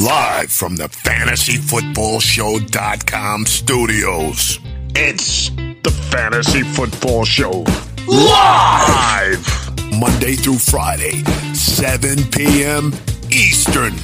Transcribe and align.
Live 0.00 0.52
from 0.52 0.76
the 0.76 0.84
fantasyfootballshow.com 0.84 3.46
studios. 3.46 4.60
It's 4.94 5.50
the 5.50 5.90
Fantasy 6.12 6.62
Football 6.62 7.24
Show. 7.24 7.64
Live! 8.06 9.44
Monday 9.98 10.34
through 10.34 10.58
Friday, 10.58 11.24
7 11.52 12.16
p.m. 12.30 12.92
Eastern. 13.32 13.94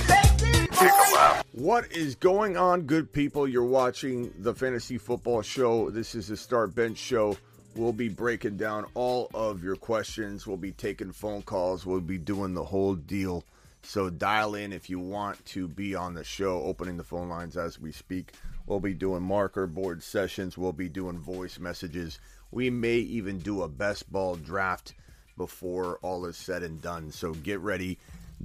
What 1.53 1.93
is 1.93 2.17
going 2.17 2.57
on, 2.57 2.83
good 2.83 3.13
people? 3.13 3.47
You're 3.47 3.63
watching 3.63 4.35
the 4.41 4.53
Fantasy 4.53 4.99
Football 4.99 5.43
Show. 5.43 5.91
This 5.91 6.17
is 6.17 6.27
the 6.27 6.37
Start 6.37 6.75
Bench 6.75 6.99
Show. 6.99 7.37
We'll 7.77 7.93
be 7.93 8.09
breaking 8.09 8.57
down 8.57 8.87
all 8.95 9.31
of 9.33 9.63
your 9.63 9.77
questions. 9.77 10.45
We'll 10.45 10.57
be 10.57 10.73
taking 10.73 11.13
phone 11.13 11.43
calls. 11.43 11.87
We'll 11.87 12.01
be 12.01 12.19
doing 12.19 12.55
the 12.55 12.65
whole 12.65 12.97
deal. 12.97 13.45
So 13.85 14.11
dial 14.11 14.55
in 14.55 14.73
if 14.73 14.89
you 14.91 14.99
want 14.99 15.45
to 15.47 15.69
be 15.69 15.95
on 15.95 16.15
the 16.15 16.25
show, 16.25 16.63
opening 16.63 16.97
the 16.97 17.05
phone 17.05 17.29
lines 17.29 17.57
as 17.57 17.79
we 17.79 17.93
speak. 17.93 18.33
We'll 18.67 18.81
be 18.81 18.95
doing 18.95 19.23
marker 19.23 19.67
board 19.67 20.03
sessions. 20.03 20.57
We'll 20.57 20.73
be 20.73 20.89
doing 20.89 21.19
voice 21.19 21.59
messages. 21.59 22.19
We 22.51 22.71
may 22.71 22.97
even 22.97 23.39
do 23.39 23.63
a 23.63 23.69
best 23.69 24.11
ball 24.11 24.37
draft 24.37 24.95
before 25.37 25.99
all 26.03 26.25
is 26.27 26.37
said 26.37 26.63
and 26.63 26.81
done. 26.81 27.13
So 27.13 27.33
get 27.35 27.61
ready. 27.61 27.99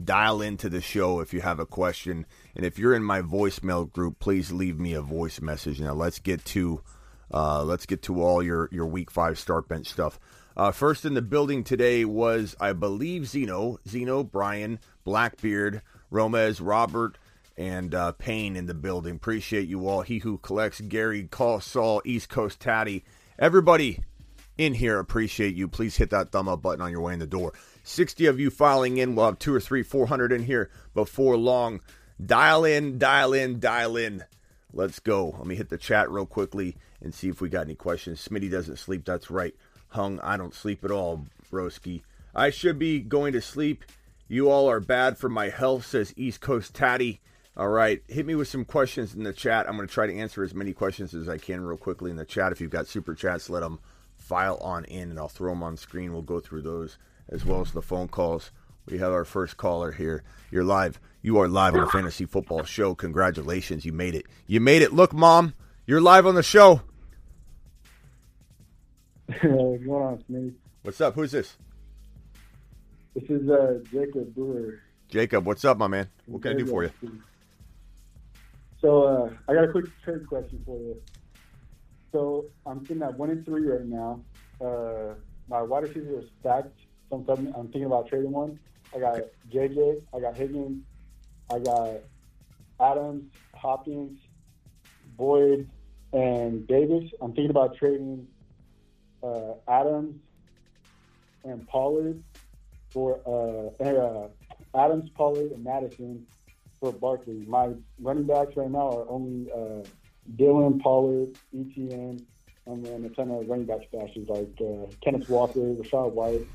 Dial 0.03 0.41
into 0.41 0.69
the 0.69 0.81
show 0.81 1.19
if 1.19 1.33
you 1.33 1.41
have 1.41 1.59
a 1.59 1.65
question. 1.65 2.25
And 2.55 2.65
if 2.65 2.77
you're 2.77 2.95
in 2.95 3.03
my 3.03 3.21
voicemail 3.21 3.91
group, 3.91 4.19
please 4.19 4.51
leave 4.51 4.79
me 4.79 4.93
a 4.93 5.01
voice 5.01 5.41
message. 5.41 5.79
Now 5.79 5.93
let's 5.93 6.19
get 6.19 6.43
to 6.45 6.81
uh, 7.31 7.63
let's 7.63 7.85
get 7.85 8.01
to 8.03 8.21
all 8.21 8.41
your, 8.41 8.69
your 8.71 8.87
week 8.87 9.11
five 9.11 9.37
start 9.37 9.67
bench 9.67 9.87
stuff. 9.87 10.19
Uh, 10.57 10.71
first 10.71 11.05
in 11.05 11.13
the 11.13 11.21
building 11.21 11.63
today 11.63 12.03
was, 12.03 12.55
I 12.59 12.73
believe, 12.73 13.27
Zeno, 13.27 13.77
Zeno, 13.87 14.23
Brian, 14.23 14.79
Blackbeard, 15.09 15.81
Romez, 16.11 16.61
Robert, 16.61 17.17
and 17.57 17.95
uh, 17.95 18.11
Payne 18.11 18.55
in 18.55 18.67
the 18.67 18.75
building. 18.75 19.15
Appreciate 19.15 19.67
you 19.67 19.87
all. 19.87 20.03
He 20.03 20.19
who 20.19 20.37
collects 20.37 20.81
Gary, 20.81 21.23
Call 21.23 21.59
Saul, 21.61 21.99
East 22.05 22.29
Coast 22.29 22.59
Tatty, 22.59 23.03
everybody 23.39 24.03
in 24.55 24.75
here. 24.75 24.99
Appreciate 24.99 25.55
you. 25.55 25.67
Please 25.67 25.97
hit 25.97 26.11
that 26.11 26.31
thumb 26.31 26.47
up 26.47 26.61
button 26.61 26.81
on 26.81 26.91
your 26.91 27.01
way 27.01 27.13
in 27.13 27.17
the 27.17 27.25
door. 27.25 27.53
60 27.83 28.27
of 28.27 28.39
you 28.39 28.51
filing 28.51 28.97
in. 28.97 29.15
We'll 29.15 29.25
have 29.25 29.39
two 29.39 29.51
or 29.51 29.59
three, 29.59 29.81
400 29.81 30.31
in 30.31 30.43
here 30.43 30.69
before 30.93 31.35
long. 31.35 31.81
Dial 32.23 32.63
in, 32.63 32.99
dial 32.99 33.33
in, 33.33 33.59
dial 33.59 33.97
in. 33.97 34.23
Let's 34.71 34.99
go. 34.99 35.33
Let 35.39 35.47
me 35.47 35.55
hit 35.55 35.69
the 35.69 35.79
chat 35.79 36.11
real 36.11 36.27
quickly 36.27 36.77
and 37.01 37.15
see 37.15 37.29
if 37.29 37.41
we 37.41 37.49
got 37.49 37.65
any 37.65 37.73
questions. 37.73 38.27
Smitty 38.27 38.51
doesn't 38.51 38.77
sleep. 38.77 39.05
That's 39.05 39.31
right. 39.31 39.55
Hung, 39.87 40.19
I 40.19 40.37
don't 40.37 40.53
sleep 40.53 40.85
at 40.85 40.91
all, 40.91 41.25
broski. 41.51 42.03
I 42.35 42.51
should 42.51 42.77
be 42.77 42.99
going 42.99 43.33
to 43.33 43.41
sleep. 43.41 43.83
You 44.31 44.51
all 44.51 44.69
are 44.69 44.79
bad 44.79 45.17
for 45.17 45.27
my 45.27 45.49
health, 45.49 45.87
says 45.87 46.13
East 46.15 46.39
Coast 46.39 46.75
Tatty. 46.75 47.19
All 47.57 47.67
right, 47.67 48.03
hit 48.07 48.27
me 48.27 48.35
with 48.35 48.47
some 48.47 48.63
questions 48.63 49.15
in 49.15 49.23
the 49.23 49.33
chat. 49.33 49.67
I'm 49.67 49.75
going 49.75 49.87
to 49.87 49.93
try 49.93 50.05
to 50.05 50.15
answer 50.15 50.43
as 50.43 50.53
many 50.53 50.71
questions 50.71 51.15
as 51.15 51.27
I 51.27 51.39
can 51.39 51.61
real 51.61 51.77
quickly 51.77 52.11
in 52.11 52.15
the 52.15 52.25
chat. 52.25 52.51
If 52.51 52.61
you've 52.61 52.69
got 52.69 52.85
super 52.85 53.15
chats, 53.15 53.49
let 53.49 53.61
them 53.61 53.79
file 54.15 54.57
on 54.61 54.85
in, 54.85 55.09
and 55.09 55.17
I'll 55.17 55.29
throw 55.29 55.51
them 55.51 55.63
on 55.63 55.77
screen. 55.77 56.13
We'll 56.13 56.21
go 56.21 56.39
through 56.39 56.61
those 56.61 56.99
as 57.27 57.43
well 57.43 57.61
as 57.61 57.71
the 57.71 57.81
phone 57.81 58.07
calls. 58.07 58.51
We 58.85 58.99
have 58.99 59.11
our 59.11 59.25
first 59.25 59.57
caller 59.57 59.91
here. 59.91 60.23
You're 60.51 60.63
live. 60.63 60.99
You 61.23 61.39
are 61.39 61.47
live 61.47 61.73
on 61.73 61.81
the 61.81 61.87
Fantasy 61.87 62.25
Football 62.25 62.65
Show. 62.65 62.93
Congratulations, 62.93 63.83
you 63.83 63.93
made 63.93 64.13
it. 64.13 64.27
You 64.45 64.59
made 64.61 64.83
it. 64.83 64.93
Look, 64.93 65.11
mom, 65.11 65.55
you're 65.87 66.01
live 66.01 66.27
on 66.27 66.35
the 66.35 66.43
show. 66.43 66.83
What's? 69.41 70.23
What's 70.83 71.01
up? 71.01 71.15
Who's 71.15 71.31
this? 71.31 71.57
This 73.15 73.29
is 73.29 73.49
uh, 73.49 73.79
Jacob 73.91 74.33
Brewer. 74.35 74.79
Jacob, 75.09 75.45
what's 75.45 75.65
up, 75.65 75.77
my 75.77 75.87
man? 75.87 76.07
What 76.25 76.41
can 76.43 76.51
I 76.53 76.55
do 76.55 76.65
for 76.65 76.83
you? 76.83 76.91
So 78.81 79.03
uh, 79.03 79.29
I 79.47 79.53
got 79.55 79.63
a 79.65 79.71
quick 79.71 79.85
trade 80.03 80.27
question 80.27 80.61
for 80.65 80.77
you. 80.79 81.01
So 82.11 82.45
I'm 82.65 82.85
sitting 82.85 83.03
at 83.03 83.17
one 83.17 83.29
and 83.29 83.43
three 83.45 83.65
right 83.65 83.85
now. 83.85 84.21
Uh, 84.61 85.15
my 85.49 85.61
wide 85.61 85.83
receivers 85.83 86.25
are 86.25 86.27
stacked. 86.39 86.79
So 87.09 87.17
I'm, 87.17 87.25
thinking- 87.25 87.53
I'm 87.55 87.65
thinking 87.67 87.85
about 87.85 88.07
trading 88.07 88.31
one. 88.31 88.59
I 88.95 88.99
got 88.99 89.19
JJ, 89.51 90.01
I 90.15 90.19
got 90.19 90.35
Higgins, 90.35 90.83
I 91.51 91.59
got 91.59 91.97
Adams, 92.79 93.23
Hopkins, 93.53 94.19
Boyd, 95.15 95.69
and 96.13 96.67
Davis. 96.67 97.11
I'm 97.21 97.33
thinking 97.33 97.51
about 97.51 97.75
trading 97.77 98.27
uh, 99.21 99.53
Adams 99.67 100.15
and 101.43 101.67
Pollard 101.67 102.23
for 102.89 103.19
uh, 103.25 103.83
uh, 103.83 104.27
Adams, 104.75 105.09
Pollard, 105.15 105.51
and 105.51 105.63
Mattison 105.63 106.25
for 106.79 106.91
Barkley. 106.91 107.45
My 107.47 107.73
running 107.99 108.25
backs 108.25 108.55
right 108.55 108.69
now 108.69 108.89
are 108.89 109.09
only 109.09 109.51
uh, 109.51 109.87
Dillon, 110.35 110.79
Pollard, 110.79 111.35
ETN, 111.55 112.23
and 112.65 112.85
then 112.85 113.05
a 113.05 113.09
ton 113.09 113.31
of 113.31 113.47
running 113.47 113.65
back 113.65 113.79
stashes 113.91 114.29
like 114.29 114.49
uh, 114.61 114.91
Kenneth 115.03 115.29
Walker, 115.29 115.59
Rachaad 115.59 116.11
White. 116.11 116.47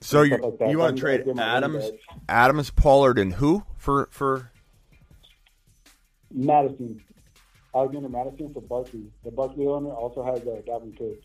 So 0.00 0.22
you 0.22 0.38
like 0.38 0.70
you 0.70 0.78
want 0.78 0.96
to 0.96 1.00
trade 1.00 1.24
give 1.24 1.36
my 1.36 1.42
running 1.42 1.80
Adams. 1.80 1.90
Adams, 2.28 2.70
Pollard, 2.70 3.18
and 3.18 3.34
who 3.34 3.64
for 3.76 4.08
for? 4.10 4.50
Mattison. 6.32 7.02
Alexander 7.74 8.08
Mattison 8.08 8.52
for 8.52 8.62
Barkley. 8.62 9.04
The 9.24 9.30
Barkley 9.30 9.66
owner 9.66 9.90
also 9.90 10.24
has 10.24 10.40
uh, 10.40 10.60
Dalvin 10.66 10.96
Cook. 10.96 11.20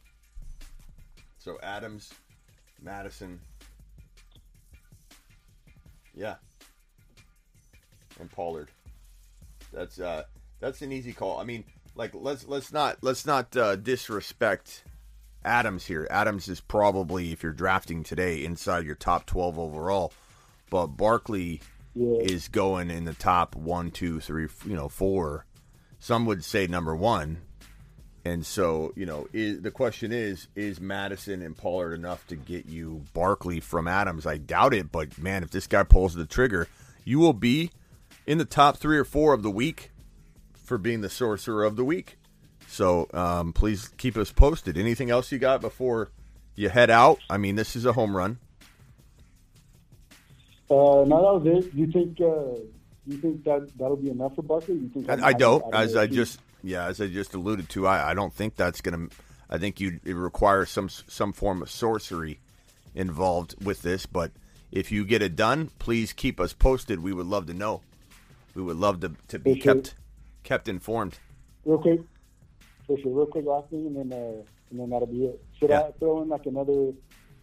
So 1.40 1.58
Adams, 1.64 2.12
Mattison, 2.82 3.40
yeah, 6.16 6.36
and 8.20 8.32
Pollard. 8.32 8.70
That's 9.74 10.00
uh 10.00 10.24
that's 10.60 10.82
an 10.82 10.92
easy 10.92 11.14
call. 11.14 11.40
I 11.40 11.44
mean, 11.44 11.64
like 11.96 12.12
let's 12.14 12.48
let's 12.48 12.72
not 12.72 12.98
let's 13.02 13.26
not 13.26 13.56
uh, 13.58 13.76
disrespect 13.76 14.84
Adams 15.44 15.86
here. 15.86 16.08
Adams 16.10 16.48
is 16.48 16.62
probably 16.62 17.32
if 17.32 17.44
you're 17.44 17.52
drafting 17.52 18.04
today 18.04 18.44
inside 18.44 18.86
your 18.86 18.96
top 18.96 19.26
twelve 19.26 19.60
overall, 19.60 20.14
but 20.70 20.88
Barkley 20.88 21.62
Yeah. 21.94 22.20
is 22.22 22.48
going 22.48 22.90
in 22.90 23.06
the 23.06 23.14
top 23.14 23.56
one, 23.56 23.92
two, 23.92 24.20
three, 24.20 24.48
you 24.66 24.76
know, 24.76 24.90
four. 24.90 25.46
Some 26.00 26.26
would 26.26 26.44
say 26.44 26.68
number 26.68 26.96
one. 26.96 27.42
And 28.26 28.44
so, 28.44 28.92
you 28.96 29.06
know, 29.06 29.28
is, 29.34 29.62
the 29.62 29.70
question 29.70 30.12
is: 30.12 30.48
Is 30.56 30.82
Mattison 30.82 31.44
and 31.44 31.56
Pollard 31.56 31.94
enough 31.94 32.26
to 32.28 32.36
get 32.36 32.66
you 32.66 33.04
Barkley 33.14 33.60
from 33.60 33.88
Adams? 33.88 34.26
I 34.26 34.38
doubt 34.38 34.74
it, 34.74 34.92
but 34.92 35.18
man, 35.20 35.44
if 35.44 35.52
this 35.52 35.68
guy 35.68 35.84
pulls 35.84 36.16
the 36.16 36.26
trigger, 36.26 36.68
you 37.04 37.20
will 37.20 37.34
be 37.34 37.70
in 38.26 38.40
the 38.40 38.46
top 38.46 38.78
three 38.78 38.98
or 38.98 39.06
four 39.06 39.34
of 39.34 39.44
the 39.44 39.52
week 39.52 39.92
for 40.56 40.80
being 40.80 41.02
the 41.02 41.10
sorcerer 41.10 41.64
of 41.64 41.76
the 41.76 41.86
week. 41.86 42.18
So, 42.68 43.08
um, 43.14 43.54
please 43.54 43.90
keep 43.98 44.18
us 44.18 44.32
posted. 44.32 44.76
Anything 44.76 45.12
else 45.12 45.32
you 45.32 45.38
got 45.38 45.62
before 45.62 46.10
you 46.56 46.70
head 46.70 46.90
out? 46.90 47.20
I 47.30 47.38
mean, 47.38 47.56
this 47.56 47.76
is 47.76 47.86
a 47.86 47.94
home 47.94 48.18
run. 48.18 48.40
Uh, 50.68 51.06
no, 51.06 51.06
that 51.06 51.46
was 51.46 51.64
it. 51.66 51.74
You 51.76 51.86
think 51.92 52.20
uh, 52.20 52.60
you 53.06 53.18
think 53.18 53.44
that 53.44 53.70
that'll 53.78 53.98
be 53.98 54.10
enough 54.10 54.34
for 54.34 54.42
Barkley? 54.42 54.74
You 54.74 54.90
think 54.90 55.12
I, 55.12 55.28
I 55.28 55.34
don't. 55.34 55.64
As 55.76 55.96
I 55.96 56.08
just 56.08 56.40
yeah, 56.66 56.88
as 56.88 57.00
I 57.00 57.08
just 57.08 57.36
alluded 57.36 57.70
to, 57.70 57.86
I, 57.86 58.12
I 58.12 58.14
don't 58.16 58.34
think 58.34 58.56
that's 58.56 58.82
gonna. 58.82 59.08
I 59.50 59.60
think 59.60 59.80
you 59.80 60.00
it 60.04 60.16
requires 60.16 60.72
some 60.72 60.90
some 60.90 61.32
form 61.32 61.62
of 61.62 61.70
sorcery 61.70 62.40
involved 62.96 63.64
with 63.64 63.84
this. 63.84 64.08
But 64.08 64.32
if 64.72 64.92
you 64.92 65.06
get 65.06 65.22
it 65.22 65.36
done, 65.36 65.70
please 65.78 66.12
keep 66.12 66.40
us 66.40 66.54
posted. 66.54 67.02
We 67.02 67.14
would 67.14 67.28
love 67.28 67.46
to 67.48 67.54
know. 67.54 67.82
We 68.56 68.64
would 68.64 68.78
love 68.78 69.02
to 69.02 69.12
to 69.28 69.38
be 69.40 69.60
sure. 69.60 69.76
kept 69.76 69.96
kept 70.44 70.68
informed. 70.68 71.20
real 71.66 71.78
quick, 71.78 72.02
for 72.88 72.98
sure, 73.00 73.14
real 73.14 73.28
quick, 73.28 73.46
last 73.46 73.70
thing, 73.70 73.86
and 73.86 74.12
then 74.12 74.20
uh, 74.20 74.42
and 74.72 74.80
then 74.80 74.90
that'll 74.90 75.08
be 75.08 75.26
it. 75.26 75.44
Should 75.60 75.70
Yeah. 75.70 75.82
I 75.82 75.92
throw 76.00 76.24
in 76.24 76.30
like 76.30 76.48
another 76.48 76.94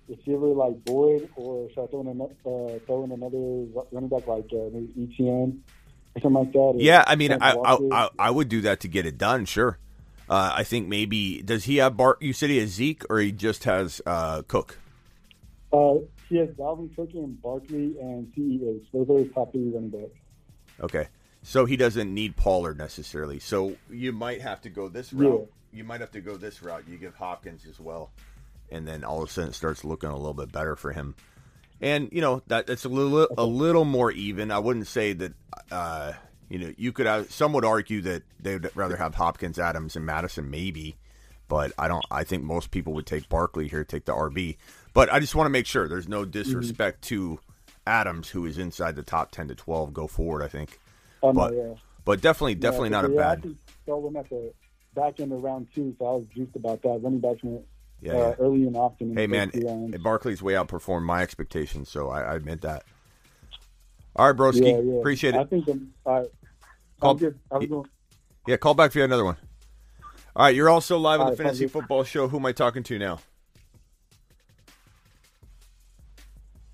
receiver 0.08 0.48
like 0.48 0.84
Boyd, 0.84 1.28
or 1.36 1.68
should 1.70 1.84
I 1.84 1.86
throw 1.86 2.00
in 2.00 2.08
another, 2.08 2.34
uh, 2.44 2.78
throw 2.86 3.04
in 3.04 3.12
another 3.12 3.84
running 3.92 4.08
back 4.08 4.26
like 4.26 4.50
uh, 4.52 4.68
maybe 4.72 4.92
ETN 4.98 5.60
something 6.20 6.32
like 6.32 6.52
that? 6.52 6.74
Yeah, 6.78 7.04
I 7.06 7.16
mean, 7.16 7.32
I, 7.32 7.52
I 7.52 7.78
I 7.92 8.08
I 8.18 8.30
would 8.30 8.48
do 8.48 8.60
that 8.62 8.80
to 8.80 8.88
get 8.88 9.06
it 9.06 9.18
done. 9.18 9.44
Sure. 9.44 9.78
Uh, 10.28 10.52
I 10.54 10.64
think 10.64 10.88
maybe 10.88 11.42
does 11.42 11.64
he 11.64 11.76
have 11.76 11.96
Bart? 11.96 12.22
You 12.22 12.32
said 12.32 12.50
he 12.50 12.58
has 12.58 12.70
Zeke, 12.70 13.02
or 13.10 13.18
he 13.18 13.32
just 13.32 13.64
has 13.64 14.00
uh, 14.06 14.42
Cook? 14.48 14.78
Uh, 15.72 15.94
he 16.28 16.36
has 16.38 16.48
Dalvin 16.50 16.94
Cook 16.94 17.10
and 17.14 17.40
Barkley 17.42 17.96
and 18.00 18.32
CEH. 18.36 18.82
Those 18.92 19.08
are 19.10 19.18
his 19.24 19.32
top 19.34 19.52
three 19.52 19.70
running 19.70 19.90
backs. 19.90 20.12
Okay. 20.80 21.08
So 21.42 21.64
he 21.64 21.76
doesn't 21.76 22.12
need 22.12 22.36
Pollard 22.36 22.78
necessarily. 22.78 23.38
So 23.40 23.76
you 23.90 24.12
might 24.12 24.40
have 24.42 24.60
to 24.62 24.70
go 24.70 24.88
this 24.88 25.12
Yeah. 25.12 25.28
route. 25.28 25.52
You 25.72 25.84
might 25.84 26.00
have 26.00 26.12
to 26.12 26.20
go 26.20 26.36
this 26.36 26.62
route. 26.62 26.84
You 26.88 26.98
give 26.98 27.14
Hopkins 27.14 27.66
as 27.68 27.80
well. 27.80 28.10
And 28.70 28.86
then 28.86 29.02
all 29.04 29.22
of 29.22 29.28
a 29.28 29.32
sudden 29.32 29.50
it 29.50 29.54
starts 29.54 29.84
looking 29.84 30.10
a 30.10 30.16
little 30.16 30.34
bit 30.34 30.52
better 30.52 30.76
for 30.76 30.92
him. 30.92 31.14
And 31.82 32.08
you 32.12 32.20
know, 32.20 32.42
that 32.46 32.66
that's 32.68 32.84
a 32.84 32.88
little 32.88 33.28
a 33.36 33.44
little 33.44 33.84
more 33.84 34.10
even. 34.12 34.50
I 34.50 34.60
wouldn't 34.60 34.86
say 34.86 35.12
that 35.14 35.32
uh 35.70 36.12
you 36.48 36.58
know, 36.58 36.72
you 36.76 36.92
could 36.92 37.06
have 37.06 37.30
some 37.32 37.52
would 37.54 37.64
argue 37.64 38.00
that 38.02 38.22
they 38.40 38.54
would 38.54 38.70
rather 38.76 38.96
have 38.96 39.14
Hopkins, 39.14 39.58
Adams, 39.58 39.96
and 39.96 40.06
Mattison, 40.06 40.50
maybe. 40.50 40.96
But 41.48 41.72
I 41.78 41.88
don't. 41.88 42.04
I 42.10 42.24
think 42.24 42.44
most 42.44 42.70
people 42.70 42.92
would 42.94 43.06
take 43.06 43.28
Barkley 43.28 43.68
here, 43.68 43.84
take 43.84 44.04
the 44.04 44.12
RB. 44.14 44.56
But 44.94 45.12
I 45.12 45.18
just 45.18 45.34
want 45.34 45.46
to 45.46 45.50
make 45.50 45.66
sure 45.66 45.88
there's 45.88 46.08
no 46.08 46.24
disrespect 46.24 47.02
to 47.04 47.40
Adams, 47.86 48.28
who 48.30 48.46
is 48.46 48.58
inside 48.58 48.96
the 48.96 49.02
top 49.02 49.32
ten 49.32 49.48
to 49.48 49.54
twelve. 49.54 49.92
Go 49.92 50.06
forward. 50.06 50.42
I 50.42 50.48
think 50.48 50.78
Oh, 51.22 51.32
but 51.32 51.52
no, 51.52 51.68
yeah. 51.70 51.74
but 52.04 52.20
definitely 52.20 52.54
definitely 52.54 52.90
yeah, 52.90 53.00
not 53.00 53.10
a 53.10 53.12
yeah, 53.12 53.18
I 53.18 53.22
bad. 53.22 53.38
actually 53.38 53.56
saw 53.86 53.96
one 53.98 54.16
at 54.16 54.28
the 54.30 54.52
back 54.94 55.20
end 55.20 55.32
of 55.32 55.42
round 55.42 55.68
two, 55.74 55.94
so 55.98 56.06
I 56.06 56.10
was 56.16 56.24
juiced 56.34 56.56
about 56.56 56.82
that. 56.82 57.00
Running 57.02 57.20
backs 57.20 57.42
went 57.42 57.64
Yeah, 58.02 58.12
uh, 58.12 58.16
yeah. 58.16 58.34
early 58.40 58.64
and 58.64 58.76
often. 58.76 59.16
Hey 59.16 59.28
man, 59.28 59.50
first 59.50 59.62
two 59.62 59.68
rounds. 59.68 59.98
Barkley's 59.98 60.42
way 60.42 60.54
outperformed 60.54 61.04
my 61.04 61.22
expectations, 61.22 61.88
so 61.88 62.10
I, 62.10 62.22
I 62.22 62.34
admit 62.34 62.60
that. 62.62 62.82
All 64.16 64.26
right, 64.26 64.36
broski, 64.36 64.72
yeah, 64.72 64.80
yeah. 64.80 64.98
appreciate 64.98 65.34
I 65.34 65.42
it. 65.42 65.50
think 65.50 65.68
I'm, 65.68 65.94
all 66.04 66.20
right. 66.20 66.28
Call- 67.00 67.20
I'm. 67.52 67.66
Going. 67.68 67.86
Yeah, 68.46 68.56
call 68.56 68.74
back 68.74 68.92
had 68.92 69.04
another 69.04 69.24
one. 69.24 69.36
All 70.34 70.46
right, 70.46 70.54
you're 70.54 70.68
also 70.68 70.98
live 70.98 71.20
on 71.20 71.26
All 71.26 71.36
the 71.36 71.36
right, 71.36 71.46
Fantasy. 71.46 71.68
Football 71.68 72.02
Show. 72.02 72.26
Who 72.26 72.38
am 72.38 72.46
I 72.46 72.52
talking 72.52 72.82
to 72.82 72.98
now? 72.98 73.20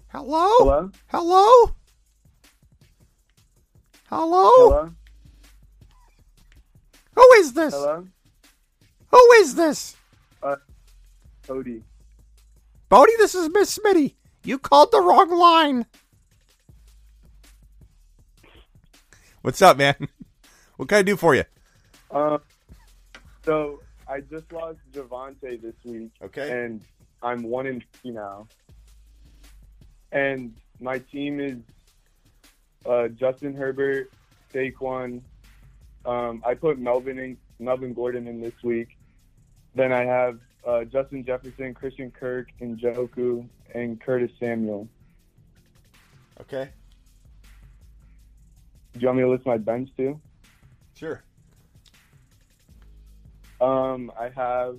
Hello? 0.08 0.48
Hello. 0.58 0.90
Hello? 1.08 1.74
Hello? 4.06 4.50
Hello. 4.54 4.90
Who 7.14 7.32
is 7.34 7.52
this? 7.52 7.74
Hello. 7.74 8.06
Who 9.10 9.32
is 9.40 9.54
this? 9.54 9.97
Cody. 11.48 11.82
Bodie, 12.90 13.12
this 13.16 13.34
is 13.34 13.48
Miss 13.48 13.78
Smitty. 13.78 14.14
You 14.44 14.58
called 14.58 14.92
the 14.92 15.00
wrong 15.00 15.30
line. 15.30 15.86
What's 19.40 19.62
up, 19.62 19.78
man? 19.78 19.96
What 20.76 20.88
can 20.88 20.98
I 20.98 21.02
do 21.02 21.16
for 21.16 21.34
you? 21.34 21.42
Um, 22.12 22.38
so 23.44 23.80
I 24.06 24.20
just 24.20 24.52
lost 24.52 24.78
Javonte 24.92 25.60
this 25.60 25.74
week, 25.84 26.12
Okay. 26.22 26.52
and 26.64 26.80
I'm 27.20 27.42
one 27.42 27.66
in 27.66 27.82
three 27.94 28.12
now. 28.12 28.46
And 30.12 30.54
my 30.78 31.00
team 31.00 31.40
is 31.40 31.56
uh, 32.86 33.08
Justin 33.08 33.56
Herbert, 33.56 34.12
Saquon. 34.54 35.20
Um, 36.06 36.44
I 36.46 36.54
put 36.54 36.78
Melvin 36.78 37.18
in, 37.18 37.36
Melvin 37.58 37.92
Gordon 37.92 38.28
in 38.28 38.40
this 38.40 38.54
week. 38.62 38.96
Then 39.74 39.92
I 39.92 40.04
have 40.04 40.38
uh, 40.68 40.84
Justin 40.84 41.24
Jefferson, 41.24 41.72
Christian 41.72 42.10
Kirk, 42.10 42.48
and 42.60 42.78
Njoku, 42.78 43.48
and 43.74 43.98
Curtis 43.98 44.30
Samuel. 44.38 44.86
Okay. 46.40 46.68
Do 48.92 49.00
you 49.00 49.06
want 49.06 49.16
me 49.18 49.24
to 49.24 49.30
list 49.30 49.46
my 49.46 49.56
bench 49.56 49.88
too? 49.96 50.20
Sure. 50.94 51.22
Um, 53.60 54.12
I 54.18 54.28
have 54.36 54.76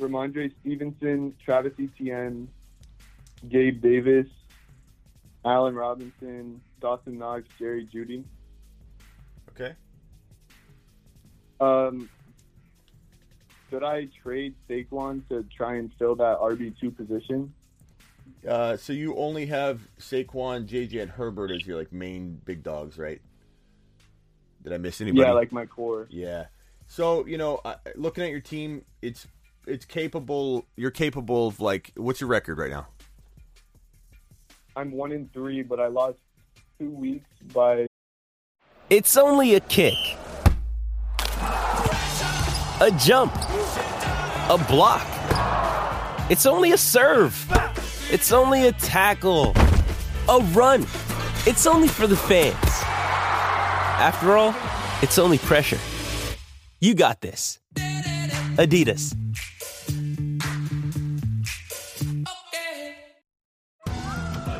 Rhamondre 0.00 0.50
Stevenson, 0.60 1.34
Travis 1.44 1.74
Etienne, 1.78 2.48
Gabe 3.48 3.80
Davis, 3.80 4.26
Allen 5.44 5.74
Robinson, 5.74 6.60
Dawson 6.80 7.18
Knox, 7.18 7.44
Jerry 7.58 7.86
Jeudy. 7.92 8.24
Okay. 9.50 9.74
Um, 11.60 12.08
should 13.74 13.82
I 13.82 14.06
trade 14.22 14.54
Saquon 14.70 15.26
to 15.30 15.44
try 15.56 15.76
and 15.76 15.90
fill 15.98 16.14
that 16.16 16.38
RB 16.38 16.78
two 16.80 16.92
position? 16.92 17.52
Uh, 18.48 18.76
so 18.76 18.92
you 18.92 19.16
only 19.16 19.46
have 19.46 19.80
Saquon, 19.98 20.68
JJ, 20.68 21.02
and 21.02 21.10
Herbert 21.10 21.50
as 21.50 21.66
your 21.66 21.76
like 21.76 21.92
main 21.92 22.40
big 22.44 22.62
dogs, 22.62 22.98
right? 22.98 23.20
Did 24.62 24.72
I 24.72 24.78
miss 24.78 25.00
anybody? 25.00 25.26
Yeah, 25.26 25.32
like 25.32 25.50
my 25.50 25.66
core. 25.66 26.06
Yeah. 26.08 26.46
So 26.86 27.26
you 27.26 27.36
know, 27.36 27.60
I- 27.64 27.76
looking 27.96 28.22
at 28.22 28.30
your 28.30 28.40
team, 28.40 28.84
it's 29.02 29.26
it's 29.66 29.84
capable. 29.84 30.66
You're 30.76 30.92
capable 30.92 31.48
of 31.48 31.58
like, 31.58 31.90
what's 31.96 32.20
your 32.20 32.28
record 32.28 32.58
right 32.58 32.70
now? 32.70 32.86
I'm 34.76 34.92
one 34.92 35.10
in 35.10 35.28
three, 35.34 35.62
but 35.62 35.80
I 35.80 35.88
lost 35.88 36.18
two 36.78 36.90
weeks 36.90 37.28
by 37.52 37.86
It's 38.88 39.16
only 39.16 39.56
a 39.56 39.60
kick, 39.60 39.94
a 42.84 42.90
jump, 42.98 43.34
a 44.50 44.62
block. 44.68 45.06
It's 46.30 46.44
only 46.44 46.72
a 46.72 46.76
serve. 46.76 47.34
It's 48.10 48.30
only 48.30 48.66
a 48.66 48.72
tackle, 48.72 49.54
a 50.28 50.40
run. 50.52 50.82
It's 51.46 51.66
only 51.66 51.88
for 51.88 52.06
the 52.06 52.16
fans. 52.16 52.54
After 52.62 54.36
all, 54.36 54.54
it's 55.00 55.18
only 55.18 55.38
pressure. 55.38 55.78
You 56.78 56.94
got 56.94 57.22
this. 57.22 57.58
Adidas. 58.58 59.16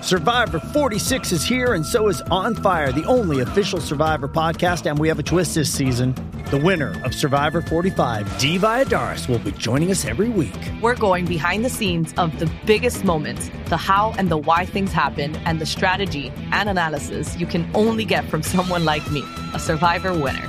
Survivor 0.02 0.60
46 0.60 1.32
is 1.32 1.44
here, 1.44 1.74
and 1.74 1.84
so 1.84 2.08
is 2.08 2.22
On 2.30 2.54
Fire, 2.54 2.90
the 2.90 3.04
only 3.04 3.40
official 3.40 3.82
Survivor 3.82 4.28
podcast. 4.28 4.88
And 4.88 4.98
we 4.98 5.08
have 5.08 5.18
a 5.18 5.22
twist 5.22 5.56
this 5.56 5.70
season. 5.70 6.14
The 6.50 6.58
winner 6.58 6.94
of 7.04 7.14
Survivor 7.14 7.62
45, 7.62 8.38
Dee 8.38 8.58
Valladares, 8.58 9.28
will 9.28 9.38
be 9.38 9.50
joining 9.52 9.90
us 9.90 10.04
every 10.04 10.28
week. 10.28 10.54
We're 10.82 10.94
going 10.94 11.24
behind 11.24 11.64
the 11.64 11.70
scenes 11.70 12.12
of 12.18 12.38
the 12.38 12.52
biggest 12.66 13.02
moments, 13.02 13.50
the 13.70 13.78
how 13.78 14.14
and 14.18 14.28
the 14.28 14.36
why 14.36 14.66
things 14.66 14.92
happen, 14.92 15.34
and 15.46 15.58
the 15.58 15.64
strategy 15.64 16.30
and 16.52 16.68
analysis 16.68 17.34
you 17.38 17.46
can 17.46 17.66
only 17.74 18.04
get 18.04 18.28
from 18.28 18.42
someone 18.54 18.84
like 18.84 19.10
me, 19.10 19.24
a 19.54 19.58
Survivor 19.58 20.12
winner. 20.12 20.46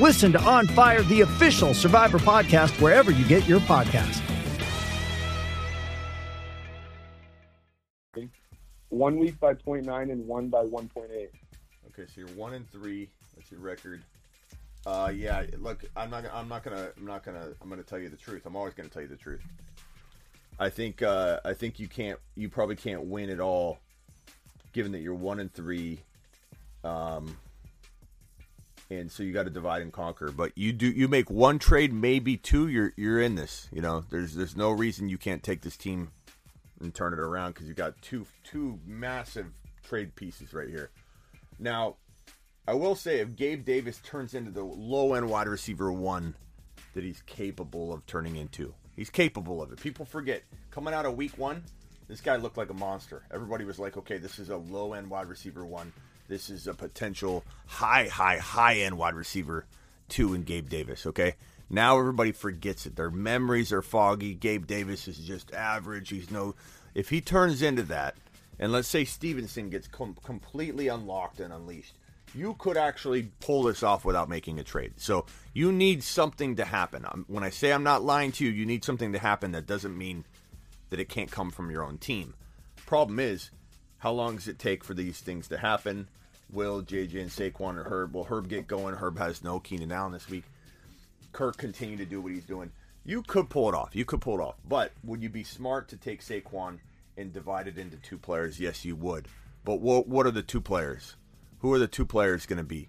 Listen 0.00 0.32
to 0.32 0.40
On 0.40 0.66
Fire, 0.68 1.02
the 1.02 1.20
official 1.20 1.74
Survivor 1.74 2.18
podcast, 2.18 2.80
wherever 2.80 3.10
you 3.10 3.24
get 3.26 3.46
your 3.46 3.60
podcast. 3.60 4.22
one 8.88 9.18
week 9.18 9.38
by 9.38 9.52
0.9 9.52 10.10
and 10.10 10.26
one 10.26 10.48
by 10.48 10.64
1.8. 10.64 11.10
Okay, 11.10 11.30
so 12.06 12.06
you're 12.16 12.28
one 12.28 12.54
and 12.54 12.66
three. 12.70 13.10
That's 13.36 13.50
your 13.50 13.60
record. 13.60 14.02
Uh, 14.86 15.10
yeah. 15.12 15.44
Look, 15.58 15.84
I'm 15.96 16.10
not. 16.10 16.24
I'm 16.32 16.48
not 16.48 16.62
gonna. 16.62 16.90
I'm 16.96 17.04
not 17.04 17.24
gonna. 17.24 17.48
I'm 17.60 17.68
gonna 17.68 17.82
tell 17.82 17.98
you 17.98 18.08
the 18.08 18.16
truth. 18.16 18.46
I'm 18.46 18.54
always 18.54 18.72
gonna 18.72 18.88
tell 18.88 19.02
you 19.02 19.08
the 19.08 19.16
truth. 19.16 19.42
I 20.60 20.70
think. 20.70 21.02
Uh, 21.02 21.40
I 21.44 21.54
think 21.54 21.80
you 21.80 21.88
can't. 21.88 22.20
You 22.36 22.48
probably 22.48 22.76
can't 22.76 23.06
win 23.06 23.28
at 23.28 23.40
all, 23.40 23.80
given 24.72 24.92
that 24.92 25.00
you're 25.00 25.14
one 25.14 25.40
and 25.40 25.52
three. 25.52 26.00
Um. 26.84 27.36
And 28.88 29.10
so 29.10 29.24
you 29.24 29.32
got 29.32 29.42
to 29.42 29.50
divide 29.50 29.82
and 29.82 29.92
conquer. 29.92 30.30
But 30.30 30.56
you 30.56 30.72
do. 30.72 30.86
You 30.86 31.08
make 31.08 31.28
one 31.28 31.58
trade, 31.58 31.92
maybe 31.92 32.36
two. 32.36 32.68
You're 32.68 32.92
you're 32.96 33.20
in 33.20 33.34
this. 33.34 33.68
You 33.72 33.82
know. 33.82 34.04
There's 34.08 34.36
there's 34.36 34.56
no 34.56 34.70
reason 34.70 35.08
you 35.08 35.18
can't 35.18 35.42
take 35.42 35.62
this 35.62 35.76
team 35.76 36.12
and 36.80 36.94
turn 36.94 37.12
it 37.12 37.18
around 37.18 37.54
because 37.54 37.66
you 37.66 37.74
got 37.74 38.00
two 38.02 38.24
two 38.44 38.78
massive 38.86 39.46
trade 39.82 40.14
pieces 40.14 40.54
right 40.54 40.68
here. 40.68 40.90
Now, 41.58 41.96
I 42.68 42.74
will 42.74 42.94
say 42.96 43.20
if 43.20 43.36
Gabe 43.36 43.64
Davis 43.64 43.98
turns 43.98 44.34
into 44.34 44.50
the 44.50 44.64
low 44.64 45.14
end 45.14 45.28
wide 45.28 45.48
receiver 45.48 45.92
one 45.92 46.34
that 46.94 47.04
he's 47.04 47.22
capable 47.22 47.92
of 47.92 48.04
turning 48.06 48.36
into, 48.36 48.74
he's 48.96 49.10
capable 49.10 49.62
of 49.62 49.72
it. 49.72 49.80
People 49.80 50.04
forget 50.04 50.42
coming 50.70 50.92
out 50.92 51.06
of 51.06 51.16
week 51.16 51.38
one, 51.38 51.62
this 52.08 52.20
guy 52.20 52.36
looked 52.36 52.56
like 52.56 52.70
a 52.70 52.74
monster. 52.74 53.22
Everybody 53.32 53.64
was 53.64 53.78
like, 53.78 53.96
okay, 53.96 54.18
this 54.18 54.38
is 54.38 54.50
a 54.50 54.56
low 54.56 54.94
end 54.94 55.10
wide 55.10 55.28
receiver 55.28 55.64
one. 55.64 55.92
This 56.28 56.50
is 56.50 56.66
a 56.66 56.74
potential 56.74 57.44
high, 57.66 58.08
high, 58.08 58.38
high 58.38 58.78
end 58.78 58.98
wide 58.98 59.14
receiver 59.14 59.66
two 60.08 60.34
in 60.34 60.42
Gabe 60.42 60.68
Davis. 60.68 61.06
Okay. 61.06 61.34
Now 61.68 61.98
everybody 61.98 62.32
forgets 62.32 62.86
it. 62.86 62.94
Their 62.94 63.10
memories 63.10 63.72
are 63.72 63.82
foggy. 63.82 64.34
Gabe 64.34 64.66
Davis 64.66 65.08
is 65.08 65.18
just 65.18 65.52
average. 65.52 66.10
He's 66.10 66.30
no. 66.30 66.54
If 66.94 67.10
he 67.10 67.20
turns 67.20 67.60
into 67.60 67.82
that, 67.84 68.14
and 68.58 68.72
let's 68.72 68.88
say 68.88 69.04
Stevenson 69.04 69.70
gets 69.70 69.88
com- 69.88 70.16
completely 70.22 70.88
unlocked 70.88 71.40
and 71.40 71.52
unleashed, 71.52 71.98
you 72.36 72.54
could 72.58 72.76
actually 72.76 73.30
pull 73.40 73.62
this 73.62 73.82
off 73.82 74.04
without 74.04 74.28
making 74.28 74.58
a 74.58 74.64
trade. 74.64 74.92
So 74.96 75.24
you 75.54 75.72
need 75.72 76.02
something 76.02 76.56
to 76.56 76.64
happen. 76.64 77.06
Um, 77.06 77.24
when 77.28 77.42
I 77.42 77.50
say 77.50 77.72
I'm 77.72 77.82
not 77.82 78.04
lying 78.04 78.32
to 78.32 78.44
you, 78.44 78.50
you 78.50 78.66
need 78.66 78.84
something 78.84 79.12
to 79.12 79.18
happen. 79.18 79.52
That 79.52 79.66
doesn't 79.66 79.96
mean 79.96 80.24
that 80.90 81.00
it 81.00 81.08
can't 81.08 81.30
come 81.30 81.50
from 81.50 81.70
your 81.70 81.82
own 81.82 81.98
team. 81.98 82.34
Problem 82.84 83.18
is, 83.18 83.50
how 83.98 84.12
long 84.12 84.36
does 84.36 84.48
it 84.48 84.58
take 84.58 84.84
for 84.84 84.92
these 84.92 85.18
things 85.18 85.48
to 85.48 85.56
happen? 85.56 86.08
Will 86.52 86.82
JJ 86.82 87.20
and 87.20 87.30
Saquon 87.30 87.76
or 87.76 87.84
Herb? 87.84 88.14
Will 88.14 88.24
Herb 88.24 88.48
get 88.48 88.68
going? 88.68 88.94
Herb 88.94 89.18
has 89.18 89.42
no 89.42 89.58
Keenan 89.58 89.90
Allen 89.90 90.12
this 90.12 90.28
week. 90.28 90.44
Kirk 91.32 91.56
continue 91.56 91.96
to 91.96 92.04
do 92.04 92.20
what 92.20 92.32
he's 92.32 92.44
doing. 92.44 92.70
You 93.04 93.22
could 93.22 93.48
pull 93.48 93.68
it 93.68 93.74
off. 93.74 93.96
You 93.96 94.04
could 94.04 94.20
pull 94.20 94.38
it 94.38 94.42
off. 94.42 94.56
But 94.68 94.92
would 95.04 95.22
you 95.22 95.28
be 95.28 95.42
smart 95.42 95.88
to 95.88 95.96
take 95.96 96.22
Saquon 96.22 96.78
and 97.16 97.32
divide 97.32 97.66
it 97.66 97.78
into 97.78 97.96
two 97.96 98.18
players? 98.18 98.60
Yes, 98.60 98.84
you 98.84 98.94
would. 98.96 99.26
But 99.64 99.80
what 99.80 100.06
what 100.06 100.26
are 100.26 100.30
the 100.30 100.42
two 100.42 100.60
players? 100.60 101.16
Who 101.60 101.72
are 101.72 101.78
the 101.78 101.88
two 101.88 102.04
players 102.04 102.46
going 102.46 102.58
to 102.58 102.64
be? 102.64 102.88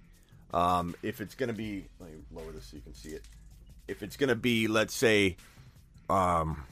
Um, 0.53 0.95
if 1.03 1.21
it's 1.21 1.36
going 1.36 1.47
to 1.47 1.55
be, 1.55 1.86
let 2.00 2.12
me 2.12 2.17
lower 2.31 2.51
this 2.51 2.65
so 2.65 2.77
you 2.77 2.81
can 2.81 2.93
see 2.93 3.09
it. 3.09 3.24
If 3.88 4.03
it's 4.03 4.17
going 4.17 4.29
to 4.29 4.36
be, 4.36 4.67
let's 4.67 4.93
say, 4.93 5.38
um, 6.09 6.63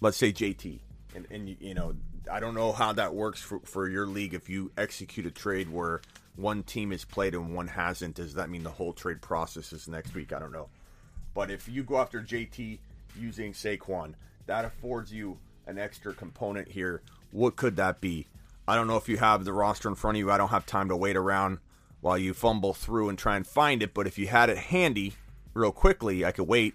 let's 0.00 0.16
say 0.16 0.32
JT, 0.32 0.78
and 1.14 1.26
and 1.30 1.56
you, 1.60 1.74
know, 1.74 1.94
I 2.30 2.40
don't 2.40 2.54
know 2.54 2.72
how 2.72 2.92
that 2.92 3.14
works 3.14 3.40
for 3.40 3.60
for 3.60 3.88
your 3.88 4.06
league. 4.06 4.34
If 4.34 4.48
you 4.48 4.70
execute 4.76 5.26
a 5.26 5.30
trade 5.30 5.70
where 5.70 6.00
one 6.36 6.62
team 6.62 6.90
has 6.90 7.04
played 7.04 7.34
and 7.34 7.54
one 7.54 7.68
hasn't, 7.68 8.16
does 8.16 8.34
that 8.34 8.50
mean 8.50 8.62
the 8.62 8.70
whole 8.70 8.92
trade 8.92 9.20
process 9.20 9.72
is 9.72 9.88
next 9.88 10.14
week? 10.14 10.32
I 10.32 10.38
don't 10.38 10.52
know. 10.52 10.68
But 11.34 11.50
if 11.50 11.68
you 11.68 11.82
go 11.82 11.98
after 11.98 12.20
JT 12.20 12.78
using 13.16 13.52
Saquon, 13.52 14.14
that 14.46 14.64
affords 14.64 15.12
you 15.12 15.38
an 15.66 15.78
extra 15.78 16.12
component 16.14 16.68
here. 16.68 17.02
What 17.30 17.56
could 17.56 17.76
that 17.76 18.00
be? 18.00 18.26
I 18.68 18.74
don't 18.74 18.86
know 18.86 18.98
if 18.98 19.08
you 19.08 19.16
have 19.16 19.46
the 19.46 19.52
roster 19.54 19.88
in 19.88 19.94
front 19.94 20.18
of 20.18 20.18
you. 20.18 20.30
I 20.30 20.36
don't 20.36 20.50
have 20.50 20.66
time 20.66 20.88
to 20.90 20.96
wait 20.96 21.16
around 21.16 21.58
while 22.02 22.18
you 22.18 22.34
fumble 22.34 22.74
through 22.74 23.08
and 23.08 23.18
try 23.18 23.34
and 23.34 23.46
find 23.46 23.82
it. 23.82 23.94
But 23.94 24.06
if 24.06 24.18
you 24.18 24.26
had 24.26 24.50
it 24.50 24.58
handy 24.58 25.14
real 25.54 25.72
quickly, 25.72 26.22
I 26.22 26.32
could 26.32 26.46
wait. 26.46 26.74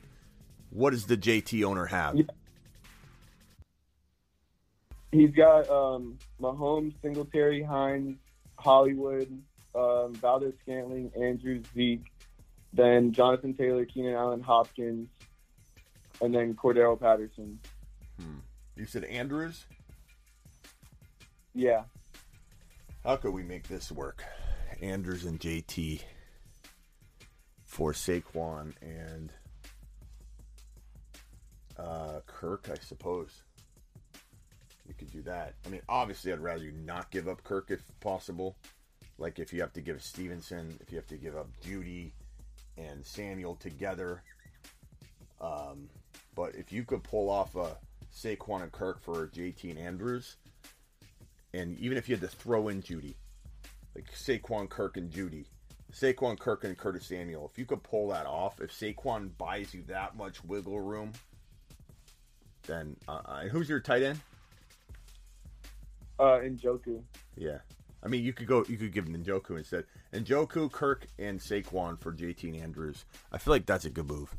What 0.72 0.90
does 0.90 1.06
the 1.06 1.16
JT 1.16 1.64
owner 1.64 1.86
have? 1.86 2.16
Yeah. 2.16 2.24
He's 5.12 5.30
got 5.36 5.70
um, 5.70 6.18
Mahomes, 6.42 6.96
Singletary, 7.04 7.62
Hines, 7.62 8.18
Hollywood, 8.58 9.28
um, 9.76 10.16
Valdez 10.16 10.54
Scantling, 10.64 11.12
Andrews, 11.16 11.64
Zeke, 11.76 12.12
then 12.74 13.12
Jonathan 13.12 13.54
Taylor, 13.54 13.86
Keenan 13.86 14.16
Allen, 14.16 14.42
Hopkins, 14.42 15.10
and 16.22 16.34
then 16.34 16.56
Cordarrelle 16.56 17.00
Patterson. 17.00 17.60
You 18.76 18.86
said 18.86 19.04
Andrews. 19.04 19.66
Yeah. 21.54 21.84
How 23.04 23.16
could 23.18 23.34
we 23.34 23.44
make 23.44 23.68
this 23.68 23.92
work? 23.92 24.24
Andrews 24.82 25.26
and 25.26 25.40
JT 25.40 26.02
for 27.66 27.94
Saquon 27.94 28.74
and 28.82 29.32
uh, 31.78 32.22
Kirk, 32.26 32.70
I 32.72 32.76
suppose. 32.84 33.44
You 34.88 34.94
could 34.94 35.12
do 35.12 35.22
that. 35.24 35.54
I 35.66 35.70
mean, 35.70 35.82
obviously, 35.88 36.34
I'd 36.34 36.40
rather 36.40 36.64
you 36.64 36.72
not 36.72 37.12
give 37.12 37.28
up 37.28 37.44
Kirk 37.44 37.72
if 37.72 37.82
possible. 38.00 38.58
Like 39.18 39.40
if 39.40 39.54
you 39.54 39.62
have 39.62 39.74
to 39.74 39.82
give 39.82 40.04
Stevenson, 40.04 40.78
if 40.82 40.92
you 40.92 40.98
have 40.98 41.08
to 41.08 41.18
give 41.18 41.36
up 41.36 41.48
Jeudy 41.64 42.12
and 42.78 43.06
Samuel 43.06 43.56
together. 43.56 44.24
Um, 45.40 45.90
but 46.36 46.56
if 46.56 46.72
you 46.72 46.84
could 46.84 47.04
pull 47.04 47.30
off 47.30 47.56
a 47.56 47.78
Saquon 48.14 48.64
and 48.64 48.72
Kirk 48.72 49.02
for 49.02 49.28
JT 49.28 49.70
and 49.70 49.80
Andrews, 49.80 50.38
and 51.54 51.78
even 51.80 51.98
if 51.98 52.10
you 52.10 52.16
had 52.16 52.22
to 52.22 52.36
throw 52.36 52.68
in 52.68 52.82
Jeudy, 52.82 53.16
like 53.96 54.12
Saquon, 54.12 54.70
Kirk, 54.70 54.98
and 54.98 55.12
Jeudy, 55.12 55.46
Saquon, 55.92 56.40
Kirk, 56.40 56.64
and 56.64 56.78
Curtis 56.78 57.06
Samuel, 57.06 57.50
if 57.52 57.60
you 57.60 57.66
could 57.66 57.84
pull 57.84 58.08
that 58.10 58.26
off, 58.26 58.60
if 58.60 58.72
Saquon 58.72 59.30
buys 59.38 59.74
you 59.74 59.84
that 59.88 60.18
much 60.18 60.44
wiggle 60.44 60.80
room, 60.80 61.14
then 62.66 62.96
uh, 63.08 63.22
uh, 63.26 63.42
who's 63.44 63.70
your 63.70 63.80
tight 63.80 64.02
end? 64.02 64.20
Uh, 66.20 66.40
Njoku. 66.40 67.02
Yeah, 67.36 67.60
I 68.04 68.08
mean 68.08 68.24
you 68.24 68.34
could 68.34 68.48
go, 68.48 68.66
you 68.68 68.78
could 68.78 68.94
give 68.94 69.08
him 69.08 69.24
Njoku 69.24 69.58
instead, 69.58 69.86
Njoku, 70.14 70.72
Kirk, 70.72 71.08
and 71.20 71.40
Saquon 71.40 72.00
for 72.00 72.12
JT 72.12 72.44
and 72.46 72.62
Andrews. 72.62 73.06
I 73.32 73.38
feel 73.38 73.54
like 73.54 73.66
that's 73.66 73.86
a 73.86 73.90
good 73.90 74.08
move. 74.08 74.36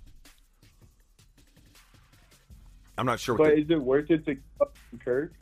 I'm 2.97 3.07
not 3.07 3.21
sure. 3.21 3.35
What 3.35 3.49
But 3.49 3.57
the, 3.57 3.63
is 3.63 3.71
it 3.71 3.83
worth 3.83 4.11
it 4.11 4.25
to 4.27 4.37
Kirk? 5.05 5.33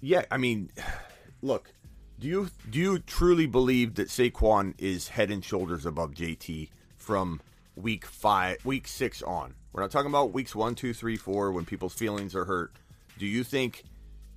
Yeah, 0.00 0.24
I 0.30 0.36
mean, 0.36 0.70
look, 1.42 1.72
do 2.18 2.26
you 2.26 2.50
do 2.68 2.78
you 2.78 2.98
truly 2.98 3.46
believe 3.46 3.94
that 3.94 4.08
Saquon 4.08 4.74
is 4.78 5.08
head 5.08 5.30
and 5.30 5.44
shoulders 5.44 5.86
above 5.86 6.12
JT 6.12 6.68
from 6.96 7.40
week 7.76 8.04
five, 8.06 8.64
week 8.64 8.88
six 8.88 9.22
on? 9.22 9.54
We're 9.72 9.82
not 9.82 9.90
talking 9.90 10.10
about 10.10 10.32
weeks 10.32 10.54
one, 10.54 10.74
two, 10.74 10.92
three, 10.92 11.16
four 11.16 11.52
when 11.52 11.64
people's 11.64 11.94
feelings 11.94 12.34
are 12.34 12.44
hurt. 12.44 12.72
Do 13.18 13.26
you 13.26 13.44
think 13.44 13.84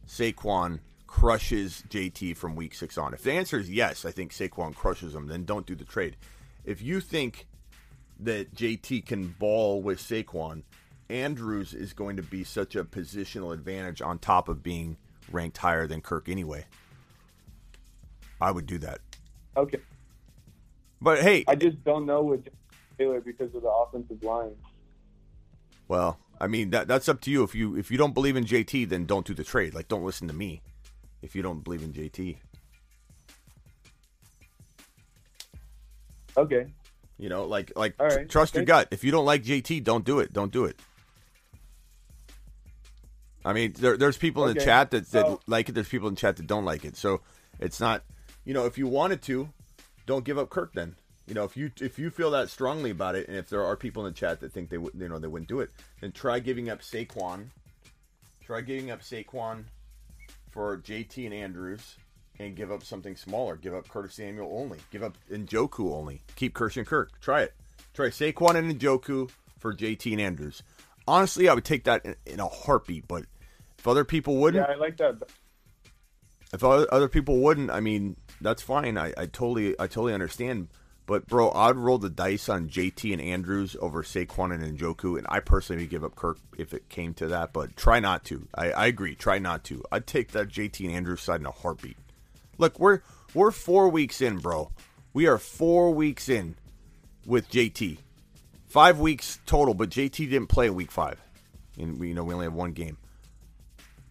Saquon 0.07 0.79
crushes 1.07 1.83
JT 1.89 2.37
from 2.37 2.55
week 2.55 2.75
six 2.75 2.97
on? 2.97 3.13
If 3.13 3.23
the 3.23 3.31
answer 3.31 3.59
is 3.59 3.69
yes, 3.69 4.05
I 4.05 4.11
think 4.11 4.31
Saquon 4.31 4.75
crushes 4.75 5.15
him. 5.15 5.27
Then 5.27 5.45
don't 5.45 5.65
do 5.65 5.75
the 5.75 5.85
trade. 5.85 6.17
If 6.63 6.81
you 6.81 7.01
think 7.01 7.47
that 8.19 8.53
JT 8.53 9.07
can 9.07 9.29
ball 9.39 9.81
with 9.81 9.99
Saquon, 9.99 10.63
Andrews 11.09 11.73
is 11.73 11.93
going 11.93 12.17
to 12.17 12.23
be 12.23 12.43
such 12.43 12.75
a 12.75 12.83
positional 12.83 13.53
advantage 13.53 14.01
on 14.01 14.19
top 14.19 14.47
of 14.47 14.61
being 14.61 14.97
ranked 15.33 15.57
higher 15.57 15.87
than 15.87 16.01
Kirk 16.01 16.29
anyway. 16.29 16.65
I 18.39 18.51
would 18.51 18.65
do 18.65 18.77
that. 18.79 18.99
Okay. 19.57 19.79
But 21.01 21.21
hey, 21.21 21.43
I 21.47 21.55
just 21.55 21.83
don't 21.83 22.05
know 22.05 22.21
with 22.23 22.47
Taylor 22.97 23.21
because 23.21 23.53
of 23.55 23.61
the 23.63 23.69
offensive 23.69 24.21
line. 24.23 24.55
well, 25.87 26.17
I 26.39 26.47
mean 26.47 26.69
that 26.71 26.87
that's 26.87 27.07
up 27.09 27.21
to 27.21 27.31
you. 27.31 27.43
If 27.43 27.53
you 27.55 27.75
if 27.75 27.91
you 27.91 27.97
don't 27.97 28.13
believe 28.13 28.35
in 28.35 28.45
JT, 28.45 28.89
then 28.89 29.05
don't 29.05 29.25
do 29.25 29.33
the 29.33 29.43
trade. 29.43 29.73
Like 29.73 29.87
don't 29.87 30.03
listen 30.03 30.27
to 30.27 30.33
me 30.33 30.61
if 31.21 31.35
you 31.35 31.41
don't 31.41 31.63
believe 31.63 31.83
in 31.83 31.93
JT. 31.93 32.37
Okay. 36.37 36.67
You 37.17 37.29
know, 37.29 37.45
like 37.45 37.71
like 37.75 37.95
All 37.99 38.09
tr- 38.09 38.15
right. 38.17 38.29
trust 38.29 38.55
your 38.55 38.63
gut. 38.65 38.87
If 38.91 39.03
you 39.03 39.11
don't 39.11 39.25
like 39.25 39.43
JT, 39.43 39.83
don't 39.83 40.05
do 40.05 40.19
it. 40.19 40.33
Don't 40.33 40.51
do 40.51 40.65
it. 40.65 40.79
I 43.43 43.53
mean, 43.53 43.73
there, 43.77 43.97
there's 43.97 44.17
people 44.17 44.45
in 44.47 44.55
the 44.55 44.63
chat 44.63 44.91
that, 44.91 45.09
that 45.11 45.25
So- 45.25 45.41
like 45.47 45.69
it. 45.69 45.73
There's 45.73 45.89
people 45.89 46.07
in 46.07 46.15
the 46.15 46.19
chat 46.19 46.37
that 46.37 46.47
don't 46.47 46.65
like 46.65 46.85
it. 46.85 46.95
So 46.95 47.21
it's 47.59 47.79
not, 47.79 48.03
you 48.45 48.53
know, 48.53 48.65
if 48.65 48.77
you 48.77 48.87
wanted 48.87 49.21
to, 49.23 49.49
don't 50.05 50.23
give 50.25 50.37
up 50.37 50.49
Kirk. 50.49 50.73
Then 50.73 50.95
you 51.27 51.33
know, 51.35 51.43
if 51.43 51.55
you 51.55 51.71
if 51.79 51.97
you 51.97 52.09
feel 52.09 52.31
that 52.31 52.49
strongly 52.49 52.89
about 52.89 53.15
it, 53.15 53.27
and 53.27 53.37
if 53.37 53.49
there 53.49 53.63
are 53.63 53.75
people 53.77 54.05
in 54.05 54.13
the 54.13 54.19
chat 54.19 54.39
that 54.41 54.51
think 54.51 54.69
they 54.69 54.77
would, 54.77 54.93
you 54.97 55.07
know, 55.07 55.17
they 55.19 55.27
wouldn't 55.27 55.49
do 55.49 55.59
it, 55.61 55.71
then 56.01 56.11
try 56.11 56.39
giving 56.39 56.69
up 56.69 56.81
Saquon. 56.81 57.47
Try 58.43 58.61
giving 58.61 58.91
up 58.91 59.01
Saquon 59.01 59.65
for 60.49 60.77
JT 60.77 61.23
and 61.25 61.33
Andrews, 61.33 61.95
and 62.39 62.55
give 62.55 62.71
up 62.71 62.83
something 62.83 63.15
smaller. 63.15 63.55
Give 63.55 63.73
up 63.73 63.87
Curtis 63.87 64.15
Samuel 64.15 64.49
only. 64.51 64.79
Give 64.91 65.03
up 65.03 65.17
Njoku 65.31 65.93
only. 65.93 66.21
Keep 66.35 66.53
Christian 66.53 66.83
Kirk. 66.85 67.11
Try 67.21 67.43
it. 67.43 67.53
Try 67.93 68.07
Saquon 68.07 68.55
and 68.55 68.77
Njoku 68.77 69.29
for 69.59 69.73
JT 69.73 70.11
and 70.11 70.21
Andrews. 70.21 70.63
Honestly, 71.07 71.49
I 71.49 71.53
would 71.53 71.65
take 71.65 71.85
that 71.85 72.05
in, 72.05 72.15
in 72.25 72.39
a 72.39 72.47
heartbeat. 72.47 73.07
But 73.07 73.25
if 73.77 73.87
other 73.87 74.05
people 74.05 74.37
wouldn't, 74.37 74.65
Yeah, 74.67 74.73
I 74.73 74.77
like 74.77 74.97
that. 74.97 75.15
if 76.53 76.63
other, 76.63 77.07
people 77.07 77.39
wouldn't, 77.39 77.71
I 77.71 77.79
mean, 77.79 78.15
that's 78.39 78.61
fine. 78.61 78.97
I, 78.97 79.07
I 79.17 79.25
totally, 79.25 79.75
I 79.79 79.87
totally 79.87 80.13
understand. 80.13 80.67
But 81.07 81.27
bro, 81.27 81.51
I'd 81.51 81.75
roll 81.75 81.97
the 81.97 82.09
dice 82.09 82.47
on 82.47 82.69
JT 82.69 83.11
and 83.11 83.21
Andrews 83.21 83.75
over 83.81 84.03
Saquon 84.03 84.53
and 84.53 84.77
Njoku, 84.77 85.17
and 85.17 85.25
I 85.29 85.39
personally 85.39 85.83
would 85.83 85.89
give 85.89 86.03
up 86.03 86.15
Kirk 86.15 86.37
if 86.57 86.73
it 86.73 86.87
came 86.89 87.13
to 87.15 87.27
that. 87.29 87.51
But 87.51 87.75
try 87.75 87.99
not 87.99 88.23
to. 88.25 88.47
I, 88.55 88.71
I 88.71 88.85
agree. 88.85 89.15
Try 89.15 89.39
not 89.39 89.63
to. 89.65 89.83
I'd 89.91 90.07
take 90.07 90.31
that 90.31 90.47
JT 90.47 90.85
and 90.85 90.95
Andrews 90.95 91.21
side 91.21 91.41
in 91.41 91.47
a 91.47 91.51
heartbeat. 91.51 91.97
Look, 92.57 92.79
we're 92.79 93.01
we're 93.33 93.51
four 93.51 93.89
weeks 93.89 94.21
in, 94.21 94.37
bro. 94.37 94.71
We 95.11 95.25
are 95.27 95.37
four 95.39 95.93
weeks 95.93 96.29
in 96.29 96.55
with 97.25 97.49
JT. 97.49 97.97
Five 98.71 98.99
weeks 98.99 99.37
total, 99.45 99.73
but 99.73 99.89
JT 99.89 100.29
didn't 100.29 100.47
play 100.47 100.67
in 100.67 100.75
week 100.75 100.91
five, 100.91 101.19
and 101.77 101.99
we 101.99 102.07
you 102.07 102.13
know 102.13 102.23
we 102.23 102.33
only 102.33 102.45
have 102.45 102.53
one 102.53 102.71
game. 102.71 102.97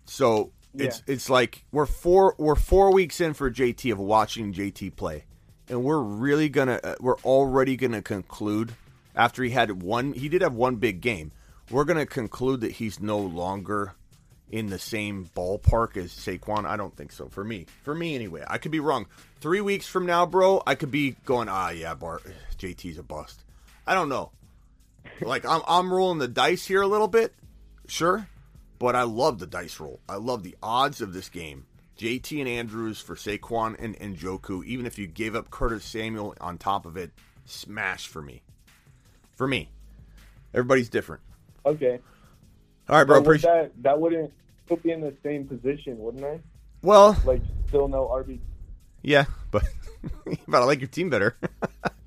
So 0.05 0.53
it's 0.75 1.03
it's 1.07 1.31
like 1.31 1.65
we're 1.73 1.87
four 1.87 2.35
we're 2.37 2.57
four 2.57 2.93
weeks 2.93 3.23
in 3.23 3.33
for 3.33 3.51
JT 3.51 3.91
of 3.91 3.99
watching 3.99 4.53
JT 4.53 4.97
play, 4.97 5.25
and 5.71 5.83
we're 5.83 6.03
really 6.03 6.51
gonna 6.51 6.79
uh, 6.85 6.97
we're 7.01 7.19
already 7.21 7.75
gonna 7.77 8.03
conclude 8.03 8.75
after 9.17 9.43
he 9.43 9.49
had 9.49 9.83
one 9.83 10.13
he 10.13 10.29
did 10.29 10.43
have 10.43 10.53
one 10.55 10.77
big 10.77 11.01
game. 11.01 11.33
We're 11.71 11.85
gonna 11.85 12.05
conclude 12.05 12.61
that 12.61 12.73
he's 12.73 13.01
no 13.01 13.19
longer 13.19 13.95
in 14.51 14.67
the 14.67 14.79
same 14.79 15.31
ballpark 15.35 15.97
as 15.97 16.13
Saquon. 16.13 16.67
I 16.67 16.77
don't 16.77 16.95
think 16.95 17.13
so. 17.13 17.29
For 17.31 17.45
me, 17.45 17.65
for 17.83 17.95
me 17.95 18.15
anyway, 18.15 18.45
I 18.47 18.59
could 18.59 18.73
be 18.73 18.81
wrong. 18.81 19.07
Three 19.41 19.63
weeks 19.63 19.87
from 19.87 20.05
now, 20.05 20.27
bro, 20.27 20.63
I 20.67 20.75
could 20.75 20.91
be 20.91 21.13
going 21.25 21.49
ah 21.49 21.71
yeah, 21.71 21.95
Bart 21.95 22.25
JT's 22.59 22.99
a 22.99 23.03
bust. 23.03 23.43
I 23.87 23.95
don't 23.95 24.11
know. 24.11 24.33
Like 25.21 25.45
I'm 25.45 25.63
I'm 25.67 25.93
rolling 25.93 26.19
the 26.19 26.29
dice 26.29 26.67
here 26.67 26.83
a 26.83 26.87
little 26.87 27.09
bit, 27.09 27.35
sure, 27.87 28.29
but 28.79 28.97
I 28.97 29.03
love 29.03 29.39
the 29.39 29.47
dice 29.47 29.79
roll. 29.81 30.01
I 30.09 30.17
love 30.17 30.43
the 30.43 30.57
odds 30.63 31.01
of 31.01 31.13
this 31.13 31.29
game. 31.29 31.67
JT 31.99 32.41
and 32.41 32.49
Andrews 32.49 32.99
for 32.99 33.15
Saquon 33.15 33.77
and, 33.79 33.95
and 34.01 34.17
Njoku. 34.17 34.65
Even 34.65 34.87
if 34.87 34.99
you 34.99 35.07
gave 35.07 35.35
up 35.35 35.51
Curtis 35.51 35.85
Samuel 35.85 36.35
on 36.41 36.57
top 36.57 36.87
of 36.87 36.97
it, 36.97 37.11
smash 37.45 38.07
for 38.07 38.23
me. 38.23 38.43
For 39.37 39.47
me, 39.47 39.71
everybody's 40.55 40.89
different. 40.89 41.23
Okay. 41.67 42.01
All 42.89 42.97
right, 42.97 43.05
bro. 43.05 43.19
Would 43.19 43.27
Appreciate. 43.27 43.51
that 43.51 43.83
that 43.83 44.01
wouldn't 44.01 44.33
put 44.67 44.83
me 44.85 44.93
in 44.93 45.01
the 45.03 45.15
same 45.23 45.47
position, 45.47 45.99
wouldn't 45.99 46.25
I? 46.25 46.41
Well, 46.83 47.17
Like 47.25 47.43
still 47.69 47.89
no 47.89 48.07
RB. 48.09 48.39
Yeah, 49.03 49.27
but 49.51 49.65
but 50.49 50.63
I 50.63 50.65
like 50.65 50.81
your 50.81 50.89
team 50.89 51.11
better. 51.11 51.37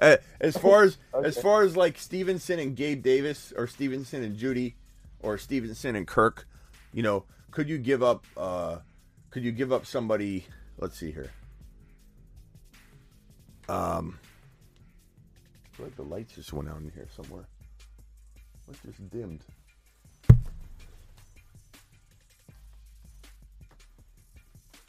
Uh, 0.00 0.16
as 0.40 0.56
far 0.56 0.82
as 0.82 0.98
as 1.24 1.38
far 1.38 1.62
as 1.62 1.76
like 1.76 1.98
Stevenson 1.98 2.58
and 2.58 2.76
Gabe 2.76 3.02
Davis, 3.02 3.52
or 3.56 3.66
Stevenson 3.66 4.22
and 4.22 4.36
Jeudy, 4.36 4.74
or 5.20 5.38
Stevenson 5.38 5.96
and 5.96 6.06
Kirk, 6.06 6.46
you 6.92 7.02
know, 7.02 7.24
could 7.50 7.68
you 7.68 7.78
give 7.78 8.02
up? 8.02 8.26
uh 8.36 8.78
Could 9.30 9.44
you 9.44 9.52
give 9.52 9.72
up 9.72 9.86
somebody? 9.86 10.46
Let's 10.78 10.98
see 10.98 11.10
here. 11.10 11.30
Um, 13.68 14.18
I 15.72 15.76
feel 15.76 15.86
like 15.86 15.96
the 15.96 16.02
lights 16.02 16.34
just 16.34 16.52
went 16.52 16.68
out 16.68 16.78
in 16.78 16.90
here 16.94 17.08
somewhere. 17.14 17.48
What 18.66 18.76
just 18.84 19.10
dimmed? 19.10 19.42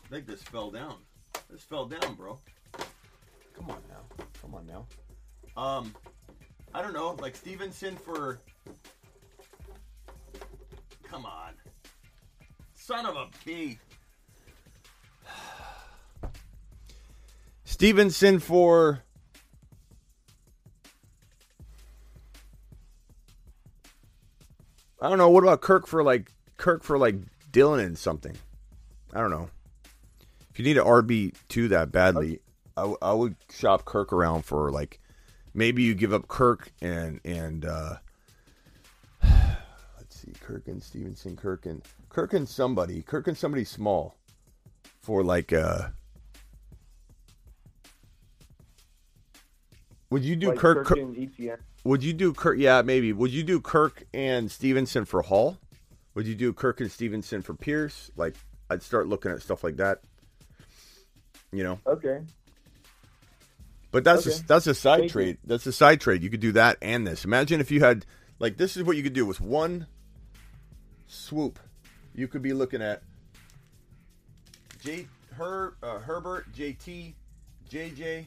I 0.08 0.10
think 0.10 0.26
this 0.26 0.42
fell 0.44 0.72
down. 0.72 0.96
This 1.50 1.64
fell 1.64 1.86
down, 1.86 2.16
bro. 2.16 2.40
Come 3.58 3.72
on 3.72 3.82
now. 3.90 4.26
Come 4.42 4.56
on 4.56 4.68
now. 4.68 4.86
Um, 5.62 5.94
I 6.74 6.82
don't 6.82 6.94
know, 6.94 7.18
like 7.20 7.36
Stevenson 7.36 7.96
for. 7.96 8.40
Come 11.04 11.26
on. 11.26 11.54
Son 12.76 13.06
of 13.06 13.16
a 13.16 13.20
a 13.20 13.30
b. 13.44 13.80
Stevenson 17.66 18.40
for. 18.40 19.04
I 25.02 25.10
don't 25.10 25.18
know. 25.18 25.30
What 25.30 25.44
about 25.44 25.62
Kirk 25.62 25.88
for 25.88 26.04
like 26.04 26.32
Kirk 26.58 26.84
for 26.84 26.98
like 26.98 27.16
Dillon 27.52 27.80
and 27.80 27.98
something? 27.98 28.36
I 29.14 29.20
don't 29.20 29.32
know. 29.32 29.50
If 30.52 30.60
you 30.60 30.66
need 30.66 30.78
an 30.78 30.86
RB 30.86 31.36
two 31.50 31.68
that 31.70 31.92
badly, 31.92 32.40
I, 32.78 32.82
w- 32.82 32.98
I 33.02 33.12
would 33.12 33.36
shop 33.52 33.86
Kirk 33.86 34.14
around 34.14 34.44
for 34.44 34.72
like 34.72 35.00
maybe 35.54 35.84
you 35.84 35.96
give 35.96 36.14
up 36.14 36.28
Kirk 36.28 36.72
and 36.82 37.20
and 37.26 37.66
uh 37.66 37.96
let's 39.98 40.22
see, 40.22 40.32
Kirk 40.40 40.68
and 40.68 40.82
Stevenson, 40.82 41.36
Kirk 41.36 41.66
and 41.66 41.82
Kirk 42.10 42.34
and 42.34 42.48
somebody, 42.48 43.02
Kirk 43.02 43.28
and 43.28 43.38
somebody 43.38 43.64
small 43.64 44.16
for 45.02 45.24
like 45.24 45.52
uh 45.52 45.90
Would 50.10 50.24
you 50.24 50.36
do 50.36 50.50
like 50.50 50.60
Kirk? 50.60 50.86
Kirk 50.86 50.98
Kirk 50.98 51.60
would 51.84 52.04
you 52.04 52.14
do 52.14 52.34
Kirk? 52.34 52.58
Yeah, 52.58 52.82
maybe. 52.82 53.14
Would 53.14 53.32
you 53.32 53.44
do 53.44 53.60
Kirk 53.60 54.04
and 54.14 54.52
Stevenson 54.52 55.06
for 55.06 55.22
Hall? 55.22 55.58
Would 56.16 56.28
you 56.28 56.36
do 56.36 56.54
Kirk 56.54 56.82
and 56.82 56.92
Stevenson 56.92 57.42
for 57.42 57.54
Pierce? 57.54 58.12
Like, 58.16 58.36
I'd 58.70 58.84
start 58.84 59.08
looking 59.08 59.32
at 59.32 59.42
stuff 59.42 59.64
like 59.64 59.78
that. 59.78 60.02
You 61.52 61.64
know, 61.64 61.80
Okay. 61.88 62.20
But 63.92 64.04
that's 64.04 64.28
Okay. 64.28 64.36
a, 64.38 64.48
that's 64.48 64.68
a 64.68 64.74
side 64.76 65.00
Thank 65.00 65.04
you. 65.10 65.10
trade. 65.14 65.38
That's 65.44 65.66
a 65.66 65.72
side 65.72 66.02
trade. 66.02 66.24
You 66.24 66.30
could 66.30 66.40
do 66.40 66.52
that 66.54 66.78
and 66.82 67.06
this. 67.08 67.26
Imagine 67.26 67.60
if 67.62 67.72
you 67.72 67.80
had 67.82 68.06
like 68.40 68.58
this 68.58 68.78
is 68.78 68.84
what 68.84 68.98
you 68.98 69.04
could 69.04 69.14
do 69.14 69.26
with 69.26 69.40
one 69.42 69.88
swoop. 71.08 71.60
You 72.14 72.28
could 72.28 72.42
be 72.42 72.54
looking 72.54 72.82
at 72.82 73.02
J 74.84 75.08
Her 75.34 75.76
uh, 75.84 76.00
Herbert, 76.00 76.52
JT, 76.54 77.14
JJ. 77.70 78.26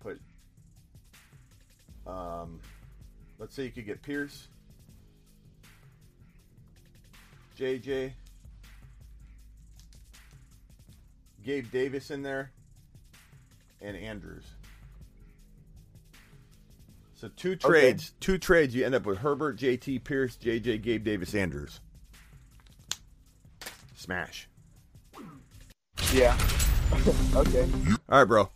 Put 0.00 0.20
um, 2.06 2.60
let's 3.38 3.54
say 3.54 3.64
you 3.64 3.70
could 3.70 3.86
get 3.86 4.00
Pierce, 4.02 4.46
JJ, 7.58 8.12
Gabe 11.44 11.70
Davis 11.70 12.10
in 12.10 12.22
there, 12.22 12.50
and 13.80 13.96
Andrews. 13.96 14.44
So 17.14 17.28
two 17.34 17.56
trades, 17.56 18.12
two 18.20 18.36
trades. 18.38 18.74
You 18.74 18.84
end 18.84 18.94
up 18.94 19.06
with 19.06 19.18
Herbert, 19.18 19.58
JT, 19.58 20.04
Pierce, 20.04 20.36
JJ, 20.36 20.82
Gabe 20.82 21.02
Davis, 21.02 21.34
Andrews. 21.34 21.80
Smash. 23.94 24.48
Yeah. 26.12 26.36
okay. 27.34 27.66
All 28.08 28.18
right, 28.18 28.24
bro. 28.24 28.50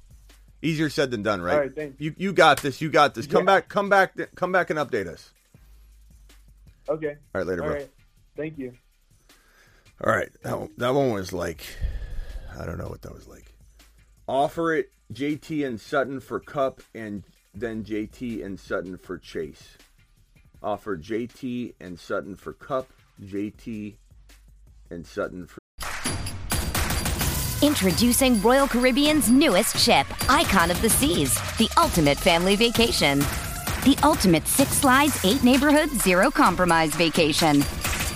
Easier 0.63 0.91
said 0.91 1.11
than 1.11 1.23
done, 1.23 1.41
right? 1.41 1.55
All 1.55 1.61
right, 1.61 1.75
thanks. 1.75 1.99
You 1.99 2.15
you 2.19 2.33
got 2.35 2.61
this. 2.61 2.83
You 2.83 2.91
got 2.91 3.15
this. 3.15 3.27
Come 3.27 3.43
Yeah. 3.45 3.55
back. 3.57 3.69
Come 3.71 3.89
back. 3.89 4.15
Come 4.35 4.53
back 4.53 4.69
and 4.69 4.79
update 4.79 5.07
us. 5.07 5.31
Okay. 6.89 7.17
All 7.35 7.41
right, 7.41 7.47
later, 7.47 7.63
All 7.63 7.69
bro. 7.71 7.79
right. 7.79 7.91
Thank 8.37 8.59
you. 8.59 8.75
All 10.05 10.13
right, 10.13 10.31
that 10.43 10.59
one, 10.59 10.71
that 10.79 10.95
one 10.95 11.13
was 11.13 11.33
like, 11.33 11.63
I 12.59 12.65
don't 12.65 12.79
know 12.79 12.89
what 12.89 13.03
that 13.03 13.13
was 13.13 13.29
like. 13.29 13.50
Offer 14.31 14.75
it 14.77 14.93
JT 15.13 15.67
and 15.67 15.81
Sutton 15.81 16.21
for 16.21 16.39
Kupp, 16.39 16.83
and 16.95 17.25
then 17.53 17.83
JT 17.83 18.45
and 18.45 18.61
Sutton 18.61 18.97
for 18.97 19.19
Chase. 19.19 19.77
Offer 20.63 20.97
JT 20.99 21.75
and 21.81 21.99
Sutton 21.99 22.37
for 22.37 22.53
Kupp, 22.53 22.93
JT 23.21 23.97
and 24.89 25.05
Sutton 25.05 25.49
for. 25.49 25.59
Introducing 27.61 28.41
Royal 28.41 28.69
Caribbean's 28.69 29.29
newest 29.29 29.77
ship, 29.77 30.07
Icon 30.31 30.71
of 30.71 30.81
the 30.81 30.91
Seas, 30.91 31.35
the 31.59 31.69
ultimate 31.77 32.17
family 32.17 32.55
vacation. 32.55 33.19
The 33.83 33.99
ultimate 34.05 34.47
six 34.47 34.71
slides, 34.71 35.25
eight 35.25 35.43
neighborhoods, 35.43 36.05
zero 36.05 36.31
compromise 36.31 36.95
vacation. 36.95 37.59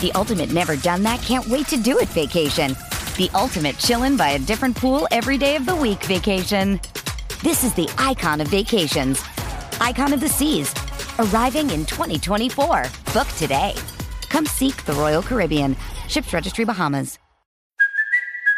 The 0.00 0.12
ultimate 0.14 0.52
never 0.52 0.76
done 0.76 1.02
that, 1.02 1.22
can't 1.22 1.48
wait 1.48 1.66
to 1.66 1.76
do 1.76 1.98
it 1.98 2.08
vacation. 2.10 2.76
The 3.16 3.30
ultimate 3.32 3.76
chillin' 3.76 4.18
by 4.18 4.30
a 4.30 4.40
different 4.40 4.76
pool 4.76 5.06
every 5.12 5.38
day 5.38 5.54
of 5.54 5.66
the 5.66 5.76
week 5.76 6.02
vacation. 6.02 6.80
This 7.44 7.62
is 7.62 7.72
the 7.72 7.88
icon 7.96 8.40
of 8.40 8.48
vacations. 8.48 9.22
Icon 9.80 10.12
of 10.12 10.18
the 10.18 10.28
Seas, 10.28 10.74
arriving 11.20 11.70
in 11.70 11.86
2024. 11.86 12.86
Book 13.12 13.28
today. 13.38 13.74
Come 14.30 14.46
seek 14.46 14.84
the 14.84 14.94
Royal 14.94 15.22
Caribbean. 15.22 15.76
Ships 16.08 16.32
Registry 16.32 16.64
Bahamas. 16.64 17.20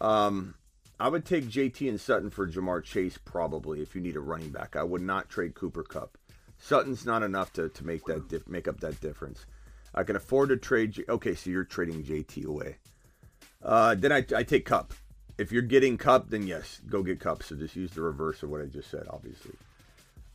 Um, 0.00 0.54
I 1.00 1.08
would 1.08 1.24
take 1.24 1.44
JT 1.44 1.88
and 1.88 2.00
Sutton 2.00 2.30
for 2.30 2.46
Ja'Marr 2.46 2.82
Chase 2.82 3.18
probably 3.24 3.82
if 3.82 3.94
you 3.94 4.00
need 4.00 4.16
a 4.16 4.20
running 4.20 4.50
back. 4.50 4.74
I 4.74 4.82
would 4.82 5.02
not 5.02 5.28
trade 5.28 5.54
Cooper 5.54 5.84
Kupp. 5.84 6.18
Sutton's 6.58 7.06
not 7.06 7.22
enough 7.22 7.52
to, 7.52 7.68
to 7.68 7.86
make 7.86 8.04
that 8.06 8.28
dif- 8.28 8.48
make 8.48 8.66
up 8.66 8.80
that 8.80 9.00
difference. 9.00 9.46
I 9.94 10.02
can 10.02 10.16
afford 10.16 10.48
to 10.48 10.56
trade. 10.56 10.92
J- 10.92 11.04
okay, 11.08 11.34
so 11.34 11.50
you're 11.50 11.64
trading 11.64 12.02
JT 12.02 12.44
away. 12.44 12.76
Uh, 13.62 13.94
then 13.94 14.12
I, 14.12 14.24
I 14.34 14.42
take 14.42 14.64
Kupp. 14.64 14.92
If 15.38 15.52
you're 15.52 15.62
getting 15.62 15.96
Kupp, 15.96 16.30
then 16.30 16.46
yes, 16.46 16.80
go 16.88 17.02
get 17.02 17.20
Kupp. 17.20 17.44
So 17.44 17.54
just 17.54 17.76
use 17.76 17.92
the 17.92 18.02
reverse 18.02 18.42
of 18.42 18.50
what 18.50 18.60
I 18.60 18.66
just 18.66 18.90
said. 18.90 19.06
Obviously, 19.08 19.54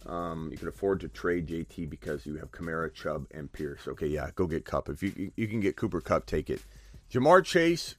um, 0.05 0.47
you 0.49 0.57
can 0.57 0.69
afford 0.69 1.01
to 1.01 1.09
trade 1.09 1.47
JT 1.47 1.89
because 1.89 2.25
you 2.25 2.35
have 2.37 2.51
Kamara, 2.51 2.93
Chubb, 2.93 3.27
and 3.31 3.51
Pierce. 3.51 3.87
Okay, 3.87 4.07
yeah, 4.07 4.29
go 4.35 4.47
get 4.47 4.63
Kupp. 4.63 4.87
If 4.87 5.03
you 5.03 5.31
you 5.35 5.47
can 5.47 5.59
get 5.59 5.75
Cooper 5.75 5.99
Kupp, 5.99 6.25
take 6.25 6.49
it. 6.49 6.61
Ja'Marr 7.11 7.43
Chase, 7.43 7.95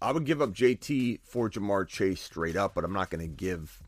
I 0.00 0.12
would 0.12 0.24
give 0.24 0.42
up 0.42 0.50
JT 0.50 1.20
for 1.24 1.48
Ja'Marr 1.48 1.88
Chase 1.88 2.20
straight 2.20 2.56
up, 2.56 2.74
but 2.74 2.84
I'm 2.84 2.92
not 2.92 3.10
going 3.10 3.22
to 3.22 3.34
give. 3.34 3.82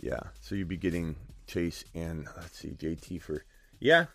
Yeah, 0.00 0.20
so 0.40 0.54
you'd 0.54 0.68
be 0.68 0.76
getting 0.76 1.16
Chase 1.46 1.84
and 1.94 2.26
let's 2.36 2.58
see, 2.58 2.68
JT 2.68 3.20
for 3.20 3.44
yeah, 3.80 4.06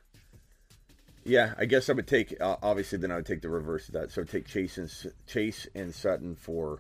yeah. 1.26 1.54
I 1.58 1.66
guess 1.66 1.90
I 1.90 1.94
would 1.94 2.08
take 2.08 2.40
uh, 2.40 2.56
obviously 2.64 3.00
then 3.00 3.12
I 3.12 3.18
would 3.18 3.26
take 3.26 3.42
the 3.42 3.50
reverse 3.50 3.88
of 3.88 3.96
that. 3.96 4.12
So 4.12 4.24
take 4.24 4.48
Chase 4.48 4.78
and 4.78 4.90
Chase 5.28 5.68
and 5.76 5.94
Sutton 5.94 6.36
for 6.36 6.80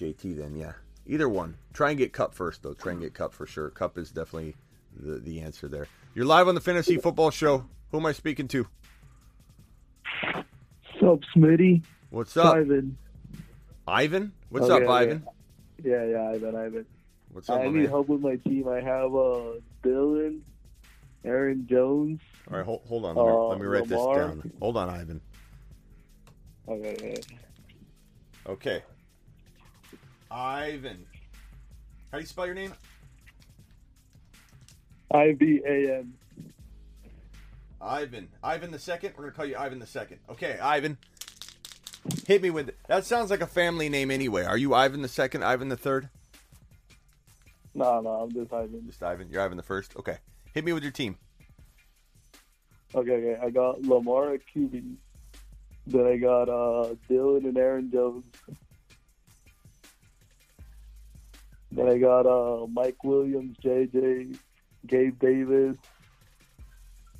JT. 0.00 0.38
Then 0.38 0.56
yeah, 0.56 0.72
either 1.06 1.28
one. 1.28 1.56
Try 1.74 1.90
and 1.90 1.98
get 1.98 2.12
Kupp 2.12 2.34
first 2.34 2.62
though. 2.62 2.72
Try 2.72 2.92
and 2.92 3.00
get 3.00 3.14
Kupp 3.14 3.34
for 3.34 3.46
sure. 3.46 3.68
Kupp 3.70 3.98
is 3.98 4.10
definitely 4.10 4.54
the 4.96 5.18
the 5.18 5.40
answer 5.40 5.68
there. 5.68 5.88
You're 6.14 6.24
live 6.24 6.48
on 6.48 6.54
the 6.54 6.60
Fantasy 6.60 6.96
Football 6.96 7.30
Show. 7.30 7.66
Who 7.90 7.98
am 7.98 8.06
I 8.06 8.12
speaking 8.12 8.48
to? 8.48 8.66
What's 10.22 11.02
up, 11.02 11.20
Smitty? 11.36 11.82
What's 12.10 12.36
up, 12.36 12.56
Ivan. 12.56 12.96
Ivan? 13.86 14.32
What's 14.50 14.68
Oh, 14.68 14.76
up, 14.76 14.82
yeah, 14.82 14.90
Ivan? 14.90 15.26
Yeah, 15.82 16.04
yeah, 16.04 16.30
Ivan, 16.30 16.56
Ivan. 16.56 16.86
What's 17.32 17.48
up, 17.48 17.60
I 17.60 17.64
need 17.64 17.72
man? 17.74 17.86
help 17.88 18.08
with 18.08 18.20
my 18.20 18.36
team. 18.36 18.68
I 18.68 18.80
have 18.80 19.14
uh, 19.14 19.52
Dillon, 19.82 20.42
Aaron 21.24 21.66
Jones. 21.68 22.20
All 22.50 22.56
right, 22.58 22.64
hold, 22.66 22.82
hold 22.88 23.04
on. 23.06 23.16
Let 23.16 23.24
me, 23.24 23.30
Uh, 23.32 23.46
let 23.48 23.60
me 23.60 23.66
write 23.66 23.88
Lamar. 23.90 24.14
this 24.18 24.26
down. 24.42 24.52
Hold 24.60 24.76
on, 24.76 24.90
Ivan. 24.90 25.20
Okay, 26.68 26.92
okay. 26.92 27.20
Okay. 28.46 28.82
Ivan. 30.30 31.06
How 32.10 32.18
do 32.18 32.22
you 32.22 32.26
spell 32.26 32.46
your 32.46 32.54
name? 32.54 32.72
I 35.12 35.32
V 35.32 35.60
A 35.66 35.98
N. 35.98 36.12
Ivan. 37.80 38.28
Ivan 38.42 38.70
the 38.70 38.78
second. 38.78 39.14
We're 39.16 39.24
gonna 39.24 39.36
call 39.36 39.46
you 39.46 39.56
Ivan 39.56 39.78
the 39.78 39.86
second. 39.86 40.18
Okay, 40.28 40.58
Ivan. 40.58 40.98
Hit 42.26 42.42
me 42.42 42.50
with 42.50 42.68
it. 42.68 42.78
That 42.88 43.04
sounds 43.04 43.30
like 43.30 43.40
a 43.40 43.46
family 43.46 43.88
name 43.88 44.10
anyway. 44.10 44.44
Are 44.44 44.56
you 44.56 44.74
Ivan 44.74 45.02
the 45.02 45.08
second? 45.08 45.44
Ivan 45.44 45.68
the 45.68 45.76
third? 45.76 46.08
No, 47.74 48.00
no, 48.00 48.10
I'm 48.10 48.32
just 48.32 48.52
Ivan. 48.52 48.82
Just 48.86 49.02
Ivan. 49.02 49.28
You're 49.30 49.42
Ivan 49.42 49.56
the 49.56 49.62
first. 49.62 49.96
Okay. 49.96 50.18
Hit 50.54 50.64
me 50.64 50.72
with 50.72 50.82
your 50.82 50.92
team. 50.92 51.16
Okay, 52.94 53.12
okay. 53.12 53.40
I 53.40 53.50
got 53.50 53.82
Lamar 53.82 54.34
at 54.34 54.40
QB. 54.54 54.96
Then 55.86 56.06
I 56.06 56.16
got 56.16 56.48
uh, 56.48 56.94
Dillon 57.08 57.46
and 57.46 57.56
Aaron 57.56 57.90
Jones. 57.90 58.24
Then 61.72 61.88
I 61.88 61.98
got 61.98 62.26
uh, 62.26 62.66
Mike 62.66 63.04
Williams, 63.04 63.56
JJ, 63.64 64.36
Gabe 64.86 65.18
Davis, 65.20 65.76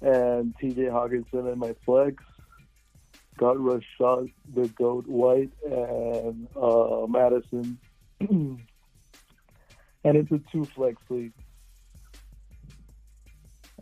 and 0.01 0.55
TJ 0.61 0.91
Hockenson 0.91 1.53
in 1.53 1.59
my 1.59 1.75
flex. 1.85 2.23
got 3.37 3.57
Rachaad 3.57 4.33
the 4.55 4.69
Goat 4.69 5.07
White 5.07 5.51
and 5.65 6.49
uh, 6.57 7.07
Mattison, 7.09 7.79
and 8.21 8.59
it's 10.05 10.31
a 10.33 10.41
two 10.53 10.67
flex 10.75 10.97
league. 11.09 11.33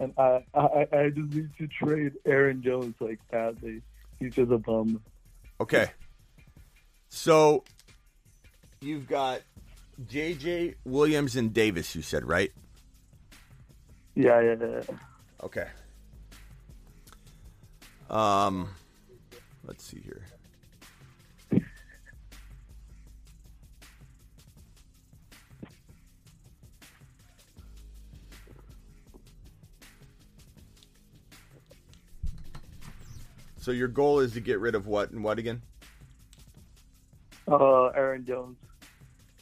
And 0.01 0.13
I, 0.17 0.45
I 0.55 0.87
I 0.93 1.11
just 1.11 1.35
need 1.35 1.51
to 1.59 1.67
trade 1.67 2.13
Aaron 2.25 2.63
Jones 2.63 2.95
like 3.01 3.19
badly. 3.31 3.83
He's 4.21 4.35
just 4.35 4.53
a 4.53 4.59
bum. 4.59 5.03
Okay. 5.61 5.91
So 7.09 7.65
you've 8.81 9.09
got 9.09 9.41
JJ 10.07 10.77
Williams 10.85 11.37
and 11.37 11.53
Davis, 11.53 11.95
you 11.97 12.03
said, 12.03 12.25
right? 12.25 12.53
Yeah, 14.15 14.41
yeah, 14.41 14.55
yeah. 14.61 14.83
Okay. 15.43 15.67
Um 18.11 18.68
let's 19.66 19.85
see 19.85 20.01
here. 20.05 20.23
So 33.61 33.71
your 33.73 33.88
goal 33.88 34.21
is 34.21 34.33
to 34.33 34.40
get 34.40 34.61
rid 34.61 34.75
of 34.75 34.87
what 34.87 35.11
and 35.11 35.23
what 35.23 35.38
again? 35.38 35.61
Uh, 37.47 37.87
Aaron 37.88 38.25
Jones. 38.25 38.57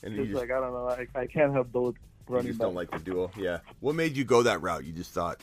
And 0.02 0.14
Just 0.16 0.28
just, 0.30 0.40
like 0.40 0.50
I 0.50 0.60
don't 0.60 0.72
know, 0.72 0.88
I, 0.88 1.06
I 1.18 1.26
can't 1.26 1.52
have 1.54 1.72
both 1.72 1.94
you 2.28 2.34
running 2.34 2.46
just 2.48 2.58
back. 2.58 2.66
don't 2.66 2.74
like 2.74 2.90
the 2.90 2.98
duo. 2.98 3.30
Yeah. 3.36 3.58
What 3.80 3.94
made 3.94 4.16
you 4.16 4.24
go 4.24 4.42
that 4.42 4.62
route? 4.62 4.84
You 4.84 4.92
just 4.92 5.12
thought 5.12 5.40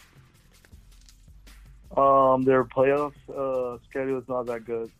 Um, 1.96 2.44
their 2.44 2.64
playoff 2.64 3.14
uh, 3.30 3.78
schedule 3.90 4.18
is 4.20 4.28
not 4.28 4.46
that 4.48 4.66
good. 4.66 4.92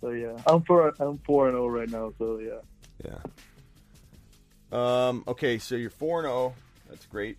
So 0.00 0.10
yeah, 0.10 0.36
I'm 0.46 0.62
four. 0.64 0.92
I'm 0.98 1.18
four 1.18 1.46
and 1.46 1.54
zero 1.54 1.68
right 1.68 1.88
now. 1.88 2.12
So 2.18 2.38
yeah. 2.38 2.60
Yeah. 4.72 5.08
Um. 5.08 5.24
Okay, 5.28 5.58
so 5.58 5.76
you're 5.76 5.90
four 5.90 6.20
and 6.20 6.28
zero. 6.28 6.54
That's 6.88 7.06
great. 7.06 7.38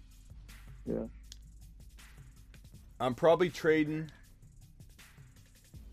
Yeah. 0.86 1.06
I'm 3.00 3.14
probably 3.16 3.50
trading 3.50 4.10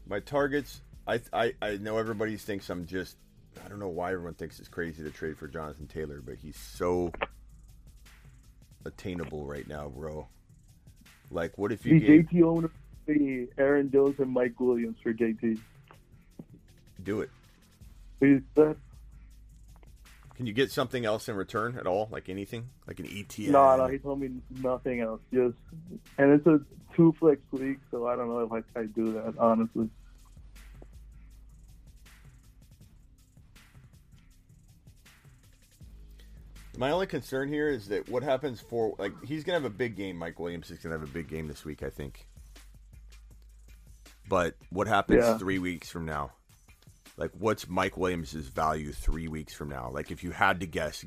my 0.07 0.21
targets. 0.21 0.81
I 1.07 1.21
I 1.33 1.55
I 1.61 1.77
know 1.79 1.99
everybody 1.99 2.37
thinks 2.37 2.71
I'm 2.71 2.87
just. 2.87 3.17
I 3.65 3.69
don't 3.69 3.81
know 3.81 3.89
why 3.89 4.13
everyone 4.13 4.35
thinks 4.35 4.59
it's 4.61 4.69
crazy 4.69 5.03
to 5.03 5.11
trade 5.11 5.37
for 5.37 5.47
Jonathan 5.47 5.87
Taylor, 5.87 6.23
but 6.25 6.37
he's 6.37 6.57
so 6.57 7.13
attainable 8.85 9.45
right 9.45 9.67
now, 9.69 9.89
bro. 9.89 10.27
Like, 11.31 11.59
what 11.59 11.73
if 11.73 11.85
you 11.85 11.99
The 11.99 12.07
gave, 12.07 12.25
JT 12.27 12.43
owner, 12.43 12.71
the 13.07 13.49
Aaron 13.59 13.89
Dills 13.89 14.17
and 14.19 14.31
Mike 14.31 14.59
Williams 14.59 14.97
for 15.03 15.13
JT. 15.13 15.59
do 17.03 17.21
it? 17.23 17.31
That? 18.55 18.77
Can 20.37 20.47
you 20.47 20.53
get 20.53 20.71
something 20.71 21.05
else 21.05 21.29
in 21.29 21.35
return 21.35 21.77
at 21.77 21.87
all? 21.87 22.09
Like 22.11 22.29
anything? 22.29 22.69
Like 22.87 23.01
an 23.01 23.07
ETN? 23.07 23.51
No, 23.51 23.77
no, 23.77 23.87
he 23.87 23.99
told 23.99 24.21
me 24.21 24.31
nothing 24.61 25.01
else. 25.01 25.21
Just 25.33 25.57
and 26.19 26.33
it's 26.33 26.47
a 26.47 26.61
two 26.95 27.15
flex 27.19 27.41
league, 27.53 27.81
so 27.91 28.07
I 28.07 28.17
don't 28.17 28.29
know 28.29 28.41
if 28.41 28.53
I 28.53 28.81
I 28.81 28.85
do 28.85 29.13
that 29.13 29.35
honestly. 29.39 29.89
My 36.79 36.91
only 36.91 37.07
concern 37.07 37.49
here 37.49 37.69
is 37.69 37.89
that 37.89 38.09
what 38.09 38.23
happens 38.23 38.61
for 38.61 38.95
like 38.99 39.13
he's 39.25 39.45
gonna 39.45 39.59
have 39.59 39.65
a 39.65 39.71
big 39.71 39.97
game. 39.97 40.17
Mike 40.17 40.39
Williams 40.39 40.71
is 40.71 40.79
gonna 40.79 40.99
have 40.99 41.09
a 41.09 41.13
big 41.13 41.29
game 41.29 41.47
this 41.47 41.65
week, 41.65 41.83
I 41.83 41.91
think. 41.91 42.27
But 44.33 44.55
what 44.71 44.87
happens 44.89 45.25
Yeah. 45.25 45.37
three 45.37 45.59
weeks 45.59 45.91
from 45.91 46.07
now? 46.07 46.33
Like, 47.19 47.33
what's 47.39 47.69
Mike 47.69 47.99
Williams' 47.99 48.33
value 48.33 48.91
three 48.91 49.29
weeks 49.29 49.53
from 49.53 49.69
now? 49.69 49.91
Like, 49.93 50.11
if 50.11 50.25
you 50.25 50.31
had 50.31 50.61
to 50.61 50.67
guess, 50.67 51.05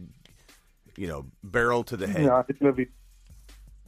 you 0.96 1.08
know, 1.08 1.26
barrel 1.44 1.84
to 1.86 1.98
the 1.98 2.06
head. 2.06 2.26
Yeah, 2.26 2.44
it's 2.48 2.60
gonna 2.60 2.72
be. 2.72 2.88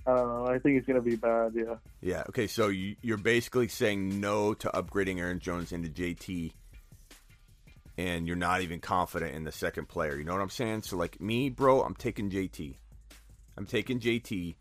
I 0.08 0.15
don't 0.15 0.28
know. 0.28 0.47
I 0.47 0.58
think 0.58 0.80
it's 0.80 0.88
gonna 0.88 1.04
be 1.04 1.17
bad. 1.17 1.52
Yeah. 1.54 1.76
Yeah. 2.02 2.23
Okay. 2.30 2.47
So 2.47 2.69
you, 2.69 2.95
you're 3.04 3.19
basically 3.19 3.67
saying 3.67 4.19
no 4.19 4.56
to 4.56 4.69
upgrading 4.69 5.19
Aaron 5.19 5.38
Jones 5.38 5.71
into 5.71 5.89
JT, 5.89 6.54
and 7.95 8.26
you're 8.26 8.36
not 8.36 8.62
even 8.62 8.80
confident 8.80 9.36
in 9.36 9.43
the 9.43 9.52
second 9.52 9.88
player. 9.88 10.17
You 10.17 10.23
know 10.23 10.34
what 10.34 10.41
I'm 10.41 10.50
saying? 10.50 10.82
So 10.82 10.97
like 10.97 11.21
me, 11.21 11.52
bro, 11.52 11.84
I'm 11.84 11.93
taking 11.93 12.32
JT. 12.32 12.76
I'm 13.56 13.67
taking 13.67 14.00
JT. 14.00 14.56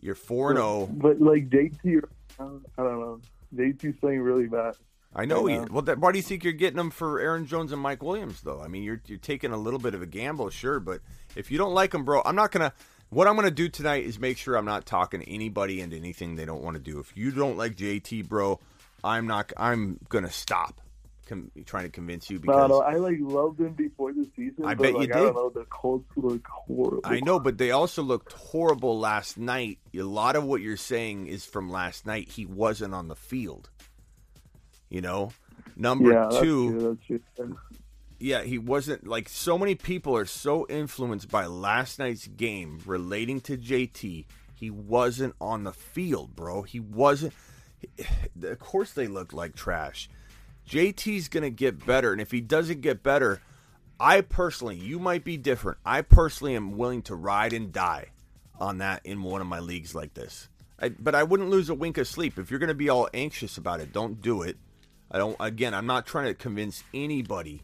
You're 0.00 0.14
four 0.14 0.50
and 0.50 0.60
oh. 0.60 0.86
zero. 0.86 0.86
But 0.92 1.20
like 1.20 1.50
JT, 1.50 2.04
uh, 2.38 2.44
I 2.78 2.82
don't 2.84 3.00
know. 3.00 3.20
JT's 3.54 3.98
playing 4.00 4.20
really 4.20 4.46
bad. 4.46 4.76
I 5.14 5.24
know. 5.24 5.46
Right 5.46 5.60
He, 5.60 5.72
well, 5.72 5.82
that, 5.82 5.98
why 5.98 6.12
do 6.12 6.18
you 6.18 6.22
think 6.22 6.44
you're 6.44 6.52
getting 6.52 6.76
them 6.76 6.90
for 6.90 7.20
Aaron 7.20 7.46
Jones 7.46 7.72
and 7.72 7.80
Mike 7.80 8.02
Williams, 8.02 8.42
though? 8.42 8.60
I 8.60 8.68
mean, 8.68 8.82
you're 8.82 9.00
you're 9.06 9.18
taking 9.18 9.52
a 9.52 9.56
little 9.56 9.78
bit 9.78 9.94
of 9.94 10.02
a 10.02 10.06
gamble, 10.06 10.50
sure, 10.50 10.78
but 10.78 11.00
if 11.34 11.50
you 11.50 11.58
don't 11.58 11.72
like 11.72 11.92
them, 11.92 12.04
bro, 12.04 12.22
I'm 12.24 12.36
not 12.36 12.52
gonna. 12.52 12.72
What 13.08 13.28
I'm 13.28 13.36
gonna 13.36 13.50
do 13.52 13.68
tonight 13.68 14.04
is 14.04 14.18
make 14.18 14.36
sure 14.36 14.56
I'm 14.56 14.64
not 14.64 14.84
talking 14.84 15.22
anybody 15.22 15.80
into 15.80 15.96
anything 15.96 16.34
they 16.34 16.44
don't 16.44 16.62
want 16.62 16.76
to 16.76 16.82
do. 16.82 16.98
If 16.98 17.16
you 17.16 17.30
don't 17.30 17.56
like 17.56 17.76
JT, 17.76 18.28
bro, 18.28 18.60
I'm 19.02 19.26
not. 19.26 19.52
I'm 19.56 19.98
gonna 20.08 20.30
stop 20.30 20.80
com- 21.26 21.50
trying 21.64 21.84
to 21.84 21.90
convince 21.90 22.30
you 22.30 22.38
because 22.38 22.56
No, 22.56 22.66
no, 22.66 22.80
I 22.80 22.94
like 22.94 23.16
loved 23.20 23.60
him 23.60 23.74
before 23.74 24.12
the 24.12 24.28
season. 24.36 24.64
I 24.64 24.74
but, 24.74 24.82
bet 24.84 24.92
you 24.92 24.98
like, 25.00 25.12
I 25.12 25.18
did. 25.18 25.24
don't 25.24 25.34
know. 25.34 25.50
The 25.50 25.64
Colts 25.66 26.10
look 26.16 26.46
horrible. 26.46 27.00
I 27.04 27.20
know, 27.20 27.38
but 27.38 27.58
they 27.58 27.70
also 27.72 28.02
looked 28.02 28.32
horrible 28.32 28.98
last 28.98 29.36
night. 29.36 29.78
A 29.94 30.02
lot 30.02 30.36
of 30.36 30.44
what 30.44 30.60
you're 30.62 30.76
saying 30.76 31.26
is 31.26 31.44
from 31.44 31.68
last 31.70 32.06
night. 32.06 32.30
He 32.30 32.46
wasn't 32.46 32.94
on 32.94 33.08
the 33.08 33.16
field. 33.16 33.68
You 34.88 35.00
know, 35.00 35.32
number 35.76 36.12
yeah, 36.12 36.28
that's 36.30 36.40
two. 36.40 36.70
true, 36.70 36.98
that's 37.08 37.22
true. 37.36 37.58
yeah, 38.20 38.42
he 38.42 38.56
wasn't 38.58 39.06
like 39.06 39.28
so 39.28 39.58
many 39.58 39.74
people 39.74 40.16
are 40.16 40.26
so 40.26 40.64
influenced 40.68 41.28
by 41.28 41.46
last 41.46 41.98
night's 41.98 42.26
game 42.28 42.80
relating 42.86 43.40
to 43.42 43.56
JT. 43.58 44.26
He 44.54 44.70
wasn't 44.70 45.34
on 45.40 45.64
the 45.64 45.72
field, 45.72 46.34
bro. 46.36 46.62
He 46.62 46.80
wasn't. 46.80 47.32
Of 48.42 48.58
course, 48.58 48.92
they 48.92 49.06
looked 49.06 49.32
like 49.34 49.54
trash. 49.54 50.08
JT's 50.68 51.28
gonna 51.28 51.50
get 51.50 51.84
better, 51.86 52.12
and 52.12 52.20
if 52.20 52.30
he 52.30 52.40
doesn't 52.40 52.80
get 52.80 53.02
better, 53.02 53.40
I 53.98 54.20
personally, 54.20 54.76
you 54.76 54.98
might 54.98 55.24
be 55.24 55.36
different. 55.36 55.78
I 55.84 56.02
personally 56.02 56.54
am 56.54 56.76
willing 56.76 57.02
to 57.02 57.14
ride 57.14 57.52
and 57.52 57.72
die 57.72 58.10
on 58.58 58.78
that 58.78 59.00
in 59.04 59.22
one 59.22 59.40
of 59.40 59.46
my 59.46 59.60
leagues 59.60 59.94
like 59.94 60.14
this. 60.14 60.48
I, 60.78 60.90
but 60.90 61.14
I 61.14 61.22
wouldn't 61.22 61.50
lose 61.50 61.70
a 61.70 61.74
wink 61.74 61.98
of 61.98 62.06
sleep 62.06 62.38
if 62.38 62.50
you're 62.50 62.60
gonna 62.60 62.74
be 62.74 62.88
all 62.88 63.08
anxious 63.14 63.56
about 63.56 63.80
it. 63.80 63.92
Don't 63.92 64.20
do 64.20 64.42
it. 64.42 64.58
I 65.10 65.18
don't. 65.18 65.36
Again, 65.40 65.72
I'm 65.72 65.86
not 65.86 66.06
trying 66.06 66.26
to 66.26 66.34
convince 66.34 66.82
anybody 66.92 67.62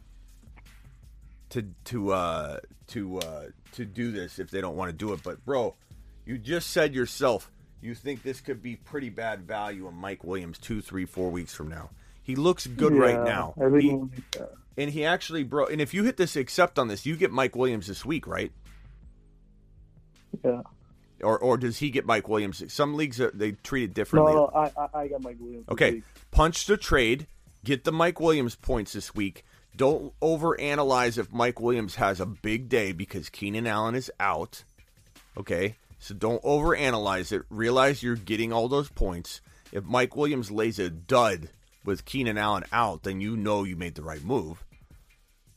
to 1.51 1.67
to 1.85 2.13
uh 2.13 2.61
to 2.89 3.19
uh 3.19 3.47
to 3.73 3.85
do 3.85 4.13
this 4.13 4.39
if 4.39 4.51
they 4.51 4.61
don't 4.61 4.77
want 4.77 4.91
to 4.91 4.97
do 4.97 5.13
it. 5.13 5.23
But 5.23 5.45
bro, 5.45 5.75
you 6.25 6.39
just 6.39 6.71
said 6.71 6.95
yourself 6.95 7.51
you 7.83 7.95
think 7.97 8.23
this 8.23 8.41
could 8.41 8.63
be 8.63 8.77
pretty 8.77 9.11
bad 9.11 9.43
value 9.43 9.89
on 9.89 9.95
Mike 9.95 10.23
Williams 10.25 10.57
two, 10.57 10.81
three, 10.81 11.05
four 11.05 11.31
weeks 11.31 11.53
from 11.53 11.69
now. 11.69 11.91
He 12.23 12.37
looks 12.37 12.67
good 12.67 12.95
right 12.95 13.23
now. 13.25 13.55
He- 13.79 13.89
yeah. 14.37 14.47
and 14.79 14.91
he 14.91 15.05
actually, 15.05 15.43
bro. 15.43 15.67
And 15.67 15.81
if 15.81 15.93
you 15.93 16.05
hit 16.05 16.17
this 16.17 16.37
accept 16.37 16.79
on 16.79 16.89
this, 16.89 17.05
you 17.05 17.17
get 17.17 17.31
Mike 17.33 17.57
Williams 17.57 17.87
this 17.89 18.05
week, 18.05 18.27
right? 18.27 18.53
Yeah. 20.45 20.63
Or 21.23 21.39
or 21.39 21.57
does 21.57 21.79
he 21.79 21.91
get 21.91 22.05
Mike 22.05 22.29
Williams? 22.29 22.63
Some 22.73 22.95
leagues 22.95 23.21
are, 23.21 23.31
they 23.33 23.53
treat 23.53 23.85
it 23.85 23.95
differently. 23.95 24.33
no, 24.35 24.51
I, 24.55 24.71
I, 24.77 24.89
I 25.03 25.09
got 25.09 25.23
Mike 25.23 25.37
Williams. 25.39 25.69
Okay, 25.69 26.03
punch 26.31 26.67
the 26.67 26.77
trade. 26.77 27.27
Get 27.65 27.85
the 27.85 27.93
Mike 27.93 28.19
Williams 28.19 28.57
points 28.57 28.93
this 28.93 29.15
week. 29.15 29.45
Don't 29.77 30.13
overanalyze 30.21 31.17
if 31.19 31.33
Mike 31.33 31.61
Williams 31.61 31.95
has 31.95 32.19
a 32.19 32.27
big 32.27 32.69
day 32.69 32.91
because 32.93 33.29
Keenan 33.31 33.69
Allen 33.69 33.95
is 33.95 34.11
out. 34.19 34.65
Okay, 35.37 35.77
so 36.01 36.13
don't 36.15 36.43
overanalyze 36.43 37.31
it. 37.31 37.43
Realize 37.51 38.03
you're 38.03 38.17
getting 38.17 38.53
all 38.53 38.69
those 38.69 38.89
points. 38.89 39.41
If 39.71 39.85
Mike 39.85 40.17
Williams 40.17 40.51
lays 40.51 40.79
a 40.81 40.91
dud 40.91 41.51
with 41.85 42.05
Keenan 42.05 42.39
Allen 42.39 42.65
out, 42.73 43.03
then 43.03 43.21
you 43.21 43.37
know 43.37 43.65
you 43.65 43.77
made 43.77 43.95
the 43.95 44.03
right 44.03 44.23
move. 44.23 44.65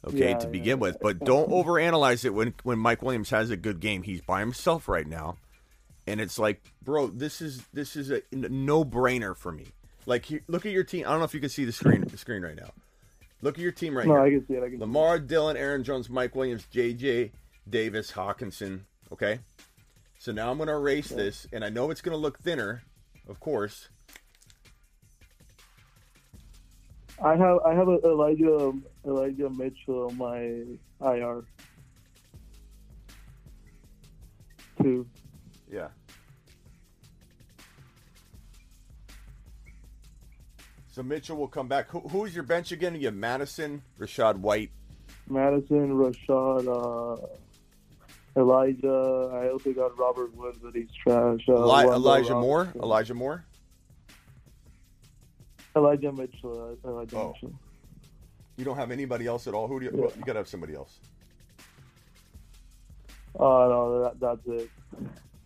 Okay, 0.06 0.30
Yeah, 0.30 0.38
to 0.38 0.46
yeah, 0.46 0.52
begin 0.52 0.80
with, 0.80 0.98
but 1.02 1.20
don't 1.20 1.50
overanalyze 1.52 2.26
it 2.26 2.34
when 2.34 2.54
when 2.64 2.80
Mike 2.80 3.02
Williams 3.02 3.30
has 3.32 3.50
a 3.50 3.58
good 3.58 3.80
game. 3.80 4.04
He's 4.04 4.22
by 4.22 4.40
himself 4.40 4.88
right 4.88 5.08
now 5.08 5.38
and 6.08 6.22
it's 6.22 6.38
like, 6.38 6.62
bro, 6.84 7.08
this 7.08 7.42
is 7.42 7.64
this 7.74 7.96
is 7.96 8.12
a 8.12 8.22
no 8.32 8.86
brainer 8.86 9.36
for 9.36 9.52
me. 9.52 9.66
Like, 10.06 10.26
here- 10.26 10.44
look 10.48 10.66
at 10.66 10.72
your 10.72 10.84
team. 10.84 11.06
I 11.06 11.10
don't 11.10 11.20
know 11.20 11.26
if 11.26 11.34
you 11.34 11.40
can 11.40 11.50
see 11.50 11.66
the 11.66 11.72
screen 11.72 12.02
the 12.02 12.18
screen 12.18 12.44
right 12.44 12.56
now. 12.56 12.72
Look 13.42 13.56
at 13.56 13.62
your 13.62 13.72
team 13.72 13.98
right 13.98 14.08
now. 14.08 14.16
No, 14.16 14.26
here. 14.26 14.38
I 14.38 14.40
can 14.40 14.48
see 14.48 14.54
it. 14.54 14.64
I 14.64 14.70
can 14.70 14.78
see 14.78 14.82
Lamar, 14.82 15.20
Dillon, 15.20 15.58
Aaron 15.58 15.84
Jones, 15.84 16.10
Mike 16.10 16.36
Williams, 16.36 16.66
J.J. 16.72 17.32
Davis, 17.70 18.12
Hockenson. 18.12 18.82
Okay, 19.12 19.40
so 20.20 20.32
now 20.32 20.52
I'm 20.52 20.58
going 20.58 20.68
to 20.68 20.74
erase 20.74 21.10
this, 21.10 21.48
and 21.52 21.64
I 21.64 21.70
know 21.70 21.92
it's 21.92 22.02
going 22.02 22.16
to 22.16 22.22
look 22.22 22.40
thinner, 22.40 22.84
of 23.28 23.40
course. 23.40 23.90
I 27.24 27.36
have 27.36 27.60
I 27.66 27.74
have 27.74 27.88
a 27.88 28.00
Elijah 28.04 28.74
Elijah 29.06 29.50
Mitchell 29.50 30.08
on 30.08 30.18
my 30.18 30.64
IR 31.14 31.44
too. 34.82 35.08
Yeah. 35.72 35.88
So 40.92 41.04
Mitchell 41.04 41.36
will 41.36 41.48
come 41.48 41.68
back. 41.68 41.90
Who, 41.90 42.00
who's 42.00 42.34
your 42.34 42.44
bench 42.46 42.72
again? 42.72 42.96
You 42.96 43.08
have 43.08 43.16
Mattison, 43.16 43.82
Rachaad 44.00 44.38
White. 44.38 44.72
Mattison, 45.28 45.92
Rachaad, 45.92 46.68
uh, 46.68 48.40
Elijah. 48.40 49.30
I 49.34 49.50
also 49.50 49.74
got 49.74 49.98
Robert 49.98 50.34
Woods, 50.36 50.58
but 50.64 50.74
he's 50.74 50.88
trash. 51.04 51.42
Uh, 51.50 51.54
Eli- 51.56 51.84
Elijah 51.86 52.36
Moore. 52.36 52.72
Elijah 52.76 53.14
Moore. 53.14 53.44
Elijah 55.76 56.12
Mitchell. 56.12 56.78
Elijah 56.86 57.18
Oh. 57.18 57.34
Mitchell. 57.34 57.54
You 58.58 58.64
don't 58.66 58.78
have 58.78 58.92
anybody 58.92 59.28
else 59.28 59.48
at 59.48 59.54
all. 59.54 59.68
Who 59.68 59.80
do 59.80 59.86
you? 59.88 59.92
Yeah. 59.94 60.02
well, 60.02 60.12
you 60.18 60.24
gotta 60.24 60.40
have 60.40 60.48
somebody 60.48 60.76
else. 60.76 60.98
Oh 63.38 63.68
no, 63.70 64.04
that, 64.04 64.20
that's 64.20 64.48
it. 64.62 64.70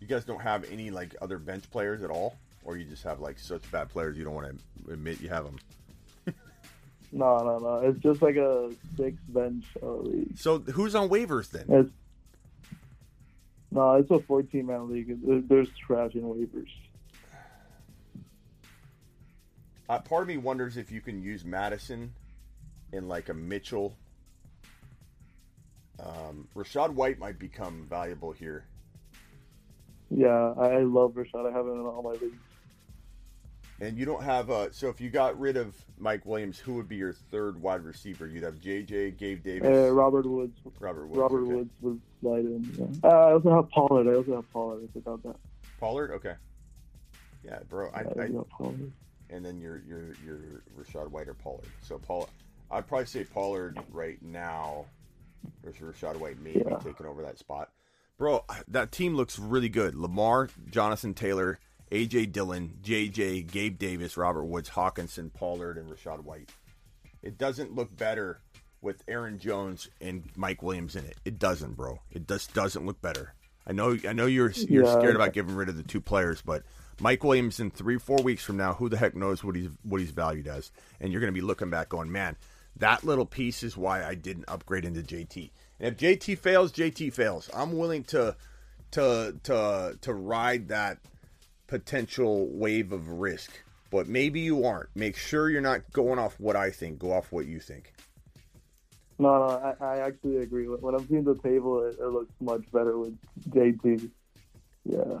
You 0.00 0.06
guys 0.06 0.24
don't 0.24 0.40
have 0.40 0.64
any 0.70 0.90
like 0.90 1.16
other 1.20 1.38
bench 1.38 1.68
players 1.70 2.02
at 2.02 2.10
all, 2.10 2.36
or 2.64 2.76
you 2.76 2.84
just 2.84 3.02
have 3.02 3.20
like 3.20 3.38
such 3.38 3.68
bad 3.72 3.88
players 3.88 4.16
you 4.16 4.24
don't 4.24 4.34
want 4.34 4.46
to 4.86 4.92
admit 4.92 5.20
you 5.20 5.28
have 5.28 5.44
them. 5.44 5.58
No, 7.12 7.38
no, 7.38 7.58
no. 7.58 7.88
It's 7.88 7.98
just 7.98 8.22
like 8.22 8.36
a 8.36 8.70
six 8.96 9.16
bench 9.30 9.64
league. 9.82 10.38
So 10.38 10.60
who's 10.60 10.94
on 10.94 11.08
waivers 11.08 11.50
then? 11.50 11.64
It's 11.68 11.90
no, 13.72 13.94
it's 13.96 14.08
a 14.12 14.20
fourteen 14.20 14.66
man 14.66 14.88
league. 14.88 15.20
There- 15.26 15.40
There's 15.40 15.68
trash 15.84 16.14
in 16.14 16.22
waivers. 16.22 16.68
Uh, 19.90 19.98
part 19.98 20.22
of 20.22 20.28
me 20.28 20.36
wonders 20.36 20.76
if 20.76 20.92
you 20.92 21.00
can 21.00 21.20
use 21.20 21.44
Mattison 21.44 22.14
in 22.92 23.08
like 23.08 23.28
a 23.28 23.34
Mitchell. 23.34 23.96
Um, 25.98 26.46
Rachaad 26.54 26.90
White 26.90 27.18
might 27.18 27.40
become 27.40 27.88
valuable 27.90 28.30
here. 28.30 28.66
Yeah, 30.08 30.54
I, 30.56 30.78
love 30.82 31.14
Rachaad. 31.14 31.50
I 31.50 31.52
have 31.52 31.66
him 31.66 31.72
in 31.72 31.86
all 31.86 32.02
my 32.04 32.12
leagues. 32.12 32.36
And 33.80 33.98
you 33.98 34.04
don't 34.04 34.22
have 34.22 34.50
uh 34.50 34.70
so 34.70 34.90
if 34.90 35.00
you 35.00 35.10
got 35.10 35.40
rid 35.40 35.56
of 35.56 35.74
Mike 35.98 36.24
Williams, 36.24 36.58
who 36.60 36.74
would 36.74 36.88
be 36.88 36.96
your 36.96 37.12
third 37.12 37.60
wide 37.60 37.82
receiver? 37.82 38.28
You'd 38.28 38.44
have 38.44 38.60
JJ, 38.60 39.16
Gabe 39.16 39.42
Davis, 39.42 39.88
Uh, 39.88 39.90
Robert 39.90 40.26
Woods. 40.26 40.56
Robert 40.78 41.08
Woods. 41.08 41.18
Robert 41.18 41.42
okay. 41.42 41.54
Woods 41.54 41.70
was 41.80 41.96
slide 42.20 42.44
in. 42.44 42.72
Yeah. 42.78 43.10
Uh, 43.10 43.12
I 43.12 43.32
also 43.32 43.54
have 43.56 43.68
Pollard. 43.70 44.06
I 44.06 44.14
also 44.14 44.36
have 44.36 44.52
Pollard. 44.52 44.88
I 44.88 44.92
forgot 44.92 45.22
that. 45.24 45.36
Pollard, 45.80 46.12
okay. 46.12 46.34
Yeah, 47.42 47.58
bro. 47.68 47.90
I, 47.92 48.02
Yeah, 48.02 48.08
I, 48.16 48.24
I 48.24 48.28
got 48.28 48.48
Pollard. 48.50 48.92
And 49.32 49.44
then 49.44 49.60
your 49.60 49.80
your 49.86 50.14
your 50.24 50.62
Rachaad 50.78 51.08
White 51.10 51.28
or 51.28 51.34
Pollard. 51.34 51.68
So 51.82 51.98
Paul, 51.98 52.28
I'd 52.70 52.86
probably 52.86 53.06
say 53.06 53.24
Pollard 53.24 53.78
right 53.92 54.20
now 54.22 54.86
versus 55.64 55.80
Rachaad 55.80 56.16
White 56.16 56.40
maybe 56.40 56.62
Yeah. 56.68 56.78
taking 56.78 57.06
over 57.06 57.22
that 57.22 57.38
spot. 57.38 57.70
Bro, 58.18 58.44
that 58.68 58.92
team 58.92 59.14
looks 59.14 59.38
really 59.38 59.68
good. 59.70 59.94
Lamar, 59.94 60.50
Jonathan 60.70 61.14
Taylor, 61.14 61.58
AJ 61.90 62.26
Dillon, 62.32 62.78
JJ, 62.82 63.50
Gabe 63.50 63.78
Davis, 63.78 64.16
Robert 64.16 64.44
Woods, 64.44 64.70
Hockenson, 64.70 65.32
Pollard, 65.32 65.78
and 65.78 65.88
Rachaad 65.90 66.20
White. 66.24 66.50
It 67.22 67.38
doesn't 67.38 67.74
look 67.74 67.96
better 67.96 68.40
with 68.82 69.02
Aaron 69.08 69.38
Jones 69.38 69.88
and 70.00 70.24
Mike 70.36 70.62
Williams 70.62 70.96
in 70.96 71.04
it. 71.04 71.16
It 71.24 71.38
doesn't, 71.38 71.74
bro. 71.76 72.00
It 72.10 72.26
just 72.28 72.52
doesn't 72.54 72.84
look 72.84 73.00
better. 73.00 73.34
I 73.66 73.72
know. 73.72 73.96
I 74.08 74.12
know 74.12 74.26
you're 74.26 74.50
you're 74.50 74.84
Yeah. 74.84 74.98
scared 74.98 75.16
about 75.16 75.32
getting 75.32 75.54
rid 75.54 75.68
of 75.68 75.76
the 75.76 75.82
two 75.82 76.00
players, 76.00 76.42
but 76.42 76.62
Mike 77.00 77.24
Williams 77.24 77.60
in 77.60 77.70
three, 77.70 77.98
four 77.98 78.18
weeks 78.22 78.44
from 78.44 78.58
now, 78.58 78.74
who 78.74 78.88
the 78.88 78.96
heck 78.96 79.14
knows 79.14 79.42
what 79.42 79.56
he's 79.56 79.70
what 79.82 80.00
he's 80.00 80.10
valued 80.10 80.46
as? 80.46 80.70
And 81.00 81.10
you're 81.10 81.20
going 81.20 81.32
to 81.32 81.40
be 81.40 81.44
looking 81.44 81.70
back, 81.70 81.88
going, 81.88 82.12
man, 82.12 82.36
that 82.76 83.04
little 83.04 83.26
piece 83.26 83.62
is 83.62 83.76
why 83.76 84.04
I 84.04 84.14
didn't 84.14 84.44
upgrade 84.48 84.84
into 84.84 85.00
JT. 85.00 85.50
And 85.80 85.94
if 85.94 85.98
JT 85.98 86.38
fails, 86.38 86.72
JT 86.72 87.12
fails. 87.12 87.50
I'm 87.54 87.76
willing 87.76 88.04
to 88.04 88.36
to 88.92 89.34
to 89.44 89.98
to 90.00 90.12
ride 90.12 90.68
that 90.68 90.98
potential 91.66 92.48
wave 92.50 92.92
of 92.92 93.08
risk. 93.08 93.50
But 93.90 94.06
maybe 94.06 94.40
you 94.40 94.64
aren't. 94.64 94.94
Make 94.94 95.16
sure 95.16 95.50
you're 95.50 95.60
not 95.60 95.90
going 95.92 96.18
off 96.18 96.38
what 96.38 96.54
I 96.54 96.70
think. 96.70 96.98
Go 96.98 97.12
off 97.12 97.32
what 97.32 97.46
you 97.46 97.58
think. 97.58 97.92
No, 99.18 99.48
no, 99.48 99.74
I, 99.80 99.84
I 99.84 99.98
actually 99.98 100.38
agree. 100.38 100.66
When 100.66 100.94
I'm 100.94 101.06
seeing 101.08 101.24
the 101.24 101.34
table, 101.36 101.82
it, 101.84 101.96
it 101.98 102.06
looks 102.06 102.32
much 102.40 102.62
better 102.72 102.96
with 102.96 103.18
JT. 103.50 104.10
Yeah. 104.84 105.18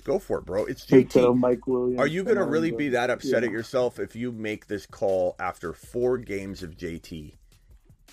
Go 0.00 0.18
for 0.18 0.38
it, 0.38 0.44
bro. 0.46 0.64
It's 0.64 0.84
JT. 0.86 1.36
Mike 1.38 1.66
Williams. 1.66 1.98
Are 2.00 2.06
you 2.06 2.24
going 2.24 2.36
to 2.36 2.44
really 2.44 2.70
be 2.70 2.90
that 2.90 3.10
upset 3.10 3.42
Yeah. 3.42 3.48
at 3.48 3.52
yourself 3.52 3.98
if 3.98 4.14
you 4.16 4.32
make 4.32 4.66
this 4.66 4.86
call 4.86 5.36
after 5.38 5.72
four 5.72 6.18
games 6.18 6.62
of 6.62 6.76
JT 6.76 7.34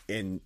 and 0.10 0.42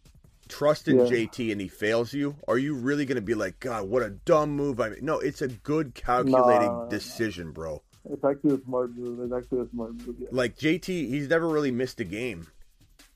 trust 0.48 0.88
in 0.88 0.98
Yeah. 1.00 1.06
JT 1.06 1.52
and 1.52 1.62
he 1.62 1.68
fails 1.68 2.14
you? 2.14 2.36
Are 2.48 2.58
you 2.58 2.76
really 2.76 3.06
going 3.06 3.16
to 3.16 3.22
be 3.22 3.36
like, 3.36 3.60
God, 3.60 3.88
what 3.90 4.04
a 4.04 4.10
dumb 4.10 4.52
move 4.56 4.80
I 4.80 4.90
made? 4.90 5.04
No, 5.04 5.20
it's 5.20 5.42
a 5.42 5.48
good 5.48 5.94
calculated 5.96 6.68
Nah. 6.68 6.88
decision, 6.88 7.52
bro. 7.52 7.82
It's 8.10 8.24
actually 8.24 8.56
a 8.56 8.62
smart 8.66 8.96
move. 8.96 9.20
It's 9.22 9.34
actually 9.34 9.62
a 9.62 9.70
smart 9.70 9.94
move. 9.94 10.16
Yeah. 10.20 10.28
Like 10.32 10.58
JT, 10.58 11.08
he's 11.10 11.30
never 11.30 11.48
really 11.48 11.72
missed 11.72 12.00
a 12.00 12.04
game. 12.04 12.48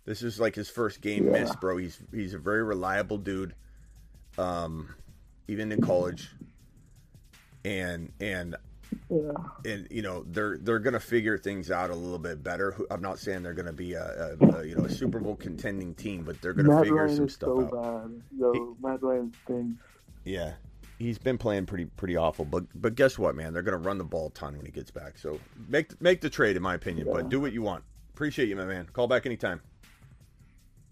This 0.06 0.22
is 0.22 0.40
like 0.40 0.54
his 0.54 0.70
first 0.70 1.02
game 1.02 1.26
Yeah. 1.26 1.32
missed, 1.32 1.60
bro. 1.60 1.78
He's 1.78 2.00
he's 2.14 2.34
a 2.36 2.38
very 2.40 2.64
reliable 2.64 3.18
dude. 3.18 3.56
Um, 4.38 4.90
even 5.48 5.72
in 5.72 5.82
college, 5.82 6.30
and 7.66 8.12
and 8.22 8.56
Yeah. 9.10 9.32
and 9.66 9.88
you 9.92 10.02
know 10.02 10.24
they're 10.28 10.58
they're 10.60 10.80
gonna 10.80 11.00
figure 11.00 11.38
things 11.38 11.72
out 11.72 11.90
a 11.90 11.96
little 11.96 12.20
bit 12.20 12.44
better. 12.44 12.78
I'm 12.92 13.02
not 13.02 13.20
saying 13.20 13.44
they're 13.44 13.54
gonna 13.54 13.74
be 13.74 13.94
a, 13.94 14.38
a, 14.40 14.46
a 14.60 14.66
you 14.66 14.76
know 14.76 14.86
a 14.86 14.90
Super 14.90 15.20
Bowl 15.20 15.36
contending 15.36 15.94
team, 15.96 16.24
but 16.24 16.42
they're 16.42 16.54
gonna 16.54 16.70
Matt 16.70 16.84
figure 16.84 17.10
some 17.10 17.28
stuff 17.28 17.48
so 17.50 17.62
out. 17.78 18.04
bad. 18.04 18.22
Yo, 18.38 18.78
Matt 18.82 19.02
Ryan 19.02 19.34
stinks. 19.44 19.82
Yeah, 20.24 20.54
he's 21.00 21.18
been 21.18 21.38
playing 21.38 21.66
pretty 21.66 21.86
pretty 21.86 22.16
awful. 22.16 22.46
But 22.46 22.66
but 22.76 22.96
guess 22.96 23.18
what, 23.20 23.36
man? 23.36 23.52
They're 23.54 23.64
gonna 23.64 23.78
run 23.78 23.98
the 23.98 24.04
ball 24.06 24.28
a 24.28 24.32
ton 24.32 24.56
when 24.56 24.66
he 24.66 24.72
gets 24.72 24.92
back. 24.92 25.18
So 25.18 25.40
make 25.68 26.00
make 26.02 26.22
the 26.22 26.30
trade, 26.30 26.56
in 26.56 26.62
my 26.62 26.76
opinion. 26.76 27.08
But 27.12 27.30
do 27.30 27.40
what 27.40 27.52
you 27.52 27.64
want. 27.64 27.84
Appreciate 28.14 28.48
you, 28.48 28.56
my 28.56 28.66
man. 28.66 28.88
Call 28.94 29.08
back 29.08 29.26
anytime. 29.26 29.60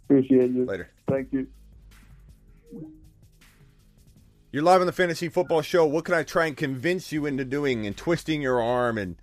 Appreciate 0.06 0.52
you. 0.52 0.66
Later. 0.66 0.90
Thank 1.08 1.32
you. 1.32 1.48
You're 4.54 4.62
live 4.62 4.82
on 4.82 4.86
the 4.86 4.94
Fantasy 4.94 5.30
Football 5.30 5.64
Show. 5.64 5.84
What 5.88 6.06
can 6.06 6.14
I 6.14 6.22
try 6.22 6.46
and 6.46 6.56
convince 6.56 7.12
you 7.12 7.26
into 7.26 7.44
doing 7.44 7.88
and 7.88 7.98
twisting 7.98 8.40
your 8.40 8.62
arm 8.62 9.00
and 9.00 9.16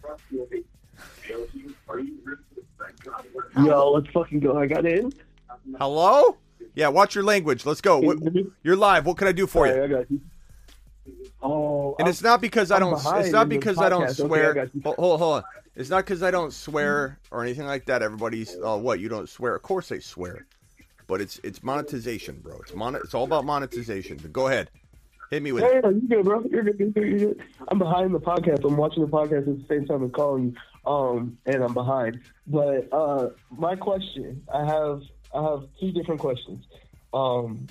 Yo, 3.56 3.92
let's 3.92 4.08
fucking 4.08 4.40
go. 4.40 4.58
I 4.58 4.66
got 4.66 4.84
in. 4.86 5.12
hello? 5.78 6.36
Yeah, 6.74 6.88
watch 6.88 7.14
your 7.14 7.22
language. 7.22 7.64
Let's 7.64 7.80
go. 7.80 8.00
What, 8.00 8.18
you're 8.64 8.74
live. 8.74 9.06
What 9.06 9.18
can 9.18 9.28
I 9.28 9.32
do 9.32 9.46
for 9.46 9.68
Sorry, 9.68 9.88
you? 9.88 10.06
You. 10.10 10.20
Oh, 11.40 11.94
And 12.00 12.08
it's 12.08 12.22
not 12.22 12.40
because 12.40 12.72
I 12.72 12.76
I'm 12.76 12.80
don't. 12.80 12.94
It's 13.20 13.30
not 13.30 13.48
because 13.48 13.78
I 13.78 13.88
don't 13.88 14.02
podcast. 14.02 14.20
Okay, 14.20 14.28
swear. 14.28 14.58
I 14.62 14.70
hold, 14.82 14.96
hold, 14.96 15.20
hold 15.20 15.34
on. 15.36 15.42
It's 15.76 15.90
not 15.90 16.04
because 16.04 16.24
I 16.24 16.32
don't 16.32 16.52
swear 16.52 17.20
or 17.30 17.44
anything 17.44 17.66
like 17.66 17.84
that. 17.86 18.02
Everybody's, 18.02 18.56
oh, 18.60 18.78
what? 18.78 18.98
You 18.98 19.08
don't 19.08 19.28
swear? 19.28 19.54
Of 19.54 19.62
course 19.62 19.90
they 19.90 20.00
swear, 20.00 20.46
but 21.06 21.20
it's 21.20 21.38
it's 21.44 21.62
monetization, 21.62 22.40
bro. 22.42 22.58
It's 22.62 22.74
mon. 22.74 22.96
It's 22.96 23.14
all 23.14 23.24
about 23.24 23.44
monetization. 23.44 24.18
But 24.20 24.32
go 24.32 24.48
ahead, 24.48 24.70
hit 25.30 25.42
me 25.42 25.52
with 25.52 25.62
Hey, 25.64 25.78
it. 25.78 25.84
you 25.84 26.08
good, 26.08 26.24
bro? 26.24 26.42
You're 26.50 26.64
good. 26.64 26.92
You're 26.96 27.18
good. 27.18 27.42
I'm 27.68 27.78
behind 27.78 28.14
the 28.14 28.20
podcast. 28.20 28.64
I'm 28.64 28.76
watching 28.76 29.02
the 29.04 29.08
podcast 29.10 29.48
at 29.48 29.58
the 29.58 29.64
same 29.68 29.86
time 29.86 30.04
as 30.04 30.10
calling 30.12 30.56
you, 30.84 30.90
um, 30.92 31.38
and 31.46 31.62
I'm 31.62 31.72
behind. 31.74 32.20
But 32.46 32.92
uh, 32.92 33.30
my 33.50 33.76
question, 33.76 34.42
I 34.52 34.64
have, 34.66 35.02
I 35.34 35.42
have 35.42 35.64
two 35.78 35.92
different 35.92 36.20
questions. 36.20 36.64
Um, 37.14 37.66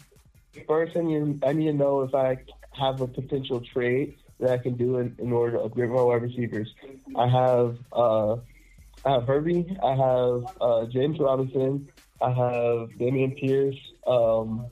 first, 0.68 0.96
I 0.96 1.02
need, 1.02 1.44
I 1.44 1.54
need 1.54 1.66
to 1.66 1.74
know 1.74 2.02
if 2.02 2.16
I 2.16 2.38
have 2.72 3.02
a 3.02 3.08
potential 3.08 3.62
trade 3.74 4.16
that 4.40 4.52
I 4.52 4.58
can 4.58 4.76
do 4.78 4.98
in, 5.00 5.16
in 5.20 5.34
order 5.34 5.58
to 5.58 5.64
upgrade 5.64 5.90
my 5.90 6.02
wide 6.02 6.22
receivers. 6.22 6.74
I 7.16 7.28
have, 7.28 7.78
uh, 7.92 8.36
I 9.06 9.12
have 9.12 9.26
Herbie. 9.26 9.78
I 9.84 9.92
have 9.96 10.58
uh, 10.62 10.86
James 10.86 11.20
Robinson. 11.20 11.90
I 12.22 12.32
have 12.32 12.98
Damian 12.98 13.32
Pierce. 13.32 13.76
Um, 14.08 14.68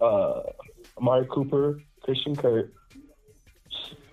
uh, 0.00 0.42
Amari 0.98 1.26
Cooper, 1.26 1.80
Christian 2.02 2.34
Kirk, 2.36 2.72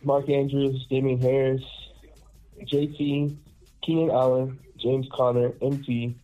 Mark 0.03 0.29
Andrews, 0.29 0.85
Dameon 0.91 1.21
Harris, 1.21 1.63
JT, 2.61 3.37
Keenan 3.83 4.11
Allen, 4.11 4.59
James 4.77 5.07
Conner, 5.13 5.53
MT, 5.61 6.15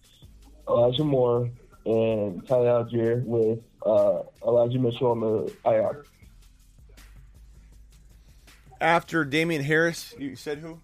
Elijah 0.67 1.03
Moore, 1.03 1.49
and 1.85 2.45
Tyler 2.47 2.83
Allgeier 2.83 3.23
with 3.25 3.59
uh, 3.85 4.23
Elijah 4.45 4.79
Mitchell 4.79 5.11
on 5.11 5.19
the 5.21 5.53
IR. 5.65 6.05
After 8.81 9.25
Damien 9.25 9.63
Harris, 9.63 10.13
you 10.17 10.35
said 10.35 10.59
who? 10.59 10.79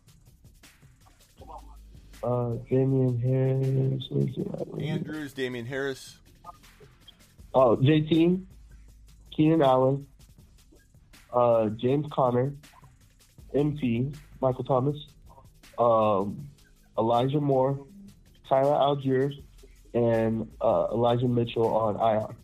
Uh, 2.23 2.55
Damien 2.69 3.19
Harris. 3.19 4.07
let 4.09 4.25
me 4.25 4.33
see 4.33 4.43
that. 4.43 4.83
Andrews, 4.83 5.33
Damien 5.33 5.65
Harris. 5.65 6.17
Oh, 7.53 7.77
JT, 7.77 8.43
Keenan 9.35 9.61
Allen, 9.61 10.07
uh, 11.33 11.67
James 11.69 12.05
Conner, 12.11 12.53
MP, 13.53 14.15
Michael 14.41 14.63
Thomas, 14.63 14.95
um, 15.77 16.47
Elijah 16.97 17.41
Moore, 17.41 17.85
Tyler 18.47 18.71
Allgeier, 18.71 19.31
and 19.93 20.49
uh, 20.61 20.87
Elijah 20.91 21.27
Mitchell 21.27 21.67
on 21.67 21.95
IR. 21.95 22.35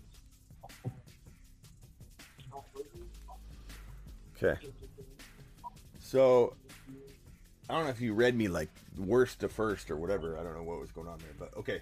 Okay. 4.44 4.60
So 6.00 6.56
I 7.70 7.76
don't 7.76 7.84
know 7.84 7.90
if 7.90 8.02
you 8.02 8.14
read 8.14 8.36
me 8.36 8.48
like 8.48 8.70
worst 8.98 9.42
to 9.42 9.50
first 9.50 9.92
or 9.92 9.96
whatever. 9.96 10.38
I 10.38 10.44
don't 10.44 10.56
know 10.56 10.64
what 10.64 10.80
was 10.80 10.92
going 10.92 11.08
on 11.08 11.20
there, 11.20 11.34
but 11.38 11.58
okay. 11.60 11.82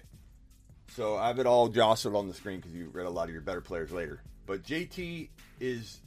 So 0.94 1.16
I 1.16 1.28
have 1.28 1.38
it 1.38 1.46
all 1.46 1.68
jostled 1.68 2.14
on 2.14 2.28
the 2.28 2.34
screen 2.34 2.58
because 2.58 2.74
you 2.74 2.90
read 2.92 3.06
a 3.06 3.10
lot 3.10 3.24
of 3.24 3.32
your 3.32 3.40
better 3.40 3.60
players 3.60 3.90
later. 3.90 4.20
But 4.50 4.64
JT 4.64 5.28
is 5.60 6.00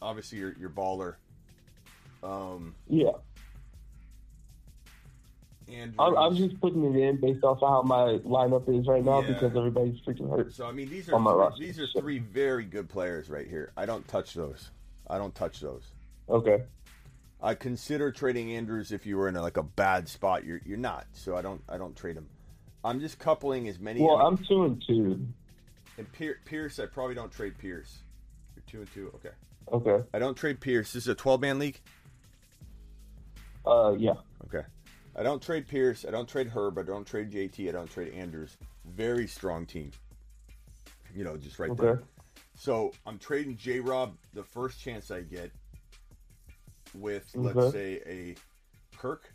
obviously 0.00 0.38
your 0.38 0.52
your 0.52 0.70
baller. 0.70 1.16
Um, 2.22 2.76
Yeah. 2.86 3.10
and 5.66 5.94
I'm, 5.98 6.16
I'm 6.16 6.36
just 6.36 6.60
putting 6.60 6.84
it 6.84 6.96
in 6.96 7.20
based 7.20 7.42
off 7.42 7.60
of 7.60 7.68
how 7.68 7.82
my 7.82 8.18
lineup 8.18 8.68
is 8.68 8.86
right 8.86 9.04
now 9.04 9.22
Yeah. 9.22 9.32
because 9.32 9.56
everybody's 9.56 10.00
freaking 10.02 10.30
hurt. 10.30 10.54
So 10.54 10.64
I 10.68 10.70
mean, 10.70 10.88
these 10.88 11.08
are 11.08 11.18
roster. 11.18 11.58
these 11.60 11.80
are 11.80 11.88
three 11.88 12.20
very 12.20 12.64
good 12.64 12.88
players 12.88 13.28
right 13.28 13.48
here. 13.48 13.72
I 13.76 13.84
don't 13.84 14.06
touch 14.06 14.32
those. 14.32 14.70
I 15.10 15.18
don't 15.18 15.34
touch 15.34 15.58
those. 15.58 15.82
Okay. 16.28 16.62
I 17.42 17.56
consider 17.56 18.12
trading 18.12 18.52
Andrews 18.52 18.92
if 18.92 19.06
you 19.06 19.16
were 19.16 19.26
in 19.28 19.34
a, 19.34 19.42
like 19.42 19.56
a 19.56 19.64
bad 19.64 20.08
spot. 20.08 20.44
You're 20.44 20.60
you're 20.64 20.78
not. 20.78 21.08
So 21.14 21.34
I 21.34 21.42
don't 21.42 21.64
I 21.68 21.76
don't 21.78 21.96
trade 21.96 22.14
him. 22.14 22.28
I'm 22.84 23.00
just 23.00 23.18
coupling 23.18 23.66
as 23.66 23.80
many. 23.80 24.02
Well, 24.02 24.18
I'm 24.24 24.38
two 24.38 24.62
and 24.62 24.84
two. 24.86 25.26
And 25.98 26.10
Pier- 26.12 26.40
Pierce. 26.44 26.78
I 26.78 26.86
probably 26.86 27.14
don't 27.14 27.30
trade 27.32 27.58
Pierce. 27.58 27.98
You're 28.56 28.62
two 28.66 28.78
and 28.78 28.92
two. 28.92 29.12
Okay. 29.16 29.34
Okay. 29.72 30.04
I 30.14 30.18
don't 30.18 30.36
trade 30.36 30.60
Pierce. 30.60 30.92
This 30.92 31.04
is 31.04 31.08
a 31.08 31.14
12 31.14 31.40
man 31.40 31.58
league. 31.58 31.80
Uh, 33.66 33.94
yeah. 33.98 34.14
Okay. 34.46 34.66
I 35.16 35.22
don't 35.22 35.42
trade 35.42 35.66
Pierce. 35.66 36.04
I 36.06 36.10
don't 36.10 36.28
trade 36.28 36.48
Herb. 36.48 36.78
I 36.78 36.82
don't 36.82 37.04
trade 37.04 37.30
JT. 37.30 37.68
I 37.68 37.72
don't 37.72 37.90
trade 37.90 38.14
Andrews. 38.14 38.56
Very 38.86 39.26
strong 39.26 39.66
team. 39.66 39.90
You 41.14 41.24
know, 41.24 41.36
just 41.36 41.58
right 41.58 41.76
there. 41.76 41.90
Okay. 41.94 42.02
So 42.54 42.92
I'm 43.06 43.18
trading 43.18 43.56
J 43.56 43.80
Rob 43.80 44.16
the 44.34 44.42
first 44.42 44.80
chance 44.80 45.10
I 45.10 45.20
get 45.22 45.50
with, 46.94 47.28
let's 47.34 47.72
say, 47.72 48.00
a 48.06 48.34
Kirk 48.96 49.32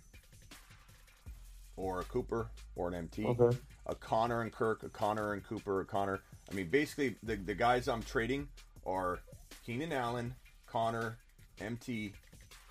or 1.75 1.99
a 1.99 2.03
Cooper 2.05 2.49
or 2.75 2.87
an 2.87 2.93
MT. 2.95 3.25
Okay. 3.25 3.57
A 3.87 3.95
Conner 3.95 4.41
and 4.41 4.51
Kirk, 4.51 4.83
a 4.83 4.89
Conner 4.89 5.33
and 5.33 5.43
Cooper, 5.43 5.81
a 5.81 5.85
Conner. 5.85 6.21
I 6.51 6.55
mean, 6.55 6.67
basically, 6.67 7.15
the, 7.23 7.35
the 7.35 7.55
guys 7.55 7.87
I'm 7.87 8.03
trading 8.03 8.47
are 8.85 9.19
Keenan 9.65 9.93
Allen, 9.93 10.35
Conner, 10.67 11.17
MT, 11.59 12.13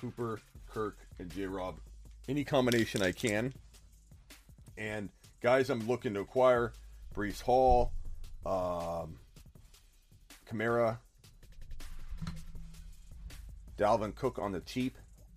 Cooper, 0.01 0.41
Kirk, 0.69 0.99
and 1.19 1.31
J 1.31 1.47
Rob. 1.47 1.77
Any 2.29 2.45
combination 2.45 3.03
I 3.03 3.13
can. 3.13 3.53
And 4.77 5.09
guys 5.41 5.71
I'm 5.71 5.87
looking 5.87 6.15
to 6.15 6.21
acquire 6.21 6.73
Breece 7.15 7.43
Hall, 7.43 7.93
um, 8.47 9.17
Kamara, 10.51 10.99
Dalvin 13.79 14.15
Cook 14.15 14.39
on 14.39 14.53
the 14.53 14.61
cheap. 14.61 14.97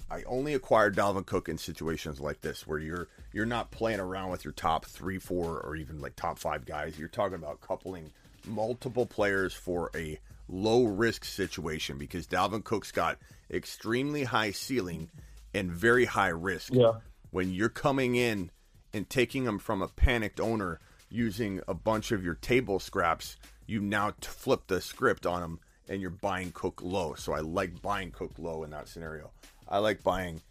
I 0.09 0.21
only 0.23 0.53
acquire 0.53 0.91
Dalvin 0.91 1.25
Cook 1.25 1.49
in 1.49 1.57
situations 1.57 2.19
like 2.19 2.41
this 2.41 2.67
where 2.67 2.77
you're 2.77 3.07
you're 3.33 3.45
not 3.45 3.71
playing 3.71 3.99
around 3.99 4.29
with 4.29 4.45
your 4.45 4.53
top 4.53 4.85
three, 4.85 5.17
four, 5.17 5.59
or 5.59 5.75
even 5.75 5.99
like 5.99 6.15
top 6.15 6.37
five 6.37 6.65
guys. 6.65 6.97
You're 6.97 7.07
talking 7.07 7.35
about 7.35 7.61
coupling 7.61 8.11
multiple 8.47 9.05
players 9.05 9.53
for 9.53 9.91
a 9.95 10.19
low 10.47 10.85
risk 10.85 11.25
situation 11.25 11.97
because 11.97 12.27
Dalvin 12.27 12.63
Cook's 12.63 12.91
got 12.91 13.17
extremely 13.51 14.23
high 14.23 14.51
ceiling 14.51 15.09
and 15.53 15.71
very 15.71 16.05
high 16.05 16.29
risk. 16.29 16.73
Yeah. 16.73 16.93
When 17.31 17.53
you're 17.53 17.69
coming 17.69 18.15
in 18.15 18.51
and 18.93 19.09
taking 19.09 19.43
them 19.43 19.59
from 19.59 19.81
a 19.81 19.87
panicked 19.87 20.39
owner 20.39 20.79
using 21.09 21.61
a 21.67 21.73
bunch 21.73 22.11
of 22.11 22.23
your 22.23 22.35
table 22.35 22.79
scraps, 22.79 23.37
you 23.65 23.81
now 23.81 24.11
t- 24.11 24.27
flip 24.27 24.67
the 24.67 24.81
script 24.81 25.25
on 25.25 25.41
them 25.41 25.59
and 25.89 26.01
you're 26.01 26.09
buying 26.09 26.51
Cook 26.51 26.81
low. 26.83 27.13
So 27.15 27.33
I 27.33 27.39
like 27.39 27.81
buying 27.81 28.11
Cook 28.11 28.33
low 28.37 28.63
in 28.63 28.71
that 28.71 28.87
scenario. 28.87 29.31
I 29.67 29.79
like 29.79 30.03
buying 30.03 30.41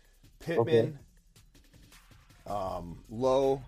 Pittman 0.40 0.98
um, 2.46 2.98
low. 3.08 3.62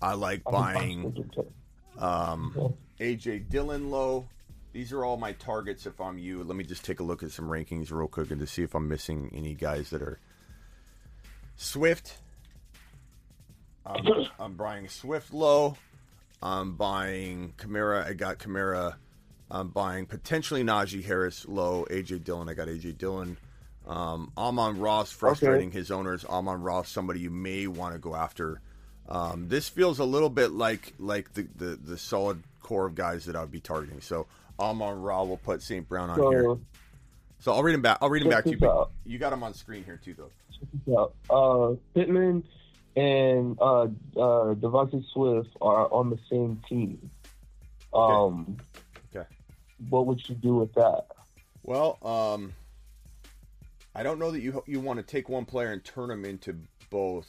I 0.00 0.14
like 0.14 0.44
buying 0.44 1.30
um, 1.98 2.74
AJ 3.00 3.48
Dillon 3.48 3.90
low. 3.90 4.28
These 4.72 4.92
are 4.92 5.04
all 5.04 5.16
my 5.16 5.32
targets 5.32 5.86
if 5.86 6.00
I'm 6.00 6.18
you. 6.18 6.44
Let 6.44 6.56
me 6.56 6.64
just 6.64 6.84
take 6.84 7.00
a 7.00 7.02
look 7.02 7.22
at 7.22 7.30
some 7.30 7.46
rankings 7.46 7.90
real 7.90 8.08
quick 8.08 8.30
and 8.30 8.40
to 8.40 8.46
see 8.46 8.62
if 8.62 8.74
I'm 8.74 8.88
missing 8.88 9.30
any 9.34 9.54
guys 9.54 9.90
that 9.90 10.02
are 10.02 10.18
Swift. 11.56 12.18
I'm, 13.86 14.06
I'm 14.38 14.54
buying 14.54 14.88
Swift 14.88 15.32
low. 15.32 15.76
I'm 16.42 16.76
buying 16.76 17.54
Kamara. 17.56 18.06
I 18.06 18.12
got 18.12 18.38
Kamara. 18.38 18.96
I'm 19.50 19.68
buying 19.68 20.06
potentially 20.06 20.62
Najee 20.62 21.04
Harris 21.04 21.46
low. 21.48 21.86
AJ 21.90 22.24
Dillon. 22.24 22.48
I 22.48 22.54
got 22.54 22.68
AJ 22.68 22.98
Dillon. 22.98 23.38
Um, 23.86 24.32
Amon-Ra's 24.36 25.12
frustrating 25.12 25.70
his 25.70 25.90
owners. 25.90 26.24
Amon-Ra's, 26.24 26.88
somebody 26.88 27.20
you 27.20 27.30
may 27.30 27.66
want 27.66 27.94
to 27.94 28.00
go 28.00 28.16
after. 28.16 28.60
Um, 29.08 29.48
this 29.48 29.68
feels 29.68 29.98
a 29.98 30.04
little 30.04 30.30
bit 30.30 30.52
like 30.52 30.92
like 30.98 31.32
the, 31.34 31.46
the, 31.56 31.76
the 31.76 31.98
solid 31.98 32.42
core 32.60 32.86
of 32.86 32.94
guys 32.94 33.24
that 33.26 33.36
I'd 33.36 33.52
be 33.52 33.60
targeting. 33.60 34.00
So 34.00 34.26
Amon 34.58 35.00
Ra 35.00 35.22
will 35.22 35.36
put 35.36 35.62
St. 35.62 35.88
Brown 35.88 36.10
on 36.10 36.16
So- 36.16 36.30
here. 36.30 36.56
So 37.38 37.52
I'll 37.52 37.62
read 37.62 37.74
him 37.74 37.82
back. 37.82 37.98
I'll 38.00 38.08
read 38.08 38.22
him 38.22 38.30
back 38.30 38.44
to 38.44 38.50
you. 38.50 38.56
But 38.58 38.90
you 39.04 39.18
got 39.18 39.32
him 39.32 39.42
on 39.42 39.52
screen 39.54 39.84
here 39.84 40.00
too, 40.02 40.16
though. 40.86 41.12
Uh, 41.30 41.76
Pittman 41.94 42.42
and 42.96 43.58
uh, 43.60 43.82
uh, 43.82 43.86
Devontae 44.54 45.04
Swift 45.12 45.50
are 45.60 45.92
on 45.92 46.08
the 46.10 46.18
same 46.30 46.60
team. 46.68 47.10
Um, 47.92 48.56
Okay. 49.14 49.26
what 49.90 50.06
would 50.06 50.26
you 50.28 50.34
do 50.34 50.56
with 50.56 50.72
that? 50.74 51.04
Well, 51.62 51.98
um, 52.02 52.54
I 53.94 54.02
don't 54.02 54.18
know 54.18 54.30
that 54.30 54.40
you 54.40 54.62
you 54.66 54.80
want 54.80 54.98
to 54.98 55.02
take 55.04 55.28
one 55.28 55.44
player 55.44 55.72
and 55.72 55.84
turn 55.84 56.08
them 56.08 56.24
into 56.24 56.56
both 56.90 57.28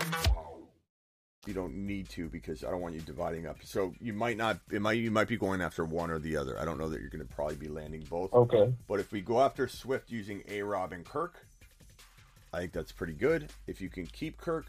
You 1.51 1.55
don't 1.55 1.75
need 1.75 2.07
to 2.07 2.29
because 2.29 2.63
I 2.63 2.71
don't 2.71 2.79
want 2.79 2.95
you 2.95 3.01
dividing 3.01 3.45
up. 3.45 3.57
So 3.63 3.93
you 3.99 4.13
might 4.13 4.37
not. 4.37 4.59
It 4.71 4.81
might 4.81 4.93
you 4.93 5.11
might 5.11 5.27
be 5.27 5.35
going 5.35 5.61
after 5.61 5.83
one 5.83 6.09
or 6.09 6.17
the 6.17 6.37
other. 6.37 6.57
I 6.57 6.63
don't 6.63 6.77
know 6.77 6.87
that 6.87 7.01
you're 7.01 7.09
going 7.09 7.27
to 7.27 7.33
probably 7.33 7.57
be 7.57 7.67
landing 7.67 8.05
both. 8.09 8.33
Okay. 8.33 8.73
But 8.87 9.01
if 9.01 9.11
we 9.11 9.19
go 9.19 9.41
after 9.41 9.67
Swift 9.67 10.09
using 10.09 10.43
A. 10.47 10.61
Rob 10.61 10.93
and 10.93 11.03
Kirk, 11.03 11.45
I 12.53 12.59
think 12.59 12.71
that's 12.71 12.93
pretty 12.93 13.13
good. 13.13 13.51
If 13.67 13.81
you 13.81 13.89
can 13.89 14.05
keep 14.05 14.37
Kirk, 14.37 14.65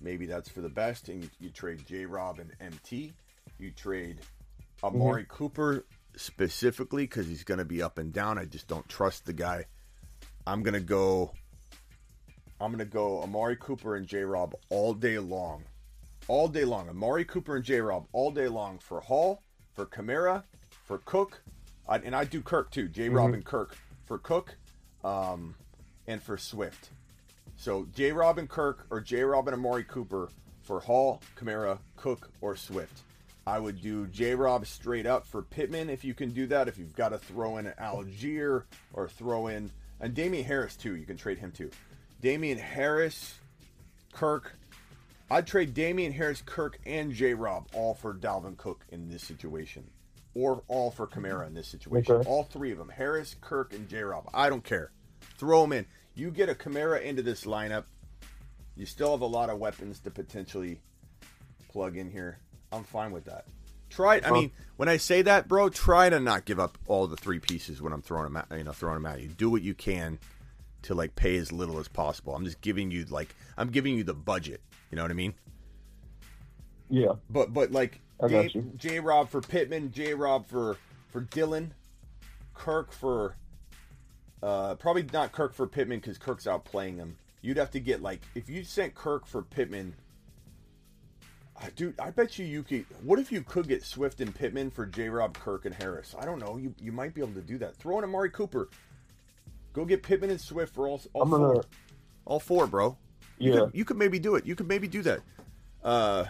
maybe 0.00 0.24
that's 0.24 0.48
for 0.48 0.62
the 0.62 0.70
best. 0.70 1.10
And 1.10 1.22
you, 1.22 1.30
you 1.40 1.50
trade 1.50 1.84
J. 1.86 2.06
Rob 2.06 2.38
and 2.38 2.52
MT. 2.58 3.12
You 3.58 3.70
trade 3.70 4.20
Amari 4.82 5.24
mm-hmm. 5.24 5.32
Cooper 5.32 5.84
specifically 6.16 7.04
because 7.04 7.26
he's 7.26 7.44
going 7.44 7.58
to 7.58 7.66
be 7.66 7.82
up 7.82 7.98
and 7.98 8.14
down. 8.14 8.38
I 8.38 8.46
just 8.46 8.66
don't 8.66 8.88
trust 8.88 9.26
the 9.26 9.34
guy. 9.34 9.66
I'm 10.46 10.62
going 10.62 10.74
to 10.74 10.80
go. 10.80 11.32
I'm 12.60 12.70
going 12.70 12.78
to 12.78 12.90
go 12.90 13.20
Amari 13.20 13.56
Cooper 13.56 13.96
and 13.96 14.06
J. 14.06 14.22
Rob 14.22 14.54
all 14.70 14.94
day 14.94 15.18
long. 15.18 15.64
All 16.26 16.48
day 16.48 16.64
long. 16.64 16.88
Amari 16.88 17.24
Cooper 17.24 17.56
and 17.56 17.64
J. 17.64 17.80
Rob 17.80 18.06
all 18.12 18.30
day 18.30 18.48
long 18.48 18.78
for 18.78 19.00
Hall, 19.00 19.42
for 19.74 19.86
Kamara, 19.86 20.42
for 20.86 20.98
Cook, 20.98 21.42
I, 21.88 21.96
and 21.98 22.14
I 22.16 22.24
do 22.24 22.40
Kirk 22.40 22.70
too. 22.70 22.88
J. 22.88 23.08
Rob 23.08 23.34
and 23.34 23.44
Kirk 23.44 23.76
for 24.06 24.18
Cook, 24.18 24.56
um, 25.02 25.54
and 26.06 26.22
for 26.22 26.38
Swift. 26.38 26.90
So 27.56 27.86
J. 27.94 28.12
Rob 28.12 28.38
and 28.38 28.48
Kirk 28.48 28.86
or 28.90 29.00
J. 29.00 29.22
Rob 29.22 29.48
and 29.48 29.54
Amari 29.54 29.84
Cooper 29.84 30.30
for 30.62 30.80
Hall, 30.80 31.20
Kamara, 31.36 31.78
Cook, 31.96 32.30
or 32.40 32.56
Swift. 32.56 33.02
I 33.46 33.58
would 33.58 33.82
do 33.82 34.06
J. 34.06 34.34
Rob 34.34 34.66
straight 34.66 35.04
up 35.04 35.26
for 35.26 35.42
Pittman 35.42 35.90
if 35.90 36.04
you 36.04 36.14
can 36.14 36.30
do 36.30 36.46
that. 36.46 36.68
If 36.68 36.78
you've 36.78 36.96
got 36.96 37.10
to 37.10 37.18
throw 37.18 37.58
in 37.58 37.66
an 37.66 37.74
Allgeier 37.78 38.64
or 38.94 39.08
throw 39.08 39.48
in 39.48 39.70
and 40.00 40.14
Damien 40.14 40.44
Harris 40.44 40.76
too, 40.76 40.96
you 40.96 41.04
can 41.04 41.18
trade 41.18 41.38
him 41.38 41.52
too. 41.52 41.70
Damien 42.22 42.58
Harris, 42.58 43.34
Kirk. 44.12 44.56
I'd 45.34 45.48
trade 45.48 45.74
Damien 45.74 46.12
Harris, 46.12 46.44
Kirk, 46.46 46.78
and 46.86 47.12
J. 47.12 47.34
Rob 47.34 47.66
all 47.74 47.94
for 47.94 48.14
Dalvin 48.14 48.56
Cook 48.56 48.84
in 48.90 49.08
this 49.08 49.24
situation, 49.24 49.82
or 50.32 50.62
all 50.68 50.92
for 50.92 51.08
Kamara 51.08 51.44
in 51.48 51.54
this 51.54 51.66
situation. 51.66 52.14
Okay. 52.14 52.28
All 52.28 52.44
three 52.44 52.70
of 52.70 52.78
them: 52.78 52.88
Harris, 52.88 53.34
Kirk, 53.40 53.74
and 53.74 53.88
J. 53.88 54.02
Rob. 54.02 54.30
I 54.32 54.48
don't 54.48 54.62
care. 54.62 54.92
Throw 55.36 55.62
them 55.62 55.72
in. 55.72 55.86
You 56.14 56.30
get 56.30 56.48
a 56.48 56.54
Kamara 56.54 57.02
into 57.02 57.20
this 57.20 57.46
lineup. 57.46 57.82
You 58.76 58.86
still 58.86 59.10
have 59.10 59.22
a 59.22 59.26
lot 59.26 59.50
of 59.50 59.58
weapons 59.58 59.98
to 60.00 60.10
potentially 60.12 60.78
plug 61.68 61.96
in 61.96 62.12
here. 62.12 62.38
I'm 62.70 62.84
fine 62.84 63.10
with 63.10 63.24
that. 63.24 63.44
Try 63.90 64.16
it. 64.16 64.26
I 64.28 64.30
mean, 64.30 64.52
when 64.76 64.88
I 64.88 64.98
say 64.98 65.22
that, 65.22 65.48
bro, 65.48 65.68
try 65.68 66.10
to 66.10 66.20
not 66.20 66.44
give 66.44 66.60
up 66.60 66.78
all 66.86 67.08
the 67.08 67.16
three 67.16 67.40
pieces 67.40 67.82
when 67.82 67.92
I'm 67.92 68.02
throwing 68.02 68.32
them 68.32 68.36
at 68.36 68.56
you 68.56 68.62
know 68.62 68.70
throwing 68.70 69.02
them 69.02 69.06
at 69.06 69.20
you. 69.20 69.30
Do 69.30 69.50
what 69.50 69.62
you 69.62 69.74
can 69.74 70.20
to 70.82 70.94
like 70.94 71.16
pay 71.16 71.36
as 71.38 71.50
little 71.50 71.80
as 71.80 71.88
possible. 71.88 72.36
I'm 72.36 72.44
just 72.44 72.60
giving 72.60 72.92
you 72.92 73.04
like 73.06 73.34
I'm 73.58 73.70
giving 73.70 73.96
you 73.96 74.04
the 74.04 74.14
budget. 74.14 74.60
You 74.94 74.96
know 74.96 75.02
what 75.02 75.10
I 75.10 75.14
mean? 75.14 75.34
Yeah. 76.88 77.14
But 77.28 77.52
but 77.52 77.72
like. 77.72 78.00
J 78.76 79.00
Rob 79.00 79.28
for 79.28 79.40
Pittman, 79.40 79.90
J 79.90 80.14
Rob 80.14 80.46
for 80.46 80.76
for 81.08 81.22
Dillon, 81.22 81.74
Kirk 82.54 82.92
for 82.92 83.34
uh 84.40 84.76
probably 84.76 85.04
not 85.12 85.32
Kirk 85.32 85.52
for 85.52 85.66
Pittman 85.66 85.98
because 85.98 86.16
Kirk's 86.16 86.46
out 86.46 86.64
playing 86.64 86.98
him. 86.98 87.16
You'd 87.42 87.56
have 87.56 87.72
to 87.72 87.80
get 87.80 88.02
like 88.02 88.20
if 88.36 88.48
you 88.48 88.62
sent 88.62 88.94
Kirk 88.94 89.26
for 89.26 89.42
Pittman. 89.42 89.94
I 91.60 91.70
dude, 91.70 91.98
I 91.98 92.10
bet 92.12 92.38
you 92.38 92.46
you 92.46 92.62
could. 92.62 92.86
What 93.02 93.18
if 93.18 93.32
you 93.32 93.42
could 93.42 93.66
get 93.66 93.82
Swift 93.82 94.20
and 94.20 94.32
Pittman 94.32 94.70
for 94.70 94.86
J. 94.86 95.08
Rob, 95.08 95.36
Kirk, 95.36 95.64
and 95.64 95.74
Harris? 95.74 96.14
I 96.16 96.24
don't 96.24 96.38
know. 96.38 96.56
You 96.56 96.72
you 96.80 96.92
might 96.92 97.14
be 97.14 97.20
able 97.20 97.34
to 97.34 97.42
do 97.42 97.58
that. 97.58 97.74
Throw 97.74 97.98
in 97.98 98.04
Amari 98.04 98.30
Cooper. 98.30 98.68
Go 99.72 99.84
get 99.84 100.04
Pittman 100.04 100.30
and 100.30 100.40
Swift 100.40 100.72
for 100.72 100.86
all 100.86 101.00
all 101.14 101.22
I'm 101.22 101.30
4 101.30 101.38
gonna- 101.40 101.60
all 102.26 102.38
four, 102.38 102.68
bro. 102.68 102.96
You 103.38 103.52
Yeah. 103.52 103.60
could, 103.60 103.70
you 103.74 103.84
could 103.84 103.96
maybe 103.96 104.18
do 104.18 104.34
it. 104.36 104.46
You 104.46 104.54
could 104.54 104.68
maybe 104.68 104.88
do 104.88 105.02
that. 105.02 105.20
Uh, 105.82 106.26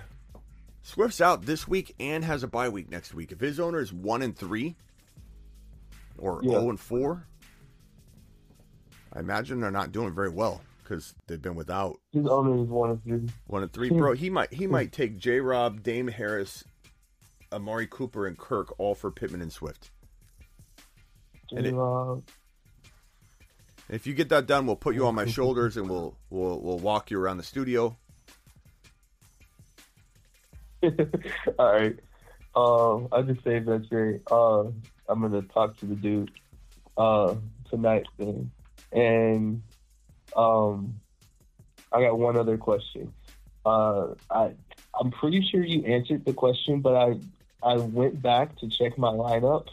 Swift's 0.82 1.20
out 1.20 1.46
this 1.46 1.66
week 1.68 1.94
and 1.98 2.24
has 2.24 2.42
a 2.42 2.48
bye 2.48 2.68
week 2.68 2.90
next 2.90 3.14
week. 3.14 3.32
If 3.32 3.40
his 3.40 3.59
owner 3.61 3.78
is 3.80 3.92
one 3.92 4.22
and 4.22 4.36
three 4.36 4.76
or 6.18 6.40
Yeah. 6.42 6.50
zero 6.52 6.70
and 6.70 6.80
four, 6.80 7.26
I 9.12 9.20
imagine 9.20 9.61
they're 9.61 9.70
not 9.70 9.92
doing 9.92 10.14
very 10.14 10.28
well 10.30 10.61
because 10.82 11.14
they've 11.26 11.40
been 11.40 11.55
without 11.55 11.98
His 12.12 12.26
owner 12.26 12.61
is 12.62 12.68
one 12.68 12.90
of 12.90 13.02
three. 13.02 13.28
one 13.46 13.62
and 13.62 13.72
three, 13.72 13.88
bro. 13.90 14.12
He 14.12 14.28
might 14.28 14.52
he 14.52 14.66
might 14.66 14.92
take 14.92 15.16
J. 15.18 15.40
Rob, 15.40 15.82
Dame 15.82 16.09
Harris, 16.09 16.64
Amari 17.52 17.86
Cooper, 17.86 18.26
and 18.26 18.36
Kirk 18.36 18.74
all 18.78 18.94
for 18.94 19.11
Pittman 19.11 19.40
and 19.40 19.52
Swift. 19.52 19.90
And 21.52 21.66
it- 21.66 21.74
Uh, 21.74 22.16
If 23.89 24.07
you 24.07 24.14
get 24.14 24.30
that 24.30 24.47
done, 24.47 24.66
we'll 24.66 24.76
put 24.76 24.95
you 24.95 25.07
on 25.07 25.14
my 25.14 25.26
shoulders 25.39 25.76
and 25.76 25.89
we'll 25.89 26.16
we'll 26.30 26.61
we'll 26.61 26.78
walk 26.78 27.11
you 27.11 27.20
around 27.20 27.37
the 27.39 27.43
studio. 27.43 27.97
All 31.59 31.72
right. 31.72 31.99
Um, 32.57 33.09
I 33.12 33.22
just 33.22 33.43
saved 33.43 33.66
that 33.66 33.89
trade. 33.89 34.20
Uh, 34.30 34.64
I'm 35.09 35.20
gonna 35.20 35.43
talk 35.43 35.76
to 35.78 35.87
the 35.87 35.95
dude 35.95 36.30
uh, 36.97 37.35
tonight, 37.70 38.07
then. 38.18 38.51
and 38.93 39.62
um, 40.37 40.95
I 41.93 42.01
got 42.01 42.18
one 42.18 42.37
other 42.37 42.57
question. 42.57 43.12
Uh, 43.66 44.14
I 44.30 44.53
I'm 44.99 45.11
pretty 45.11 45.47
sure 45.51 45.64
you 45.64 45.85
answered 45.85 46.24
the 46.24 46.32
question, 46.32 46.80
but 46.80 46.95
I 46.95 47.18
I 47.62 47.76
went 47.76 48.20
back 48.20 48.57
to 48.59 48.68
check 48.68 48.99
my 48.99 49.09
lineup 49.11 49.68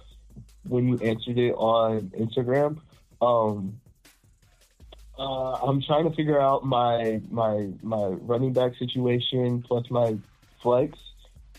when 0.67 0.87
you 0.87 0.97
answered 0.99 1.37
it 1.37 1.53
on 1.53 2.11
Instagram. 2.17 2.79
Um, 3.21 3.80
uh, 5.21 5.53
I'm 5.67 5.83
trying 5.83 6.09
to 6.09 6.15
figure 6.15 6.41
out 6.41 6.65
my 6.65 7.21
my 7.29 7.69
my 7.83 8.05
running 8.05 8.53
back 8.53 8.75
situation 8.77 9.61
plus 9.61 9.85
my 9.91 10.17
flex, 10.63 10.97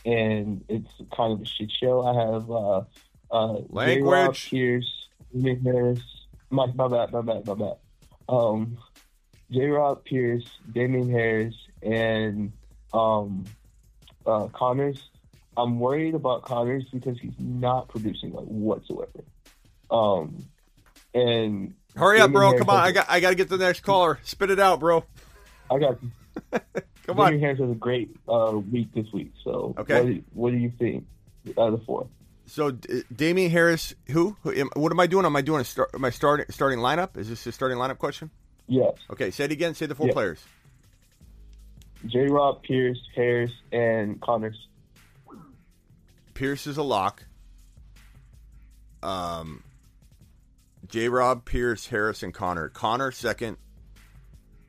and 0.04 0.64
it's 0.68 0.90
kind 1.16 1.32
of 1.32 1.40
a 1.40 1.44
shit 1.44 1.70
show. 1.70 2.04
I 2.04 2.32
have 2.32 2.50
uh, 2.50 2.82
uh, 3.30 3.60
Language. 3.68 4.50
Pierce, 4.50 5.06
Harris. 5.64 6.00
My, 6.50 6.66
my 6.74 6.88
bad, 6.88 7.12
my 7.12 7.20
bad, 7.20 7.46
my 7.46 7.54
bad. 7.54 7.76
Um, 8.28 8.78
J. 9.52 9.66
Rob 9.66 10.04
Pierce, 10.04 10.44
Damien 10.72 11.08
Harris, 11.08 11.54
and 11.82 12.52
um, 12.92 13.44
uh, 14.26 14.48
Conners. 14.48 14.98
I'm 15.56 15.78
worried 15.78 16.16
about 16.16 16.42
Conners 16.42 16.84
because 16.92 17.16
he's 17.20 17.38
not 17.38 17.88
producing 17.88 18.32
like 18.32 18.46
whatsoever. 18.46 19.22
Um, 19.88 20.46
and 21.14 21.74
Hurry 21.97 22.20
up, 22.20 22.32
bro! 22.32 22.57
Come 22.59 22.70
on, 22.70 22.76
I 22.80 22.93
got 22.93 23.07
I 23.11 23.20
got 23.20 23.30
to 23.30 23.34
get 23.34 23.49
the 23.49 23.59
next 23.59 23.80
caller. 23.80 24.18
Spit 24.22 24.51
it 24.51 24.59
out, 24.61 24.80
bro. 24.80 25.05
I 25.70 25.78
got 25.78 26.03
you. 26.03 26.11
Come 27.07 27.16
Damien 27.16 27.34
on. 27.34 27.40
Harris 27.40 27.59
has 27.59 27.70
a 27.70 27.74
great 27.74 28.14
uh, 28.28 28.59
week 28.70 28.88
this 28.95 29.07
week. 29.12 29.32
So 29.45 29.74
Okay. 29.78 30.01
what, 30.01 30.07
do, 30.07 30.22
what 30.32 30.51
do 30.53 30.57
you 30.57 30.72
think 30.78 31.05
out 31.59 31.72
of 31.72 31.80
the 31.80 31.84
four? 31.84 32.07
So 32.47 32.70
D- 32.70 33.03
Damien 33.14 33.51
Harris, 33.51 33.95
who? 34.11 34.36
who 34.43 34.53
am, 34.53 34.70
what 34.74 34.93
am 34.93 35.01
I 35.01 35.07
doing? 35.07 35.26
Am 35.26 35.34
I 35.36 35.43
doing 35.43 35.61
a 35.61 35.64
start? 35.64 35.90
Am 35.95 36.05
I 36.05 36.11
starting 36.11 36.47
starting 36.51 36.78
lineup? 36.78 37.16
Is 37.16 37.28
this 37.28 37.45
a 37.47 37.53
starting 37.53 37.76
lineup 37.78 37.99
question? 37.99 38.30
Yes. 38.68 38.95
Okay, 39.11 39.30
say 39.30 39.45
it 39.45 39.53
again. 39.53 39.74
Say 39.74 39.86
the 39.86 39.95
four 39.95 40.07
Yeah. 40.07 40.12
players. 40.12 40.45
J. 42.07 42.26
Rob, 42.26 42.62
Pierce, 42.62 42.99
Harris, 43.14 43.53
and 43.72 44.20
Conners. 44.20 44.57
Pierce 46.34 46.66
is 46.66 46.76
a 46.78 46.82
lock. 46.82 47.24
Um, 49.03 49.62
J. 50.93 51.09
Rob, 51.09 51.47
Pierce, 51.47 51.86
Harris, 51.86 52.22
and 52.22 52.34
Conner. 52.34 52.68
Conner 52.68 53.11
second. 53.11 53.57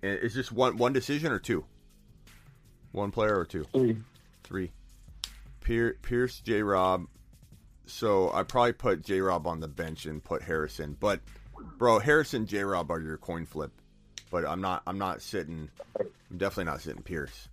Is 0.01 0.33
this 0.33 0.53
one 0.53 0.77
one 0.77 0.93
decision 0.93 1.33
or 1.33 1.39
two? 1.39 1.65
One 2.93 3.11
player 3.11 3.37
or 3.37 3.45
two? 3.45 3.65
Three. 3.73 3.97
Three. 4.45 4.71
Pier, 5.59 5.97
Pierce, 6.01 6.39
J. 6.39 6.63
Rob. 6.63 7.07
So 7.85 8.31
I 8.31 8.43
probably 8.43 8.71
put 8.71 9.03
J. 9.03 9.19
Rob 9.19 9.45
on 9.45 9.59
the 9.59 9.67
bench 9.67 10.05
and 10.05 10.23
put 10.23 10.43
Harrison. 10.43 10.95
But 10.97 11.19
bro, 11.77 11.99
Harrison, 11.99 12.45
J. 12.45 12.63
Rob 12.63 12.89
are 12.89 13.01
your 13.01 13.17
coin 13.17 13.45
flip. 13.45 13.73
But 14.31 14.47
I'm 14.47 14.61
not. 14.61 14.81
I'm 14.87 14.97
not 14.97 15.21
sitting. 15.21 15.69
I'm 15.99 16.37
definitely 16.37 16.71
not 16.71 16.79
sitting 16.79 17.01
Pierce. 17.01 17.49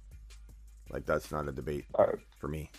Like 0.91 1.07
that's 1.07 1.33
not 1.33 1.49
a 1.49 1.53
debate 1.53 1.87
for 2.39 2.47
me. 2.47 2.71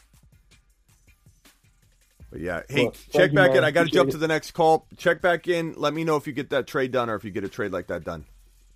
But 2.31 2.39
yeah, 2.39 2.61
hey, 2.69 2.83
Well, 2.85 2.91
check 2.91 3.11
thank 3.11 3.31
you, 3.33 3.35
back 3.35 3.55
in. 3.55 3.63
I 3.63 3.71
got 3.71 3.83
to 3.83 3.91
jump 3.91 4.09
it. 4.09 4.13
to 4.13 4.17
the 4.17 4.27
next 4.27 4.51
call. 4.51 4.87
Check 4.97 5.21
back 5.21 5.47
in. 5.49 5.73
Let 5.75 5.93
me 5.93 6.03
know 6.05 6.15
if 6.15 6.25
you 6.25 6.33
get 6.33 6.49
that 6.51 6.65
trade 6.65 6.91
done 6.91 7.09
or 7.09 7.15
if 7.15 7.25
you 7.25 7.31
get 7.31 7.43
a 7.43 7.49
trade 7.49 7.71
like 7.73 7.87
that 7.87 8.05
done. 8.05 8.25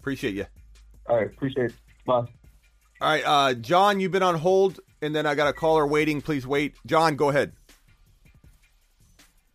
Appreciate 0.02 0.36
you. 0.36 0.46
All 1.08 1.16
right, 1.18 1.28
appreciate 1.28 1.68
it. 1.72 1.76
Bye. 2.06 2.14
All 2.14 2.28
right, 3.02 3.24
uh, 3.26 3.54
John, 3.54 4.00
you've 4.00 4.12
been 4.12 4.24
on 4.24 4.36
hold, 4.36 4.80
and 5.02 5.16
then 5.16 5.26
I 5.26 5.36
got 5.36 5.48
a 5.48 5.54
caller 5.54 5.88
waiting. 5.88 6.22
Please 6.22 6.46
wait. 6.46 6.76
John, 6.86 7.16
go 7.16 7.30
ahead. 7.30 7.54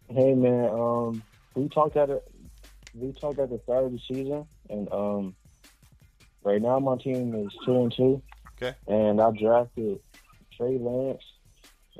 Hey 0.08 0.34
man, 0.34 0.68
um, 0.70 1.22
we 1.54 1.68
talked 1.68 1.96
at 1.96 2.10
it. 2.10 2.22
We 2.94 3.12
talked 3.12 3.38
at 3.38 3.50
the 3.50 3.60
start 3.62 3.84
of 3.84 3.92
the 3.92 4.00
season, 4.08 4.44
and 4.68 4.92
um, 4.92 5.36
right 6.42 6.60
now 6.60 6.78
my 6.80 6.96
team 6.96 7.34
is 7.34 7.52
two 7.64 7.80
and 7.82 7.94
two. 7.96 8.22
Okay. 8.60 8.76
And 8.88 9.20
I 9.20 9.30
drafted 9.30 10.00
Trey 10.56 10.78
Lance 10.78 11.22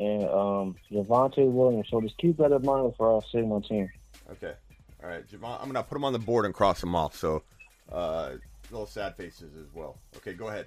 and 0.01 0.25
um 0.25 0.77
Javonte 0.91 1.51
Williams. 1.51 1.87
So 1.91 2.01
just 2.01 2.17
keep 2.19 2.39
that 2.39 2.53
in 2.53 2.63
mind 2.63 2.95
for 2.97 3.13
our 3.13 3.23
on 3.35 3.63
team. 3.63 3.89
Okay. 4.33 4.55
All 5.03 5.09
right, 5.09 5.27
Javon, 5.27 5.61
I'm 5.61 5.67
gonna 5.67 5.83
put 5.83 5.95
them 5.95 6.05
on 6.05 6.13
the 6.13 6.19
board 6.19 6.45
and 6.45 6.55
cross 6.55 6.81
them 6.81 6.95
off. 6.95 7.17
So, 7.17 7.43
uh, 7.91 8.33
little 8.71 8.87
sad 8.87 9.17
faces 9.17 9.57
as 9.57 9.73
well. 9.75 9.99
Okay, 10.17 10.35
go 10.35 10.49
ahead. 10.49 10.67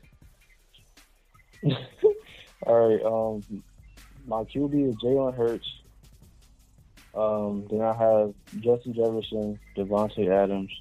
All 2.65 2.87
right. 2.87 3.03
Um, 3.03 3.63
my 4.25 4.43
QB 4.43 4.89
is 4.89 4.95
Jalen 4.95 5.35
Hurts. 5.35 5.69
Um, 7.13 7.67
then 7.69 7.81
I 7.81 7.93
have 7.93 8.33
Justin 8.59 8.93
Jefferson, 8.95 9.59
Davante 9.77 10.29
Adams, 10.31 10.71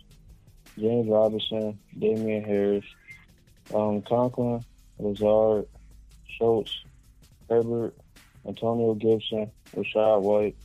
James 0.78 1.08
Robinson, 1.08 1.78
Damien 1.98 2.44
Harris, 2.44 2.84
um, 3.74 4.00
Conklin, 4.02 4.64
Lazard, 4.98 5.66
Schultz, 6.38 6.84
Herbert, 7.50 7.94
Antonio 8.46 8.94
Gibson, 8.94 9.50
Rachaad 9.74 10.22
White, 10.22 10.56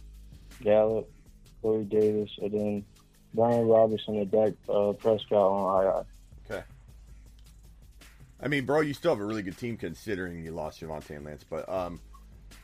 Gallup, 0.62 1.10
Corey 1.62 1.84
Davis, 1.84 2.32
and 2.42 2.52
then 2.52 2.86
Brian 3.34 3.68
Robinson 3.68 4.18
and 4.18 4.32
Dak 4.32 4.54
uh, 4.70 4.94
Prescott 4.94 5.34
on 5.34 5.84
IR. 5.84 6.06
Okay. 6.50 6.64
I 8.42 8.48
mean, 8.48 8.66
bro, 8.66 8.82
you 8.82 8.94
still 8.94 9.12
have 9.12 9.22
a 9.22 9.26
really 9.26 9.44
good 9.44 9.58
team 9.58 9.78
considering 9.78 10.44
you 10.44 10.52
lost 10.52 10.82
Javonte 10.82 11.16
and 11.16 11.26
Lance, 11.26 11.46
but 11.48 11.68
um, 11.70 12.00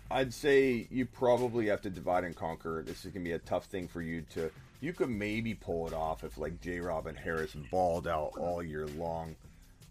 I'd 0.09 0.33
say 0.33 0.87
you 0.91 1.05
probably 1.05 1.67
have 1.67 1.81
to 1.81 1.89
divide 1.89 2.23
and 2.23 2.35
conquer. 2.35 2.83
This 2.85 3.05
is 3.05 3.11
gonna 3.11 3.23
be 3.23 3.31
a 3.31 3.39
tough 3.39 3.65
thing 3.65 3.87
for 3.87 4.01
you 4.01 4.21
to. 4.33 4.51
You 4.79 4.93
could 4.93 5.09
maybe 5.09 5.53
pull 5.53 5.87
it 5.87 5.93
off 5.93 6.23
if 6.23 6.37
like 6.37 6.59
J. 6.61 6.79
Rob 6.79 7.07
and 7.07 7.17
Harris 7.17 7.55
balled 7.71 8.07
out 8.07 8.33
all 8.37 8.61
year 8.61 8.85
long, 8.97 9.35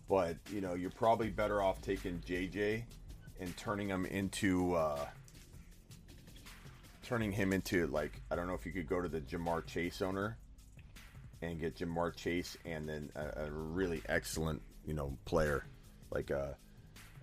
but 0.09 0.37
you 0.53 0.61
know 0.61 0.75
you're 0.75 0.91
probably 0.91 1.31
better 1.31 1.63
off 1.63 1.81
taking 1.81 2.19
JJ 2.21 2.85
and 3.43 3.57
turning 3.57 3.89
him 3.89 4.07
into. 4.07 4.75
Uh, 4.75 5.07
turning 7.03 7.33
him 7.33 7.53
into 7.53 7.87
like 7.89 8.21
I 8.31 8.37
don't 8.37 8.47
know 8.47 8.55
if 8.55 8.65
you 8.65 8.73
could 8.73 8.89
go 8.89 9.01
to 9.01 9.09
the 9.09 9.21
Ja'Marr 9.21 9.67
Chase 9.67 10.01
owner 10.03 10.37
and 11.43 11.61
get 11.61 11.77
Ja'Marr 11.77 12.15
Chase 12.15 12.57
and 12.65 12.89
then 12.89 13.11
a, 13.15 13.45
a 13.45 13.51
really 13.51 14.03
excellent 14.09 14.63
you 14.87 14.95
know 14.95 15.17
player 15.25 15.67
like 16.11 16.31
a, 16.31 16.57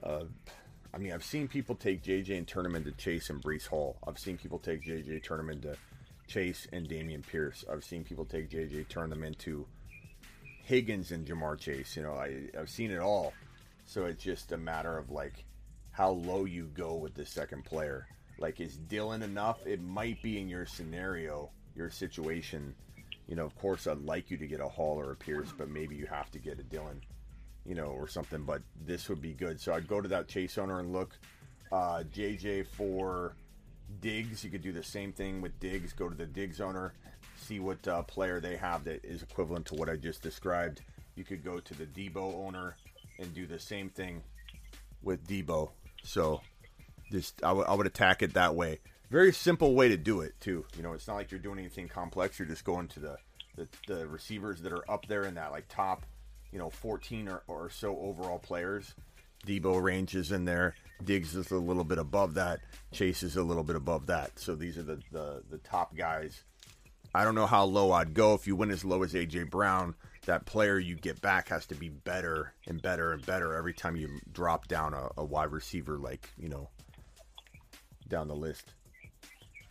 uh 0.03 0.25
I 0.93 0.97
mean 0.97 1.13
I've 1.13 1.23
seen 1.23 1.47
people 1.47 1.75
take 1.75 2.03
JJ 2.03 2.37
and 2.37 2.47
turn 2.47 2.65
him 2.65 2.75
into 2.75 2.91
Chase 2.91 3.29
and 3.29 3.41
Breece 3.41 3.67
Hall. 3.67 3.97
I've 4.05 4.19
seen 4.19 4.37
people 4.37 4.59
take 4.59 4.83
JJ 4.83 5.23
turn 5.23 5.39
him 5.39 5.49
into 5.49 5.75
Chase 6.27 6.67
and 6.71 6.87
Dameon 6.87 7.25
Pierce. 7.25 7.63
I've 7.71 7.83
seen 7.83 8.03
people 8.03 8.25
take 8.25 8.49
JJ 8.49 8.89
turn 8.89 9.09
them 9.09 9.23
into 9.23 9.65
Higgins 10.63 11.11
and 11.11 11.25
Ja'Marr 11.25 11.57
Chase. 11.59 11.95
You 11.95 12.03
know 12.03 12.13
I 12.13 12.49
I've 12.59 12.69
seen 12.69 12.91
it 12.91 12.99
all. 12.99 13.33
So 13.85 14.05
it's 14.05 14.23
just 14.23 14.51
a 14.51 14.57
matter 14.57 14.97
of 14.97 15.09
like 15.09 15.45
how 15.91 16.11
low 16.11 16.45
you 16.45 16.69
go 16.73 16.95
with 16.95 17.13
the 17.13 17.25
second 17.25 17.65
player. 17.65 18.07
Like, 18.37 18.61
is 18.61 18.77
Dillon 18.77 19.21
enough? 19.21 19.65
It 19.65 19.81
might 19.81 20.21
be 20.21 20.39
in 20.39 20.47
your 20.47 20.65
scenario, 20.65 21.49
your 21.75 21.89
situation. 21.89 22.73
You 23.27 23.35
know, 23.35 23.45
of 23.45 23.55
course, 23.57 23.85
I'd 23.85 23.99
like 23.99 24.31
you 24.31 24.37
to 24.37 24.47
get 24.47 24.59
a 24.59 24.67
Hall 24.67 24.99
or 24.99 25.11
a 25.11 25.15
Pierce, 25.15 25.53
but 25.57 25.69
maybe 25.69 25.95
you 25.95 26.05
have 26.07 26.31
to 26.31 26.39
get 26.39 26.59
a 26.59 26.63
Dillon, 26.63 27.01
you 27.65 27.75
know, 27.75 27.87
or 27.87 28.07
something. 28.07 28.43
But 28.43 28.61
this 28.85 29.09
would 29.09 29.21
be 29.21 29.33
good. 29.33 29.59
So 29.59 29.73
I'd 29.73 29.87
go 29.87 30.01
to 30.01 30.07
that 30.07 30.27
Chase 30.27 30.57
owner 30.57 30.79
and 30.79 30.93
look. 30.93 31.17
Uh, 31.71 32.03
JJ 32.11 32.65
for 32.65 33.35
Diggs, 34.01 34.43
you 34.43 34.49
could 34.49 34.61
do 34.61 34.71
the 34.71 34.83
same 34.83 35.11
thing 35.11 35.41
with 35.41 35.59
Diggs. 35.59 35.93
Go 35.93 36.09
to 36.09 36.15
the 36.15 36.25
Diggs 36.25 36.61
owner, 36.61 36.93
see 37.37 37.59
what 37.59 37.85
uh, 37.87 38.03
player 38.03 38.39
they 38.39 38.55
have 38.55 38.83
that 38.85 39.03
is 39.03 39.21
equivalent 39.21 39.65
to 39.67 39.75
what 39.75 39.89
I 39.89 39.95
just 39.95 40.21
described. 40.21 40.81
You 41.15 41.23
could 41.23 41.43
go 41.43 41.59
to 41.59 41.73
the 41.73 41.85
Debo 41.85 42.45
owner 42.45 42.77
and 43.19 43.33
do 43.33 43.45
the 43.45 43.59
same 43.59 43.89
thing 43.89 44.23
with 45.01 45.27
Debo. 45.27 45.71
So, 46.09 46.41
just 47.11 47.43
I 47.43 47.51
would- 47.51 47.85
attack 47.85 48.23
it 48.23 48.33
that 48.33 48.55
way. 48.55 48.79
Very 49.11 49.31
simple 49.31 49.75
way 49.75 49.89
to 49.89 49.97
do 49.97 50.21
it 50.21 50.33
too. 50.39 50.65
You 50.75 50.81
know, 50.81 50.93
it's 50.93 51.07
not 51.07 51.15
like 51.15 51.29
you're 51.29 51.39
doing 51.39 51.59
anything 51.59 51.87
complex. 51.87 52.39
You're 52.39 52.47
just 52.47 52.63
going 52.63 52.87
to 52.89 52.99
the 52.99 53.17
the, 53.55 53.67
the 53.87 54.07
receivers 54.07 54.61
that 54.61 54.71
are 54.71 54.89
up 54.89 55.07
there 55.07 55.23
in 55.25 55.35
that 55.35 55.51
like 55.51 55.67
top, 55.67 56.05
you 56.51 56.57
know, 56.57 56.69
14 56.69 57.27
or, 57.27 57.43
or 57.47 57.69
so 57.69 57.97
overall 57.99 58.39
players. 58.39 58.95
Debo 59.45 59.81
range 59.81 60.15
is 60.15 60.31
in 60.31 60.45
there. 60.45 60.75
Diggs 61.03 61.35
is 61.35 61.51
a 61.51 61.57
little 61.57 61.83
bit 61.83 61.97
above 61.97 62.35
that. 62.35 62.59
Chase 62.93 63.21
is 63.21 63.35
a 63.35 63.43
little 63.43 63.63
bit 63.63 63.75
above 63.75 64.05
that. 64.07 64.39
So 64.39 64.55
these 64.55 64.77
are 64.77 64.83
the, 64.83 64.99
the, 65.11 65.43
the 65.49 65.57
top 65.57 65.95
guys. 65.95 66.43
I 67.13 67.23
don't 67.25 67.35
know 67.35 67.47
how 67.47 67.65
low 67.65 67.91
I'd 67.91 68.13
go. 68.13 68.33
If 68.33 68.47
you 68.47 68.55
went 68.55 68.71
as 68.71 68.85
low 68.85 69.03
as 69.03 69.13
AJ 69.13 69.49
Brown, 69.49 69.95
that 70.25 70.45
player 70.45 70.77
you 70.77 70.95
get 70.95 71.21
back 71.21 71.49
has 71.49 71.65
to 71.67 71.75
be 71.75 71.89
better 71.89 72.53
and 72.67 72.81
better 72.81 73.11
and 73.11 73.25
better 73.25 73.53
every 73.53 73.73
time 73.73 73.95
you 73.95 74.19
drop 74.31 74.67
down 74.67 74.93
a, 74.93 75.09
a 75.17 75.25
wide 75.25 75.51
receiver, 75.51 75.97
like, 75.97 76.29
you 76.37 76.49
know, 76.49 76.69
down 78.07 78.27
the 78.27 78.35
list. 78.35 78.73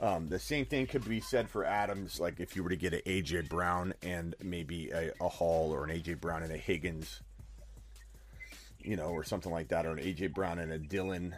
Um, 0.01 0.29
the 0.29 0.39
same 0.39 0.65
thing 0.65 0.87
could 0.87 1.05
be 1.05 1.21
said 1.21 1.51
for 1.51 1.65
Adams. 1.65 2.21
Like 2.21 2.39
if 2.39 2.55
you 2.55 2.63
were 2.63 2.71
to 2.71 2.77
get 2.77 2.95
an 2.95 3.01
AJ 3.05 3.49
Brown 3.49 3.95
and 4.03 4.35
maybe 4.43 4.91
a, 4.91 5.11
a 5.21 5.29
Hall 5.29 5.73
or 5.73 5.85
an 5.85 5.91
AJ 5.91 6.21
Brown 6.21 6.43
and 6.43 6.53
a 6.53 6.57
Higgins, 6.57 7.21
you 8.79 8.97
know, 8.97 9.09
or 9.09 9.25
something 9.25 9.51
like 9.51 9.69
that, 9.69 9.87
or 9.87 9.91
an 9.91 9.99
AJ 9.99 10.35
Brown 10.35 10.61
and 10.61 10.73
a 10.73 10.79
Dillon 10.79 11.35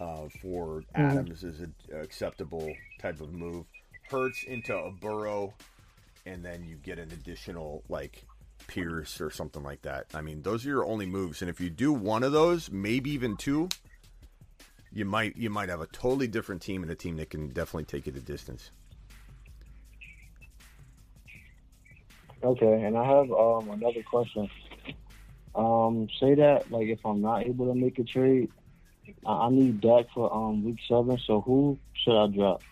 uh, 0.00 0.28
for 0.40 0.84
Adams 0.94 1.42
is 1.42 1.60
an 1.60 1.74
acceptable 1.92 2.72
type 3.00 3.20
of 3.20 3.32
move. 3.32 3.66
Hurts 4.08 4.44
into 4.44 4.76
a 4.76 4.92
Burrow, 4.92 5.52
and 6.26 6.44
then 6.44 6.64
you 6.64 6.76
get 6.76 6.98
an 6.98 7.10
additional 7.10 7.82
like 7.88 8.22
Pierce 8.66 9.20
or 9.20 9.30
something 9.30 9.62
like 9.62 9.82
that. 9.82 10.06
I 10.14 10.20
mean, 10.20 10.42
those 10.42 10.64
are 10.66 10.68
your 10.68 10.84
only 10.84 11.06
moves, 11.06 11.42
and 11.42 11.48
if 11.48 11.60
you 11.60 11.70
do 11.70 11.92
one 11.92 12.22
of 12.22 12.32
those, 12.32 12.70
maybe 12.70 13.10
even 13.10 13.36
two, 13.36 13.68
you 14.92 15.04
might 15.04 15.36
you 15.36 15.50
might 15.50 15.68
have 15.68 15.80
a 15.80 15.86
totally 15.86 16.26
different 16.26 16.62
team 16.62 16.82
and 16.82 16.90
a 16.90 16.94
team 16.94 17.16
that 17.16 17.30
can 17.30 17.48
definitely 17.48 17.84
take 17.84 18.06
you 18.06 18.12
the 18.12 18.20
distance. 18.20 18.70
Okay, 22.42 22.82
and 22.82 22.96
I 22.96 23.04
have 23.04 23.30
um, 23.32 23.70
another 23.70 24.02
question. 24.08 24.48
Um, 25.54 26.08
say 26.20 26.34
that 26.34 26.70
like 26.70 26.88
if 26.88 27.00
I'm 27.04 27.22
not 27.22 27.46
able 27.46 27.66
to 27.66 27.74
make 27.74 27.98
a 27.98 28.04
trade, 28.04 28.50
I, 29.26 29.32
I 29.46 29.50
need 29.50 29.80
Dak 29.80 30.06
for 30.14 30.32
um 30.32 30.64
week 30.64 30.78
seven. 30.88 31.18
So 31.26 31.40
who 31.40 31.78
should 31.92 32.16
I 32.16 32.26
drop, 32.28 32.62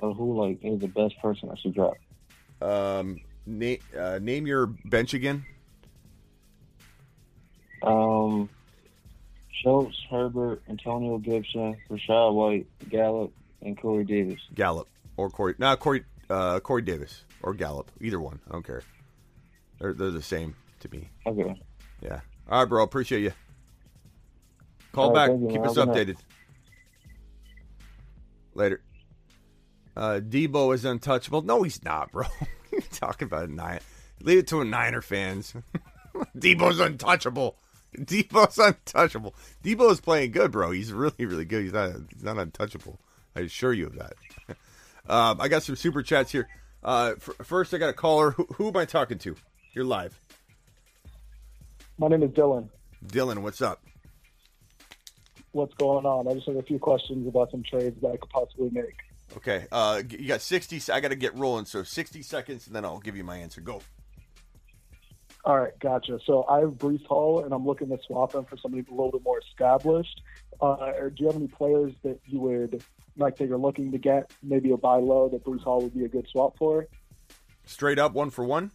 or 0.00 0.12
who 0.12 0.40
like 0.40 0.58
is 0.62 0.80
the 0.80 0.88
best 0.88 1.14
person 1.20 1.50
I 1.50 1.56
should 1.60 1.74
drop? 1.74 1.96
Um, 2.60 3.20
na- 3.46 3.76
uh, 3.98 4.18
name 4.20 4.46
your 4.46 4.66
bench 4.66 5.14
again. 5.14 5.44
Um, 7.82 8.48
Schultz, 9.62 9.96
Herbert, 10.10 10.62
Antonio 10.68 11.18
Gibson, 11.18 11.76
Rachaad 11.90 12.34
White, 12.34 12.66
Gallup, 12.88 13.32
and 13.62 13.78
Corey 13.80 14.04
Davis. 14.04 14.40
Gallup 14.54 14.88
or 15.16 15.30
Corey. 15.30 15.54
No, 15.58 15.76
Corey. 15.76 16.04
Uh, 16.28 16.58
Corey 16.58 16.82
Davis 16.82 17.24
or 17.42 17.54
Gallup. 17.54 17.90
Either 18.00 18.18
one. 18.18 18.40
I 18.48 18.52
don't 18.52 18.66
care. 18.66 18.82
They're 19.78 19.92
they're 19.92 20.10
the 20.10 20.22
same 20.22 20.56
to 20.80 20.88
me. 20.90 21.08
Okay. 21.24 21.60
Yeah. 22.00 22.20
All 22.50 22.60
right, 22.60 22.68
bro. 22.68 22.82
Appreciate 22.82 23.20
you. 23.22 23.32
Call 24.92 25.10
All 25.10 25.14
right, 25.14 25.28
back. 25.28 25.38
you, 25.40 25.46
Keep 25.48 25.60
man. 25.60 25.68
us 25.70 25.76
updated. 25.76 26.16
Later. 28.54 28.80
Uh, 29.96 30.20
Debo 30.22 30.74
is 30.74 30.84
untouchable. 30.84 31.42
No, 31.42 31.62
he's 31.62 31.82
not, 31.84 32.10
bro. 32.12 32.24
Talking 32.92 33.26
about 33.26 33.48
a 33.48 33.52
nine. 33.52 33.80
Leave 34.20 34.38
it 34.38 34.46
to 34.48 34.60
a 34.60 34.64
Niner 34.64 35.02
fans. 35.02 35.54
Debo's 36.36 36.80
untouchable. 36.80 37.56
Debo's 37.96 38.58
untouchable. 38.58 39.34
Debo 39.62 39.90
is 39.90 40.00
playing 40.00 40.32
good, 40.32 40.50
bro. 40.50 40.70
He's 40.70 40.92
really, 40.92 41.24
really 41.24 41.44
good. 41.44 41.62
He's 41.62 41.72
not. 41.72 41.92
He's 42.12 42.22
not 42.22 42.38
untouchable. 42.38 42.98
I 43.34 43.40
assure 43.40 43.72
you 43.72 43.86
of 43.86 43.96
that. 43.96 44.14
um, 45.08 45.40
I 45.40 45.48
got 45.48 45.62
some 45.62 45.76
super 45.76 46.02
chats 46.02 46.32
here. 46.32 46.48
Uh, 46.82 47.14
f- 47.16 47.46
first, 47.46 47.74
I 47.74 47.78
got 47.78 47.90
a 47.90 47.94
caller. 47.94 48.32
Who, 48.32 48.44
who 48.54 48.68
am 48.68 48.76
I 48.76 48.84
talking 48.84 49.18
to? 49.18 49.36
You're 49.74 49.84
live. 49.84 50.18
My 51.98 52.08
name 52.08 52.22
is 52.22 52.30
Dylan. 52.30 52.68
Dylan, 53.06 53.38
what's 53.38 53.60
up? 53.60 53.82
What's 55.52 55.74
going 55.74 56.04
on? 56.04 56.28
I 56.28 56.34
just 56.34 56.46
have 56.46 56.56
a 56.56 56.62
few 56.62 56.78
questions 56.78 57.26
about 57.26 57.50
some 57.50 57.62
trades 57.62 57.98
that 58.02 58.08
I 58.08 58.16
could 58.16 58.30
possibly 58.30 58.70
make. 58.70 58.96
Okay, 59.36 59.66
uh, 59.72 60.02
you 60.08 60.28
got 60.28 60.40
60. 60.40 60.92
I 60.92 61.00
got 61.00 61.08
to 61.08 61.16
get 61.16 61.34
rolling, 61.34 61.64
so 61.64 61.82
60 61.82 62.22
seconds, 62.22 62.66
and 62.66 62.76
then 62.76 62.84
I'll 62.84 63.00
give 63.00 63.16
you 63.16 63.24
my 63.24 63.36
answer. 63.36 63.60
Go. 63.60 63.80
All 65.44 65.58
right, 65.58 65.78
gotcha. 65.78 66.18
So 66.26 66.44
I 66.48 66.60
have 66.60 66.70
Breece 66.70 67.06
Hall, 67.06 67.44
and 67.44 67.54
I'm 67.54 67.64
looking 67.64 67.88
to 67.88 67.98
swap 68.06 68.34
him 68.34 68.44
for 68.44 68.56
somebody 68.56 68.84
a 68.88 68.90
little 68.90 69.12
bit 69.12 69.22
more 69.22 69.40
established. 69.40 70.20
Uh, 70.60 70.92
or 70.98 71.10
do 71.10 71.22
you 71.22 71.26
have 71.26 71.36
any 71.36 71.48
players 71.48 71.92
that 72.02 72.18
you 72.26 72.40
would 72.40 72.82
like 73.16 73.36
that 73.36 73.48
you're 73.48 73.58
looking 73.58 73.92
to 73.92 73.98
get? 73.98 74.32
Maybe 74.42 74.72
a 74.72 74.76
buy 74.76 74.96
low 74.96 75.28
that 75.28 75.44
Breece 75.44 75.62
Hall 75.62 75.82
would 75.82 75.94
be 75.94 76.04
a 76.04 76.08
good 76.08 76.26
swap 76.30 76.56
for. 76.58 76.88
Straight 77.64 77.98
up, 77.98 78.12
one 78.12 78.30
for 78.30 78.44
one. 78.44 78.70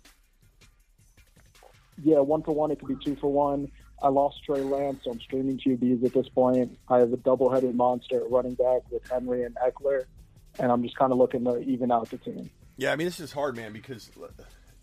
Yeah, 2.04 2.20
one 2.20 2.42
for 2.44 2.54
one. 2.54 2.72
It 2.72 2.80
could 2.80 2.88
be 2.88 3.04
two 3.04 3.16
for 3.16 3.32
one. 3.32 3.70
I 4.02 4.08
lost 4.08 4.44
Trey 4.44 4.62
Lance, 4.62 5.02
so 5.04 5.12
I'm 5.12 5.20
streaming 5.20 5.60
QBs 5.60 6.06
at 6.06 6.14
this 6.14 6.28
point. 6.30 6.78
I 6.88 7.00
have 7.00 7.14
a 7.14 7.18
double-headed 7.18 7.76
monster 7.76 8.24
at 8.24 8.32
running 8.32 8.56
back 8.56 8.82
with 8.90 9.08
Henry 9.08 9.44
and 9.44 9.56
Ekeler, 9.56 10.06
and 10.60 10.72
I'm 10.72 10.84
just 10.84 10.96
kind 10.96 11.12
of 11.12 11.18
looking 11.18 11.44
to 11.46 11.60
even 11.60 11.92
out 11.92 12.10
the 12.10 12.18
team. 12.18 12.50
Yeah, 12.78 12.92
I 12.92 12.96
mean 12.96 13.08
this 13.08 13.20
is 13.20 13.32
hard, 13.32 13.56
man, 13.56 13.74
because 13.74 14.10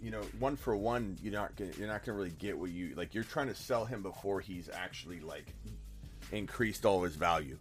you 0.01 0.11
know 0.11 0.23
one 0.39 0.57
for 0.57 0.77
one, 0.77 1.17
you're 1.23 1.33
not 1.33 1.57
gonna, 1.57 1.71
you're 1.79 1.89
not 1.89 2.05
gonna 2.05 2.17
really 2.17 2.31
get 2.31 2.59
what 2.59 2.71
you 2.71 2.95
like. 2.97 3.15
You're 3.15 3.25
trying 3.25 3.49
to 3.49 3.55
sell 3.55 3.85
him 3.85 4.03
before 4.03 4.41
he's 4.41 4.69
actually 4.73 5.21
like 5.21 5.55
increased 6.33 6.85
all 6.87 7.03
his 7.03 7.17
value. 7.17 7.59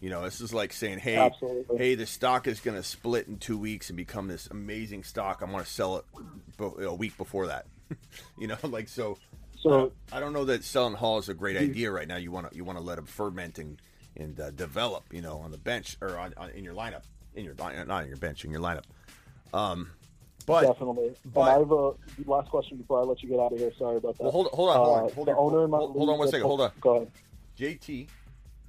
You 0.00 0.10
know, 0.10 0.22
this 0.22 0.40
is 0.42 0.52
like 0.52 0.72
saying, 0.74 0.98
hey, 0.98 1.16
Absolutely. 1.16 1.78
hey, 1.78 1.94
the 1.94 2.04
stock 2.04 2.46
is 2.46 2.60
going 2.60 2.76
to 2.76 2.82
split 2.82 3.26
in 3.26 3.38
two 3.38 3.56
weeks 3.56 3.88
and 3.88 3.96
become 3.96 4.28
this 4.28 4.46
amazing 4.48 5.02
stock. 5.02 5.40
I'm 5.40 5.50
going 5.50 5.64
to 5.64 5.70
sell 5.70 5.96
it 5.96 6.04
a 6.60 6.94
week 6.94 7.16
before 7.16 7.46
that. 7.46 7.64
you 8.38 8.46
know, 8.46 8.56
like 8.64 8.88
so. 8.88 9.16
So- 9.60 9.70
uh, 9.70 9.88
I 10.12 10.20
don't 10.20 10.34
know 10.34 10.44
that 10.44 10.62
selling 10.62 10.92
Hall 10.94 11.16
is 11.18 11.30
a 11.30 11.34
great 11.34 11.56
idea 11.56 11.90
right 11.90 12.06
now. 12.06 12.16
You 12.16 12.30
want 12.30 12.50
to 12.50 12.56
you 12.56 12.64
want 12.64 12.78
to 12.78 12.84
let 12.84 12.98
him 12.98 13.06
ferment 13.06 13.58
and 13.58 13.80
and 14.14 14.38
uh, 14.38 14.50
develop. 14.50 15.04
You 15.10 15.22
know, 15.22 15.38
on 15.38 15.50
the 15.52 15.58
bench 15.58 15.96
or 16.02 16.18
on, 16.18 16.34
on 16.36 16.50
in 16.50 16.64
your 16.64 16.74
lineup, 16.74 17.04
in 17.34 17.44
your 17.44 17.54
line- 17.54 17.86
not 17.88 18.02
in 18.02 18.08
your 18.08 18.16
bench, 18.18 18.44
in 18.44 18.50
your 18.50 18.60
lineup. 18.60 18.84
Um, 19.52 19.90
but 20.46 20.62
Definitely. 20.62 21.14
but- 21.26 21.40
and 21.42 21.50
I 21.50 21.58
have 21.58 21.70
a 21.70 21.94
last 22.26 22.50
question 22.50 22.76
before 22.78 23.00
I 23.00 23.02
let 23.02 23.22
you 23.22 23.28
get 23.28 23.40
out 23.40 23.52
of 23.52 23.58
here. 23.58 23.72
Sorry 23.78 23.96
about 23.96 24.16
that. 24.18 24.24
Well, 24.24 24.32
hold, 24.32 24.48
hold 24.48 24.70
on, 24.70 24.76
hold 24.76 24.88
on, 25.28 25.34
Uh, 25.34 25.36
hold 25.36 25.54
on, 25.54 25.70
my 25.70 25.78
hold, 25.78 25.96
hold 25.96 26.10
on 26.10 26.18
one 26.18 26.28
second, 26.28 26.46
hold 26.46 26.60
on. 26.60 26.72
Go 26.80 26.96
ahead. 26.96 27.10
JT, 27.58 28.08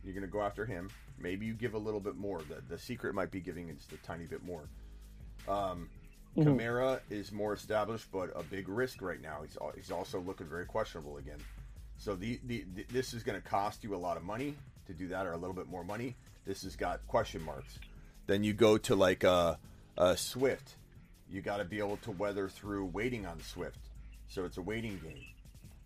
you're 0.04 0.14
going 0.14 0.22
to 0.26 0.28
go 0.32 0.42
after 0.42 0.66
him. 0.66 0.90
Maybe 1.18 1.46
you 1.46 1.54
give 1.54 1.74
a 1.74 1.78
little 1.78 2.00
bit 2.00 2.16
more. 2.16 2.42
The, 2.44 2.62
the 2.68 2.78
secret 2.78 3.16
might 3.16 3.32
be 3.32 3.40
giving 3.40 3.74
just 3.76 3.92
a 3.94 3.98
tiny 3.98 4.26
bit 4.26 4.44
more. 4.44 4.68
Um, 5.48 5.90
Mhm. 6.38 6.44
Kamara 6.58 7.00
is 7.10 7.32
more 7.32 7.54
established, 7.54 8.12
but 8.12 8.30
a 8.36 8.44
big 8.44 8.68
risk 8.68 9.02
right 9.02 9.22
now. 9.22 9.42
He's 9.42 9.58
he's 9.76 9.90
also 9.92 10.20
looking 10.20 10.48
very 10.48 10.66
questionable 10.66 11.16
again. 11.18 11.40
So 11.98 12.14
the, 12.18 12.42
the, 12.46 12.66
the 12.76 12.84
this 12.92 13.14
is 13.14 13.24
going 13.24 13.42
to 13.42 13.48
cost 13.48 13.86
you 13.86 13.96
a 13.96 13.98
lot 13.98 14.18
of 14.18 14.24
money 14.24 14.56
to 14.88 14.94
do 14.94 15.08
that, 15.08 15.26
or 15.26 15.32
a 15.32 15.38
little 15.38 15.56
bit 15.56 15.68
more 15.70 15.86
money. 15.86 16.18
This 16.46 16.64
has 16.64 16.76
got 16.76 17.08
question 17.08 17.42
marks. 17.42 17.80
Then 18.28 18.44
you 18.44 18.54
go 18.54 18.78
to 18.78 18.96
like 18.96 19.24
a, 19.24 19.60
a 19.98 20.18
Swift. 20.18 20.76
You 21.30 21.42
got 21.42 21.58
to 21.58 21.66
be 21.66 21.80
able 21.80 21.98
to 21.98 22.12
weather 22.12 22.48
through 22.50 22.86
waiting 22.86 23.26
on 23.26 23.42
Swift. 23.42 23.80
So 24.28 24.46
it's 24.46 24.58
a 24.58 24.62
waiting 24.62 25.00
game. 25.04 25.24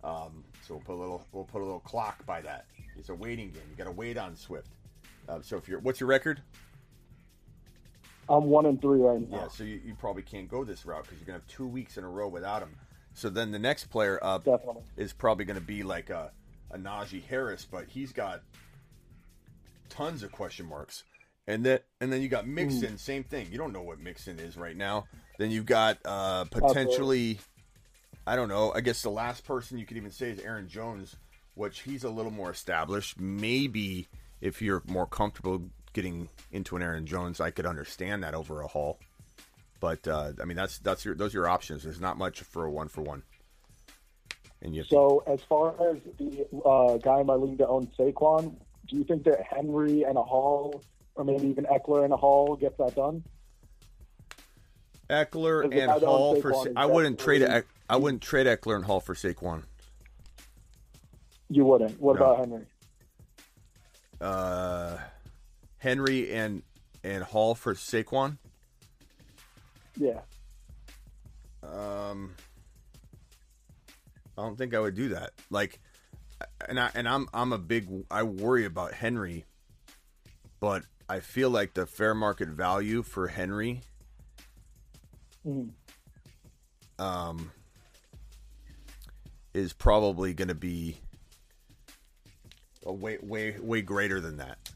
Um, 0.02 0.44
so 0.66 0.74
we'll 0.74 0.82
put 0.82 0.94
a 0.94 1.00
little 1.00 1.26
we'll 1.32 1.44
put 1.44 1.60
a 1.60 1.64
little 1.64 1.80
clock 1.80 2.24
by 2.24 2.40
that. 2.42 2.66
It's 2.96 3.10
a 3.10 3.14
waiting 3.14 3.50
game. 3.50 3.62
You 3.70 3.76
got 3.76 3.84
to 3.84 3.92
wait 3.92 4.16
on 4.16 4.36
Swift. 4.36 4.68
Uh, 5.28 5.40
so 5.42 5.56
if 5.56 5.68
you're 5.68 5.80
what's 5.80 6.00
your 6.00 6.08
record? 6.08 6.40
I'm 8.28 8.44
one 8.44 8.64
and 8.66 8.80
three 8.80 9.00
right 9.00 9.28
now. 9.28 9.38
Yeah, 9.38 9.48
so 9.48 9.64
you, 9.64 9.80
you 9.84 9.94
probably 9.94 10.22
can't 10.22 10.48
go 10.48 10.64
this 10.64 10.86
route 10.86 11.02
because 11.02 11.18
you're 11.18 11.26
gonna 11.26 11.38
have 11.40 11.48
two 11.48 11.66
weeks 11.66 11.98
in 11.98 12.04
a 12.04 12.08
row 12.08 12.28
without 12.28 12.62
him. 12.62 12.70
So 13.12 13.28
then 13.28 13.50
the 13.50 13.58
next 13.58 13.86
player 13.86 14.18
up 14.22 14.44
Definitely. 14.44 14.82
is 14.96 15.12
probably 15.12 15.44
gonna 15.44 15.60
be 15.60 15.82
like 15.82 16.10
a, 16.10 16.30
a 16.70 16.78
Najee 16.78 17.24
Harris, 17.24 17.66
but 17.68 17.86
he's 17.88 18.12
got 18.12 18.42
tons 19.88 20.22
of 20.22 20.30
question 20.30 20.66
marks. 20.66 21.02
And 21.50 21.64
then 21.64 21.80
and 22.00 22.12
then 22.12 22.22
you 22.22 22.28
got 22.28 22.46
Mixon, 22.46 22.96
same 22.96 23.24
thing. 23.24 23.48
You 23.50 23.58
don't 23.58 23.72
know 23.72 23.82
what 23.82 23.98
Mixon 23.98 24.38
is 24.38 24.56
right 24.56 24.76
now. 24.76 25.06
Then 25.38 25.50
you've 25.50 25.66
got 25.66 25.98
uh, 26.04 26.44
potentially, 26.44 27.40
I 28.26 28.36
don't 28.36 28.48
know. 28.48 28.72
I 28.72 28.80
guess 28.80 29.02
the 29.02 29.10
last 29.10 29.44
person 29.44 29.76
you 29.76 29.84
could 29.84 29.96
even 29.96 30.12
say 30.12 30.30
is 30.30 30.38
Aaron 30.40 30.68
Jones, 30.68 31.16
which 31.54 31.80
he's 31.80 32.04
a 32.04 32.10
little 32.10 32.30
more 32.30 32.50
established. 32.50 33.18
Maybe 33.18 34.06
if 34.40 34.62
you're 34.62 34.82
more 34.86 35.06
comfortable 35.06 35.70
getting 35.92 36.28
into 36.52 36.76
an 36.76 36.82
Aaron 36.82 37.04
Jones, 37.04 37.40
I 37.40 37.50
could 37.50 37.66
understand 37.66 38.22
that 38.22 38.34
over 38.34 38.60
a 38.60 38.68
Hall. 38.68 39.00
But 39.80 40.06
uh, 40.06 40.32
I 40.40 40.44
mean, 40.44 40.56
that's 40.56 40.78
that's 40.78 41.04
your 41.04 41.16
those 41.16 41.34
are 41.34 41.38
your 41.38 41.48
options. 41.48 41.82
There's 41.82 42.00
not 42.00 42.16
much 42.16 42.42
for 42.42 42.64
a 42.64 42.70
one 42.70 42.88
for 42.88 43.02
one. 43.02 43.24
And 44.62 44.74
you 44.74 44.84
So 44.84 45.24
as 45.26 45.40
far 45.48 45.70
as 45.90 45.96
the 46.18 46.46
uh, 46.64 46.98
guy 46.98 47.20
in 47.20 47.26
my 47.26 47.34
league 47.34 47.58
that 47.58 47.68
owns 47.68 47.88
Saquon, 47.98 48.54
do 48.86 48.96
you 48.96 49.04
think 49.04 49.24
that 49.24 49.42
Henry 49.42 50.02
and 50.02 50.18
a 50.18 50.22
Hall, 50.22 50.82
or 51.20 51.24
maybe 51.24 51.48
even 51.48 51.64
Ekeler 51.66 52.04
and 52.04 52.14
a 52.14 52.16
Hall, 52.16 52.56
gets 52.56 52.78
that 52.78 52.94
done? 52.96 53.22
Ekeler 55.10 55.64
and 55.64 55.90
Hall 56.02 56.40
for 56.40 56.54
Sa- 56.54 56.64
I 56.74 56.86
wouldn't 56.86 57.18
trade 57.18 57.42
really- 57.42 57.62
I 57.90 57.96
wouldn't 57.96 58.22
trade 58.22 58.46
Ekeler 58.46 58.76
and 58.76 58.84
Hall 58.86 59.00
for 59.00 59.14
Saquon. 59.14 59.64
You 61.50 61.64
wouldn't. 61.66 62.00
What 62.00 62.16
No. 62.18 62.24
about 62.24 62.38
Henry? 62.38 62.66
Uh, 64.20 64.98
Henry 65.78 66.32
and 66.32 66.62
and 67.02 67.22
Hall 67.24 67.54
for 67.54 67.74
Saquon. 67.74 68.38
Yeah. 69.96 70.20
Um, 71.62 72.34
I 74.38 74.42
don't 74.42 74.56
think 74.56 74.74
I 74.74 74.78
would 74.80 74.94
do 74.94 75.08
that. 75.10 75.32
Like, 75.50 75.80
and 76.68 76.78
I 76.80 76.90
and 76.94 77.06
I'm 77.08 77.28
I'm 77.34 77.52
a 77.52 77.58
big 77.58 77.88
I 78.10 78.22
worry 78.22 78.64
about 78.64 78.92
Henry, 78.94 79.44
but 80.60 80.84
I 81.10 81.18
feel 81.18 81.50
like 81.50 81.74
the 81.74 81.86
fair 81.86 82.14
market 82.14 82.48
value 82.50 83.02
for 83.02 83.26
Henry, 83.26 83.80
Mhm. 85.44 85.70
um, 87.00 87.50
is 89.52 89.72
probably 89.72 90.32
going 90.34 90.46
to 90.46 90.54
be 90.54 90.98
a 92.86 92.92
way 92.92 93.18
way 93.20 93.58
way 93.58 93.82
greater 93.82 94.20
than 94.20 94.36
that. 94.36 94.72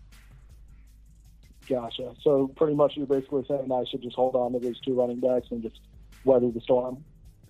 Gotcha. 1.68 2.16
So 2.22 2.48
pretty 2.48 2.74
much 2.74 2.96
you're 2.96 3.06
basically 3.06 3.44
saying 3.46 3.70
I 3.70 3.84
should 3.84 4.02
just 4.02 4.16
hold 4.16 4.34
on 4.34 4.52
to 4.54 4.58
these 4.58 4.80
two 4.80 4.94
running 4.94 5.20
backs 5.20 5.46
and 5.52 5.62
just 5.62 5.80
weather 6.24 6.50
the 6.50 6.60
storm. 6.60 7.04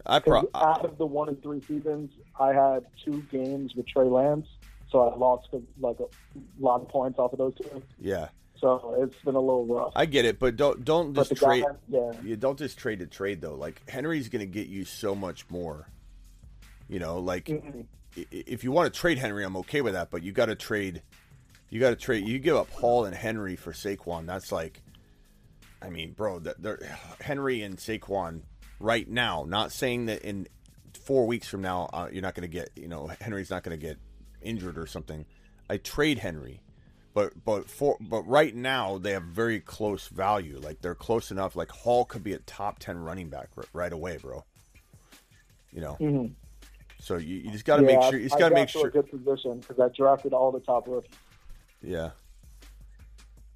I 0.05 0.19
pro- 0.19 0.47
out 0.55 0.85
of 0.85 0.99
the 0.99 1.07
one 1.07 1.31
and 1.31 1.43
three 1.43 1.63
seasons, 1.63 2.11
I 2.39 2.53
had 2.53 2.85
two 3.03 3.23
games 3.33 3.75
with 3.75 3.87
Trey 3.87 4.05
Lance, 4.05 4.47
so 4.91 5.09
I 5.09 5.17
lost 5.17 5.49
like 5.81 5.99
a 6.01 6.07
lot 6.61 6.83
of 6.83 6.89
points 6.89 7.19
off 7.19 7.33
of 7.33 7.39
those 7.39 7.55
two. 7.55 7.83
yeah. 7.99 8.29
So 8.61 8.97
it's 9.03 9.17
been 9.25 9.35
a 9.35 9.41
little 9.41 9.67
rough. 9.67 9.93
I 9.97 10.07
get 10.07 10.25
it, 10.25 10.39
but 10.39 10.57
don't 10.57 10.85
don't 10.85 11.15
just 11.15 11.31
the 11.31 11.35
guy- 11.35 11.61
trade. 11.61 11.65
yeah. 11.89 12.13
You 12.23 12.37
don't 12.37 12.59
just 12.59 12.79
trade 12.79 13.01
to 13.01 13.07
trade 13.07 13.41
though. 13.41 13.55
Like 13.57 13.89
Henry's 13.89 14.29
going 14.29 14.41
to 14.41 14.47
get 14.47 14.69
you 14.69 14.85
so 14.85 15.15
much 15.15 15.49
more. 15.51 15.89
You 16.89 16.99
know, 16.99 17.19
like 17.19 17.47
Mm-hmm. 17.47 17.81
if 18.31 18.63
you 18.65 18.71
want 18.73 18.93
to 18.93 18.99
trade 18.99 19.19
Henry, 19.19 19.45
I'm 19.45 19.57
okay 19.59 19.81
with 19.81 19.95
that. 19.95 20.11
But 20.11 20.23
you 20.23 20.33
got 20.33 20.47
to 20.47 20.55
trade. 20.55 21.03
You 21.71 21.81
got 21.81 21.91
to 21.91 21.97
trade. 21.97 22.27
You 22.29 22.39
give 22.39 22.57
up 22.57 22.71
Hall 22.71 23.05
and 23.05 23.15
Henry 23.15 23.57
for 23.57 23.73
Saquon. 23.73 24.27
That's 24.27 24.53
like, 24.53 24.81
I 25.83 25.91
mean, 25.91 26.13
bro, 26.13 26.39
that 26.41 26.63
they're 26.63 26.97
Henry 27.21 27.63
and 27.63 27.77
Saquon 27.77 28.43
right 28.79 29.09
now. 29.09 29.45
Not 29.49 29.73
saying 29.73 30.07
that 30.07 30.23
in 30.23 30.47
four 31.03 31.27
weeks 31.27 31.49
from 31.49 31.61
now 31.63 31.91
uh, 31.93 32.09
you're 32.13 32.23
not 32.23 32.35
going 32.35 32.49
to 32.49 32.53
get. 32.55 32.71
You 32.77 32.87
know, 32.89 33.11
Henry's 33.21 33.51
not 33.51 33.63
going 33.65 33.79
to 33.79 33.85
get 33.87 33.99
injured 34.41 34.79
or 34.79 34.87
something. 34.87 35.27
I 35.69 35.79
trade 35.79 36.19
Henry. 36.19 36.61
But 37.15 37.45
but 37.45 37.71
for 37.71 37.97
but 38.01 38.23
right 38.27 38.55
now 38.55 38.99
they 38.99 39.13
have 39.13 39.23
very 39.23 39.61
close 39.61 40.09
value. 40.09 40.59
Like 40.59 40.81
they're 40.83 40.97
close 40.97 41.31
enough. 41.31 41.55
Like 41.55 41.71
Hall 41.71 42.05
could 42.05 42.25
be 42.25 42.33
a 42.33 42.39
top 42.39 42.81
ten 42.81 42.99
running 42.99 43.29
back 43.31 43.49
r- 43.57 43.65
right 43.73 43.93
away, 43.93 44.19
bro. 44.19 44.45
You 45.73 45.81
know. 45.81 45.97
Mhm. 46.01 46.35
So 47.01 47.17
you, 47.17 47.37
you 47.37 47.51
just 47.53 47.65
got 47.65 47.77
to 47.77 47.83
Yeah, 47.83 47.99
make 47.99 48.03
sure. 48.03 48.19
You 48.19 48.25
just 48.29 48.39
got 48.39 48.49
to 48.49 48.55
make 48.55 48.69
sure. 48.69 48.89
a 48.89 48.91
good 48.91 49.09
position 49.11 49.61
because 49.61 49.79
I 49.79 49.89
drafted 49.95 50.33
all 50.33 50.51
the 50.51 50.61
top 50.61 50.89
rookies. 50.89 51.11
Yeah. 51.83 52.11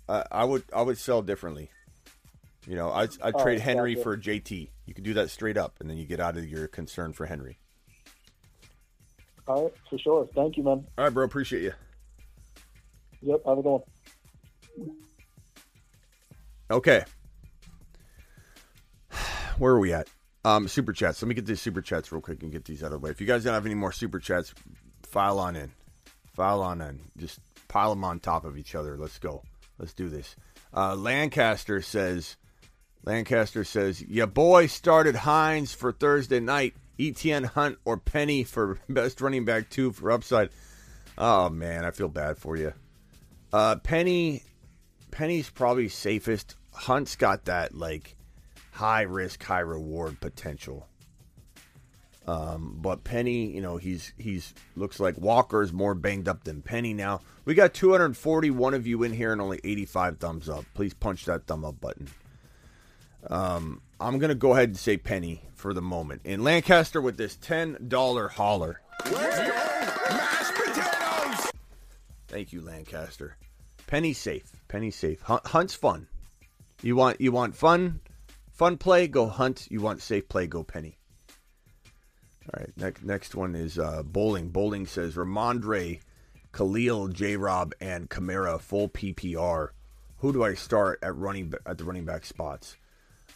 I 0.08 0.24
I 0.30 0.44
would 0.44 0.62
I 0.72 0.82
would 0.82 0.98
sell 0.98 1.22
differently. 1.22 1.70
You 2.66 2.76
know, 2.76 2.90
I 2.90 3.04
I 3.22 3.32
Oh, 3.34 3.42
trade 3.42 3.58
Henry 3.60 3.96
for 3.96 4.16
JT. 4.16 4.68
You 4.86 4.94
could 4.94 5.04
do 5.04 5.14
that 5.14 5.30
straight 5.30 5.56
up, 5.56 5.80
and 5.80 5.88
then 5.90 5.96
you 5.96 6.04
get 6.04 6.20
out 6.20 6.36
of 6.36 6.46
your 6.46 6.68
concern 6.68 7.12
for 7.12 7.26
Henry. 7.26 7.58
All 9.48 9.64
right, 9.64 9.72
for 9.88 9.98
sure. 9.98 10.28
Thank 10.34 10.58
you, 10.58 10.62
man. 10.62 10.86
All 10.96 11.04
right, 11.04 11.12
bro. 11.14 11.24
Appreciate 11.24 11.62
you. 11.62 11.72
Yep, 13.22 13.40
have 13.46 13.58
a 13.58 13.62
good 13.62 13.70
one. 13.70 13.82
Okay. 16.70 17.04
Where 19.58 19.74
are 19.74 19.80
we 19.80 19.92
at? 19.92 20.08
Um, 20.44 20.68
super 20.68 20.92
chats. 20.92 21.20
Let 21.20 21.28
me 21.28 21.34
get 21.34 21.46
these 21.46 21.60
super 21.60 21.82
chats 21.82 22.12
real 22.12 22.20
quick 22.20 22.42
and 22.42 22.52
get 22.52 22.64
these 22.64 22.82
out 22.82 22.92
of 22.92 22.92
the 22.92 22.98
way. 22.98 23.10
If 23.10 23.20
you 23.20 23.26
guys 23.26 23.44
don't 23.44 23.54
have 23.54 23.66
any 23.66 23.74
more 23.74 23.92
super 23.92 24.18
chats, 24.18 24.54
file 25.02 25.38
on 25.38 25.56
in. 25.56 25.72
File 26.34 26.62
on 26.62 26.80
in. 26.80 27.00
Just 27.16 27.40
pile 27.66 27.90
them 27.90 28.04
on 28.04 28.20
top 28.20 28.44
of 28.44 28.56
each 28.56 28.74
other. 28.74 28.96
Let's 28.96 29.18
go. 29.18 29.42
Let's 29.78 29.94
do 29.94 30.08
this. 30.08 30.36
Uh, 30.74 30.94
Lancaster 30.94 31.82
says, 31.82 32.36
Lancaster 33.04 33.64
says, 33.64 34.02
your 34.02 34.26
boy 34.26 34.66
started 34.66 35.16
Hines 35.16 35.72
for 35.72 35.92
Thursday 35.92 36.40
night. 36.40 36.74
ETN 36.98 37.44
Hunt 37.46 37.78
or 37.84 37.96
Penny 37.96 38.44
for 38.44 38.78
best 38.88 39.20
running 39.20 39.44
back 39.44 39.70
two 39.70 39.92
for 39.92 40.10
upside. 40.10 40.50
Oh 41.16 41.48
man, 41.48 41.84
I 41.84 41.90
feel 41.90 42.08
bad 42.08 42.38
for 42.38 42.56
you. 42.56 42.72
Uh, 43.52 43.76
Penny, 43.76 44.42
Penny's 45.10 45.50
probably 45.50 45.88
safest. 45.88 46.56
Hunt's 46.72 47.16
got 47.16 47.46
that 47.46 47.74
like 47.74 48.16
high 48.72 49.02
risk, 49.02 49.42
high 49.42 49.60
reward 49.60 50.20
potential. 50.20 50.86
Um, 52.26 52.76
but 52.80 53.04
Penny, 53.04 53.50
you 53.50 53.62
know, 53.62 53.78
he's 53.78 54.12
he's 54.18 54.52
looks 54.76 55.00
like 55.00 55.16
Walker's 55.16 55.72
more 55.72 55.94
banged 55.94 56.28
up 56.28 56.44
than 56.44 56.60
Penny 56.60 56.92
now. 56.92 57.20
We 57.46 57.54
got 57.54 57.72
241 57.72 58.74
of 58.74 58.86
you 58.86 59.02
in 59.02 59.14
here 59.14 59.32
and 59.32 59.40
only 59.40 59.60
85 59.64 60.18
thumbs 60.18 60.48
up. 60.48 60.66
Please 60.74 60.92
punch 60.92 61.24
that 61.24 61.46
thumb 61.46 61.64
up 61.64 61.80
button. 61.80 62.08
Um, 63.30 63.80
I'm 63.98 64.18
gonna 64.18 64.34
go 64.34 64.52
ahead 64.52 64.68
and 64.68 64.78
say 64.78 64.98
Penny 64.98 65.42
for 65.54 65.72
the 65.72 65.82
moment. 65.82 66.20
In 66.24 66.44
Lancaster 66.44 67.00
with 67.00 67.16
this 67.16 67.36
ten 67.36 67.76
dollar 67.88 68.28
holler. 68.28 68.82
Thank 72.38 72.52
you, 72.52 72.60
Lancaster. 72.60 73.36
Penny 73.88 74.12
safe. 74.12 74.52
Penny 74.68 74.92
safe. 74.92 75.20
Hunt, 75.22 75.44
hunt's 75.48 75.74
fun. 75.74 76.06
You 76.82 76.94
want 76.94 77.20
you 77.20 77.32
want 77.32 77.56
fun, 77.56 77.98
fun 78.52 78.76
play. 78.76 79.08
Go 79.08 79.26
hunt. 79.26 79.66
You 79.72 79.80
want 79.80 80.02
safe 80.02 80.28
play. 80.28 80.46
Go 80.46 80.62
penny. 80.62 80.98
All 82.44 82.60
right. 82.60 82.70
Next 82.76 83.02
next 83.02 83.34
one 83.34 83.56
is 83.56 83.76
uh, 83.76 84.04
bowling. 84.04 84.50
Bowling 84.50 84.86
says 84.86 85.16
Rhamondre, 85.16 85.98
Khalil, 86.52 87.08
J. 87.08 87.36
Rob, 87.36 87.72
and 87.80 88.08
Kamara 88.08 88.60
full 88.60 88.88
PPR. 88.88 89.70
Who 90.18 90.32
do 90.32 90.44
I 90.44 90.54
start 90.54 91.00
at 91.02 91.16
running 91.16 91.52
at 91.66 91.76
the 91.76 91.82
running 91.82 92.04
back 92.04 92.24
spots? 92.24 92.76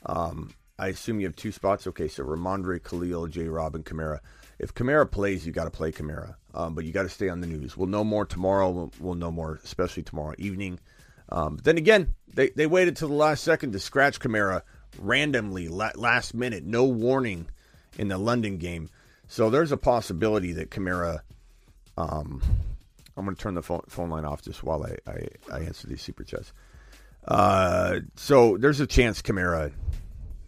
Um, 0.06 0.54
I 0.78 0.86
assume 0.86 1.18
you 1.18 1.26
have 1.26 1.34
two 1.34 1.50
spots. 1.50 1.88
Okay, 1.88 2.06
so 2.06 2.22
Rhamondre, 2.22 2.80
Khalil, 2.80 3.26
J. 3.26 3.48
Rob, 3.48 3.74
and 3.74 3.84
Kamara. 3.84 4.20
If 4.62 4.74
Kamara 4.74 5.10
plays, 5.10 5.44
you 5.44 5.52
got 5.52 5.64
to 5.64 5.70
play 5.70 5.90
Kamara, 5.90 6.36
um, 6.54 6.74
but 6.74 6.84
you 6.84 6.92
got 6.92 7.02
to 7.02 7.08
stay 7.08 7.28
on 7.28 7.40
the 7.40 7.48
news. 7.48 7.76
We'll 7.76 7.88
know 7.88 8.04
more 8.04 8.24
tomorrow. 8.24 8.70
We'll, 8.70 8.92
we'll 9.00 9.14
know 9.16 9.32
more, 9.32 9.60
especially 9.64 10.04
tomorrow 10.04 10.34
evening. 10.38 10.78
Um, 11.28 11.58
then 11.64 11.78
again, 11.78 12.14
they, 12.32 12.50
they 12.50 12.66
waited 12.66 12.96
till 12.96 13.08
the 13.08 13.14
last 13.14 13.42
second 13.42 13.72
to 13.72 13.80
scratch 13.80 14.20
Kamara 14.20 14.62
randomly, 14.98 15.68
la- 15.68 15.90
last 15.96 16.32
minute, 16.32 16.64
no 16.64 16.84
warning 16.84 17.48
in 17.98 18.08
the 18.08 18.18
London 18.18 18.58
game. 18.58 18.88
So 19.26 19.50
there's 19.50 19.72
a 19.72 19.76
possibility 19.76 20.52
that 20.52 20.70
Kamara. 20.70 21.20
Um, 21.96 22.40
I'm 23.16 23.24
going 23.24 23.36
to 23.36 23.42
turn 23.42 23.54
the 23.54 23.62
phone, 23.62 23.82
phone 23.88 24.10
line 24.10 24.24
off 24.24 24.42
just 24.42 24.62
while 24.62 24.84
I, 24.84 25.10
I, 25.10 25.26
I 25.52 25.60
answer 25.60 25.88
these 25.88 26.02
super 26.02 26.24
chats. 26.24 26.52
Uh, 27.26 28.00
so 28.16 28.56
there's 28.56 28.80
a 28.80 28.86
chance 28.86 29.22
Kamara, 29.22 29.72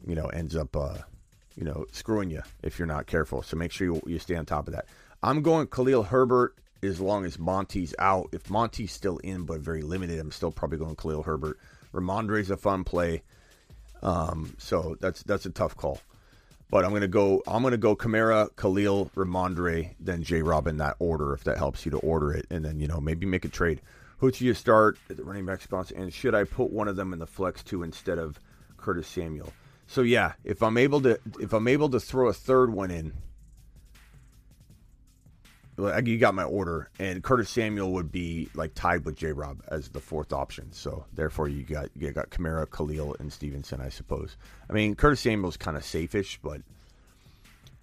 you 0.07 0.15
know, 0.15 0.27
ends 0.27 0.57
up, 0.57 0.77
uh, 0.77 0.99
you 1.57 1.65
know, 1.65 1.87
screwing 1.93 2.31
you 2.31 2.43
if 2.63 2.79
you're 2.79 2.87
not 2.87 3.07
careful. 3.07 3.43
So 3.43 3.57
make 3.57 3.73
sure 3.73 3.87
you, 3.87 4.03
you 4.07 4.19
stay 4.19 4.37
on 4.37 4.47
top 4.47 4.69
of 4.69 4.75
that. 4.75 4.87
I'm 5.23 5.43
going 5.43 5.67
Khalil 5.67 6.03
Herbert 6.03 6.55
as 6.83 7.01
long 7.01 7.25
as 7.25 7.39
Monty's 7.39 7.95
out. 7.99 8.29
If 8.33 8.51
Monty's 8.51 8.93
still 8.93 9.19
in 9.19 9.45
but 9.45 9.61
very 9.61 9.83
limited, 9.83 10.19
I'm 10.19 10.33
still 10.33 10.53
probably 10.53 10.79
going 10.79 10.97
Khalil 10.97 11.23
Herbert. 11.23 11.59
Rhamondre's 11.93 12.51
a 12.51 12.57
fun 12.57 12.85
play. 12.85 13.23
Um, 14.03 14.55
so 14.59 14.97
that's 15.01 15.23
that's 15.23 15.47
a 15.47 15.51
tough 15.51 15.77
call. 15.77 16.01
But 16.71 16.85
I'm 16.85 16.93
gonna 16.93 17.09
go. 17.09 17.43
I'm 17.47 17.63
gonna 17.63 17.77
go 17.77 17.95
Kamara, 17.95 18.55
Khalil, 18.57 19.11
Rhamondre, 19.15 19.95
then 20.01 20.23
J. 20.23 20.43
Rob 20.43 20.67
in 20.67 20.79
that 20.79 20.97
order. 20.99 21.33
If 21.33 21.45
that 21.45 21.57
helps 21.57 21.85
you 21.85 21.93
to 21.93 21.99
order 21.99 22.33
it, 22.33 22.47
and 22.51 22.65
then 22.65 22.81
you 22.81 22.89
know 22.89 23.01
maybe 23.01 23.27
make 23.27 23.45
a 23.45 23.49
trade. 23.49 23.81
Who 24.19 24.33
should 24.33 24.43
you 24.43 24.55
start 24.55 24.99
at 25.09 25.17
the 25.17 25.25
running 25.25 25.47
back 25.47 25.61
spots? 25.61 25.91
And 25.91 26.13
should 26.13 26.35
I 26.35 26.45
put 26.45 26.71
one 26.71 26.89
of 26.89 26.97
them 26.97 27.13
in 27.13 27.19
the 27.19 27.27
flex 27.27 27.63
too 27.63 27.83
instead 27.83 28.19
of 28.19 28.39
Curtis 28.77 29.07
Samuel? 29.07 29.53
So 29.87 30.03
yeah, 30.03 30.33
if 30.45 30.63
I'm 30.63 30.77
able 30.77 31.01
to, 31.03 31.19
if 31.41 31.53
I'm 31.53 31.69
able 31.69 31.91
to 31.91 32.01
throw 32.01 32.29
a 32.29 32.33
third 32.33 32.73
one 32.73 32.91
in, 32.91 33.13
you 35.77 36.19
got 36.19 36.35
my 36.35 36.45
order, 36.45 36.89
and 36.99 37.23
Curtis 37.23 37.51
Samuel 37.51 37.93
would 37.95 38.13
be 38.13 38.49
like 38.55 38.75
tied 38.75 39.05
with 39.05 39.17
J. 39.17 39.33
Rob 39.33 39.63
as 39.69 39.89
the 39.89 40.01
fourth 40.01 40.33
option. 40.33 40.73
So 40.73 41.05
therefore, 41.13 41.49
you 41.49 41.63
got 41.65 41.91
you 41.97 42.11
got 42.13 42.31
Kamara, 42.31 42.71
Khalil, 42.71 43.17
and 43.19 43.33
Stevenson, 43.33 43.81
I 43.81 43.89
suppose. 43.89 44.37
I 44.69 44.73
mean, 44.73 44.95
Curtis 44.95 45.21
Samuel's 45.21 45.57
kind 45.57 45.77
of 45.77 45.83
safeish, 45.83 46.39
but 46.43 46.61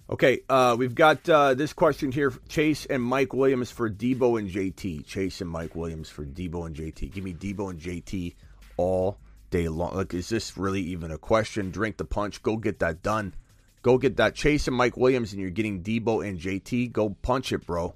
okay. 0.10 0.39
Uh, 0.49 0.76
we've 0.80 0.95
got 0.95 1.28
uh, 1.28 1.54
this 1.54 1.74
question 1.74 2.12
here: 2.12 2.34
Chase 2.47 2.86
and 2.86 3.04
Mike 3.04 3.34
Williams 3.34 3.72
for 3.72 3.89
Debo 3.89 4.39
and 4.39 4.49
JT. 4.49 5.06
Chase 5.06 5.41
and 5.41 5.49
Mike 5.49 5.76
Williams 5.76 6.10
for 6.10 6.26
Debo 6.26 6.66
and 6.66 6.76
JT. 6.76 7.12
Give 7.12 7.24
me 7.24 7.34
Debo 7.34 7.72
and 7.72 7.80
JT 7.80 8.36
all 8.78 9.18
day 9.52 9.68
long. 9.68 9.95
Like, 9.95 10.14
is 10.16 10.30
this 10.30 10.58
really 10.58 10.82
even 10.82 11.12
a 11.12 11.18
question? 11.20 11.70
Drink 11.70 11.97
the 11.97 12.06
punch. 12.06 12.41
Go 12.41 12.58
get 12.58 12.80
that 12.80 13.04
done. 13.04 13.36
Go 13.84 13.97
get 13.97 14.18
that. 14.18 14.34
Chase 14.34 14.68
and 14.68 14.76
Mike 14.76 14.97
Williams, 14.97 15.32
and 15.34 15.41
you're 15.41 15.52
getting 15.52 15.84
Debo 15.84 16.28
and 16.28 16.39
JT. 16.39 16.91
Go 16.91 17.16
punch 17.22 17.52
it, 17.52 17.66
bro. 17.66 17.93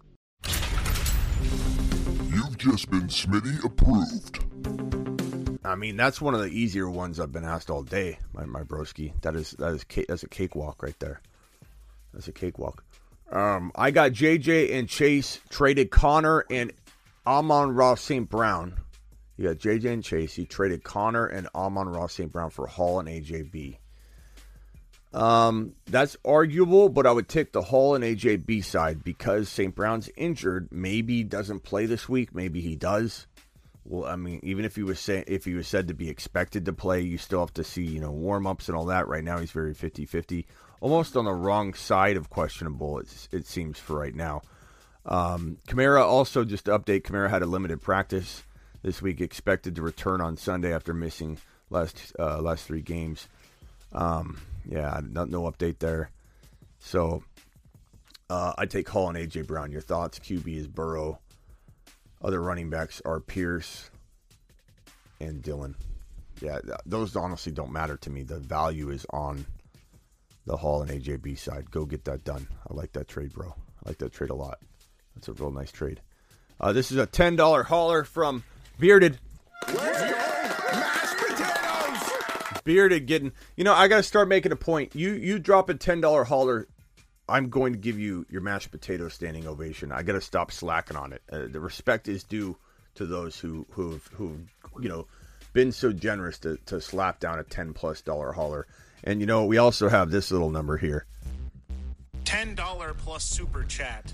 You've 2.29 2.57
just 2.57 2.91
been 2.91 3.07
Smitty 3.07 3.63
approved. 3.63 4.43
I 5.65 5.75
mean, 5.75 5.97
that's 5.97 6.21
one 6.21 6.35
of 6.35 6.41
the 6.41 6.47
easier 6.47 6.89
ones 6.89 7.19
I've 7.19 7.31
been 7.31 7.43
asked 7.43 7.71
all 7.71 7.81
day, 7.81 8.19
my 8.33 8.45
my 8.45 8.63
broski. 8.63 9.19
That 9.21 9.35
is 9.35 9.51
that 9.51 9.73
is 9.73 9.85
that's 10.07 10.23
a 10.23 10.29
cakewalk 10.29 10.83
right 10.83 10.97
there. 10.99 11.21
That's 12.13 12.27
a 12.27 12.31
cakewalk. 12.31 12.83
Um, 13.31 13.71
I 13.75 13.91
got 13.91 14.11
JJ 14.11 14.73
and 14.73 14.87
Chase 14.87 15.39
traded 15.49 15.89
Conner 15.89 16.45
and 16.51 16.71
Amon-Ra 17.25 17.95
St. 17.95 18.29
Brown. 18.29 18.75
You 19.37 19.47
got 19.47 19.57
JJ 19.57 19.91
and 19.91 20.03
Chase. 20.03 20.37
You 20.37 20.45
traded 20.45 20.83
Conner 20.83 21.25
and 21.25 21.49
Amon-Ra 21.53 22.07
St. 22.07 22.31
Brown 22.31 22.49
for 22.49 22.67
Hall 22.67 22.99
and 22.99 23.09
AJB. 23.09 23.77
Um, 25.13 25.75
that's 25.85 26.17
arguable, 26.25 26.89
but 26.89 27.07
I 27.07 27.11
would 27.11 27.29
take 27.29 27.53
the 27.53 27.61
Hall 27.61 27.95
and 27.95 28.03
AJB 28.03 28.63
side 28.63 29.03
because 29.03 29.47
St. 29.49 29.73
Brown's 29.73 30.09
injured. 30.17 30.69
Maybe 30.71 31.23
doesn't 31.23 31.61
play 31.63 31.85
this 31.85 32.09
week. 32.09 32.35
Maybe 32.35 32.61
he 32.61 32.75
does. 32.75 33.27
Well, 33.85 34.09
I 34.09 34.15
mean, 34.15 34.39
even 34.43 34.65
if 34.65 34.75
he 34.75 34.83
was 34.83 34.99
say, 34.99 35.23
if 35.27 35.45
he 35.45 35.53
was 35.53 35.67
said 35.67 35.87
to 35.87 35.93
be 35.93 36.09
expected 36.09 36.65
to 36.65 36.73
play, 36.73 37.01
you 37.01 37.17
still 37.17 37.39
have 37.41 37.53
to 37.53 37.63
see 37.63 37.83
you 37.83 38.01
know 38.01 38.11
warm 38.11 38.47
ups 38.47 38.67
and 38.67 38.75
all 38.75 38.85
that. 38.85 39.07
Right 39.07 39.23
now, 39.23 39.37
he's 39.37 39.51
very 39.51 39.73
50-50. 39.73 40.45
almost 40.81 41.15
on 41.15 41.25
the 41.25 41.33
wrong 41.33 41.73
side 41.73 42.17
of 42.17 42.29
questionable. 42.29 42.99
It 43.31 43.45
seems 43.45 43.79
for 43.79 43.97
right 43.99 44.15
now. 44.15 44.41
Um, 45.05 45.59
Kamara 45.67 46.01
also 46.01 46.43
just 46.43 46.65
to 46.65 46.77
update. 46.77 47.03
Kamara 47.03 47.29
had 47.29 47.43
a 47.43 47.45
limited 47.45 47.81
practice 47.81 48.43
this 48.85 49.01
week, 49.01 49.19
expected 49.19 49.75
to 49.75 49.81
return 49.81 50.21
on 50.21 50.37
Sunday 50.37 50.71
after 50.71 50.93
missing 50.93 51.39
last 51.71 52.15
uh, 52.19 52.39
last 52.39 52.67
three 52.67 52.81
games. 52.81 53.27
Um, 53.91 54.39
yeah, 54.63 55.01
no, 55.03 55.25
no 55.25 55.41
update 55.51 55.79
there. 55.79 56.11
So 56.77 57.23
uh, 58.29 58.53
I 58.55 58.67
take 58.67 58.87
Hall 58.87 59.09
and 59.09 59.17
AJ 59.17 59.47
Brown. 59.47 59.71
Your 59.71 59.81
thoughts? 59.81 60.19
QB 60.19 60.55
is 60.55 60.67
Burrow. 60.67 61.17
Other 62.23 62.39
running 62.39 62.69
backs 62.69 63.01
are 63.03 63.19
Pierce 63.19 63.89
and 65.19 65.41
Dillon. 65.41 65.75
Yeah, 66.39 66.59
those 66.85 67.15
honestly 67.15 67.51
don't 67.51 67.71
matter 67.71 67.97
to 67.97 68.09
me. 68.11 68.21
The 68.21 68.37
value 68.37 68.91
is 68.91 69.03
on 69.09 69.47
the 70.45 70.57
Hall 70.57 70.83
and 70.83 70.91
AJB 70.91 71.39
side. 71.39 71.71
Go 71.71 71.85
get 71.85 72.05
that 72.05 72.23
done. 72.23 72.47
I 72.69 72.75
like 72.75 72.93
that 72.93 73.07
trade, 73.07 73.33
bro. 73.33 73.47
I 73.47 73.89
like 73.89 73.97
that 73.97 74.13
trade 74.13 74.29
a 74.29 74.35
lot. 74.35 74.59
That's 75.15 75.27
a 75.27 75.33
real 75.33 75.49
nice 75.49 75.71
trade. 75.71 76.01
Uh, 76.61 76.71
this 76.71 76.91
is 76.91 76.97
a 76.97 77.07
ten 77.07 77.35
dollar 77.35 77.63
hauler 77.63 78.03
from 78.03 78.43
Bearded. 78.79 79.17
Bearded 82.63 83.05
getting. 83.05 83.31
You 83.55 83.63
know, 83.63 83.73
I 83.73 83.87
got 83.87 83.97
to 83.97 84.03
start 84.03 84.27
making 84.27 84.51
a 84.51 84.55
point. 84.55 84.95
You 84.95 85.11
you 85.13 85.39
drop 85.39 85.69
a 85.69 85.75
ten 85.75 86.01
dollar 86.01 86.23
hauler, 86.23 86.67
I'm 87.29 87.49
going 87.49 87.73
to 87.73 87.79
give 87.79 87.99
you 87.99 88.25
your 88.29 88.41
mashed 88.41 88.71
potato 88.71 89.07
standing 89.09 89.47
ovation. 89.47 89.91
I 89.91 90.03
got 90.03 90.13
to 90.13 90.21
stop 90.21 90.51
slacking 90.51 90.97
on 90.97 91.13
it. 91.13 91.21
Uh, 91.31 91.45
the 91.49 91.59
respect 91.59 92.07
is 92.07 92.23
due 92.23 92.57
to 92.95 93.05
those 93.05 93.39
who 93.39 93.65
who've 93.71 94.07
who 94.13 94.39
you 94.81 94.89
know 94.89 95.07
been 95.53 95.71
so 95.71 95.91
generous 95.93 96.39
to 96.39 96.57
to 96.65 96.81
slap 96.81 97.19
down 97.19 97.39
a 97.39 97.43
ten 97.43 97.73
plus 97.73 98.01
dollar 98.01 98.31
hauler. 98.31 98.65
And 99.03 99.19
you 99.21 99.27
know, 99.27 99.45
we 99.45 99.57
also 99.57 99.87
have 99.87 100.09
this 100.09 100.31
little 100.31 100.49
number 100.49 100.77
here. 100.77 101.05
ten 102.23 102.55
dollar 102.55 102.93
plus 102.95 103.23
super 103.23 103.63
chat. 103.63 104.11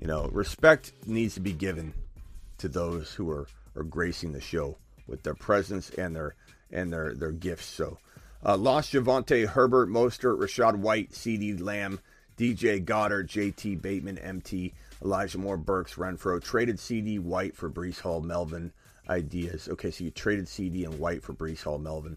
You 0.00 0.06
know, 0.06 0.28
respect 0.32 0.92
needs 1.06 1.34
to 1.34 1.40
be 1.40 1.52
given 1.52 1.92
to 2.58 2.68
those 2.68 3.12
who 3.12 3.30
are, 3.30 3.46
are 3.76 3.84
gracing 3.84 4.32
the 4.32 4.40
show 4.40 4.76
with 5.06 5.22
their 5.22 5.34
presence 5.34 5.90
and 5.90 6.14
their 6.14 6.34
and 6.70 6.92
their 6.92 7.14
their 7.14 7.32
gifts. 7.32 7.66
So, 7.66 7.98
uh, 8.44 8.56
lost 8.56 8.92
Javonte 8.92 9.46
Herbert, 9.46 9.88
Mostert, 9.88 10.38
Rachaad 10.38 10.76
White, 10.76 11.10
CeeDee 11.12 11.60
Lamb, 11.60 12.00
DJ 12.36 12.82
Goddard, 12.82 13.28
J.T. 13.28 13.76
Bateman, 13.76 14.18
M.T. 14.18 14.72
Elijah 15.02 15.38
Moore, 15.38 15.56
Burks, 15.56 15.94
Renfrow. 15.94 16.42
Traded 16.42 16.78
C.D. 16.78 17.18
White 17.18 17.56
for 17.56 17.70
Breece 17.70 18.00
Hall, 18.00 18.20
Melvin. 18.20 18.72
Ideas. 19.08 19.68
Okay, 19.68 19.90
so 19.90 20.04
you 20.04 20.10
traded 20.10 20.48
C.D. 20.48 20.84
and 20.84 20.98
White 20.98 21.22
for 21.22 21.34
Breece 21.34 21.64
Hall, 21.64 21.78
Melvin. 21.78 22.16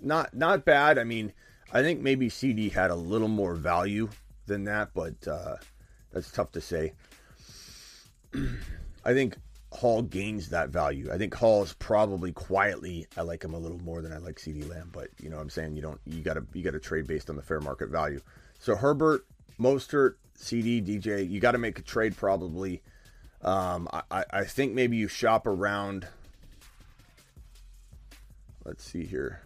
Not 0.00 0.32
not 0.32 0.64
bad. 0.64 0.98
I 0.98 1.04
mean, 1.04 1.32
I 1.72 1.82
think 1.82 2.00
maybe 2.00 2.28
C.D. 2.28 2.70
had 2.70 2.90
a 2.90 2.94
little 2.94 3.28
more 3.28 3.54
value 3.54 4.08
than 4.46 4.64
that, 4.64 4.90
but 4.94 5.28
uh, 5.28 5.56
that's 6.12 6.30
tough 6.30 6.52
to 6.52 6.60
say. 6.60 6.92
I 9.04 9.12
think 9.12 9.36
Hall 9.72 10.02
gains 10.02 10.48
that 10.48 10.70
value. 10.70 11.08
I 11.12 11.18
think 11.18 11.34
Hall 11.34 11.62
is 11.62 11.72
probably 11.74 12.32
quietly 12.32 13.06
I 13.16 13.22
like 13.22 13.44
him 13.44 13.54
a 13.54 13.58
little 13.58 13.78
more 13.78 14.02
than 14.02 14.12
I 14.12 14.18
like 14.18 14.36
CeeDee 14.36 14.68
Lamb, 14.68 14.90
but 14.92 15.08
you 15.20 15.30
know 15.30 15.36
what 15.36 15.42
I'm 15.42 15.50
saying 15.50 15.76
you 15.76 15.82
don't 15.82 16.00
you 16.04 16.22
gotta 16.22 16.44
you 16.52 16.62
gotta 16.62 16.80
trade 16.80 17.06
based 17.06 17.30
on 17.30 17.36
the 17.36 17.42
fair 17.42 17.60
market 17.60 17.88
value. 17.88 18.20
So 18.58 18.74
Herbert, 18.74 19.26
Mostert, 19.58 20.14
CD, 20.34 20.82
DJ, 20.82 21.28
you 21.28 21.40
gotta 21.40 21.58
make 21.58 21.78
a 21.78 21.82
trade 21.82 22.16
probably. 22.16 22.82
Um, 23.42 23.88
I, 24.10 24.24
I 24.30 24.44
think 24.44 24.74
maybe 24.74 24.96
you 24.96 25.08
shop 25.08 25.46
around. 25.46 26.06
Let's 28.64 28.84
see 28.84 29.06
here. 29.06 29.40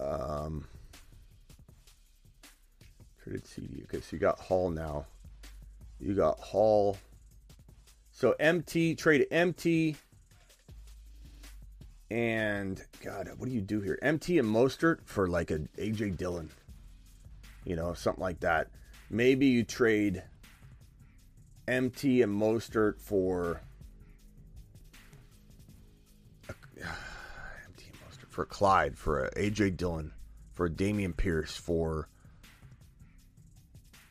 Um, 0.00 0.64
CD. 3.44 3.82
Okay, 3.84 4.00
so 4.00 4.08
you 4.12 4.18
got 4.18 4.38
Hall 4.38 4.70
now. 4.70 5.06
You 6.00 6.14
got 6.14 6.38
Hall. 6.38 6.96
So 8.10 8.34
MT 8.38 8.94
trade 8.94 9.26
MT 9.30 9.96
and 12.12 12.84
God, 13.02 13.30
what 13.38 13.48
do 13.48 13.54
you 13.54 13.62
do 13.62 13.80
here? 13.80 13.98
MT 14.02 14.38
and 14.38 14.46
Mostert 14.46 14.98
for 15.06 15.28
like 15.28 15.50
a 15.50 15.60
AJ 15.78 16.18
Dillon. 16.18 16.50
You 17.64 17.74
know, 17.74 17.94
something 17.94 18.20
like 18.20 18.40
that. 18.40 18.68
Maybe 19.08 19.46
you 19.46 19.64
trade 19.64 20.22
MT 21.66 22.20
and 22.20 22.38
Mostert 22.38 23.00
for 23.00 23.62
MT 26.76 27.86
and 27.86 27.96
Mostert 28.02 28.28
for 28.28 28.44
Clyde, 28.44 28.98
for 28.98 29.24
a 29.24 29.30
AJ 29.34 29.78
Dillon, 29.78 30.12
for 30.52 30.66
a 30.66 30.70
Dameon 30.70 31.16
Pierce, 31.16 31.56
for 31.56 32.08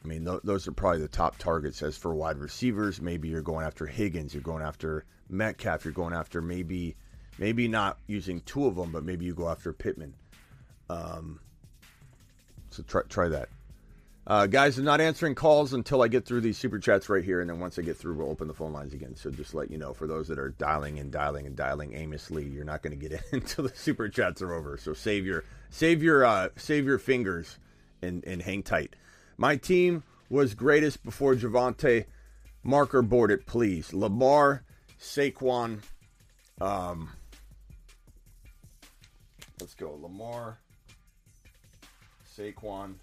I 0.04 0.08
mean, 0.08 0.26
th- 0.26 0.42
those 0.44 0.68
are 0.68 0.72
probably 0.72 1.02
the 1.02 1.08
top 1.08 1.38
targets. 1.38 1.82
As 1.84 1.98
for 1.98 2.14
wide 2.14 2.38
receivers, 2.38 3.02
maybe 3.02 3.30
you're 3.30 3.42
going 3.42 3.66
after 3.66 3.86
Higgins, 3.86 4.34
you're 4.34 4.42
going 4.42 4.64
after 4.64 5.06
Metcalf, 5.30 5.86
you're 5.86 5.94
going 5.94 6.14
after 6.14 6.42
maybe, 6.42 6.96
maybe 7.38 7.68
not 7.68 7.98
using 8.08 8.42
two 8.42 8.66
of 8.66 8.76
them, 8.76 8.92
but 8.92 9.04
maybe 9.04 9.26
you 9.26 9.36
go 9.36 9.50
after 9.50 9.72
Pittman. 9.74 10.14
Um, 10.90 11.40
so 12.72 12.84
try 12.84 13.02
try 13.08 13.30
that, 13.30 13.50
uh, 14.28 14.48
guys. 14.48 14.78
I'm 14.78 14.86
not 14.86 15.02
answering 15.02 15.36
calls 15.36 15.74
until 15.74 16.02
I 16.02 16.08
get 16.08 16.26
through 16.26 16.42
these 16.42 16.58
super 16.58 16.80
chats 16.80 17.08
right 17.08 17.24
here, 17.24 17.40
and 17.40 17.50
then 17.50 17.60
once 17.60 17.78
I 17.78 17.82
get 17.82 17.98
through, 17.98 18.16
we'll 18.16 18.30
open 18.30 18.48
the 18.48 18.54
phone 18.54 18.74
lines 18.74 18.94
again. 18.94 19.16
So 19.16 19.30
just 19.30 19.54
let 19.54 19.72
you 19.72 19.78
know, 19.78 19.94
for 19.94 20.08
those 20.08 20.28
that 20.30 20.40
are 20.40 20.50
dialing 20.50 21.00
and 21.00 21.12
dialing 21.12 21.48
and 21.48 21.56
dialing 21.56 21.94
aimlessly, 21.94 22.46
you're 22.46 22.66
not 22.66 22.82
going 22.82 22.98
to 22.98 23.10
get 23.10 23.22
in 23.32 23.40
until 23.40 23.68
the 23.68 23.76
super 23.76 24.10
chats 24.10 24.42
are 24.42 24.54
over. 24.54 24.78
So 24.78 24.94
save 24.94 25.26
your 25.26 25.44
save 25.70 26.02
your 26.02 26.26
uh, 26.26 26.50
save 26.58 26.86
your 26.86 26.98
fingers 26.98 27.58
and 28.02 28.24
and 28.26 28.42
hang 28.42 28.64
tight. 28.64 28.96
My 29.38 29.56
team 29.56 30.04
was 30.30 30.54
greatest 30.54 31.04
before 31.04 31.36
Javonte. 31.36 32.06
Marker 32.64 33.02
board 33.02 33.32
it, 33.32 33.46
please. 33.46 33.94
Lamar, 33.94 34.64
Saquon. 35.00 35.80
Um, 36.60 37.10
let's 39.60 39.74
go. 39.74 39.98
Lamar, 40.00 40.60
Saquon. 42.38 42.96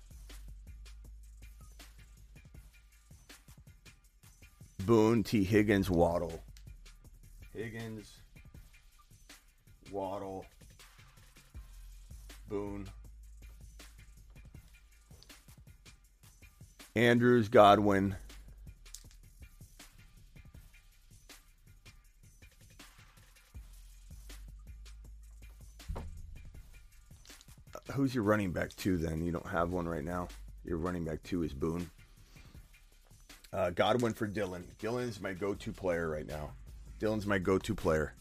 Boone, 4.86 5.22
T. 5.22 5.44
Higgins, 5.44 5.90
Waddle. 5.90 6.42
Higgins, 7.52 8.20
Waddle, 9.90 10.46
Boone. 12.48 12.88
Andrews, 16.98 17.48
Godwin. 17.48 18.16
Who's 27.92 28.12
your 28.12 28.24
running 28.24 28.50
back 28.50 28.74
two 28.74 28.96
then? 28.96 29.24
You 29.24 29.30
don't 29.30 29.46
have 29.46 29.70
one 29.70 29.88
right 29.88 30.02
now. 30.02 30.26
Your 30.64 30.78
running 30.78 31.04
back 31.04 31.22
two 31.22 31.44
is 31.44 31.52
Boone. 31.52 31.88
Uh, 33.52 33.70
Godwin 33.70 34.12
for 34.12 34.26
Dillon. 34.26 34.66
Dillon's 34.80 35.20
my 35.20 35.32
go-to 35.32 35.70
player 35.70 36.08
right 36.08 36.26
now. 36.26 36.50
Dillon's 36.98 37.26
my 37.26 37.38
go-to 37.38 37.76
player. 37.76 38.12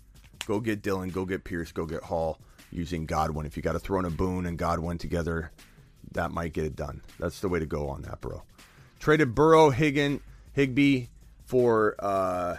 Go 0.45 0.59
get 0.59 0.84
Dillon. 0.84 1.09
Go 1.09 1.25
get 1.25 1.43
Pierce. 1.43 1.71
Go 1.71 1.88
get 1.88 2.03
Hall 2.03 2.38
using 2.71 3.07
Godwin. 3.07 3.47
If 3.47 3.57
you 3.57 3.63
got 3.63 3.73
to 3.73 3.80
throw 3.80 3.97
in 3.97 4.05
a 4.05 4.11
Boone 4.11 4.45
and 4.45 4.55
Godwin 4.55 4.99
together, 4.99 5.51
that 6.11 6.32
might 6.32 6.53
get 6.53 6.63
it 6.63 6.75
done. 6.75 7.01
That's 7.19 7.39
the 7.39 7.49
way 7.49 7.57
to 7.57 7.65
go 7.65 7.89
on 7.89 8.03
that, 8.03 8.21
bro. 8.21 8.43
Traded 8.99 9.35
Burrow, 9.35 9.71
Higgin, 9.71 10.21
Higby 10.53 11.09
for 11.45 11.95
uh, 11.99 12.57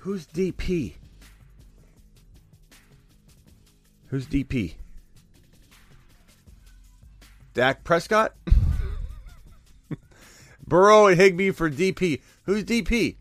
Who's 0.00 0.26
DP? 0.26 0.94
Who's 4.06 4.26
DP? 4.26 4.74
Dak 7.52 7.84
Prescott? 7.84 8.32
Burrow 10.66 11.06
and 11.06 11.20
Higby 11.20 11.50
for 11.50 11.70
DP. 11.70 12.22
Who's 12.44 12.64
DP? 12.64 13.16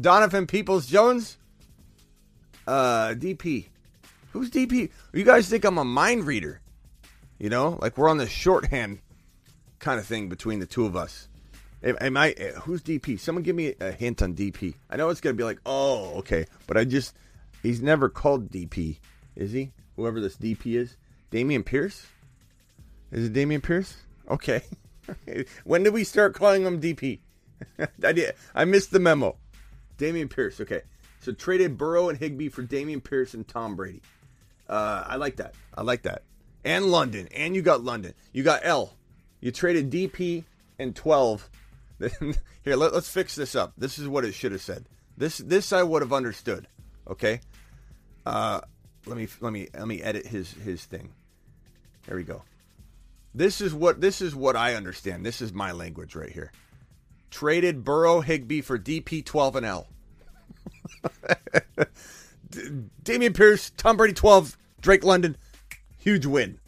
Donovan 0.00 0.46
Peoples 0.46 0.86
Jones? 0.86 1.36
Uh, 2.66 3.08
DP. 3.08 3.66
Who's 4.32 4.50
DP? 4.50 4.90
You 5.12 5.24
guys 5.24 5.48
think 5.48 5.64
I'm 5.64 5.76
a 5.76 5.84
mind 5.84 6.26
reader? 6.26 6.62
You 7.38 7.50
know, 7.50 7.78
like 7.82 7.98
we're 7.98 8.08
on 8.08 8.16
the 8.16 8.28
shorthand 8.28 9.00
kind 9.82 10.00
of 10.00 10.06
thing 10.06 10.30
between 10.30 10.60
the 10.60 10.66
two 10.66 10.86
of 10.86 10.96
us. 10.96 11.28
Am, 11.84 12.16
I? 12.16 12.32
uh, 12.32 12.60
Who's 12.60 12.80
DP? 12.80 13.18
Someone 13.18 13.42
give 13.42 13.56
me 13.56 13.74
a 13.80 13.90
hint 13.90 14.22
on 14.22 14.34
DP. 14.34 14.74
I 14.88 14.96
know 14.96 15.10
it's 15.10 15.20
gonna 15.20 15.34
be 15.34 15.44
like, 15.44 15.58
oh, 15.66 16.14
okay, 16.18 16.46
but 16.66 16.76
I 16.76 16.84
just 16.84 17.14
he's 17.62 17.82
never 17.82 18.08
called 18.08 18.50
DP, 18.50 18.98
is 19.36 19.52
he? 19.52 19.72
Whoever 19.96 20.20
this 20.20 20.36
DP 20.36 20.76
is, 20.76 20.96
Dameon 21.32 21.64
Pierce. 21.64 22.06
Is 23.10 23.26
it 23.26 23.32
Dameon 23.32 23.62
Pierce? 23.62 23.96
Okay. 24.30 24.62
when 25.64 25.82
did 25.82 25.92
we 25.92 26.04
start 26.04 26.34
calling 26.34 26.64
him 26.64 26.80
DP? 26.80 27.18
I 28.04 28.12
did. 28.12 28.34
I 28.54 28.64
missed 28.64 28.92
the 28.92 29.00
memo. 29.00 29.36
Dameon 29.98 30.30
Pierce. 30.30 30.60
Okay. 30.60 30.82
So 31.20 31.32
traded 31.32 31.76
Burrow 31.76 32.08
and 32.08 32.18
Higby 32.18 32.48
for 32.48 32.62
Dameon 32.62 33.02
Pierce 33.02 33.34
and 33.34 33.46
Tom 33.46 33.76
Brady. 33.76 34.02
Uh, 34.68 35.04
I 35.06 35.16
like 35.16 35.36
that. 35.36 35.54
I 35.76 35.82
like 35.82 36.02
that. 36.02 36.22
And 36.64 36.86
London. 36.86 37.28
And 37.34 37.54
you 37.54 37.62
got 37.62 37.84
London. 37.84 38.14
You 38.32 38.42
got 38.44 38.60
L. 38.64 38.94
You 39.42 39.50
traded 39.50 39.90
DP 39.90 40.44
and 40.78 40.96
12. 40.96 41.50
Here, 42.64 42.76
let, 42.76 42.92
us 42.92 43.08
fix 43.08 43.34
this 43.34 43.54
up. 43.54 43.74
This 43.76 43.98
is 43.98 44.08
what 44.08 44.24
it 44.24 44.32
should 44.32 44.52
have 44.52 44.62
said. 44.62 44.86
This 45.18 45.38
this 45.38 45.72
I 45.72 45.82
would 45.82 46.00
have 46.00 46.12
understood. 46.12 46.68
Okay. 47.06 47.40
Uh, 48.24 48.60
let 49.04 49.18
me 49.18 49.28
let 49.40 49.52
me 49.52 49.68
let 49.74 49.86
me 49.86 50.00
edit 50.00 50.26
his 50.26 50.52
his 50.52 50.84
thing. 50.84 51.12
There 52.06 52.16
we 52.16 52.22
go. 52.22 52.42
This 53.34 53.60
is 53.60 53.74
what 53.74 54.00
this 54.00 54.22
is 54.22 54.34
what 54.34 54.56
I 54.56 54.74
understand. 54.74 55.26
This 55.26 55.42
is 55.42 55.52
my 55.52 55.72
language 55.72 56.14
right 56.14 56.30
here. 56.30 56.52
Traded 57.30 57.84
Burrow 57.84 58.20
Higby 58.20 58.62
for 58.62 58.78
DP 58.78 59.24
12 59.24 59.56
and 59.56 59.66
L. 59.66 59.88
D- 62.50 62.68
Dameon 63.02 63.34
Pierce, 63.34 63.70
Tom 63.76 63.96
Brady 63.96 64.12
12, 64.12 64.56
Drake 64.80 65.02
London, 65.02 65.36
huge 65.98 66.26
win. 66.26 66.58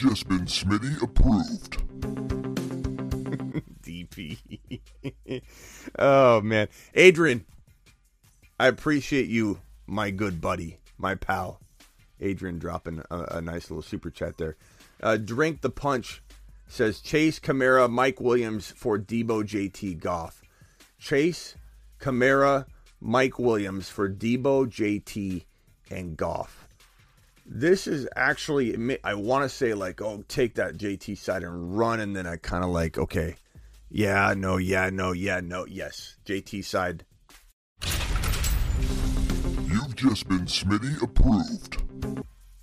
Just 0.00 0.28
been 0.28 0.46
Smitty 0.46 1.02
approved. 1.02 1.76
DP. 3.82 4.38
oh 5.98 6.40
man, 6.40 6.68
Adrian, 6.94 7.44
I 8.58 8.68
appreciate 8.68 9.28
you, 9.28 9.60
my 9.86 10.10
good 10.10 10.40
buddy, 10.40 10.78
my 10.96 11.16
pal. 11.16 11.60
Adrian 12.18 12.58
dropping 12.58 13.02
a, 13.10 13.18
a 13.24 13.40
nice 13.42 13.70
little 13.70 13.82
super 13.82 14.08
chat 14.08 14.38
there. 14.38 14.56
Uh, 15.02 15.18
Drink 15.18 15.60
the 15.60 15.68
punch 15.68 16.22
says 16.66 17.00
Chase 17.00 17.38
Kamara, 17.38 17.90
Mike 17.90 18.22
Williams 18.22 18.72
for 18.74 18.98
Debo, 18.98 19.44
JT, 19.44 20.00
Goff. 20.00 20.40
Chase 20.98 21.56
Kamara, 21.98 22.64
Mike 23.02 23.38
Williams 23.38 23.90
for 23.90 24.08
Debo, 24.08 24.66
JT, 24.66 25.44
and 25.90 26.16
Goff. 26.16 26.59
This 27.52 27.88
is 27.88 28.06
actually, 28.14 28.96
I 29.02 29.14
want 29.14 29.42
to 29.42 29.48
say 29.48 29.74
like, 29.74 30.00
oh, 30.00 30.22
take 30.28 30.54
that 30.54 30.78
JT 30.78 31.18
side 31.18 31.42
and 31.42 31.76
run, 31.76 31.98
and 31.98 32.14
then 32.14 32.24
I 32.24 32.36
kind 32.36 32.62
of 32.62 32.70
like, 32.70 32.96
okay, 32.96 33.34
yeah, 33.90 34.32
no, 34.36 34.56
yeah, 34.56 34.88
no, 34.90 35.10
yeah, 35.10 35.40
no, 35.40 35.66
yes, 35.66 36.16
JT 36.24 36.64
side. 36.64 37.04
You've 39.66 39.96
just 39.96 40.28
been 40.28 40.46
Smitty 40.46 41.02
approved. 41.02 41.82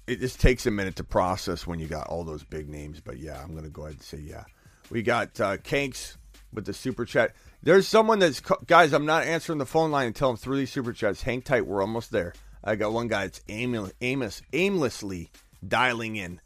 It 0.08 0.22
just 0.22 0.40
takes 0.40 0.66
a 0.66 0.72
minute 0.72 0.96
to 0.96 1.04
process 1.04 1.68
when 1.68 1.80
you 1.80 1.88
got 1.88 2.08
all 2.08 2.24
those 2.24 2.46
big 2.46 2.70
names, 2.70 3.02
but 3.02 3.18
yeah, 3.18 3.44
I'm 3.44 3.54
gonna 3.54 3.68
go 3.68 3.82
ahead 3.84 3.96
and 3.96 4.04
say 4.04 4.20
yeah. 4.20 4.46
We 4.90 5.02
got 5.02 5.38
uh, 5.42 5.58
Kanks 5.58 6.16
with 6.54 6.64
the 6.64 6.74
super 6.74 7.04
chat. 7.04 7.36
There's 7.62 7.90
someone 7.90 8.20
that's 8.20 8.40
guys. 8.66 8.94
I'm 8.94 9.06
not 9.06 9.26
answering 9.26 9.58
the 9.58 9.66
phone 9.66 9.92
line 9.92 10.08
until 10.08 10.30
I'm 10.30 10.38
through 10.38 10.56
these 10.56 10.72
super 10.72 10.94
chats. 10.94 11.24
Hang 11.24 11.42
tight, 11.42 11.68
we're 11.68 11.82
almost 11.82 12.14
there. 12.14 12.34
I 12.64 12.76
got 12.76 12.94
one 12.94 13.08
guy 13.08 13.24
that's 13.24 13.42
aimless, 13.48 13.94
aimless, 14.02 14.42
aimlessly 14.54 15.32
dialing 15.66 16.16
in, 16.16 16.42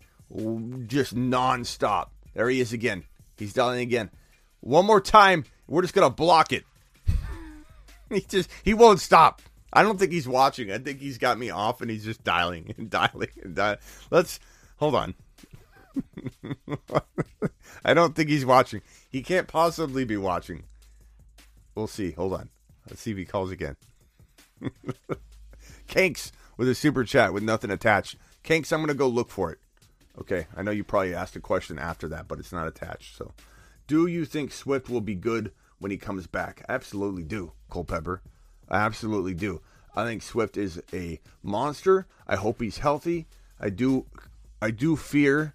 just 0.88 1.16
nonstop. 1.16 2.10
There 2.34 2.50
he 2.50 2.62
is 2.62 2.74
again. 2.74 3.04
He's 3.38 3.54
dialing 3.54 3.82
again. 3.82 4.12
One 4.60 4.86
more 4.86 5.02
time, 5.02 5.46
we're 5.68 5.82
just 5.82 5.94
gonna 5.94 6.10
block 6.10 6.54
it. 6.54 6.64
he 8.10 8.22
just 8.22 8.50
he 8.64 8.74
won't 8.74 9.00
stop. 9.00 9.42
I 9.74 9.84
don't 9.84 9.98
think 9.98 10.12
he's 10.12 10.28
watching. 10.28 10.72
I 10.72 10.78
think 10.78 11.00
he's 11.00 11.18
got 11.18 11.40
me 11.40 11.50
off 11.50 11.82
and 11.82 11.90
he's 11.90 12.04
just 12.04 12.24
dialing 12.24 12.74
and 12.78 12.90
dialing 12.90 13.30
and 13.42 13.56
dialing. 13.56 13.80
Let's 14.10 14.40
hold 14.78 14.96
on. 14.96 15.16
I 17.86 17.94
don't 17.94 18.16
think 18.16 18.30
he's 18.30 18.46
watching. 18.46 18.82
He 19.10 19.22
can't 19.22 19.48
possibly 19.48 20.06
be 20.06 20.18
watching. 20.18 20.64
We'll 21.76 21.88
see. 21.88 22.12
Hold 22.12 22.34
on. 22.34 22.50
Let's 22.90 23.02
see 23.02 23.12
if 23.12 23.18
he 23.18 23.26
calls 23.26 23.52
again. 23.52 23.76
Kanks 25.88 26.32
with 26.58 26.70
a 26.70 26.76
super 26.76 27.04
chat 27.04 27.34
with 27.34 27.44
nothing 27.44 27.72
attached. 27.72 28.18
Kinks, 28.44 28.72
I'm 28.72 28.80
going 28.80 28.88
to 28.90 28.94
go 28.94 29.08
look 29.08 29.30
for 29.30 29.52
it. 29.52 29.60
Okay. 30.20 30.48
I 30.56 30.62
know 30.62 30.72
you 30.72 30.84
probably 30.84 31.14
asked 31.14 31.36
a 31.36 31.40
question 31.40 31.80
after 31.80 32.08
that, 32.10 32.28
but 32.28 32.40
it's 32.40 32.52
not 32.52 32.68
attached. 32.68 33.16
So, 33.16 33.34
do 33.88 34.08
you 34.08 34.26
think 34.26 34.52
Swift 34.52 34.90
will 34.90 35.02
be 35.02 35.16
good 35.16 35.52
when 35.80 35.92
he 35.92 35.98
comes 35.98 36.28
back? 36.28 36.64
I 36.68 36.74
absolutely 36.74 37.24
do, 37.24 37.54
Culpepper. 37.70 38.22
I 38.70 38.78
absolutely 38.78 39.34
do. 39.34 39.62
I 39.96 40.06
think 40.06 40.22
Swift 40.22 40.58
is 40.58 40.82
a 40.94 41.20
monster. 41.44 42.08
I 42.28 42.38
hope 42.38 42.62
he's 42.62 42.78
healthy. 42.78 43.28
I 43.60 43.70
do. 43.70 44.06
I 44.62 44.72
do 44.72 44.96
fear 44.96 45.54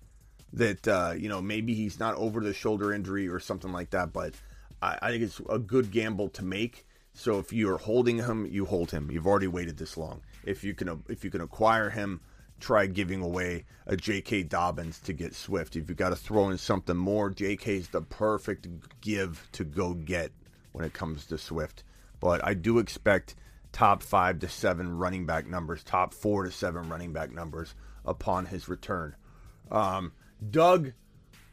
that 0.52 0.86
uh, 0.86 1.14
you 1.16 1.28
know 1.28 1.40
maybe 1.40 1.74
he's 1.74 1.98
not 1.98 2.14
over 2.16 2.40
the 2.40 2.52
shoulder 2.52 2.92
injury 2.92 3.28
or 3.28 3.40
something 3.40 3.72
like 3.72 3.90
that. 3.90 4.12
But 4.12 4.34
I, 4.82 4.98
I 5.00 5.11
think 5.11 5.22
it's 5.22 5.40
a 5.48 5.59
good 5.59 5.90
gamble 5.90 6.28
to 6.30 6.44
make. 6.44 6.86
So 7.19 7.39
if 7.39 7.51
you're 7.51 7.79
holding 7.79 8.19
him, 8.19 8.47
you 8.47 8.67
hold 8.67 8.91
him. 8.91 9.11
You've 9.11 9.27
already 9.27 9.47
waited 9.47 9.79
this 9.79 9.97
long. 9.97 10.21
If 10.45 10.62
you 10.62 10.75
can, 10.75 11.03
if 11.09 11.25
you 11.25 11.31
can 11.31 11.41
acquire 11.41 11.89
him, 11.89 12.21
try 12.61 12.85
giving 12.87 13.23
away 13.23 13.64
a 13.87 13.97
J.K. 13.97 14.43
Dobbins 14.43 15.01
to 15.01 15.14
get 15.14 15.35
Swift. 15.35 15.77
If 15.77 15.89
you 15.89 15.95
got 15.95 16.11
to 16.11 16.17
throw 16.17 16.51
in 16.51 16.59
something 16.59 16.97
more, 16.97 17.31
J.K. 17.31 17.77
is 17.77 17.89
the 17.89 18.03
perfect 18.03 18.69
give 19.01 19.49
to 19.53 19.64
go 19.64 19.95
get 19.95 20.31
when 20.73 20.85
it 20.85 20.93
comes 20.93 21.25
to 21.27 21.39
Swift. 21.39 21.85
But 22.21 22.45
I 22.47 22.53
do 22.53 22.79
expect 22.79 23.35
top 23.73 24.03
five 24.03 24.39
to 24.41 24.49
seven 24.49 24.99
running 24.99 25.25
back 25.25 25.47
numbers, 25.47 25.83
top 25.83 26.12
four 26.12 26.45
to 26.45 26.51
seven 26.51 26.91
running 26.91 27.14
back 27.14 27.33
numbers 27.33 27.75
upon 28.05 28.45
his 28.45 28.69
return. 28.69 29.17
Um, 29.71 30.12
Doug 30.51 30.93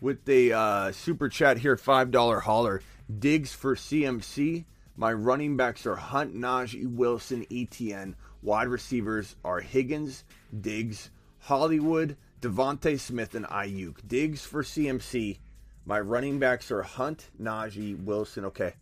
with 0.02 0.26
the 0.26 0.52
uh, 0.52 0.92
super 0.92 1.30
chat 1.30 1.60
here, 1.60 1.78
$5 1.78 2.42
hauler. 2.42 2.82
Diggs 3.20 3.54
for 3.54 3.76
CMC. 3.76 4.66
My 4.96 5.12
running 5.12 5.58
backs 5.58 5.86
are 5.88 5.96
Hunt, 5.96 6.36
Najee, 6.36 6.88
Wilson, 6.88 7.46
ETN. 7.50 8.14
Wide 8.42 8.68
receivers 8.68 9.36
are 9.44 9.60
Higgins, 9.60 10.24
Diggs, 10.62 11.10
Hollywood, 11.40 12.16
DeVonta 12.42 13.00
Smith, 13.00 13.34
and 13.34 13.46
Aiyuk. 13.46 14.08
Diggs 14.08 14.46
for 14.46 14.62
CMC. 14.62 15.40
My 15.86 16.00
running 16.00 16.40
backs 16.40 16.72
are 16.72 16.84
Hunt, 16.84 17.30
Najee, 17.42 18.02
Wilson. 18.04 18.46
Okay. 18.46 18.74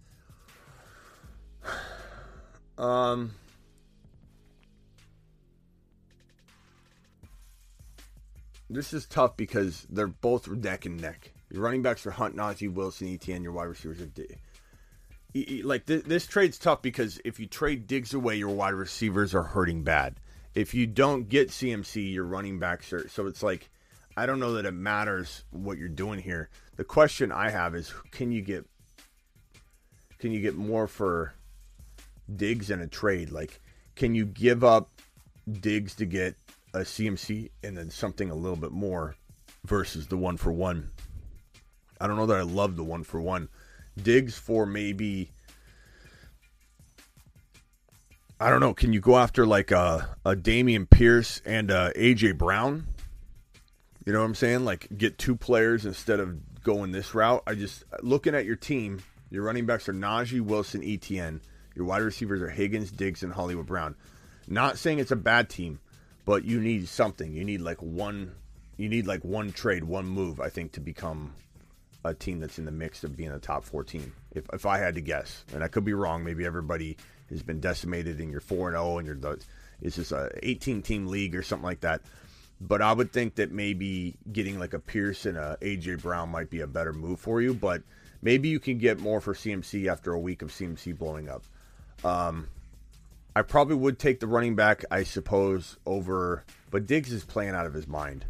Um. 2.77 3.35
This 8.69 8.93
is 8.93 9.05
tough 9.05 9.37
because 9.37 9.85
they're 9.89 10.07
both 10.07 10.47
neck 10.47 10.85
and 10.85 10.99
neck. 10.99 11.31
Your 11.51 11.61
running 11.61 11.83
backs 11.83 12.07
are 12.07 12.11
Hunt, 12.11 12.35
Najee, 12.35 12.73
Wilson, 12.73 13.07
ETN. 13.07 13.43
Your 13.43 13.51
wide 13.51 13.65
receivers 13.65 14.01
are 14.01 14.05
D. 14.07 14.25
Like 15.33 15.85
th- 15.85 16.03
this 16.03 16.27
trade's 16.27 16.59
tough 16.59 16.81
because 16.81 17.19
if 17.23 17.39
you 17.39 17.47
trade 17.47 17.87
Diggs 17.87 18.13
away, 18.13 18.35
your 18.35 18.49
wide 18.49 18.73
receivers 18.73 19.33
are 19.33 19.43
hurting 19.43 19.83
bad. 19.83 20.15
If 20.53 20.73
you 20.73 20.85
don't 20.85 21.29
get 21.29 21.49
CMC, 21.49 22.13
your 22.13 22.25
running 22.25 22.59
backs 22.59 22.91
are. 22.91 23.07
So 23.07 23.27
it's 23.27 23.41
like, 23.41 23.69
I 24.17 24.25
don't 24.25 24.39
know 24.39 24.53
that 24.53 24.65
it 24.65 24.73
matters 24.73 25.45
what 25.51 25.77
you're 25.77 25.87
doing 25.87 26.19
here. 26.19 26.49
The 26.75 26.83
question 26.83 27.31
I 27.31 27.49
have 27.49 27.75
is, 27.75 27.93
can 28.11 28.31
you 28.31 28.41
get, 28.41 28.65
can 30.19 30.33
you 30.33 30.41
get 30.41 30.55
more 30.55 30.87
for 30.87 31.33
Diggs 32.33 32.69
in 32.69 32.81
a 32.81 32.87
trade? 32.87 33.31
Like, 33.31 33.61
can 33.95 34.13
you 34.13 34.25
give 34.25 34.63
up 34.63 34.89
Diggs 35.49 35.95
to 35.95 36.05
get 36.05 36.35
a 36.73 36.79
CMC 36.79 37.51
and 37.63 37.77
then 37.77 37.89
something 37.89 38.29
a 38.29 38.35
little 38.35 38.57
bit 38.57 38.71
more 38.71 39.15
versus 39.63 40.07
the 40.07 40.17
one 40.17 40.35
for 40.35 40.51
one? 40.51 40.91
I 42.01 42.07
don't 42.07 42.17
know 42.17 42.25
that 42.25 42.37
I 42.37 42.43
love 42.43 42.75
the 42.75 42.83
one 42.83 43.03
for 43.03 43.21
one. 43.21 43.47
Diggs 44.03 44.37
for 44.37 44.65
maybe 44.65 45.31
I 48.41 48.49
don't 48.49 48.59
know. 48.59 48.73
Can 48.73 48.91
you 48.91 48.99
go 48.99 49.17
after 49.17 49.45
like 49.45 49.69
a 49.69 50.09
a 50.25 50.35
Dameon 50.35 50.89
Pierce 50.89 51.43
and 51.45 51.69
a 51.69 51.93
AJ 51.95 52.39
Brown? 52.39 52.87
You 54.03 54.13
know 54.13 54.19
what 54.19 54.25
I'm 54.25 54.35
saying? 54.35 54.65
Like 54.65 54.87
get 54.97 55.19
two 55.19 55.35
players 55.35 55.85
instead 55.85 56.19
of 56.19 56.63
going 56.63 56.91
this 56.91 57.13
route. 57.13 57.43
I 57.45 57.53
just 57.53 57.83
looking 58.01 58.33
at 58.33 58.45
your 58.45 58.55
team. 58.55 59.03
Your 59.29 59.43
running 59.43 59.67
backs 59.67 59.87
are 59.87 59.93
Najee 59.93 60.41
Wilson, 60.41 60.81
ETN. 60.81 61.41
Your 61.75 61.85
wide 61.85 62.01
receivers 62.01 62.41
are 62.41 62.49
Higgins, 62.49 62.91
Diggs, 62.91 63.21
and 63.21 63.31
Hollywood 63.31 63.67
Brown. 63.67 63.95
Not 64.47 64.79
saying 64.79 64.97
it's 64.97 65.11
a 65.11 65.15
bad 65.15 65.47
team, 65.47 65.79
but 66.25 66.43
you 66.43 66.59
need 66.59 66.87
something. 66.87 67.33
You 67.33 67.45
need 67.45 67.61
like 67.61 67.81
one. 67.81 68.31
You 68.75 68.89
need 68.89 69.05
like 69.05 69.23
one 69.23 69.51
trade, 69.51 69.83
one 69.83 70.07
move. 70.07 70.39
I 70.39 70.49
think 70.49 70.71
to 70.71 70.79
become 70.79 71.35
a 72.03 72.13
team 72.13 72.39
that's 72.39 72.57
in 72.57 72.65
the 72.65 72.71
mix 72.71 73.03
of 73.03 73.15
being 73.15 73.31
a 73.31 73.39
top 73.39 73.63
four 73.63 73.83
team. 73.83 74.13
If 74.31 74.45
if 74.53 74.65
I 74.65 74.77
had 74.77 74.95
to 74.95 75.01
guess, 75.01 75.43
and 75.53 75.63
I 75.63 75.67
could 75.67 75.85
be 75.85 75.93
wrong. 75.93 76.23
Maybe 76.23 76.45
everybody 76.45 76.97
has 77.29 77.43
been 77.43 77.59
decimated 77.59 78.19
and 78.19 78.31
you're 78.31 78.41
four 78.41 78.69
and 78.69 78.75
zero 78.75 78.97
and 78.97 79.07
you're 79.07 79.15
the. 79.15 79.43
It's 79.81 79.95
just 79.95 80.11
a 80.11 80.29
18 80.43 80.83
team 80.83 81.07
league 81.07 81.35
or 81.35 81.41
something 81.41 81.65
like 81.65 81.81
that. 81.81 82.01
But 82.59 82.83
I 82.83 82.93
would 82.93 83.11
think 83.11 83.35
that 83.35 83.51
maybe 83.51 84.15
getting 84.31 84.59
like 84.59 84.73
a 84.73 84.79
Pierce 84.79 85.25
and 85.25 85.37
a 85.37 85.57
AJ 85.61 86.03
Brown 86.03 86.29
might 86.29 86.51
be 86.51 86.61
a 86.61 86.67
better 86.67 86.93
move 86.93 87.19
for 87.19 87.41
you. 87.41 87.55
But 87.55 87.81
maybe 88.21 88.49
you 88.49 88.59
can 88.59 88.77
get 88.77 88.99
more 88.99 89.19
for 89.19 89.33
CMC 89.33 89.91
after 89.91 90.13
a 90.13 90.19
week 90.19 90.43
of 90.43 90.49
CMC 90.49 90.95
blowing 90.97 91.27
up. 91.27 91.43
Um, 92.03 92.47
I 93.35 93.41
probably 93.41 93.75
would 93.75 93.97
take 93.97 94.19
the 94.19 94.27
running 94.27 94.55
back, 94.55 94.85
I 94.91 95.03
suppose, 95.03 95.77
over. 95.85 96.45
But 96.69 96.85
Diggs 96.85 97.11
is 97.11 97.23
playing 97.23 97.55
out 97.55 97.65
of 97.65 97.73
his 97.73 97.87
mind. 97.87 98.25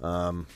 Um, 0.00 0.48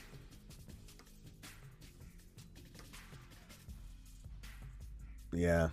yeah, 5.33 5.69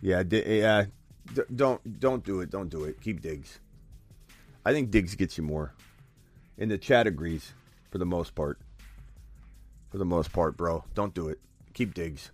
yeah, 0.00 0.22
di- 0.22 0.58
yeah. 0.60 0.84
D- 1.34 1.42
don't 1.54 2.00
don't 2.00 2.24
do 2.24 2.40
it. 2.40 2.50
Don't 2.50 2.68
do 2.68 2.84
it. 2.84 3.00
Keep 3.00 3.22
Diggs. 3.22 3.60
I 4.64 4.72
think 4.72 4.90
Diggs 4.90 5.14
gets 5.14 5.38
you 5.38 5.44
more. 5.44 5.72
And 6.58 6.70
the 6.70 6.78
chat 6.78 7.06
agrees 7.06 7.52
for 7.90 7.98
the 7.98 8.06
most 8.06 8.34
part. 8.34 8.58
For 9.90 9.98
the 9.98 10.04
most 10.04 10.32
part, 10.32 10.56
bro. 10.56 10.84
Don't 10.94 11.14
do 11.14 11.28
it. 11.28 11.38
Keep 11.74 11.94
Diggs. 11.94 12.30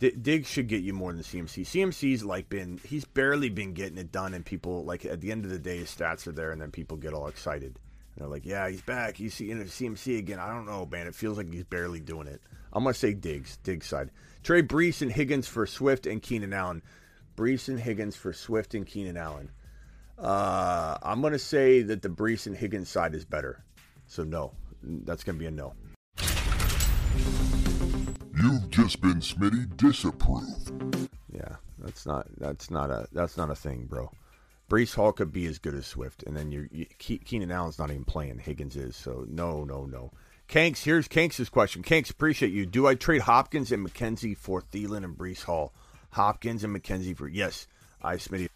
D- 0.00 0.42
should 0.44 0.66
get 0.66 0.82
you 0.82 0.94
more 0.94 1.12
than 1.12 1.22
CMC. 1.22 1.62
CMC's 1.62 2.24
like 2.24 2.48
been 2.48 2.80
he's 2.84 3.04
barely 3.04 3.50
been 3.50 3.74
getting 3.74 3.98
it 3.98 4.10
done, 4.10 4.32
and 4.32 4.44
people 4.44 4.84
like 4.84 5.04
at 5.04 5.20
the 5.20 5.30
end 5.30 5.44
of 5.44 5.50
the 5.50 5.58
day, 5.58 5.78
his 5.78 5.94
stats 5.94 6.26
are 6.26 6.32
there, 6.32 6.52
and 6.52 6.60
then 6.60 6.70
people 6.70 6.96
get 6.96 7.12
all 7.12 7.28
excited. 7.28 7.78
And 8.14 8.22
they're 8.22 8.28
like, 8.28 8.46
"Yeah, 8.46 8.68
he's 8.68 8.80
back. 8.80 9.16
He's 9.16 9.38
in 9.40 9.62
CMC 9.66 10.18
again." 10.18 10.38
I 10.38 10.48
don't 10.48 10.64
know, 10.64 10.86
man. 10.86 11.06
It 11.06 11.14
feels 11.14 11.36
like 11.36 11.52
he's 11.52 11.64
barely 11.64 12.00
doing 12.00 12.26
it. 12.26 12.40
I'm 12.72 12.84
gonna 12.84 12.94
say 12.94 13.14
Diggs, 13.14 13.56
Diggs 13.58 13.86
side. 13.86 14.10
Trey 14.42 14.62
Breece 14.62 15.02
and 15.02 15.12
Higgins 15.12 15.46
for 15.46 15.66
Swift 15.66 16.06
and 16.06 16.22
Keenan 16.22 16.52
Allen. 16.52 16.82
Breece 17.36 17.68
and 17.68 17.80
Higgins 17.80 18.16
for 18.16 18.32
Swift 18.32 18.74
and 18.74 18.86
Keenan 18.86 19.16
Allen. 19.16 19.50
Uh, 20.18 20.98
I'm 21.02 21.22
gonna 21.22 21.38
say 21.38 21.82
that 21.82 22.02
the 22.02 22.08
Breece 22.08 22.46
and 22.46 22.56
Higgins 22.56 22.88
side 22.88 23.14
is 23.14 23.24
better. 23.24 23.64
So 24.06 24.24
no, 24.24 24.52
that's 24.82 25.24
gonna 25.24 25.38
be 25.38 25.46
a 25.46 25.50
no. 25.50 25.74
You've 28.36 28.70
just 28.70 29.00
been 29.00 29.20
Smitty 29.20 29.76
disapproved. 29.76 31.08
Yeah, 31.32 31.56
that's 31.78 32.06
not 32.06 32.26
that's 32.38 32.70
not 32.70 32.90
a 32.90 33.06
that's 33.12 33.36
not 33.36 33.50
a 33.50 33.54
thing, 33.54 33.86
bro. 33.86 34.10
Breece 34.70 34.94
Hall 34.94 35.12
could 35.12 35.32
be 35.32 35.46
as 35.46 35.58
good 35.58 35.74
as 35.74 35.86
Swift, 35.86 36.22
and 36.22 36.36
then 36.36 36.52
you're, 36.52 36.68
you 36.70 36.86
Keenan 36.98 37.50
Allen's 37.50 37.78
not 37.78 37.90
even 37.90 38.04
playing. 38.04 38.38
Higgins 38.38 38.76
is, 38.76 38.96
so 38.96 39.24
no, 39.28 39.64
no, 39.64 39.84
no. 39.84 40.12
Kanks, 40.50 40.82
here's 40.82 41.06
Kanks' 41.06 41.48
question. 41.48 41.84
Kanks, 41.84 42.10
appreciate 42.10 42.50
you. 42.50 42.66
Do 42.66 42.84
I 42.84 42.96
trade 42.96 43.20
Hopkins 43.20 43.70
and 43.70 43.88
McKenzie 43.88 44.36
for 44.36 44.60
Thielen 44.60 45.04
and 45.04 45.16
Breece 45.16 45.44
Hall? 45.44 45.72
Hopkins 46.10 46.64
and 46.64 46.76
McKenzie 46.76 47.16
for 47.16 47.28
yes. 47.28 47.68
I 48.02 48.16
Smitty. 48.16 48.48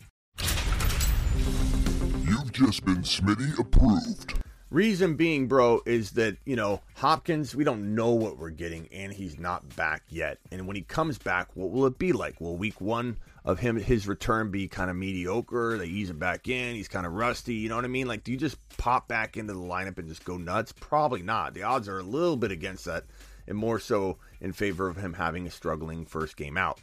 You've 2.27 2.51
just 2.51 2.85
been 2.85 3.03
Smitty 3.03 3.57
approved. 3.61 4.35
Reason 4.73 5.15
being, 5.15 5.47
bro, 5.47 5.83
is 5.87 6.11
that, 6.13 6.37
you 6.45 6.57
know, 6.57 6.81
Hopkins, 6.97 7.55
we 7.55 7.63
don't 7.63 7.95
know 7.95 8.11
what 8.11 8.39
we're 8.39 8.51
getting, 8.51 8.89
and 8.91 9.13
he's 9.13 9.39
not 9.39 9.77
back 9.77 10.03
yet. 10.09 10.39
And 10.51 10.67
when 10.67 10.75
he 10.75 10.83
comes 10.83 11.17
back, 11.17 11.51
what 11.55 11.71
will 11.71 11.87
it 11.87 11.97
be 11.97 12.13
like? 12.13 12.41
Will 12.41 12.57
week 12.57 12.81
one 12.81 13.19
of 13.45 13.59
him, 13.59 13.77
his 13.77 14.09
return 14.09 14.51
be 14.51 14.69
kind 14.69 14.91
of 14.91 14.97
mediocre? 14.97 15.77
They 15.79 15.87
ease 15.87 16.11
him 16.11 16.19
back 16.19 16.49
in. 16.49 16.75
He's 16.75 16.89
kind 16.89 17.07
of 17.07 17.13
rusty. 17.13 17.55
You 17.55 17.69
know 17.69 17.77
what 17.77 17.85
I 17.85 17.89
mean? 17.89 18.07
Like, 18.07 18.25
do 18.25 18.33
you 18.33 18.39
just 18.39 18.57
pop 18.77 19.09
back 19.09 19.37
into 19.37 19.53
the 19.53 19.61
lineup 19.61 19.99
and 19.99 20.09
just 20.09 20.25
go 20.25 20.37
nuts? 20.37 20.73
Probably 20.73 21.23
not. 21.23 21.55
The 21.55 21.65
odds 21.65 21.89
are 21.89 21.99
a 21.99 22.03
little 22.03 22.37
bit 22.37 22.51
against 22.51 22.87
that, 22.87 23.05
and 23.47 23.59
more 23.59 23.79
so 23.79 24.19
in 24.41 24.53
favor 24.53 24.89
of 24.89 24.97
him 24.97 25.13
having 25.13 25.47
a 25.47 25.51
struggling 25.51 26.07
first 26.07 26.37
game 26.37 26.57
out. 26.57 26.81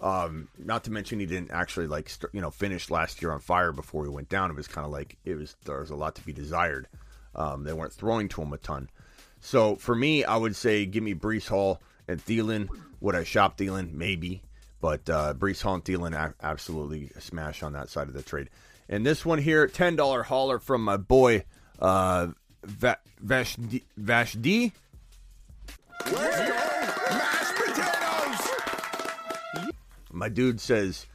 Um, 0.00 0.48
not 0.58 0.84
to 0.84 0.90
mention 0.90 1.20
he 1.20 1.26
didn't 1.26 1.52
actually 1.52 1.86
like 1.86 2.08
st- 2.08 2.34
you 2.34 2.40
know 2.40 2.50
finish 2.50 2.90
last 2.90 3.22
year 3.22 3.30
on 3.30 3.38
fire 3.38 3.70
before 3.70 4.04
he 4.04 4.10
went 4.10 4.28
down. 4.28 4.50
It 4.50 4.56
was 4.56 4.66
kind 4.66 4.84
of 4.84 4.90
like 4.90 5.16
it 5.24 5.36
was 5.36 5.54
there 5.64 5.78
was 5.78 5.90
a 5.90 5.96
lot 5.96 6.16
to 6.16 6.26
be 6.26 6.32
desired. 6.32 6.88
Um, 7.36 7.62
they 7.62 7.72
weren't 7.72 7.92
throwing 7.92 8.28
to 8.30 8.42
him 8.42 8.52
a 8.52 8.58
ton. 8.58 8.90
So 9.40 9.76
for 9.76 9.94
me, 9.94 10.24
I 10.24 10.36
would 10.36 10.56
say 10.56 10.86
give 10.86 11.04
me 11.04 11.14
Breece 11.14 11.48
Hall 11.48 11.80
and 12.08 12.24
Thielen. 12.24 12.68
Would 13.00 13.14
I 13.14 13.22
shop 13.22 13.56
Thielen? 13.56 13.92
Maybe, 13.92 14.42
but 14.82 15.08
uh, 15.08 15.32
Breece 15.32 15.62
Hall 15.62 15.80
and 16.04 16.34
absolutely 16.42 17.10
smash 17.20 17.62
on 17.62 17.72
that 17.72 17.88
side 17.88 18.08
of 18.08 18.14
the 18.14 18.22
trade. 18.22 18.50
And 18.88 19.06
this 19.06 19.24
one 19.24 19.38
here, 19.38 19.66
ten 19.68 19.96
dollar 19.96 20.24
hauler 20.24 20.58
from 20.58 20.84
my 20.84 20.98
boy 20.98 21.44
uh, 21.78 22.28
Va- 22.64 22.98
Vashdi. 23.24 23.82
Vashdi. 23.98 24.72
Mashed 27.10 27.54
potatoes! 27.56 28.50
My 30.10 30.28
dude 30.28 30.60
says 30.60 31.06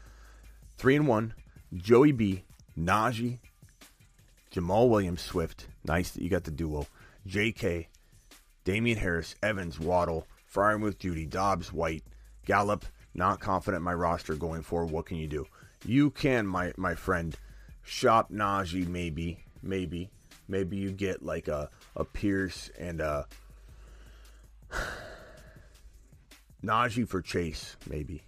three 0.77 0.95
and 0.95 1.07
one. 1.07 1.33
Joey 1.75 2.13
B, 2.13 2.43
Najee, 2.79 3.39
Jamaal 4.53 4.87
Williams, 4.89 5.21
Swift. 5.21 5.67
Nice 5.83 6.11
that 6.11 6.23
you 6.23 6.29
got 6.29 6.45
the 6.45 6.51
duo. 6.51 6.87
J.K., 7.25 7.89
Damien 8.63 8.97
Harris, 8.97 9.35
Evans, 9.43 9.77
Waddle, 9.77 10.25
Freiermuth, 10.53 10.97
Jeudy, 10.97 11.29
Dobbs, 11.29 11.73
White, 11.73 12.05
Gallup. 12.45 12.85
Not 13.17 13.39
confident 13.39 13.83
my 13.83 13.95
roster 13.95 14.35
going 14.35 14.61
forward. 14.61 14.91
What 14.91 15.07
can 15.07 15.17
you 15.17 15.27
do? 15.27 15.47
You 15.85 16.11
can, 16.11 16.45
my 16.45 16.71
my 16.77 16.93
friend, 16.95 17.35
shop 17.83 18.31
Najee. 18.31 18.87
Maybe, 18.87 19.43
maybe, 19.63 20.11
maybe 20.47 20.77
you 20.77 20.91
get 20.91 21.23
like 21.23 21.47
a 21.47 21.69
a 21.95 22.05
Pierce 22.05 22.69
and 22.79 23.01
a 23.01 23.27
uh, 24.71 24.77
Najee 26.63 27.09
for 27.09 27.21
Chase. 27.21 27.75
Maybe. 27.89 28.21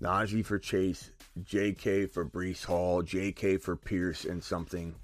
Najee 0.00 0.44
for 0.44 0.58
Chase, 0.58 1.10
J.K. 1.42 2.06
for 2.06 2.26
Breece 2.26 2.64
Hall, 2.64 3.00
J.K. 3.00 3.56
for 3.56 3.76
Pierce 3.76 4.26
and 4.26 4.44
something. 4.44 4.94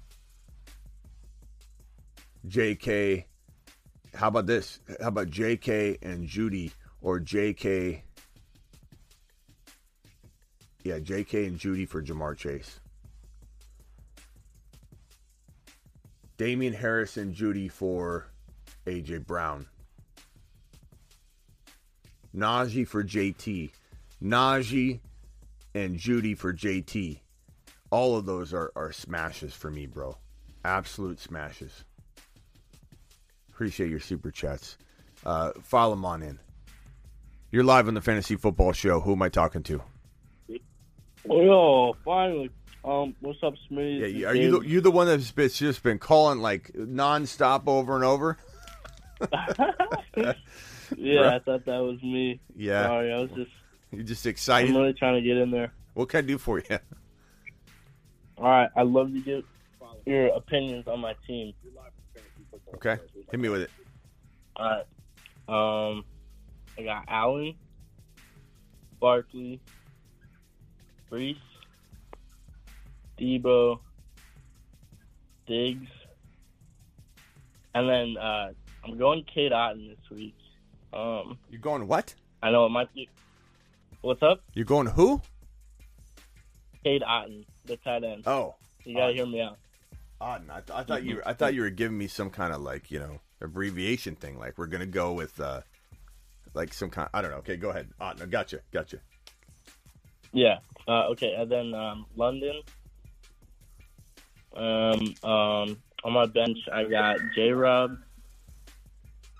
J.K. 2.47 3.25
How 4.13 4.27
about 4.27 4.45
this? 4.45 4.79
How 5.01 5.07
about 5.07 5.31
J.K. 5.31 5.97
and 6.03 6.27
Jeudy 6.27 6.71
or 7.01 7.19
J.K. 7.19 8.03
Yeah, 10.83 10.99
J.K. 10.99 11.45
and 11.45 11.57
Jeudy 11.57 11.87
for 11.87 12.01
Ja'Marr 12.01 12.37
Chase. 12.37 12.79
Damien 16.37 16.73
Harris 16.73 17.15
and 17.17 17.33
Jeudy 17.33 17.71
for 17.71 18.27
A.J. 18.85 19.19
Brown. 19.19 19.67
Najee 22.35 22.87
for 22.87 23.03
J.T. 23.03 23.71
Najee 24.21 24.99
and 25.75 25.97
Jeudy 25.97 26.37
for 26.37 26.53
JT. 26.53 27.19
All 27.91 28.17
of 28.17 28.25
those 28.25 28.53
are, 28.53 28.71
are 28.75 28.91
smashes 28.91 29.53
for 29.53 29.69
me, 29.69 29.85
bro. 29.85 30.17
Absolute 30.65 31.19
smashes. 31.19 31.83
Appreciate 33.49 33.89
your 33.89 33.99
super 33.99 34.31
chats. 34.31 34.77
Uh, 35.25 35.51
them 35.69 36.05
on 36.05 36.23
in. 36.23 36.39
You're 37.51 37.63
live 37.63 37.87
on 37.87 37.93
the 37.93 38.01
Fantasy 38.01 38.35
Football 38.35 38.73
Show. 38.73 38.99
Who 38.99 39.13
am 39.13 39.21
I 39.21 39.29
talking 39.29 39.61
to? 39.63 39.81
Yo, 41.25 41.95
finally. 42.03 42.49
Um, 42.83 43.15
what's 43.21 43.41
up, 43.43 43.53
Smitty? 43.71 43.99
Yeah, 44.01 44.05
you- 44.07 44.27
are 44.27 44.35
you 44.35 44.59
the, 44.59 44.67
you 44.67 44.81
the 44.81 44.91
one 44.91 45.07
that's 45.07 45.31
been, 45.31 45.49
just 45.49 45.83
been 45.83 45.99
calling 45.99 46.39
like 46.39 46.71
nonstop 46.73 47.67
over 47.67 47.95
and 47.95 48.03
over? 48.03 48.37
yeah, 50.17 51.35
I 51.35 51.39
thought 51.39 51.65
that 51.65 51.79
was 51.79 52.01
me. 52.03 52.41
Yeah. 52.55 52.83
Sorry, 52.87 53.13
I 53.13 53.17
was 53.19 53.29
just. 53.31 53.51
You're 53.91 54.03
just 54.03 54.25
excited. 54.25 54.71
I'm 54.71 54.75
really 54.77 54.93
trying 54.93 55.15
to 55.15 55.21
get 55.21 55.37
in 55.37 55.51
there. 55.51 55.71
What 55.93 56.09
can 56.09 56.17
I 56.19 56.21
do 56.27 56.37
for 56.37 56.59
you? 56.59 56.79
All 58.37 58.45
right, 58.45 58.69
I'd 58.75 58.87
love 58.87 59.13
to 59.13 59.21
get 59.21 59.45
your 60.05 60.27
opinions 60.35 60.87
on 60.87 60.99
my 60.99 61.15
team. 61.25 61.53
Okay, 62.75 62.97
hit 63.31 63.39
me 63.39 63.47
with 63.49 63.61
it. 63.61 63.69
All 64.57 64.65
right. 65.47 65.89
Um, 65.89 66.03
I 66.77 66.83
got 66.83 67.05
Allen, 67.07 67.53
Barkley, 68.99 69.61
Breece, 71.13 71.37
Deebo, 73.19 73.77
Diggs, 75.45 75.87
and 77.75 77.87
then 77.87 78.17
uh, 78.17 78.51
I'm 78.83 78.97
going 78.97 79.23
Cade 79.31 79.51
Otton 79.51 79.89
this 79.89 80.09
week. 80.09 80.35
Um, 80.91 81.37
You're 81.51 81.61
going 81.61 81.87
what? 81.87 82.15
I 82.41 82.49
know 82.49 82.65
it 82.65 82.69
might 82.69 82.91
be. 82.95 83.07
What's 84.01 84.23
up? 84.23 84.41
You're 84.55 84.65
going 84.65 84.87
who? 84.87 85.21
Cade 86.83 87.03
Otton, 87.03 87.45
the 87.65 87.77
tight 87.77 88.03
end. 88.03 88.23
Oh, 88.25 88.55
you 88.83 88.95
gotta 88.95 89.13
hear 89.13 89.27
me 89.27 89.39
out. 89.39 89.59
Otton. 90.19 90.49
I, 90.49 90.61
th- 90.61 90.71
I 90.71 90.83
thought 90.83 91.03
you. 91.03 91.17
Were, 91.17 91.27
I 91.27 91.33
thought 91.33 91.53
you 91.53 91.61
were 91.61 91.69
giving 91.69 91.97
me 91.97 92.07
some 92.07 92.31
kind 92.31 92.51
of 92.51 92.61
like 92.61 92.89
you 92.89 92.97
know 92.97 93.19
abbreviation 93.39 94.15
thing. 94.15 94.39
Like 94.39 94.57
we're 94.57 94.65
gonna 94.65 94.87
go 94.87 95.13
with 95.13 95.39
uh, 95.39 95.61
like 96.55 96.73
some 96.73 96.89
kind. 96.89 97.07
I 97.13 97.21
don't 97.21 97.29
know. 97.29 97.37
Okay, 97.37 97.55
go 97.55 97.69
ahead. 97.69 97.89
Otton, 98.01 98.31
gotcha, 98.31 98.61
gotcha. 98.71 98.97
Yeah. 100.31 100.57
Uh, 100.87 101.07
okay, 101.11 101.33
and 101.37 101.51
then 101.51 101.73
um, 101.73 102.05
London. 102.15 102.61
Um, 104.55 105.15
um, 105.23 105.77
on 106.03 106.11
my 106.13 106.25
bench, 106.25 106.57
I 106.71 106.83
got 106.83 107.17
J. 107.35 107.51
Rob, 107.51 107.95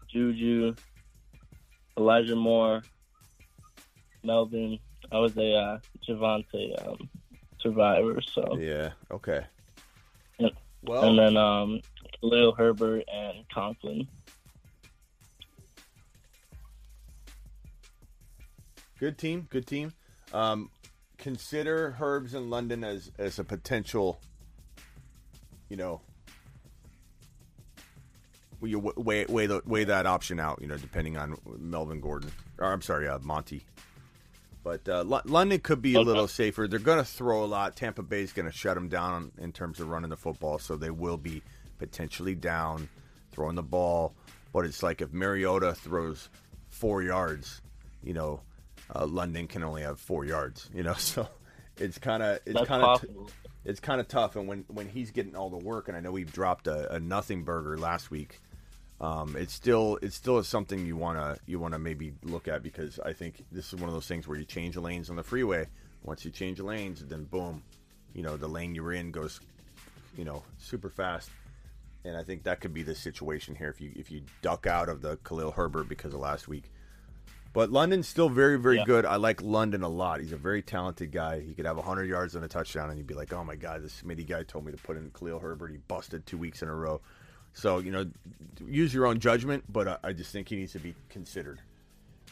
Juju, 0.10 0.76
Elijah 1.98 2.36
Moore, 2.36 2.84
Melvin. 4.24 4.80
I 5.12 5.20
was 5.20 5.36
a 5.38 5.54
uh, 5.54 5.78
Javonte 6.08 6.88
um, 6.88 7.10
survivor, 7.60 8.22
so 8.22 8.58
Yeah. 8.58 8.91
Okay. 9.12 9.46
Yeah. 10.39 10.50
Well- 10.82 11.04
and 11.04 11.20
then 11.20 11.38
um, 11.38 11.80
Khalil 12.22 12.54
Herbert 12.54 13.04
and 13.14 13.46
Conklin. 13.54 14.08
Good 19.00 19.18
team. 19.18 19.48
Good 19.50 19.68
team. 19.68 19.91
Um, 20.32 20.70
consider 21.24 21.95
Herbs 22.01 22.34
in 22.34 22.49
London 22.49 22.84
as 22.84 23.09
as 23.17 23.39
a 23.39 23.43
potential. 23.43 24.19
You 25.69 25.78
know. 25.78 26.01
You 28.61 28.80
weigh 28.95 29.26
weigh, 29.26 29.45
the, 29.47 29.61
weigh 29.65 29.84
that 29.86 30.05
option 30.05 30.39
out. 30.39 30.59
You 30.61 30.67
know, 30.67 30.78
depending 30.78 31.17
on 31.17 31.38
Melvin 31.57 31.99
Gordon. 31.99 32.32
Or 32.59 32.71
I'm 32.71 32.82
sorry, 32.82 33.07
uh, 33.07 33.19
Monty. 33.19 33.65
But 34.63 34.88
uh, 34.88 35.03
Lo- 35.03 35.21
London 35.26 35.59
could 35.59 35.82
be 35.82 35.95
a 35.95 36.01
little 36.01 36.30
safer. 36.30 36.67
They're 36.67 36.80
going 36.80 36.97
to 36.99 37.03
throw 37.03 37.43
a 37.43 37.45
lot. 37.47 37.76
Tampa 37.76 38.01
Bay's 38.01 38.32
going 38.32 38.45
to 38.45 38.57
shut 38.57 38.76
them 38.76 38.88
down 38.88 39.34
in 39.38 39.51
terms 39.51 39.82
of 39.82 39.89
running 39.89 40.09
the 40.09 40.15
football, 40.15 40.59
so 40.59 40.78
they 40.78 40.89
will 40.89 41.17
be 41.17 41.41
potentially 41.78 42.36
down 42.36 42.88
throwing 43.34 43.55
the 43.55 43.63
ball. 43.63 44.15
But 44.53 44.65
it's 44.65 44.82
like 44.82 45.01
if 45.01 45.11
Mariota 45.11 45.74
throws 45.74 46.30
four 46.69 47.03
yards, 47.03 47.61
you 48.01 48.13
know, 48.13 48.39
uh, 48.94 49.06
London 49.06 49.48
can 49.48 49.64
only 49.64 49.84
have 49.84 50.00
four 50.00 50.26
yards. 50.26 50.70
You 50.74 50.84
know, 50.84 50.94
so 50.98 51.28
it's 51.78 51.98
kind 51.98 52.24
of 52.24 52.40
it's 52.46 52.68
kind 52.68 52.84
of 52.84 53.06
it's 53.66 53.80
kind 53.80 54.00
of 54.00 54.08
tough. 54.08 54.36
And 54.36 54.48
when 54.48 54.66
when 54.68 54.90
he's 54.90 55.12
getting 55.12 55.36
all 55.36 55.50
the 55.50 55.58
work, 55.58 55.88
and 55.88 55.98
I 55.98 56.00
know 56.00 56.14
he 56.16 56.24
dropped 56.24 56.68
a, 56.68 56.96
a 56.96 57.00
nothing 57.00 57.44
burger 57.44 57.78
last 57.78 58.12
week. 58.12 58.40
Um, 59.02 59.36
it's 59.38 59.54
still 59.54 59.98
it's 60.02 60.16
still 60.16 60.42
something 60.44 60.86
you 60.86 60.96
wanna 60.96 61.38
you 61.46 61.60
wanna 61.60 61.80
maybe 61.80 62.14
look 62.24 62.48
at 62.48 62.64
because 62.64 63.00
I 63.00 63.12
think 63.14 63.44
this 63.52 63.74
is 63.74 63.80
one 63.80 63.90
of 63.90 63.94
those 63.94 64.08
things 64.08 64.28
where 64.28 64.38
you 64.38 64.46
change 64.46 64.76
the 64.76 64.82
lanes 64.82 65.10
on 65.10 65.16
the 65.16 65.24
freeway. 65.24 65.68
Once 66.04 66.24
you 66.24 66.32
change 66.32 66.58
the 66.58 66.64
lanes, 66.64 67.04
then 67.06 67.24
boom, 67.26 67.64
you 68.14 68.22
know 68.22 68.38
the 68.38 68.48
lane 68.48 68.76
you 68.76 68.84
were 68.84 68.94
in 68.94 69.12
goes, 69.12 69.40
you 70.18 70.24
know, 70.24 70.44
super 70.58 70.90
fast. 70.90 71.30
And 72.06 72.18
I 72.18 72.24
think 72.24 72.44
that 72.44 72.60
could 72.60 72.74
be 72.74 72.84
the 72.84 72.96
situation 72.96 73.56
here 73.56 73.70
if 73.70 73.82
you 73.82 73.92
if 73.96 74.12
you 74.12 74.22
duck 74.42 74.68
out 74.68 74.90
of 74.90 75.02
the 75.02 75.18
Khalil 75.18 75.52
Herbert 75.52 75.90
because 75.90 76.14
of 76.14 76.20
last 76.20 76.48
week. 76.48 76.72
But 77.54 77.72
London's 77.72 78.08
still 78.08 78.30
very, 78.30 78.58
very 78.58 78.78
Yeah. 78.78 78.86
good. 78.86 79.06
I 79.06 79.16
like 79.18 79.41
London 79.41 79.84
a 79.84 79.88
lot. 79.88 80.20
He's 80.20 80.32
a 80.32 80.38
very 80.38 80.64
talented 80.64 81.12
guy. 81.12 81.39
He 81.39 81.54
could 81.54 81.66
have 81.68 81.78
100 81.78 82.06
yards 82.10 82.34
and 82.36 82.43
a 82.43 82.47
touchdown, 82.47 82.89
and 82.89 82.97
you'd 82.97 83.06
be 83.08 83.14
like, 83.14 83.32
oh 83.32 83.43
my 83.43 83.56
God, 83.56 83.84
this 83.84 84.01
Smitty 84.01 84.28
guy 84.28 84.41
told 84.43 84.66
me 84.66 84.72
to 84.72 84.78
put 84.78 84.97
in 84.97 85.12
Khalil 85.12 85.39
Herbert. 85.39 85.70
He 85.72 85.78
busted 85.78 86.26
two 86.26 86.38
weeks 86.38 86.64
in 86.64 86.68
a 86.68 86.74
row. 86.76 86.99
So, 87.54 87.78
you 87.78 87.91
know, 87.91 88.10
use 88.66 88.91
your 88.91 89.06
own 89.06 89.20
judgment, 89.20 89.66
but 89.72 89.88
uh, 89.88 89.97
I 90.04 90.14
just 90.14 90.32
think 90.32 90.49
he 90.49 90.56
needs 90.56 90.72
to 90.74 90.80
be 90.80 90.95
considered. 91.10 91.62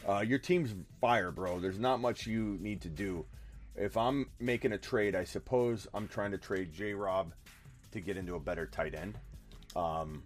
Uh, 0.08 0.18
your 0.26 0.40
team's 0.40 0.74
fire, 1.00 1.30
bro. 1.30 1.60
There's 1.60 1.78
not 1.78 2.00
much 2.00 2.26
you 2.26 2.58
need 2.60 2.80
to 2.80 2.88
do. 2.88 3.24
If 3.76 3.96
I'm 3.96 4.28
making 4.40 4.72
a 4.72 4.78
trade, 4.78 5.14
I 5.14 5.22
suppose 5.22 5.86
I'm 5.94 6.08
trying 6.08 6.32
to 6.32 6.38
trade 6.38 6.72
J 6.72 6.94
Rob 6.94 7.32
to 7.92 8.00
get 8.00 8.16
into 8.16 8.34
a 8.34 8.40
better 8.40 8.66
tight 8.66 8.96
end. 8.96 9.16
Um, 9.76 10.24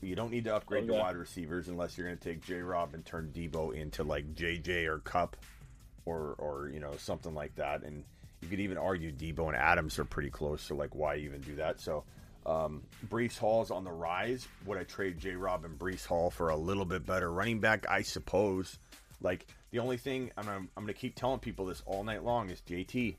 you 0.00 0.14
don't 0.14 0.30
need 0.30 0.44
to 0.44 0.54
upgrade 0.54 0.84
your 0.86 0.94
Okay. 0.94 1.02
wide 1.02 1.16
receivers 1.16 1.68
unless 1.68 1.96
you're 1.98 2.06
going 2.06 2.18
to 2.18 2.24
take 2.24 2.44
J 2.44 2.60
Rob 2.60 2.94
and 2.94 3.04
turn 3.04 3.32
Deebo 3.34 3.74
into 3.74 4.04
like 4.04 4.34
JJ 4.34 4.86
or 4.86 4.98
Kupp 5.00 5.36
or 6.06 6.34
or 6.38 6.68
you 6.68 6.80
know 6.80 6.92
something 6.98 7.34
like 7.34 7.54
that. 7.56 7.82
And 7.82 8.04
you 8.40 8.48
could 8.48 8.60
even 8.60 8.78
argue 8.78 9.10
Deebo 9.12 9.48
and 9.48 9.56
Adams 9.56 9.98
are 9.98 10.04
pretty 10.04 10.30
close. 10.30 10.62
So 10.62 10.74
like, 10.74 10.94
why 10.94 11.16
even 11.16 11.40
do 11.40 11.56
that? 11.56 11.80
So 11.80 12.04
um, 12.46 12.82
Breece 13.08 13.36
Hall's 13.36 13.70
on 13.70 13.84
the 13.84 13.90
rise. 13.90 14.46
Would 14.66 14.78
I 14.78 14.84
trade 14.84 15.18
J 15.18 15.32
Rob 15.34 15.64
and 15.64 15.78
Breece 15.78 16.06
Hall 16.06 16.30
for 16.30 16.50
a 16.50 16.56
little 16.56 16.84
bit 16.84 17.04
better 17.04 17.30
running 17.30 17.58
back? 17.60 17.86
I 17.88 18.02
suppose. 18.02 18.78
Like 19.20 19.46
the 19.72 19.80
only 19.80 19.96
thing 19.96 20.30
I'm 20.36 20.48
I'm, 20.48 20.68
I'm 20.76 20.84
going 20.84 20.94
to 20.94 21.00
keep 21.00 21.16
telling 21.16 21.40
people 21.40 21.66
this 21.66 21.82
all 21.86 22.04
night 22.04 22.22
long 22.24 22.50
is 22.50 22.60
JT. 22.68 23.16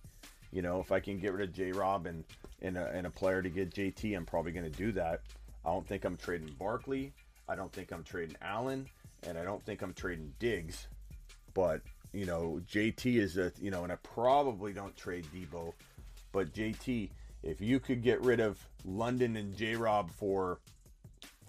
You 0.52 0.62
know, 0.64 0.80
if 0.80 0.92
I 0.92 1.00
can 1.00 1.20
get 1.20 1.34
rid 1.34 1.48
of 1.50 1.54
J 1.54 1.74
Rob 1.74 2.06
and 2.08 2.24
and 2.62 2.78
a, 2.78 2.88
and 2.94 3.06
a 3.06 3.10
player 3.10 3.42
to 3.42 3.50
get 3.50 3.70
JT, 3.74 4.16
I'm 4.16 4.26
probably 4.26 4.52
going 4.54 4.70
to 4.70 4.78
do 4.78 4.94
that. 4.94 5.22
I 5.66 5.70
don't 5.70 5.88
think 5.88 6.06
I'm 6.06 6.18
trading 6.18 6.54
Barkley. 6.58 7.14
I 7.48 7.56
don't 7.56 7.72
think 7.72 7.92
I'm 7.92 8.04
trading 8.04 8.36
Allen, 8.42 8.88
and 9.24 9.38
I 9.38 9.44
don't 9.44 9.64
think 9.64 9.82
I'm 9.82 9.94
trading 9.94 10.34
Diggs. 10.40 10.88
But 11.54 11.82
you 12.14 12.26
know, 12.26 12.62
JT 12.72 13.16
is 13.18 13.38
a 13.38 13.52
you 13.62 13.72
know, 13.72 13.84
and 13.84 13.92
I 13.92 13.96
probably 13.98 14.74
don't 14.74 14.96
trade 14.96 15.26
Deebo. 15.34 15.74
But 16.32 16.54
JT, 16.54 17.10
if 17.44 17.60
you 17.60 17.80
could 17.80 18.04
get 18.04 18.22
rid 18.22 18.40
of 18.40 18.64
London 18.86 19.36
and 19.36 19.56
J 19.56 19.76
Rob 19.76 20.12
for 20.12 20.60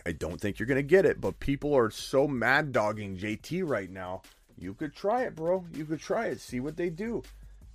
I 0.07 0.13
don't 0.13 0.41
think 0.41 0.59
you're 0.59 0.67
gonna 0.67 0.83
get 0.83 1.05
it, 1.05 1.21
but 1.21 1.39
people 1.41 1.77
are 1.77 1.91
so 1.91 2.27
mad 2.27 2.73
dogging 2.73 3.17
JT 3.17 3.69
right 3.69 3.91
now. 3.91 4.23
You 4.59 4.75
could 4.75 4.95
try 4.95 5.23
it, 5.23 5.35
bro. 5.35 5.65
You 5.75 5.85
could 5.85 6.01
try 6.01 6.27
it. 6.27 6.41
See 6.41 6.61
what 6.61 6.77
they 6.77 6.91
do. 6.91 7.23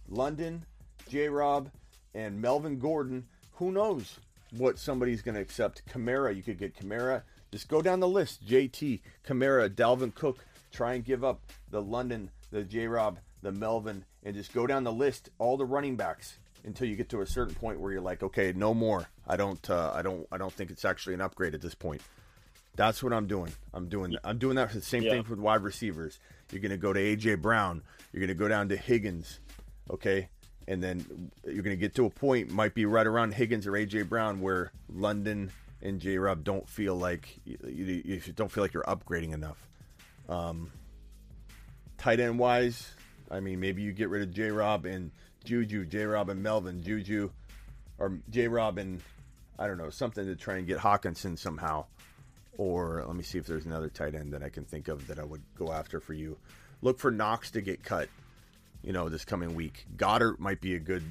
London, 0.10 0.66
J 1.10 1.30
Rob, 1.30 1.70
and 2.14 2.40
Melvin 2.42 2.80
Gordon. 2.80 3.26
Who 3.54 3.72
knows 3.72 4.20
what 4.52 4.78
somebody's 4.80 5.22
gonna 5.22 5.42
accept? 5.42 5.84
Kamara, 5.88 6.36
you 6.36 6.44
could 6.44 6.58
get 6.58 6.76
Kamara. 6.76 7.24
Just 7.52 7.68
go 7.68 7.82
down 7.82 8.00
the 8.00 8.08
list. 8.08 8.46
JT, 8.46 9.02
Kamara, 9.26 9.70
Dalvin 9.70 10.14
Cook. 10.14 10.44
Try 10.72 10.94
and 10.96 11.06
give 11.06 11.24
up 11.24 11.40
the 11.72 11.82
London, 11.82 12.30
the 12.52 12.64
J 12.64 12.88
Rob, 12.88 13.20
the 13.42 13.52
Melvin, 13.52 14.04
and 14.24 14.36
just 14.36 14.54
go 14.54 14.68
down 14.68 14.84
the 14.84 14.92
list. 14.92 15.30
All 15.38 15.56
the 15.58 15.66
running 15.66 15.96
backs 15.96 16.38
until 16.66 16.88
you 16.88 16.96
get 16.96 17.10
to 17.10 17.22
a 17.22 17.28
certain 17.28 17.54
point 17.56 17.80
where 17.80 17.92
you're 17.92 18.02
like, 18.02 18.24
okay, 18.24 18.52
no 18.56 18.74
more. 18.74 19.08
I 19.28 19.38
don't, 19.38 19.70
uh, 19.70 19.92
I 19.94 20.02
don't, 20.02 20.28
I 20.32 20.38
don't 20.38 20.52
think 20.52 20.72
it's 20.72 20.84
actually 20.84 21.14
an 21.14 21.22
upgrade 21.22 21.54
at 21.54 21.62
this 21.62 21.76
point. 21.76 22.02
That's 22.76 23.02
what 23.04 23.14
I'm 23.14 23.28
doing. 23.28 23.54
I'm 23.74 23.88
doing. 23.88 24.18
I'm 24.24 24.38
doing 24.38 24.56
that 24.58 24.70
for 24.72 24.76
the 24.78 24.84
same 24.84 25.04
Yeah. 25.04 25.12
thing 25.12 25.24
for 25.24 25.36
wide 25.36 25.62
receivers. 25.64 26.20
You're 26.52 26.62
going 26.62 26.72
to 26.72 26.78
go 26.78 26.92
to 26.92 27.00
AJ 27.00 27.42
Brown. 27.42 27.84
You're 28.12 28.20
going 28.20 28.28
to 28.28 28.34
go 28.34 28.48
down 28.50 28.68
to 28.70 28.76
Higgins. 28.76 29.40
Okay, 29.92 30.28
and 30.68 30.82
then 30.82 31.32
you're 31.44 31.64
going 31.64 31.76
to 31.76 31.80
get 31.80 31.96
to 31.96 32.06
a 32.06 32.10
point, 32.10 32.52
might 32.52 32.74
be 32.74 32.86
right 32.86 33.06
around 33.06 33.34
Higgins 33.34 33.68
or 33.68 33.74
AJ 33.74 34.10
Brown, 34.10 34.42
where 34.42 34.72
London 34.94 35.52
and 35.82 36.00
J. 36.00 36.18
Rob 36.18 36.44
don't 36.44 36.68
feel 36.68 36.96
like 36.96 37.40
you, 37.46 37.58
you, 37.64 38.20
don't 38.36 38.52
feel 38.52 38.64
like 38.64 38.74
you're 38.74 38.84
upgrading 38.84 39.34
enough. 39.34 39.68
Um, 40.28 40.72
tight 41.98 42.20
end 42.20 42.40
wise, 42.40 42.94
I 43.30 43.40
mean, 43.40 43.60
maybe 43.60 43.82
you 43.82 43.92
get 43.92 44.10
rid 44.10 44.24
of 44.24 44.32
J. 44.32 44.50
Rob 44.50 44.86
and 44.86 45.12
Juju, 45.44 45.86
J. 45.86 46.06
Rob 46.06 46.30
and 46.30 46.42
Melvin, 46.42 46.82
Juju, 46.84 47.30
or 48.00 48.20
J. 48.30 48.48
Rob 48.48 48.78
and 48.78 49.02
I 49.58 49.68
don't 49.68 49.78
know 49.78 49.90
something 49.90 50.26
to 50.26 50.36
try 50.36 50.58
and 50.58 50.68
get 50.68 50.80
Hockenson 50.80 51.38
somehow. 51.38 51.86
Or 52.58 53.04
let 53.06 53.16
me 53.16 53.24
see 53.24 53.38
if 53.38 53.46
there's 53.46 53.66
another 53.66 53.90
tight 53.90 54.16
end 54.16 54.34
that 54.34 54.44
I 54.44 54.50
can 54.50 54.64
think 54.64 54.88
of 54.88 55.08
that 55.08 55.20
I 55.20 55.24
would 55.24 55.44
go 55.56 55.72
after 55.72 56.00
for 56.00 56.14
you. 56.14 56.38
Look 56.82 57.00
for 57.00 57.12
Knox 57.12 57.52
to 57.52 57.62
get 57.62 57.84
cut. 57.84 58.10
You 58.86 58.94
know, 58.94 59.10
this 59.10 59.26
coming 59.26 59.56
week. 59.56 59.88
Goedert 59.98 60.40
might 60.40 60.62
be 60.62 60.76
a 60.76 60.80
good 60.80 61.04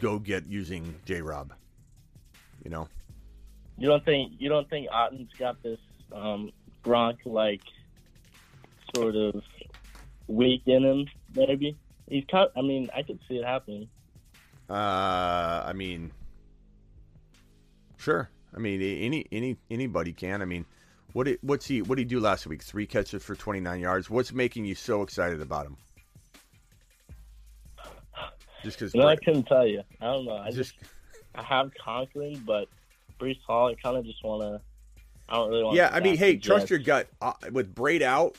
go 0.00 0.18
get 0.18 0.46
using 0.46 0.94
J. 1.04 1.20
Rob. 1.20 1.52
You 2.64 2.70
know, 2.70 2.88
You 3.76 3.88
don't 3.88 4.04
think 4.04 4.32
you 4.38 4.48
don't 4.48 4.68
think 4.70 4.88
Otton's 4.90 5.30
got 5.38 5.62
this 5.62 5.78
um, 6.12 6.50
Gronk 6.82 7.18
like 7.26 7.60
sort 8.94 9.16
of 9.16 9.42
weak 10.28 10.62
in 10.64 10.82
him? 10.82 11.06
Maybe 11.36 11.76
he's 12.08 12.24
cut. 12.30 12.52
I 12.56 12.62
mean, 12.62 12.88
I 12.96 13.02
could 13.02 13.18
see 13.28 13.36
it 13.36 13.44
happening. 13.44 13.88
Uh, 14.70 15.62
I 15.66 15.74
mean, 15.74 16.12
sure. 17.98 18.30
I 18.54 18.58
mean, 18.60 18.80
any 18.80 19.26
any 19.30 19.58
anybody 19.70 20.14
can. 20.14 20.40
I 20.40 20.46
mean, 20.46 20.64
what 21.12 21.24
did, 21.24 21.38
what's 21.42 21.66
he 21.66 21.82
what 21.82 21.96
did 21.96 22.02
he 22.02 22.04
do 22.06 22.18
last 22.20 22.46
week? 22.46 22.62
Three 22.62 22.86
catches 22.86 23.22
for 23.22 23.34
twenty 23.34 23.60
nine 23.60 23.80
yards. 23.80 24.08
What's 24.08 24.32
making 24.32 24.64
you 24.64 24.74
so 24.74 25.02
excited 25.02 25.42
about 25.42 25.66
him? 25.66 25.76
Just 28.62 28.78
because 28.78 28.94
You 28.94 29.00
know, 29.00 29.08
I 29.08 29.16
couldn't 29.16 29.44
tell 29.44 29.66
you. 29.66 29.82
I 30.00 30.04
don't 30.06 30.24
know. 30.26 30.36
I 30.36 30.50
Just- 30.50 30.78
just, 30.78 30.92
I 31.34 31.42
have 31.42 31.70
Conklin, 31.74 32.42
but 32.46 32.68
Breece 33.18 33.40
Hall, 33.46 33.68
I 33.68 33.74
kind 33.74 33.96
of 33.96 34.04
just 34.04 34.22
want 34.24 34.42
to. 34.42 34.60
I 35.28 35.36
don't 35.36 35.50
really 35.50 35.62
want. 35.62 35.76
yeah. 35.76 35.90
I 35.92 36.00
mean, 36.00 36.16
hey, 36.16 36.36
trust 36.36 36.70
your 36.70 36.80
gut. 36.80 37.06
Uh, 37.22 37.32
with 37.52 37.72
Brate 37.74 38.02
out, 38.02 38.36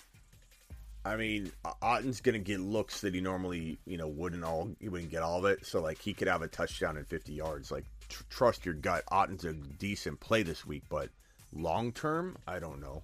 I 1.06 1.16
mean, 1.16 1.52
Otton's 1.82 2.20
gonna 2.20 2.40
get 2.40 2.60
looks 2.60 3.02
that 3.02 3.16
he 3.16 3.22
normally 3.22 3.80
you 3.86 3.98
know 3.98 4.08
wouldn't 4.08 4.44
all 4.44 4.70
he 4.80 4.90
wouldn't 4.90 5.10
get 5.10 5.24
all 5.24 5.40
of 5.40 5.46
it. 5.46 5.66
So 5.66 5.82
like 5.82 6.00
he 6.00 6.14
could 6.14 6.28
have 6.28 6.42
a 6.42 6.48
touchdown 6.48 6.98
and 6.98 7.08
fifty 7.08 7.34
yards. 7.34 7.72
Like 7.72 7.86
tr- 8.10 8.24
trust 8.30 8.66
your 8.66 8.76
gut. 8.76 9.04
Otton's 9.10 9.46
a 9.46 9.54
decent 9.54 10.20
play 10.20 10.44
this 10.44 10.66
week, 10.66 10.84
but 10.90 11.10
long 11.54 11.94
term, 11.94 12.38
I 12.46 12.60
don't 12.60 12.82
know. 12.82 13.04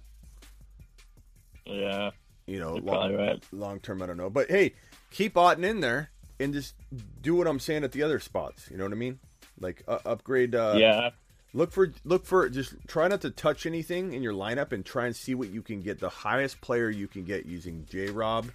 Yeah. 1.64 2.10
You 2.46 2.60
know, 2.60 2.74
long, 2.76 3.14
right. 3.14 3.42
long 3.52 3.80
term, 3.80 4.00
I 4.02 4.06
don't 4.06 4.16
know. 4.16 4.30
But 4.30 4.50
hey, 4.50 4.74
keep 5.10 5.34
Otton 5.34 5.64
in 5.64 5.80
there 5.80 6.10
and 6.40 6.52
just 6.52 6.74
do 7.22 7.34
what 7.34 7.46
I'm 7.46 7.60
saying 7.60 7.84
at 7.84 7.92
the 7.92 8.02
other 8.02 8.20
spots. 8.20 8.68
You 8.70 8.76
know 8.76 8.84
what 8.84 8.92
I 8.92 8.96
mean? 8.96 9.18
Like 9.60 9.82
uh, 9.88 9.98
upgrade. 10.04 10.54
Uh, 10.54 10.74
Yeah. 10.76 11.10
Look 11.54 11.72
for 11.72 11.92
look 12.04 12.26
for 12.26 12.48
just 12.50 12.74
try 12.86 13.08
not 13.08 13.22
to 13.22 13.30
touch 13.30 13.64
anything 13.64 14.12
in 14.12 14.22
your 14.22 14.34
lineup 14.34 14.72
and 14.72 14.84
try 14.84 15.06
and 15.06 15.16
see 15.16 15.34
what 15.34 15.48
you 15.48 15.62
can 15.62 15.80
get 15.80 15.98
the 15.98 16.10
highest 16.10 16.60
player 16.60 16.90
you 16.90 17.08
can 17.08 17.24
get 17.24 17.46
using 17.46 17.86
J 17.90 18.10
Rob 18.10 18.50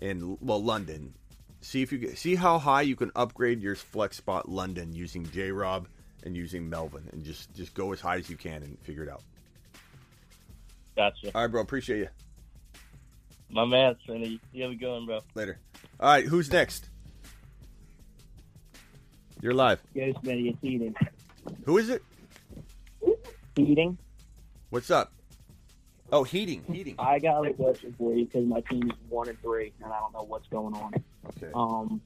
and 0.00 0.38
well 0.40 0.62
London. 0.62 1.12
See 1.60 1.82
if 1.82 1.90
you 1.90 1.98
get 1.98 2.16
see 2.18 2.36
how 2.36 2.58
high 2.60 2.82
you 2.82 2.94
can 2.94 3.10
upgrade 3.16 3.60
your 3.60 3.74
flex 3.74 4.16
spot 4.16 4.48
London 4.48 4.94
using 4.94 5.28
J 5.30 5.50
Rob 5.50 5.88
and 6.22 6.36
using 6.36 6.70
Melvin 6.70 7.08
and 7.12 7.24
just 7.24 7.52
just 7.54 7.74
go 7.74 7.92
as 7.92 8.00
high 8.00 8.16
as 8.16 8.30
you 8.30 8.36
can 8.36 8.62
and 8.62 8.78
figure 8.80 9.02
it 9.02 9.08
out. 9.08 9.22
Gotcha. 10.96 11.32
All 11.34 11.42
right, 11.42 11.50
bro. 11.50 11.60
Appreciate 11.62 11.98
you. 11.98 12.08
My 13.50 13.64
man, 13.64 13.96
Sonny. 14.06 14.38
You 14.52 14.62
have 14.62 14.72
a 14.72 14.76
good 14.76 14.90
one, 14.90 15.06
bro. 15.06 15.20
Later. 15.34 15.58
All 15.98 16.10
right, 16.10 16.24
who's 16.24 16.52
next? 16.52 16.89
You're 19.42 19.54
live. 19.54 19.80
Yes, 19.94 20.14
man, 20.22 20.38
it's 20.46 20.58
eating. 20.62 20.94
Who 21.64 21.78
is 21.78 21.88
it? 21.88 22.02
Heating. 23.56 23.96
What's 24.70 24.90
up? 24.90 25.12
Oh, 26.12 26.24
heating, 26.24 26.62
heating. 26.70 26.96
I 26.98 27.18
got 27.20 27.46
a 27.46 27.52
question 27.52 27.94
for 27.96 28.12
you 28.14 28.24
because 28.26 28.44
my 28.44 28.60
team 28.62 28.90
is 28.90 28.96
one 29.08 29.28
and 29.28 29.40
three, 29.40 29.72
and 29.82 29.92
I 29.92 29.98
don't 30.00 30.12
know 30.12 30.24
what's 30.24 30.48
going 30.48 30.74
on. 30.74 30.92
Okay. 31.36 31.50
Um, 31.54 32.00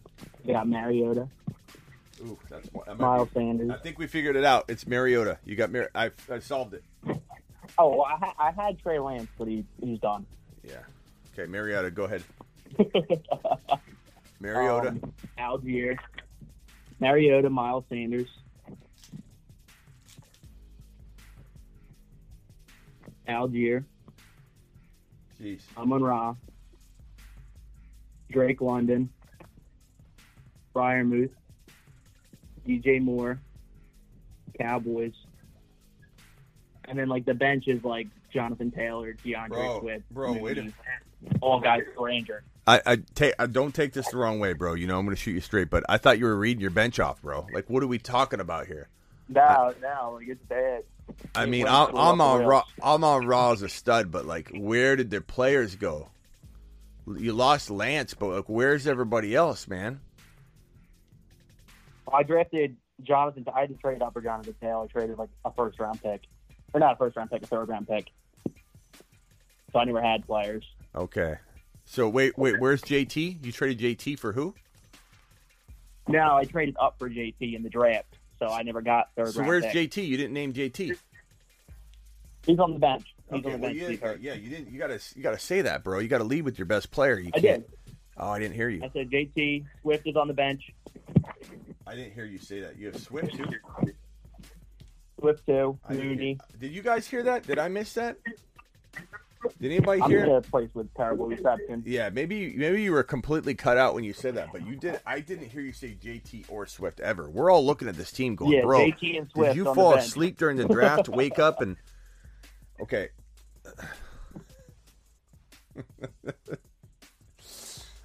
we 0.44 0.52
got 0.52 0.69
Mariota, 0.69 1.27
Ooh, 2.23 2.39
that's 2.51 2.69
one. 2.73 2.85
that 2.86 2.98
might 2.98 3.06
Miles 3.06 3.28
be- 3.31 3.35
Sanders. 3.40 3.70
I 3.70 3.77
think 3.78 3.98
we 3.98 4.06
figured 4.06 4.36
it 4.36 4.44
out. 4.44 4.66
It's 4.69 4.86
Mariota. 4.86 5.39
You 5.44 5.56
got 5.56 5.73
Mar- 5.73 5.90
I 5.94 6.11
I 6.31 6.39
solved 6.40 6.74
it. 6.74 6.85
Oh, 7.78 7.89
well, 7.97 8.02
I, 8.02 8.16
ha- 8.16 8.35
I 8.39 8.51
had 8.62 8.78
Trey 8.78 8.98
Lance, 8.98 9.28
but 9.39 9.48
he 9.48 9.65
he's 9.81 9.98
done. 9.98 10.27
Yeah. 10.62 10.74
Okay, 11.32 11.51
Mariota, 11.51 11.90
go 11.90 12.05
ahead. 12.05 12.23
Mariota. 14.40 14.89
Um, 14.89 15.12
Allgeier, 15.39 15.97
Mariota, 17.01 17.51
Miles 17.51 17.85
Sanders, 17.89 18.29
Allgeier, 23.29 23.85
Jeez. 25.41 25.61
Amon-Ra, 25.77 26.35
Drake 28.31 28.61
London, 28.61 29.09
Muth, 30.75 31.31
DJ 32.66 33.01
Moore, 33.03 33.41
Cowboys, 34.61 35.12
and 36.87 36.99
then 36.99 37.09
like 37.09 37.25
the 37.25 37.35
bench 37.35 37.65
is 37.69 37.83
like 37.85 38.09
Jonathan 38.33 38.71
Taylor, 38.71 39.15
DeAndre 39.25 39.49
Bro, 39.49 39.81
Swift, 39.81 40.11
bro, 40.11 40.33
wait 40.33 40.59
a- 40.59 40.62
Mooney, 40.62 40.75
all 41.41 41.61
guys 41.61 41.83
for 41.97 42.07
Ranger. 42.07 42.45
I, 42.66 42.81
I 42.86 42.97
take 43.15 43.35
I 43.39 43.47
don't 43.47 43.74
take 43.74 43.93
this 43.93 44.09
the 44.09 44.16
wrong 44.16 44.41
way, 44.41 44.55
bro. 44.55 44.74
You 44.74 44.86
know 44.86 44.99
I'm 44.99 45.05
going 45.05 45.16
to 45.16 45.20
shoot 45.20 45.32
you 45.32 45.41
straight, 45.41 45.70
but 45.70 45.85
I 45.89 45.99
thought 45.99 46.19
you 46.19 46.24
were 46.24 46.36
reading 46.36 46.61
your 46.61 46.70
bench 46.70 46.99
off, 46.99 47.20
bro. 47.20 47.47
Like, 47.53 47.69
what 47.69 47.82
are 47.82 47.86
we 47.86 47.99
talking 47.99 48.41
about 48.41 48.66
here? 48.66 48.89
No, 49.28 49.74
no, 49.82 50.12
like 50.15 50.28
it's 50.28 50.45
bad. 50.45 50.85
I 51.35 51.47
mean, 51.47 51.66
I'm, 51.66 51.95
I'm 51.95 52.20
on 52.20 52.45
raw. 52.45 52.62
I'm 52.82 53.05
on 53.05 53.27
raw 53.27 53.53
as 53.53 53.62
a 53.62 53.69
stud, 53.69 54.11
but 54.11 54.24
like, 54.24 54.51
where 54.55 54.97
did 54.97 55.11
their 55.11 55.20
players 55.20 55.77
go? 55.77 56.09
You 57.07 57.35
lost 57.35 57.70
Lance, 57.70 58.15
but 58.15 58.28
like, 58.28 58.49
where's 58.49 58.86
everybody 58.86 59.35
else, 59.35 59.69
man? 59.69 60.01
I 62.11 62.23
drafted 62.23 62.77
Jonathan. 63.03 63.45
I 63.55 63.61
had 63.61 63.69
to 63.70 63.77
trade 63.77 64.01
up 64.01 64.15
for 64.15 64.23
Jonathan 64.23 64.55
Taylor. 64.61 64.85
I 64.85 64.86
traded 64.86 65.19
like 65.19 65.31
a 65.45 65.53
first 65.53 65.78
round 65.78 66.03
pick, 66.03 66.23
or 66.73 66.81
not 66.81 66.95
a 66.95 66.97
first 66.97 67.16
round 67.16 67.31
pick, 67.31 67.43
a 67.43 67.47
third 67.47 67.69
round 67.69 67.89
pick. 67.89 68.11
So 69.73 69.81
I 69.81 69.85
never 69.85 70.01
had 70.01 70.27
players. 70.27 70.65
Okay. 70.95 71.36
So 71.85 72.09
wait, 72.09 72.36
wait, 72.39 72.59
where's 72.61 72.82
JT? 72.82 73.44
You 73.44 73.52
traded 73.52 73.98
JT 73.98 74.19
for 74.19 74.32
who? 74.32 74.55
No, 76.09 76.36
I 76.36 76.44
traded 76.44 76.77
up 76.81 76.97
for 76.98 77.09
JT 77.09 77.55
in 77.55 77.62
the 77.62 77.70
draft, 77.70 78.19
so 78.39 78.47
I 78.48 78.62
never 78.62 78.82
got 78.82 79.11
third 79.16 79.28
So 79.32 79.43
where's 79.43 79.65
pick. 79.66 79.90
JT? 79.93 80.06
You 80.06 80.16
didn't 80.16 80.32
name 80.35 80.52
JT. 80.52 80.97
He's 82.47 82.59
on 82.59 82.73
the 82.74 82.78
bench. 82.78 83.15
He's 83.31 83.39
Okay, 83.39 83.39
on 83.39 83.43
the 83.43 83.48
well, 83.51 83.59
bench. 83.74 83.77
yeah, 83.77 83.86
Steve 84.11 84.23
yeah, 84.23 84.35
you 84.35 84.51
didn't. 84.51 84.70
You 84.70 84.78
gotta, 84.78 85.01
you 85.16 85.23
gotta 85.23 85.39
say 85.39 85.62
that, 85.62 85.82
bro. 85.82 86.01
You 86.01 86.09
gotta 86.09 86.24
lead 86.24 86.43
with 86.43 86.59
your 86.59 86.66
best 86.66 86.90
player. 86.90 87.19
You 87.19 87.31
I 87.35 87.40
can't. 87.40 87.66
did. 87.66 87.94
Oh, 88.16 88.28
I 88.28 88.39
didn't 88.39 88.55
hear 88.55 88.69
you. 88.69 88.82
I 88.85 88.90
said 88.93 89.11
JT 89.11 89.65
Swift 89.82 90.06
is 90.06 90.16
on 90.16 90.28
the 90.28 90.35
bench. 90.35 90.73
I 91.86 91.94
didn't 91.94 92.12
hear 92.12 92.24
you 92.24 92.39
say 92.39 92.61
that. 92.61 92.77
You 92.78 92.86
have 92.89 93.01
Swift 93.01 93.35
too. 93.35 93.44
Swift 95.19 95.47
too. 95.47 95.78
Mooney. 95.90 96.39
Did 96.61 96.73
you 96.73 96.82
guys 96.82 97.06
hear 97.06 97.23
that? 97.23 97.47
Did 97.47 97.59
I 97.59 97.69
miss 97.69 97.94
that? 97.94 98.19
Did 99.65 99.73
anybody 99.73 100.03
I'm 100.03 100.11
hear? 100.11 100.24
in 100.27 100.31
a 100.31 100.43
place 100.43 100.69
with 100.74 100.93
terrible 100.93 101.24
reception. 101.27 101.82
Yeah, 101.86 102.11
maybe 102.11 102.53
maybe 102.55 102.82
you 102.82 102.93
were 102.93 103.03
completely 103.03 103.55
cut 103.55 103.78
out 103.78 103.95
when 103.95 104.05
you 104.05 104.12
said 104.12 104.35
that, 104.35 104.53
but 104.53 104.66
you 104.66 104.77
did. 104.77 105.01
I 105.07 105.20
didn't 105.20 105.47
hear 105.49 105.62
you 105.62 105.73
say 105.73 105.97
JT 105.99 106.45
or 106.51 106.66
Swift 106.66 107.01
ever. 107.01 107.31
We're 107.31 107.51
all 107.51 107.65
looking 107.65 107.89
at 107.89 107.97
this 107.97 108.12
team 108.12 108.35
going, 108.35 108.53
Yeah, 108.53 108.61
bro. 108.61 108.81
JT 108.81 109.16
and 109.20 109.31
Swift 109.31 109.55
did 109.55 109.57
you 109.57 109.73
fall 109.73 109.95
asleep 109.95 110.36
during 110.36 110.59
the 110.59 110.69
draft? 110.69 111.09
wake 111.09 111.39
up 111.39 111.62
and 111.62 111.78
okay. 112.82 113.09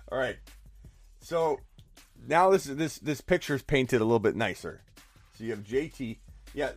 all 0.10 0.18
right. 0.18 0.38
So 1.20 1.60
now 2.26 2.52
this 2.52 2.64
this 2.64 3.00
this 3.00 3.20
picture's 3.20 3.64
painted 3.64 4.00
a 4.00 4.06
little 4.06 4.20
bit 4.20 4.38
nicer. 4.38 4.80
So 5.38 5.44
you 5.44 5.52
have 5.52 5.66
JT. 5.66 6.20
Yeah, 6.54 6.72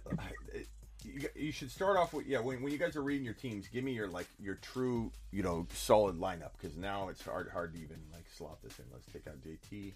you, 1.12 1.28
you 1.34 1.52
should 1.52 1.70
start 1.70 1.97
off 1.97 2.12
with 2.12 2.26
yeah. 2.26 2.40
When, 2.40 2.62
when 2.62 2.72
you 2.72 2.78
guys 2.78 2.97
are 2.97 3.02
reading 3.02 3.24
your 3.24 3.34
teams, 3.34 3.68
give 3.68 3.84
me 3.84 3.93
your 3.93 4.09
like 4.09 4.26
your 4.40 4.56
true 4.56 5.10
you 5.30 5.43
know 5.43 5.66
solid 5.72 6.18
lineup 6.18 6.51
because 6.60 6.76
now 6.76 7.09
it's 7.09 7.22
hard 7.22 7.51
hard 7.51 7.74
to 7.74 7.80
even 7.80 7.98
like 8.12 8.24
slot 8.34 8.62
this 8.62 8.78
in. 8.78 8.84
Let's 8.93 9.06
take 9.12 9.26
out 9.26 9.36
JT 9.43 9.93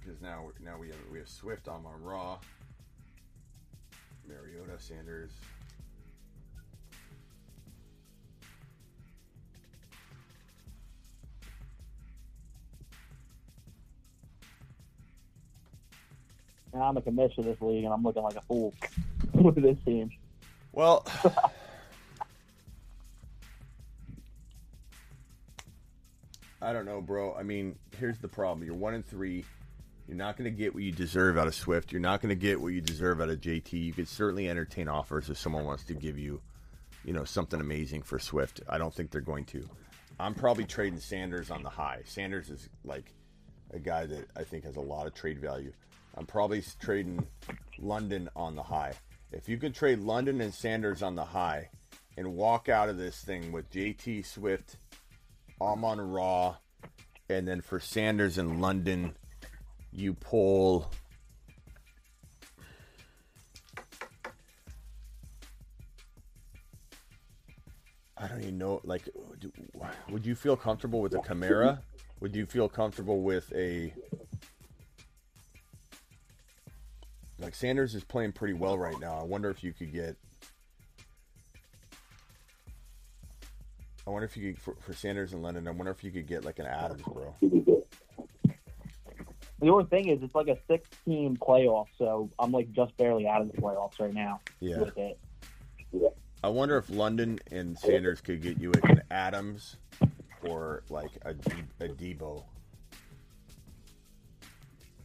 because 0.00 0.20
now 0.20 0.50
now 0.64 0.76
we 0.78 0.88
have 0.88 0.96
we 1.10 1.18
have 1.18 1.28
Swift 1.28 1.68
on 1.68 1.82
Raw, 2.02 2.38
Mariota, 4.28 4.78
Sanders. 4.78 5.30
And 16.74 16.82
I'm 16.82 16.96
a 16.96 17.00
commissioner 17.00 17.48
of 17.48 17.58
this 17.58 17.62
league, 17.66 17.84
and 17.84 17.94
I'm 17.94 18.02
looking 18.02 18.24
like 18.24 18.34
a 18.34 18.40
fool 18.42 18.74
with 19.32 19.54
this 19.54 19.78
team. 19.84 20.10
Well, 20.72 21.06
I 26.60 26.72
don't 26.72 26.84
know, 26.84 27.00
bro. 27.00 27.32
I 27.34 27.44
mean, 27.44 27.76
here's 27.96 28.18
the 28.18 28.26
problem: 28.26 28.66
you're 28.66 28.76
one 28.76 28.94
and 28.94 29.06
three. 29.06 29.44
You're 30.08 30.16
not 30.16 30.36
going 30.36 30.50
to 30.50 30.56
get 30.56 30.74
what 30.74 30.82
you 30.82 30.90
deserve 30.90 31.38
out 31.38 31.46
of 31.46 31.54
Swift. 31.54 31.92
You're 31.92 32.00
not 32.00 32.20
going 32.20 32.28
to 32.30 32.34
get 32.34 32.60
what 32.60 32.68
you 32.68 32.80
deserve 32.80 33.20
out 33.20 33.30
of 33.30 33.40
JT. 33.40 33.72
You 33.72 33.92
could 33.92 34.08
certainly 34.08 34.50
entertain 34.50 34.88
offers 34.88 35.30
if 35.30 35.38
someone 35.38 35.64
wants 35.64 35.84
to 35.84 35.94
give 35.94 36.18
you, 36.18 36.42
you 37.04 37.14
know, 37.14 37.24
something 37.24 37.60
amazing 37.60 38.02
for 38.02 38.18
Swift. 38.18 38.60
I 38.68 38.76
don't 38.76 38.92
think 38.92 39.12
they're 39.12 39.22
going 39.22 39.46
to. 39.46 39.66
I'm 40.20 40.34
probably 40.34 40.64
trading 40.64 40.98
Sanders 40.98 41.50
on 41.50 41.62
the 41.62 41.70
high. 41.70 42.02
Sanders 42.04 42.50
is 42.50 42.68
like 42.84 43.14
a 43.72 43.78
guy 43.78 44.06
that 44.06 44.26
I 44.36 44.44
think 44.44 44.64
has 44.64 44.76
a 44.76 44.80
lot 44.80 45.06
of 45.06 45.14
trade 45.14 45.38
value. 45.38 45.72
I'm 46.16 46.26
probably 46.26 46.62
trading 46.80 47.26
London 47.78 48.28
on 48.36 48.54
the 48.54 48.62
high. 48.62 48.92
If 49.32 49.48
you 49.48 49.56
can 49.56 49.72
trade 49.72 49.98
London 49.98 50.40
and 50.40 50.54
Sanders 50.54 51.02
on 51.02 51.16
the 51.16 51.24
high 51.24 51.70
and 52.16 52.34
walk 52.34 52.68
out 52.68 52.88
of 52.88 52.96
this 52.96 53.20
thing 53.20 53.50
with 53.50 53.70
JT 53.70 54.24
Swift, 54.24 54.76
Amon-Ra, 55.60 56.56
and 57.28 57.48
then 57.48 57.60
for 57.60 57.80
Sanders 57.80 58.38
and 58.38 58.60
London, 58.60 59.16
you 59.92 60.14
pull. 60.14 60.90
I 68.16 68.28
don't 68.28 68.40
even 68.40 68.58
know. 68.58 68.80
Like, 68.84 69.08
would 70.08 70.24
you 70.24 70.36
feel 70.36 70.56
comfortable 70.56 71.00
with 71.00 71.14
a 71.14 71.18
Kamara? 71.18 71.80
Would 72.20 72.36
you 72.36 72.46
feel 72.46 72.68
comfortable 72.68 73.22
with 73.22 73.52
a 73.52 73.92
like 77.38 77.54
Sanders 77.54 77.94
is 77.94 78.04
playing 78.04 78.32
pretty 78.32 78.54
well 78.54 78.78
right 78.78 78.98
now. 79.00 79.18
I 79.18 79.24
wonder 79.24 79.50
if 79.50 79.62
you 79.64 79.72
could 79.72 79.92
get. 79.92 80.16
I 84.06 84.10
wonder 84.10 84.26
if 84.26 84.36
you 84.36 84.52
could 84.52 84.62
for, 84.62 84.76
for 84.80 84.92
Sanders 84.92 85.32
and 85.32 85.42
Lennon. 85.42 85.66
I 85.66 85.70
wonder 85.70 85.90
if 85.90 86.04
you 86.04 86.10
could 86.10 86.26
get 86.26 86.44
like 86.44 86.58
an 86.58 86.66
Adams, 86.66 87.02
bro. 87.02 87.34
The 89.60 89.70
only 89.70 89.86
thing 89.86 90.08
is, 90.08 90.22
it's 90.22 90.34
like 90.34 90.48
a 90.48 90.58
six-team 90.68 91.38
playoff, 91.38 91.86
so 91.96 92.28
I'm 92.38 92.52
like 92.52 92.70
just 92.72 92.94
barely 92.98 93.26
out 93.26 93.40
of 93.40 93.50
the 93.50 93.56
playoffs 93.56 93.98
right 93.98 94.12
now. 94.12 94.40
Yeah. 94.60 94.80
With 94.80 94.98
it. 94.98 95.18
I 96.42 96.48
wonder 96.48 96.76
if 96.76 96.90
London 96.90 97.38
and 97.50 97.78
Sanders 97.78 98.20
could 98.20 98.42
get 98.42 98.60
you 98.60 98.72
like 98.72 98.84
an 98.90 99.02
Adams 99.10 99.76
or 100.42 100.82
like 100.90 101.12
a, 101.22 101.30
a 101.82 101.88
Deebo. 101.88 102.42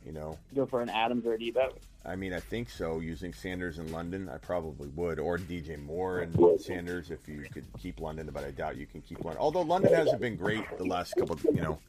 You 0.06 0.12
know, 0.12 0.38
Go 0.54 0.66
for 0.66 0.82
an 0.82 0.90
Adams 0.90 1.26
or 1.26 1.36
a 1.36 1.38
Deebo. 1.38 1.72
I 2.06 2.16
mean, 2.16 2.34
I 2.34 2.40
think 2.40 2.70
so. 2.70 3.00
Using 3.00 3.34
Sanders 3.34 3.78
in 3.78 3.92
London, 3.92 4.30
I 4.30 4.38
probably 4.38 4.88
would, 4.90 5.20
or 5.20 5.38
DJ 5.38 5.82
Moore 5.82 6.20
and 6.20 6.60
Sanders 6.60 7.12
if 7.12 7.28
you 7.28 7.44
could 7.52 7.66
keep 7.78 8.00
London, 8.00 8.30
but 8.34 8.44
I 8.44 8.52
doubt 8.52 8.78
you 8.78 8.86
can 8.86 9.02
keep 9.02 9.24
London. 9.24 9.42
Although 9.42 9.62
London 9.62 9.94
hasn't 9.94 10.22
been 10.22 10.36
great 10.36 10.64
the 10.78 10.86
last 10.86 11.14
couple, 11.16 11.38
you 11.54 11.62
know, 11.62 11.80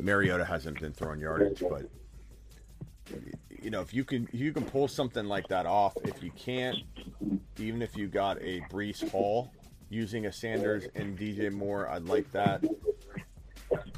Mariota 0.00 0.44
hasn't 0.44 0.80
been 0.80 0.92
throwing 0.92 1.20
yardage, 1.20 1.62
but 1.68 1.90
you 3.60 3.70
know, 3.70 3.80
if 3.80 3.92
you 3.92 4.04
can 4.04 4.28
if 4.32 4.40
you 4.40 4.52
can 4.52 4.64
pull 4.64 4.86
something 4.86 5.26
like 5.26 5.48
that 5.48 5.66
off, 5.66 5.94
if 6.04 6.22
you 6.22 6.30
can't, 6.30 6.76
even 7.58 7.82
if 7.82 7.96
you 7.96 8.06
got 8.06 8.40
a 8.40 8.60
Breece 8.70 9.08
Hall 9.10 9.50
using 9.90 10.26
a 10.26 10.32
Sanders 10.32 10.86
and 10.94 11.18
DJ 11.18 11.52
Moore, 11.52 11.88
I'd 11.88 12.04
like 12.04 12.30
that. 12.32 12.64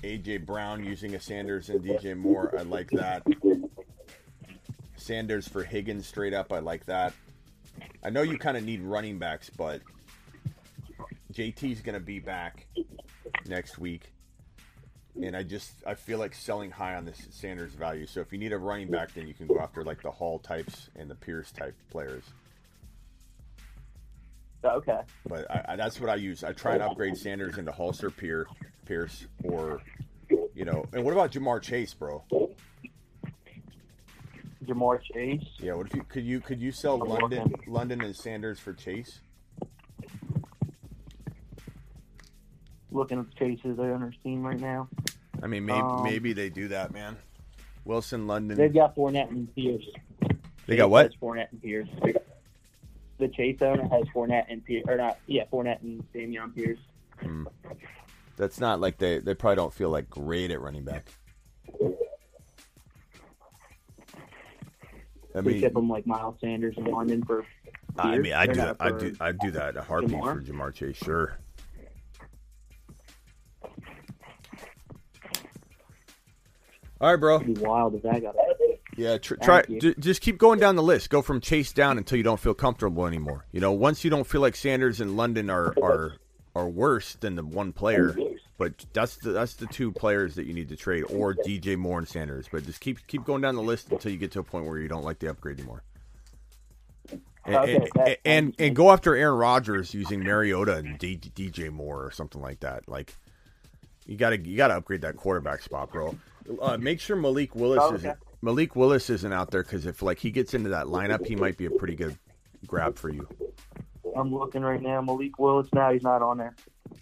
AJ 0.03 0.47
Brown 0.47 0.83
using 0.83 1.15
a 1.15 1.21
Sanders 1.21 1.69
and 1.69 1.85
DJ 1.85 2.17
Moore, 2.17 2.55
I 2.59 2.63
like 2.63 2.91
that. 2.91 3.23
Sanders 5.11 5.49
for 5.49 5.65
Higgins 5.65 6.07
straight 6.07 6.33
up, 6.33 6.53
I 6.53 6.61
like 6.61 6.87
that. 6.87 7.13
I 8.05 8.11
know 8.11 8.23
you 8.23 8.39
kind 8.39 8.57
of 8.57 8.63
need 8.63 8.81
running 8.81 9.19
backs, 9.19 9.51
but 9.51 9.81
JT's 11.33 11.81
going 11.81 11.95
to 11.95 12.01
be 12.01 12.21
back 12.21 12.69
next 13.49 13.77
week. 13.77 14.13
And 15.21 15.37
I 15.37 15.43
just 15.43 15.73
I 15.85 15.95
feel 15.95 16.21
like 16.21 16.33
selling 16.33 16.71
high 16.71 16.95
on 16.95 17.07
this 17.07 17.27
Sanders 17.31 17.73
value. 17.73 18.07
So 18.07 18.21
if 18.21 18.33
you 18.33 18.39
need 18.39 18.53
a 18.53 18.59
running 18.59 18.89
back, 18.89 19.13
then 19.13 19.27
you 19.27 19.35
can 19.35 19.49
go 19.49 19.59
after 19.59 19.83
like 19.83 20.01
the 20.01 20.13
Hall 20.13 20.39
types 20.39 20.91
and 20.95 21.11
the 21.11 21.17
Pierce 21.17 21.51
type 21.51 21.75
players. 21.91 22.23
Okay. 24.65 25.01
But 25.27 25.51
I, 25.51 25.65
I, 25.71 25.77
that's 25.77 26.01
what 26.01 26.09
I 26.09 26.15
use. 26.15 26.45
I 26.45 26.53
try 26.53 26.75
and 26.75 26.85
upgrade 26.85 27.17
Sanders 27.17 27.59
into 27.59 27.73
Pierce, 28.17 28.47
Pierce, 28.87 29.27
or 29.43 29.83
you 30.55 30.65
know. 30.65 30.85
And 30.93 31.03
what 31.03 31.11
about 31.11 31.33
Ja'Marr 31.33 31.61
Chase, 31.61 31.95
bro? 31.95 32.23
Ja'Marr 34.65 35.01
Chase. 35.03 35.43
Yeah. 35.59 35.75
What 35.75 35.87
if 35.87 35.95
you 35.95 36.03
could 36.03 36.25
you 36.25 36.41
could 36.41 36.61
you 36.61 36.73
sell 36.73 36.99
London. 36.99 37.53
London 37.67 38.01
and 38.03 38.15
Sanders 38.15 38.59
for 38.61 38.73
Chase? 38.73 39.21
Looking 42.93 43.19
at 43.21 43.27
the 43.31 43.35
Chases 43.37 43.79
on 43.79 44.01
their 44.01 44.15
team 44.23 44.43
right 44.43 44.59
now. 44.59 44.89
I 45.43 45.47
mean, 45.47 45.65
maybe 45.65 45.81
Um, 45.81 46.03
maybe 46.03 46.33
they 46.33 46.51
do 46.51 46.69
that, 46.69 46.93
man. 46.93 47.17
Wilson, 47.85 48.27
London. 48.27 48.59
They've 48.59 48.73
got 48.75 48.95
Fournette 48.97 49.31
and 49.31 49.53
Pierce. 49.55 49.87
They 50.67 50.77
got 50.77 50.91
what? 50.91 51.13
Fournette 51.21 51.51
and 51.53 51.63
Pierce. 51.63 51.89
The 53.19 53.29
Chase 53.29 53.63
owner 53.63 53.83
has 53.89 54.05
Fournette 54.15 54.47
and 54.49 54.65
Pierce, 54.65 54.85
or 54.89 54.97
not? 54.97 55.19
Yeah, 55.27 55.45
Fournette 55.53 55.81
and 55.83 56.03
Dameon 56.13 56.55
Pierce. 56.55 56.79
Hmm. 57.21 57.45
That's 58.37 58.59
not 58.59 58.81
like 58.81 58.99
they 58.99 59.19
they 59.19 59.35
probably 59.35 59.57
don't 59.57 59.73
feel 59.75 59.91
like 59.91 60.09
great 60.11 60.51
at 60.51 60.61
running 60.61 60.85
back. 60.85 61.13
I 65.35 65.41
we 65.41 65.53
mean, 65.53 65.63
tip 65.63 65.75
them 65.75 65.89
like 65.89 66.07
Miles 66.07 66.37
Sanders 66.41 66.75
and 66.77 66.89
London 66.89 67.23
for. 67.25 67.45
I 67.99 68.19
mean, 68.19 68.33
I 68.33 68.47
do 68.47 68.55
that. 68.55 68.77
I 68.81 68.91
do. 68.91 69.15
I 69.21 69.33
do 69.33 69.51
that 69.53 69.77
a 69.77 69.83
heartbeat 69.83 70.17
Ja'Marr? 70.17 70.35
for 70.47 70.53
Ja'Marr 70.53 70.75
Chase. 70.75 70.97
Sure. 70.97 71.39
All 77.01 77.11
right, 77.11 77.17
bro. 77.17 77.37
It'd 77.37 77.55
be 77.55 77.61
wild 77.61 77.95
if 77.95 78.03
that 78.03 78.21
got. 78.21 78.35
Yeah, 78.97 79.17
tr- 79.19 79.37
try. 79.37 79.63
J- 79.63 79.95
just 79.99 80.21
keep 80.21 80.37
going 80.37 80.59
down 80.59 80.77
the 80.77 80.83
list. 80.83 81.09
Go 81.09 81.23
from 81.23 81.41
Chase 81.41 81.73
down 81.73 81.97
until 81.97 82.19
you 82.19 82.25
don't 82.25 82.41
feel 82.41 82.53
comfortable 82.55 83.07
anymore. 83.07 83.47
You 83.53 83.61
know, 83.61 83.73
once 83.73 84.05
you 84.05 84.11
don't 84.11 84.27
feel 84.27 84.41
like 84.43 84.55
Sanders 84.57 85.01
and 85.01 85.17
London 85.17 85.49
are 85.49 85.73
are 85.83 86.17
are 86.55 86.69
worse 86.69 87.15
than 87.15 87.37
the 87.37 87.45
one 87.45 87.73
player, 87.73 88.15
but 88.61 88.75
that's 88.93 89.17
the 89.17 89.31
that's 89.33 89.55
the 89.55 89.65
two 89.67 89.91
players 89.91 90.35
that 90.35 90.45
you 90.45 90.53
need 90.53 90.69
to 90.69 90.77
trade, 90.77 91.05
or 91.09 91.35
DJ 91.35 91.79
Moore 91.79 91.99
and 91.99 92.07
Sanders. 92.07 92.47
But 92.53 92.67
just 92.67 92.79
keep 92.79 93.07
keep 93.07 93.25
going 93.25 93.41
down 93.41 93.57
the 93.57 93.63
list 93.63 93.91
until 93.91 94.13
you 94.13 94.19
get 94.19 94.33
to 94.33 94.41
a 94.41 94.43
point 94.43 94.67
where 94.67 94.79
you 94.79 94.87
don't 94.87 95.03
like 95.03 95.19
the 95.19 95.31
upgrade 95.31 95.59
anymore. 95.59 95.83
And, 97.47 97.57
Okay, 97.57 97.89
and, 97.97 98.17
and, 98.27 98.55
and 98.59 98.77
go 98.77 98.91
after 98.91 99.17
Aaron 99.17 99.39
Rodgers 99.39 99.95
using 99.95 100.23
Mariota 100.23 100.75
and 100.77 100.99
D- 100.99 101.17
DJ 101.17 101.71
Moore 101.71 102.05
or 102.05 102.11
something 102.11 102.43
like 102.43 102.61
that. 102.61 102.87
Like 102.87 103.17
you 104.05 104.19
gotta 104.19 104.39
you 104.39 104.59
gotta 104.59 104.77
upgrade 104.77 105.01
that 105.01 105.17
quarterback 105.17 105.63
spot, 105.63 105.91
bro. 105.91 106.15
Uh, 106.61 106.77
make 106.77 107.01
sure 107.01 107.17
Malik 107.17 107.57
Willis 107.57 107.81
Oh, 107.81 107.95
isn't. 107.95 108.19
Malik 108.43 108.77
Willis 108.77 109.09
isn't 109.09 109.33
out 109.33 109.51
there 109.53 109.63
because 109.63 109.87
if 109.87 110.03
like 110.03 110.19
he 110.19 110.31
gets 110.31 110.53
into 110.53 110.69
that 110.69 110.85
lineup, 110.85 111.25
he 111.27 111.35
might 111.35 111.57
be 111.57 111.65
a 111.65 111.71
pretty 111.71 111.97
good 111.97 112.19
grab 112.67 112.99
for 112.99 113.09
you. 113.09 113.27
I'm 114.15 114.35
looking 114.35 114.61
right 114.61 114.83
now. 114.83 115.01
Malik 115.01 115.39
Willis. 115.39 115.69
Now 115.73 115.93
he's 115.95 116.03
not 116.03 116.21
on 116.21 116.37
there. 116.37 116.55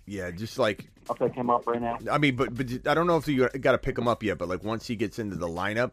Yeah, 0.09 0.31
just 0.31 0.59
like 0.59 0.89
I'll 1.09 1.17
pick 1.17 1.35
him 1.35 1.51
up 1.51 1.67
right 1.67 1.81
now. 1.81 1.99
I 2.11 2.19
mean, 2.19 2.37
but 2.37 2.55
but 2.55 2.87
I 2.87 2.95
don't 2.95 3.07
know 3.07 3.17
if 3.17 3.29
you 3.29 3.49
got 3.49 3.73
to 3.73 3.79
pick 3.79 3.97
him 3.97 4.09
up 4.09 4.23
yet. 4.23 4.39
But 4.39 4.49
like 4.49 4.65
once 4.65 4.87
he 4.87 4.97
gets 4.97 5.19
into 5.19 5.37
the 5.37 5.49
lineup, 5.49 5.93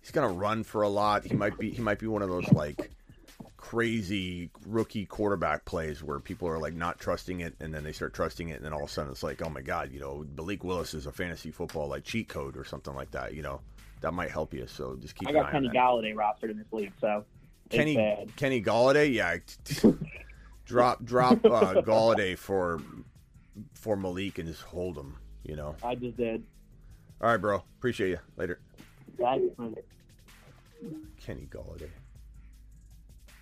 he's 0.00 0.10
gonna 0.10 0.32
run 0.32 0.64
for 0.64 0.82
a 0.82 0.88
lot. 0.88 1.24
He 1.24 1.34
might 1.34 1.58
be 1.58 1.70
he 1.70 1.80
might 1.80 1.98
be 1.98 2.06
one 2.06 2.22
of 2.22 2.28
those 2.28 2.50
like 2.52 2.90
crazy 3.56 4.50
rookie 4.66 5.06
quarterback 5.06 5.64
plays 5.64 6.02
where 6.02 6.18
people 6.18 6.48
are 6.48 6.58
like 6.58 6.74
not 6.74 6.98
trusting 6.98 7.40
it, 7.40 7.54
and 7.60 7.72
then 7.72 7.84
they 7.84 7.92
start 7.92 8.14
trusting 8.14 8.48
it, 8.48 8.56
and 8.56 8.64
then 8.64 8.72
all 8.72 8.82
of 8.82 8.88
a 8.90 8.92
sudden 8.92 9.12
it's 9.12 9.22
like, 9.22 9.42
oh 9.42 9.48
my 9.48 9.60
god, 9.60 9.92
you 9.92 10.00
know, 10.00 10.24
Malik 10.36 10.64
Willis 10.64 10.94
is 10.94 11.06
a 11.06 11.12
fantasy 11.12 11.50
football 11.50 11.88
like 11.88 12.04
cheat 12.04 12.28
code 12.28 12.56
or 12.56 12.64
something 12.64 12.94
like 12.94 13.12
that. 13.12 13.34
You 13.34 13.42
know, 13.42 13.60
that 14.00 14.12
might 14.12 14.30
help 14.30 14.54
you. 14.54 14.66
So 14.66 14.96
just 14.96 15.14
keep 15.14 15.28
I 15.28 15.32
got 15.32 15.52
Kenny. 15.52 15.68
Golladay 15.68 16.14
rostered 16.14 16.50
in 16.50 16.58
this 16.58 16.72
league, 16.72 16.92
so 17.00 17.24
Kenny. 17.68 18.26
Kenny 18.36 18.62
Golladay, 18.62 19.12
yeah. 19.12 19.36
drop 20.64 21.04
drop 21.04 21.44
uh, 21.44 21.82
Golladay 21.82 22.38
for 22.38 22.80
for 23.74 23.96
Malik 23.96 24.38
and 24.38 24.48
just 24.48 24.62
hold 24.62 24.96
him. 24.96 25.16
You 25.42 25.56
know. 25.56 25.76
I 25.82 25.94
just 25.94 26.16
did. 26.16 26.44
All 27.20 27.28
right, 27.28 27.36
bro. 27.36 27.62
Appreciate 27.78 28.10
you. 28.10 28.18
Later. 28.36 28.60
Kenny 31.20 31.48
Golladay. 31.50 31.90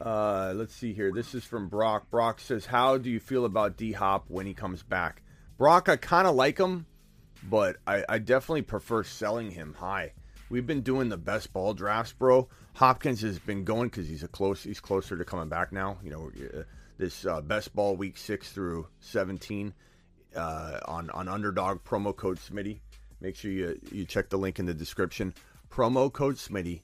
Uh, 0.01 0.52
let's 0.55 0.74
see 0.74 0.93
here. 0.93 1.12
This 1.12 1.35
is 1.35 1.44
from 1.44 1.68
Brock. 1.68 2.10
Brock 2.10 2.40
says, 2.40 2.66
"How 2.66 2.98
do 2.98 3.10
you 3.10 3.20
feel 3.20 3.44
about 3.44 3.76
D 3.76 3.93
Hop 3.93 4.26
when 4.28 4.47
he 4.47 4.55
comes 4.55 4.82
back?" 4.82 5.22
Brock, 5.56 5.89
I 5.89 5.97
kind 5.97 6.28
of 6.28 6.36
like 6.36 6.59
him, 6.59 6.86
but 7.43 7.76
I, 7.86 8.05
I 8.09 8.18
definitely 8.18 8.62
prefer 8.62 9.02
selling 9.02 9.51
him 9.51 9.74
high. 9.74 10.12
We've 10.51 10.66
been 10.66 10.82
doing 10.82 11.09
the 11.09 11.16
best 11.16 11.52
ball 11.52 11.74
drafts, 11.74 12.12
bro. 12.12 12.48
Hopkins 12.74 13.22
has 13.22 13.40
been 13.40 13.64
going 13.64 13.89
because 13.89 14.09
he's 14.09 14.22
a 14.22 14.28
close. 14.28 14.62
He's 14.62 14.80
closer 14.80 15.16
to 15.16 15.24
coming 15.24 15.48
back 15.48 15.72
now. 15.72 15.98
You 16.02 16.10
know, 16.10 16.30
uh, 16.56 16.62
this 16.97 17.26
uh, 17.26 17.40
best 17.40 17.74
ball 17.74 17.97
week 17.97 18.16
six 18.16 18.52
through 18.52 18.86
seventeen 19.01 19.74
uh, 20.36 20.80
on 20.86 21.10
on 21.10 21.28
Underdog 21.28 21.84
promo 21.84 22.14
code 22.14 22.38
Smitty. 22.38 22.80
Make 23.20 23.36
sure 23.36 23.50
you 23.50 23.78
you 23.90 24.05
check 24.05 24.28
the 24.28 24.38
link 24.38 24.59
in 24.59 24.66
the 24.66 24.74
description. 24.74 25.34
Promo 25.70 26.12
code 26.12 26.36
Smitty. 26.36 26.80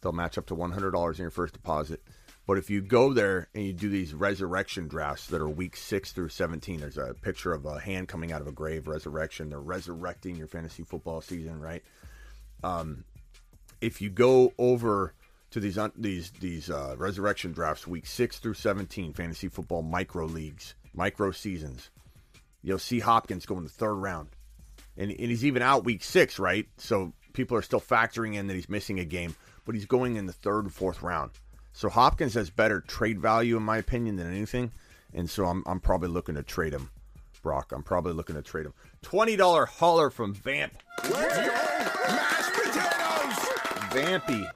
They'll 0.00 0.12
match 0.12 0.38
up 0.38 0.46
to 0.46 0.54
one 0.54 0.72
hundred 0.72 0.92
dollars 0.92 1.18
in 1.18 1.24
your 1.24 1.30
first 1.30 1.54
deposit. 1.54 2.02
But 2.46 2.58
if 2.58 2.68
you 2.68 2.80
go 2.80 3.12
there 3.12 3.48
and 3.54 3.64
you 3.64 3.72
do 3.72 3.88
these 3.88 4.12
resurrection 4.12 4.88
drafts 4.88 5.26
that 5.28 5.40
are 5.40 5.48
week 5.48 5.76
six 5.76 6.10
through 6.12 6.30
seventeen, 6.30 6.80
there's 6.80 6.98
a 6.98 7.14
picture 7.22 7.52
of 7.52 7.64
a 7.66 7.78
hand 7.78 8.08
coming 8.08 8.32
out 8.32 8.40
of 8.40 8.48
a 8.48 8.52
grave, 8.52 8.88
resurrection. 8.88 9.50
They're 9.50 9.60
resurrecting 9.60 10.36
your 10.36 10.48
fantasy 10.48 10.82
football 10.82 11.20
season, 11.20 11.60
right? 11.60 11.84
Um, 12.64 13.04
if 13.80 14.00
you 14.00 14.10
go 14.10 14.52
over 14.58 15.14
to 15.50 15.60
these 15.60 15.78
these 15.96 16.30
these 16.40 16.70
uh, 16.70 16.96
resurrection 16.98 17.52
drafts, 17.52 17.86
week 17.86 18.06
six 18.06 18.38
through 18.38 18.54
seventeen, 18.54 19.12
fantasy 19.12 19.48
football 19.48 19.82
micro 19.82 20.24
leagues, 20.24 20.74
micro 20.94 21.30
seasons, 21.30 21.90
you'll 22.62 22.78
see 22.78 23.00
Hopkins 23.00 23.46
go 23.46 23.56
in 23.58 23.64
the 23.64 23.70
third 23.70 23.94
round, 23.94 24.28
and, 24.96 25.10
and 25.10 25.30
he's 25.30 25.44
even 25.44 25.62
out 25.62 25.84
week 25.84 26.04
six, 26.04 26.38
right? 26.38 26.66
So 26.76 27.12
people 27.32 27.56
are 27.56 27.62
still 27.62 27.80
factoring 27.80 28.34
in 28.34 28.46
that 28.46 28.54
he's 28.54 28.68
missing 28.68 29.00
a 29.00 29.04
game, 29.04 29.34
but 29.64 29.74
he's 29.74 29.86
going 29.86 30.16
in 30.16 30.26
the 30.26 30.32
third 30.32 30.64
and 30.64 30.72
fourth 30.72 31.02
round. 31.02 31.30
So 31.72 31.88
Hopkins 31.88 32.34
has 32.34 32.50
better 32.50 32.80
trade 32.80 33.20
value, 33.20 33.56
in 33.56 33.62
my 33.62 33.78
opinion, 33.78 34.16
than 34.16 34.32
anything, 34.32 34.72
and 35.14 35.30
so 35.30 35.46
I'm 35.46 35.62
I'm 35.66 35.80
probably 35.80 36.08
looking 36.08 36.34
to 36.34 36.42
trade 36.42 36.72
him, 36.72 36.90
Brock. 37.42 37.72
I'm 37.72 37.82
probably 37.82 38.12
looking 38.12 38.36
to 38.36 38.42
trade 38.42 38.66
him. 38.66 38.74
Twenty 39.02 39.36
dollar 39.36 39.66
hauler 39.66 40.10
from 40.10 40.34
Vamp. 40.34 40.74
Mashed 41.10 42.52
potatoes. 42.54 43.48
Vampy, 43.90 44.50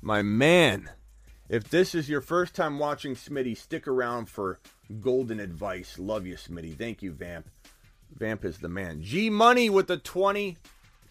my 0.00 0.22
man. 0.22 0.90
If 1.48 1.70
this 1.70 1.94
is 1.94 2.10
your 2.10 2.20
first 2.20 2.54
time 2.54 2.78
watching 2.78 3.14
Smitty, 3.14 3.56
stick 3.56 3.88
around 3.88 4.28
for 4.28 4.58
golden 5.00 5.40
advice. 5.40 5.98
Love 5.98 6.26
you, 6.26 6.34
Smitty. 6.34 6.76
Thank 6.76 7.02
you, 7.02 7.12
Vamp. 7.12 7.48
Vamp 8.14 8.44
is 8.44 8.58
the 8.58 8.68
man. 8.68 9.02
G 9.02 9.30
Money 9.30 9.70
with 9.70 9.86
the 9.86 9.96
twenty 9.96 10.58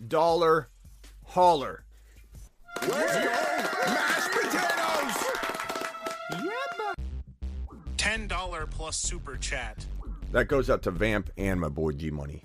dollar 0.07 0.67
hauler. 1.25 1.83
Mashed 2.87 4.31
potatoes. 4.31 5.25
Ten 7.97 8.27
dollar 8.27 8.67
plus 8.67 8.97
super 8.97 9.37
chat. 9.37 9.85
That 10.31 10.47
goes 10.47 10.69
out 10.69 10.83
to 10.83 10.91
Vamp 10.91 11.31
and 11.37 11.59
my 11.59 11.69
boy 11.69 11.93
G 11.93 12.11
Money. 12.11 12.43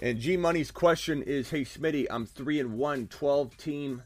And 0.00 0.18
G 0.18 0.36
Money's 0.36 0.72
question 0.72 1.22
is, 1.22 1.50
"Hey 1.50 1.62
Smitty, 1.62 2.06
I'm 2.10 2.26
three 2.26 2.58
and 2.58 2.76
one, 2.76 3.06
12 3.06 3.56
team, 3.56 4.02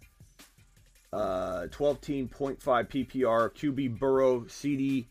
uh, 1.12 1.66
12 1.68 2.00
team, 2.00 2.28
0.5 2.28 2.58
PPR, 2.88 3.50
QB 3.50 3.98
Burrow, 3.98 4.46
CD, 4.46 5.08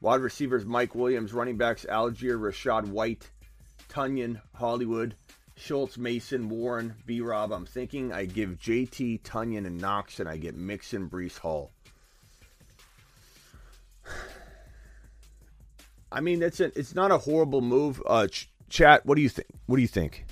wide 0.00 0.20
receivers 0.20 0.64
Mike 0.64 0.94
Williams, 0.94 1.32
running 1.32 1.56
backs 1.56 1.86
Allgeier, 1.88 2.38
Rachaad 2.38 2.88
White, 2.88 3.30
Tonyan, 3.88 4.40
Hollywood, 4.54 5.14
Schultz, 5.56 5.98
Mason, 5.98 6.48
Warren, 6.48 6.94
B 7.06 7.20
Rob. 7.20 7.52
I'm 7.52 7.66
thinking 7.66 8.12
I 8.12 8.26
give 8.26 8.58
JT, 8.60 9.22
Tonyan, 9.22 9.66
and 9.66 9.80
Knox, 9.80 10.20
and 10.20 10.28
I 10.28 10.36
get 10.36 10.54
Mixon, 10.54 11.08
Breece 11.08 11.38
Hall. 11.38 11.72
I 16.12 16.20
mean, 16.20 16.42
it's 16.42 16.60
a, 16.60 16.66
it's 16.78 16.94
not 16.94 17.10
a 17.10 17.18
horrible 17.18 17.60
move. 17.60 18.00
Uh, 18.06 18.28
ch- 18.28 18.48
chat, 18.68 19.04
what 19.04 19.16
do 19.16 19.22
you 19.22 19.28
think? 19.28 19.48
What 19.66 19.76
do 19.76 19.82
you 19.82 19.88
think? 19.88 20.24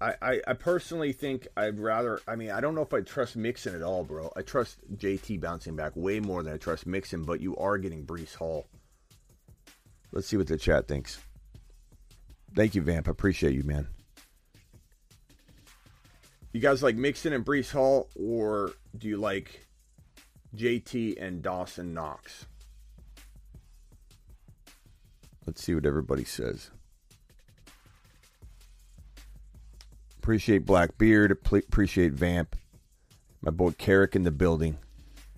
I, 0.00 0.40
I, 0.46 0.52
personally 0.52 1.12
think 1.12 1.48
I'd 1.56 1.80
rather. 1.80 2.20
I 2.28 2.36
mean, 2.36 2.50
I 2.50 2.60
don't 2.60 2.74
know 2.74 2.82
if 2.82 2.92
I 2.92 3.00
trust 3.00 3.34
Mixon 3.34 3.74
at 3.74 3.82
all, 3.82 4.04
bro. 4.04 4.30
I 4.36 4.42
trust 4.42 4.78
JT 4.94 5.40
bouncing 5.40 5.74
back 5.74 5.92
way 5.94 6.20
more 6.20 6.42
than 6.42 6.52
I 6.52 6.58
trust 6.58 6.86
Mixon, 6.86 7.22
but 7.22 7.40
you 7.40 7.56
are 7.56 7.78
getting 7.78 8.04
Breece 8.04 8.34
Hall. 8.34 8.66
Let's 10.12 10.26
see 10.26 10.36
what 10.36 10.48
the 10.48 10.58
chat 10.58 10.86
thinks. 10.86 11.18
Thank 12.54 12.74
you, 12.74 12.82
Vamp. 12.82 13.08
I 13.08 13.10
appreciate 13.10 13.54
you, 13.54 13.64
man. 13.64 13.88
You 16.52 16.60
guys 16.60 16.82
like 16.82 16.96
Mixon 16.96 17.32
and 17.32 17.44
Brees 17.44 17.70
Hall, 17.70 18.10
or 18.14 18.72
do 18.96 19.08
you 19.08 19.16
like 19.16 19.66
JT 20.54 21.20
and 21.20 21.42
Dawson 21.42 21.94
Knox? 21.94 22.44
Let's 25.46 25.62
see 25.62 25.74
what 25.74 25.86
everybody 25.86 26.24
says. 26.24 26.70
Appreciate 30.26 30.66
Blackbeard. 30.66 31.30
Appreciate 31.30 32.10
Vamp. 32.10 32.56
My 33.42 33.52
boy 33.52 33.70
Carrick 33.70 34.16
in 34.16 34.24
the 34.24 34.32
building. 34.32 34.76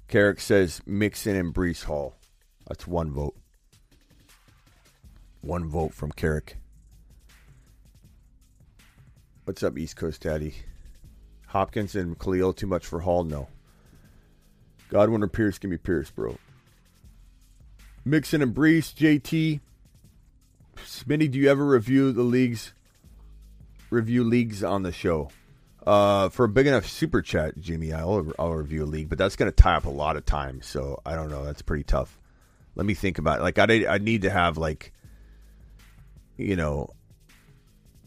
Carrick 0.09 0.40
says 0.40 0.81
Mixon 0.86 1.36
and 1.36 1.52
Breece 1.52 1.85
Hall. 1.85 2.15
That's 2.66 2.86
one 2.86 3.10
vote. 3.10 3.36
One 5.43 5.69
vote 5.69 5.93
from 5.93 6.10
Carrick. 6.12 6.56
What's 9.44 9.62
up, 9.62 9.77
East 9.77 9.97
Coast 9.97 10.23
Daddy? 10.23 10.55
Hopkins 11.48 11.94
and 11.94 12.19
Khalil 12.19 12.55
too 12.55 12.66
much 12.66 12.86
for 12.86 13.01
Hall? 13.01 13.24
No. 13.24 13.48
Godwin 14.89 15.23
or 15.23 15.28
Pierce? 15.28 15.59
Give 15.59 15.70
me 15.70 15.77
Pierce, 15.77 16.10
bro. 16.10 16.39
Mixon 18.06 18.40
and 18.40 18.55
Breece, 18.55 18.94
JT. 18.94 19.60
Smitty, 20.78 21.31
do 21.31 21.39
you 21.39 21.51
ever 21.51 21.66
review 21.66 22.10
the 22.10 22.23
leagues? 22.23 22.73
Review 23.90 24.24
leagues 24.24 24.62
on 24.62 24.82
the 24.82 24.93
show. 24.93 25.31
Uh, 25.86 26.28
for 26.28 26.44
a 26.44 26.48
big 26.48 26.66
enough 26.66 26.86
super 26.86 27.23
chat, 27.23 27.59
Jimmy, 27.59 27.93
I'll, 27.93 28.31
I'll 28.39 28.52
review 28.52 28.85
a 28.85 28.86
league, 28.86 29.09
but 29.09 29.16
that's 29.16 29.36
going 29.36 29.51
to 29.51 29.56
tie 29.56 29.77
up 29.77 29.86
a 29.86 29.90
lot 29.90 30.16
of 30.16 30.27
time. 30.27 30.60
So 30.60 31.01
I 31.06 31.15
don't 31.15 31.31
know. 31.31 31.44
That's 31.44 31.62
pretty 31.62 31.85
tough. 31.85 32.19
Let 32.74 32.85
me 32.85 32.94
think 32.94 33.19
about 33.19 33.40
it. 33.40 33.43
Like 33.43 33.59
I, 33.59 33.86
I 33.86 33.98
need 33.98 34.23
to 34.23 34.31
have 34.31 34.59
like, 34.59 34.93
you 36.36 36.56
know, 36.56 36.90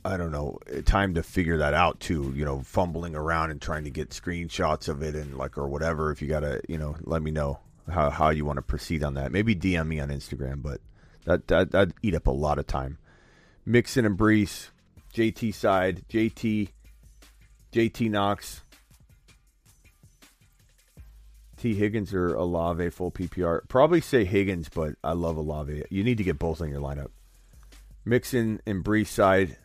I 0.04 0.18
don't 0.18 0.32
know, 0.32 0.60
time 0.86 1.16
to 1.16 1.24
figure 1.24 1.58
that 1.58 1.74
out 1.74 2.00
too. 2.00 2.34
You 2.36 2.46
know, 2.46 2.62
fumbling 2.62 3.16
around 3.16 3.52
and 3.52 3.62
trying 3.62 3.84
to 3.84 3.90
get 3.90 4.10
screenshots 4.10 4.88
of 4.88 5.04
it 5.04 5.16
and 5.16 5.38
like 5.38 5.58
or 5.58 5.68
whatever. 5.68 6.12
If 6.12 6.22
you 6.22 6.28
gotta, 6.28 6.62
you 6.68 6.78
know, 6.78 6.96
let 7.02 7.22
me 7.22 7.32
know 7.32 7.60
how 7.90 8.10
how 8.10 8.30
you 8.30 8.46
want 8.46 8.58
to 8.58 8.64
proceed 8.64 9.04
on 9.04 9.14
that. 9.16 9.32
Maybe 9.32 9.56
DM 9.56 9.88
me 9.88 10.00
on 10.00 10.10
Instagram, 10.10 10.62
but 10.62 10.82
that 11.26 11.48
that 11.50 11.72
that 11.72 11.92
eat 12.02 12.16
up 12.16 12.28
a 12.28 12.32
lot 12.32 12.58
of 12.58 12.66
time. 12.66 12.98
Mixon 13.66 14.06
and 14.06 14.18
Breece, 14.18 14.70
JT 15.12 15.54
side, 15.54 16.04
JT, 16.10 16.70
JT 17.72 18.10
Knox, 18.10 18.62
T 21.58 21.76
Higgins 21.76 22.14
or 22.14 22.34
Olave 22.34 22.90
full 22.90 23.12
PPR. 23.12 23.68
Probably 23.68 24.02
say 24.02 24.26
Higgins, 24.26 24.68
but 24.70 24.96
I 25.04 25.14
love 25.14 25.38
Olave. 25.38 25.84
You 25.90 26.04
need 26.04 26.18
to 26.18 26.24
get 26.24 26.40
both 26.40 26.62
on 26.62 26.70
your 26.70 26.82
lineup. 26.82 27.10
Mixon 28.04 28.62
and 28.66 28.84
Breece 28.84 29.08
side, 29.08 29.58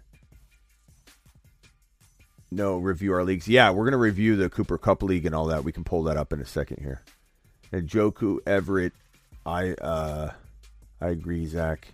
no 2.50 2.76
review 2.76 3.14
our 3.14 3.24
leagues. 3.24 3.48
Yeah, 3.48 3.70
we're 3.70 3.84
gonna 3.84 3.96
review 3.96 4.36
the 4.36 4.50
Cooper 4.50 4.76
Kupp 4.76 5.02
League 5.02 5.24
and 5.24 5.34
all 5.34 5.46
that. 5.46 5.64
We 5.64 5.72
can 5.72 5.84
pull 5.84 6.02
that 6.04 6.16
up 6.16 6.32
in 6.32 6.40
a 6.40 6.46
second 6.46 6.82
here. 6.82 7.02
And 7.72 7.88
Njoku 7.88 8.38
Everett, 8.46 8.92
I 9.46 9.72
uh, 9.72 10.32
I 11.00 11.08
agree, 11.08 11.46
Zach. 11.46 11.88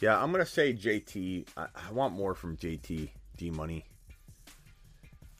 Yeah, 0.00 0.20
I'm 0.22 0.30
gonna 0.30 0.46
say 0.46 0.74
JT. 0.74 1.48
I, 1.56 1.66
I 1.74 1.92
want 1.92 2.14
more 2.14 2.34
from 2.34 2.56
JT 2.56 3.10
D 3.36 3.50
Money. 3.50 3.84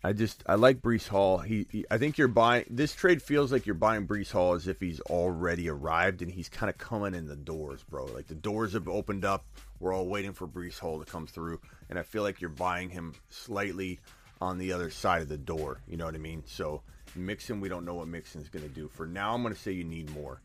I 0.03 0.13
just 0.13 0.43
I 0.47 0.55
like 0.55 0.81
Breece 0.81 1.09
Hall. 1.09 1.39
He, 1.39 1.67
he, 1.71 1.85
I 1.91 1.99
think 1.99 2.17
you're 2.17 2.29
buying 2.29 2.65
this 2.71 2.95
trade 2.95 3.21
feels 3.21 3.51
like 3.51 3.67
you're 3.67 3.75
buying 3.75 4.07
Breece 4.07 4.31
Hall 4.31 4.55
as 4.55 4.69
if 4.69 4.81
he's 4.81 5.01
already 5.01 5.69
arrived 5.69 6.23
and 6.23 6.31
he's 6.31 6.49
kind 6.49 6.71
of 6.71 6.79
coming 6.79 7.15
in 7.15 7.27
the 7.27 7.37
doors, 7.37 7.83
bro. 7.83 8.07
Like 8.07 8.29
the 8.29 8.35
doors 8.35 8.73
have 8.75 8.89
opened 8.89 9.25
up. 9.25 9.45
We're 9.81 9.93
all 9.93 10.07
waiting 10.07 10.33
for 10.33 10.47
Breece 10.47 10.79
Hall 10.79 10.99
to 11.01 11.05
come 11.05 11.27
through, 11.27 11.61
and 11.91 11.99
I 11.99 12.03
feel 12.03 12.23
like 12.23 12.41
you're 12.41 12.51
buying 12.51 12.89
him 12.89 13.15
slightly 13.29 14.01
on 14.41 14.59
the 14.59 14.73
other 14.73 14.91
side 14.91 15.23
of 15.23 15.29
the 15.29 15.37
door. 15.37 15.81
You 15.89 15.97
know 15.97 16.05
what 16.07 16.15
I 16.15 16.19
mean? 16.19 16.45
So 16.47 16.83
Mixon, 17.15 17.61
we 17.61 17.69
don't 17.69 17.85
know 17.85 17.95
what 17.95 18.09
Mixon's 18.09 18.49
going 18.49 18.67
to 18.67 18.75
do. 18.75 18.89
For 18.89 19.07
now, 19.07 19.35
I'm 19.35 19.43
going 19.43 19.55
to 19.55 19.61
say 19.61 19.73
you 19.73 19.85
need 19.85 20.11
more. 20.11 20.41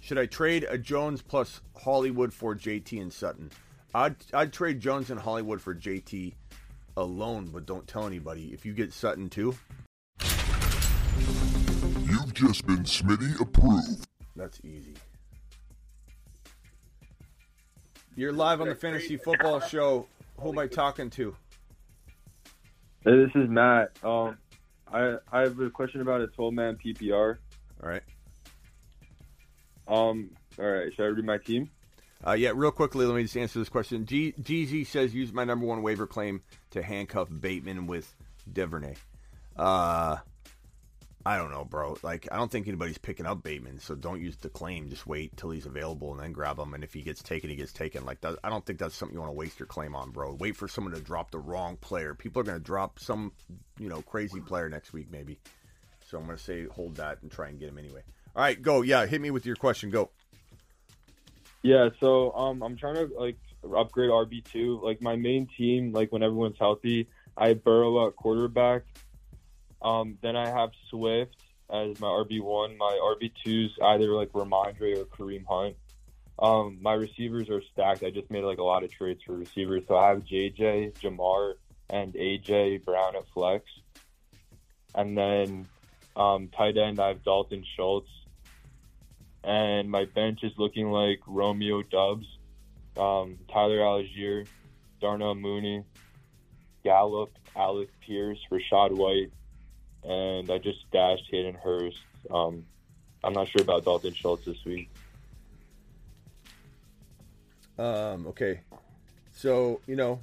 Should 0.00 0.18
I 0.18 0.26
trade 0.26 0.66
a 0.68 0.78
Jones 0.78 1.22
plus 1.22 1.60
Hollywood 1.76 2.32
for 2.32 2.56
JT 2.56 3.00
and 3.00 3.12
Sutton? 3.12 3.50
I'd 3.94 4.16
I'd 4.32 4.52
trade 4.52 4.80
Jones 4.80 5.10
and 5.10 5.20
Hollywood 5.20 5.60
for 5.60 5.74
JT 5.74 6.32
alone, 6.96 7.50
but 7.52 7.66
don't 7.66 7.86
tell 7.86 8.06
anybody. 8.06 8.52
If 8.52 8.64
you 8.64 8.72
get 8.72 8.92
Sutton 8.92 9.28
too, 9.28 9.54
you've 12.06 12.34
just 12.34 12.66
been 12.66 12.84
Smitty 12.84 13.40
approved. 13.40 14.06
That's 14.34 14.60
easy. 14.64 14.94
You're 18.16 18.32
live 18.32 18.60
on 18.60 18.68
the 18.68 18.74
Fantasy 18.74 19.16
Football 19.16 19.60
Show. 19.60 20.06
Who 20.40 20.50
am 20.50 20.58
I 20.58 20.66
talking 20.66 21.10
to? 21.10 21.36
Hey, 23.04 23.16
this 23.16 23.30
is 23.34 23.48
Matt. 23.48 23.92
Um, 24.02 24.38
I 24.90 25.16
I 25.30 25.40
have 25.40 25.60
a 25.60 25.68
question 25.70 26.00
about 26.00 26.22
a 26.22 26.26
12 26.28 26.54
man 26.54 26.76
PPR. 26.76 27.36
All 27.82 27.88
right. 27.88 28.02
Um. 29.90 30.30
All 30.58 30.64
right. 30.64 30.92
Should 30.94 31.04
I 31.04 31.08
read 31.08 31.24
my 31.24 31.38
team? 31.38 31.70
Uh, 32.26 32.32
yeah, 32.32 32.52
real 32.54 32.70
quickly, 32.70 33.06
let 33.06 33.16
me 33.16 33.22
just 33.22 33.36
answer 33.36 33.58
this 33.58 33.70
question. 33.70 34.04
G- 34.04 34.84
says 34.84 35.14
use 35.14 35.32
my 35.32 35.44
number 35.44 35.64
one 35.64 35.82
waiver 35.82 36.06
claim 36.06 36.42
to 36.70 36.82
handcuff 36.82 37.28
Bateman 37.30 37.86
with 37.86 38.14
Duvernay. 38.52 38.94
Uh, 39.56 40.18
I 41.24 41.38
don't 41.38 41.50
know, 41.50 41.64
bro. 41.64 41.96
Like, 42.02 42.28
I 42.30 42.36
don't 42.36 42.50
think 42.50 42.68
anybody's 42.68 42.98
picking 42.98 43.24
up 43.24 43.42
Bateman, 43.42 43.78
so 43.78 43.94
don't 43.94 44.20
use 44.20 44.36
the 44.36 44.50
claim. 44.50 44.90
Just 44.90 45.06
wait 45.06 45.34
till 45.36 45.50
he's 45.50 45.64
available 45.64 46.12
and 46.12 46.20
then 46.20 46.32
grab 46.32 46.58
him. 46.58 46.74
And 46.74 46.84
if 46.84 46.92
he 46.92 47.00
gets 47.00 47.22
taken, 47.22 47.48
he 47.48 47.56
gets 47.56 47.72
taken. 47.72 48.04
Like, 48.04 48.20
that, 48.20 48.38
I 48.44 48.50
don't 48.50 48.64
think 48.66 48.78
that's 48.78 48.94
something 48.94 49.14
you 49.14 49.20
want 49.20 49.32
to 49.32 49.38
waste 49.38 49.58
your 49.58 49.66
claim 49.66 49.94
on, 49.94 50.10
bro. 50.10 50.34
Wait 50.34 50.56
for 50.56 50.68
someone 50.68 50.94
to 50.94 51.00
drop 51.00 51.30
the 51.30 51.38
wrong 51.38 51.76
player. 51.76 52.14
People 52.14 52.40
are 52.40 52.44
going 52.44 52.58
to 52.58 52.64
drop 52.64 52.98
some, 52.98 53.32
you 53.78 53.88
know, 53.88 54.02
crazy 54.02 54.40
player 54.40 54.68
next 54.68 54.92
week, 54.92 55.10
maybe. 55.10 55.38
So 56.06 56.18
I'm 56.18 56.26
going 56.26 56.36
to 56.36 56.42
say 56.42 56.66
hold 56.66 56.96
that 56.96 57.22
and 57.22 57.30
try 57.30 57.48
and 57.48 57.58
get 57.58 57.68
him 57.68 57.78
anyway. 57.78 58.02
All 58.36 58.42
right, 58.42 58.60
go. 58.60 58.82
Yeah, 58.82 59.06
hit 59.06 59.20
me 59.20 59.30
with 59.30 59.44
your 59.44 59.56
question. 59.56 59.90
Go. 59.90 60.10
Yeah, 61.62 61.90
so 61.98 62.32
um, 62.32 62.62
I'm 62.62 62.76
trying 62.76 62.94
to 62.94 63.10
like 63.18 63.36
upgrade 63.76 64.10
RB 64.10 64.44
two. 64.44 64.80
Like 64.82 65.02
my 65.02 65.16
main 65.16 65.48
team, 65.56 65.92
like 65.92 66.12
when 66.12 66.22
everyone's 66.22 66.58
healthy, 66.58 67.08
I 67.36 67.54
Burrow 67.54 68.06
at 68.06 68.16
quarterback. 68.16 68.82
Um, 69.82 70.18
then 70.22 70.36
I 70.36 70.48
have 70.48 70.70
Swift 70.90 71.36
as 71.70 71.98
my 72.00 72.08
RB 72.08 72.40
one. 72.40 72.76
My 72.76 72.98
RB 73.02 73.32
twos 73.44 73.76
either 73.82 74.12
like 74.14 74.32
Rhamondre 74.32 74.98
or 74.98 75.04
Kareem 75.04 75.44
Hunt. 75.46 75.76
Um, 76.38 76.78
my 76.80 76.94
receivers 76.94 77.50
are 77.50 77.62
stacked. 77.72 78.02
I 78.02 78.10
just 78.10 78.30
made 78.30 78.44
like 78.44 78.58
a 78.58 78.64
lot 78.64 78.84
of 78.84 78.90
trades 78.90 79.22
for 79.24 79.36
receivers. 79.36 79.82
So 79.88 79.96
I 79.96 80.08
have 80.08 80.24
JJ, 80.24 80.94
Ja'Marr, 80.94 81.54
and 81.90 82.14
AJ 82.14 82.84
Brown 82.84 83.16
at 83.16 83.28
flex. 83.34 83.64
And 84.94 85.16
then 85.16 85.68
um, 86.16 86.48
tight 86.48 86.78
end, 86.78 86.98
I 86.98 87.08
have 87.08 87.22
Dalton 87.22 87.64
Schultz 87.76 88.08
and 89.44 89.90
my 89.90 90.04
bench 90.04 90.42
is 90.42 90.52
looking 90.58 90.90
like 90.90 91.20
Romeo 91.26 91.82
Doubs, 91.82 92.26
um, 92.96 93.38
Tyler 93.52 93.78
Allgeier, 93.78 94.46
Darnell 95.00 95.34
Mooney, 95.34 95.84
Gallup, 96.84 97.30
Alec 97.56 97.88
Pierce, 98.00 98.38
Rachaad 98.50 98.92
White, 98.92 99.32
and 100.04 100.50
I 100.50 100.58
just 100.58 100.90
dashed 100.90 101.24
Hayden 101.30 101.54
Hurst. 101.54 101.98
Um, 102.30 102.64
I'm 103.22 103.32
not 103.32 103.48
sure 103.48 103.62
about 103.62 103.84
Dalton 103.84 104.14
Schultz 104.14 104.44
this 104.44 104.64
week. 104.64 104.90
Um, 107.78 108.26
okay. 108.26 108.60
So, 109.32 109.80
you 109.86 109.96
know, 109.96 110.20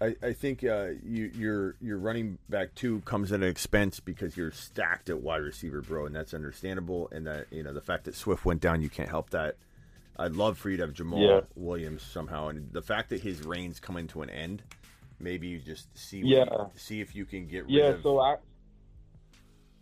I, 0.00 0.14
I 0.22 0.32
think 0.32 0.62
uh, 0.62 0.90
you, 1.04 1.30
your 1.34 1.74
your 1.80 1.98
running 1.98 2.38
back 2.48 2.74
two 2.74 3.00
comes 3.00 3.32
at 3.32 3.40
an 3.40 3.48
expense 3.48 3.98
because 3.98 4.36
you're 4.36 4.52
stacked 4.52 5.10
at 5.10 5.20
wide 5.20 5.42
receiver, 5.42 5.80
bro, 5.82 6.06
and 6.06 6.14
that's 6.14 6.34
understandable. 6.34 7.08
And 7.10 7.26
that 7.26 7.46
you 7.50 7.62
know 7.64 7.72
the 7.72 7.80
fact 7.80 8.04
that 8.04 8.14
Swift 8.14 8.44
went 8.44 8.60
down, 8.60 8.80
you 8.80 8.88
can't 8.88 9.08
help 9.08 9.30
that. 9.30 9.56
I'd 10.16 10.32
love 10.34 10.58
for 10.58 10.70
you 10.70 10.76
to 10.76 10.84
have 10.84 10.94
Jamaal 10.94 11.20
Yeah. 11.26 11.40
Williams 11.56 12.02
somehow, 12.02 12.48
and 12.48 12.72
the 12.72 12.82
fact 12.82 13.10
that 13.10 13.20
his 13.20 13.44
reigns 13.44 13.78
coming 13.80 14.06
to 14.08 14.22
an 14.22 14.30
end, 14.30 14.62
maybe 15.20 15.48
you 15.48 15.58
just 15.60 15.96
see 15.96 16.20
Yeah. 16.24 16.44
what, 16.48 16.78
see 16.78 17.00
if 17.00 17.14
you 17.16 17.24
can 17.24 17.46
get 17.46 17.64
rid 17.64 17.70
Yeah, 17.72 17.84
of. 17.90 18.02
so 18.02 18.18
I, 18.20 18.36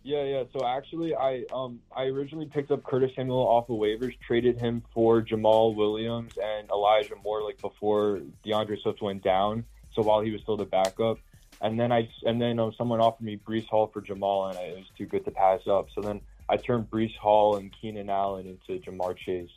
yeah, 0.03 0.23
yeah. 0.23 0.43
So 0.53 0.65
actually, 0.65 1.15
I 1.15 1.43
um 1.53 1.79
I 1.95 2.05
originally 2.05 2.47
picked 2.47 2.71
up 2.71 2.83
Curtis 2.83 3.11
Samuel 3.15 3.37
off 3.47 3.69
of 3.69 3.77
waivers, 3.77 4.17
traded 4.25 4.59
him 4.59 4.83
for 4.95 5.21
Jamaal 5.21 5.75
Williams 5.75 6.33
and 6.43 6.67
Elijah 6.71 7.15
Moore 7.23 7.43
like 7.43 7.61
before 7.61 8.21
DeAndre 8.43 8.81
Swift 8.81 9.01
went 9.03 9.23
down. 9.23 9.63
So 9.97 10.03
while 10.03 10.21
he 10.21 10.29
was 10.29 10.41
still 10.41 10.57
the 10.57 10.65
backup, 10.65 11.17
and 11.59 11.79
then 11.79 11.91
I 11.91 12.07
and 12.23 12.39
then 12.39 12.59
um, 12.59 12.71
someone 12.77 13.01
offered 13.01 13.23
me 13.23 13.35
Breece 13.35 13.67
Hall 13.67 13.89
for 13.91 13.99
Jamaal, 13.99 14.49
and 14.49 14.59
I, 14.59 14.61
it 14.61 14.77
was 14.77 14.85
too 14.95 15.07
good 15.07 15.25
to 15.25 15.31
pass 15.31 15.61
up. 15.67 15.87
So 15.95 16.01
then 16.01 16.21
I 16.47 16.57
turned 16.57 16.87
Breece 16.91 17.17
Hall 17.17 17.55
and 17.55 17.73
Keenan 17.81 18.11
Allen 18.11 18.45
into 18.45 18.79
Ja'Marr 18.79 19.17
Chase. 19.17 19.49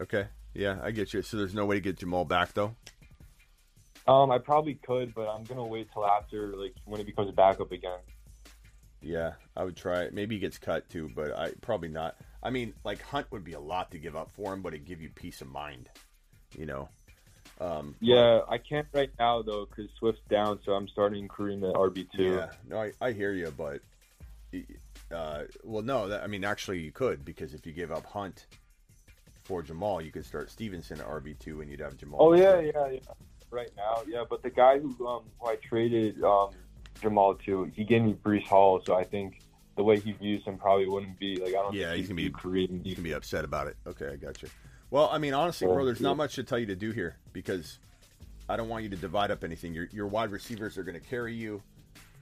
okay, 0.00 0.26
yeah, 0.54 0.80
I 0.82 0.90
get 0.90 1.14
you. 1.14 1.22
So 1.22 1.36
there's 1.36 1.54
no 1.54 1.66
way 1.66 1.76
to 1.76 1.80
get 1.80 1.98
Jamaal 1.98 2.26
back 2.26 2.52
though. 2.52 2.74
Um, 4.08 4.32
I 4.32 4.38
probably 4.38 4.74
could, 4.74 5.14
but 5.14 5.28
I'm 5.28 5.44
gonna 5.44 5.64
wait 5.64 5.86
till 5.92 6.04
after 6.04 6.56
like 6.56 6.74
when 6.84 7.00
it 7.00 7.06
becomes 7.06 7.28
a 7.28 7.32
backup 7.32 7.70
again. 7.70 8.00
Yeah, 9.00 9.34
I 9.56 9.62
would 9.62 9.76
try 9.76 10.02
it. 10.02 10.14
Maybe 10.14 10.34
he 10.34 10.40
gets 10.40 10.58
cut 10.58 10.88
too, 10.88 11.08
but 11.14 11.32
I 11.38 11.52
probably 11.60 11.90
not. 11.90 12.16
I 12.42 12.50
mean, 12.50 12.74
like 12.84 13.00
Hunt 13.02 13.28
would 13.30 13.44
be 13.44 13.52
a 13.52 13.60
lot 13.60 13.92
to 13.92 13.98
give 13.98 14.16
up 14.16 14.32
for 14.32 14.52
him, 14.52 14.62
but 14.62 14.74
it'd 14.74 14.84
give 14.84 15.00
you 15.00 15.10
peace 15.10 15.42
of 15.42 15.46
mind. 15.46 15.88
You 16.58 16.66
know. 16.66 16.88
Um, 17.60 17.94
Yeah, 18.00 18.40
I 18.48 18.56
can't 18.58 18.86
right 18.92 19.10
now 19.18 19.42
though 19.42 19.66
because 19.66 19.90
Swift's 19.98 20.22
down, 20.30 20.60
so 20.64 20.72
I'm 20.72 20.88
starting 20.88 21.28
Kareem 21.28 21.68
at 21.68 21.74
RB 21.74 22.06
two. 22.16 22.22
Yeah, 22.22 22.50
no, 22.66 22.80
I, 22.80 22.92
I 23.00 23.12
hear 23.12 23.32
you, 23.32 23.52
but 23.56 23.80
uh, 25.12 25.42
well, 25.62 25.82
no, 25.82 26.08
that, 26.08 26.22
I 26.22 26.26
mean, 26.26 26.44
actually, 26.44 26.80
you 26.80 26.90
could 26.90 27.24
because 27.24 27.52
if 27.52 27.66
you 27.66 27.72
give 27.72 27.92
up 27.92 28.06
Hunt 28.06 28.46
for 29.44 29.62
Jamaal, 29.62 30.04
you 30.04 30.10
could 30.10 30.24
start 30.24 30.50
Stevenson 30.50 31.00
at 31.00 31.06
RB 31.06 31.38
two, 31.38 31.60
and 31.60 31.70
you'd 31.70 31.80
have 31.80 31.96
Jamaal. 31.96 32.16
Oh 32.18 32.32
yeah, 32.32 32.60
yeah, 32.60 32.88
yeah. 32.88 33.00
Right 33.50 33.70
now, 33.76 34.02
yeah. 34.06 34.24
But 34.28 34.42
the 34.42 34.50
guy 34.50 34.78
who 34.78 35.06
um 35.06 35.24
who 35.38 35.48
I 35.48 35.56
traded 35.56 36.22
um 36.24 36.50
Jamaal 37.02 37.42
to, 37.44 37.64
he 37.74 37.84
gave 37.84 38.02
me 38.02 38.14
Breece 38.14 38.46
Hall, 38.46 38.80
so 38.86 38.94
I 38.94 39.04
think 39.04 39.40
the 39.76 39.82
way 39.82 39.98
he 39.98 40.12
views 40.12 40.44
him 40.44 40.56
probably 40.56 40.86
wouldn't 40.86 41.18
be 41.18 41.36
like 41.36 41.50
I 41.50 41.62
don't. 41.62 41.74
Yeah, 41.74 41.94
he's 41.94 42.08
gonna 42.08 42.16
be 42.16 42.30
Kareem. 42.30 42.84
You 42.86 42.94
can 42.94 43.04
be 43.04 43.12
upset 43.12 43.44
about 43.44 43.66
it. 43.66 43.76
Okay, 43.86 44.08
I 44.08 44.16
got 44.16 44.40
you. 44.42 44.48
Well, 44.90 45.08
I 45.12 45.18
mean, 45.18 45.34
honestly, 45.34 45.66
bro, 45.66 45.84
there's 45.84 46.00
not 46.00 46.16
much 46.16 46.34
to 46.34 46.42
tell 46.44 46.58
you 46.58 46.66
to 46.66 46.76
do 46.76 46.90
here 46.90 47.16
because 47.32 47.78
I 48.48 48.56
don't 48.56 48.68
want 48.68 48.82
you 48.84 48.90
to 48.90 48.96
divide 48.96 49.30
up 49.30 49.44
anything. 49.44 49.72
Your 49.74 49.88
your 49.92 50.06
wide 50.08 50.30
receivers 50.32 50.76
are 50.78 50.82
going 50.82 50.98
to 51.00 51.06
carry 51.06 51.34
you. 51.34 51.62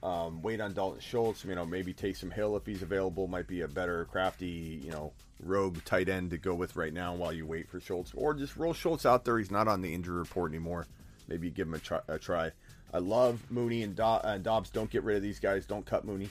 Um, 0.03 0.41
wait 0.41 0.61
on 0.61 0.73
Dalton 0.73 1.01
Schultz. 1.01 1.43
You 1.43 1.55
know, 1.55 1.65
maybe 1.65 1.93
Taysom 1.93 2.31
Hill 2.31 2.55
if 2.55 2.65
he's 2.65 2.81
available 2.83 3.27
might 3.27 3.47
be 3.47 3.61
a 3.61 3.67
better 3.67 4.05
crafty, 4.05 4.79
you 4.83 4.91
know, 4.91 5.11
rogue 5.41 5.83
tight 5.83 6.07
end 6.09 6.29
to 6.31 6.37
go 6.37 6.53
with 6.53 6.75
right 6.75 6.93
now 6.93 7.15
while 7.15 7.33
you 7.33 7.45
wait 7.45 7.67
for 7.69 7.79
Schultz, 7.79 8.11
or 8.15 8.33
just 8.33 8.55
roll 8.55 8.73
Schultz 8.73 9.05
out 9.05 9.25
there. 9.25 9.37
He's 9.39 9.51
not 9.51 9.67
on 9.67 9.81
the 9.81 9.93
injury 9.93 10.17
report 10.19 10.51
anymore. 10.51 10.85
Maybe 11.27 11.49
give 11.49 11.67
him 11.67 11.73
a 11.73 11.79
try. 11.79 11.99
A 12.07 12.17
try. 12.19 12.51
I 12.93 12.99
love 12.99 13.39
Mooney 13.51 13.83
and, 13.83 13.95
Do- 13.95 14.03
and 14.23 14.43
Dobbs. 14.43 14.69
Don't 14.71 14.89
get 14.89 15.03
rid 15.03 15.15
of 15.17 15.21
these 15.23 15.39
guys. 15.39 15.65
Don't 15.65 15.85
cut 15.85 16.05
Mooney. 16.05 16.29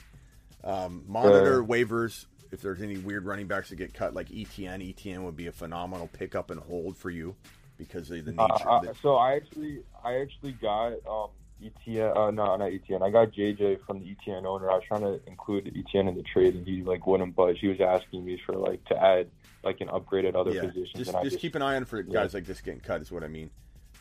Um, 0.63 1.03
monitor 1.07 1.61
Uh, 1.63 1.65
waivers 1.65 2.25
if 2.51 2.61
there's 2.61 2.81
any 2.81 2.97
weird 2.97 3.25
running 3.25 3.47
backs 3.47 3.69
that 3.69 3.75
get 3.75 3.93
cut, 3.93 4.13
like 4.13 4.29
ETN. 4.29 4.93
ETN 4.93 5.23
would 5.23 5.35
be 5.35 5.47
a 5.47 5.51
phenomenal 5.51 6.07
pickup 6.11 6.49
and 6.51 6.59
hold 6.59 6.97
for 6.97 7.09
you 7.09 7.35
because 7.77 8.09
of 8.11 8.25
the 8.25 8.33
Uh, 8.37 8.47
nature. 8.47 8.69
uh, 8.69 8.79
the, 8.81 8.95
so 9.01 9.15
I 9.15 9.33
actually, 9.35 9.79
I 10.03 10.15
actually 10.21 10.53
got 10.53 10.93
um, 11.07 11.29
ETN. 11.63 12.15
Uh, 12.17 12.31
no, 12.31 12.55
not 12.55 12.71
ETN. 12.71 13.01
I 13.01 13.09
got 13.11 13.31
JJ 13.31 13.85
from 13.85 13.99
the 13.99 14.15
ETN 14.15 14.45
owner. 14.45 14.69
I 14.69 14.75
was 14.75 14.83
trying 14.87 15.01
to 15.01 15.19
include 15.27 15.65
ETN 15.65 16.09
in 16.09 16.15
the 16.15 16.23
trade, 16.23 16.55
and 16.55 16.65
he 16.65 16.83
like 16.83 17.05
wouldn't 17.05 17.35
budge. 17.35 17.59
He 17.59 17.67
was 17.67 17.79
asking 17.81 18.25
me 18.25 18.41
for 18.45 18.55
like 18.55 18.83
to 18.85 18.95
add 18.97 19.29
like 19.63 19.81
an 19.81 19.89
upgrade 19.89 20.25
at 20.25 20.35
other 20.35 20.51
yeah, 20.51 20.61
positions. 20.61 20.91
just, 20.95 21.11
just 21.11 21.23
just 21.23 21.39
keep 21.39 21.55
an 21.55 21.61
eye 21.61 21.75
on 21.75 21.85
for 21.85 22.01
yeah. 22.01 22.13
guys 22.13 22.33
like 22.33 22.45
this 22.45 22.61
getting 22.61 22.79
cut. 22.79 23.01
Is 23.01 23.11
what 23.11 23.23
I 23.23 23.27
mean. 23.27 23.49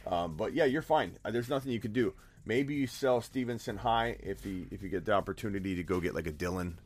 Um, 0.07 0.37
but 0.37 0.55
yeah, 0.55 0.65
you're 0.65 0.83
fine. 0.83 1.19
Uh, 1.25 1.31
There's 1.31 1.49
nothing 1.51 1.73
you 1.73 1.81
could 1.81 1.93
do. 1.93 2.15
Maybe 2.47 2.77
you 2.77 2.87
sell 2.87 3.21
Stevenson 3.21 3.77
high 3.77 4.17
if 4.21 4.43
he 4.45 4.67
if 4.71 4.83
you 4.83 4.89
get 4.89 5.05
the 5.05 5.13
opportunity 5.13 5.75
to 5.75 5.83
go 5.83 6.01
get 6.01 6.15
like 6.15 6.27
a 6.27 6.33
Dillon. 6.33 6.79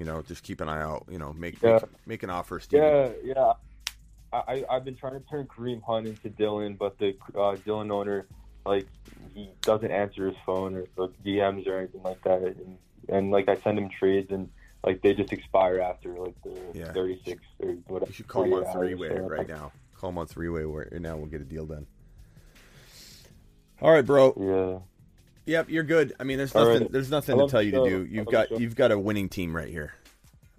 You 0.00 0.06
know, 0.06 0.22
just 0.22 0.42
keep 0.42 0.62
an 0.62 0.68
eye 0.70 0.80
out. 0.80 1.04
You 1.10 1.18
know, 1.18 1.34
make 1.34 1.62
Yeah. 1.62 1.72
make, 1.74 2.06
make 2.06 2.22
an 2.22 2.30
offer, 2.30 2.58
Steven. 2.58 2.86
Yeah, 2.86 3.10
yeah. 3.22 3.52
I, 4.32 4.64
I've 4.70 4.82
been 4.82 4.96
trying 4.96 5.20
to 5.20 5.28
turn 5.28 5.46
Kareem 5.46 5.82
Hunt 5.82 6.06
into 6.06 6.30
Dillon, 6.30 6.74
but 6.76 6.98
the 6.98 7.14
uh, 7.38 7.56
Dillon 7.66 7.90
owner 7.92 8.26
like 8.64 8.86
he 9.34 9.50
doesn't 9.60 9.90
answer 9.90 10.26
his 10.28 10.36
phone 10.46 10.74
or 10.74 10.86
like, 10.96 11.10
DMs 11.22 11.66
or 11.66 11.78
anything 11.80 12.02
like 12.02 12.22
that, 12.24 12.40
and, 12.40 12.78
and 13.10 13.30
like 13.30 13.50
I 13.50 13.56
send 13.56 13.76
him 13.76 13.90
trades 13.90 14.30
and 14.30 14.48
like 14.82 15.02
they 15.02 15.12
just 15.12 15.34
expire 15.34 15.80
after 15.80 16.14
like 16.14 16.40
the 16.44 16.58
Yeah. 16.72 16.92
36 16.94 17.42
or 17.58 17.72
whatever. 17.88 18.08
You 18.10 18.14
should 18.14 18.28
call 18.28 18.44
him 18.44 18.54
on 18.54 18.72
three 18.72 18.94
way 18.94 19.10
right 19.10 19.46
now. 19.46 19.70
Call 19.98 20.08
him 20.08 20.16
on 20.16 20.26
three 20.26 20.48
way 20.48 20.62
right 20.62 20.90
now. 20.92 21.18
We'll 21.18 21.26
get 21.26 21.42
a 21.42 21.44
deal 21.44 21.66
done. 21.66 21.86
All 23.82 23.90
right, 23.90 24.06
bro. 24.06 24.32
Yeah. 24.40 24.78
Yep, 25.50 25.68
you're 25.68 25.82
good. 25.82 26.12
I 26.20 26.22
mean, 26.22 26.38
there's 26.38 26.54
All 26.54 26.64
nothing. 26.64 26.82
right. 26.82 26.92
There's 26.92 27.10
nothing 27.10 27.36
to 27.36 27.48
tell 27.48 27.58
the 27.58 27.64
you 27.64 27.72
to 27.72 27.84
do. 27.84 28.04
You've 28.08 28.26
got 28.26 28.52
you've 28.52 28.76
got 28.76 28.92
a 28.92 28.98
winning 28.98 29.28
team 29.28 29.54
right 29.54 29.66
here. 29.68 29.94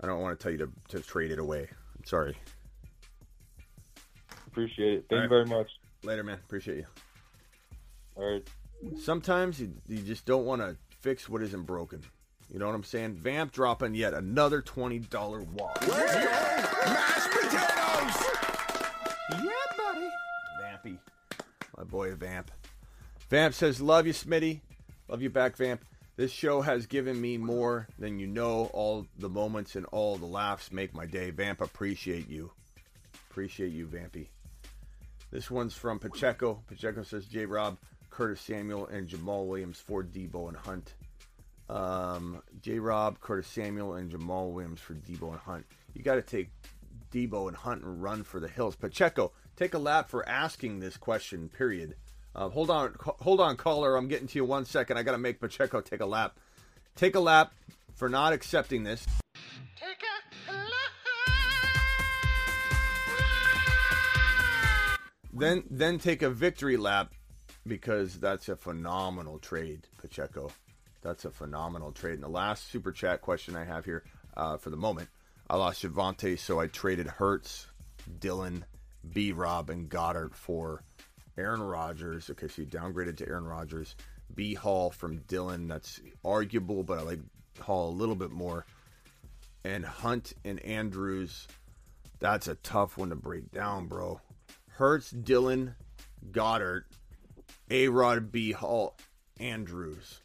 I 0.01 0.05
don't 0.05 0.19
want 0.19 0.37
to 0.37 0.43
tell 0.43 0.51
you 0.51 0.57
to, 0.57 0.69
to 0.89 0.99
trade 0.99 1.31
it 1.31 1.39
away. 1.39 1.69
I'm 1.97 2.03
sorry. 2.03 2.35
Appreciate 4.47 4.95
it. 4.95 5.05
Thank 5.09 5.11
All 5.11 5.17
you 5.17 5.21
right. 5.21 5.29
very 5.29 5.45
much. 5.45 5.71
Later, 6.03 6.23
man. 6.25 6.39
Appreciate 6.43 6.79
you. 6.79 6.85
All 8.17 8.33
right. 8.33 8.45
Sometimes 8.99 9.61
you, 9.61 9.71
you 9.87 9.99
just 9.99 10.25
don't 10.25 10.43
want 10.43 10.61
to 10.61 10.75
fix 10.99 11.29
what 11.29 11.41
isn't 11.41 11.63
broken. 11.63 12.01
You 12.51 12.59
know 12.59 12.65
what 12.65 12.75
I'm 12.75 12.83
saying? 12.83 13.13
Vamp 13.13 13.53
dropping 13.53 13.95
yet 13.95 14.13
another 14.13 14.61
twenty 14.61 14.99
dollar 14.99 15.41
wall. 15.41 15.71
Mashed 15.87 17.31
potatoes! 17.31 18.25
Yeah, 19.41 19.51
buddy. 19.77 20.09
Vampy. 20.61 20.97
My 21.77 21.85
boy 21.85 22.13
Vamp. 22.13 22.51
Vamp 23.29 23.53
says, 23.53 23.79
Love 23.79 24.05
you, 24.05 24.11
Smitty. 24.11 24.59
Love 25.11 25.21
you 25.21 25.29
back, 25.29 25.57
Vamp. 25.57 25.83
This 26.15 26.31
show 26.31 26.61
has 26.61 26.85
given 26.85 27.19
me 27.19 27.37
more 27.37 27.85
than 27.99 28.17
you 28.17 28.27
know. 28.27 28.69
All 28.71 29.05
the 29.19 29.27
moments 29.27 29.75
and 29.75 29.85
all 29.87 30.15
the 30.15 30.25
laughs 30.25 30.71
make 30.71 30.93
my 30.93 31.05
day. 31.05 31.31
Vamp, 31.31 31.59
appreciate 31.59 32.29
you. 32.29 32.49
Appreciate 33.29 33.73
you, 33.73 33.87
Vampy. 33.87 34.29
This 35.29 35.51
one's 35.51 35.73
from 35.73 35.99
Pacheco. 35.99 36.63
Pacheco 36.65 37.03
says, 37.03 37.25
J 37.25 37.45
Rob, 37.45 37.77
Curtis 38.09 38.39
Samuel, 38.39 38.87
and 38.87 39.05
Jamaal 39.05 39.47
Williams 39.47 39.79
for 39.79 40.01
Deebo 40.01 40.47
and 40.47 40.55
Hunt. 40.55 40.93
Um, 41.67 42.41
J 42.61 42.79
Rob, 42.79 43.19
Curtis 43.19 43.47
Samuel, 43.47 43.95
and 43.95 44.09
Jamaal 44.09 44.53
Williams 44.53 44.79
for 44.79 44.93
Deebo 44.93 45.31
and 45.31 45.39
Hunt. 45.41 45.65
You 45.93 46.03
got 46.03 46.15
to 46.15 46.21
take 46.21 46.51
Deebo 47.11 47.49
and 47.49 47.57
Hunt 47.57 47.83
and 47.83 48.01
run 48.01 48.23
for 48.23 48.39
the 48.39 48.47
hills. 48.47 48.77
Pacheco, 48.77 49.33
take 49.57 49.73
a 49.73 49.77
lap 49.77 50.09
for 50.09 50.27
asking 50.27 50.79
this 50.79 50.95
question. 50.95 51.49
Period. 51.49 51.95
Uh, 52.33 52.49
hold 52.49 52.69
on, 52.69 52.95
hold 52.99 53.41
on, 53.41 53.57
caller. 53.57 53.95
I'm 53.95 54.07
getting 54.07 54.27
to 54.27 54.39
you 54.39 54.45
one 54.45 54.65
second. 54.65 54.97
I 54.97 55.03
got 55.03 55.11
to 55.11 55.17
make 55.17 55.39
Pacheco 55.39 55.81
take 55.81 55.99
a 55.99 56.05
lap. 56.05 56.37
Take 56.95 57.15
a 57.15 57.19
lap 57.19 57.53
for 57.95 58.09
not 58.09 58.33
accepting 58.33 58.83
this. 58.83 59.05
Then, 65.33 65.63
then 65.69 65.97
take 65.97 66.21
a 66.21 66.29
victory 66.29 66.77
lap 66.77 67.13
because 67.65 68.19
that's 68.19 68.47
a 68.49 68.55
phenomenal 68.55 69.39
trade, 69.39 69.87
Pacheco. 69.97 70.51
That's 71.01 71.25
a 71.25 71.31
phenomenal 71.31 71.91
trade. 71.91 72.15
And 72.15 72.23
the 72.23 72.29
last 72.29 72.69
super 72.69 72.91
chat 72.91 73.21
question 73.21 73.55
I 73.55 73.65
have 73.65 73.85
here 73.85 74.03
uh, 74.37 74.57
for 74.57 74.69
the 74.69 74.77
moment, 74.77 75.09
I 75.49 75.55
lost 75.55 75.83
Javonte, 75.83 76.37
so 76.37 76.59
I 76.59 76.67
traded 76.67 77.07
Hurts, 77.07 77.67
Dillon, 78.19 78.65
B. 79.13 79.31
Rob, 79.31 79.69
and 79.69 79.89
Goedert 79.89 80.35
for 80.35 80.83
Aaron 81.41 81.61
Rodgers. 81.61 82.29
Okay, 82.29 82.47
so 82.47 82.61
you 82.61 82.67
downgraded 82.67 83.17
to 83.17 83.27
Aaron 83.27 83.45
Rodgers. 83.45 83.95
B. 84.33 84.53
Hall 84.53 84.91
from 84.91 85.17
Dillon. 85.27 85.67
That's 85.67 85.99
arguable, 86.23 86.83
but 86.83 86.99
I 86.99 87.01
like 87.01 87.19
Hall 87.59 87.89
a 87.89 87.91
little 87.91 88.15
bit 88.15 88.31
more. 88.31 88.65
And 89.63 89.83
Hunt 89.83 90.33
and 90.45 90.59
Andrews. 90.59 91.47
That's 92.19 92.47
a 92.47 92.55
tough 92.55 92.97
one 92.97 93.09
to 93.09 93.15
break 93.15 93.51
down, 93.51 93.87
bro. 93.87 94.21
Hurts, 94.69 95.09
Dillon, 95.09 95.75
Goedert, 96.31 96.83
A. 97.69 97.87
Rod, 97.87 98.31
B. 98.31 98.51
Hall, 98.51 98.95
Andrews. 99.39 100.19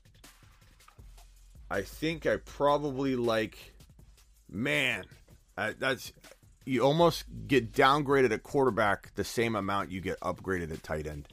I 1.71 1.83
think 1.83 2.27
I 2.27 2.37
probably 2.37 3.17
like, 3.17 3.75
man, 4.49 5.05
uh, 5.57 5.73
that's 5.79 6.13
you 6.67 6.83
almost 6.83 7.25
get 7.47 7.73
downgraded 7.73 8.33
at 8.33 8.43
quarterback 8.43 9.15
the 9.15 9.25
same 9.25 9.55
amount 9.55 9.93
you 9.93 10.01
get 10.01 10.21
upgraded 10.21 10.73
at 10.73 10.83
tight 10.83 11.07
end. 11.07 11.29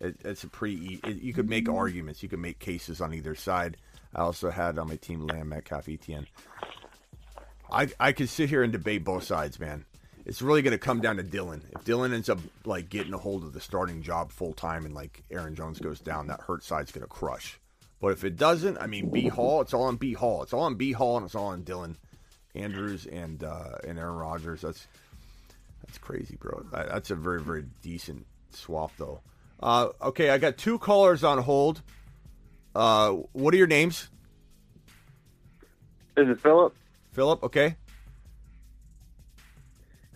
It, 0.00 0.16
it's 0.24 0.42
a 0.42 0.48
pretty. 0.48 0.98
It, 1.04 1.20
you 1.20 1.34
could 1.34 1.48
make 1.48 1.68
arguments. 1.68 2.22
You 2.22 2.30
could 2.30 2.40
make 2.40 2.58
cases 2.58 3.00
on 3.00 3.12
either 3.12 3.34
side. 3.34 3.76
I 4.14 4.22
also 4.22 4.50
had 4.50 4.78
on 4.78 4.88
my 4.88 4.96
team 4.96 5.26
Lamb, 5.26 5.50
Metcalf, 5.50 5.86
ETN. 5.86 6.26
I 7.70 7.88
I 8.00 8.12
could 8.12 8.30
sit 8.30 8.48
here 8.48 8.62
and 8.62 8.72
debate 8.72 9.04
both 9.04 9.24
sides, 9.24 9.60
man. 9.60 9.84
It's 10.24 10.42
really 10.42 10.62
going 10.62 10.72
to 10.72 10.78
come 10.78 11.00
down 11.00 11.16
to 11.16 11.22
Dillon. 11.22 11.62
If 11.72 11.84
Dillon 11.84 12.12
ends 12.12 12.28
up 12.28 12.38
like 12.64 12.88
getting 12.88 13.12
a 13.12 13.18
hold 13.18 13.44
of 13.44 13.52
the 13.52 13.60
starting 13.60 14.02
job 14.02 14.32
full 14.32 14.54
time 14.54 14.86
and 14.86 14.94
like 14.94 15.22
Aaron 15.30 15.54
Jones 15.54 15.78
goes 15.78 16.00
down, 16.00 16.26
that 16.28 16.40
hurt 16.40 16.64
side's 16.64 16.92
going 16.92 17.02
to 17.02 17.08
crush. 17.08 17.58
But 18.00 18.12
if 18.12 18.24
it 18.24 18.36
doesn't, 18.36 18.78
I 18.78 18.86
mean, 18.86 19.10
B 19.10 19.28
Hall, 19.28 19.60
it's 19.60 19.74
all 19.74 19.84
on 19.84 19.96
B 19.96 20.14
Hall. 20.14 20.42
It's 20.42 20.54
all 20.54 20.62
on 20.62 20.76
B 20.76 20.92
Hall 20.92 21.18
and 21.18 21.26
it's 21.26 21.34
all 21.34 21.48
on 21.48 21.64
Dillon 21.64 21.98
Andrews 22.54 23.06
and 23.06 23.42
uh, 23.44 23.78
and 23.86 23.98
Aaron 23.98 24.16
Rodgers. 24.16 24.62
That's 24.62 24.86
that's 25.86 25.98
crazy, 25.98 26.36
bro. 26.36 26.64
That's 26.72 27.10
a 27.10 27.14
very 27.14 27.40
very 27.40 27.64
decent 27.82 28.26
swap 28.50 28.92
though. 28.96 29.20
Uh, 29.62 29.88
okay, 30.02 30.30
I 30.30 30.38
got 30.38 30.56
two 30.56 30.78
callers 30.78 31.22
on 31.22 31.38
hold. 31.38 31.82
Uh, 32.74 33.12
what 33.32 33.52
are 33.52 33.56
your 33.56 33.66
names? 33.66 34.08
This 36.16 36.28
is 36.28 36.40
Philip. 36.40 36.74
Philip. 37.12 37.42
Okay. 37.42 37.76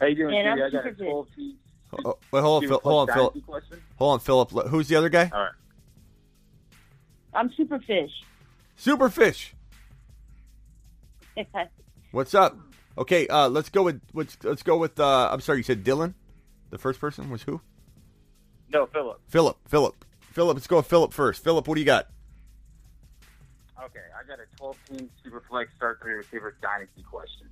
How 0.01 0.06
you 0.06 0.16
doing, 0.16 0.36
And 0.36 0.48
I'm 0.48 0.69
Stevie? 0.69 0.82
Got 0.82 0.86
a 0.86 1.05
12 1.05 1.27
team. 1.36 1.56
Oh, 2.05 2.19
wait, 2.31 2.40
hold 2.40 2.56
on, 2.56 2.61
Steve 2.61 2.69
Phil, 2.70 2.81
hold 2.82 3.09
on, 3.09 3.15
Philip. 3.15 3.36
Hold 3.97 4.12
on, 4.12 4.20
Philip. 4.20 4.69
Who's 4.69 4.89
the 4.89 4.97
other 4.97 5.09
guy? 5.09 5.31
All 5.32 5.40
right. 5.40 5.52
I'm 7.32 7.51
Superfish. 7.51 8.11
Superfish. 8.78 9.52
What's 12.15 12.32
up? 12.32 12.57
Okay, 12.97 13.27
uh, 13.27 13.49
let's 13.49 13.70
go 13.70 13.82
with 13.82 14.01
let's 14.12 14.39
let's 14.45 14.62
go 14.62 14.77
with. 14.77 15.01
Uh, 15.01 15.28
I'm 15.32 15.41
sorry, 15.41 15.59
you 15.59 15.65
said 15.65 15.82
Dylan. 15.82 16.15
The 16.70 16.78
first 16.78 17.01
person 17.01 17.28
was 17.28 17.43
who? 17.43 17.61
No, 18.73 18.86
Philip. 18.86 19.20
Philip. 19.27 19.59
Philip. 19.66 20.05
Philip, 20.31 20.55
let's 20.55 20.69
go 20.69 20.77
with 20.77 20.86
Philip 20.86 21.12
first. 21.12 21.43
Philip, 21.43 21.66
what 21.66 21.74
do 21.74 21.81
you 21.81 21.85
got? 21.85 22.07
Okay, 23.82 23.99
I 24.16 24.24
got 24.28 24.39
a 24.39 24.45
12 24.57 24.77
team 24.89 25.11
Superflex 25.27 25.74
start 25.77 25.99
three 26.01 26.12
receiver 26.12 26.57
dynasty 26.62 27.03
question. 27.03 27.49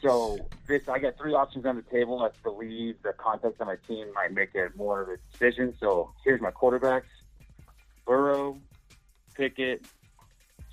So 0.00 0.38
this, 0.66 0.88
I 0.88 0.98
got 0.98 1.18
three 1.18 1.34
options 1.34 1.66
on 1.66 1.76
the 1.76 1.82
table. 1.82 2.22
I 2.22 2.30
believe 2.42 2.96
the 3.02 3.12
context 3.12 3.60
of 3.60 3.66
my 3.66 3.76
team 3.86 4.10
might 4.14 4.32
make 4.32 4.54
it 4.54 4.74
more 4.74 5.02
of 5.02 5.10
a 5.10 5.18
decision. 5.32 5.74
So 5.78 6.14
here's 6.24 6.40
my 6.40 6.50
quarterbacks: 6.50 7.12
Burrow, 8.06 8.58
Pickett, 9.34 9.84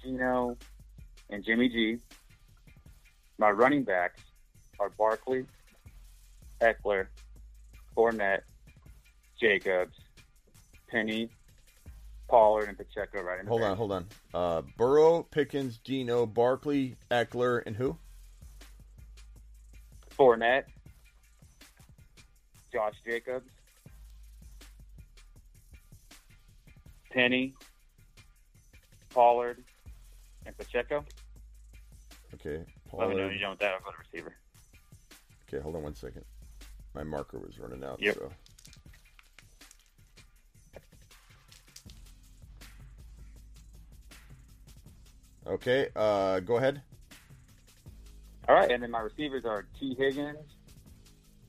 Gino, 0.01 0.55
and 1.30 1.43
Jimmy 1.43 1.67
G. 1.67 1.99
My 3.38 3.49
running 3.49 3.84
backs 3.84 4.22
are 4.80 4.89
Barkley, 4.89 5.45
Ekeler, 6.61 7.07
Fournette, 7.95 8.41
Jacobs, 9.39 9.97
Penny, 10.88 11.30
Pollard, 12.30 12.69
and 12.69 12.77
Pacheco 12.77 13.22
right 13.22 13.39
in 13.39 13.45
the 13.45 13.49
Hold 13.49 13.64
on, 13.64 13.77
hold 13.77 13.91
on. 13.91 14.07
Uh, 14.34 14.61
Burrow, 14.77 15.23
Pickens, 15.23 15.77
Gino, 15.77 16.26
Barkley, 16.26 16.95
Ekeler, 17.11 17.64
and 17.65 17.76
who? 17.76 17.97
Fournette, 20.18 20.65
Josh 22.72 22.95
Jacobs, 23.05 23.49
Penny, 27.11 27.53
Pollard, 29.10 29.64
and 30.45 30.57
Pacheco. 30.57 31.05
Okay. 32.34 32.64
Let 32.94 33.10
me 33.10 33.15
know 33.15 33.30
you 33.30 33.40
don't 33.40 33.60
go 33.60 33.65
to 33.65 33.98
receiver. 33.99 34.36
Okay, 35.48 35.61
hold 35.61 35.76
on 35.76 35.84
one 35.84 35.95
second. 35.95 36.24
My 36.94 37.03
marker 37.03 37.40
was 37.40 37.57
running 37.60 37.84
out. 37.84 37.99
Yep. 37.99 38.15
So. 38.15 38.32
Okay, 45.45 45.90
uh, 45.95 46.40
go 46.40 46.57
ahead. 46.57 46.82
All 48.48 48.56
right, 48.56 48.72
and 48.72 48.84
then 48.84 48.91
my 48.91 48.99
receivers 48.99 49.44
are 49.45 49.65
T. 49.80 49.95
Higgins, 49.95 50.38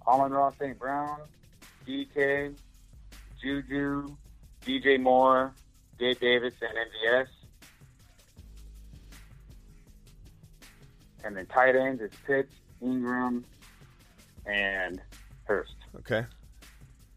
Amon-Ra 0.06 0.50
St. 0.58 0.78
Brown, 0.78 1.20
DK, 1.86 2.54
Juju, 3.40 4.16
DJ 4.64 5.00
Moore, 5.00 5.52
Dave 5.98 6.18
Davis, 6.20 6.54
and 6.60 6.76
MVS. 6.76 7.26
And 11.24 11.36
then 11.36 11.46
tight 11.46 11.74
ends 11.76 12.02
is 12.02 12.10
Pitts, 12.26 12.54
Ingram, 12.82 13.44
and 14.46 15.00
Hurst. 15.44 15.74
Okay. 16.00 16.24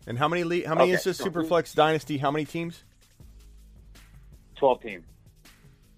And 0.05 0.17
how 0.17 0.27
many 0.29 0.43
le- 0.43 0.65
how 0.65 0.75
many 0.75 0.91
Okay, 0.91 0.97
is 0.97 1.03
this 1.03 1.17
so- 1.17 1.25
Superflex 1.25 1.75
Dynasty? 1.75 2.17
How 2.17 2.31
many 2.31 2.45
teams? 2.45 2.83
12 4.55 4.81
team. 4.81 5.03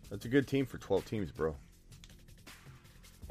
That's 0.10 0.26
a 0.26 0.28
good 0.30 0.48
team 0.48 0.66
for 0.66 0.78
12 0.80 1.06
teams, 1.06 1.32
bro. 1.32 1.56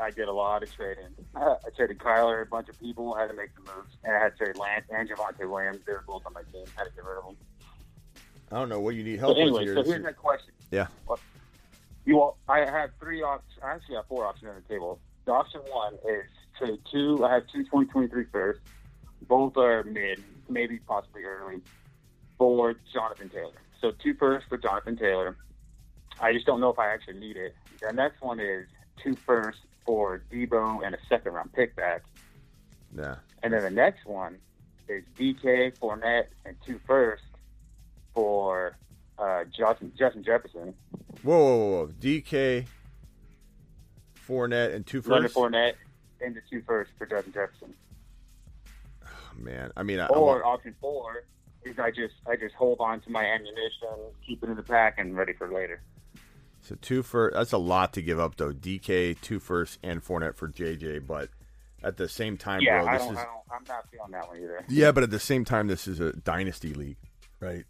I 0.01 0.11
did 0.11 0.29
a 0.29 0.33
lot 0.33 0.63
of 0.63 0.73
trading. 0.73 1.09
I 1.35 1.57
traded 1.77 1.99
Kyler, 1.99 2.43
a 2.43 2.47
bunch 2.47 2.69
of 2.69 2.79
people, 2.79 3.15
I 3.15 3.23
had 3.23 3.31
to 3.31 3.35
make 3.37 3.53
the 3.57 3.61
moves. 3.63 3.97
And 4.05 4.15
I 4.15 4.21
had 4.21 4.39
to 4.39 4.45
trade 4.45 4.57
Lance 4.57 4.85
and 4.91 5.09
Javonte 5.11 5.51
Williams. 5.51 5.81
They 5.85 5.93
were 5.93 6.05
both 6.07 6.25
on 6.25 6.35
my 6.35 6.43
team. 6.53 6.65
I 6.77 6.83
had 6.83 6.91
to 6.91 6.95
get 6.95 7.05
rid 7.05 7.19
of 7.19 7.25
them. 7.25 7.37
I 8.53 8.55
don't 8.61 8.69
know 8.69 8.81
what 8.81 8.95
you 8.95 9.03
need 9.03 9.17
So 9.19 9.27
help 9.27 9.39
anyway, 9.39 9.65
with 9.67 9.75
so 9.75 9.83
here. 9.83 9.95
here's 9.95 10.05
my 10.05 10.13
question. 10.13 10.55
yeah. 10.71 10.87
You 12.09 12.33
I 12.49 12.61
have 12.61 12.89
three 12.99 13.21
options. 13.23 13.61
I 13.63 13.75
actually 13.75 13.97
have 13.97 14.07
four 14.07 14.25
options 14.25 14.49
on 14.49 14.55
the 14.57 14.75
table. 14.75 14.99
The 15.27 15.33
option 15.33 15.61
one 15.69 15.93
is 16.09 16.25
two. 16.91 17.23
I 17.23 17.35
have 17.35 17.47
two 17.49 17.65
2023 17.65 18.25
first. 18.33 18.61
Both 19.29 19.59
are 19.59 19.85
mid, 19.85 20.25
maybe 20.49 20.79
possibly 20.79 21.25
early, 21.25 21.61
for 22.39 22.77
Jonathan 22.95 23.29
Taylor. 23.29 23.61
So 23.83 23.91
two 23.91 24.15
first 24.15 24.47
for 24.49 24.57
Jonathan 24.57 24.97
Taylor. 24.97 25.37
I 26.19 26.33
just 26.33 26.47
don't 26.47 26.63
know 26.63 26.71
if 26.71 26.79
I 26.79 26.95
actually 26.95 27.21
need 27.21 27.37
it. 27.37 27.55
The 27.87 27.93
next 27.93 28.23
one 28.23 28.41
is 28.41 28.67
two 29.05 29.15
first 29.27 29.59
for 29.85 30.23
Deebo 30.33 30.87
and 30.87 30.95
a 30.95 30.99
second 31.11 31.35
round 31.35 31.53
pick 31.53 31.77
back. 31.77 32.05
Yeah. 32.97 33.17
And 33.43 33.53
then 33.53 33.61
the 33.61 33.71
next 33.71 34.07
one 34.07 34.39
is 34.89 35.05
DK, 35.19 35.77
Fournette, 35.79 36.29
and 36.47 36.57
two 36.65 36.81
first 36.87 37.25
for 38.15 38.79
uh, 39.19 39.45
Justin, 39.57 39.93
Justin 39.99 40.25
Jefferson. 40.25 40.75
Whoa, 41.23 41.37
whoa, 41.39 41.57
whoa. 41.71 41.87
DK, 42.01 42.67
Fournette, 44.27 44.75
and 44.75 44.87
two 44.87 45.01
Leonard 45.03 45.25
first. 45.33 45.37
Fournette, 45.37 45.75
and 46.21 46.35
the 46.35 46.41
two 46.51 46.63
first 46.67 46.91
for 46.99 47.07
Justin 47.07 47.33
Jefferson. 47.33 47.75
Oh, 49.05 49.09
Man, 49.39 49.71
I 49.77 49.83
mean, 49.83 50.01
I, 50.01 50.07
Or 50.09 50.45
option 50.45 50.75
four 50.81 51.25
is 51.65 51.79
I 51.79 51.91
just 51.91 52.15
I 52.29 52.37
just 52.37 52.55
hold 52.55 52.79
on 52.81 53.01
to 53.03 53.11
my 53.11 53.25
ammunition, 53.25 53.89
keep 54.27 54.43
it 54.43 54.49
in 54.49 54.57
the 54.57 54.63
pack, 54.63 54.99
and 54.99 55.17
ready 55.17 55.33
for 55.33 55.51
later. 55.53 55.81
so 56.61 56.77
two 56.81 57.03
first. 57.03 57.35
That's 57.35 57.53
a 57.53 57.59
lot 57.59 57.93
to 57.95 58.03
give 58.03 58.19
up, 58.21 58.37
though. 58.37 58.53
DK, 58.53 59.21
two 59.21 59.41
first, 59.41 59.79
and 59.83 60.05
Fournette 60.05 60.35
for 60.37 60.49
JJ. 60.49 61.07
But 61.07 61.31
at 61.83 61.97
the 61.97 62.09
same 62.09 62.37
time, 62.37 62.61
yeah, 62.61 62.83
bro, 62.83 62.89
I 62.89 62.99
this 62.99 63.07
don't, 63.07 63.13
is 63.15 63.19
I 63.21 63.25
don't. 63.25 63.35
I'm 63.51 63.65
not 63.69 63.89
feeling 63.91 64.11
that 64.13 64.29
one 64.29 64.37
either. 64.39 64.65
yeah. 64.69 64.93
But 64.93 65.05
at 65.05 65.11
the 65.11 65.21
same 65.21 65.45
time, 65.45 65.67
this 65.69 65.87
is 65.89 66.01
a 66.01 66.13
dynasty 66.13 66.75
league, 66.75 66.97
right? 67.41 67.65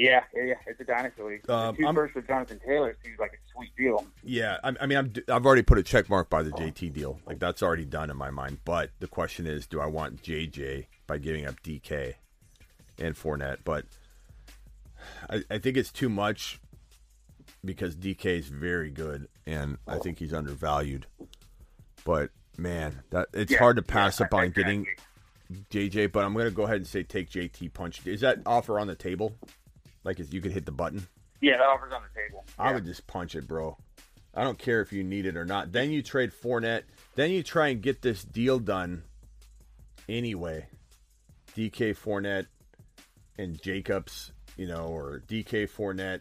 Yeah, 0.00 0.24
yeah, 0.34 0.42
yeah. 0.44 0.54
It's 0.66 0.80
a 0.80 0.84
dynasty 0.84 1.22
league. 1.22 1.50
Um, 1.50 1.74
the 1.76 1.82
2 1.82 1.86
I'm- 1.86 1.94
first 1.94 2.14
for 2.14 2.22
Jonathan 2.22 2.58
Taylor 2.66 2.96
seems 3.04 3.18
like 3.18 3.32
a 3.34 3.52
sweet 3.54 3.68
deal. 3.76 4.06
Yeah, 4.24 4.56
I, 4.64 4.72
I 4.80 4.86
mean, 4.86 4.96
I'm, 4.96 5.12
I've 5.28 5.44
already 5.44 5.60
put 5.60 5.76
a 5.76 5.82
check 5.82 6.08
mark 6.08 6.30
by 6.30 6.42
the 6.42 6.50
JT 6.52 6.94
deal. 6.94 7.20
Like 7.26 7.38
that's 7.38 7.62
already 7.62 7.84
done 7.84 8.08
in 8.10 8.16
my 8.16 8.30
mind. 8.30 8.60
But 8.64 8.92
the 8.98 9.06
question 9.06 9.46
is, 9.46 9.66
do 9.66 9.78
I 9.78 9.84
want 9.84 10.22
JJ 10.22 10.86
by 11.06 11.18
giving 11.18 11.44
up 11.44 11.62
DK 11.62 12.14
and 12.98 13.14
Fournette? 13.14 13.58
But 13.62 13.84
I, 15.28 15.42
I 15.50 15.58
think 15.58 15.76
it's 15.76 15.92
too 15.92 16.08
much 16.08 16.60
because 17.62 17.94
DK 17.94 18.24
is 18.38 18.48
very 18.48 18.90
good, 18.90 19.28
and 19.46 19.76
I 19.86 19.98
think 19.98 20.18
he's 20.18 20.32
undervalued. 20.32 21.08
But 22.06 22.30
man, 22.56 23.02
that 23.10 23.28
it's 23.34 23.52
Yeah, 23.52 23.58
hard 23.58 23.76
to 23.76 23.82
pass 23.82 24.18
yeah, 24.18 24.26
up 24.26 24.32
on 24.32 24.48
getting 24.48 24.86
JJ. 25.70 26.10
But 26.10 26.24
I'm 26.24 26.32
gonna 26.34 26.50
go 26.50 26.62
ahead 26.62 26.76
and 26.76 26.86
say 26.86 27.02
take 27.02 27.28
JT 27.28 27.74
punch. 27.74 28.06
Is 28.06 28.22
that 28.22 28.38
offer 28.46 28.78
on 28.78 28.86
the 28.86 28.94
table? 28.94 29.34
Like, 30.04 30.20
is 30.20 30.32
you 30.32 30.40
could 30.40 30.52
hit 30.52 30.66
the 30.66 30.72
button? 30.72 31.06
Yeah, 31.40 31.56
that 31.58 31.66
offer's 31.66 31.92
on 31.92 32.02
the 32.02 32.20
table. 32.20 32.44
I 32.58 32.72
would 32.72 32.84
just 32.84 33.06
punch 33.06 33.34
it, 33.34 33.46
bro. 33.46 33.76
I 34.34 34.44
don't 34.44 34.58
care 34.58 34.80
if 34.80 34.92
you 34.92 35.02
need 35.02 35.26
it 35.26 35.36
or 35.36 35.44
not. 35.44 35.72
Then 35.72 35.90
you 35.90 36.02
trade 36.02 36.32
Fournette. 36.32 36.82
Then 37.16 37.30
you 37.30 37.42
try 37.42 37.68
and 37.68 37.82
get 37.82 38.02
this 38.02 38.22
deal 38.22 38.58
done 38.58 39.02
anyway. 40.08 40.68
DK 41.56 41.96
Fournette 41.96 42.46
and 43.38 43.60
Jacobs, 43.60 44.32
you 44.56 44.68
know, 44.68 44.86
or 44.86 45.22
DK 45.26 45.68
Fournette. 45.68 46.20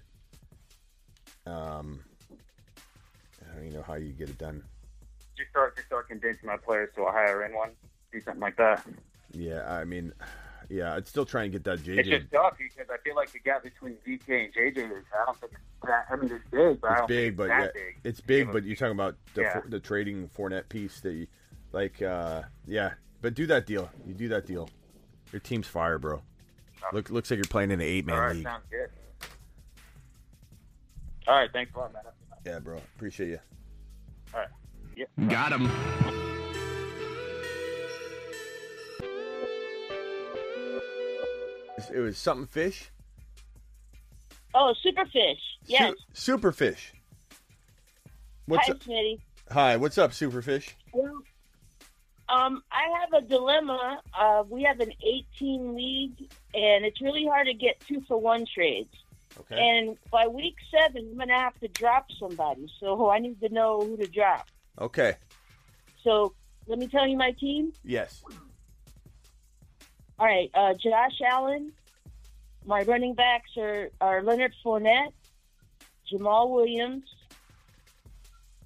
Um, 1.45 1.99
I 3.41 3.55
don't 3.55 3.65
even 3.65 3.77
know 3.77 3.83
how 3.83 3.95
you 3.95 4.11
get 4.13 4.29
it 4.29 4.37
done. 4.37 4.63
Just 5.37 5.51
start 5.51 5.75
just 5.75 5.87
start 5.87 6.07
condensing 6.07 6.47
my 6.47 6.57
players 6.57 6.89
to 6.95 7.03
a 7.03 7.11
higher 7.11 7.43
end 7.43 7.53
one. 7.53 7.71
Do 8.11 8.19
something 8.21 8.41
like 8.41 8.57
that. 8.57 8.85
Yeah, 9.31 9.71
I 9.71 9.83
mean, 9.83 10.13
yeah, 10.69 10.93
I'd 10.95 11.07
still 11.07 11.25
try 11.25 11.43
and 11.43 11.51
get 11.51 11.63
that 11.65 11.79
JJ. 11.79 11.97
It's 11.99 12.09
just 12.09 12.31
tough 12.31 12.55
because 12.57 12.87
I 12.91 12.97
feel 13.03 13.15
like 13.15 13.31
the 13.31 13.39
gap 13.39 13.63
between 13.63 13.95
DK 14.05 14.45
and 14.45 14.53
JJ 14.53 14.77
is 14.77 15.03
I 15.19 15.25
don't 15.25 15.39
think 15.39 15.53
it's 15.53 15.61
that. 15.87 16.05
I 16.11 16.15
mean, 16.15 16.31
it's 16.31 16.43
big, 16.51 16.79
but 16.81 16.89
I 16.89 16.93
It's 16.93 16.99
don't 16.99 17.07
big, 17.07 17.25
think 17.25 17.37
but 17.37 17.43
it's 17.49 17.51
yeah, 17.59 17.67
big. 17.73 17.95
it's 18.03 18.21
big. 18.21 18.51
But 18.51 18.63
you're 18.63 18.75
talking 18.75 18.91
about 18.93 19.15
the 19.33 19.41
Yeah. 19.41 19.61
the 19.67 19.79
trading 19.79 20.29
Fournette 20.29 20.69
piece 20.69 20.99
that 21.01 21.13
you 21.13 21.27
like. 21.71 22.01
uh 22.01 22.43
Yeah, 22.67 22.93
but 23.21 23.33
do 23.33 23.45
that 23.47 23.65
deal. 23.65 23.89
You 24.05 24.13
do 24.13 24.27
that 24.29 24.45
deal. 24.45 24.69
Your 25.31 25.39
team's 25.39 25.67
fire, 25.67 25.97
bro. 25.99 26.21
Look, 26.93 27.09
looks 27.09 27.29
like 27.29 27.37
you're 27.37 27.45
playing 27.45 27.71
in 27.71 27.79
an 27.81 27.85
eight 27.85 28.05
man 28.05 28.15
All 28.15 28.21
right, 28.21 28.35
league. 28.35 28.43
sounds 28.45 28.63
good. 28.71 28.89
All 31.27 31.35
right, 31.35 31.51
thanks 31.51 31.71
a 31.75 31.77
lot, 31.79 31.93
man. 31.93 32.01
Yeah, 32.45 32.59
bro. 32.59 32.77
Appreciate 32.95 33.29
you. 33.29 33.39
All 34.33 34.39
right. 34.39 34.49
Yep. 34.95 35.09
Got 35.29 35.51
him. 35.53 36.48
It 41.93 41.99
was 41.99 42.17
something 42.17 42.47
fish. 42.47 42.89
Oh, 44.53 44.73
Superfish. 44.85 45.37
Yes. 45.65 45.93
Su- 46.13 46.37
Superfish. 46.37 46.91
What's 48.45 48.67
Hi, 48.67 48.73
up? 48.73 48.79
Smitty. 48.79 49.19
Hi, 49.51 49.77
what's 49.77 49.97
up, 49.97 50.11
Superfish? 50.11 50.73
Well, 50.93 51.21
um, 52.29 52.63
I 52.71 52.83
have 52.99 53.23
a 53.23 53.25
dilemma. 53.25 54.01
Uh, 54.17 54.43
we 54.47 54.63
have 54.63 54.79
an 54.79 54.91
18 55.01 55.75
league, 55.75 56.31
and 56.53 56.85
it's 56.85 57.01
really 57.01 57.25
hard 57.25 57.47
to 57.47 57.53
get 57.53 57.79
two 57.87 58.01
for 58.07 58.19
one 58.19 58.45
trades. 58.53 58.93
Okay. 59.39 59.57
And 59.59 59.97
by 60.11 60.27
week 60.27 60.55
seven, 60.71 61.07
I'm 61.11 61.17
going 61.17 61.29
to 61.29 61.35
have 61.35 61.59
to 61.59 61.67
drop 61.67 62.07
somebody. 62.19 62.67
So 62.79 63.09
I 63.09 63.19
need 63.19 63.39
to 63.41 63.49
know 63.49 63.81
who 63.81 63.97
to 63.97 64.07
drop. 64.07 64.47
Okay. 64.79 65.15
So 66.03 66.33
let 66.67 66.79
me 66.79 66.87
tell 66.87 67.07
you 67.07 67.17
my 67.17 67.31
team. 67.31 67.73
Yes. 67.83 68.23
All 70.19 70.27
right, 70.27 70.51
uh, 70.53 70.73
Josh 70.73 71.21
Allen. 71.25 71.71
My 72.65 72.81
running 72.81 73.13
backs 73.13 73.51
are, 73.57 73.89
are 74.01 74.21
Leonard 74.21 74.53
Fournette, 74.65 75.13
Jamaal 76.11 76.49
Williams, 76.53 77.05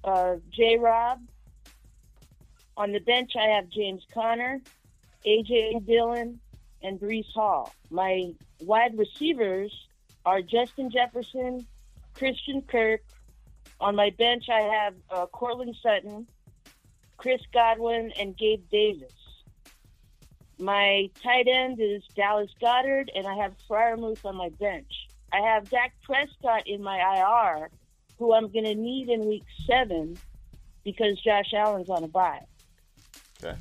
uh, 0.02 0.36
J. 0.50 0.78
Rob. 0.78 1.20
On 2.76 2.90
the 2.90 2.98
bench, 2.98 3.36
I 3.40 3.50
have 3.54 3.68
James 3.68 4.02
Conner, 4.12 4.60
AJ 5.24 5.86
Dillon, 5.86 6.40
and 6.82 6.98
Breece 6.98 7.32
Hall. 7.32 7.72
My 7.88 8.32
wide 8.60 8.98
receivers 8.98 9.72
are 10.26 10.42
Justin 10.42 10.90
Jefferson, 10.90 11.64
Christian 12.14 12.62
Kirk. 12.62 13.02
On 13.80 13.94
my 13.94 14.10
bench, 14.10 14.48
I 14.48 14.62
have 14.62 14.94
uh, 15.08 15.26
Courtland 15.26 15.76
Sutton, 15.80 16.26
Chris 17.16 17.42
Godwin, 17.52 18.12
and 18.18 18.36
Gabe 18.36 18.68
Davis. 18.72 19.12
My 20.58 21.10
tight 21.22 21.46
end 21.48 21.80
is 21.80 22.02
Dallas 22.14 22.50
Goedert, 22.60 23.08
and 23.14 23.26
I 23.26 23.34
have 23.34 23.54
Freiermuth 23.68 24.24
on 24.24 24.36
my 24.36 24.50
bench. 24.60 25.08
I 25.32 25.40
have 25.40 25.68
Dak 25.68 25.92
Prescott 26.02 26.66
in 26.66 26.82
my 26.82 26.98
IR, 26.98 27.70
who 28.18 28.34
I'm 28.34 28.48
going 28.48 28.64
to 28.64 28.74
need 28.74 29.08
in 29.08 29.26
week 29.26 29.44
seven 29.66 30.16
because 30.84 31.20
Josh 31.20 31.52
Allen's 31.52 31.90
on 31.90 32.04
a 32.04 32.08
bye. 32.08 32.44
Okay. 33.42 33.56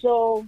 So 0.00 0.46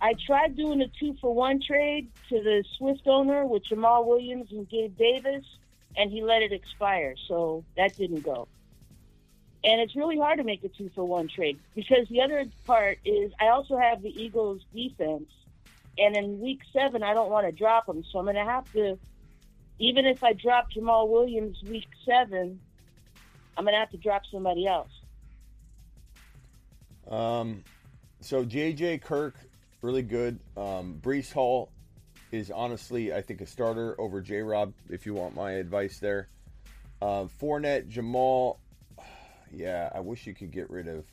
I 0.00 0.14
tried 0.26 0.56
doing 0.56 0.80
a 0.80 0.88
two 0.98 1.16
for 1.20 1.34
one 1.34 1.60
trade 1.60 2.10
to 2.30 2.42
the 2.42 2.64
Swift 2.78 3.06
owner 3.06 3.44
with 3.46 3.64
Jamaal 3.64 4.06
Williams 4.06 4.52
and 4.52 4.68
Gabe 4.68 4.96
Davis, 4.96 5.44
and 5.96 6.10
he 6.10 6.22
let 6.22 6.42
it 6.42 6.52
expire. 6.52 7.14
So 7.28 7.64
that 7.76 7.96
didn't 7.96 8.22
go. 8.22 8.48
And 9.64 9.80
it's 9.80 9.96
really 9.96 10.18
hard 10.18 10.38
to 10.38 10.44
make 10.44 10.62
a 10.62 10.68
two 10.68 10.90
for 10.94 11.04
one 11.04 11.26
trade 11.26 11.58
because 11.74 12.06
the 12.10 12.20
other 12.20 12.44
part 12.66 12.98
is 13.04 13.32
I 13.40 13.48
also 13.48 13.78
have 13.78 14.02
the 14.02 14.10
Eagles 14.10 14.60
defense. 14.74 15.30
And 15.96 16.16
in 16.16 16.40
week 16.40 16.60
seven, 16.72 17.02
I 17.02 17.14
don't 17.14 17.30
want 17.30 17.46
to 17.46 17.52
drop 17.52 17.86
them. 17.86 18.04
So 18.10 18.18
I'm 18.18 18.26
going 18.26 18.36
to 18.36 18.44
have 18.44 18.70
to, 18.72 18.98
even 19.78 20.04
if 20.04 20.22
I 20.22 20.34
drop 20.34 20.70
Jamaal 20.70 21.08
Williams 21.08 21.62
week 21.62 21.86
seven, 22.04 22.60
I'm 23.56 23.64
going 23.64 23.74
to 23.74 23.78
have 23.78 23.90
to 23.90 23.96
drop 23.96 24.22
somebody 24.30 24.66
else. 24.66 24.90
Um, 27.08 27.64
so 28.20 28.44
JJ 28.44 29.02
Kirk, 29.02 29.36
really 29.80 30.02
good. 30.02 30.40
Um, 30.56 30.98
Breece 31.00 31.32
Hall 31.32 31.70
is 32.32 32.50
honestly, 32.50 33.14
I 33.14 33.22
think, 33.22 33.40
a 33.40 33.46
starter 33.46 33.98
over 33.98 34.20
J 34.20 34.40
Rob. 34.40 34.74
If 34.90 35.06
you 35.06 35.14
want 35.14 35.34
my 35.34 35.52
advice 35.52 36.00
there, 36.00 36.28
uh, 37.00 37.26
Fournette, 37.40 37.90
Jamaal. 37.90 38.58
Yeah, 39.56 39.90
I 39.94 40.00
wish 40.00 40.26
you 40.26 40.34
could 40.34 40.50
get 40.50 40.70
rid 40.70 40.88
of. 40.88 41.04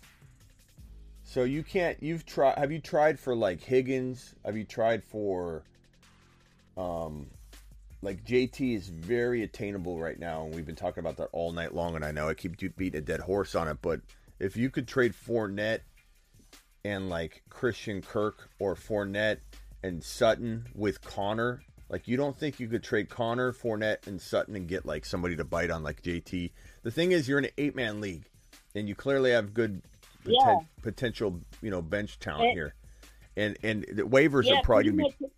So 1.24 1.44
you 1.44 1.64
can't. 1.64 2.02
You've 2.02 2.26
tried. 2.26 2.58
Have 2.58 2.72
you 2.72 2.80
tried 2.80 3.20
for 3.20 3.36
like 3.36 3.62
Higgins? 3.62 4.36
Have 4.46 4.58
you 4.58 4.64
tried 4.64 5.04
for? 5.04 5.64
Um, 6.78 7.28
like 8.02 8.26
JT 8.26 8.76
is 8.76 8.88
very 8.90 9.44
attainable 9.44 10.00
right 10.00 10.20
now, 10.20 10.44
and 10.46 10.56
we've 10.56 10.66
been 10.66 10.76
talking 10.76 11.02
about 11.02 11.18
that 11.18 11.30
all 11.32 11.52
night 11.52 11.74
long. 11.74 11.96
And 11.96 12.04
I 12.04 12.12
know 12.12 12.28
I 12.28 12.34
keep 12.34 12.58
beating 12.76 12.98
a 12.98 13.02
dead 13.02 13.20
horse 13.20 13.56
on 13.56 13.68
it, 13.68 13.78
but 13.82 14.02
if 14.40 14.58
you 14.58 14.70
could 14.70 14.88
trade 14.88 15.14
Fournette 15.14 15.82
and 16.84 17.10
like 17.10 17.44
Christian 17.50 18.02
Kirk 18.02 18.50
or 18.60 18.76
Fournette 18.76 19.38
and 19.84 20.04
Sutton 20.04 20.66
with 20.74 21.02
Conner, 21.02 21.62
like 21.92 22.08
you 22.08 22.18
don't 22.18 22.36
think 22.36 22.60
you 22.60 22.68
could 22.68 22.84
trade 22.84 23.10
Conner, 23.10 23.52
Fournette, 23.54 24.08
and 24.08 24.20
Sutton 24.20 24.56
and 24.56 24.68
get 24.68 24.86
like 24.86 25.06
somebody 25.06 25.36
to 25.36 25.44
bite 25.44 25.70
on 25.70 25.84
like 25.84 26.02
JT? 26.02 26.50
The 26.82 26.92
thing 26.92 27.12
is, 27.12 27.28
you're 27.28 27.38
in 27.38 27.46
an 27.46 27.52
eight 27.60 27.76
man 27.76 28.02
league, 28.02 28.26
and 28.74 28.88
you 28.90 28.96
clearly 28.96 29.32
have 29.32 29.54
good 29.54 29.84
poten- 30.26 30.32
Yeah. 30.46 30.60
potential, 30.82 31.40
you 31.62 31.70
know, 31.70 31.82
bench 31.84 32.18
talent 32.18 32.46
And- 32.46 32.54
here, 32.54 32.74
and 33.38 33.58
and 33.62 33.84
the 33.92 34.04
waivers 34.04 34.46
Yeah, 34.46 34.56
are 34.56 34.64
probably 34.64 34.86
pretty 34.92 34.98
gonna 34.98 35.10
be. 35.20 35.26
much- 35.26 35.32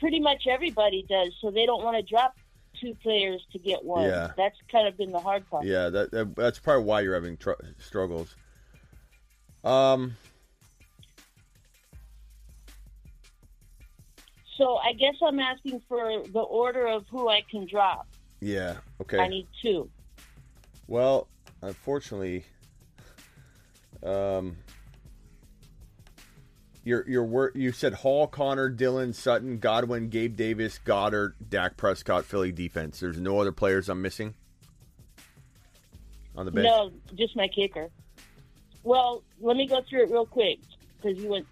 pretty 0.00 0.20
much 0.20 0.46
everybody 0.46 1.06
does, 1.08 1.32
so 1.40 1.50
they 1.50 1.64
don't 1.64 1.82
want 1.82 1.96
to 1.96 2.02
drop 2.02 2.34
two 2.80 2.94
players 3.02 3.42
to 3.52 3.58
get 3.58 3.82
one. 3.84 4.02
Yeah. 4.04 4.32
That's 4.36 4.58
kind 4.70 4.86
of 4.86 4.96
been 4.98 5.10
the 5.12 5.20
hard 5.20 5.48
part. 5.48 5.64
Yeah, 5.64 5.88
that, 5.88 6.10
that 6.10 6.36
that's 6.36 6.58
probably 6.58 6.84
why 6.84 7.00
you're 7.00 7.14
having 7.14 7.38
tr- 7.38 7.52
struggles. 7.78 8.36
Um, 9.64 10.16
So 14.56 14.76
I 14.76 14.92
guess 14.92 15.14
I'm 15.22 15.38
asking 15.38 15.82
for 15.88 16.22
the 16.32 16.40
order 16.40 16.86
of 16.86 17.06
who 17.10 17.28
I 17.28 17.42
can 17.50 17.66
drop. 17.66 18.06
yeah, 18.40 18.76
okay. 19.00 19.18
I 19.18 19.28
need 19.28 19.46
two. 19.62 19.90
Well, 20.86 21.28
unfortunately, 21.62 22.44
um, 24.02 24.56
your 26.84 27.06
your 27.08 27.24
work. 27.24 27.54
you 27.56 27.72
said 27.72 27.92
Hall, 27.94 28.26
Conner, 28.26 28.68
Dillon, 28.68 29.12
Sutton, 29.12 29.58
Godwin, 29.58 30.08
Gabe 30.08 30.36
Davis, 30.36 30.78
Goedert, 30.84 31.34
Dak 31.48 31.76
Prescott, 31.76 32.24
Philly 32.24 32.52
defense. 32.52 33.00
There's 33.00 33.18
no 33.18 33.40
other 33.40 33.52
players 33.52 33.88
I'm 33.88 34.00
missing 34.00 34.34
on 36.36 36.46
the 36.46 36.52
bench. 36.52 36.66
No, 36.66 36.92
just 37.14 37.36
my 37.36 37.48
kicker. 37.48 37.88
Well, 38.84 39.22
let 39.40 39.56
me 39.56 39.66
go 39.66 39.82
through 39.82 40.04
it 40.04 40.10
real 40.10 40.26
quick 40.26 40.60
because 40.96 41.18
you 41.20 41.28
went 41.28 41.46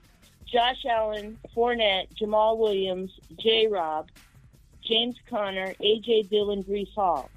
Josh 0.55 0.85
Allen, 0.89 1.37
Fournette, 1.57 2.07
Jamaal 2.23 2.57
Williams, 2.57 3.11
J. 3.41 3.67
Rob, 3.67 4.07
James 4.85 5.17
Conner, 5.29 5.75
A.J. 5.81 6.29
Dillon, 6.31 6.63
Breece 6.63 6.95
Hall. 6.95 7.33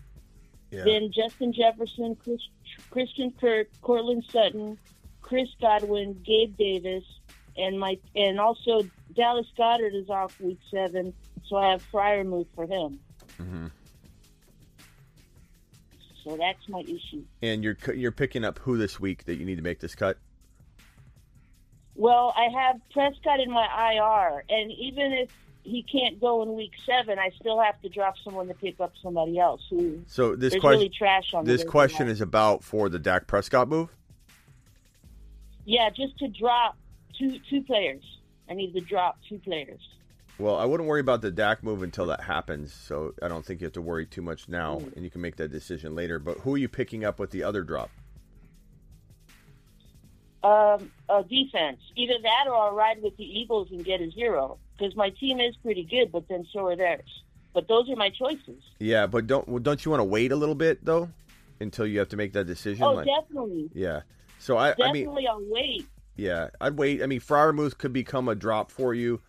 Yeah. 0.70 0.84
Then 0.86 1.12
Justin 1.12 1.52
Jefferson, 1.52 2.16
Chris, 2.24 2.40
Christian 2.92 3.34
Kirk, 3.42 3.70
Courtland 3.82 4.24
Sutton, 4.32 4.78
Chris 5.22 5.48
Godwin, 5.60 6.22
Gabe 6.24 6.56
Davis, 6.58 7.04
and 7.58 7.80
my 7.80 7.98
and 8.16 8.40
also 8.40 8.84
Dallas 9.16 9.48
Goedert 9.58 9.96
is 9.96 10.12
off 10.12 10.32
week 10.38 10.60
seven, 10.72 11.12
so 11.48 11.56
I 11.56 11.72
have 11.72 11.82
Freiermuth 11.92 12.48
for 12.54 12.68
him. 12.68 13.00
hmm 13.40 13.68
So 16.24 16.38
that's 16.38 16.70
my 16.70 16.82
issue. 16.82 17.24
And 17.42 17.64
you're 17.64 17.78
you're 17.96 18.12
picking 18.12 18.46
up 18.46 18.60
who 18.60 18.78
this 18.78 19.00
week 19.00 19.26
that 19.26 19.38
you 19.38 19.46
need 19.46 19.56
to 19.56 19.64
make 19.64 19.80
this 19.80 19.96
cut. 19.96 20.20
Well, 21.98 22.34
I 22.38 22.48
have 22.56 22.80
Prescott 22.92 23.40
in 23.40 23.52
my 23.52 23.66
IR, 23.94 24.44
and 24.50 24.72
even 24.72 25.12
if 25.14 25.30
he 25.64 25.84
can't 25.84 26.22
go 26.22 26.44
in 26.44 26.54
week 26.56 26.72
seven, 26.86 27.18
I 27.20 27.32
still 27.40 27.60
have 27.60 27.82
to 27.82 27.90
drop 27.90 28.16
someone 28.24 28.48
to 28.48 28.54
pick 28.54 28.80
up 28.80 28.94
somebody 29.04 29.38
else 29.40 29.62
who 29.70 30.02
So 30.08 30.36
this 30.36 30.54
question 30.54 30.70
really 30.80 30.90
trash 30.96 31.34
on 31.34 31.44
this 31.44 31.64
question 31.64 32.08
is 32.08 32.22
about 32.22 32.64
for 32.64 32.88
the 32.88 33.00
Dak 33.00 33.28
Prescott 33.28 33.68
move. 33.68 33.90
yeah, 35.66 35.90
just 35.90 36.18
to 36.20 36.28
drop 36.30 36.78
two 37.18 37.40
two 37.50 37.62
players. 37.64 38.04
I 38.50 38.54
need 38.54 38.74
to 38.74 38.80
drop 38.82 39.18
two 39.28 39.40
players. 39.40 39.82
Well, 40.40 40.56
I 40.56 40.66
wouldn't 40.66 40.88
worry 40.88 41.02
about 41.02 41.22
the 41.22 41.32
Dak 41.32 41.64
move 41.64 41.82
until 41.82 42.06
that 42.06 42.22
happens, 42.22 42.72
so 42.72 43.14
I 43.24 43.28
don't 43.28 43.44
think 43.44 43.60
you 43.60 43.66
have 43.66 43.74
to 43.74 43.82
worry 43.82 44.06
too 44.06 44.22
much 44.22 44.48
now, 44.48 44.76
Mm. 44.78 44.96
and 44.96 45.04
you 45.04 45.10
can 45.10 45.20
make 45.20 45.36
that 45.38 45.50
decision 45.52 45.96
later. 45.96 46.20
But 46.20 46.38
who 46.42 46.54
are 46.54 46.58
you 46.60 46.70
picking 46.70 47.04
up 47.04 47.20
with 47.20 47.32
the 47.32 47.44
other 47.44 47.64
drop? 47.64 47.90
Um, 50.44 50.92
uh, 51.10 51.24
defense, 51.24 51.80
either 51.96 52.14
that 52.22 52.46
or 52.48 52.56
I'll 52.56 52.74
ride 52.74 53.02
with 53.02 53.18
the 53.18 53.24
Eagles 53.24 53.70
and 53.72 53.84
get 53.84 54.02
a 54.02 54.12
zero 54.12 54.60
because 54.78 54.96
my 54.96 55.10
team 55.10 55.40
is 55.40 55.56
pretty 55.58 55.84
good, 55.84 56.12
but 56.12 56.28
then 56.30 56.46
so 56.54 56.68
are 56.68 56.76
theirs. 56.76 57.24
But 57.54 57.68
those 57.68 57.90
are 57.90 57.96
my 57.96 58.12
choices. 58.12 58.62
Yeah, 58.80 59.08
but 59.08 59.26
don't 59.26 59.64
don't 59.64 59.84
you 59.84 59.90
want 59.92 60.02
to 60.02 60.06
wait 60.06 60.32
a 60.32 60.36
little 60.36 60.56
bit 60.56 60.86
though, 60.86 61.10
until 61.60 61.88
you 61.88 61.98
have 62.00 62.10
to 62.10 62.18
make 62.18 62.34
that 62.34 62.46
decision? 62.46 62.84
oh, 62.84 62.94
Like- 62.94 63.08
definitely, 63.08 63.70
yeah. 63.74 64.02
So 64.40 64.58
I, 64.58 64.70
I 64.70 64.92
mean, 64.92 65.06
definitely, 65.06 65.28
I'll 65.28 65.42
wait. 65.44 65.88
yeah, 66.16 66.50
I'd 66.62 66.78
wait. 66.78 67.02
I 67.02 67.08
mean, 67.08 67.20
Freiermuth 67.20 67.78
could 67.80 67.92
become 67.92 68.28
a 68.30 68.36
drop 68.36 68.70
for 68.70 68.94
you. 68.94 69.20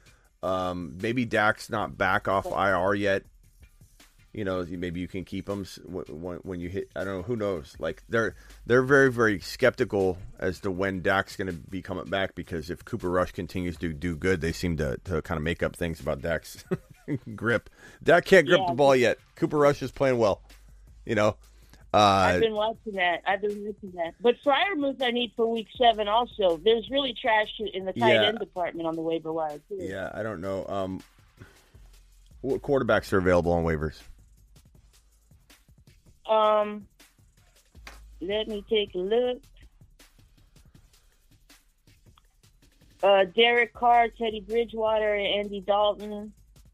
Um, 0.43 0.99
maybe 1.01 1.25
Dak's 1.25 1.71
not 1.71 1.97
back 1.97 2.29
off 2.29 2.45
IR 2.47 2.95
yet. 2.95 3.25
You 4.39 4.45
know, 4.45 4.65
maybe 4.69 5.01
you 5.01 5.09
can 5.09 5.25
keep 5.25 5.47
them 5.47 5.67
when, 5.85 6.37
when 6.45 6.61
you 6.61 6.69
hit. 6.69 6.91
I 6.95 7.03
don't 7.03 7.17
know. 7.17 7.23
Who 7.23 7.35
knows? 7.35 7.75
Like 7.81 8.05
they're 8.09 8.37
they're 8.67 8.83
very 8.83 9.11
very 9.11 9.41
skeptical 9.41 10.17
as 10.39 10.61
to 10.61 10.71
when 10.71 11.03
Dak's 11.03 11.35
going 11.35 11.49
to 11.49 11.55
be 11.55 11.83
coming 11.83 12.05
back 12.05 12.37
because 12.37 12.71
if 12.71 12.85
Cooper 12.85 13.11
Rush 13.11 13.33
continues 13.33 13.77
to 13.79 13.93
do 13.93 14.15
good, 14.15 14.41
they 14.41 14.53
seem 14.53 14.77
to 14.77 14.97
to 15.07 15.23
kind 15.23 15.39
of 15.39 15.43
make 15.43 15.65
up 15.65 15.75
things 15.75 15.99
about 15.99 16.23
Dak's 16.23 16.65
grip. 17.35 17.69
Dak 18.05 18.27
can't 18.27 18.47
grip 18.47 18.61
Yeah. 18.61 18.67
the 18.69 18.75
ball 18.75 18.95
yet. 18.95 19.19
Cooper 19.35 19.59
Rush 19.59 19.83
is 19.83 19.91
playing 19.91 20.19
well. 20.19 20.41
You 21.05 21.17
know. 21.17 21.35
Uh, 21.93 21.97
I've 21.97 22.41
been 22.41 22.53
watching 22.55 22.93
that. 22.93 23.23
I've 23.27 23.41
been 23.41 23.65
watching 23.65 23.91
that. 23.97 24.15
But 24.21 24.37
Freiermuth, 24.47 25.03
I 25.03 25.11
need 25.11 25.33
for 25.35 25.47
week 25.51 25.67
seven. 25.77 26.07
Also, 26.07 26.59
there's 26.59 26.89
really 26.91 27.13
trash 27.13 27.49
in 27.75 27.87
the 27.87 27.93
tight 27.93 28.13
Yeah. 28.13 28.27
end 28.29 28.39
department 28.39 28.87
on 28.87 28.95
the 28.95 29.03
waiver 29.03 29.33
wire 29.33 29.59
too. 29.69 29.79
Yeah, 29.81 30.11
I 30.15 30.23
don't 30.23 30.41
know. 30.41 30.65
Um, 30.69 31.03
what 32.43 32.63
quarterbacks 32.63 33.13
are 33.13 33.19
available 33.19 33.51
on 33.51 33.65
waivers? 33.65 34.01
Um, 36.29 36.87
let 38.21 38.49
me 38.49 38.65
take 38.69 38.95
a 38.95 38.99
look. 38.99 39.43
Uh, 43.03 43.25
Derek 43.37 43.73
Carr, 43.75 44.09
Teddy 44.09 44.41
Bridgewater, 44.41 45.15
and 45.15 45.27
Andy 45.27 45.61
Dalton. 45.61 46.33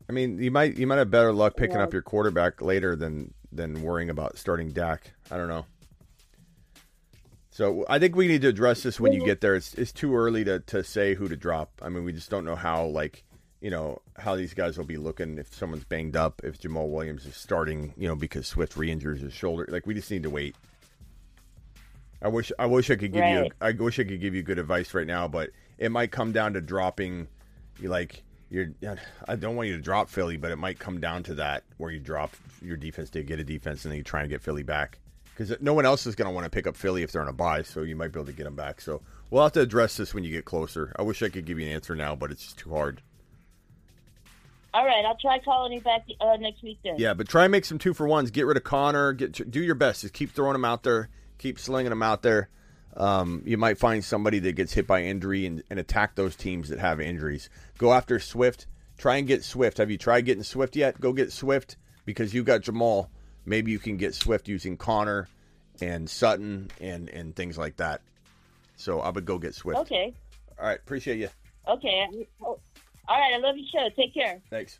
I 0.08 0.12
mean, 0.12 0.38
you 0.38 0.50
might 0.50 0.76
you 0.76 0.86
might 0.86 0.96
have 0.96 1.10
better 1.10 1.32
luck 1.32 1.56
picking 1.56 1.76
Yeah. 1.76 1.84
up 1.84 1.92
your 1.92 2.02
quarterback 2.02 2.62
later 2.62 2.96
than 2.96 3.32
than 3.52 3.82
worrying 3.82 4.10
about 4.10 4.38
starting 4.38 4.70
Dak. 4.70 5.12
I 5.30 5.36
don't 5.36 5.48
know. 5.48 5.66
So 7.50 7.84
I 7.88 7.98
think 7.98 8.16
we 8.16 8.26
need 8.26 8.42
to 8.42 8.48
address 8.48 8.82
this 8.82 8.98
when 8.98 9.12
you 9.12 9.24
get 9.24 9.40
there. 9.40 9.54
It's 9.54 9.74
it's 9.74 9.92
too 9.92 10.16
early 10.16 10.44
to, 10.44 10.60
to 10.60 10.82
say 10.82 11.14
who 11.14 11.28
to 11.28 11.36
drop. 11.36 11.70
I 11.82 11.88
mean, 11.88 12.04
we 12.04 12.12
just 12.12 12.30
don't 12.30 12.44
know 12.44 12.56
how 12.56 12.86
like 12.86 13.22
you 13.64 13.70
know 13.70 14.02
how 14.18 14.36
these 14.36 14.52
guys 14.52 14.76
will 14.76 14.84
be 14.84 14.98
looking 14.98 15.38
if 15.38 15.54
someone's 15.54 15.84
banged 15.84 16.16
up, 16.16 16.42
if 16.44 16.60
Jamaal 16.60 16.90
Williams 16.90 17.24
is 17.24 17.34
starting, 17.34 17.94
you 17.96 18.06
know, 18.06 18.14
because 18.14 18.46
Swift 18.46 18.76
re-injures 18.76 19.22
his 19.22 19.32
shoulder. 19.32 19.66
Like 19.70 19.86
we 19.86 19.94
just 19.94 20.10
need 20.10 20.24
to 20.24 20.30
wait. 20.30 20.54
I 22.20 22.28
wish 22.28 22.52
I 22.58 22.66
wish 22.66 22.90
I 22.90 22.96
could 22.96 23.14
give 23.14 23.24
you 23.24 23.48
I 23.62 23.72
wish 23.72 23.98
I 23.98 24.04
could 24.04 24.20
give 24.20 24.34
you 24.34 24.42
good 24.42 24.58
advice 24.58 24.92
right 24.92 25.06
now, 25.06 25.28
but 25.28 25.48
it 25.78 25.90
might 25.90 26.10
come 26.10 26.30
down 26.30 26.52
to 26.52 26.60
dropping 26.60 27.26
you 27.80 27.88
like 27.88 28.22
you're. 28.50 28.68
I 29.26 29.36
don't 29.36 29.56
want 29.56 29.70
you 29.70 29.76
to 29.76 29.82
drop 29.82 30.10
Philly, 30.10 30.36
but 30.36 30.50
it 30.50 30.56
might 30.56 30.78
come 30.78 31.00
down 31.00 31.22
to 31.22 31.34
that 31.36 31.64
where 31.78 31.90
you 31.90 32.00
drop 32.00 32.36
your 32.60 32.76
defense 32.76 33.08
to 33.10 33.22
get 33.22 33.40
a 33.40 33.44
defense, 33.44 33.86
and 33.86 33.92
then 33.92 33.96
you 33.96 34.04
try 34.04 34.20
and 34.20 34.28
get 34.28 34.42
Philly 34.42 34.62
back 34.62 34.98
because 35.34 35.58
no 35.62 35.72
one 35.72 35.86
else 35.86 36.06
is 36.06 36.14
going 36.14 36.28
to 36.28 36.34
want 36.34 36.44
to 36.44 36.50
pick 36.50 36.66
up 36.66 36.76
Philly 36.76 37.02
if 37.02 37.12
they're 37.12 37.22
on 37.22 37.28
a 37.28 37.32
buy. 37.32 37.62
So 37.62 37.80
you 37.80 37.96
might 37.96 38.12
be 38.12 38.20
able 38.20 38.26
to 38.26 38.32
get 38.32 38.44
them 38.44 38.56
back. 38.56 38.82
So 38.82 39.00
we'll 39.30 39.42
have 39.42 39.52
to 39.52 39.62
address 39.62 39.96
this 39.96 40.12
when 40.12 40.22
you 40.22 40.30
get 40.30 40.44
closer. 40.44 40.94
I 40.98 41.02
wish 41.02 41.22
I 41.22 41.30
could 41.30 41.46
give 41.46 41.58
you 41.58 41.66
an 41.66 41.72
answer 41.72 41.96
now, 41.96 42.14
but 42.14 42.30
it's 42.30 42.42
just 42.42 42.58
too 42.58 42.68
hard. 42.68 43.00
All 44.74 44.84
right, 44.84 45.04
I'll 45.06 45.16
try 45.16 45.38
calling 45.38 45.72
you 45.72 45.80
back 45.80 46.04
uh, 46.20 46.36
next 46.36 46.60
week 46.64 46.80
then. 46.82 46.96
Yeah, 46.98 47.14
but 47.14 47.28
try 47.28 47.44
and 47.44 47.52
make 47.52 47.64
some 47.64 47.78
two 47.78 47.94
for 47.94 48.08
ones. 48.08 48.32
Get 48.32 48.44
rid 48.44 48.56
of 48.56 48.64
Conner. 48.64 49.12
Get 49.12 49.48
do 49.48 49.62
your 49.62 49.76
best. 49.76 50.00
Just 50.00 50.14
keep 50.14 50.32
throwing 50.32 50.54
them 50.54 50.64
out 50.64 50.82
there. 50.82 51.08
Keep 51.38 51.60
slinging 51.60 51.90
them 51.90 52.02
out 52.02 52.22
there. 52.22 52.48
Um, 52.96 53.42
you 53.46 53.56
might 53.56 53.78
find 53.78 54.04
somebody 54.04 54.40
that 54.40 54.52
gets 54.52 54.72
hit 54.72 54.88
by 54.88 55.04
injury 55.04 55.46
and, 55.46 55.62
and 55.70 55.78
attack 55.78 56.16
those 56.16 56.34
teams 56.34 56.70
that 56.70 56.80
have 56.80 57.00
injuries. 57.00 57.48
Go 57.78 57.92
after 57.92 58.18
Swift. 58.18 58.66
Try 58.98 59.16
and 59.16 59.28
get 59.28 59.44
Swift. 59.44 59.78
Have 59.78 59.92
you 59.92 59.98
tried 59.98 60.22
getting 60.22 60.42
Swift 60.42 60.74
yet? 60.74 61.00
Go 61.00 61.12
get 61.12 61.30
Swift 61.30 61.76
because 62.04 62.34
you 62.34 62.42
got 62.42 62.62
Jamaal. 62.62 63.08
Maybe 63.46 63.70
you 63.70 63.78
can 63.78 63.96
get 63.96 64.14
Swift 64.14 64.48
using 64.48 64.76
Conner 64.76 65.28
and 65.80 66.10
Sutton 66.10 66.70
and 66.80 67.08
and 67.08 67.36
things 67.36 67.56
like 67.56 67.76
that. 67.76 68.00
So 68.76 69.00
I 69.00 69.10
would 69.10 69.24
go 69.24 69.38
get 69.38 69.54
Swift. 69.54 69.78
Okay. 69.80 70.14
All 70.58 70.66
right. 70.66 70.78
Appreciate 70.78 71.18
you. 71.18 71.28
Okay. 71.68 72.06
Oh, 72.42 72.58
All 73.08 73.18
right. 73.18 73.34
I 73.34 73.38
love 73.38 73.56
your 73.56 73.66
show. 73.72 73.88
Take 73.96 74.14
care. 74.14 74.40
Thanks. 74.50 74.78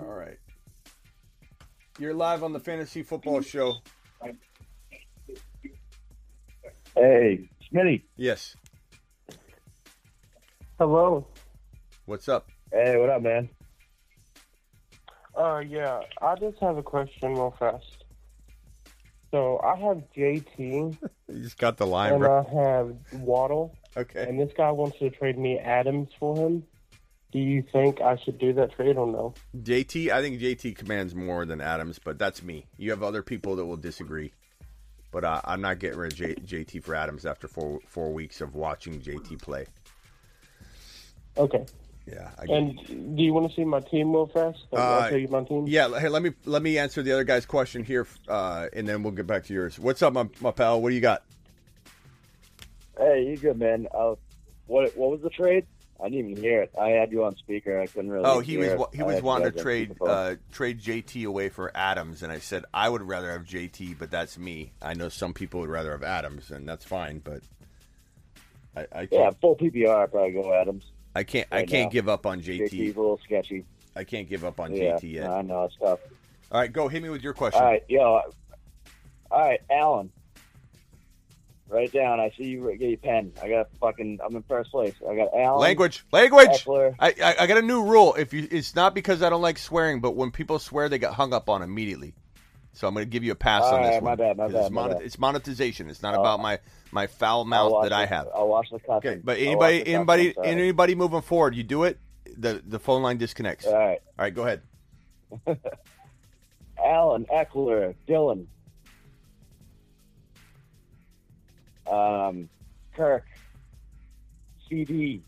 All 0.00 0.06
right. 0.06 0.38
You're 1.98 2.14
live 2.14 2.42
on 2.42 2.52
the 2.52 2.60
Fantasy 2.60 3.02
Football 3.02 3.40
Show. 3.40 3.74
Hey, 6.96 7.48
Smitty. 7.72 8.02
Yes. 8.16 8.56
Hello. 10.78 11.26
What's 12.06 12.28
up? 12.28 12.48
Hey, 12.72 12.96
what 12.98 13.10
up, 13.10 13.22
man? 13.22 13.48
Uh, 15.36 15.58
yeah, 15.58 16.00
I 16.22 16.34
just 16.36 16.58
have 16.60 16.76
a 16.76 16.82
question 16.82 17.32
real 17.34 17.54
fast. 17.58 18.04
So 19.30 19.60
I 19.64 19.76
have 19.76 20.02
JT. 20.16 20.96
You 21.26 21.42
just 21.42 21.56
got 21.58 21.78
the 21.78 21.86
line, 21.86 22.12
and 22.12 22.20
bro. 22.20 22.46
I 22.46 22.62
have 22.62 23.22
Waddle. 23.22 23.74
Okay. 23.96 24.26
And 24.28 24.40
this 24.40 24.52
guy 24.56 24.70
wants 24.70 24.98
to 24.98 25.10
trade 25.10 25.38
me 25.38 25.58
Adams 25.58 26.08
for 26.18 26.36
him. 26.36 26.64
Do 27.32 27.38
you 27.40 27.64
think 27.72 28.00
I 28.00 28.16
should 28.24 28.38
do 28.38 28.52
that 28.54 28.72
trade 28.76 28.96
or 28.96 29.06
no? 29.06 29.34
JT, 29.56 30.10
I 30.10 30.22
think 30.22 30.40
JT 30.40 30.76
commands 30.76 31.14
more 31.14 31.44
than 31.44 31.60
Adams, 31.60 31.98
but 31.98 32.18
that's 32.18 32.42
me. 32.42 32.66
You 32.76 32.90
have 32.90 33.02
other 33.02 33.22
people 33.22 33.56
that 33.56 33.66
will 33.66 33.76
disagree, 33.76 34.32
but 35.10 35.24
uh, 35.24 35.40
I'm 35.44 35.60
not 35.60 35.80
getting 35.80 35.98
rid 35.98 36.12
of 36.12 36.18
J- 36.18 36.34
JT 36.36 36.84
for 36.84 36.94
Adams 36.94 37.26
after 37.26 37.48
four 37.48 37.80
four 37.88 38.12
weeks 38.12 38.40
of 38.40 38.54
watching 38.54 39.00
JT 39.00 39.42
play. 39.42 39.66
Okay. 41.36 41.66
Yeah. 42.06 42.30
I 42.38 42.44
And 42.52 43.16
do 43.16 43.22
you 43.22 43.32
want 43.32 43.50
to 43.50 43.56
see 43.56 43.64
my 43.64 43.80
team 43.80 44.12
real 44.12 44.26
fast? 44.26 44.58
Like, 44.70 44.80
Uh, 44.80 44.84
I'll 44.84 45.08
tell 45.08 45.18
you 45.18 45.28
my 45.28 45.42
team. 45.42 45.66
Yeah, 45.66 45.98
hey, 45.98 46.08
let 46.08 46.22
me 46.22 46.32
let 46.44 46.62
me 46.62 46.78
answer 46.78 47.02
the 47.02 47.12
other 47.12 47.24
guy's 47.24 47.46
question 47.46 47.82
here, 47.82 48.06
uh, 48.28 48.68
and 48.72 48.86
then 48.86 49.02
we'll 49.02 49.12
get 49.12 49.26
back 49.26 49.44
to 49.46 49.54
yours. 49.54 49.78
What's 49.78 50.02
up, 50.02 50.12
my, 50.12 50.28
my 50.40 50.50
pal? 50.50 50.80
What 50.80 50.90
do 50.90 50.94
you 50.94 51.00
got? 51.00 51.24
Hey, 52.98 53.24
you 53.28 53.36
good, 53.36 53.58
man? 53.58 53.88
Uh, 53.92 54.14
what 54.66 54.96
what 54.96 55.10
was 55.10 55.20
the 55.20 55.30
trade? 55.30 55.66
I 56.00 56.08
didn't 56.08 56.30
even 56.30 56.42
hear 56.42 56.62
it. 56.62 56.72
I 56.80 56.88
had 56.90 57.12
you 57.12 57.24
on 57.24 57.36
speaker. 57.36 57.80
I 57.80 57.86
couldn't 57.86 58.10
really. 58.10 58.24
Oh, 58.24 58.40
he 58.40 58.56
was 58.56 58.72
it. 58.72 58.80
he 58.92 59.02
was 59.02 59.22
wanting 59.22 59.52
to 59.52 59.62
trade 59.62 59.96
uh, 60.00 60.34
trade 60.52 60.80
JT 60.80 61.24
away 61.26 61.48
for 61.48 61.70
Adams, 61.74 62.22
and 62.22 62.32
I 62.32 62.38
said 62.38 62.64
I 62.74 62.88
would 62.88 63.02
rather 63.02 63.30
have 63.32 63.44
JT, 63.44 63.98
but 63.98 64.10
that's 64.10 64.36
me. 64.36 64.72
I 64.82 64.94
know 64.94 65.08
some 65.08 65.32
people 65.32 65.60
would 65.60 65.70
rather 65.70 65.92
have 65.92 66.02
Adams, 66.02 66.50
and 66.50 66.68
that's 66.68 66.84
fine, 66.84 67.20
but 67.20 67.42
I, 68.76 68.86
I 68.92 69.08
yeah, 69.10 69.30
full 69.40 69.56
PPR. 69.56 70.02
I'd 70.02 70.10
probably 70.10 70.32
go 70.32 70.52
Adams. 70.52 70.84
I 71.14 71.22
can't. 71.22 71.46
I 71.52 71.64
can't 71.64 71.86
now. 71.86 71.90
give 71.90 72.08
up 72.08 72.26
on 72.26 72.40
JT's 72.40 72.72
JT. 72.72 72.80
a 72.96 73.00
little 73.00 73.20
sketchy. 73.24 73.64
I 73.94 74.02
can't 74.04 74.28
give 74.28 74.44
up 74.44 74.58
on 74.58 74.74
Yeah, 74.74 74.96
JT 74.96 75.12
yet. 75.12 75.30
I 75.30 75.42
know 75.42 75.64
it's 75.64 75.76
tough. 75.76 76.00
All 76.50 76.60
right, 76.60 76.72
go 76.72 76.88
hit 76.88 77.02
me 77.02 77.08
with 77.08 77.22
your 77.22 77.34
question. 77.34 77.62
All 77.62 77.68
right, 77.68 77.82
yo. 77.88 78.20
All 79.30 79.40
right, 79.40 79.60
Alan. 79.70 80.10
Write 81.68 81.86
it 81.88 81.92
down. 81.92 82.20
I 82.20 82.30
see 82.36 82.44
you 82.44 82.76
get 82.78 82.88
your 82.88 82.98
pen. 82.98 83.32
I 83.42 83.48
got 83.48 83.68
fucking. 83.80 84.20
I'm 84.24 84.36
in 84.36 84.42
first 84.42 84.70
place. 84.70 84.94
I 85.08 85.16
got 85.16 85.30
Alan. 85.34 85.60
Language, 85.60 86.04
language. 86.12 86.48
Ekeler. 86.64 86.94
I, 86.98 87.14
I 87.22 87.34
I 87.40 87.46
got 87.46 87.56
a 87.58 87.62
new 87.62 87.82
rule. 87.84 88.14
If 88.14 88.32
you, 88.34 88.46
it's 88.50 88.74
not 88.74 88.94
because 88.94 89.22
I 89.22 89.30
don't 89.30 89.40
like 89.42 89.56
swearing, 89.58 90.00
but 90.00 90.12
when 90.14 90.30
people 90.30 90.58
swear, 90.58 90.88
they 90.90 90.98
get 90.98 91.14
hung 91.14 91.32
up 91.32 91.48
on 91.48 91.62
immediately. 91.62 92.14
So 92.74 92.86
I'm 92.88 92.92
going 92.94 93.06
to 93.06 93.10
give 93.10 93.22
you 93.24 93.32
a 93.32 93.36
pass 93.36 93.62
All 93.62 93.76
on 93.76 93.82
this 93.82 93.92
right, 93.92 94.02
one. 94.02 94.10
my 94.12 94.14
bad, 94.16 94.36
my 94.36 94.48
bad, 94.48 94.60
it's, 94.64 94.70
my 94.70 94.82
monet- 94.82 94.94
bad. 94.94 95.02
it's 95.04 95.18
monetization. 95.18 95.88
It's 95.88 96.02
not 96.02 96.14
I'll- 96.14 96.20
about 96.20 96.40
my 96.40 96.58
my 96.92 97.06
foul 97.06 97.44
mouth 97.44 97.82
that 97.84 97.92
I 97.92 98.04
have. 98.04 98.28
I'll 98.34 98.48
watch 98.48 98.68
the 98.70 98.78
cussing. 98.80 98.94
Okay, 99.10 99.20
but 99.24 99.38
anybody 99.38 99.78
cussing, 99.80 99.94
anybody 99.94 100.32
sorry. 100.34 100.48
anybody 100.48 100.94
moving 100.94 101.22
forward, 101.22 101.54
you 101.54 101.62
do 101.62 101.84
it. 101.84 101.98
The 102.36 102.62
the 102.66 102.78
phone 102.78 103.02
line 103.02 103.16
disconnects. 103.16 103.64
All 103.66 103.74
right. 103.74 104.00
All 104.18 104.24
right, 104.24 104.34
go 104.34 104.42
ahead. 104.42 104.62
Alan 106.84 107.24
Ekeler, 107.26 107.94
Dillon, 108.06 108.46
um, 111.94 112.48
Kirk, 112.96 113.24
CeeDee. 114.70 115.22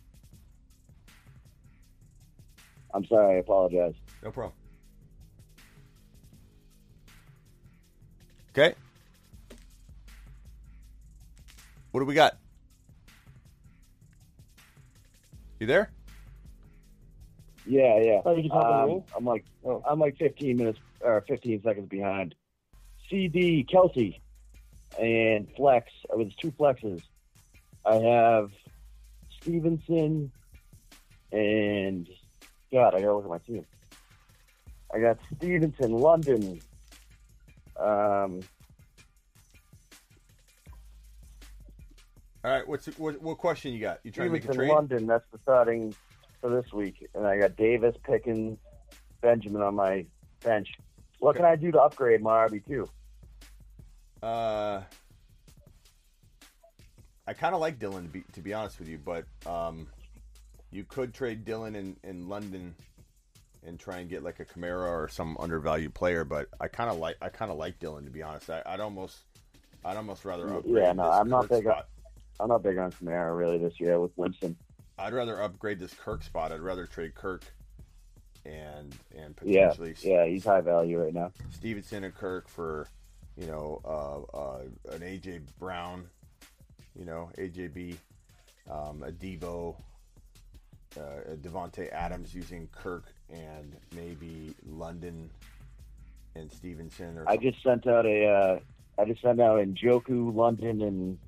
I'm 2.94 3.05
sorry. 3.06 3.36
I 3.36 3.40
apologize. 3.40 3.94
No 4.22 4.30
problem. 4.30 4.55
Okay. 8.56 8.74
What 11.93 12.01
do 12.01 12.06
we 12.06 12.14
got? 12.14 12.36
You 15.60 15.66
there? 15.66 15.90
Yeah, 17.64 17.98
yeah. 18.01 18.20
Oh, 18.24 18.34
you 18.36 18.43
can 18.43 18.51
talk 18.51 18.68
to 18.68 18.86
Um. 18.86 19.05
I'm 19.16 19.24
like, 19.24 19.44
I'm 19.88 19.98
like 19.98 20.16
15 20.18 20.56
minutes 20.56 20.78
or 21.01 21.24
15 21.28 21.62
seconds 21.62 21.88
behind. 21.88 22.34
CeeDee 23.10 23.68
Kelce 23.68 24.20
and 24.98 25.48
flex. 25.56 25.90
It 26.10 26.16
was 26.16 26.35
two 26.40 26.52
flexes. 26.52 27.02
I 27.85 27.97
have 27.97 28.51
Stevenson 29.40 30.32
and 31.32 32.09
God, 32.73 32.94
I 32.94 33.01
gotta 33.01 33.14
look 33.14 33.24
at 33.24 33.31
my 33.31 33.39
team. 33.39 33.64
I 34.93 35.01
got 35.01 35.18
Stevenson, 35.36 35.93
London. 35.93 36.60
Um, 37.78 38.40
All 42.47 42.52
right. 42.52 42.66
What's 42.66 42.86
what, 42.97 43.20
what 43.20 43.39
question 43.39 43.73
you 43.73 43.81
got? 43.81 43.98
You 44.05 44.12
trying 44.12 44.28
to 44.28 44.32
make 44.32 44.43
a 44.43 44.44
Stevenson, 44.44 44.66
trade? 44.68 44.74
London. 44.74 45.06
That's 45.09 45.27
the 45.32 45.39
starting 45.43 45.93
for 46.40 46.48
this 46.48 46.73
week, 46.73 47.09
and 47.14 47.27
I 47.27 47.39
got 47.39 47.56
Davis, 47.56 47.97
Pickens, 48.05 48.59
Benjamin 49.20 49.62
on 49.62 49.74
my 49.74 50.06
bench. 50.44 50.68
What 51.18 51.35
can 51.35 51.44
I 51.44 51.56
do 51.56 51.73
to 51.73 51.81
upgrade 51.81 52.23
my 52.23 52.47
RB 52.47 52.64
two? 52.64 52.89
Uh, 54.27 54.82
I 57.28 57.32
kind 57.32 57.55
of 57.55 57.61
like 57.61 57.78
Dillon 57.78 58.05
to 58.05 58.09
be 58.09 58.24
to 58.32 58.40
be 58.40 58.53
honest 58.53 58.78
with 58.81 58.89
you, 58.89 58.98
but 58.98 59.24
um, 59.47 59.86
you 60.73 60.82
could 60.85 61.15
trade 61.15 61.44
Dillon 61.44 61.77
in, 61.77 61.97
in 62.03 62.28
London 62.28 62.74
and 63.65 63.78
try 63.78 63.98
and 63.98 64.11
get 64.11 64.24
like 64.24 64.40
a 64.40 64.44
Kamara 64.44 64.89
or 64.89 65.09
some 65.09 65.36
undervalued 65.39 65.94
player. 65.94 66.24
But 66.24 66.48
I 66.61 66.66
kind 66.66 66.90
of 66.90 66.98
like 66.98 67.16
I 67.23 67.28
kind 67.28 67.53
of 67.53 67.57
like 67.57 67.78
Dillon 67.78 68.05
to 68.05 68.11
be 68.11 68.23
honest. 68.23 68.51
I, 68.51 68.62
I'd 68.66 68.81
almost 68.81 69.19
I'd 69.85 69.97
almost 69.97 70.24
rather 70.24 70.53
upgrade. 70.53 70.74
Yeah, 70.74 70.93
no, 70.93 71.05
I'm 71.05 71.28
not 71.28 71.48
Kirk 71.48 71.61
big 71.61 71.66
on. 71.69 71.82
I'm 72.40 72.48
not 72.48 72.65
big 72.65 72.78
on 72.78 72.90
Kamara 72.90 73.36
really 73.36 73.59
this 73.59 73.78
year 73.78 74.01
with 74.01 74.11
Winston. 74.16 74.57
I'd 74.98 75.12
rather 75.12 75.40
upgrade 75.40 75.78
this 75.78 75.94
Kirk 75.94 76.24
spot. 76.24 76.51
I'd 76.51 76.61
rather 76.61 76.86
trade 76.86 77.15
Kirk 77.15 77.44
and 78.44 78.93
and 79.16 79.36
potentially 79.36 79.94
Yeah, 80.03 80.24
yeah, 80.24 80.27
he's 80.27 80.44
high 80.44 80.62
value 80.62 81.01
right 81.01 81.15
now. 81.15 81.31
Stevenson 81.51 82.03
and 82.03 82.15
Kirk 82.15 82.48
for, 82.48 82.89
you 83.37 83.47
know, 83.47 83.81
uh, 83.85 84.37
uh, 84.37 84.63
an 84.93 85.01
AJ 85.01 85.43
Brown, 85.59 86.07
you 86.99 87.05
know, 87.05 87.31
AJB, 87.39 87.97
um, 88.71 89.03
a 89.03 89.13
Deebo, 89.13 89.77
uh, 90.99 91.33
a 91.33 91.37
Davante 91.37 91.93
Adams 91.93 92.35
using 92.35 92.69
Kirk 92.73 93.05
and 93.31 93.77
maybe 93.95 94.55
London 94.67 95.31
and 96.35 96.51
Stevenson. 96.51 97.19
Or 97.19 97.29
I 97.29 97.37
just 97.37 97.63
sent 97.63 97.87
out 97.87 98.07
a. 98.07 98.27
Uh, 98.27 98.59
I 98.99 99.05
just 99.05 99.21
sent 99.21 99.41
out 99.41 99.59
Njoku, 99.59 100.35
London, 100.35 100.81
and 100.81 101.19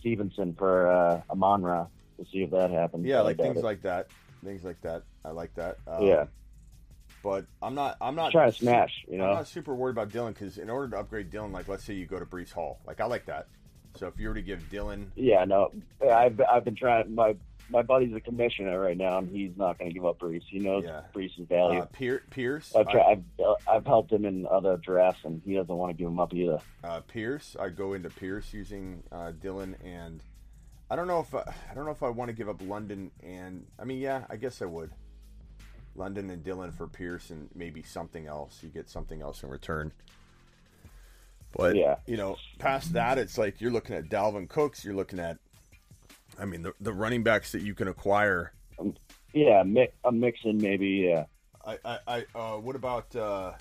Stevenson 0.00 0.54
for 0.58 0.90
uh, 0.90 1.22
Amon-Ra 1.30 1.86
to 2.18 2.24
see 2.32 2.42
if 2.42 2.50
that 2.50 2.70
happens. 2.70 3.06
yeah, 3.06 3.20
like 3.20 3.36
things 3.36 3.58
it. 3.58 3.64
like 3.64 3.82
that. 3.82 4.08
Things 4.44 4.64
like 4.64 4.80
that. 4.80 5.04
I 5.24 5.30
like 5.30 5.54
that. 5.54 5.78
Um, 5.86 6.04
Yeah. 6.04 6.24
But 7.24 7.46
I'm 7.62 7.74
not. 7.74 7.96
I'm 8.02 8.14
not 8.14 8.32
Trying 8.32 8.52
to 8.52 8.56
smash, 8.58 9.02
you 9.08 9.16
know? 9.16 9.24
I'm 9.24 9.34
not 9.36 9.48
super 9.48 9.74
worried 9.74 9.92
about 9.92 10.12
Dillon 10.12 10.34
because 10.34 10.58
in 10.58 10.68
order 10.68 10.90
to 10.90 10.98
upgrade 10.98 11.30
Dillon, 11.30 11.52
like 11.52 11.66
let's 11.68 11.82
say 11.82 11.94
you 11.94 12.04
go 12.04 12.18
to 12.18 12.26
Breece 12.26 12.52
Hall, 12.52 12.78
like 12.86 13.00
I 13.00 13.06
like 13.06 13.24
that. 13.26 13.46
So 13.96 14.06
if 14.08 14.20
you 14.20 14.28
were 14.28 14.34
to 14.34 14.42
give 14.42 14.68
Dillon 14.70 15.10
Yeah, 15.16 15.44
no, 15.46 15.70
I've 16.06 16.38
I've 16.48 16.64
been 16.64 16.76
trying. 16.76 17.14
My 17.14 17.34
my 17.70 17.80
buddy's 17.80 18.14
a 18.14 18.20
commissioner 18.20 18.78
right 18.78 18.96
now, 18.96 19.16
and 19.18 19.28
he's 19.34 19.56
not 19.56 19.78
going 19.78 19.88
to 19.90 19.94
give 19.94 20.04
up 20.04 20.18
Breece. 20.18 20.42
He 20.50 20.58
knows 20.58 20.84
Yeah. 20.84 21.00
Breece' 21.14 21.48
value. 21.48 21.80
Uh, 21.80 21.86
Pier- 21.86 22.22
Pierce, 22.28 22.76
I've, 22.76 22.88
I- 22.88 22.92
tried, 22.92 23.24
I've 23.40 23.54
I've 23.66 23.86
helped 23.86 24.12
him 24.12 24.26
in 24.26 24.46
other 24.46 24.76
drafts, 24.76 25.24
and 25.24 25.40
he 25.46 25.54
doesn't 25.54 25.74
want 25.74 25.90
to 25.92 25.96
give 25.96 26.08
him 26.08 26.20
up 26.20 26.34
either. 26.34 26.58
uh, 26.82 27.00
Pierce. 27.00 27.56
I 27.58 27.70
go 27.70 27.94
into 27.94 28.10
Pierce 28.10 28.52
using 28.52 29.02
uh, 29.10 29.30
Dillon 29.30 29.76
and 29.82 30.20
I 30.90 30.96
don't 30.96 31.06
know 31.06 31.20
if 31.20 31.34
I, 31.34 31.54
I 31.70 31.74
don't 31.74 31.86
know 31.86 31.90
if 31.92 32.02
I 32.02 32.10
want 32.10 32.28
to 32.28 32.34
give 32.36 32.50
up 32.50 32.60
London 32.60 33.10
and 33.22 33.66
I 33.78 33.84
mean 33.84 33.98
yeah 34.00 34.24
I 34.28 34.36
guess 34.36 34.60
I 34.60 34.66
would. 34.66 34.90
London 35.96 36.30
and 36.30 36.42
Dillon 36.42 36.72
for 36.72 36.86
Pierce 36.86 37.30
and 37.30 37.48
maybe 37.54 37.82
something 37.82 38.26
else. 38.26 38.58
You 38.62 38.68
get 38.68 38.88
something 38.88 39.22
else 39.22 39.42
in 39.42 39.48
return. 39.48 39.92
But 41.56 41.76
Yeah. 41.76 41.96
you 42.06 42.16
know, 42.16 42.36
past 42.58 42.92
that, 42.94 43.16
it's 43.18 43.38
like 43.38 43.60
you're 43.60 43.70
looking 43.70 43.94
at 43.94 44.08
Dalvin 44.08 44.48
Cooks. 44.48 44.84
You're 44.84 44.94
looking 44.94 45.20
at, 45.20 45.38
I 46.38 46.44
mean, 46.46 46.62
the, 46.62 46.72
the 46.80 46.92
running 46.92 47.22
backs 47.22 47.52
that 47.52 47.62
you 47.62 47.74
can 47.74 47.86
acquire. 47.88 48.52
Yeah, 49.32 49.62
mi- 49.62 49.88
a 50.04 50.10
mixing 50.10 50.58
maybe. 50.58 51.08
Yeah. 51.08 51.26
I, 51.64 51.78
I, 51.84 51.98
I 52.08 52.24
uh, 52.38 52.56
what 52.58 52.74
about 52.76 53.14
uh, 53.14 53.52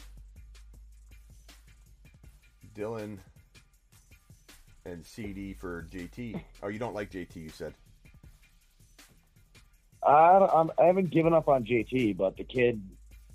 Dillon 2.73 3.19
and 4.85 5.03
CeeDee 5.03 5.55
for 5.57 5.85
JT? 5.91 6.41
Oh, 6.63 6.67
you 6.67 6.79
don't 6.79 6.95
like 6.95 7.11
JT? 7.11 7.35
You 7.35 7.49
said. 7.49 7.73
I, 10.05 10.39
don't- 10.39 10.51
I'm, 10.53 10.71
I 10.79 10.85
haven't 10.85 11.09
given 11.11 11.33
up 11.33 11.47
on 11.47 11.63
JT, 11.65 12.17
but 12.17 12.37
the 12.37 12.43
kid, 12.43 12.81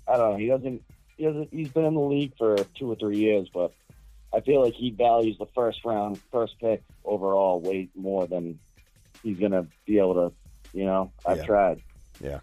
I 0.07 0.17
don't 0.17 0.31
know. 0.33 0.37
He 0.37 0.47
doesn't. 0.47 0.83
He 1.17 1.23
doesn't. 1.25 1.49
He's 1.51 1.69
been 1.69 1.85
in 1.85 1.93
the 1.95 1.99
league 2.01 2.33
for 2.37 2.55
two 2.75 2.89
or 2.91 2.95
three 2.95 3.17
years, 3.17 3.49
but 3.53 3.73
I 4.33 4.39
feel 4.41 4.63
like 4.63 4.73
he 4.73 4.91
values 4.91 5.37
the 5.37 5.47
first 5.55 5.83
round, 5.83 6.19
first 6.31 6.55
pick 6.59 6.81
overall 7.03 7.59
way 7.59 7.89
more 7.95 8.25
than 8.27 8.59
he's 9.23 9.37
gonna 9.37 9.65
be 9.85 9.97
able 9.99 10.13
to. 10.29 10.35
You 10.77 10.85
know, 10.85 11.11
I've 11.25 11.37
Yeah. 11.37 11.45
tried. 11.45 11.81
Yeah. 12.21 12.39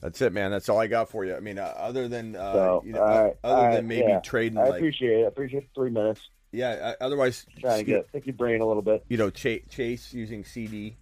That's 0.00 0.20
it, 0.22 0.32
man. 0.32 0.50
That's 0.50 0.68
all 0.70 0.78
I 0.78 0.86
got 0.86 1.10
for 1.10 1.24
you. 1.26 1.34
I 1.36 1.40
mean, 1.40 1.58
uh, 1.58 1.74
other 1.76 2.08
than 2.08 2.34
uh, 2.34 2.52
So, 2.54 2.82
you 2.86 2.92
know, 2.94 3.02
all 3.02 3.06
right, 3.24 3.36
other 3.44 3.54
all 3.56 3.62
than 3.64 3.70
right, 3.74 3.84
maybe 3.84 4.08
yeah. 4.08 4.20
trading, 4.20 4.56
I 4.58 4.62
like, 4.70 4.78
appreciate 4.80 5.20
it. 5.20 5.24
I 5.24 5.28
appreciate 5.28 5.60
the 5.68 5.74
three 5.80 5.90
minutes. 5.90 6.22
yeah. 6.52 6.70
uh, 6.98 7.04
Otherwise, 7.04 7.44
Trying 7.60 7.78
to 7.80 7.84
get 7.84 8.10
pick 8.12 8.26
your 8.26 8.34
brain 8.34 8.62
a 8.62 8.66
little 8.66 8.80
bit. 8.82 9.04
you 9.10 9.18
know, 9.18 9.28
Chase, 9.28 9.62
Chase 9.68 10.14
using 10.14 10.42
CeeDee. 10.42 10.94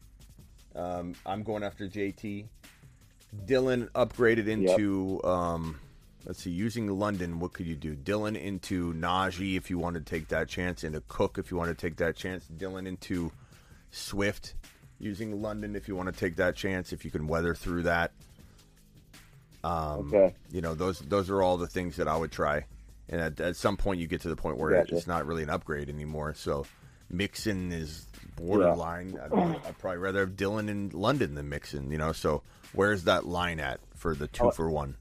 Um, 0.78 1.14
I'm 1.26 1.42
going 1.42 1.62
after 1.64 1.88
JT. 1.88 2.46
Dillon 3.44 3.88
upgraded 3.94 4.46
into, 4.46 5.22
um, 5.24 5.78
let's 6.24 6.42
see, 6.42 6.50
using 6.50 6.86
London. 6.86 7.40
What 7.40 7.52
could 7.52 7.66
you 7.66 7.74
do? 7.74 7.94
Dillon 7.94 8.36
into 8.36 8.94
Najee 8.94 9.56
if 9.56 9.68
you 9.68 9.78
want 9.78 9.96
to 9.96 10.00
take 10.00 10.28
that 10.28 10.48
chance, 10.48 10.84
into 10.84 11.02
Cook 11.08 11.36
if 11.36 11.50
you 11.50 11.56
want 11.56 11.68
to 11.68 11.74
take 11.74 11.96
that 11.96 12.16
chance. 12.16 12.46
Dillon 12.46 12.86
into 12.86 13.32
Swift 13.90 14.54
using 14.98 15.42
London 15.42 15.76
if 15.76 15.88
you 15.88 15.96
want 15.96 16.12
to 16.12 16.18
take 16.18 16.36
that 16.36 16.56
chance. 16.56 16.92
If 16.92 17.04
you 17.04 17.10
can 17.10 17.26
weather 17.26 17.54
through 17.54 17.82
that. 17.82 18.12
Um, 19.64 20.12
Okay. 20.14 20.34
You 20.50 20.60
know, 20.60 20.74
those 20.74 21.00
those 21.00 21.28
are 21.28 21.42
all 21.42 21.56
the 21.58 21.66
things 21.66 21.96
that 21.96 22.08
I 22.08 22.16
would 22.16 22.32
try. 22.32 22.64
And 23.10 23.20
at, 23.20 23.40
at 23.40 23.56
some 23.56 23.76
point, 23.76 24.00
you 24.00 24.06
get 24.06 24.20
to 24.22 24.28
the 24.28 24.36
point 24.36 24.58
where 24.58 24.70
Gotcha. 24.70 24.96
it's 24.96 25.06
not 25.06 25.26
really 25.26 25.42
an 25.42 25.50
upgrade 25.50 25.88
anymore. 25.88 26.34
So 26.34 26.66
Mixon 27.10 27.72
is 27.72 28.06
borderline. 28.38 29.18
I'd, 29.22 29.32
I'd 29.32 29.78
probably 29.78 29.98
rather 29.98 30.20
have 30.20 30.36
Dillon 30.36 30.68
in 30.68 30.90
London 30.90 31.34
than 31.34 31.48
Mixon. 31.48 31.90
You 31.90 31.98
know, 31.98 32.12
so 32.12 32.42
where's 32.72 33.04
that 33.04 33.26
line 33.26 33.60
at 33.60 33.80
for 33.96 34.14
the 34.14 34.28
two 34.28 34.46
Oh, 34.46 34.50
for 34.50 34.70
one? 34.70 34.96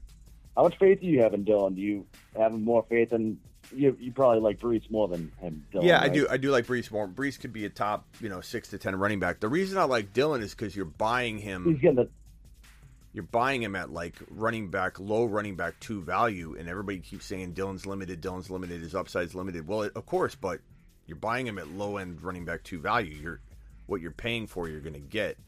How 0.56 0.64
much 0.64 0.76
faith 0.78 1.00
do 1.00 1.06
you 1.06 1.20
have 1.22 1.34
in 1.34 1.44
Dillon? 1.44 1.74
Do 1.74 1.80
you 1.80 2.06
have 2.36 2.52
more 2.52 2.84
faith 2.88 3.12
in 3.12 3.38
you? 3.74 3.96
You 4.00 4.12
probably 4.12 4.40
like 4.40 4.58
Breece 4.58 4.90
more 4.90 5.06
than 5.08 5.30
him. 5.40 5.64
Dillon, 5.70 5.86
yeah, 5.86 5.98
I 5.98 6.02
right? 6.02 6.12
do. 6.12 6.26
I 6.28 6.36
do 6.36 6.50
like 6.50 6.66
Breece 6.66 6.90
more. 6.90 7.06
Breece 7.06 7.38
could 7.38 7.52
be 7.52 7.64
a 7.64 7.70
top, 7.70 8.06
you 8.20 8.28
know, 8.28 8.40
six 8.40 8.68
to 8.70 8.78
ten 8.78 8.96
running 8.96 9.20
back. 9.20 9.40
The 9.40 9.48
reason 9.48 9.78
I 9.78 9.84
like 9.84 10.12
Dillon 10.12 10.42
is 10.42 10.54
because 10.54 10.74
you're 10.74 10.84
buying 10.84 11.38
him. 11.38 11.64
He's 11.64 11.80
getting 11.80 11.96
the 11.96 12.08
you're 13.12 13.22
buying 13.24 13.62
him 13.62 13.74
at 13.74 13.90
like 13.90 14.14
running 14.30 14.68
back, 14.70 15.00
low 15.00 15.24
running 15.24 15.56
back 15.56 15.80
two 15.80 16.02
value, 16.02 16.56
and 16.58 16.68
everybody 16.68 16.98
keeps 16.98 17.24
saying 17.24 17.52
Dillon's 17.52 17.86
limited, 17.86 18.20
Dillon's 18.20 18.50
limited, 18.50 18.80
his 18.80 18.94
upside's 18.94 19.34
limited. 19.34 19.66
Well, 19.66 19.82
of 19.94 20.06
course, 20.06 20.34
but 20.34 20.60
you're 21.08 21.16
buying 21.16 21.46
him 21.46 21.58
at 21.58 21.66
low 21.68 21.96
end 21.96 22.22
running 22.22 22.44
back 22.44 22.62
two 22.62 22.78
value. 22.78 23.14
You're 23.16 23.40
what 23.86 24.00
you're 24.00 24.10
paying 24.12 24.46
for, 24.46 24.68
you're 24.68 24.80
going 24.82 24.92
to 24.94 25.00
get, 25.00 25.38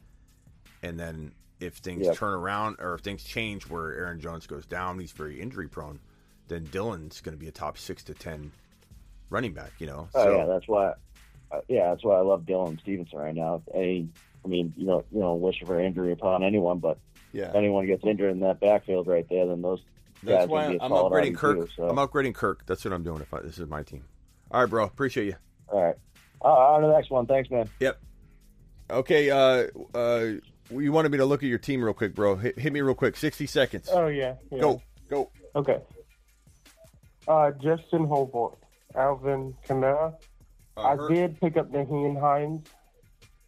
and 0.82 0.98
then 0.98 1.32
if 1.60 1.74
things 1.74 2.06
Yep. 2.06 2.16
turn 2.16 2.32
around 2.32 2.76
or 2.80 2.94
if 2.94 3.02
things 3.02 3.22
change 3.22 3.68
where 3.68 3.92
Aaron 3.92 4.18
Jones 4.18 4.46
goes 4.46 4.64
down, 4.64 4.98
he's 4.98 5.12
very 5.12 5.38
injury 5.40 5.68
prone, 5.68 6.00
then 6.48 6.64
Dillon's 6.70 7.20
going 7.20 7.34
to 7.36 7.38
be 7.38 7.48
a 7.48 7.52
top 7.52 7.76
six 7.76 8.02
to 8.04 8.14
ten 8.14 8.50
running 9.28 9.52
back. 9.52 9.72
You 9.78 9.86
know, 9.88 10.08
Oh 10.14 10.34
yeah, 10.34 10.46
that's 10.46 10.66
why. 10.66 10.94
Uh, 11.52 11.60
yeah, 11.68 11.90
that's 11.90 12.02
why 12.04 12.16
I 12.16 12.20
love 12.22 12.46
Dillon 12.46 12.78
Stevenson 12.80 13.18
right 13.18 13.34
now. 13.34 13.62
Any, 13.74 14.08
I 14.44 14.48
mean, 14.48 14.72
you 14.76 14.86
know, 14.86 15.04
you 15.12 15.20
know, 15.20 15.34
wish 15.34 15.56
for 15.66 15.78
injury 15.80 16.12
upon 16.12 16.42
anyone, 16.42 16.78
but 16.78 16.98
Yeah. 17.32 17.50
if 17.50 17.56
anyone 17.56 17.86
gets 17.86 18.04
injured 18.04 18.30
in 18.30 18.40
that 18.40 18.60
backfield 18.60 19.06
right 19.06 19.26
there, 19.28 19.46
then 19.46 19.60
those 19.60 19.80
That's 20.22 20.46
why 20.48 20.68
would 20.68 20.72
be 20.78 20.78
a 20.78 20.86
I'm 20.86 20.92
upgrading 20.92 21.32
RB2, 21.32 21.36
Kirk. 21.36 21.68
so. 21.76 21.88
I'm 21.88 21.96
upgrading 21.96 22.34
Kirk. 22.34 22.64
That's 22.66 22.84
what 22.84 22.94
I'm 22.94 23.02
doing. 23.02 23.20
If 23.20 23.34
I, 23.34 23.40
this 23.40 23.58
is 23.58 23.66
my 23.68 23.82
team. 23.82 24.04
All 24.50 24.60
right, 24.62 24.70
bro. 24.70 24.84
Appreciate 24.86 25.26
you. 25.26 25.34
All 25.70 25.82
right. 25.84 25.94
Uh, 26.42 26.48
on 26.48 26.82
to 26.82 26.86
the 26.88 26.92
next 26.92 27.10
one. 27.10 27.26
Thanks, 27.26 27.50
man. 27.50 27.68
Yep. 27.80 28.00
Okay. 28.90 29.30
Uh, 29.30 29.66
uh, 29.94 30.26
you 30.70 30.92
wanted 30.92 31.12
me 31.12 31.18
to 31.18 31.24
look 31.24 31.42
at 31.42 31.48
your 31.48 31.58
team 31.58 31.82
real 31.82 31.92
quick, 31.94 32.14
bro. 32.14 32.36
Hit, 32.36 32.58
hit 32.58 32.72
me 32.72 32.80
real 32.80 32.94
quick. 32.94 33.16
Sixty 33.16 33.46
seconds. 33.46 33.88
Oh 33.92 34.06
yeah. 34.06 34.34
yeah. 34.50 34.60
Go. 34.60 34.82
Go. 35.08 35.30
Okay. 35.56 35.78
Uh, 37.28 37.50
Justin 37.52 38.06
Holbrook, 38.06 38.58
Alvin 38.94 39.54
Kamara. 39.68 40.14
Uh, 40.76 40.80
I 40.80 40.96
Her- 40.96 41.08
did 41.08 41.40
pick 41.40 41.56
up 41.56 41.70
Nyheim 41.70 42.18
Hines. 42.18 42.66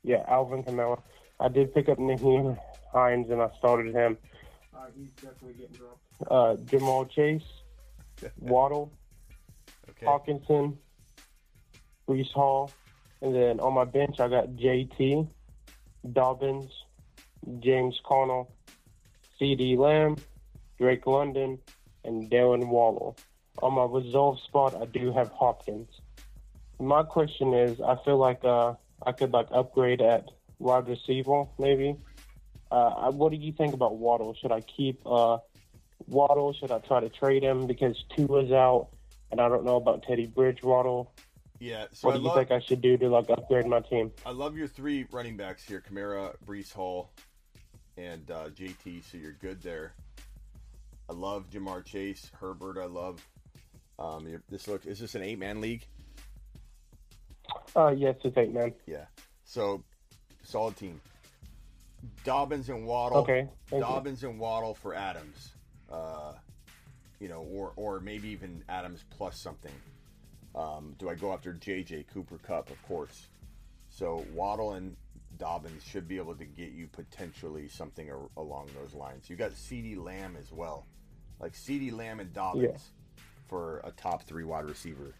Yeah, 0.05 0.25
Alvin 0.29 0.63
Kamara. 0.63 1.01
I 1.41 1.49
did 1.49 1.73
pick 1.75 1.89
up 1.89 1.99
Nyheim 1.99 2.59
Hines 2.93 3.31
and 3.31 3.41
I 3.41 3.49
started 3.59 3.95
him. 3.95 4.19
Uh, 4.75 4.87
he's 4.97 5.09
definitely 5.15 5.55
getting 5.55 5.77
dropped. 5.77 5.99
Uh, 6.31 6.57
Ja'Marr 6.65 7.11
Chase, 7.11 7.43
Waddle, 8.39 8.93
Hockenson, 10.03 10.77
Breece 12.13 12.33
Hall, 12.33 12.71
and 13.23 13.35
then 13.35 13.61
on 13.61 13.73
my 13.73 13.85
bench 13.85 14.21
I 14.21 14.29
got 14.29 14.49
JT, 14.51 15.27
Dobbins, 16.13 16.71
James 17.61 17.99
Conner, 18.05 18.45
CeeDee 19.41 19.79
Lamb, 19.79 20.17
Drake 20.79 21.07
London, 21.07 21.59
and 22.05 22.31
Darren 22.31 22.69
Waller. 22.69 23.15
On 23.63 23.75
my 23.75 23.85
resolve 23.85 24.41
spot, 24.41 24.75
I 24.75 24.87
do 24.87 25.13
have 25.13 25.31
Hopkins. 25.31 25.89
My 26.79 27.03
question 27.03 27.55
is, 27.55 27.81
I 27.81 27.97
feel 28.05 28.19
like 28.19 28.45
uh, 28.45 28.75
I 29.07 29.13
could 29.13 29.33
like 29.33 29.49
upgrade 29.53 30.03
at 30.03 30.29
wide 30.59 30.89
receiver, 30.89 31.45
maybe. 31.59 31.97
Uh, 32.71 33.11
what 33.13 33.31
do 33.31 33.37
you 33.37 33.53
think 33.53 33.75
about 33.75 33.97
Waddle? 33.97 34.35
Should 34.35 34.53
I 34.53 34.61
keep 34.61 35.01
uh, 35.07 35.39
Waddle? 36.09 36.53
Should 36.53 36.73
I 36.73 36.79
try 36.79 37.01
to 37.01 37.09
trade 37.09 37.43
him 37.43 37.67
because 37.67 38.05
Tua's 38.17 38.51
out, 38.51 38.89
and 39.31 39.41
I 39.41 39.49
don't 39.49 39.65
know 39.65 39.77
about 39.77 40.03
Teddy 40.03 40.27
Bridgewater? 40.27 41.09
Yeah. 41.63 41.87
So 41.93 42.09
what 42.09 42.15
I 42.15 42.17
do 42.17 42.23
you 42.25 42.29
love, 42.29 42.37
think 42.39 42.51
I 42.51 42.59
should 42.67 42.81
do 42.81 42.97
to 42.97 43.09
like 43.09 43.31
upgrade 43.31 43.67
my 43.67 43.79
team? 43.79 44.11
I 44.27 44.33
love 44.33 44.57
your 44.57 44.67
three 44.67 45.07
running 45.13 45.37
backs 45.37 45.63
here: 45.63 45.81
Kamara, 45.89 46.35
Breece 46.45 46.73
Hall, 46.73 47.13
and 47.97 48.29
uh, 48.33 48.49
JT. 48.49 49.05
So 49.05 49.17
you're 49.17 49.37
good 49.41 49.63
there. 49.63 49.93
I 51.09 51.13
love 51.13 51.51
Ja'Marr 51.51 51.85
Chase, 51.85 52.29
Herbert. 52.41 52.79
I 52.83 52.87
love. 52.87 53.25
Um, 53.97 54.43
this 54.49 54.67
look 54.67 54.87
is 54.87 54.99
this 54.99 55.15
an 55.15 55.23
eight 55.23 55.39
man 55.39 55.61
league? 55.61 55.87
Uh, 57.77 57.95
yes, 57.97 58.17
it's 58.25 58.37
eight 58.37 58.53
man. 58.53 58.73
Yeah. 58.87 59.05
So 59.45 59.85
solid 60.43 60.77
team. 60.77 61.01
Dobbins 62.25 62.71
and 62.71 62.85
Waddle. 62.85 63.19
Okay, 63.19 63.49
thank 63.69 63.83
you. 63.83 63.87
Dobbins 63.87 64.25
and 64.25 64.41
Waddle 64.41 64.75
for 64.75 64.95
Adams. 64.95 65.53
Uh, 65.89 66.33
you 67.21 67.29
know, 67.29 67.47
or 67.53 67.73
or 67.77 68.01
maybe 68.01 68.31
even 68.31 68.65
Adams 68.69 69.05
plus 69.17 69.39
something. 69.39 69.71
Um, 70.55 70.95
do 70.99 71.09
I 71.09 71.15
go 71.15 71.33
after 71.33 71.53
JJ 71.55 72.07
Cooper 72.13 72.39
Kupp? 72.39 72.71
Of 72.71 72.83
course. 72.87 73.29
So 73.89 74.25
Waddle 74.35 74.73
and 74.73 74.97
Dobbins 75.39 75.83
should 75.85 76.07
be 76.09 76.19
able 76.19 76.35
to 76.35 76.45
get 76.45 76.73
you 76.73 76.89
potentially 76.89 77.69
something 77.69 78.11
ar- 78.11 78.31
along 78.37 78.71
those 78.81 78.95
lines. 78.95 79.29
You 79.31 79.37
got 79.37 79.53
CeeDee 79.53 80.03
Lamb 80.03 80.37
as 80.39 80.53
well, 80.53 80.87
like 81.41 81.55
CeeDee 81.55 81.93
Lamb 81.93 82.21
and 82.21 82.33
Dobbins 82.33 82.91
for 83.49 83.81
a 83.85 83.91
top 83.91 84.23
three 84.23 84.45
wide 84.45 84.65
receiver. 84.65 85.15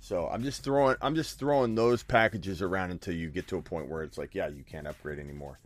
So 0.00 0.28
I'm 0.28 0.42
just 0.42 0.62
throwing 0.62 0.96
I'm 1.00 1.14
just 1.14 1.38
throwing 1.38 1.74
those 1.74 2.02
packages 2.02 2.60
around 2.60 2.90
until 2.90 3.14
you 3.14 3.30
get 3.30 3.48
to 3.48 3.56
a 3.56 3.62
point 3.62 3.88
where 3.88 4.02
it's 4.02 4.18
like, 4.18 4.34
yeah, 4.34 4.48
you 4.48 4.62
can't 4.62 4.86
upgrade 4.86 5.18
anymore. 5.18 5.58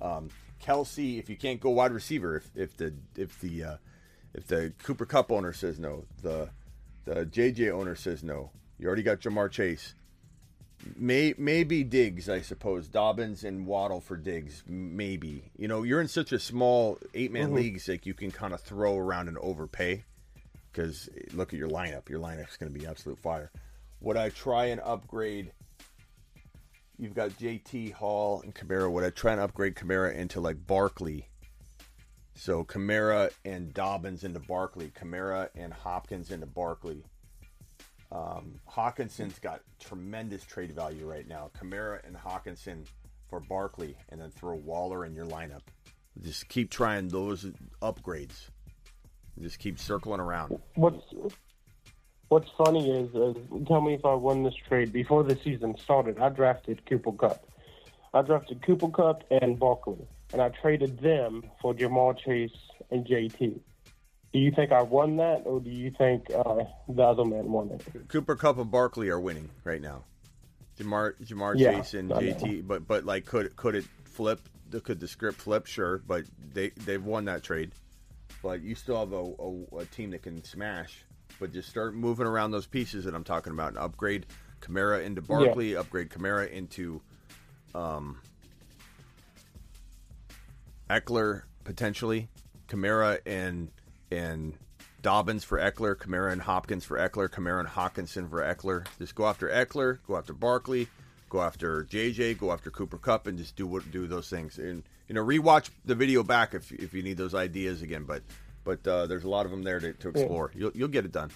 Um, 0.00 0.30
Kelce, 0.62 1.18
if 1.18 1.30
you 1.30 1.36
can't 1.36 1.60
go 1.60 1.70
wide 1.70 1.92
receiver, 1.92 2.36
if, 2.36 2.50
if 2.56 2.76
the 2.76 2.94
if 3.16 3.40
the 3.40 3.64
uh, 3.64 3.76
if 4.34 4.46
the 4.46 4.72
Cooper 4.82 5.06
Kupp 5.06 5.30
owner 5.30 5.52
says 5.52 5.78
no, 5.78 6.04
the 6.22 6.50
the 7.04 7.26
JJ 7.26 7.70
owner 7.70 7.94
says 7.94 8.22
no, 8.22 8.50
you 8.78 8.86
already 8.86 9.02
got 9.02 9.20
Ja'Marr 9.20 9.50
Chase. 9.50 9.94
May 10.96 11.34
maybe 11.38 11.82
Diggs, 11.82 12.28
I 12.28 12.40
suppose. 12.42 12.88
Dobbins 12.88 13.42
and 13.44 13.66
Waddle 13.66 14.00
for 14.00 14.16
Diggs, 14.16 14.62
maybe. 14.66 15.50
You 15.56 15.66
know, 15.68 15.82
you're 15.82 16.00
in 16.00 16.08
such 16.08 16.32
a 16.32 16.38
small 16.38 16.98
eight 17.14 17.32
man 17.32 17.50
Mhm. 17.50 17.54
leagues, 17.54 17.88
like 17.88 18.04
you 18.04 18.12
can 18.14 18.30
kind 18.30 18.52
of 18.52 18.60
throw 18.60 18.98
around 18.98 19.28
and 19.28 19.38
overpay. 19.38 20.04
Because 20.70 21.08
look 21.32 21.52
at 21.54 21.58
your 21.58 21.68
lineup. 21.68 22.08
Your 22.08 22.18
lineup's 22.20 22.56
going 22.56 22.72
to 22.72 22.78
be 22.78 22.84
absolute 22.86 23.18
fire. 23.18 23.50
Would 24.00 24.16
I 24.16 24.28
try 24.28 24.66
and 24.66 24.80
upgrade? 24.80 25.52
You've 26.98 27.14
got 27.14 27.30
JT 27.38 27.90
Hall 27.92 28.42
and 28.42 28.54
Kamara. 28.54 28.90
Would 28.90 29.04
I 29.04 29.10
try 29.10 29.32
and 29.32 29.40
upgrade 29.40 29.76
Kamara 29.76 30.12
into 30.14 30.40
like 30.40 30.66
Barkley? 30.66 31.28
So 32.34 32.64
Kamara 32.64 33.30
and 33.44 33.72
Dobbins 33.72 34.24
into 34.24 34.40
Barkley. 34.40 34.90
Kamara 34.90 35.48
and 35.54 35.72
Hopkins 35.72 36.30
into 36.30 36.46
Barkley. 36.46 37.04
Um, 38.10 38.60
Hockenson's 38.70 39.38
got 39.38 39.60
tremendous 39.80 40.44
trade 40.44 40.72
value 40.72 41.08
right 41.08 41.26
now. 41.26 41.50
Kamara 41.58 42.00
and 42.06 42.16
Hockenson 42.16 42.86
for 43.28 43.40
Barkley 43.40 43.96
and 44.10 44.20
then 44.20 44.30
throw 44.30 44.54
Waller 44.54 45.04
in 45.04 45.14
your 45.14 45.26
lineup. 45.26 45.62
Just 46.22 46.48
keep 46.48 46.70
trying 46.70 47.08
those 47.08 47.46
upgrades. 47.82 48.50
Just 49.40 49.58
keep 49.58 49.80
circling 49.80 50.20
around. 50.20 50.58
What's 50.74 51.02
What's 52.28 52.50
funny 52.56 52.90
is, 52.90 53.14
is, 53.14 53.36
tell 53.68 53.80
me 53.80 53.94
if 53.94 54.04
I 54.04 54.14
won 54.14 54.42
this 54.42 54.54
trade 54.68 54.92
before 54.92 55.22
the 55.22 55.38
season 55.44 55.76
started. 55.78 56.18
I 56.18 56.30
drafted 56.30 56.84
Cooper 56.86 57.12
Kupp. 57.12 57.46
I 58.12 58.22
drafted 58.22 58.62
Cooper 58.62 58.88
Kupp 58.88 59.22
and 59.30 59.58
Barkley, 59.58 60.06
and 60.34 60.42
I 60.42 60.48
traded 60.48 60.98
them 60.98 61.44
for 61.62 61.72
Ja'Marr 61.72 62.18
Chase 62.18 62.50
and 62.90 63.06
JT. 63.06 63.60
Do 64.32 64.38
you 64.40 64.50
think 64.50 64.72
I 64.72 64.82
won 64.82 65.16
that, 65.18 65.42
or 65.44 65.60
do 65.60 65.70
you 65.70 65.92
think 65.96 66.26
uh, 66.34 66.64
the 66.88 67.02
other 67.02 67.24
man 67.24 67.52
won 67.52 67.70
it? 67.70 68.08
Cooper 68.08 68.34
Kupp 68.34 68.58
and 68.58 68.68
Barkley 68.68 69.08
are 69.10 69.20
winning 69.20 69.48
right 69.62 69.80
now. 69.80 70.02
Ja'Marr 70.76 71.14
Ja'Marr 71.24 71.54
Yeah, 71.56 71.76
Chase 71.76 71.94
and 71.94 72.10
JT, 72.10 72.66
but 72.66 72.86
but 72.86 73.04
like 73.04 73.24
could 73.24 73.54
could 73.54 73.76
it 73.76 73.84
flip? 74.04 74.40
Could 74.82 74.98
the 74.98 75.06
script 75.06 75.40
flip? 75.40 75.66
Sure, 75.66 76.02
but 76.04 76.24
they 76.52 76.70
they've 76.70 77.02
won 77.02 77.26
that 77.26 77.44
trade. 77.44 77.70
But 78.42 78.60
you 78.60 78.74
still 78.74 78.98
have 78.98 79.12
a, 79.12 79.22
a, 79.22 79.82
a 79.82 79.84
team 79.86 80.10
that 80.10 80.22
can 80.22 80.42
smash. 80.42 81.04
But 81.38 81.52
just 81.52 81.68
start 81.68 81.94
moving 81.94 82.26
around 82.26 82.50
those 82.50 82.66
pieces 82.66 83.04
that 83.04 83.14
I'm 83.14 83.24
talking 83.24 83.52
about 83.52 83.68
and 83.68 83.78
upgrade 83.78 84.26
Kamara 84.60 85.04
into 85.04 85.22
Barkley, 85.22 85.76
upgrade 85.76 86.10
Kamara 86.10 86.50
into 86.50 87.00
um, 87.74 88.18
Ekeler 90.90 91.42
potentially, 91.64 92.28
Kamara 92.68 93.20
and 93.26 93.70
and 94.10 94.54
Dobbins 95.02 95.44
for 95.44 95.58
Ekeler, 95.58 95.94
Kamara 95.96 96.32
and 96.32 96.42
Hopkins 96.42 96.84
for 96.84 96.96
Ekeler, 96.98 97.28
Kamara 97.28 97.60
and 97.60 97.68
Hockenson 97.68 98.28
for 98.30 98.40
Ekeler. 98.42 98.86
Just 98.98 99.14
go 99.14 99.26
after 99.26 99.48
Ekeler, 99.48 99.98
go 100.06 100.16
after 100.16 100.32
Barkley, 100.32 100.88
go 101.28 101.42
after 101.42 101.84
JJ, 101.84 102.38
go 102.38 102.52
after 102.52 102.70
Cooper 102.70 102.98
Kupp, 102.98 103.26
and 103.26 103.36
just 103.38 103.56
do 103.56 103.66
what 103.66 103.90
do 103.90 104.06
those 104.06 104.28
things. 104.30 104.58
And 104.58 104.82
you 105.08 105.14
know, 105.14 105.24
rewatch 105.24 105.70
the 105.84 105.94
video 105.94 106.22
back 106.22 106.54
if 106.54 106.72
if 106.72 106.94
you 106.94 107.02
need 107.02 107.16
those 107.16 107.34
ideas 107.34 107.82
again. 107.82 108.04
But 108.04 108.22
but 108.64 108.86
uh, 108.86 109.06
there's 109.06 109.24
a 109.24 109.28
lot 109.28 109.44
of 109.44 109.50
them 109.50 109.62
there 109.62 109.80
to, 109.80 109.92
to 109.92 110.08
Yeah. 110.14 110.20
explore. 110.20 110.50
You'll 110.54 110.72
you'll 110.74 110.88
get 110.88 111.04
it 111.04 111.12
done. 111.12 111.30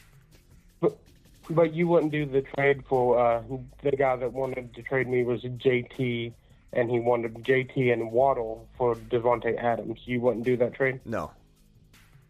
But 1.51 1.73
you 1.73 1.89
wouldn't 1.89 2.13
do 2.13 2.27
the 2.27 2.43
trade 2.43 2.85
for 2.87 3.19
uh, 3.19 3.43
the 3.83 3.93
guy 3.93 4.17
that 4.17 4.33
wanted 4.35 4.75
to 4.75 4.83
trade 4.83 5.09
me 5.09 5.25
was 5.25 5.41
JT, 5.41 6.33
and 6.73 6.91
he 6.91 7.01
wanted 7.01 7.35
JT 7.35 7.93
and 7.93 8.11
Waddle 8.13 8.69
for 8.77 8.95
Davante 8.95 9.57
Adams. 9.57 10.01
You 10.05 10.21
wouldn't 10.21 10.45
do 10.45 10.57
that 10.59 10.75
trade? 10.75 11.01
No. 11.05 11.31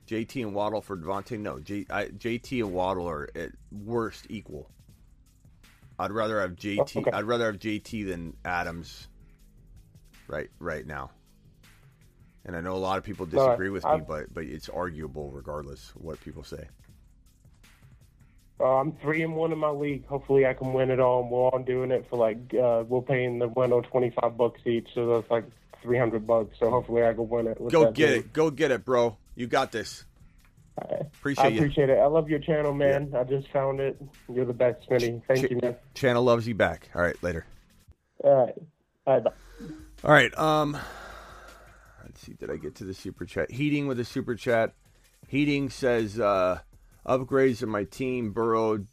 JT 0.07 0.43
and 0.43 0.55
Waddle 0.55 0.81
for 0.81 0.97
Davante? 0.97 1.39
No. 1.39 1.59
J, 1.59 1.85
I, 1.91 2.07
JT 2.07 2.61
and 2.65 2.73
Waddle 2.73 3.09
are 3.09 3.29
at 3.35 3.51
worst 3.73 4.27
equal. 4.31 4.71
I'd 5.99 6.13
rather 6.13 6.41
have 6.41 6.53
JT. 6.53 6.97
Oh, 6.97 7.01
okay. 7.01 7.11
I'd 7.13 7.25
rather 7.25 7.47
have 7.47 7.59
JT 7.59 8.07
than 8.07 8.37
Adams. 8.45 9.09
Right, 10.29 10.49
right 10.59 10.87
now. 10.87 11.11
And 12.45 12.55
I 12.57 12.61
know 12.61 12.75
a 12.75 12.79
lot 12.79 12.99
of 12.99 13.05
people 13.05 13.27
disagree 13.27 13.69
with 13.71 13.85
me, 13.85 13.91
I- 13.91 13.97
but 13.99 14.33
but 14.33 14.45
it's 14.45 14.69
arguable 14.69 15.31
regardless 15.31 15.91
what 15.97 16.21
people 16.21 16.43
say. 16.45 16.69
Uh, 18.61 18.77
I'm 18.77 18.93
three 19.03 19.23
and 19.23 19.37
one 19.37 19.53
in 19.53 19.59
my 19.59 19.71
league. 19.71 20.07
Hopefully, 20.07 20.47
I 20.47 20.55
can 20.55 20.73
win 20.73 20.91
it 20.91 20.99
all. 20.99 21.23
And 21.23 21.31
we're 21.31 21.39
all 21.39 21.63
doing 21.65 21.91
it 21.91 22.07
for 22.11 22.17
like 22.17 22.39
uh, 22.55 22.85
we're 22.89 23.03
paying 23.03 23.39
the 23.39 23.49
winner 23.49 23.83
twenty 23.83 24.11
five 24.21 24.37
bucks 24.37 24.61
each, 24.67 24.89
so 24.95 25.15
that's 25.15 25.31
like 25.31 25.45
three 25.83 25.99
hundred 25.99 26.27
bucks. 26.27 26.57
So 26.59 26.71
hopefully, 26.71 27.05
I 27.05 27.15
can 27.15 27.29
win 27.29 27.47
it. 27.47 27.59
Go 27.71 27.93
get 27.93 28.09
team. 28.09 28.19
it. 28.19 28.33
Go 28.33 28.51
get 28.51 28.71
it, 28.71 28.85
bro. 28.85 29.17
You 29.35 29.47
got 29.47 29.71
this. 29.73 30.05
Appreciate 30.81 31.45
I 31.45 31.49
you. 31.49 31.59
appreciate 31.59 31.91
it. 31.91 31.99
I 31.99 32.07
love 32.07 32.29
your 32.29 32.39
channel, 32.39 32.73
man. 32.73 33.13
I 33.17 33.25
just 33.25 33.51
found 33.51 33.81
it. 33.81 34.01
You're 34.33 34.45
the 34.45 34.53
best, 34.53 34.89
Smitty. 34.89 35.21
Thank 35.27 35.51
you, 35.51 35.59
man. 35.61 35.77
Channel 35.95 36.23
loves 36.23 36.47
you 36.47 36.55
back. 36.55 36.89
All 36.95 37.03
right, 37.03 37.21
later. 37.23 37.47
All 38.23 38.47
right. 38.47 38.55
All 39.07 39.15
right. 39.15 39.25
Bye. 39.25 39.33
All 40.05 40.13
right. 40.13 40.39
Um, 40.39 40.79
let's 42.05 42.21
see. 42.21 42.35
Did 42.35 42.51
I 42.51 42.57
get 42.57 42.77
to 42.77 42.85
the 42.85 42.95
super 42.95 43.25
chat? 43.25 43.51
Heating 43.51 43.89
with 43.89 43.99
a 43.99 44.05
super 44.05 44.37
chat. 44.37 44.73
Heating 45.27 45.69
says 45.69 46.21
uh, 46.21 46.61
upgrades 47.09 47.63
in 47.63 47.69
my 47.69 47.85
team: 47.85 48.33
Burrow, 48.33 48.85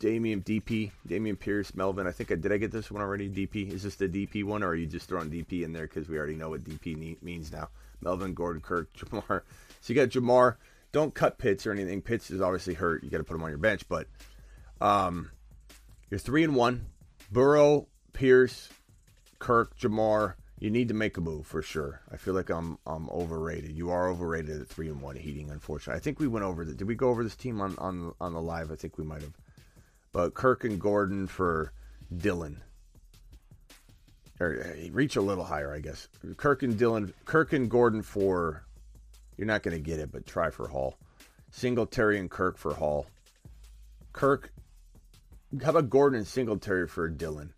Dameon, 0.00 0.42
DP, 0.44 0.90
Dameon 1.06 1.38
Pierce, 1.38 1.74
Melvin. 1.74 2.06
I 2.06 2.12
think 2.12 2.32
I 2.32 2.34
did. 2.34 2.52
I 2.52 2.56
get 2.56 2.72
this 2.72 2.90
one 2.90 3.02
already. 3.02 3.28
DP. 3.28 3.72
Is 3.72 3.84
this 3.84 3.96
the 3.96 4.08
DP 4.08 4.44
one, 4.44 4.62
or 4.62 4.68
are 4.68 4.74
you 4.74 4.86
just 4.86 5.08
throwing 5.08 5.30
DP 5.30 5.62
in 5.62 5.72
there 5.72 5.86
because 5.86 6.08
we 6.08 6.18
already 6.18 6.36
know 6.36 6.50
what 6.50 6.64
DP 6.64 7.22
means 7.22 7.52
now? 7.52 7.68
Melvin, 8.00 8.34
Gordon, 8.34 8.62
Kirk, 8.62 8.92
Ja'Marr. 8.96 9.42
So 9.80 9.92
you 9.92 9.94
got 9.94 10.08
Ja'Marr. 10.08 10.56
Don't 10.92 11.14
cut 11.14 11.38
Pitts 11.38 11.66
or 11.66 11.72
anything. 11.72 12.02
Pitts 12.02 12.30
is 12.30 12.40
obviously 12.40 12.74
hurt. 12.74 13.04
You 13.04 13.10
got 13.10 13.18
to 13.18 13.24
put 13.24 13.36
him 13.36 13.44
on 13.44 13.50
your 13.50 13.58
bench, 13.58 13.88
but 13.88 14.08
um, 14.80 15.30
you're 16.10 16.18
three 16.18 16.42
and 16.42 16.56
one. 16.56 16.86
Burrow, 17.30 17.86
Pierce, 18.12 18.68
Kirk, 19.38 19.78
Ja'Marr, 19.78 20.34
you 20.60 20.70
need 20.70 20.88
to 20.88 20.94
make 20.94 21.16
a 21.16 21.22
move 21.22 21.46
for 21.46 21.62
sure. 21.62 22.02
I 22.12 22.18
feel 22.18 22.34
like 22.34 22.50
I'm 22.50 22.78
I'm 22.86 23.08
overrated. 23.08 23.72
You 23.72 23.90
are 23.90 24.08
overrated 24.08 24.60
at 24.60 24.68
three 24.68 24.88
and 24.88 25.00
one 25.00 25.16
heating, 25.16 25.50
unfortunately. 25.50 25.98
I 25.98 26.00
think 26.00 26.20
we 26.20 26.28
went 26.28 26.44
over 26.44 26.64
the 26.64 26.74
did 26.74 26.86
we 26.86 26.94
go 26.94 27.08
over 27.08 27.24
this 27.24 27.34
team 27.34 27.60
on, 27.62 27.74
on 27.78 28.14
on 28.20 28.34
the 28.34 28.42
live? 28.42 28.70
I 28.70 28.76
think 28.76 28.98
we 28.98 29.04
might 29.04 29.22
have. 29.22 29.32
But 30.12 30.34
Kirk 30.34 30.64
and 30.64 30.78
Gordon 30.78 31.26
for 31.26 31.72
Dillon. 32.14 32.62
Or 34.38 34.62
uh, 34.62 34.90
reach 34.92 35.16
a 35.16 35.20
little 35.22 35.44
higher, 35.44 35.72
I 35.72 35.80
guess. 35.80 36.08
Kirk 36.36 36.62
and 36.62 36.78
Dillon 36.78 37.14
Kirk 37.24 37.54
and 37.54 37.70
Gordon 37.70 38.02
for 38.02 38.62
you're 39.38 39.46
not 39.46 39.62
gonna 39.62 39.78
get 39.78 39.98
it, 39.98 40.12
but 40.12 40.26
try 40.26 40.50
for 40.50 40.68
Hall. 40.68 40.98
Singletary 41.50 42.18
and 42.18 42.30
Kirk 42.30 42.58
for 42.58 42.74
Hall. 42.74 43.06
Kirk 44.12 44.52
how 45.64 45.70
about 45.70 45.88
Gordon 45.88 46.18
and 46.18 46.26
Singletary 46.26 46.86
for 46.86 47.08
Dillon? 47.08 47.54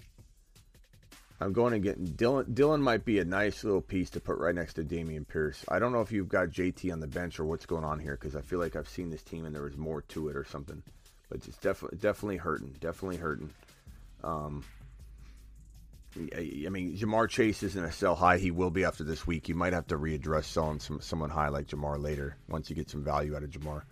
I'm 1.42 1.52
going 1.52 1.72
to 1.72 1.78
get 1.80 2.16
Dillon. 2.16 2.54
Dillon 2.54 2.80
might 2.80 3.04
be 3.04 3.18
a 3.18 3.24
nice 3.24 3.64
little 3.64 3.80
piece 3.80 4.10
to 4.10 4.20
put 4.20 4.38
right 4.38 4.54
next 4.54 4.74
to 4.74 4.84
Dameon 4.84 5.26
Pierce. 5.26 5.64
I 5.68 5.80
don't 5.80 5.92
know 5.92 6.00
if 6.00 6.12
you've 6.12 6.28
got 6.28 6.50
JT 6.50 6.92
on 6.92 7.00
the 7.00 7.08
bench 7.08 7.40
or 7.40 7.44
what's 7.44 7.66
going 7.66 7.84
on 7.84 7.98
here 7.98 8.16
because 8.20 8.36
I 8.36 8.42
feel 8.42 8.60
like 8.60 8.76
I've 8.76 8.88
seen 8.88 9.10
this 9.10 9.22
team 9.22 9.44
and 9.44 9.54
there 9.54 9.62
was 9.62 9.76
more 9.76 10.02
to 10.02 10.28
it 10.28 10.36
or 10.36 10.44
something. 10.44 10.82
But 11.28 11.46
it's 11.48 11.58
definitely 11.58 11.98
definitely 11.98 12.36
hurting. 12.36 12.76
Definitely 12.80 13.16
hurting. 13.16 13.50
Um, 14.22 14.64
I 16.16 16.64
I 16.66 16.68
mean, 16.68 16.96
Ja'Marr 16.96 17.28
Chase 17.28 17.62
isn't 17.62 17.84
a 17.84 17.90
sell 17.90 18.14
high. 18.14 18.38
He 18.38 18.50
will 18.50 18.70
be 18.70 18.84
after 18.84 19.02
this 19.02 19.26
week. 19.26 19.48
You 19.48 19.54
might 19.54 19.72
have 19.72 19.86
to 19.88 19.98
readdress 19.98 20.44
selling 20.44 20.78
some 20.78 21.00
someone 21.00 21.30
high 21.30 21.48
like 21.48 21.66
Ja'Marr 21.68 22.00
later 22.00 22.36
once 22.48 22.70
you 22.70 22.76
get 22.76 22.90
some 22.90 23.02
value 23.02 23.34
out 23.34 23.42
of 23.42 23.50
Ja'Marr. 23.50 23.82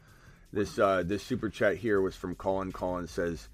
This 0.52 0.78
uh, 0.78 1.02
this 1.04 1.22
super 1.22 1.48
chat 1.48 1.76
here 1.76 2.00
was 2.00 2.14
from 2.14 2.34
Colin. 2.34 2.70
Colin 2.72 3.06
says, 3.06 3.48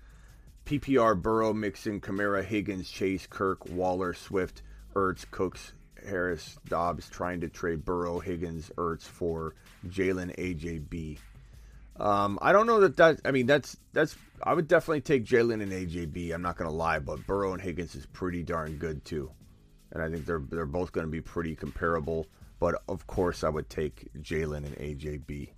PPR 0.67 1.21
Burrow, 1.21 1.55
Mixon, 1.55 2.01
Kamara, 2.01 2.45
Higgins, 2.45 2.91
Chase, 2.91 3.27
Kirk, 3.29 3.67
Waller, 3.69 4.13
Swift, 4.13 4.63
Ertz, 4.95 5.25
Cooks, 5.31 5.73
Harris, 6.05 6.59
Dobbs 6.69 7.09
trying 7.09 7.41
to 7.41 7.49
trade 7.49 7.85
Burrow, 7.85 8.19
Higgins, 8.19 8.71
Ertz 8.77 9.03
for 9.03 9.55
Jalen, 9.87 10.37
AJB. 10.37 11.19
Um, 11.99 12.39
I 12.43 12.53
don't 12.53 12.67
know 12.67 12.81
that 12.81 12.97
that. 12.97 13.21
I 13.25 13.31
mean, 13.31 13.47
that's 13.47 13.77
that's. 13.93 14.17
I 14.43 14.53
would 14.53 14.69
definitely 14.69 15.01
take 15.01 15.25
Jalen 15.25 15.63
and 15.63 15.73
AJB. 15.73 16.35
I'm 16.35 16.43
not 16.43 16.57
going 16.59 16.69
to 16.69 16.77
lie, 16.77 16.99
but 16.99 17.27
Burrow 17.27 17.53
and 17.53 17.63
Higgins 17.63 17.95
is 17.95 18.05
pretty 18.07 18.43
darn 18.43 18.77
good 18.77 19.05
too, 19.05 19.31
and 19.93 20.03
I 20.03 20.11
think 20.11 20.27
they're 20.27 20.43
they're 20.51 20.67
both 20.67 20.93
going 20.93 21.07
to 21.07 21.11
be 21.11 21.23
pretty 21.23 21.55
comparable. 21.55 22.27
But 22.59 22.83
of 22.89 23.07
course, 23.07 23.45
I 23.45 23.49
would 23.49 23.71
take 23.71 24.13
Jalen 24.21 24.67
and 24.67 24.77
AJB. 24.77 25.51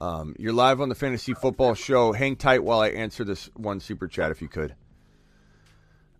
Um, 0.00 0.36
you're 0.38 0.52
live 0.52 0.80
on 0.80 0.88
the 0.90 0.94
Fantasy 0.94 1.32
Football 1.32 1.74
Show. 1.74 2.12
Hang 2.12 2.36
tight 2.36 2.62
while 2.62 2.80
I 2.80 2.88
answer 2.88 3.24
this 3.24 3.48
one 3.54 3.80
super 3.80 4.06
chat, 4.06 4.30
if 4.30 4.42
you 4.42 4.48
could. 4.48 4.74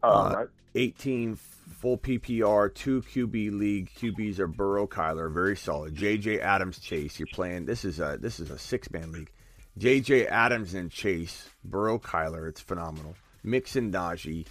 Uh, 0.03 0.47
18 0.74 1.36
full 1.36 1.98
PPR, 1.98 2.73
two 2.73 3.03
QB 3.03 3.59
league. 3.59 3.90
QBs 3.94 4.39
are 4.39 4.47
Burrow, 4.47 4.86
Kyler, 4.86 5.31
very 5.31 5.57
solid. 5.57 5.94
JJ 5.94 6.40
Adams, 6.40 6.78
Chase. 6.78 7.19
You're 7.19 7.28
playing. 7.32 7.66
This 7.66 7.85
is 7.85 8.01
a 8.01 8.16
this 8.20 8.40
is 8.40 8.51
a 8.51 8.59
six 8.59 8.90
man 8.90 9.12
league. 9.12 9.31
JJ 9.78 10.31
Adams 10.31 10.73
and 10.73 10.90
Chase, 10.90 11.51
Burrow, 11.62 11.98
Kyler. 11.98 12.48
It's 12.48 12.61
phenomenal. 12.61 13.15
Mixon, 13.44 13.93
Najee, 13.93 14.47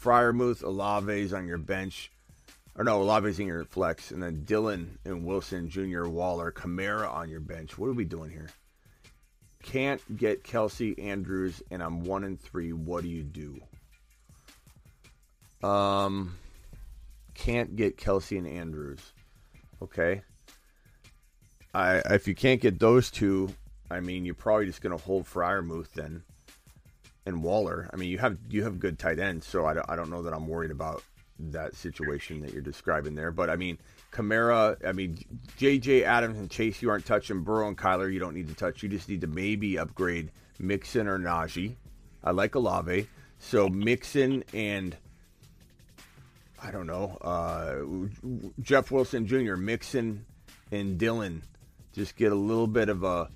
Freiermuth, 0.00 0.62
Olave's 0.62 1.32
on 1.32 1.48
your 1.48 1.58
bench. 1.58 2.12
Or 2.76 2.84
no, 2.84 3.02
Olave's 3.02 3.40
in 3.40 3.48
your 3.48 3.64
flex, 3.64 4.12
and 4.12 4.22
then 4.22 4.44
Dillon 4.44 5.00
and 5.04 5.24
Wilson, 5.24 5.68
Jr., 5.68 6.04
Waller, 6.04 6.52
Kamara 6.52 7.12
on 7.12 7.28
your 7.28 7.40
bench. 7.40 7.76
What 7.76 7.88
are 7.88 7.92
we 7.92 8.04
doing 8.04 8.30
here? 8.30 8.48
Can't 9.70 10.16
get 10.16 10.44
Kelce 10.44 10.98
Andrews, 10.98 11.62
and 11.70 11.82
I'm 11.82 12.02
one 12.02 12.24
and 12.24 12.40
three. 12.40 12.72
What 12.72 13.02
do 13.02 13.08
you 13.10 13.22
do? 13.22 13.60
Um, 15.66 16.34
can't 17.34 17.76
get 17.76 17.98
Kelce 17.98 18.38
and 18.38 18.48
Andrews. 18.48 19.12
Okay. 19.82 20.22
I 21.74 21.96
if 22.10 22.26
you 22.26 22.34
can't 22.34 22.62
get 22.62 22.78
those 22.78 23.10
two, 23.10 23.50
I 23.90 24.00
mean, 24.00 24.24
you're 24.24 24.34
probably 24.34 24.64
just 24.64 24.80
going 24.80 24.96
to 24.96 25.04
hold 25.04 25.26
Freiermuth 25.26 25.92
then, 25.92 26.22
and 27.26 27.42
Waller. 27.42 27.90
I 27.92 27.96
mean, 27.96 28.08
you 28.08 28.16
have 28.16 28.38
you 28.48 28.64
have 28.64 28.80
good 28.80 28.98
tight 28.98 29.18
ends, 29.18 29.46
so 29.46 29.66
I 29.66 29.74
don't, 29.74 29.90
I 29.90 29.96
don't 29.96 30.08
know 30.08 30.22
that 30.22 30.32
I'm 30.32 30.48
worried 30.48 30.70
about 30.70 31.02
that 31.38 31.74
situation 31.76 32.40
that 32.40 32.54
you're 32.54 32.62
describing 32.62 33.14
there. 33.14 33.32
But 33.32 33.50
I 33.50 33.56
mean, 33.56 33.76
Kamara, 34.10 34.76
I 34.86 34.92
mean, 34.92 35.18
J.J. 35.58 36.04
Adams 36.04 36.38
and 36.38 36.50
Chase, 36.50 36.80
you 36.80 36.90
aren't 36.90 37.04
touching. 37.04 37.42
Burrow 37.42 37.68
and 37.68 37.76
Kyler, 37.76 38.12
you 38.12 38.18
don't 38.18 38.34
need 38.34 38.48
to 38.48 38.54
touch. 38.54 38.82
You 38.82 38.88
just 38.88 39.08
need 39.08 39.20
to 39.20 39.26
maybe 39.26 39.78
upgrade 39.78 40.30
Mixon 40.58 41.06
or 41.06 41.18
Najee. 41.18 41.76
I 42.24 42.32
like 42.32 42.54
Olave, 42.54 43.06
so 43.38 43.68
Mixon 43.68 44.44
and 44.52 44.96
I 46.60 46.70
don't 46.72 46.86
know, 46.86 47.16
uh, 47.20 47.76
Jeff 48.60 48.90
Wilson 48.90 49.26
Jr., 49.26 49.54
Mixon, 49.54 50.26
and 50.72 50.98
Dillon 50.98 51.42
just 51.92 52.16
get 52.16 52.32
a 52.32 52.36
little 52.36 52.66
bit 52.66 52.88
of 52.88 53.04
a, 53.04 53.28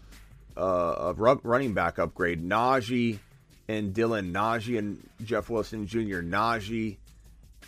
uh, 0.57 0.61
a 0.61 1.15
running 1.15 1.73
back 1.73 1.99
upgrade. 1.99 2.43
Najee 2.43 3.20
and 3.69 3.94
Dillon, 3.94 4.32
Najee 4.32 4.78
and 4.78 5.09
Jeff 5.24 5.51
Wilson 5.51 5.86
Jr., 5.86 6.20
Najee 6.20 6.97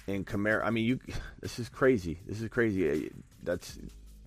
and 0.07 0.27
Kamara. 0.27 0.65
I 0.65 0.71
mean, 0.71 0.85
you. 0.85 1.01
This 1.41 1.59
is 1.59 1.69
crazy. 1.69 2.19
This 2.27 2.41
is 2.41 2.49
crazy. 2.49 3.11
That's 3.43 3.79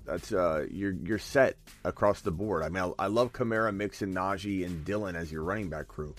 that's 0.06 0.32
uh, 0.32 0.68
you're 0.70 0.94
you're 0.94 1.20
set 1.20 1.58
across 1.84 2.22
the 2.22 2.32
board. 2.32 2.64
I 2.64 2.70
mean, 2.70 2.94
I, 3.00 3.06
I 3.06 3.08
love 3.08 3.34
Kamara, 3.34 3.74
Mixon, 3.76 4.14
Najee, 4.14 4.66
and 4.66 4.86
Dillon 4.86 5.16
as 5.16 5.32
your 5.32 5.44
running 5.44 5.70
back 5.70 5.88
crew. 5.88 6.14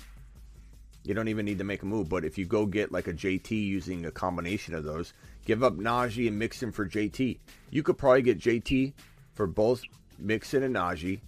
You 1.04 1.14
don't 1.14 1.28
even 1.28 1.46
need 1.46 1.58
to 1.58 1.64
make 1.64 1.82
a 1.82 1.86
move. 1.86 2.08
But 2.08 2.24
if 2.24 2.36
you 2.36 2.44
go 2.44 2.66
get 2.66 2.92
like 2.92 3.06
a 3.06 3.12
JT 3.12 3.50
using 3.50 4.04
a 4.04 4.10
combination 4.10 4.74
of 4.74 4.84
those, 4.84 5.12
give 5.46 5.62
up 5.62 5.76
Najee 5.76 6.28
and 6.28 6.38
Mixon 6.38 6.72
for 6.72 6.86
JT. 6.86 7.38
You 7.70 7.82
could 7.82 7.96
probably 7.96 8.22
get 8.22 8.40
JT 8.40 8.92
for 9.34 9.46
both 9.46 9.82
Mixon 10.18 10.62
and 10.64 10.74
Najee 10.74 11.20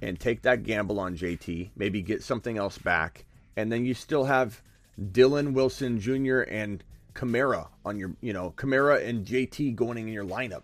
and 0.00 0.18
take 0.18 0.42
that 0.42 0.62
gamble 0.62 1.00
on 1.00 1.16
JT, 1.16 1.70
maybe 1.76 2.00
get 2.00 2.22
something 2.22 2.56
else 2.56 2.78
back, 2.78 3.24
and 3.56 3.72
then 3.72 3.84
you 3.84 3.92
still 3.92 4.24
have 4.24 4.62
Dillon 5.10 5.52
Wilson 5.52 6.00
Jr. 6.00 6.40
and 6.40 6.82
Kamara 7.18 7.66
on 7.84 7.98
your, 7.98 8.12
you 8.20 8.32
know, 8.32 8.54
Kamara 8.56 9.04
and 9.04 9.26
JT 9.26 9.74
going 9.74 9.98
in 9.98 10.06
your 10.08 10.24
lineup. 10.24 10.62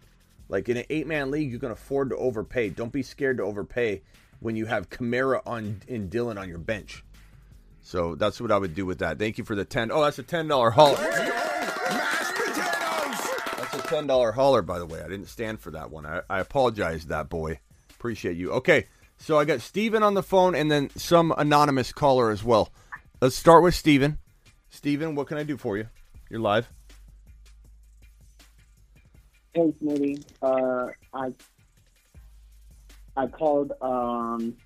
Like 0.49 0.69
in 0.69 0.77
an 0.77 0.85
eight 0.89 1.09
man 1.09 1.33
league, 1.33 1.51
you 1.51 1.59
can 1.59 1.73
afford 1.73 2.11
to 2.11 2.17
overpay. 2.17 2.71
Don't 2.71 2.93
be 2.93 3.03
scared 3.03 3.39
to 3.39 3.43
overpay 3.43 4.03
when 4.39 4.55
you 4.55 4.67
have 4.67 4.89
Kamara 4.89 5.43
on 5.47 5.81
and 5.89 6.09
Dillon 6.09 6.39
on 6.39 6.49
your 6.49 6.59
bench. 6.59 7.03
So 7.83 8.15
that's 8.15 8.41
what 8.41 8.53
I 8.53 8.59
would 8.59 8.75
do 8.75 8.87
with 8.87 9.01
that. 9.01 9.19
Thank 9.19 9.37
you 9.37 9.45
for 9.45 9.57
the 9.57 9.65
ten. 9.65 9.91
Oh, 9.91 10.05
that's 10.05 10.21
a 10.21 10.23
ten 10.23 10.47
dollar 10.47 10.71
haul. 10.71 10.95
That's 10.95 11.19
a 13.75 13.83
ten 13.89 14.07
dollar 14.07 14.31
hauler, 14.31 14.63
by 14.63 14.79
the 14.79 14.87
way. 14.87 15.01
I 15.01 15.09
didn't 15.09 15.27
stand 15.27 15.59
for 15.59 15.73
that 15.73 15.91
one. 15.91 16.07
I, 16.07 16.21
I 16.31 16.39
apologize, 16.39 17.07
that 17.07 17.29
boy. 17.29 17.59
Appreciate 17.91 18.37
you. 18.37 18.53
Okay, 18.53 18.87
so 19.19 19.39
I 19.39 19.45
got 19.45 19.61
Steven 19.61 20.05
on 20.05 20.15
the 20.15 20.23
phone 20.23 20.55
and 20.55 20.71
then 20.71 20.91
some 20.97 21.35
anonymous 21.37 21.93
caller 21.93 22.31
as 22.31 22.45
well. 22.45 22.71
Let's 23.21 23.35
start 23.35 23.65
with 23.65 23.75
Steven. 23.75 24.19
Steven, 24.71 25.17
what 25.17 25.27
can 25.27 25.37
I 25.39 25.43
do 25.43 25.57
for 25.57 25.77
you? 25.77 25.89
You're 26.35 26.43
live. 26.43 26.69
Hey, 29.53 29.73
Smitty. 29.81 30.25
Uh, 30.43 30.89
I 31.15 31.33
I 33.17 33.29
called 33.29 33.71
um, 33.81 34.57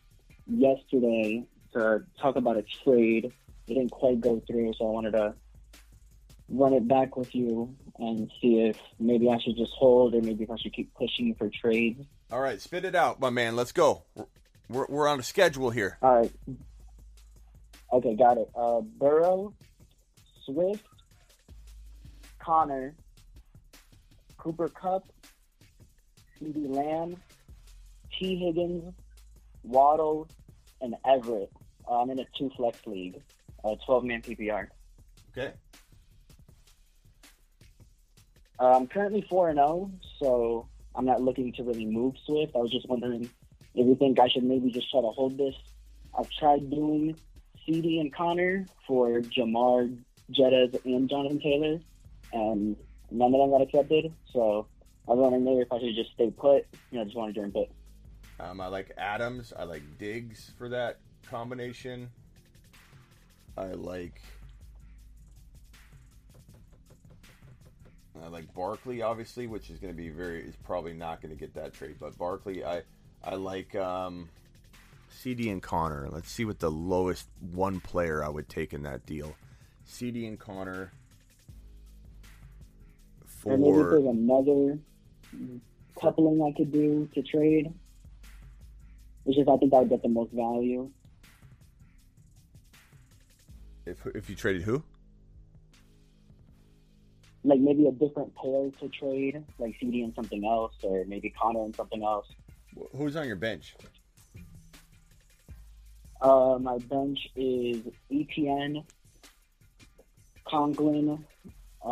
yesterday 0.47 1.45
to 1.75 2.05
talk 2.19 2.37
about 2.37 2.57
a 2.57 2.65
trade. 2.83 3.27
It 3.67 3.75
didn't 3.75 3.91
quite 3.91 4.19
go 4.19 4.43
through, 4.47 4.73
so 4.79 4.87
I 4.87 4.91
wanted 4.93 5.11
to 5.11 5.35
run 6.49 6.73
it 6.73 6.89
back 6.89 7.19
with 7.19 7.35
you 7.35 7.77
and 7.99 8.33
see 8.41 8.61
if 8.61 8.79
maybe 8.99 9.29
I 9.29 9.39
should 9.39 9.59
just 9.59 9.73
hold 9.73 10.15
or 10.15 10.23
maybe 10.23 10.45
if 10.45 10.51
I 10.51 10.57
should 10.57 10.73
keep 10.73 10.95
pushing 10.95 11.35
for 11.35 11.51
trades. 11.51 12.03
All 12.33 12.41
right, 12.41 12.63
spit 12.63 12.87
it 12.87 12.95
out, 12.95 13.21
my 13.21 13.29
man. 13.29 13.57
Let's 13.57 13.73
go. 13.73 14.05
We're, 14.71 14.87
we're 14.89 15.07
on 15.07 15.21
a 15.21 15.23
schedule 15.23 15.69
here. 15.69 15.99
All 16.01 16.17
right. 16.17 16.33
Okay, 17.93 18.17
got 18.17 18.39
it. 18.39 18.49
Uh, 18.57 18.81
Burrow, 18.81 19.53
Swift, 20.47 20.88
Conner, 22.39 22.95
Cooper 24.37 24.69
Kupp, 24.69 25.11
CeeDee 26.41 26.75
Lamb, 26.75 27.17
T. 28.19 28.37
Higgins, 28.37 28.95
Waddle, 29.63 30.29
and 30.81 30.95
Everett. 31.07 31.51
Uh, 31.89 32.03
I'm 32.03 32.11
in 32.11 32.19
a 32.21 32.27
two 32.37 32.51
flex 32.57 32.79
league, 32.87 33.21
a 33.65 33.77
12 33.85 34.05
man 34.05 34.23
PPR. 34.23 34.69
Okay. 35.31 35.53
Uh, 38.61 38.77
I'm 38.77 38.87
currently 38.89 39.25
4 39.29 39.51
and 39.51 39.59
0, 39.59 39.91
so 40.19 40.69
I'm 40.95 41.05
not 41.05 41.23
looking 41.23 41.53
to 41.55 41.63
really 41.63 41.87
move 41.87 42.15
Swift. 42.27 42.57
I 42.57 42.59
was 42.59 42.73
just 42.73 42.89
wondering 42.89 43.31
if 43.75 43.87
you 43.87 43.95
think 43.95 44.19
I 44.19 44.29
should 44.29 44.45
maybe 44.45 44.71
just 44.71 44.91
try 44.91 45.01
to 45.01 45.09
hold 45.09 45.39
this. 45.39 45.55
I've 46.19 46.29
tried 46.31 46.69
doing 46.71 47.17
CeeDee 47.67 48.01
and 48.01 48.13
Conner 48.13 48.67
for 48.87 49.21
Ja'Marr, 49.21 49.97
Jettas, 50.33 50.85
and 50.85 51.09
Jonathan 51.09 51.41
Taylor, 51.41 51.79
and 52.33 52.77
none 53.11 53.35
of 53.35 53.41
them 53.41 53.51
got 53.51 53.63
accepted. 53.63 54.13
So 54.33 54.67
I 55.07 55.13
was 55.13 55.21
wondering 55.21 55.45
maybe 55.45 55.61
if 55.61 55.73
I 55.73 55.81
should 55.81 55.95
just 55.95 56.13
stay 56.13 56.31
put. 56.31 56.67
You 56.91 56.99
know, 56.99 57.05
just 57.05 57.17
want 57.17 57.35
to 57.35 57.41
join 57.41 57.53
put. 57.53 57.69
Um, 58.41 58.61
I 58.61 58.69
like 58.69 58.93
Adams. 58.97 59.53
I 59.57 59.65
like 59.65 59.83
Diggs 59.99 60.53
for 60.57 60.69
that 60.69 60.99
combination. 61.29 62.11
I 63.57 63.73
like. 63.73 64.21
I 68.23 68.29
like 68.29 68.53
Barkley, 68.53 69.03
obviously, 69.03 69.47
which 69.47 69.71
is 69.71 69.79
going 69.79 69.93
to 69.93 69.97
be 69.97 70.09
very 70.09 70.43
is 70.43 70.57
probably 70.57 70.93
not 70.93 71.23
going 71.23 71.31
to 71.31 71.39
get 71.39 71.55
that 71.55 71.73
trade. 71.73 71.97
But 71.99 72.17
Barkley, 72.19 72.65
I 72.65 72.83
I 73.23 73.35
like 73.37 73.75
um, 73.75 74.29
CeeDee 75.13 75.51
and 75.51 75.63
Conner. 75.63 76.09
Let's 76.11 76.31
see 76.31 76.45
what 76.45 76.59
the 76.59 76.71
lowest 76.71 77.29
one 77.53 77.81
player 77.81 78.25
I 78.25 78.29
would 78.29 78.49
take 78.49 78.73
in 78.73 78.83
that 78.85 79.07
deal. 79.07 79.37
CeeDee 79.89 80.29
and 80.29 80.39
Conner 80.39 80.93
Or 83.45 83.57
maybe 83.57 83.77
there's 83.77 84.05
another 84.05 84.79
coupling 86.01 86.43
I 86.43 86.57
could 86.57 86.73
do 86.73 87.09
to 87.15 87.23
trade. 87.23 87.73
which 89.25 89.39
is 89.39 89.47
I 89.49 89.57
think 89.57 89.73
I 89.75 89.79
would 89.81 89.91
get 89.91 90.03
the 90.03 90.09
most 90.09 90.33
value. 90.33 90.91
if 93.89 94.07
if 94.15 94.29
you 94.29 94.37
traded 94.37 94.63
who? 94.63 94.83
Like 97.45 97.61
maybe 97.61 97.87
a 97.87 97.93
different 97.93 98.35
pair 98.35 98.71
to 98.81 98.89
trade, 98.89 99.43
like 99.59 99.75
CeeDee 99.81 100.05
and 100.05 100.15
something 100.15 100.45
else, 100.45 100.75
or 100.83 101.05
maybe 101.07 101.31
Conner 101.31 101.65
and 101.65 101.75
something 101.75 102.03
else. 102.03 102.27
Who's 102.95 103.17
on 103.17 103.27
your 103.27 103.37
bench? 103.37 103.75
Uh, 106.21 106.59
my 106.61 106.79
bench 106.79 107.29
is 107.37 107.83
ETN, 108.11 108.85
Conklin, 110.45 111.25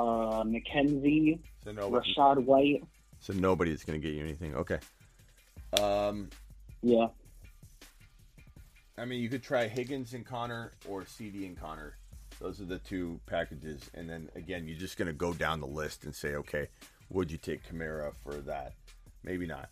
uh, 0.00 0.44
McKenzie, 0.44 1.38
So 1.64 1.72
no- 1.72 1.90
Rachaad 1.90 2.44
White. 2.44 2.84
So 3.20 3.32
nobody 3.32 3.72
is 3.72 3.82
going 3.82 4.00
to 4.00 4.06
get 4.06 4.14
you 4.14 4.22
anything. 4.22 4.54
Okay. 4.54 4.78
Um, 5.80 6.28
yeah. 6.82 7.06
I 8.98 9.04
mean, 9.04 9.20
you 9.22 9.28
could 9.28 9.42
try 9.42 9.66
Higgins 9.66 10.12
and 10.14 10.24
Conner 10.24 10.72
or 10.88 11.02
CeeDee 11.02 11.46
and 11.46 11.58
Conner. 11.58 11.96
Those 12.40 12.60
are 12.60 12.66
the 12.66 12.78
two 12.78 13.18
packages. 13.26 13.90
And 13.94 14.08
then 14.08 14.28
again, 14.36 14.68
you're 14.68 14.78
just 14.78 14.96
going 14.98 15.06
to 15.08 15.14
go 15.14 15.32
down 15.32 15.60
the 15.60 15.66
list 15.66 16.04
and 16.04 16.14
say, 16.14 16.34
okay, 16.36 16.68
would 17.10 17.30
you 17.30 17.38
take 17.38 17.66
Kamara 17.68 18.12
for 18.22 18.34
that? 18.42 18.74
Maybe 19.24 19.46
not. 19.46 19.70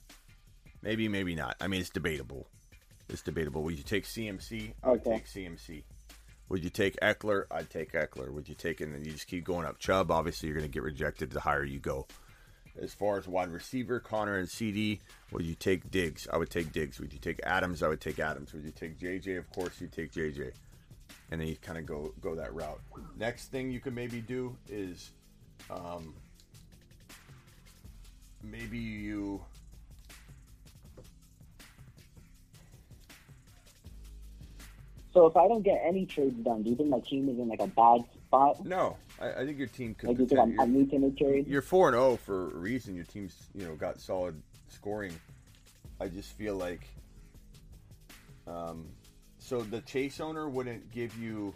Maybe, 0.82 1.06
maybe 1.08 1.34
not. 1.34 1.56
I 1.60 1.66
mean, 1.68 1.80
it's 1.80 1.90
debatable. 1.90 2.46
It's 3.08 3.22
debatable. 3.22 3.62
Would 3.62 3.76
you 3.76 3.84
take 3.84 4.04
CMC? 4.04 4.72
I 4.82 4.90
would 4.90 5.00
Okay. 5.00 5.10
take 5.18 5.26
CMC. 5.26 5.82
Would 6.48 6.62
you 6.62 6.70
take 6.70 6.96
Ekeler? 7.00 7.44
I'd 7.50 7.70
take 7.70 7.92
Ekeler. 7.92 8.30
Would 8.30 8.48
you 8.48 8.54
take, 8.54 8.80
and 8.80 8.94
then 8.94 9.04
you 9.04 9.12
just 9.12 9.26
keep 9.26 9.44
going 9.44 9.66
up. 9.66 9.78
Chubb, 9.78 10.10
obviously, 10.10 10.48
you're 10.48 10.58
going 10.58 10.70
to 10.70 10.72
get 10.72 10.82
rejected 10.82 11.30
the 11.30 11.40
higher 11.40 11.64
you 11.64 11.80
go. 11.80 12.06
As 12.80 12.92
far 12.92 13.16
as 13.18 13.28
wide 13.28 13.50
receiver, 13.50 14.00
Conner 14.00 14.36
and 14.36 14.48
CeeDee, 14.48 14.98
would 15.30 15.44
you 15.44 15.54
take 15.54 15.90
Diggs? 15.90 16.26
I 16.32 16.36
would 16.36 16.50
take 16.50 16.72
Diggs. 16.72 16.98
Would 16.98 17.12
you 17.12 17.20
take 17.20 17.40
Adams? 17.44 17.82
I 17.82 17.88
would 17.88 18.00
take 18.00 18.18
Adams. 18.18 18.52
Would 18.52 18.64
you 18.64 18.72
take 18.72 18.98
JJ? 18.98 19.38
Of 19.38 19.48
course, 19.50 19.80
you 19.80 19.86
take 19.86 20.12
JJ. 20.12 20.52
And 21.30 21.40
then 21.40 21.48
you 21.48 21.56
kind 21.56 21.78
of 21.78 21.86
go 21.86 22.12
go 22.20 22.34
that 22.34 22.52
route. 22.52 22.80
Next 23.16 23.46
thing 23.46 23.70
you 23.70 23.80
could 23.80 23.94
maybe 23.94 24.20
do 24.20 24.56
is, 24.68 25.12
um, 25.70 26.14
maybe 28.42 28.78
you 28.78 29.40
So 35.14 35.26
if 35.26 35.36
I 35.36 35.46
don't 35.46 35.62
get 35.62 35.80
any 35.86 36.06
trades 36.06 36.34
done, 36.44 36.64
do 36.64 36.70
you 36.70 36.76
think 36.76 36.88
my 36.88 36.98
team 36.98 37.28
is 37.28 37.38
in 37.38 37.48
like 37.48 37.60
a 37.60 37.68
bad 37.68 38.00
spot? 38.26 38.66
No, 38.66 38.96
I, 39.20 39.30
I 39.30 39.46
think 39.46 39.58
your 39.58 39.68
team 39.68 39.94
could. 39.94 40.08
Like, 40.08 40.18
you 40.18 40.26
think 40.26 40.40
I'm, 40.40 40.60
I 40.60 40.66
need 40.66 40.90
to 40.90 40.98
make 40.98 41.16
trades? 41.16 41.48
You're 41.48 41.62
four 41.62 41.88
and 41.88 41.94
zero 41.94 42.16
for 42.16 42.50
a 42.50 42.56
reason. 42.56 42.96
Your 42.96 43.04
team's 43.04 43.46
you 43.54 43.64
know 43.64 43.76
got 43.76 44.00
solid 44.00 44.42
scoring. 44.68 45.12
I 46.00 46.08
just 46.08 46.36
feel 46.36 46.56
like, 46.56 46.88
um, 48.48 48.86
so 49.38 49.62
the 49.62 49.82
Chase 49.82 50.18
owner 50.18 50.48
wouldn't 50.48 50.90
give 50.90 51.16
you. 51.16 51.54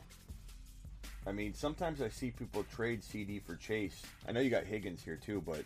I 1.27 1.33
mean, 1.33 1.53
sometimes 1.53 2.01
I 2.01 2.11
see 2.11 2.31
people 2.31 2.65
trade 2.73 3.03
CeeDee 3.03 3.43
for 3.43 3.57
Chase. 3.57 4.01
I 4.29 4.33
know 4.33 4.41
you 4.41 4.51
got 4.51 4.65
Higgins 4.65 5.03
here 5.03 5.17
too, 5.17 5.43
but 5.45 5.65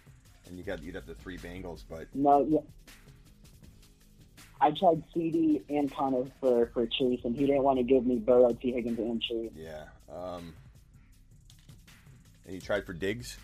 and 0.49 0.57
you 0.57 0.65
got 0.65 0.83
you'd 0.83 0.95
have 0.95 1.07
the 1.07 1.15
three 1.15 1.37
Bengals, 1.37 1.83
but 1.89 2.07
No, 2.15 2.47
yeah. 2.49 2.61
I 4.63 4.71
tried 4.71 5.03
CeeDee 5.13 5.63
and 5.69 5.93
Conner 5.93 6.25
for, 6.41 6.71
for 6.73 6.87
Chase, 6.87 7.19
and 7.25 7.35
he 7.35 7.47
didn't 7.47 7.65
want 7.65 7.79
to 7.79 7.83
give 7.83 8.07
me 8.07 8.17
Burrow, 8.17 8.53
T. 8.53 8.71
Higgins, 8.71 8.97
and 8.97 9.21
Chase. 9.21 9.51
yeah. 9.57 9.87
Um, 10.09 10.55
and 12.45 12.55
you 12.55 12.61
tried 12.61 12.87
for 12.87 12.93
Diggs. 12.93 13.39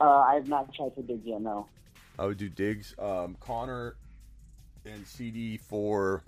Uh, 0.00 0.04
I 0.04 0.34
have 0.34 0.46
not 0.46 0.72
tried 0.72 0.94
for 0.94 1.02
Diggs 1.02 1.26
yet, 1.26 1.42
no. 1.42 1.66
I 2.16 2.26
would 2.26 2.38
do 2.38 2.48
Diggs, 2.48 2.94
um, 3.00 3.36
Conner, 3.40 3.96
and 4.86 5.04
CeeDee 5.04 5.60
for. 5.60 6.22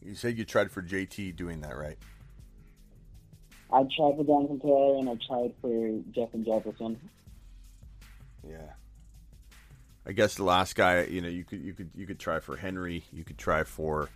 You 0.00 0.14
said 0.14 0.38
you 0.38 0.44
tried 0.44 0.70
for 0.70 0.80
JT 0.80 1.34
doing 1.34 1.60
that, 1.62 1.76
right? 1.76 1.98
I 3.72 3.82
tried 3.96 4.16
for 4.16 4.24
Jonathan 4.24 4.60
Taylor 4.60 4.98
and 4.98 5.08
I 5.08 5.18
tried 5.26 5.52
for 5.60 6.00
Jeff 6.12 6.32
and 6.34 6.46
Jefferson. 6.46 7.00
Yeah. 8.48 8.74
I 10.06 10.12
guess 10.12 10.36
the 10.36 10.44
last 10.44 10.76
guy, 10.76 11.04
you 11.04 11.20
know, 11.20 11.28
you 11.28 11.44
could 11.44 11.60
you 11.60 11.74
could 11.74 11.90
you 11.94 12.06
could 12.06 12.20
try 12.20 12.38
for 12.38 12.56
Henry. 12.56 13.04
You 13.12 13.24
could 13.24 13.38
try 13.38 13.64
for 13.64 14.08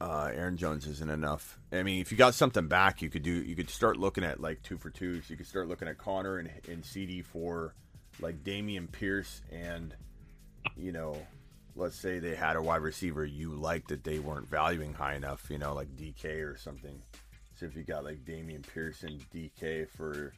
uh, 0.00 0.30
Aaron 0.32 0.56
Jones 0.56 0.86
isn't 0.86 1.10
enough. 1.10 1.58
I 1.72 1.82
mean, 1.82 2.00
if 2.00 2.10
you 2.10 2.16
got 2.16 2.34
something 2.34 2.66
back, 2.66 3.02
you 3.02 3.10
could 3.10 3.22
do. 3.22 3.30
You 3.30 3.54
could 3.54 3.68
start 3.68 3.98
looking 3.98 4.24
at 4.24 4.40
like 4.40 4.62
two 4.62 4.78
for 4.78 4.90
twos. 4.90 5.28
You 5.28 5.36
could 5.36 5.46
start 5.46 5.68
looking 5.68 5.86
at 5.86 5.98
Conner 5.98 6.38
and, 6.38 6.50
and 6.68 6.82
CeeDee 6.82 7.24
for 7.24 7.74
like 8.20 8.42
Damian 8.42 8.88
Pierce 8.88 9.42
and 9.52 9.94
you 10.76 10.92
know, 10.92 11.16
let's 11.76 11.96
say 11.96 12.18
they 12.18 12.34
had 12.34 12.56
a 12.56 12.62
wide 12.62 12.82
receiver 12.82 13.24
you 13.24 13.50
liked 13.50 13.88
that 13.88 14.02
they 14.02 14.18
weren't 14.18 14.48
valuing 14.48 14.94
high 14.94 15.14
enough. 15.14 15.50
You 15.50 15.58
know, 15.58 15.74
like 15.74 15.94
DK 15.96 16.42
or 16.42 16.56
something. 16.56 17.02
So 17.56 17.66
if 17.66 17.76
you 17.76 17.82
got 17.82 18.04
like 18.04 18.24
Damian 18.24 18.62
Pierce 18.62 19.02
and 19.02 19.20
DK 19.30 19.88
for 19.90 20.32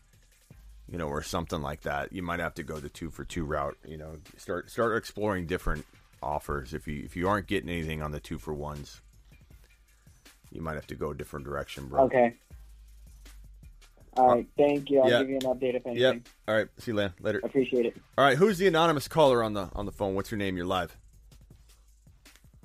you 0.91 0.99
know, 0.99 1.09
or 1.09 1.23
something 1.23 1.63
like 1.63 1.83
that, 1.83 2.13
you 2.13 2.23
might 2.23 2.41
have 2.41 2.55
to 2.55 2.63
go 2.63 2.79
the 2.81 2.89
two 2.89 3.11
for 3.11 3.25
two 3.25 3.45
route. 3.45 3.77
You 3.87 3.97
know, 3.97 4.17
start 4.37 4.71
start 4.71 4.97
exploring 4.97 5.47
different 5.47 5.87
offers. 6.23 6.75
If 6.75 6.89
you 6.89 7.03
if 7.05 7.17
you 7.17 7.29
aren't 7.29 7.47
getting 7.47 7.71
anything 7.71 8.03
on 8.03 8.11
the 8.11 8.21
two 8.21 8.39
for 8.39 8.53
ones, 8.53 9.01
you 10.51 10.61
might 10.61 10.75
have 10.75 10.87
to 10.89 10.95
go 10.97 11.11
a 11.11 11.15
different 11.15 11.47
direction, 11.47 11.87
bro. 11.87 12.03
Okay. 12.05 12.35
All 14.17 14.35
right. 14.35 14.47
Thank 14.59 14.91
you. 14.91 15.01
I'll 15.01 15.09
Yeah. 15.11 15.21
give 15.21 15.29
you 15.31 15.37
an 15.37 15.43
update 15.43 15.77
if 15.77 15.87
anything. 15.87 15.97
Yep. 15.97 16.29
All 16.49 16.55
right. 16.57 16.69
See 16.79 16.91
you 16.91 16.97
later. 16.97 17.15
Later. 17.21 17.41
Appreciate 17.45 17.87
it. 17.87 17.97
All 18.19 18.25
right. 18.25 18.37
Who's 18.37 18.59
the 18.59 18.67
anonymous 18.67 19.07
caller 19.07 19.43
on 19.45 19.53
the 19.55 19.71
on 19.75 19.87
the 19.87 19.93
phone? 19.93 20.17
What's 20.17 20.33
your 20.33 20.39
name? 20.39 20.57
You're 20.57 20.67
live. 20.67 20.97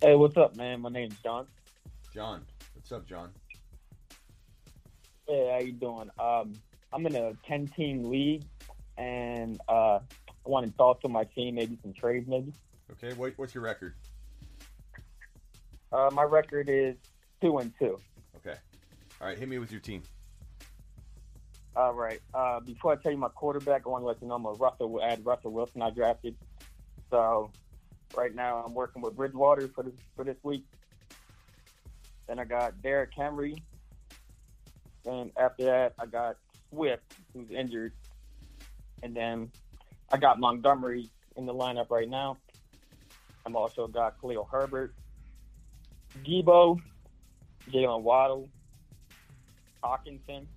Hey, 0.01 0.15
what's 0.15 0.35
up, 0.35 0.55
man? 0.55 0.81
My 0.81 0.89
name's 0.89 1.15
John. 1.23 1.45
John. 2.13 2.43
What's 2.73 2.91
up, 2.91 3.07
John? 3.07 3.29
Hey, 5.27 5.49
how 5.51 5.59
you 5.59 5.71
doing? 5.71 6.09
Um, 6.19 6.53
I'm 6.93 7.05
in 7.05 7.15
a 7.15 7.33
10 7.47 7.67
team 7.69 8.03
league, 8.03 8.43
and 8.97 9.59
uh, 9.67 9.99
I 9.99 10.49
wanted 10.49 10.75
thoughts 10.77 11.01
on 11.03 11.11
my 11.11 11.23
team, 11.23 11.55
maybe 11.55 11.77
some 11.81 11.93
trades, 11.93 12.27
maybe. 12.27 12.53
Okay. 12.91 13.13
What, 13.13 13.33
what's 13.37 13.53
your 13.53 13.63
record? 13.63 13.95
Uh, 15.91 16.09
my 16.13 16.23
record 16.23 16.69
is 16.69 16.95
two 17.41 17.57
and 17.57 17.73
two. 17.79 17.99
Okay. 18.37 18.57
All 19.21 19.27
right. 19.27 19.37
Hit 19.37 19.49
me 19.49 19.59
with 19.59 19.71
your 19.71 19.81
team. 19.81 20.03
All 21.75 21.93
right. 21.93 22.21
Uh, 22.33 22.59
before 22.61 22.93
I 22.93 22.95
tell 22.95 23.11
you 23.11 23.17
my 23.17 23.29
quarterback, 23.29 23.83
I 23.85 23.89
want 23.89 24.03
to 24.03 24.07
let 24.07 24.21
you 24.21 24.27
know 24.27 24.35
I'm 24.35 24.45
a 24.45 24.51
Russell. 24.51 25.01
I 25.03 25.09
had 25.09 25.25
Russell 25.25 25.51
Wilson 25.51 25.81
I 25.81 25.89
drafted. 25.89 26.35
So 27.09 27.51
right 28.15 28.33
now 28.33 28.63
I'm 28.65 28.73
working 28.73 29.01
with 29.01 29.15
Bridgewater 29.15 29.67
for 29.69 29.83
this 29.83 29.93
for 30.15 30.23
this 30.23 30.37
week. 30.43 30.65
Then 32.27 32.39
I 32.39 32.45
got 32.45 32.81
Derrick 32.81 33.11
Henry. 33.15 33.61
Then 35.03 35.31
after 35.37 35.65
that 35.65 35.93
I 35.99 36.05
got 36.05 36.37
Swift, 36.75 37.15
who's 37.33 37.49
injured. 37.51 37.93
And 39.01 39.15
then 39.15 39.51
I 40.11 40.17
got 40.17 40.39
Montgomery 40.39 41.09
in 41.37 41.45
the 41.45 41.53
lineup 41.53 41.89
right 41.89 42.09
now. 42.09 42.37
I'm 43.45 43.55
also 43.55 43.87
got 43.87 44.19
Khalil 44.19 44.47
Herbert, 44.51 44.93
Deebo, 46.23 46.79
Jalen 47.71 48.01
Waddle, 48.01 48.49
Hockenson, 49.83 50.47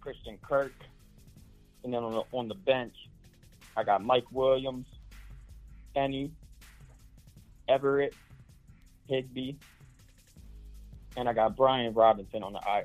Christian 0.00 0.38
Kirk, 0.42 0.74
and 1.82 1.92
then 1.92 2.02
on 2.02 2.12
the, 2.12 2.22
on 2.32 2.48
the 2.48 2.54
bench, 2.54 2.94
I 3.76 3.82
got 3.82 4.04
Mike 4.04 4.26
Williams, 4.30 4.86
Kenny, 5.94 6.30
Everett, 7.66 8.14
Higbee, 9.08 9.54
and 11.16 11.28
I 11.28 11.32
got 11.32 11.56
Brian 11.56 11.94
Robinson 11.94 12.42
on 12.42 12.52
the 12.52 12.60
IR. 12.66 12.84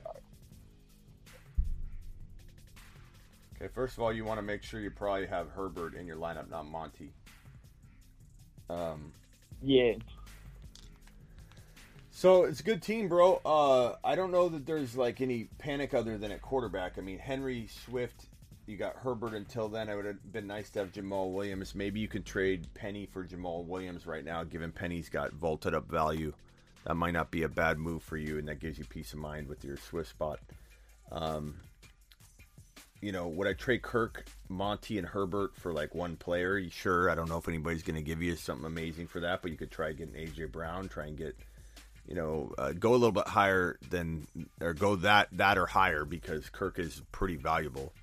Okay. 3.61 3.71
First 3.73 3.97
of 3.97 4.03
all, 4.03 4.11
you 4.11 4.25
want 4.25 4.39
to 4.39 4.41
make 4.41 4.63
sure 4.63 4.79
you 4.79 4.89
probably 4.89 5.27
have 5.27 5.49
Herbert 5.49 5.93
in 5.93 6.07
your 6.07 6.17
lineup, 6.17 6.49
not 6.49 6.65
Monty. 6.65 7.13
Um. 8.69 9.11
Yeah. 9.61 9.93
So 12.09 12.45
it's 12.45 12.59
a 12.59 12.63
good 12.63 12.81
team, 12.81 13.07
bro. 13.07 13.39
Uh, 13.45 13.95
I 14.03 14.15
don't 14.15 14.31
know 14.31 14.49
that 14.49 14.65
there's 14.65 14.97
like 14.97 15.21
any 15.21 15.45
panic 15.59 15.93
other 15.93 16.17
than 16.17 16.31
at 16.31 16.41
quarterback. 16.41 16.97
I 16.97 17.01
mean, 17.01 17.19
Henry 17.19 17.67
Swift, 17.85 18.25
you 18.65 18.77
got 18.77 18.95
Herbert 18.95 19.33
until 19.33 19.69
then. 19.69 19.89
It 19.89 19.95
would 19.95 20.05
have 20.05 20.31
been 20.31 20.47
nice 20.47 20.69
to 20.71 20.79
have 20.79 20.91
Jamaal 20.91 21.31
Williams. 21.31 21.75
Maybe 21.75 21.99
you 21.99 22.07
could 22.07 22.25
trade 22.25 22.67
Penny 22.73 23.05
for 23.05 23.23
Jamaal 23.23 23.65
Williams 23.65 24.07
right 24.07 24.25
now, 24.25 24.43
given 24.43 24.71
Penny's 24.71 25.09
got 25.09 25.33
vaulted 25.33 25.73
up 25.73 25.87
value. 25.89 26.33
That 26.85 26.95
might 26.95 27.11
not 27.11 27.29
be 27.29 27.43
a 27.43 27.49
bad 27.49 27.77
move 27.77 28.01
for 28.01 28.17
you, 28.17 28.39
and 28.39 28.47
that 28.47 28.59
gives 28.59 28.79
you 28.79 28.85
peace 28.85 29.13
of 29.13 29.19
mind 29.19 29.47
with 29.47 29.63
your 29.63 29.77
Swift 29.77 30.09
spot. 30.09 30.39
Um, 31.11 31.55
you 33.01 33.11
know, 33.11 33.27
would 33.27 33.47
I 33.47 33.53
trade 33.53 33.81
Kirk, 33.81 34.25
Monty, 34.49 34.97
and 34.97 35.07
Herbert 35.07 35.55
for 35.55 35.73
like 35.73 35.95
one 35.95 36.15
player? 36.15 36.61
Sure. 36.69 37.09
I 37.09 37.15
don't 37.15 37.29
know 37.29 37.37
if 37.37 37.47
anybody's 37.47 37.83
going 37.83 37.95
to 37.95 38.01
give 38.01 38.21
you 38.21 38.35
something 38.35 38.65
amazing 38.65 39.07
for 39.07 39.19
that, 39.21 39.41
but 39.41 39.51
you 39.51 39.57
could 39.57 39.71
try 39.71 39.91
getting 39.91 40.13
AJ 40.13 40.51
Brown, 40.51 40.87
try 40.87 41.05
and 41.07 41.17
get 41.17 41.35
you 42.07 42.15
know, 42.15 42.53
uh, 42.57 42.73
go 42.73 42.91
a 42.91 42.97
little 42.97 43.11
bit 43.11 43.27
higher 43.27 43.77
than, 43.89 44.27
or 44.59 44.73
go 44.73 44.97
that 44.97 45.29
that 45.33 45.57
or 45.57 45.65
higher 45.65 46.03
because 46.03 46.49
Kirk 46.49 46.79
is 46.79 47.01
pretty 47.11 47.37
valuable. 47.37 47.93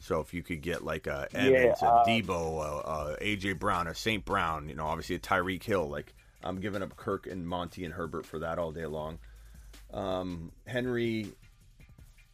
So 0.00 0.20
if 0.20 0.32
you 0.32 0.42
could 0.42 0.60
get 0.62 0.84
like 0.84 1.06
a 1.06 1.26
Evans, 1.34 1.78
Yeah, 1.82 1.88
uh, 1.88 2.04
a 2.06 2.08
Deebo, 2.08 2.62
a, 2.62 3.14
a 3.14 3.16
AJ 3.20 3.58
Brown, 3.58 3.88
a 3.88 3.94
Saint 3.94 4.24
Brown, 4.24 4.68
you 4.68 4.74
know, 4.74 4.86
obviously 4.86 5.16
a 5.16 5.18
Tyreek 5.18 5.62
Hill, 5.62 5.88
like 5.88 6.14
I'm 6.44 6.60
giving 6.60 6.82
up 6.82 6.96
Kirk 6.96 7.26
and 7.26 7.48
Monty 7.48 7.84
and 7.84 7.92
Herbert 7.92 8.26
for 8.26 8.38
that 8.38 8.58
all 8.58 8.70
day 8.70 8.86
long. 8.86 9.18
Um, 9.92 10.52
Henry, 10.66 11.32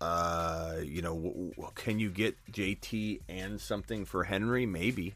uh, 0.05 0.81
you 0.83 1.01
know, 1.03 1.15
w- 1.15 1.51
w- 1.53 1.71
can 1.75 1.99
you 1.99 2.11
get 2.11 2.37
JT 2.53 3.21
and 3.29 3.61
something 3.61 4.05
for 4.05 4.25
Henry? 4.25 4.67
Maybe. 4.67 5.15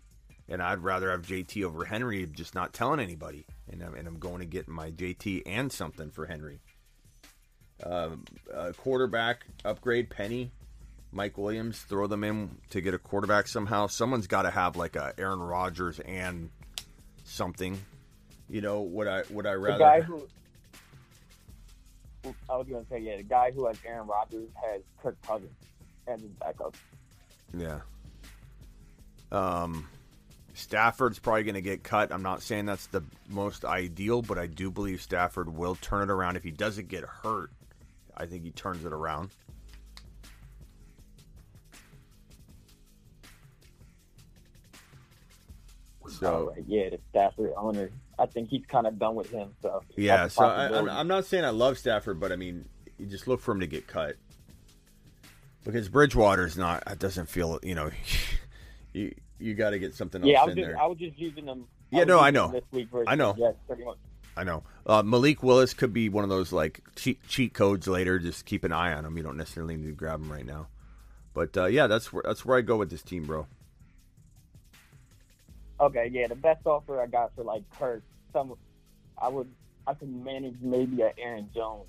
And 0.49 0.63
I'd 0.63 0.79
rather 0.83 1.11
have 1.11 1.23
JT 1.23 1.63
over 1.65 1.85
Henry, 1.85 2.25
just 2.27 2.55
not 2.55 2.73
telling 2.73 3.01
anybody. 3.01 3.45
And 3.71 3.83
I'm, 3.83 3.95
and 3.95 4.09
I'm 4.09 4.19
going 4.19 4.39
to 4.41 4.47
get 4.47 4.67
my 4.67 4.91
JT 4.91 5.43
and 5.45 5.71
something 5.71 6.11
for 6.11 6.25
Henry. 6.25 6.61
Um, 7.85 8.25
uh, 8.53 8.73
quarterback 8.77 9.45
upgrade, 9.65 10.09
Penny, 10.11 10.51
Mike 11.13 11.37
Williams, 11.39 11.79
throw 11.81 12.07
them 12.07 12.25
in 12.25 12.51
to 12.71 12.81
get 12.81 12.95
a 12.95 12.99
quarterback 12.99 13.47
somehow. 13.47 13.87
Someone's 13.89 14.27
got 14.27 14.43
to 14.43 14.51
have 14.51 14.77
like 14.77 14.97
a 14.97 15.13
Aaron 15.19 15.39
Rodgers 15.41 16.01
and 16.01 16.49
something. 17.25 17.79
You 18.49 18.63
know, 18.63 18.81
would 18.81 19.07
I 19.07 19.23
would 19.31 19.47
I 19.47 19.53
The 19.53 19.59
rather? 19.59 19.79
guy 19.79 20.01
who 20.01 20.27
I 22.25 22.57
was 22.57 22.67
gonna 22.69 22.85
say, 22.91 22.99
yeah, 22.99 23.17
the 23.17 23.23
guy 23.23 23.51
who 23.51 23.67
has 23.67 23.77
Aaron 23.87 24.07
Rodgers 24.07 24.49
has 24.63 24.83
Kirk 25.03 25.17
Cousins 25.27 25.51
as 26.07 26.21
his 26.21 26.31
backup. 26.33 26.75
Yeah. 27.57 27.81
Um, 29.31 29.89
Stafford's 30.55 31.19
probably 31.21 31.45
going 31.45 31.55
to 31.55 31.61
get 31.61 31.85
cut. 31.85 32.13
I'm 32.13 32.23
not 32.23 32.43
saying 32.43 32.67
that's 32.67 32.87
the 32.89 33.03
most 33.29 33.65
ideal, 33.65 34.23
but 34.23 34.39
I 34.39 34.47
do 34.47 34.71
believe 34.71 35.01
Stafford 35.01 35.55
will 35.55 35.77
turn 35.77 36.09
it 36.09 36.13
around 36.13 36.37
if 36.37 36.43
he 36.43 36.51
doesn't 36.51 36.89
get 36.89 37.05
hurt. 37.05 37.51
I 38.17 38.27
think 38.27 38.43
he 38.43 38.51
turns 38.51 38.85
it 38.85 38.93
around. 38.93 39.31
So 46.09 46.53
right, 46.57 46.65
yeah, 46.67 46.89
the 46.91 46.99
Stafford 47.11 47.53
owner. 47.57 47.91
I 48.19 48.27
think 48.27 48.49
he's 48.49 48.67
kind 48.67 48.87
of 48.87 48.99
done 48.99 49.15
with 49.15 49.31
him. 49.31 49.55
So 49.63 49.83
yeah, 49.97 50.29
so 50.29 50.45
I, 50.45 51.01
I'm, 51.01 51.09
not 51.09 51.25
saying 51.25 51.45
I 51.45 51.51
love 51.51 51.79
Stafford, 51.79 52.19
but 52.19 52.33
I 52.33 52.37
mean, 52.37 52.69
you 52.99 53.07
just 53.07 53.29
look 53.29 53.41
for 53.41 53.53
him 53.53 53.61
to 53.61 53.67
get 53.67 53.87
cut 53.87 54.17
because 55.65 55.89
Bridgewater's 55.89 56.57
not. 56.57 56.83
It 56.87 56.99
doesn't 56.99 57.29
feel 57.29 57.61
you 57.63 57.75
know. 57.75 57.91
you 58.93 59.15
you 59.39 59.55
got 59.55 59.71
to 59.71 59.79
get 59.79 59.95
something 59.95 60.23
else 60.23 60.31
yeah, 60.31 60.43
I 60.43 60.45
was 60.45 60.53
in 60.53 60.59
just 60.59 60.69
there. 60.69 60.81
I 60.81 60.87
was 60.87 60.99
just 60.99 61.19
using 61.19 61.47
them. 61.47 61.67
Yeah, 61.91 62.01
was 62.01 62.09
no, 62.09 62.21
I 62.21 62.31
know. 62.31 62.49
This 62.49 62.65
week 62.73 62.89
versus 62.91 63.07
I 63.09 63.15
know. 63.15 63.35
Yes, 63.39 63.55
pretty 63.67 63.85
much. 63.85 63.99
I 64.37 64.45
know. 64.45 64.63
Uh, 64.87 65.03
Malik 65.03 65.43
Willis 65.43 65.75
could 65.75 65.93
be 65.93 66.09
one 66.09 66.23
of 66.23 66.31
those 66.31 66.53
like 66.53 66.81
cheat, 66.97 67.27
cheat 67.29 67.55
codes 67.55 67.89
later. 67.89 68.19
Just 68.19 68.47
keep 68.47 68.65
an 68.65 68.73
eye 68.73 68.93
on 68.93 69.05
him. 69.05 69.17
You 69.17 69.23
don't 69.23 69.37
necessarily 69.37 69.77
need 69.77 69.87
to 69.87 69.93
grab 69.93 70.21
him 70.21 70.31
right 70.31 70.47
now. 70.47 70.69
But 71.35 71.57
uh, 71.57 71.67
yeah, 71.67 71.87
that's 71.87 72.13
where 72.13 72.23
that's 72.25 72.45
where 72.45 72.57
I 72.59 72.61
go 72.63 72.77
with 72.77 72.91
this 72.91 73.03
team, 73.03 73.25
bro. 73.25 73.47
Okay, 75.81 76.11
yeah, 76.13 76.27
the 76.27 76.35
best 76.35 76.67
offer 76.67 77.01
I 77.01 77.07
got 77.07 77.35
for 77.35 77.45
like 77.45 77.63
Kirk, 77.79 78.03
some 78.33 78.55
I 79.21 79.29
would 79.29 79.49
I 79.87 79.95
could 79.95 80.09
manage 80.25 80.57
maybe 80.61 81.03
a 81.03 81.13
Aaron 81.19 81.49
Jones. 81.55 81.87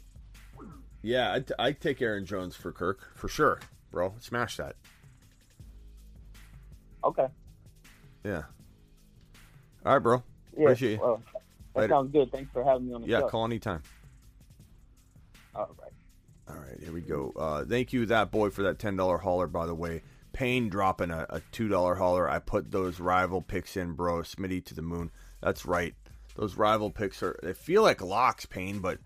Yeah, 1.01 1.33
I'd, 1.33 1.51
I'd 1.57 1.79
take 1.81 2.01
Aaron 2.01 2.25
Jones 2.25 2.55
for 2.55 2.71
Kirk 2.71 3.09
for 3.15 3.27
sure, 3.29 3.59
bro. 3.91 4.13
Smash 4.19 4.57
that. 4.57 4.75
Okay. 7.03 7.27
Yeah. 8.23 8.43
All 9.85 9.93
right, 9.93 9.99
bro. 9.99 10.23
Yeah, 10.57 10.63
Appreciate 10.65 10.91
you. 10.93 10.99
well, 10.99 11.21
that 11.73 11.81
Later. 11.81 11.93
sounds 11.93 12.11
good. 12.11 12.31
Thanks 12.31 12.51
for 12.51 12.63
having 12.63 12.87
me 12.87 12.93
on 12.93 13.01
the 13.01 13.07
Yeah, 13.07 13.19
show. 13.19 13.29
call 13.29 13.45
anytime. 13.45 13.81
All 15.55 15.73
right. 15.81 15.91
All 16.49 16.55
right, 16.61 16.79
here 16.81 16.91
we 16.91 17.01
go. 17.01 17.31
Uh, 17.37 17.63
thank 17.63 17.93
you, 17.93 18.05
that 18.07 18.31
boy, 18.31 18.49
for 18.49 18.63
that 18.63 18.79
ten 18.79 18.95
dollar 18.95 19.19
hauler. 19.19 19.47
By 19.47 19.65
the 19.67 19.75
way, 19.75 20.01
Payne 20.33 20.67
dropping 20.67 21.11
a, 21.11 21.25
a 21.29 21.41
two 21.51 21.67
dollar 21.69 21.95
hauler. 21.95 22.29
I 22.29 22.39
put 22.39 22.71
those 22.71 22.99
rival 22.99 23.41
picks 23.41 23.77
in, 23.77 23.93
bro. 23.93 24.21
Smitty 24.21 24.65
to 24.65 24.73
the 24.73 24.81
moon. 24.81 25.11
That's 25.41 25.65
right. 25.65 25.93
Those 26.39 26.55
rival 26.55 26.89
picks 26.89 27.21
are 27.21 27.37
they 27.43 27.53
feel 27.53 27.83
like 27.83 28.01
locks, 28.01 28.45
Payne, 28.45 28.79
but 28.79 28.97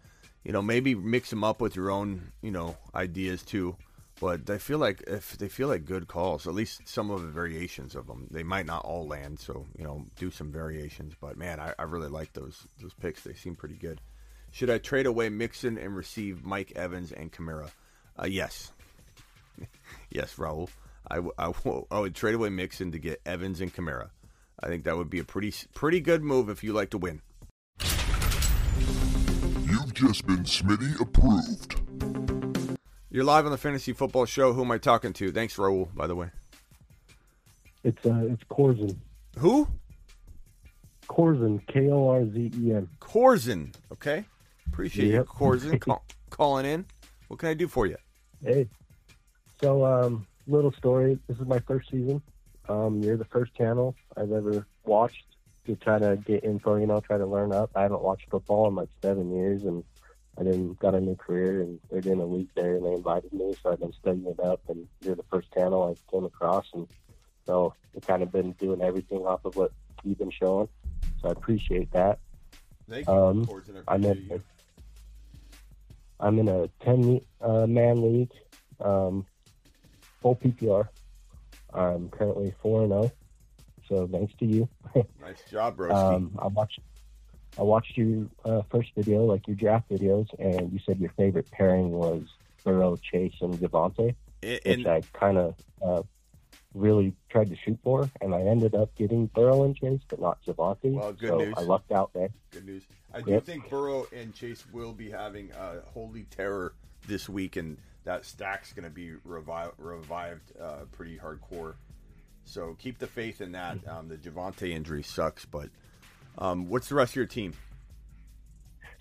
you 0.44 0.52
know, 0.52 0.62
maybe 0.62 0.94
mix 0.94 1.32
them 1.32 1.44
up 1.44 1.62
with 1.62 1.76
your 1.76 1.90
own, 1.90 2.32
you 2.44 2.52
know, 2.52 2.78
ideas 2.94 3.42
too. 3.42 3.76
But 4.22 4.52
I 4.52 4.60
feel 4.60 4.78
like 4.78 5.02
if 5.08 5.36
they 5.40 5.48
feel 5.48 5.68
like 5.68 5.84
good 5.84 6.08
calls, 6.08 6.46
at 6.46 6.54
least 6.54 6.88
some 6.88 7.10
of 7.10 7.24
the 7.24 7.30
variations 7.30 7.96
of 7.96 8.06
them, 8.06 8.28
they 8.30 8.44
might 8.44 8.68
not 8.68 8.86
all 8.86 9.08
land. 9.08 9.40
So 9.40 9.66
you 9.76 9.84
know, 9.84 10.06
do 10.16 10.30
some 10.30 10.52
variations. 10.52 11.16
But 11.20 11.36
man, 11.36 11.60
I, 11.60 11.74
I 11.80 11.84
really 11.84 12.08
like 12.08 12.34
those 12.34 12.68
those 12.80 12.94
picks. 12.94 13.24
They 13.24 13.34
seem 13.34 13.56
pretty 13.56 13.78
good. 13.78 14.00
Should 14.52 14.70
I 14.70 14.78
trade 14.78 15.08
away 15.08 15.30
Mixon 15.30 15.80
and 15.80 15.96
receive 15.96 16.46
Mike 16.46 16.74
Evans 16.76 17.12
and 17.12 17.32
Kamara? 17.32 17.72
Uh, 18.22 18.28
yes, 18.28 18.72
yes, 20.12 20.36
Raul. 20.36 20.70
I, 21.08 21.16
w- 21.16 21.34
I, 21.38 21.52
w- 21.52 21.88
I 21.90 22.00
would 22.00 22.14
trade 22.14 22.36
away 22.36 22.50
Mixon 22.50 22.92
to 22.92 23.00
get 23.00 23.22
Evans 23.26 23.60
and 23.60 23.74
Kamara. 23.74 24.12
I 24.64 24.68
think 24.68 24.86
that 24.86 24.96
would 24.96 25.10
be 25.10 25.20
a 25.20 25.26
pretty 25.26 25.54
pretty 25.74 26.00
good 26.00 26.24
move 26.24 26.48
if 26.50 26.64
you 26.64 26.72
like 26.72 26.90
to 26.92 26.98
win. 26.98 27.22
You've 29.66 29.94
just 29.94 30.26
been 30.26 30.44
Smitty 30.44 31.00
approved. 31.02 31.82
You're 33.10 33.26
live 33.26 33.46
on 33.46 33.52
the 33.52 33.58
Fantasy 33.58 33.92
Football 33.92 34.26
Show. 34.26 34.54
Who 34.54 34.64
am 34.64 34.72
I 34.72 34.78
talking 34.78 35.12
to? 35.14 35.32
Thanks, 35.34 35.58
Raul, 35.58 35.94
by 35.94 36.08
the 36.08 36.16
way. 36.16 36.30
It's 37.84 38.06
uh, 38.06 38.22
it's 38.30 38.44
Korzen. 38.46 38.96
Who? 39.38 39.68
Korzen. 41.10 41.66
K 41.68 41.90
O 41.90 42.08
R 42.08 42.26
Z 42.26 42.52
E 42.58 42.72
N. 42.74 42.88
Korzen. 43.02 43.74
Okay. 43.92 44.24
Appreciate 44.68 45.08
you, 45.08 45.14
Yep. 45.16 45.26
Korzen, 45.28 45.80
call, 45.82 46.04
calling 46.30 46.66
in. 46.66 46.86
What 47.28 47.40
can 47.40 47.50
I 47.50 47.54
do 47.54 47.68
for 47.68 47.86
you? 47.86 47.98
Hey. 48.44 48.68
So, 49.62 49.86
um, 49.86 50.26
little 50.48 50.72
story. 50.72 51.20
This 51.28 51.38
is 51.38 51.46
my 51.46 51.60
first 51.60 51.92
season. 51.92 52.22
Um, 52.70 53.02
you're 53.02 53.18
the 53.18 53.26
first 53.26 53.54
channel 53.56 53.96
I've 54.16 54.32
ever 54.32 54.66
watched 54.86 55.26
to 55.66 55.76
try 55.76 56.00
to 56.00 56.18
get 56.26 56.44
info. 56.44 56.76
You 56.76 56.88
know, 56.88 57.00
try 57.00 57.18
to 57.18 57.26
learn 57.26 57.52
up. 57.52 57.72
I 57.76 57.82
haven't 57.84 58.02
watched 58.02 58.30
football 58.30 58.68
in 58.68 58.76
like 58.76 58.90
seven 59.02 59.36
years, 59.36 59.64
and 59.64 59.84
I 60.38 60.44
then 60.44 60.76
got 60.80 60.96
a 60.96 61.02
new 61.02 61.16
career, 61.16 61.62
and 61.62 61.80
they're 61.92 62.02
doing 62.02 62.22
a 62.22 62.28
week 62.28 62.50
there, 62.56 62.76
and 62.76 62.86
they 62.86 62.94
invited 62.94 63.34
me, 63.34 63.54
so 63.62 63.72
I've 63.72 63.80
been 63.80 63.94
studying 63.94 64.26
it 64.28 64.40
up. 64.40 64.62
And 64.70 64.88
you're 65.02 65.16
the 65.16 65.26
first 65.30 65.52
channel 65.54 65.84
I 65.84 66.12
came 66.12 66.26
across, 66.26 66.66
and 66.74 66.88
so 67.46 67.74
I've 67.96 68.08
kind 68.08 68.24
of 68.24 68.32
been 68.32 68.54
doing 68.54 68.82
everything 68.82 69.20
off 69.20 69.46
of 69.46 69.56
what 69.56 69.72
you've 70.04 70.18
been 70.18 70.32
showing. 70.32 70.70
So 71.22 71.30
I 71.30 71.32
appreciate 71.32 71.92
that. 71.92 72.20
Thank 72.90 73.08
you, 73.08 73.14
Um, 73.14 73.48
I'm 73.88 74.04
in, 74.04 74.18
you. 74.30 74.42
I'm 76.20 76.40
in 76.40 76.48
a 76.48 76.68
10 76.84 77.22
uh, 77.42 77.68
man 77.68 78.02
league, 78.02 78.32
um, 78.80 79.26
full 80.22 80.36
PPR. 80.36 80.88
I'm 81.74 82.10
currently 82.10 82.54
4 82.62 82.82
and 82.84 82.90
0. 82.92 83.12
So 83.90 84.08
thanks 84.08 84.34
to 84.40 84.46
you. 84.46 84.70
Nice 85.22 85.42
job, 85.50 85.78
Broski. 85.78 85.94
um, 86.16 86.38
I 86.40 86.48
watched 86.48 86.80
I 87.58 87.62
watched 87.64 87.98
your 87.98 88.28
uh, 88.46 88.62
first 88.72 88.90
video, 88.96 89.26
like 89.26 89.48
your 89.48 89.56
draft 89.56 89.90
videos, 89.90 90.28
and 90.40 90.72
you 90.74 90.80
said 90.86 91.00
your 91.00 91.12
favorite 91.18 91.50
pairing 91.52 91.92
was 91.92 92.24
Burrow, 92.64 92.96
Chase, 92.98 93.34
and 93.42 93.54
Devontae, 93.56 94.16
And- 94.42 94.60
which 94.66 94.86
I 94.88 95.02
kind 95.14 95.38
of 95.38 95.56
uh, 95.86 96.02
really 96.74 97.14
tried 97.30 97.50
to 97.50 97.56
shoot 97.56 97.78
for, 97.84 98.10
and 98.22 98.34
I 98.34 98.42
ended 98.42 98.74
up 98.74 98.96
getting 98.96 99.28
Burrow 99.28 99.64
and 99.64 99.76
Chase, 99.76 100.02
but 100.08 100.20
not 100.20 100.40
Devontae. 100.46 100.94
Well, 100.94 101.14
good 101.14 101.30
so 101.30 101.38
news. 101.38 101.54
I 101.58 101.62
lucked 101.62 101.92
out 101.92 102.12
there. 102.14 102.30
Good 102.52 102.66
news. 102.66 102.84
I 103.14 103.22
do 103.22 103.32
Yep. 103.32 103.44
think 103.46 103.70
Burrow 103.70 104.08
and 104.16 104.34
Chase 104.34 104.66
will 104.74 104.94
be 104.94 105.12
having 105.12 105.52
a 105.52 105.82
holy 105.94 106.24
terror 106.24 106.74
this 107.08 107.30
week, 107.30 107.56
and 107.56 107.78
that 108.04 108.26
stack's 108.26 108.74
going 108.74 108.84
to 108.84 108.90
be 108.90 109.14
revi- 109.28 109.72
revived 109.78 110.52
uh, 110.62 110.86
pretty 110.92 111.18
hardcore. 111.18 111.76
So 112.46 112.76
keep 112.80 113.00
the 113.00 113.08
faith 113.08 113.42
in 113.42 113.54
that. 113.54 113.78
Um, 113.88 114.10
the 114.10 114.18
Javonte 114.18 114.70
injury 114.70 115.04
sucks, 115.04 115.46
but 115.46 115.70
um, 116.38 116.68
what's 116.68 116.90
the 116.90 116.96
rest 116.96 117.14
of 117.14 117.16
your 117.18 117.26
team? 117.26 117.54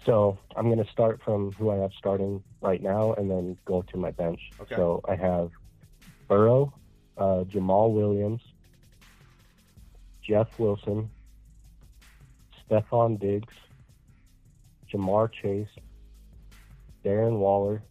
So 0.06 0.38
I'm 0.56 0.66
going 0.66 0.84
to 0.84 0.90
start 0.90 1.20
from 1.24 1.52
who 1.52 1.70
I 1.70 1.76
have 1.76 1.92
starting 1.96 2.42
right 2.60 2.82
now, 2.82 3.14
and 3.14 3.30
then 3.30 3.56
go 3.64 3.82
to 3.82 3.96
my 3.96 4.10
bench. 4.10 4.40
Okay. 4.60 4.74
So 4.76 5.00
I 5.08 5.16
have 5.16 5.50
Burrow, 6.28 6.72
uh, 7.16 7.44
Jamaal 7.44 7.92
Williams, 7.92 8.40
Jeff 10.22 10.48
Wilson, 10.58 11.10
Stefon 12.68 13.20
Diggs, 13.20 13.54
Ja'Marr 14.92 15.30
Chase, 15.32 15.68
Darren 17.04 17.38
Waller, 17.38 17.82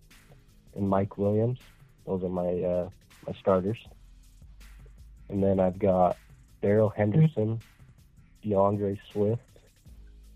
and 0.75 0.87
Mike 0.89 1.17
Williams. 1.17 1.59
Those 2.05 2.23
are 2.23 2.29
my 2.29 2.49
uh, 2.61 2.89
my 3.27 3.33
starters. 3.39 3.77
And 5.29 5.41
then 5.41 5.59
I've 5.59 5.79
got 5.79 6.17
Darrell 6.61 6.89
Henderson, 6.89 7.59
DeAndre 8.43 8.97
Swift, 9.11 9.41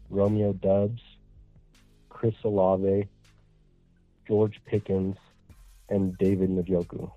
Romeo 0.10 0.54
Doubs, 0.54 1.02
Chris 2.10 2.36
Olave, 2.46 3.08
George 4.28 4.62
Pickens, 4.66 5.18
and 5.90 6.18
David 6.18 6.50
Njoku. 6.50 7.12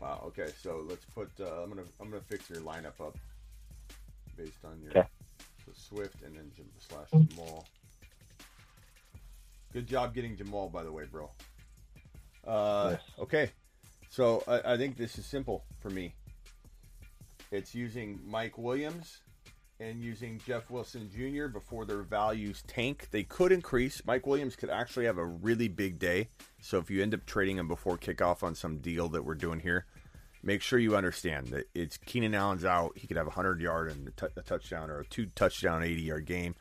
Wow. 0.00 0.22
Okay. 0.28 0.50
So 0.62 0.84
let's 0.88 1.04
put. 1.06 1.30
Uh, 1.40 1.62
I'm 1.62 1.68
gonna 1.70 1.82
I'm 2.00 2.10
gonna 2.10 2.22
fix 2.28 2.50
your 2.50 2.60
lineup 2.60 3.00
up 3.00 3.16
based 4.36 4.64
on 4.64 4.80
your 4.82 4.90
Okay. 4.90 5.08
so 5.66 5.72
Swift 5.74 6.22
and 6.22 6.34
then 6.36 6.50
Jam- 6.56 6.66
slash 6.78 7.08
Jamaal. 7.10 7.64
Good 9.72 9.86
job 9.86 10.14
getting 10.14 10.36
Jamaal, 10.36 10.70
by 10.72 10.82
the 10.82 10.90
way, 10.90 11.04
bro. 11.10 11.30
Uh, 12.46 12.90
Yes. 12.92 13.00
Okay. 13.18 13.50
So 14.08 14.42
I, 14.48 14.74
I 14.74 14.76
think 14.76 14.96
this 14.96 15.18
is 15.18 15.26
simple 15.26 15.64
for 15.80 15.90
me. 15.90 16.14
It's 17.52 17.74
using 17.74 18.20
Mike 18.26 18.58
Williams 18.58 19.18
and 19.80 20.00
using 20.00 20.40
Jeff 20.46 20.70
Wilson 20.70 21.10
Jr. 21.10 21.46
before 21.46 21.84
their 21.84 22.02
values 22.02 22.62
tank. 22.66 23.08
They 23.10 23.22
could 23.22 23.50
increase. 23.50 24.02
Mike 24.04 24.26
Williams 24.26 24.56
could 24.56 24.70
actually 24.70 25.06
have 25.06 25.18
a 25.18 25.24
really 25.24 25.68
big 25.68 25.98
day. 25.98 26.28
So 26.60 26.78
if 26.78 26.90
you 26.90 27.02
end 27.02 27.14
up 27.14 27.24
trading 27.24 27.56
him 27.56 27.66
before 27.68 27.96
kickoff 27.96 28.42
on 28.42 28.54
some 28.54 28.78
deal 28.78 29.08
that 29.10 29.24
we're 29.24 29.34
doing 29.34 29.60
here, 29.60 29.86
make 30.42 30.60
sure 30.62 30.78
you 30.78 30.96
understand 30.96 31.48
that 31.48 31.64
it's 31.74 31.96
Keenan 31.96 32.34
Allen's 32.34 32.64
out. 32.64 32.92
He 32.96 33.06
could 33.06 33.16
have 33.16 33.26
a 33.26 33.30
hundred 33.30 33.60
yard 33.60 33.90
and 33.90 34.08
a, 34.08 34.10
t- 34.10 34.32
a 34.36 34.42
touchdown 34.42 34.90
or 34.90 35.00
a 35.00 35.06
two 35.06 35.26
touchdown, 35.34 35.82
eighty 35.82 36.02
yard 36.02 36.26
game. 36.26 36.54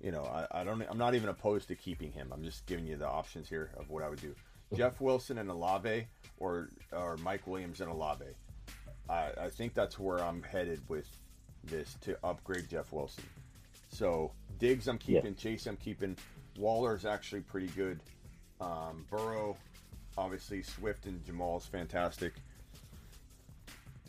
You 0.00 0.12
know, 0.12 0.22
I, 0.24 0.60
I 0.60 0.64
don't. 0.64 0.82
I'm 0.88 0.98
not 0.98 1.14
even 1.14 1.28
opposed 1.28 1.68
to 1.68 1.74
keeping 1.74 2.12
him. 2.12 2.30
I'm 2.32 2.42
just 2.44 2.66
giving 2.66 2.86
you 2.86 2.96
the 2.96 3.08
options 3.08 3.48
here 3.48 3.70
of 3.76 3.90
what 3.90 4.02
I 4.02 4.08
would 4.08 4.20
do. 4.20 4.34
Jeff 4.74 5.00
Wilson 5.00 5.38
and 5.38 5.50
Olave, 5.50 6.06
or 6.38 6.70
or 6.92 7.16
Mike 7.18 7.46
Williams 7.46 7.80
and 7.80 7.90
Olave. 7.90 8.24
I, 9.08 9.30
I 9.40 9.48
think 9.48 9.74
that's 9.74 9.98
where 9.98 10.18
I'm 10.22 10.42
headed 10.42 10.80
with 10.88 11.08
this 11.64 11.96
to 12.02 12.16
upgrade 12.22 12.68
Jeff 12.68 12.92
Wilson. 12.92 13.24
So 13.90 14.32
Diggs, 14.58 14.88
I'm 14.88 14.98
keeping. 14.98 15.34
Chase, 15.34 15.66
I'm 15.66 15.76
keeping. 15.76 16.16
Waller's 16.58 17.04
actually 17.04 17.40
pretty 17.40 17.68
good. 17.68 18.00
Um, 18.60 19.06
Burrow, 19.10 19.56
obviously 20.16 20.62
Swift 20.62 21.06
and 21.06 21.24
Jamaal's 21.24 21.66
fantastic. 21.66 22.34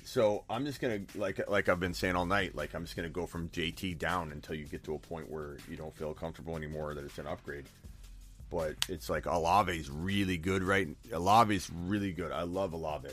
So 0.03 0.43
I'm 0.49 0.65
just 0.65 0.81
gonna 0.81 1.01
like 1.13 1.39
like 1.47 1.69
I've 1.69 1.79
been 1.79 1.93
saying 1.93 2.15
all 2.15 2.25
night. 2.25 2.55
Like 2.55 2.73
I'm 2.73 2.83
just 2.83 2.95
gonna 2.95 3.09
go 3.09 3.27
from 3.27 3.49
JT 3.49 3.99
down 3.99 4.31
until 4.31 4.55
you 4.55 4.65
get 4.65 4.83
to 4.85 4.95
a 4.95 4.99
point 4.99 5.29
where 5.29 5.57
you 5.69 5.77
don't 5.77 5.95
feel 5.95 6.13
comfortable 6.13 6.57
anymore 6.57 6.95
that 6.95 7.03
it's 7.03 7.19
an 7.19 7.27
upgrade. 7.27 7.65
But 8.49 8.75
it's 8.87 9.09
like 9.09 9.27
Olave's 9.27 9.89
really 9.89 10.37
good, 10.37 10.63
right? 10.63 10.87
Olave's 11.13 11.69
really 11.69 12.11
good. 12.11 12.31
I 12.31 12.43
love 12.43 12.73
Olave. 12.73 13.09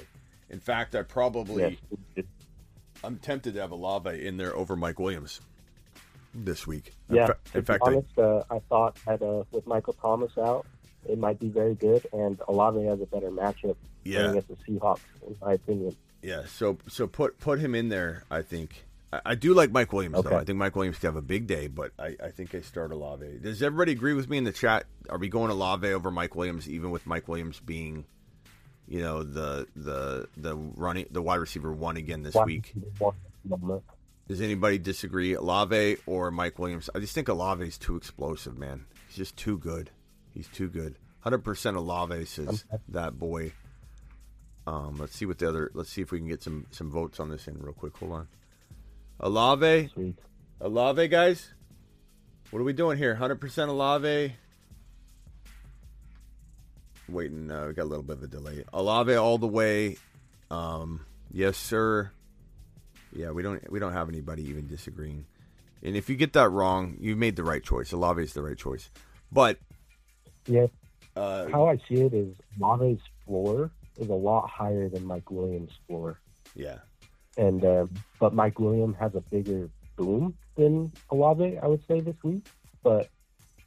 In 0.48 0.60
fact, 0.60 0.94
I 0.94 1.02
probably 1.02 1.78
I'm 3.04 3.18
tempted 3.18 3.54
to 3.54 3.60
have 3.60 3.72
Olave 3.72 4.26
in 4.26 4.36
there 4.36 4.54
over 4.56 4.76
Mike 4.76 4.98
Williams 4.98 5.40
this 6.34 6.66
week. 6.66 6.92
In 7.08 7.16
Yeah, 7.16 7.32
in 7.54 7.64
fact, 7.64 7.82
I, 7.86 8.02
uh, 8.20 8.44
I 8.50 8.58
thought 8.68 8.98
that 9.06 9.22
uh, 9.22 9.44
with 9.50 9.66
Michael 9.66 9.94
Thomas 9.94 10.36
out, 10.38 10.66
it 11.08 11.18
might 11.18 11.38
be 11.38 11.48
very 11.48 11.74
good, 11.74 12.06
and 12.12 12.40
Olave 12.48 12.84
has 12.84 13.00
a 13.00 13.06
better 13.06 13.30
matchup 13.30 13.76
Yeah. 14.04 14.30
against 14.30 14.48
the 14.48 14.56
Seahawks, 14.56 15.00
in 15.26 15.36
my 15.40 15.52
opinion. 15.52 15.94
Yeah, 16.22 16.44
so 16.46 16.78
so 16.88 17.06
put 17.06 17.38
put 17.38 17.60
him 17.60 17.74
in 17.74 17.88
there. 17.88 18.24
I 18.30 18.42
think 18.42 18.85
I, 19.24 19.34
do 19.34 19.54
like 19.54 19.70
Mike 19.70 19.92
Williams 19.92 20.22
though. 20.22 20.36
I 20.36 20.44
think 20.44 20.58
Mike 20.58 20.74
Williams 20.76 20.98
could 20.98 21.06
have 21.06 21.16
a 21.16 21.22
big 21.22 21.46
day, 21.46 21.66
but 21.68 21.92
I, 21.98 22.16
I 22.22 22.30
think 22.30 22.54
I 22.54 22.60
start 22.60 22.92
Olave. 22.92 23.26
Does 23.42 23.62
everybody 23.62 23.92
agree 23.92 24.14
with 24.14 24.28
me 24.28 24.38
in 24.38 24.44
the 24.44 24.52
chat? 24.52 24.84
Are 25.08 25.18
we 25.18 25.28
going 25.28 25.50
Olave 25.50 25.86
over 25.86 26.10
Mike 26.10 26.34
Williams, 26.34 26.68
even 26.68 26.90
with 26.90 27.06
Mike 27.06 27.28
Williams 27.28 27.60
being, 27.60 28.04
you 28.88 29.00
know, 29.00 29.22
the 29.22 29.66
the 29.76 30.28
the 30.36 30.56
running 30.56 31.06
the 31.10 31.22
wide 31.22 31.36
receiver 31.36 31.72
one 31.72 31.96
again 31.96 32.22
this 32.22 32.34
Wide 32.34 32.46
week? 32.46 32.72
one. 32.98 33.14
Does 34.28 34.40
anybody 34.40 34.78
disagree? 34.78 35.34
Olave 35.34 35.98
or 36.06 36.30
Mike 36.30 36.58
Williams? 36.58 36.90
I 36.94 36.98
just 36.98 37.14
think 37.14 37.28
Olave 37.28 37.64
is 37.64 37.78
too 37.78 37.96
explosive, 37.96 38.58
man. 38.58 38.86
He's 39.06 39.16
just 39.16 39.36
too 39.36 39.56
good. 39.56 39.90
He's 40.34 40.48
too 40.48 40.68
good. 40.68 40.96
Hundred 41.20 41.44
percent 41.44 41.76
Olave 41.76 42.24
says 42.26 42.64
that 42.88 43.18
boy. 43.18 43.52
Um, 44.66 44.96
let's 44.98 45.14
see 45.14 45.26
what 45.26 45.38
the 45.38 45.48
other. 45.48 45.70
Let's 45.74 45.90
see 45.90 46.02
if 46.02 46.10
we 46.10 46.18
can 46.18 46.28
get 46.28 46.42
some 46.42 46.66
some 46.70 46.90
votes 46.90 47.20
on 47.20 47.30
this 47.30 47.46
in 47.46 47.58
real 47.58 47.72
quick. 47.72 47.96
Hold 47.98 48.12
on. 48.12 48.28
Olave, 49.20 49.90
Olave, 50.60 51.08
guys. 51.08 51.52
What 52.50 52.60
are 52.60 52.64
we 52.64 52.72
doing 52.72 52.98
here? 52.98 53.14
Hundred 53.14 53.40
percent 53.40 53.70
Olave. 53.70 54.34
Waiting. 57.08 57.50
Uh, 57.50 57.66
we 57.68 57.74
got 57.74 57.84
a 57.84 57.84
little 57.84 58.02
bit 58.02 58.18
of 58.18 58.22
a 58.24 58.26
delay. 58.26 58.64
Olave 58.72 59.14
all 59.14 59.38
the 59.38 59.46
way. 59.46 59.96
Um, 60.50 61.00
yes, 61.32 61.56
sir. 61.56 62.10
Yeah, 63.12 63.30
we 63.30 63.42
don't 63.42 63.70
we 63.70 63.78
don't 63.78 63.92
have 63.92 64.08
anybody 64.08 64.42
even 64.48 64.66
disagreeing. 64.66 65.26
And 65.82 65.96
if 65.96 66.08
you 66.08 66.16
get 66.16 66.32
that 66.34 66.50
wrong, 66.50 66.96
you 67.00 67.16
made 67.16 67.36
the 67.36 67.44
right 67.44 67.62
choice. 67.62 67.92
Olave 67.92 68.22
is 68.22 68.32
the 68.32 68.42
right 68.42 68.56
choice. 68.56 68.90
But 69.32 69.58
Yeah. 70.46 70.66
Uh, 71.14 71.48
How 71.48 71.68
I 71.68 71.76
see 71.88 72.02
it 72.02 72.12
is 72.12 72.36
Lave's 72.58 73.00
floor 73.24 73.70
is 73.96 74.08
a 74.08 74.14
lot 74.14 74.50
higher 74.50 74.88
than 74.88 75.06
Mike 75.06 75.30
Williams' 75.30 75.72
floor. 75.86 76.20
Yeah. 76.54 76.78
And 77.36 77.64
um, 77.64 77.90
but 78.18 78.34
Mike 78.34 78.58
Williams 78.58 78.96
has 78.98 79.14
a 79.14 79.20
bigger 79.20 79.68
boom 79.96 80.36
than 80.56 80.92
Olave, 81.10 81.58
I 81.62 81.66
would 81.66 81.86
say 81.86 82.00
this 82.00 82.16
week. 82.22 82.46
But 82.82 83.08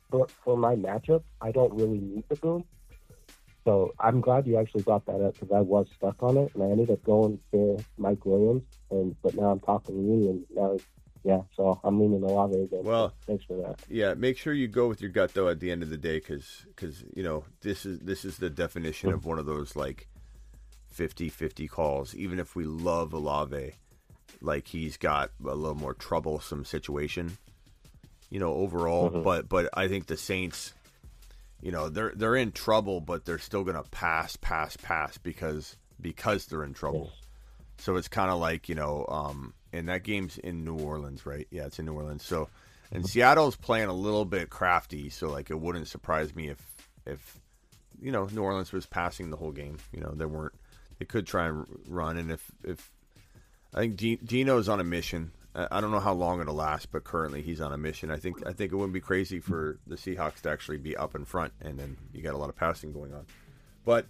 for, 0.09 0.27
for 0.43 0.57
my 0.57 0.75
matchup, 0.75 1.23
I 1.41 1.51
don't 1.51 1.73
really 1.73 1.99
need 1.99 2.23
the 2.29 2.35
boom. 2.35 2.63
So 3.65 3.93
I'm 3.99 4.21
glad 4.21 4.47
you 4.47 4.57
actually 4.57 4.83
brought 4.83 5.05
that 5.05 5.21
up 5.21 5.33
because 5.33 5.51
I 5.51 5.59
was 5.59 5.87
stuck 5.95 6.23
on 6.23 6.37
it, 6.37 6.51
and 6.55 6.63
I 6.63 6.67
ended 6.67 6.89
up 6.89 7.03
going 7.03 7.39
for 7.51 7.77
Mike 7.97 8.25
Williams. 8.25 8.63
And 8.89 9.15
but 9.21 9.35
now 9.35 9.51
I'm 9.51 9.59
talking 9.59 9.95
to 9.95 10.01
you, 10.01 10.29
and 10.29 10.45
now 10.55 10.77
yeah, 11.23 11.41
so 11.55 11.79
I'm 11.83 11.99
leaning 11.99 12.23
Olave 12.23 12.57
again. 12.57 12.83
Well, 12.83 13.13
thanks 13.27 13.43
for 13.43 13.57
that. 13.57 13.81
Yeah, 13.89 14.13
make 14.13 14.37
sure 14.37 14.53
you 14.53 14.67
go 14.67 14.87
with 14.87 15.01
your 15.01 15.11
gut 15.11 15.33
though 15.33 15.49
at 15.49 15.59
the 15.59 15.69
end 15.69 15.83
of 15.83 15.89
the 15.89 15.97
day, 15.97 16.19
because 16.19 16.65
because, 16.67 17.03
you 17.13 17.23
know 17.23 17.43
this 17.61 17.85
is 17.85 17.99
this 17.99 18.23
is 18.23 18.37
the 18.37 18.49
definition 18.49 19.11
of 19.11 19.25
one 19.25 19.37
of 19.37 19.45
those 19.45 19.75
like 19.75 20.07
50-50 20.95 21.70
calls. 21.70 22.16
Even 22.16 22.40
if 22.40 22.56
we 22.56 22.66
love 22.66 23.14
Olave, 23.14 23.74
like 24.41 24.68
he's 24.68 24.98
got 24.98 25.32
a 25.44 25.56
little 25.56 25.76
more 25.76 25.94
troublesome 25.94 26.66
situation, 26.66 27.38
you 28.30 28.40
know, 28.40 28.53
overall. 28.53 29.10
Mhm. 29.10 29.24
But 29.24 29.49
but 29.49 29.70
I 29.74 29.88
think 29.88 30.07
the 30.07 30.18
Saints, 30.18 30.74
you 31.61 31.72
know, 31.72 31.90
they're 31.90 32.14
they're 32.16 32.36
in 32.36 32.52
trouble, 32.52 33.02
but 33.02 33.26
they're 33.26 33.40
still 33.40 33.64
gonna 33.64 33.84
pass, 33.91 34.36
pass, 34.36 34.78
pass 34.78 35.18
because 35.18 35.76
because 35.99 36.45
they're 36.45 36.64
in 36.64 36.74
trouble. 36.74 37.11
So 37.78 37.95
it's 37.95 38.07
kind 38.07 38.32
of 38.32 38.40
like 38.40 38.70
you 38.70 38.76
know, 38.76 39.06
um, 39.10 39.53
and 39.74 39.88
that 39.90 40.03
game's 40.03 40.38
in 40.38 40.64
New 40.64 40.78
Orleans, 40.78 41.26
right? 41.26 41.48
Yeah, 41.52 41.66
it's 41.66 41.80
in 41.80 41.86
New 41.86 41.94
Orleans. 41.94 42.26
So, 42.26 42.49
and 42.91 43.07
Seattle's 43.07 43.56
playing 43.56 43.88
a 43.90 43.94
little 43.94 44.26
bit 44.26 44.49
crafty, 44.49 45.10
so 45.10 45.30
like 45.30 45.49
it 45.49 45.60
wouldn't 45.60 45.88
surprise 45.88 46.36
me 46.36 46.49
if 46.49 46.60
if 47.06 47.40
you 48.02 48.11
know 48.11 48.26
New 48.32 48.41
Orleans 48.41 48.72
was 48.72 48.86
passing 48.86 49.30
the 49.30 49.38
whole 49.38 49.52
game. 49.52 49.78
You 49.94 50.02
know, 50.02 50.11
they 50.16 50.26
weren't. 50.26 50.53
They 50.99 51.05
could 51.05 51.26
try 51.26 51.47
and 51.47 51.65
run, 51.88 52.17
and 52.17 52.31
if 52.31 52.51
if 52.63 52.91
I 53.73 53.80
think 53.88 54.26
Dino's 54.26 54.69
on 54.69 54.80
a 54.80 54.84
mission. 54.84 55.31
I 55.55 55.81
don't 55.81 55.91
know 55.91 55.99
how 55.99 56.13
long 56.13 56.39
it'll 56.39 56.53
last, 56.53 56.91
but 56.91 57.03
currently 57.03 57.41
he's 57.41 57.59
on 57.59 57.73
a 57.73 57.77
mission. 57.77 58.11
I 58.11 58.17
think 58.17 58.45
I 58.45 58.53
think 58.53 58.71
it 58.71 58.76
wouldn't 58.76 58.93
be 58.93 59.01
crazy 59.01 59.39
for 59.39 59.80
the 59.88 59.95
Seahawks 59.95 60.41
to 60.41 60.49
actually 60.49 60.77
be 60.77 60.95
up 60.95 61.15
in 61.15 61.26
front, 61.26 61.53
and 61.59 61.77
then 61.80 61.97
you 62.13 62.21
got 62.21 62.35
a 62.35 62.38
lot 62.38 62.49
of 62.49 62.55
passing 62.55 62.93
going 62.93 63.13
on. 63.13 63.26
But 63.84 64.05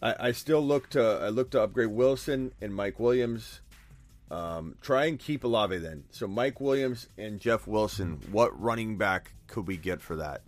I, 0.00 0.28
I 0.28 0.32
still 0.32 0.60
look 0.60 0.88
to 0.90 1.20
I 1.22 1.28
look 1.28 1.50
to 1.50 1.62
upgrade 1.62 1.90
Wilson 1.90 2.52
and 2.60 2.74
Mike 2.74 2.98
Williams. 2.98 3.60
Um, 4.30 4.76
try 4.80 5.04
and 5.04 5.18
keep 5.18 5.44
Olave 5.44 5.76
then. 5.78 6.04
So 6.10 6.26
Mike 6.26 6.58
Williams 6.60 7.08
and 7.18 7.38
Jeff 7.38 7.66
Wilson. 7.66 8.18
What 8.32 8.58
running 8.58 8.96
back 8.96 9.34
could 9.46 9.66
we 9.66 9.76
get 9.76 10.00
for 10.00 10.16
that? 10.16 10.40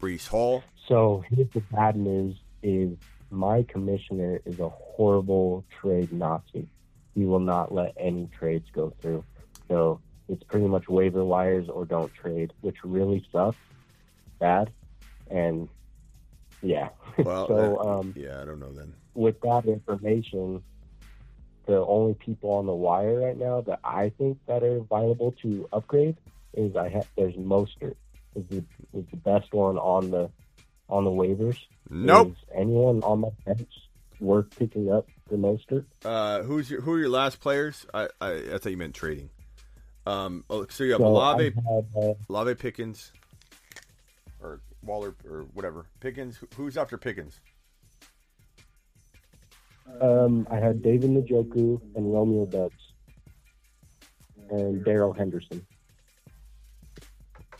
Breece 0.00 0.28
Hall. 0.28 0.64
So 0.88 1.22
here's 1.28 1.50
the 1.52 1.60
bad 1.60 1.96
news: 1.96 2.36
is 2.62 2.96
my 3.32 3.64
commissioner 3.68 4.40
is 4.44 4.58
a 4.60 4.68
horrible 4.68 5.64
trade 5.80 6.12
Nazi. 6.12 6.68
He 7.14 7.24
will 7.24 7.40
not 7.40 7.72
let 7.74 7.94
any 7.98 8.28
trades 8.38 8.66
go 8.74 8.94
through. 9.00 9.24
So 9.70 10.00
it's 10.28 10.42
pretty 10.44 10.66
much 10.68 10.88
waiver 10.88 11.24
wires 11.24 11.68
or 11.68 11.84
don't 11.86 12.12
trade, 12.14 12.52
which 12.60 12.76
really 12.84 13.26
sucks. 13.32 13.58
Bad, 14.40 14.72
and 15.30 15.68
yeah. 16.62 16.90
Well, 17.18 17.46
so 17.46 17.54
that- 17.54 17.86
um, 17.88 18.12
yeah, 18.16 18.40
I 18.40 18.44
don't 18.44 18.60
know 18.60 18.72
then. 18.72 18.92
with 19.14 19.40
that 19.42 19.66
information, 19.66 20.62
the 21.66 21.78
only 21.86 22.14
people 22.14 22.50
on 22.50 22.66
the 22.66 22.74
wire 22.74 23.20
right 23.20 23.38
now 23.38 23.60
that 23.62 23.80
I 23.84 24.10
think 24.18 24.38
that 24.48 24.62
are 24.62 24.80
viable 24.80 25.32
to 25.42 25.68
upgrade 25.72 26.16
is 26.54 26.76
I 26.76 26.88
have 26.88 27.06
there's 27.16 27.34
Mostert 27.34 27.94
is 28.34 28.44
the 28.50 28.64
is 28.92 29.04
the 29.10 29.16
best 29.16 29.52
one 29.54 29.78
on 29.78 30.10
the 30.10 30.30
on 30.92 31.04
the 31.04 31.10
waivers. 31.10 31.56
Nope. 31.88 32.32
Is 32.32 32.36
anyone 32.54 33.02
on 33.02 33.20
my 33.20 33.30
bench 33.46 33.68
worth 34.20 34.54
picking 34.56 34.92
up 34.92 35.08
the 35.30 35.36
Mostert? 35.36 35.86
Uh, 36.04 36.42
who's 36.42 36.70
your 36.70 36.82
who 36.82 36.92
are 36.92 36.98
your 36.98 37.08
last 37.08 37.40
players? 37.40 37.86
I 37.92 38.08
I, 38.20 38.30
I 38.32 38.58
thought 38.58 38.70
you 38.70 38.76
meant 38.76 38.94
trading. 38.94 39.30
Um, 40.06 40.44
oh, 40.50 40.66
so 40.68 40.84
you 40.84 40.92
have 40.92 41.00
So 41.00 41.06
Olave, 41.06 41.54
uh, 41.56 42.12
Olave 42.28 42.54
Pickens, 42.56 43.12
or 44.40 44.60
Waller 44.82 45.14
or 45.28 45.46
whatever. 45.54 45.86
Pickens. 46.00 46.38
Who's 46.56 46.76
after 46.76 46.98
Pickens? 46.98 47.40
Um, 50.00 50.46
I 50.50 50.56
had 50.56 50.82
David 50.82 51.10
Njoku 51.10 51.80
and 51.96 52.12
Romeo 52.12 52.46
Doubs 52.46 52.92
and 54.50 54.84
Darrell 54.84 55.12
Henderson. 55.12 55.66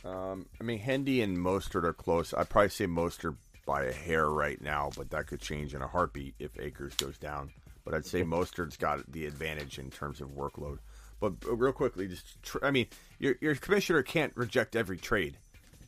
Um, 0.05 0.47
I 0.61 0.65
mean, 0.65 0.79
Hendy 0.81 1.23
and 1.23 1.37
Mostert 1.39 1.85
are 1.85 1.93
close. 1.93 2.35
I'd 2.35 2.49
probably 2.49 2.71
say 2.71 2.87
Mostert 2.87 3.37
by 3.65 3.85
a 3.85 3.93
hair 3.93 4.29
right 4.29 4.61
now, 4.61 4.91
but 4.97 5.11
that 5.11 5.27
could 5.29 5.41
change 5.41 5.75
in 5.75 5.83
a 5.83 5.87
heartbeat 5.87 6.35
if 6.41 6.59
Akers 6.59 6.95
goes 6.95 7.17
down. 7.19 7.51
But 7.85 7.95
I'd 7.95 8.05
say 8.07 8.23
Mostert's 8.23 8.77
got 8.77 9.11
the 9.11 9.27
advantage 9.27 9.79
in 9.79 9.91
terms 9.91 10.21
of 10.21 10.29
workload. 10.31 10.79
But 11.21 11.35
real 11.45 11.73
quickly, 11.73 12.09
just 12.09 12.41
tr- 12.43 12.65
I 12.65 12.71
mean, 12.73 12.87
your 13.21 13.37
your 13.41 13.55
commissioner 13.55 14.03
can't 14.03 14.33
reject 14.37 14.75
every 14.77 14.97
trade, 14.99 15.37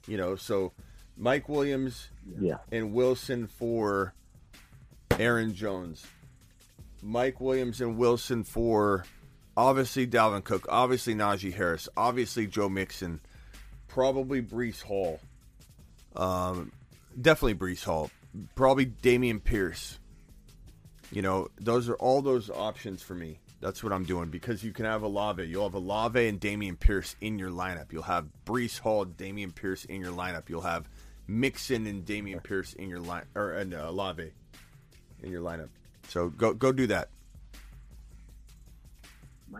you 0.07 0.16
know. 0.16 0.36
So 0.36 0.73
Mike 1.16 1.49
Williams, 1.49 2.09
Yeah. 2.39 2.59
and 2.70 2.93
Wilson 2.93 3.47
for 3.49 4.15
Aaron 5.19 5.55
Jones. 5.55 6.07
Mike 7.03 7.41
Williams 7.41 7.81
and 7.81 7.97
Wilson 7.99 8.45
for 8.45 9.05
obviously 9.57 10.07
Dalvin 10.07 10.43
Cook, 10.43 10.66
obviously 10.69 11.15
Najee 11.15 11.53
Harris, 11.55 11.89
obviously 11.97 12.47
Joe 12.47 12.69
Mixon, 12.69 13.20
probably 13.94 14.42
Breece 14.42 14.82
Hall, 14.82 15.20
um, 16.16 16.72
definitely 17.20 17.54
Breece 17.54 17.84
Hall, 17.84 18.10
probably 18.56 18.86
Dameon 18.86 19.42
Pierce. 19.42 20.00
You 21.12 21.22
know, 21.22 21.46
those 21.60 21.88
are 21.88 21.94
all 21.94 22.20
those 22.20 22.50
options 22.50 23.02
for 23.02 23.14
me. 23.14 23.38
That's 23.60 23.84
what 23.84 23.92
I'm 23.92 24.02
doing 24.02 24.30
because 24.30 24.64
you 24.64 24.72
can 24.72 24.84
have 24.84 25.04
Olave. 25.04 25.44
You'll 25.44 25.62
have 25.62 25.74
Olave 25.74 26.26
and 26.26 26.40
Dameon 26.40 26.78
Pierce 26.78 27.14
in 27.20 27.38
your 27.38 27.50
lineup. 27.50 27.92
You'll 27.92 28.02
have 28.02 28.26
Breece 28.44 28.80
Hall, 28.80 29.06
Dameon 29.06 29.54
Pierce 29.54 29.84
in 29.84 30.00
your 30.00 30.12
lineup. 30.12 30.48
You'll 30.48 30.62
have 30.62 30.88
Mixon 31.28 31.86
and 31.86 32.04
Dameon 32.04 32.42
Pierce 32.42 32.72
in 32.72 32.90
your 32.90 32.98
line 32.98 33.24
or 33.36 33.52
and 33.52 33.74
uh, 33.74 33.86
Olave 33.86 34.28
in 35.22 35.30
your 35.30 35.40
lineup. 35.40 35.68
So 36.08 36.30
go 36.30 36.52
go 36.52 36.72
do 36.72 36.88
that. 36.88 37.10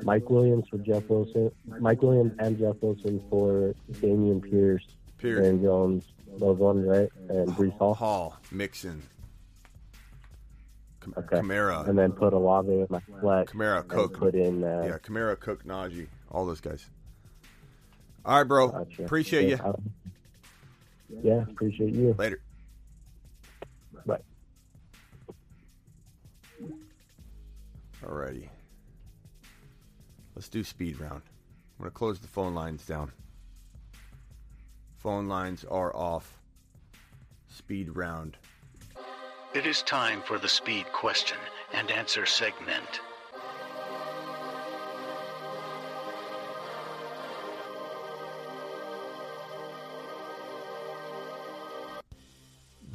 Mike 0.03 0.29
Williams 0.31 0.69
for 0.69 0.79
Jeff 0.79 1.05
Wilson. 1.09 1.51
Mike 1.67 2.03
Williams 2.03 2.33
and 2.39 2.59
Jeff 2.59 2.77
Wilson 2.81 3.23
for 3.31 3.75
Dameon 3.93 4.43
Pierce, 4.43 4.85
Pierce. 5.19 5.45
Aaron 5.45 5.63
Jones, 5.63 6.05
those 6.39 6.59
ones, 6.59 6.87
right? 6.87 7.09
And 7.29 7.49
Breece 7.51 7.77
Hall. 7.79 7.95
Hall, 7.95 8.37
Mixon, 8.51 9.03
Cam- 11.01 11.15
Okay. 11.17 11.37
Kamara, 11.37 11.87
And 11.89 11.97
then 11.99 12.13
put 12.13 12.33
Olave 12.33 12.71
in 12.73 12.87
my 12.91 13.01
flex. 13.21 13.53
Kamara, 13.53 13.81
and 13.81 13.89
Cook. 13.89 14.19
Put 14.19 14.35
in. 14.35 14.65
Uh, 14.65 14.85
yeah, 14.87 14.99
Kamara, 14.99 15.39
Cook, 15.39 15.65
Najee, 15.65 16.07
all 16.31 16.45
those 16.47 16.61
guys. 16.61 16.87
All 18.25 18.39
right, 18.39 18.45
bro. 18.49 18.69
Gotcha. 18.69 19.05
Appreciate 19.05 19.49
Yeah, 19.51 19.73
you. 21.11 21.21
Yeah, 21.23 21.43
appreciate 21.43 21.93
you. 21.95 22.15
Later. 22.19 22.41
Bye. 24.07 24.19
Alrighty. 28.03 28.49
Let's 30.35 30.49
do 30.49 30.65
speed 30.65 30.99
round. 31.01 31.23
I'm 31.79 31.83
going 31.83 31.91
to 31.91 31.95
close 31.97 32.19
the 32.19 32.29
phone 32.29 32.55
lines 32.55 32.85
down. 32.87 33.13
Phone 34.99 35.29
lines 35.29 35.65
are 35.65 35.95
off. 35.95 36.39
Speed 37.49 37.95
round. 37.95 38.37
It 39.55 39.67
is 39.67 39.83
time 39.83 40.21
for 40.23 40.39
the 40.39 40.49
speed 40.49 40.87
question 40.93 41.39
and 41.73 41.91
answer 41.91 42.27
segment. 42.27 43.01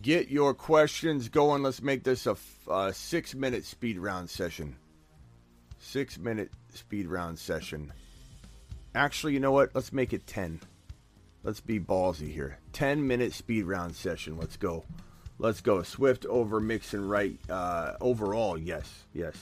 Get 0.01 0.29
your 0.29 0.53
questions 0.53 1.29
going. 1.29 1.61
Let's 1.63 1.81
make 1.81 2.03
this 2.03 2.25
a, 2.25 2.35
uh, 2.69 2.91
six 2.91 3.35
minute 3.35 3.63
speed 3.65 3.97
round 3.97 4.29
session. 4.29 4.75
Six 5.77 6.17
minute 6.17 6.51
speed 6.73 7.07
round 7.07 7.39
session. 7.39 7.91
Actually, 8.95 9.33
you 9.33 9.39
know 9.39 9.51
what? 9.51 9.71
Let's 9.73 9.93
make 9.93 10.13
it 10.13 10.25
10. 10.27 10.61
Let's 11.43 11.61
be 11.61 11.79
ballsy 11.79 12.31
here. 12.31 12.57
10 12.73 13.05
minute 13.05 13.33
speed 13.33 13.65
round 13.65 13.95
session. 13.95 14.37
Let's 14.37 14.57
go. 14.57 14.83
Let's 15.37 15.61
go. 15.61 15.81
Swift 15.83 16.25
over 16.25 16.59
Mixon 16.59 17.07
right. 17.07 17.37
Uh, 17.49 17.93
overall, 18.01 18.57
yes. 18.57 19.05
Yes. 19.13 19.35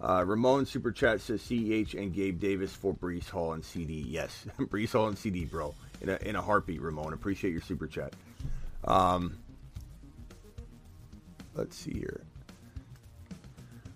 Uh, 0.00 0.24
Ramon 0.26 0.66
Super 0.66 0.90
Chat 0.90 1.20
says 1.20 1.42
CH 1.42 1.94
and 1.94 2.12
Gabe 2.12 2.40
Davis 2.40 2.74
for 2.74 2.94
Breece 2.94 3.28
Hall 3.28 3.52
and 3.52 3.62
CeeDee. 3.62 4.04
Yes. 4.06 4.46
Breece 4.58 4.92
Hall 4.92 5.08
and 5.08 5.16
CeeDee, 5.16 5.50
bro. 5.50 5.74
In 6.00 6.08
a, 6.08 6.16
in 6.22 6.36
a 6.36 6.42
heartbeat, 6.42 6.80
Ramon. 6.80 7.12
Appreciate 7.12 7.52
your 7.52 7.62
Super 7.62 7.86
Chat. 7.86 8.12
Um, 8.84 9.38
let's 11.54 11.76
see 11.76 11.92
here. 11.94 12.22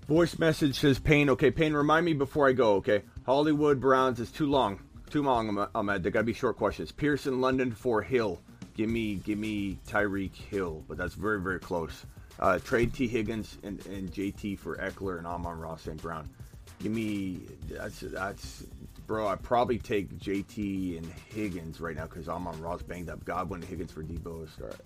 Voice 0.09 0.39
message 0.39 0.81
says 0.81 0.99
Payne. 0.99 1.29
Okay, 1.29 1.51
Payne, 1.51 1.75
remind 1.75 2.07
me 2.07 2.15
before 2.15 2.49
I 2.49 2.53
go. 2.53 2.77
Okay, 2.77 3.03
Hollywood 3.27 3.79
Browns 3.79 4.19
is 4.21 4.33
too 4.33 4.47
long. 4.47 4.81
Too 5.11 5.23
long, 5.23 5.69
Ahmed. 5.75 6.03
They 6.03 6.11
got 6.11 6.21
to 6.21 6.25
be 6.25 6.33
short 6.33 6.57
questions. 6.57 6.91
Pearson, 6.91 7.43
London 7.43 7.73
for 7.73 8.01
Hill. 8.01 8.41
Give 8.75 8.89
me, 8.89 9.17
give 9.17 9.39
me 9.39 9.79
Tyreek 9.87 10.35
Hill, 10.35 10.83
but 10.89 10.97
that's 10.97 11.13
very, 11.13 11.43
very 11.43 11.61
close. 11.61 12.07
Uh, 12.41 12.59
trade 12.59 12.95
T 12.95 13.07
Higgins 13.07 13.59
and, 13.63 13.85
and 13.85 14.11
JT 14.11 14.59
for 14.59 14.77
Ekeler 14.77 15.19
and 15.19 15.27
Amon-Ra 15.27 15.77
St. 15.77 16.01
Brown. 16.01 16.27
Give 16.79 16.93
me 16.93 17.41
that's 17.69 18.01
that's 18.01 18.65
bro. 19.07 19.29
I 19.29 19.37
probably 19.37 19.79
take 19.79 20.19
JT 20.21 20.97
and 20.97 21.07
Higgins 21.35 21.81
right 21.81 21.97
now 21.97 22.05
because 22.05 22.31
Amon 22.31 22.59
Ross 22.63 22.81
banged 22.81 23.11
up. 23.11 23.25
Godwin 23.27 23.61
and 23.61 23.69
Higgins 23.69 23.93
for 23.93 24.03
Deebo. 24.03 24.51
Start. 24.55 24.77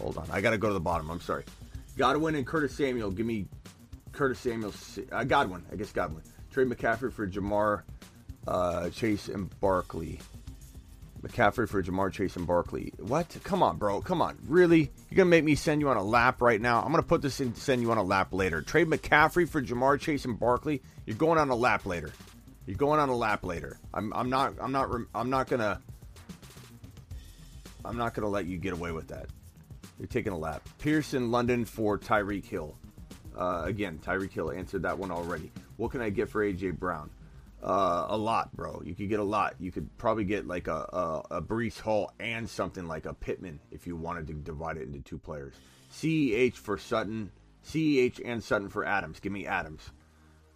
Hold 0.00 0.18
on, 0.18 0.26
I 0.32 0.40
gotta 0.40 0.58
go 0.58 0.68
to 0.68 0.74
the 0.74 0.80
bottom. 0.80 1.08
I'm 1.10 1.20
sorry. 1.20 1.44
Godwin 1.96 2.34
and 2.34 2.46
Curtis 2.46 2.74
Samuel. 2.74 3.10
Give 3.10 3.26
me 3.26 3.46
Curtis 4.16 4.38
Samuel. 4.38 4.72
Uh, 5.12 5.24
Godwin. 5.24 5.64
I 5.70 5.76
guess 5.76 5.92
Godwin. 5.92 6.22
Trade 6.50 6.68
McCaffrey 6.68 7.12
for 7.12 7.26
Ja'Marr 7.28 7.82
uh, 8.48 8.88
Chase 8.90 9.28
and 9.28 9.48
Barkley. 9.60 10.20
McCaffrey 11.22 11.68
for 11.68 11.82
Ja'Marr 11.82 12.12
Chase 12.12 12.36
and 12.36 12.46
Barkley. 12.46 12.92
What? 12.98 13.36
Come 13.44 13.62
on, 13.62 13.76
bro. 13.76 14.00
Come 14.00 14.22
on. 14.22 14.38
Really? 14.46 14.90
You're 15.10 15.16
gonna 15.16 15.30
make 15.30 15.44
me 15.44 15.54
send 15.54 15.80
you 15.80 15.88
on 15.90 15.96
a 15.96 16.02
lap 16.02 16.40
right 16.40 16.60
now? 16.60 16.82
I'm 16.82 16.90
gonna 16.90 17.02
put 17.02 17.20
this 17.20 17.40
in 17.40 17.54
send 17.54 17.82
you 17.82 17.90
on 17.90 17.98
a 17.98 18.02
lap 18.02 18.32
later. 18.32 18.62
Trade 18.62 18.86
McCaffrey 18.86 19.48
for 19.48 19.60
Ja'Marr 19.60 20.00
Chase 20.00 20.24
and 20.24 20.38
Barkley. 20.38 20.82
You're 21.04 21.16
going 21.16 21.38
on 21.38 21.50
a 21.50 21.54
lap 21.54 21.84
later. 21.84 22.12
You're 22.66 22.76
going 22.76 23.00
on 23.00 23.08
a 23.10 23.16
lap 23.16 23.44
later. 23.44 23.78
I'm, 23.92 24.12
I'm 24.14 24.30
not. 24.30 24.54
I'm 24.60 24.72
not. 24.72 24.88
I'm 25.14 25.30
not 25.30 25.48
gonna. 25.48 25.80
I'm 27.84 27.96
not 27.96 28.14
gonna 28.14 28.28
let 28.28 28.46
you 28.46 28.56
get 28.56 28.72
away 28.72 28.92
with 28.92 29.08
that. 29.08 29.26
You're 29.98 30.08
taking 30.08 30.32
a 30.32 30.38
lap. 30.38 30.68
Pearson 30.78 31.30
London 31.30 31.64
for 31.64 31.98
Tyreek 31.98 32.44
Hill. 32.44 32.76
Uh, 33.36 33.62
again, 33.64 34.00
Tyreek 34.04 34.32
Hill 34.32 34.50
answered 34.50 34.82
that 34.82 34.98
one 34.98 35.10
already. 35.10 35.50
What 35.76 35.90
can 35.90 36.00
I 36.00 36.10
get 36.10 36.28
for 36.30 36.42
AJ 36.44 36.78
Brown? 36.78 37.10
Uh, 37.62 38.06
a 38.08 38.16
lot, 38.16 38.54
bro. 38.54 38.82
You 38.84 38.94
could 38.94 39.08
get 39.08 39.18
a 39.18 39.24
lot. 39.24 39.56
You 39.58 39.72
could 39.72 39.96
probably 39.98 40.24
get 40.24 40.46
like 40.46 40.68
a, 40.68 41.24
a, 41.30 41.36
a 41.36 41.42
Breece 41.42 41.80
Hall 41.80 42.12
and 42.20 42.48
something 42.48 42.86
like 42.86 43.06
a 43.06 43.14
Pittman 43.14 43.60
if 43.70 43.86
you 43.86 43.96
wanted 43.96 44.26
to 44.28 44.34
divide 44.34 44.76
it 44.76 44.82
into 44.82 45.00
two 45.00 45.18
players. 45.18 45.54
CEH 45.92 46.54
for 46.54 46.78
Sutton. 46.78 47.30
CEH 47.64 48.20
and 48.24 48.42
Sutton 48.42 48.68
for 48.68 48.84
Adams. 48.84 49.20
Give 49.20 49.32
me 49.32 49.46
Adams. 49.46 49.90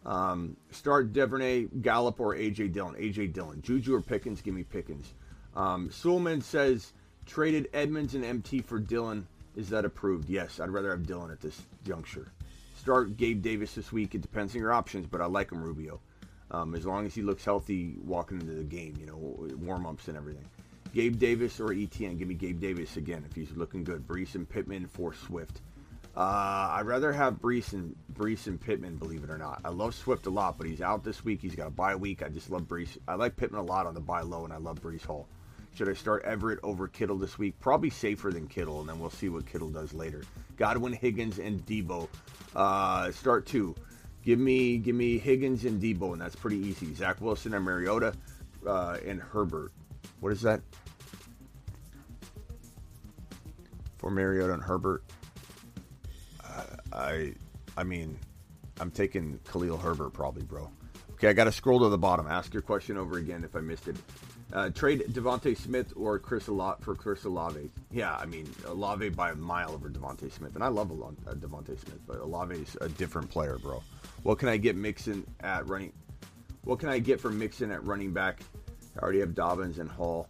Um, 0.07 0.57
start 0.71 1.13
Duvernay, 1.13 1.67
Gallup, 1.83 2.21
or 2.21 2.35
AJ 2.35 2.73
Dillon. 2.73 2.95
AJ 2.95 3.33
Dillon. 3.33 3.61
Juju 3.61 3.95
or 3.95 4.01
Pickens. 4.01 4.41
Give 4.41 4.55
me 4.55 4.63
Pickens. 4.63 5.13
Um, 5.57 5.91
Suleman 5.91 6.43
says 6.43 6.93
traded 7.27 7.69
Edmonds 7.73 8.15
and 8.15 8.25
MT 8.25 8.63
for 8.63 8.79
Dillon. 8.79 9.27
Is 9.57 9.71
that 9.71 9.85
approved? 9.85 10.29
Yes, 10.29 10.61
I'd 10.61 10.71
rather 10.71 10.91
have 10.91 11.07
Dillon 11.07 11.31
at 11.31 11.41
this 11.41 11.61
juncture. 11.85 12.33
Start 12.81 13.19
Gabe 13.19 13.43
Davis 13.43 13.75
this 13.75 13.93
week. 13.93 14.15
It 14.15 14.23
depends 14.23 14.55
on 14.55 14.61
your 14.63 14.73
options, 14.73 15.07
but 15.07 15.21
I 15.21 15.27
like 15.27 15.53
him, 15.53 15.63
Rubio. 15.63 16.01
Um, 16.51 16.75
as 16.75 16.87
long 16.87 17.05
as 17.05 17.15
he 17.15 17.21
looks 17.21 17.45
healthy 17.45 17.97
walking 18.03 18.41
into 18.41 18.55
the 18.55 18.65
game, 18.65 18.97
you 18.99 19.05
know, 19.05 19.17
warm 19.59 19.85
ups 19.85 20.09
and 20.09 20.17
everything. 20.17 20.47
Gabe 20.95 21.19
Davis 21.19 21.61
or 21.61 21.69
ETN? 21.69 22.19
Give 22.19 22.27
me 22.27 22.35
Gabe 22.35 22.59
Davis 22.59 22.97
again 22.97 23.23
if 23.29 23.37
he's 23.37 23.55
looking 23.55 23.85
good. 23.85 24.09
Breece 24.09 24.35
and 24.35 24.49
Pittman 24.49 24.87
for 24.87 25.13
Swift. 25.13 25.61
Uh, 26.17 26.71
I'd 26.73 26.87
rather 26.87 27.13
have 27.13 27.35
Breece 27.35 27.75
and 27.75 27.95
Breece 28.15 28.47
and 28.47 28.59
Pittman, 28.59 28.97
believe 28.97 29.25
it 29.25 29.31
or 29.31 29.37
not. 29.37 29.61
I 29.63 29.69
love 29.69 29.95
Swift 29.95 30.25
a 30.25 30.31
lot, 30.31 30.57
but 30.57 30.67
he's 30.67 30.81
out 30.81 31.05
this 31.05 31.23
week. 31.23 31.43
He's 31.43 31.55
got 31.55 31.67
a 31.67 31.71
bye 31.71 31.97
week. 31.97 32.23
I 32.23 32.31
just 32.31 32.49
love 32.49 32.63
Breece. 32.63 32.97
I 33.07 33.15
like 33.15 33.37
Pittman 33.37 33.61
a 33.61 33.65
lot 33.65 33.87
on 33.87 33.93
the 33.93 34.01
buy 34.01 34.23
low, 34.23 34.45
and 34.45 34.55
I 34.55 34.57
love 34.57 34.81
Breece 34.81 35.05
Hall. 35.05 35.29
Should 35.75 35.89
I 35.89 35.95
start 35.95 36.25
Everett 36.25 36.59
over 36.63 36.89
Kittle 36.89 37.17
this 37.17 37.39
week? 37.39 37.59
Probably 37.61 37.91
safer 37.91 38.31
than 38.31 38.47
Kittle, 38.47 38.81
and 38.81 38.89
then 38.89 38.99
we'll 38.99 39.11
see 39.11 39.29
what 39.29 39.47
Kittle 39.47 39.69
does 39.69 39.95
later. 39.95 40.23
Godwin, 40.57 40.93
Higgins, 40.93 41.39
and 41.39 41.65
Deebo. 41.65 42.09
Uh, 42.55 43.11
start 43.13 43.47
two. 43.47 43.75
Give 44.23 44.39
me 44.39 44.77
give 44.79 44.95
me 44.95 45.19
Higgins 45.19 45.65
and 45.65 45.81
Debo, 45.81 46.13
and 46.13 46.21
that's 46.21 46.37
pretty 46.37 46.59
easy. 46.59 46.95
Zach 46.95 47.21
Wilson 47.21 47.55
and 47.55 47.65
Mariota 47.65 48.13
uh, 48.67 48.99
and 49.07 49.21
Herbert. 49.21 49.73
What 50.21 50.33
is 50.33 50.43
that? 50.43 50.61
For 53.97 54.11
Mariota 54.11 54.53
and 54.53 54.63
Herbert. 54.63 55.05
Uh, 56.45 56.65
I 56.93 57.35
I 57.79 57.85
mean, 57.85 58.19
I'm 58.81 58.91
taking 58.91 59.39
Khalil 59.51 59.79
Herbert 59.79 60.11
probably, 60.11 60.43
bro. 60.43 60.71
Okay, 61.13 61.29
I 61.29 61.33
got 61.33 61.45
to 61.45 61.53
scroll 61.53 61.81
to 61.81 61.89
the 61.89 61.99
bottom. 61.99 62.27
Ask 62.27 62.53
your 62.53 62.63
question 62.63 62.97
over 62.97 63.19
again 63.19 63.45
if 63.45 63.55
I 63.55 63.61
missed 63.61 63.89
it. 63.89 63.97
Uh, 64.53 64.69
trade 64.71 65.05
DeVonta 65.11 65.57
Smith 65.57 65.93
or 65.95 66.19
Chris 66.19 66.49
Olave 66.49 66.83
for 66.83 66.97
Chris 66.97 67.25
Olave. 67.25 67.71
Yeah, 67.93 68.17
I 68.17 68.27
mean 68.27 68.53
Olave 68.67 69.11
by 69.11 69.31
a 69.31 69.35
mile 69.37 69.73
over 69.73 69.89
DeVonta 69.89 70.31
Smith, 70.33 70.57
and 70.57 70.65
I 70.65 70.69
love 70.69 70.91
uh, 70.91 71.35
DeVonta 71.35 71.79
Smith, 71.79 72.01
but 72.07 72.19
Olave 72.19 72.57
is 72.57 72.77
a 72.81 72.89
different 72.89 73.31
player, 73.31 73.59
bro. 73.59 73.83
What 74.25 74.39
can 74.39 74.49
I 74.49 74.57
get 74.57 74.75
Mixon 74.75 75.25
at 75.41 75.69
running? 75.69 75.93
What 76.65 76.81
can 76.81 76.89
I 76.89 76.99
get 76.99 77.21
for 77.21 77.31
Mixon 77.31 77.71
at 77.71 77.85
running 77.85 78.13
back? 78.13 78.41
I 78.97 79.03
already 79.03 79.21
have 79.21 79.35
Dobbins 79.35 79.79
and 79.79 79.89
Hall. 79.89 80.29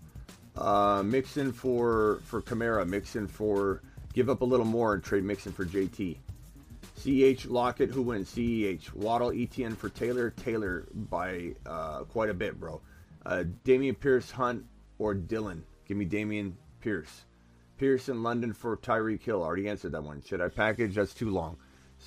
Uh, 0.56 1.02
Mixon 1.02 1.52
for 1.52 2.20
for 2.24 2.42
Kamara. 2.42 2.86
Mixon 2.86 3.26
for 3.26 3.80
give 4.12 4.28
up 4.28 4.42
a 4.42 4.44
little 4.44 4.66
more 4.66 4.92
and 4.92 5.02
trade 5.02 5.24
Mixon 5.24 5.52
for 5.52 5.64
JT. 5.64 6.18
CH 6.98 7.46
Lockett, 7.46 7.90
who 7.90 8.02
wins? 8.02 8.30
CEH. 8.34 8.92
Waddle, 8.92 9.30
ETN 9.30 9.74
for 9.74 9.88
Taylor. 9.88 10.30
Taylor 10.30 10.86
by 10.92 11.54
uh, 11.64 12.00
quite 12.00 12.28
a 12.28 12.34
bit, 12.34 12.60
bro. 12.60 12.82
Uh, 13.24 13.44
Dameon 13.64 13.98
Pierce, 13.98 14.30
Hunt, 14.30 14.64
or 14.98 15.14
Dillon? 15.14 15.64
Give 15.86 15.96
me 15.96 16.06
Dameon 16.06 16.52
Pierce. 16.80 17.24
Pierce 17.78 18.08
in 18.08 18.22
London 18.22 18.52
for 18.52 18.76
Tyreek 18.76 19.22
Hill. 19.22 19.42
Already 19.42 19.68
answered 19.68 19.92
that 19.92 20.02
one. 20.02 20.22
Should 20.22 20.40
I 20.40 20.48
package? 20.48 20.94
That's 20.94 21.14
too 21.14 21.30
long. 21.30 21.56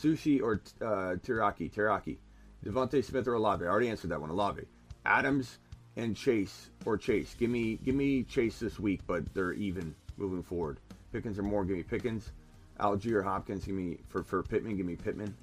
Sushi 0.02 0.42
or 0.42 0.62
uh, 0.82 1.16
Teriyaki? 1.18 1.72
Teriyaki. 1.72 2.18
DeVonta 2.66 3.04
Smith 3.04 3.28
or 3.28 3.34
Olave? 3.34 3.66
Already 3.66 3.90
answered 3.90 4.12
that 4.12 4.22
one. 4.22 4.30
Olave. 4.30 4.64
Adams 5.06 5.58
and 5.96 6.16
Chase 6.16 6.70
or 6.86 6.98
Chase. 6.98 7.36
Give 7.38 7.50
me 7.50 7.78
give 7.84 7.96
me 7.96 8.24
Chase 8.24 8.60
this 8.60 8.80
week, 8.80 9.02
but 9.06 9.34
they're 9.34 9.54
even 9.54 9.94
moving 10.18 10.44
forward. 10.44 10.80
Pickens 11.12 11.38
or 11.38 11.44
more. 11.44 11.66
Give 11.66 11.78
me 11.78 11.84
Pickens. 11.84 12.32
Allgeier 12.80 13.24
Hopkins. 13.24 13.66
Give 13.66 13.76
me 13.76 13.98
for 14.08 14.24
for 14.24 14.44
Pittman. 14.44 14.78
Give 14.78 14.86
me 14.86 14.96
Pittman. 14.96 15.36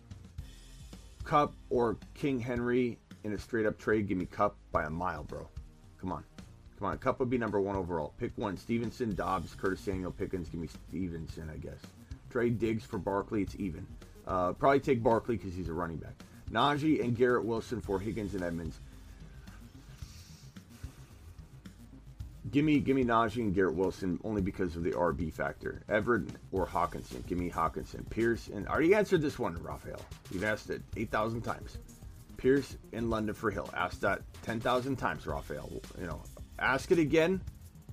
Kupp 1.24 1.52
or 1.68 1.96
King 2.14 2.40
Henry 2.40 2.98
in 3.24 3.32
a 3.32 3.38
straight 3.38 3.66
up 3.66 3.78
trade. 3.78 4.08
Give 4.08 4.16
me 4.16 4.26
Kupp 4.26 4.56
by 4.72 4.84
a 4.84 4.90
mile, 4.90 5.24
bro. 5.24 5.46
Come 6.00 6.12
on. 6.12 6.24
Come 6.78 6.88
on. 6.88 6.98
Kupp 6.98 7.20
would 7.20 7.30
be 7.30 7.38
number 7.38 7.60
one 7.60 7.76
overall. 7.76 8.14
Pick 8.18 8.32
one. 8.36 8.56
Stevenson, 8.56 9.14
Dobbs, 9.14 9.54
Curtis 9.54 9.80
Samuel, 9.80 10.12
Pickens. 10.12 10.48
Give 10.48 10.60
me 10.60 10.68
Stevenson, 10.88 11.50
I 11.52 11.56
guess. 11.58 11.78
Trade 12.30 12.58
Diggs 12.58 12.84
for 12.84 12.98
Barkley. 12.98 13.42
It's 13.42 13.56
even. 13.56 13.86
Uh, 14.26 14.52
probably 14.52 14.80
take 14.80 15.02
Barkley 15.02 15.36
because 15.36 15.54
he's 15.54 15.68
a 15.68 15.72
running 15.72 15.96
back. 15.96 16.14
Najee 16.50 17.02
and 17.02 17.16
Garrett 17.16 17.44
Wilson 17.44 17.80
for 17.80 17.98
Higgins 17.98 18.34
and 18.34 18.42
Edmonds. 18.42 18.78
Give 22.50 22.64
me, 22.64 22.80
give 22.80 22.96
me 22.96 23.04
Najee 23.04 23.42
and 23.42 23.54
Garrett 23.54 23.74
Wilson 23.74 24.18
only 24.24 24.42
because 24.42 24.74
of 24.74 24.82
the 24.82 24.90
RB 24.90 25.32
factor. 25.32 25.82
Everett 25.88 26.30
or 26.50 26.66
Hockenson. 26.66 27.24
Give 27.26 27.38
me 27.38 27.50
Hockenson. 27.50 28.08
Pierce 28.10 28.48
and 28.48 28.66
I 28.66 28.72
already 28.72 28.94
answered 28.94 29.22
this 29.22 29.38
one, 29.38 29.54
Raphael. 29.62 30.00
You've 30.32 30.44
asked 30.44 30.70
it 30.70 30.82
eight 30.96 31.10
thousand 31.10 31.42
times. 31.42 31.78
Pierce 32.40 32.78
in 32.92 33.10
London 33.10 33.34
for 33.34 33.50
Hill. 33.50 33.68
Ask 33.74 34.00
that 34.00 34.22
ten 34.42 34.60
thousand 34.60 34.96
times, 34.96 35.26
Raphael. 35.26 35.70
You 36.00 36.06
know, 36.06 36.22
ask 36.58 36.90
it 36.90 36.98
again, 36.98 37.42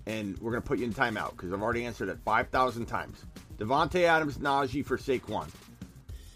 and 0.06 0.38
we're 0.40 0.51
gonna 0.51 0.61
put 0.61 0.80
you 0.80 0.85
in 0.85 0.93
timeout 0.93 1.32
because 1.32 1.51
I've 1.51 1.61
already 1.61 1.85
answered 1.85 2.08
it 2.08 2.17
five 2.24 2.48
thousand 2.48 2.85
times. 2.85 3.26
Davante 3.58 4.03
Adams, 4.03 4.38
Najee 4.38 4.85
for 4.85 4.98
Saquon. 4.98 5.50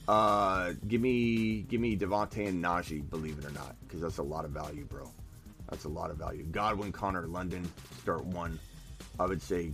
Uh, 0.07 0.73
give 0.87 0.99
me, 0.99 1.61
give 1.61 1.79
me 1.79 1.95
Davante 1.95 2.47
and 2.47 2.61
Najee. 2.61 3.09
Believe 3.09 3.37
it 3.37 3.45
or 3.45 3.51
not, 3.51 3.75
because 3.81 4.01
that's 4.01 4.17
a 4.17 4.23
lot 4.23 4.43
of 4.43 4.51
value, 4.51 4.83
bro. 4.83 5.09
That's 5.69 5.85
a 5.85 5.89
lot 5.89 6.11
of 6.11 6.17
value. 6.17 6.43
Godwin, 6.43 6.91
Conner, 6.91 7.27
London, 7.27 7.71
start 8.01 8.25
one. 8.25 8.59
I 9.19 9.25
would 9.25 9.41
say 9.41 9.71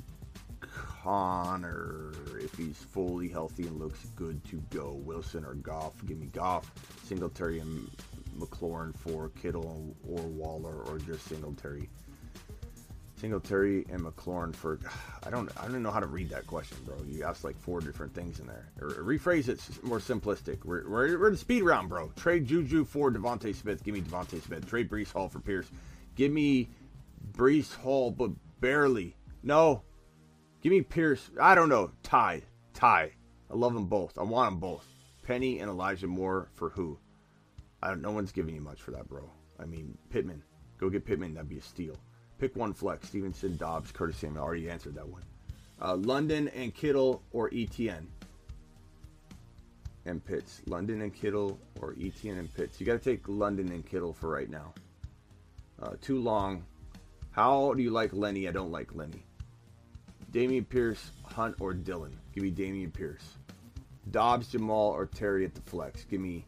Conner, 0.60 2.12
if 2.40 2.54
he's 2.56 2.78
fully 2.78 3.30
healthy 3.30 3.66
and 3.66 3.80
looks 3.80 4.06
good 4.16 4.44
to 4.46 4.58
go. 4.70 4.92
Wilson 4.92 5.44
or 5.44 5.56
Goff, 5.56 5.94
give 6.06 6.20
me 6.20 6.28
Goff. 6.28 6.72
Singletary 7.06 7.60
and 7.60 7.90
McLaurin 8.38 8.96
for 8.96 9.30
Kittle 9.30 9.96
or 10.08 10.22
Waller 10.22 10.84
or 10.84 10.98
just 11.00 11.28
Singletary. 11.28 11.90
Singletary 13.16 13.84
and 13.90 14.02
McLaurin 14.02 14.56
for 14.56 14.80
I 15.26 15.32
don't 15.32 15.50
I 15.58 15.64
don't 15.64 15.82
know 15.82 15.90
how 15.92 16.00
to 16.00 16.06
read 16.06 16.30
that 16.30 16.46
question, 16.46 16.78
bro. 16.86 16.96
You 17.08 17.24
asked 17.24 17.44
like 17.44 17.58
four 17.58 17.82
different 17.82 18.14
things 18.14 18.40
in 18.40 18.46
there. 18.46 18.70
Rephrase 18.80 19.50
it 19.50 19.60
more 19.84 20.00
simplistic. 20.00 20.64
We're, 20.64 20.88
we're, 20.88 21.18
we're 21.20 21.30
in 21.30 21.38
speed 21.38 21.64
round, 21.64 21.90
bro. 21.90 22.12
Trade 22.16 22.46
Juju 22.46 22.86
for 22.86 23.12
DeVonta 23.12 23.56
Smith. 23.56 23.84
Give 23.84 23.96
me 23.96 24.02
DeVonta 24.02 24.42
Smith. 24.44 24.70
Trade 24.70 24.90
Breece 24.90 25.12
Hall 25.12 25.30
for 25.30 25.40
Pierce. 25.40 25.68
Give 26.16 26.32
me 26.32 26.70
Breece 27.32 27.76
Hall, 27.76 28.12
but 28.12 28.32
barely. 28.60 29.16
No. 29.42 29.82
Give 30.62 30.72
me 30.72 30.82
Pierce. 30.82 31.30
I 31.42 31.56
don't 31.56 31.70
know. 31.70 31.92
Tie. 32.04 32.44
Tie. 32.74 33.12
I 33.50 33.56
love 33.56 33.74
them 33.74 33.86
both. 33.86 34.18
I 34.20 34.24
want 34.24 34.52
them 34.52 34.60
both. 34.60 34.86
Penny 35.24 35.60
and 35.60 35.70
Elijah 35.70 36.08
Moore 36.08 36.50
for 36.54 36.70
who? 36.70 37.00
I 37.82 37.90
don't, 37.90 38.02
no 38.02 38.12
one's 38.12 38.32
giving 38.32 38.56
you 38.56 38.62
much 38.62 38.82
for 38.82 38.92
that, 38.92 39.08
bro. 39.08 39.30
I 39.60 39.66
mean, 39.66 39.98
Pittman. 40.10 40.44
Go 40.80 40.90
get 40.90 41.06
Pittman. 41.06 41.34
That'd 41.34 41.50
be 41.50 41.58
a 41.58 41.62
steal. 41.62 41.96
Pick 42.40 42.56
one 42.56 42.74
flex. 42.74 43.08
Stevenson, 43.08 43.58
Dobbs, 43.58 43.92
Curtis 43.92 44.18
Samuel. 44.18 44.44
I 44.44 44.46
already 44.46 44.70
answered 44.70 44.96
that 44.96 45.08
one. 45.08 45.24
Uh, 45.82 45.96
London 45.96 46.48
and 46.50 46.74
Kittle 46.74 47.22
or 47.32 47.50
ETN 47.52 48.06
and 50.06 50.24
Pitts. 50.24 50.62
London 50.66 51.02
and 51.02 51.14
Kittle 51.14 51.60
or 51.82 51.94
ETN 51.94 52.40
and 52.40 52.54
Pitts. 52.54 52.80
You 52.80 52.86
got 52.86 52.94
to 52.94 53.00
take 53.00 53.28
London 53.28 53.72
and 53.72 53.86
Kittle 53.86 54.14
for 54.14 54.30
right 54.30 54.50
now. 54.50 54.74
Uh, 55.82 55.94
too 56.02 56.20
long. 56.20 56.64
How 57.32 57.74
do 57.74 57.84
you 57.84 57.92
like 57.92 58.14
Lenny? 58.14 58.48
I 58.48 58.52
don't 58.52 58.72
like 58.72 58.96
Lenny. 58.96 59.24
Dameon 60.32 60.68
Pierce, 60.68 61.12
Hunt, 61.24 61.56
or 61.60 61.74
Dillon. 61.74 62.18
Give 62.34 62.44
me 62.44 62.50
Damian 62.50 62.92
Pierce. 62.92 63.38
Dobbs, 64.12 64.52
Jamaal, 64.52 64.92
or 64.92 65.06
Terry 65.06 65.46
at 65.46 65.54
the 65.54 65.62
flex. 65.62 66.04
Give 66.04 66.20
me 66.20 66.46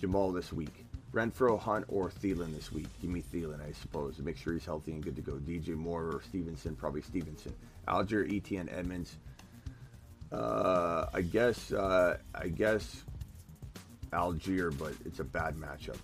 Jamaal 0.00 0.34
this 0.34 0.52
week. 0.52 0.84
Renfrow, 1.12 1.58
Hunt, 1.58 1.86
or 1.88 2.10
Thielen 2.10 2.54
this 2.54 2.70
week. 2.70 2.86
Give 3.00 3.10
me 3.10 3.22
Thielen, 3.32 3.66
I 3.66 3.72
suppose. 3.72 4.18
Make 4.18 4.36
sure 4.36 4.52
he's 4.52 4.64
healthy 4.64 4.92
and 4.92 5.02
good 5.02 5.16
to 5.16 5.22
go. 5.22 5.32
DJ 5.32 5.74
Moore 5.74 6.04
or 6.04 6.22
Stevenson, 6.22 6.76
probably 6.76 7.02
Stevenson. 7.02 7.54
Allgeier, 7.86 8.30
Etienne, 8.30 8.68
Edmonds. 8.68 9.16
Uh, 10.30 11.06
I 11.14 11.22
guess, 11.22 11.72
uh, 11.72 12.18
I 12.34 12.48
guess 12.48 13.04
Allgeier, 14.12 14.76
but 14.76 14.92
it's 15.06 15.20
a 15.20 15.24
bad 15.24 15.56
matchup. 15.56 15.96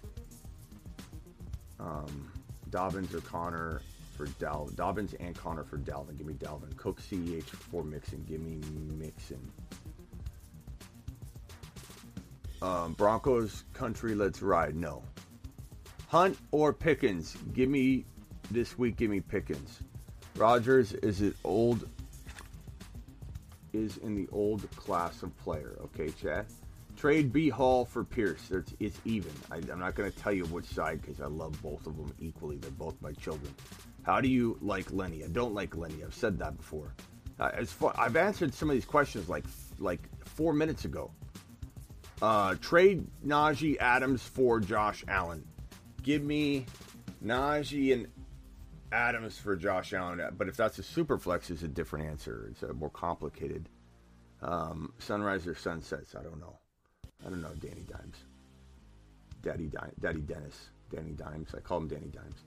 Um, 1.78 2.32
Dobbins 2.70 3.14
or 3.14 3.20
Conner 3.20 3.82
for 4.16 4.26
Dal. 4.39 4.70
Dobbins 4.74 5.14
and 5.20 5.34
Conner 5.34 5.64
for 5.64 5.78
Dalvin. 5.78 6.16
Give 6.16 6.26
me 6.26 6.34
Dalvin. 6.34 6.74
Cook, 6.76 7.00
CEH 7.00 7.44
for 7.44 7.84
Mixon. 7.84 8.24
Give 8.28 8.40
me 8.40 8.60
Mixon. 8.97 9.50
Um, 12.65 12.94
Broncos 12.94 13.65
country, 13.75 14.15
let's 14.15 14.41
ride. 14.41 14.75
No. 14.75 15.02
Hunt 16.09 16.39
or 16.51 16.73
Pickens? 16.73 17.36
Give 17.52 17.68
me 17.68 18.07
this 18.51 18.78
week. 18.78 18.97
Give 18.97 19.10
me 19.10 19.20
Pickens. 19.20 19.81
Rodgers 20.36 20.94
is 20.94 21.20
it 21.20 21.36
old? 21.44 21.86
Is 23.75 23.99
in 23.99 24.15
the 24.15 24.26
old 24.33 24.70
class 24.76 25.23
of 25.23 25.36
player. 25.36 25.76
Okay, 25.84 26.09
Chad. 26.10 26.47
Trade 26.97 27.34
B 27.34 27.51
Hall 27.51 27.84
for 27.84 28.02
Pierce. 28.02 28.51
It's, 28.51 28.73
it's 28.81 28.99
even. 29.05 29.33
I, 29.51 29.57
I'm 29.57 29.81
not 29.81 29.94
going 29.94 30.10
to 30.10 30.18
tell 30.18 30.33
you 30.33 30.47
which 30.47 30.65
side 30.65 31.02
because 31.02 31.20
I 31.20 31.26
love 31.26 31.60
both 31.62 31.86
of 31.86 31.99
them 31.99 32.15
equally. 32.18 32.57
They're 32.57 32.70
both 32.70 32.94
my 33.02 33.12
children. 33.12 33.55
How 34.05 34.23
do 34.23 34.28
you 34.28 34.57
like 34.62 34.91
Lenny? 34.91 35.23
I 35.23 35.28
don't 35.28 35.52
like 35.52 35.76
Lenny. 35.76 36.02
I've 36.02 36.15
said 36.15 36.39
that 36.39 36.57
before. 36.57 36.94
Uh, 37.39 37.51
as 37.52 37.70
far, 37.70 37.93
I've 37.99 38.17
answered 38.17 38.55
some 38.55 38.70
of 38.70 38.75
these 38.75 38.86
questions 38.86 39.28
like 39.28 39.44
like 39.78 40.09
four 40.25 40.55
minutes 40.55 40.86
ago. 40.86 41.10
Uh, 42.25 42.55
trade 42.55 43.07
Najee 43.23 43.77
Adams 43.77 44.23
for 44.23 44.59
Josh 44.59 45.05
Allen. 45.09 45.47
Give 46.03 46.23
me 46.23 46.65
Najee 47.23 47.93
and 47.93 48.07
Adams 48.91 49.36
for 49.36 49.55
Josh 49.57 49.93
Allen. 49.93 50.23
But 50.39 50.49
if 50.49 50.57
that's 50.57 50.78
a 50.78 50.83
super 50.83 51.19
flex, 51.19 51.51
it's 51.51 51.65
a 51.65 51.69
different 51.69 52.07
answer. 52.07 52.49
It's 52.51 52.62
a 52.62 52.73
more 52.73 52.89
complicated. 52.89 53.69
Um, 54.41 54.94
sunrise 54.99 55.47
or 55.47 55.55
sunsets? 55.55 56.15
I 56.19 56.23
don't 56.23 56.41
know. 56.41 56.57
I 57.27 57.28
don't 57.28 57.43
know. 57.43 57.53
Danny 57.61 57.85
Dimes. 57.86 58.17
Daddy 59.43 59.67
Di- 59.67 59.93
Daddy 60.01 60.23
Dennis. 60.23 60.70
Danny 60.91 61.12
Dimes. 61.12 61.55
I 61.55 61.61
call 61.61 61.77
him 61.77 61.89
Danny 61.89 62.09
Dimes. 62.09 62.43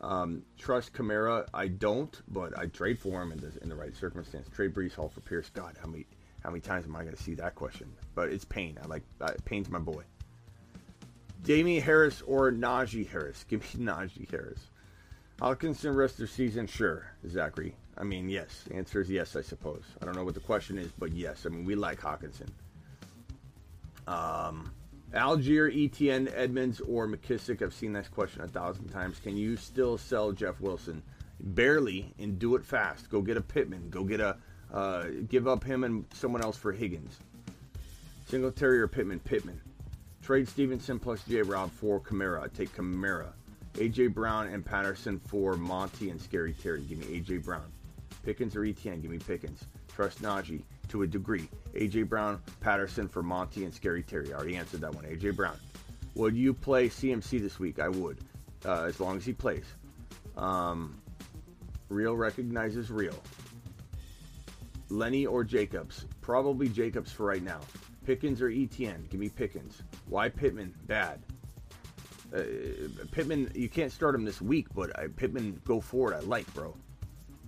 Um, 0.00 0.42
trust 0.58 0.94
Kamara. 0.94 1.46
I 1.54 1.68
don't, 1.68 2.20
but 2.26 2.58
I 2.58 2.66
trade 2.66 2.98
for 2.98 3.22
him 3.22 3.30
in 3.30 3.38
the, 3.38 3.52
in 3.62 3.68
the 3.68 3.76
right 3.76 3.94
circumstance. 3.94 4.48
Trade 4.48 4.74
Breece 4.74 4.94
Hall 4.94 5.10
for 5.10 5.20
Pierce. 5.20 5.48
God, 5.48 5.76
how 5.80 5.86
many 5.86 6.06
how 6.42 6.50
many 6.50 6.60
times 6.60 6.86
am 6.86 6.96
I 6.96 7.02
going 7.02 7.14
to 7.14 7.22
see 7.22 7.34
that 7.34 7.54
question? 7.54 7.92
But 8.14 8.30
it's 8.30 8.44
Payne. 8.44 8.78
I 8.82 8.86
like 8.86 9.02
uh, 9.20 9.32
Payne's 9.44 9.70
my 9.70 9.78
boy. 9.78 10.02
Damien 11.42 11.82
Harris 11.82 12.22
or 12.22 12.52
Najee 12.52 13.08
Harris? 13.08 13.44
Give 13.48 13.60
me 13.60 13.84
Najee 13.86 14.30
Harris. 14.30 14.60
Hockenson 15.40 15.96
rest 15.96 16.20
of 16.20 16.30
season? 16.30 16.66
Sure, 16.66 17.06
Zachary. 17.28 17.74
I 17.96 18.04
mean, 18.04 18.28
yes. 18.28 18.64
The 18.68 18.76
answer 18.76 19.00
is 19.00 19.10
yes, 19.10 19.36
I 19.36 19.42
suppose. 19.42 19.82
I 20.00 20.04
don't 20.04 20.14
know 20.14 20.24
what 20.24 20.34
the 20.34 20.40
question 20.40 20.78
is, 20.78 20.90
but 20.98 21.12
yes. 21.12 21.46
I 21.46 21.48
mean, 21.48 21.64
we 21.64 21.74
like 21.74 22.00
Hockenson. 22.00 22.48
Um, 24.06 24.72
Allgeier, 25.12 25.68
Etienne, 25.68 26.28
Edmonds, 26.34 26.80
or 26.80 27.06
McKissic? 27.06 27.60
I've 27.60 27.74
seen 27.74 27.92
this 27.92 28.08
question 28.08 28.42
a 28.42 28.48
thousand 28.48 28.88
times. 28.88 29.18
Can 29.18 29.36
you 29.36 29.56
still 29.56 29.98
sell 29.98 30.32
Jeff 30.32 30.60
Wilson? 30.60 31.02
Barely, 31.40 32.14
and 32.18 32.38
do 32.38 32.54
it 32.54 32.64
fast. 32.64 33.10
Go 33.10 33.20
get 33.20 33.36
a 33.36 33.42
Pittman. 33.42 33.90
Go 33.90 34.04
get 34.04 34.20
a 34.20 34.36
uh, 34.72 35.04
give 35.28 35.46
up 35.46 35.62
him 35.62 35.84
and 35.84 36.04
someone 36.14 36.42
else 36.42 36.56
for 36.56 36.72
Higgins. 36.72 37.18
Singletary 38.26 38.80
or 38.80 38.88
Pittman? 38.88 39.20
Pittman. 39.20 39.60
Trade 40.22 40.48
Stevenson 40.48 40.98
plus 40.98 41.22
J. 41.24 41.42
Rob 41.42 41.70
for 41.70 42.00
Kamara. 42.00 42.42
I 42.42 42.48
take 42.48 42.74
Kamara. 42.74 43.32
AJ 43.74 44.14
Brown 44.14 44.48
and 44.48 44.64
Patterson 44.64 45.18
for 45.18 45.56
Monty 45.56 46.10
and 46.10 46.20
Scary 46.20 46.52
Terry. 46.52 46.82
Give 46.82 46.98
me 46.98 47.20
AJ 47.20 47.44
Brown. 47.44 47.70
Pickens 48.22 48.54
or 48.54 48.64
Etienne? 48.64 49.00
Give 49.00 49.10
me 49.10 49.18
Pickens. 49.18 49.64
Trust 49.94 50.22
Najee 50.22 50.62
to 50.88 51.02
a 51.02 51.06
degree. 51.06 51.48
AJ 51.74 52.08
Brown, 52.08 52.40
Patterson 52.60 53.08
for 53.08 53.22
Monty 53.22 53.64
and 53.64 53.74
Scary 53.74 54.02
Terry. 54.02 54.32
I 54.32 54.36
already 54.36 54.56
answered 54.56 54.80
that 54.82 54.94
one. 54.94 55.04
AJ 55.04 55.36
Brown. 55.36 55.56
Would 56.14 56.36
you 56.36 56.52
play 56.52 56.88
CMC 56.88 57.40
this 57.40 57.58
week? 57.58 57.78
I 57.78 57.88
would, 57.88 58.18
uh, 58.64 58.82
as 58.82 59.00
long 59.00 59.16
as 59.16 59.24
he 59.24 59.32
plays. 59.32 59.64
Um, 60.36 61.00
real 61.88 62.14
recognizes 62.14 62.90
real. 62.90 63.18
Lenny 64.92 65.26
or 65.26 65.42
Jacobs? 65.42 66.06
Probably 66.20 66.68
Jacobs 66.68 67.10
for 67.10 67.26
right 67.26 67.42
now. 67.42 67.60
Pickens 68.04 68.42
or 68.42 68.48
ETN? 68.48 69.08
Give 69.08 69.18
me 69.18 69.28
Pickens. 69.28 69.82
Why 70.06 70.28
Pittman? 70.28 70.74
Bad. 70.86 71.22
Uh, 72.34 72.42
Pittman, 73.10 73.50
you 73.54 73.68
can't 73.68 73.90
start 73.90 74.14
him 74.14 74.24
this 74.24 74.40
week, 74.40 74.66
but 74.74 74.96
I, 74.98 75.06
Pittman, 75.08 75.60
go 75.64 75.80
forward. 75.80 76.14
I 76.14 76.20
like, 76.20 76.52
bro. 76.54 76.74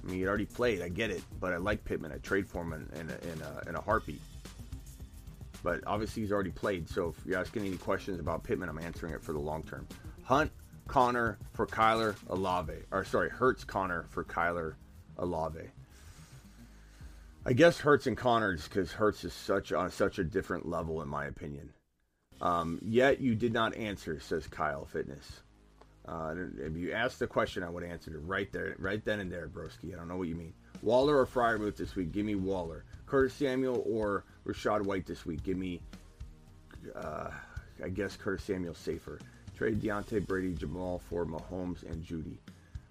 I 0.03 0.07
mean, 0.07 0.19
he 0.19 0.27
already 0.27 0.47
played. 0.47 0.83
I 0.83 0.89
get 0.89 1.11
it, 1.11 1.23
but 1.39 1.53
I 1.53 1.57
like 1.59 1.85
Pittman. 1.85 2.13
I 2.13 2.19
trade 2.19 2.49
for 2.49 2.63
him 2.63 2.73
in, 2.73 3.01
in, 3.01 3.11
a, 3.11 3.33
in, 3.33 3.43
a, 3.43 3.69
in 3.69 3.75
a 3.77 3.81
heartbeat. 3.81 4.21
But 5.63 5.81
obviously, 5.87 6.23
he's 6.23 6.33
already 6.33 6.51
played. 6.51 6.89
So 6.89 7.09
if 7.09 7.27
you're 7.27 7.39
asking 7.39 7.65
any 7.65 7.77
questions 7.77 8.21
about 8.21 8.43
Pittman, 8.43 8.69
I'm 8.69 8.79
answering 8.79 9.13
it 9.15 9.23
for 9.23 9.33
the 9.33 9.39
long 9.39 9.63
term. 9.63 9.87
Hunt 10.23 10.51
Conner 10.89 11.39
for 11.53 11.67
Kyler 11.67 12.15
Olave, 12.29 12.75
or 12.91 13.05
sorry, 13.05 13.31
Hurts 13.31 13.65
Conner 13.65 14.05
for 14.11 14.25
Kyler 14.25 14.75
Olave. 15.19 15.71
I 17.47 17.53
guess 17.53 17.79
Hurts 17.79 18.07
and 18.07 18.17
Connors 18.17 18.67
because 18.67 18.93
Hurts 18.93 19.23
is 19.25 19.35
such 19.35 19.73
on 19.73 19.91
such 19.91 20.19
a 20.19 20.25
different 20.25 20.67
level, 20.67 21.03
in 21.03 21.09
my 21.09 21.27
opinion. 21.27 21.71
Um, 22.41 22.79
yet 22.83 23.21
you 23.21 23.35
did 23.35 23.53
not 23.53 23.77
answer, 23.77 24.19
says 24.19 24.47
Kyle 24.47 24.87
Fitness. 24.87 25.43
Uh, 26.07 26.35
if 26.59 26.75
you 26.77 26.93
asked 26.93 27.19
the 27.19 27.27
question, 27.27 27.63
I 27.63 27.69
would 27.69 27.83
have 27.83 27.93
answered 27.93 28.15
it 28.15 28.23
right 28.25 28.51
there, 28.53 28.75
right 28.79 29.05
then 29.05 29.21
and 29.21 29.31
there, 29.31 29.49
broski. 29.49 29.93
I 29.93 29.97
don't 29.97 30.09
know 30.09 30.17
what 30.17 30.29
you 30.29 30.35
mean. 30.35 30.55
Waller 30.83 31.19
or 31.19 31.27
Freiermuth 31.27 31.77
this 31.77 31.97
week? 31.97 32.13
Give 32.13 32.27
me 32.27 32.35
Waller. 32.35 32.85
Curtis 33.07 33.35
Samuel 33.35 33.83
or 33.87 34.25
Rachaad 34.47 34.83
White 34.83 35.07
this 35.07 35.25
week? 35.25 35.43
Give 35.43 35.57
me, 35.57 35.81
uh, 36.95 37.31
I 37.83 37.89
guess 37.89 38.17
Curtis 38.17 38.45
Samuel 38.45 38.75
safer. 38.75 39.19
Trade 39.57 39.81
Deontay 39.81 40.27
Brady, 40.27 40.55
Jamaal 40.55 41.01
for 41.01 41.25
Mahomes 41.25 41.83
and 41.91 42.03
Jeudy. 42.05 42.39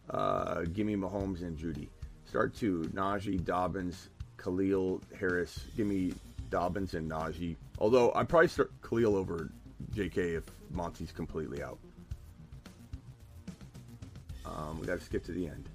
Uh, 0.09 0.61
give 0.61 0.88
me 0.88 0.95
Mahomes 0.95 1.41
and 1.41 1.57
Jeudy. 1.57 1.90
Start 2.25 2.56
two: 2.56 2.90
Najee, 2.93 3.43
Dobbins, 3.43 4.09
Khalil, 4.43 5.01
Harris. 5.17 5.65
Give 5.77 5.88
me 5.88 6.13
Dobbins 6.49 6.93
and 6.93 7.09
Najee. 7.09 7.55
Although 7.80 8.11
I 8.13 8.23
probably 8.23 8.49
start 8.49 8.72
Khalil 8.88 9.15
over 9.15 9.49
J.K. 9.91 10.35
if 10.35 10.43
Monty's 10.72 11.11
completely 11.11 11.63
out. 11.63 11.80
Um, 14.45 14.80
we 14.80 14.85
got 14.85 14.99
to 14.99 15.05
skip 15.05 15.23
to 15.25 15.31
the 15.31 15.47
end. 15.47 15.69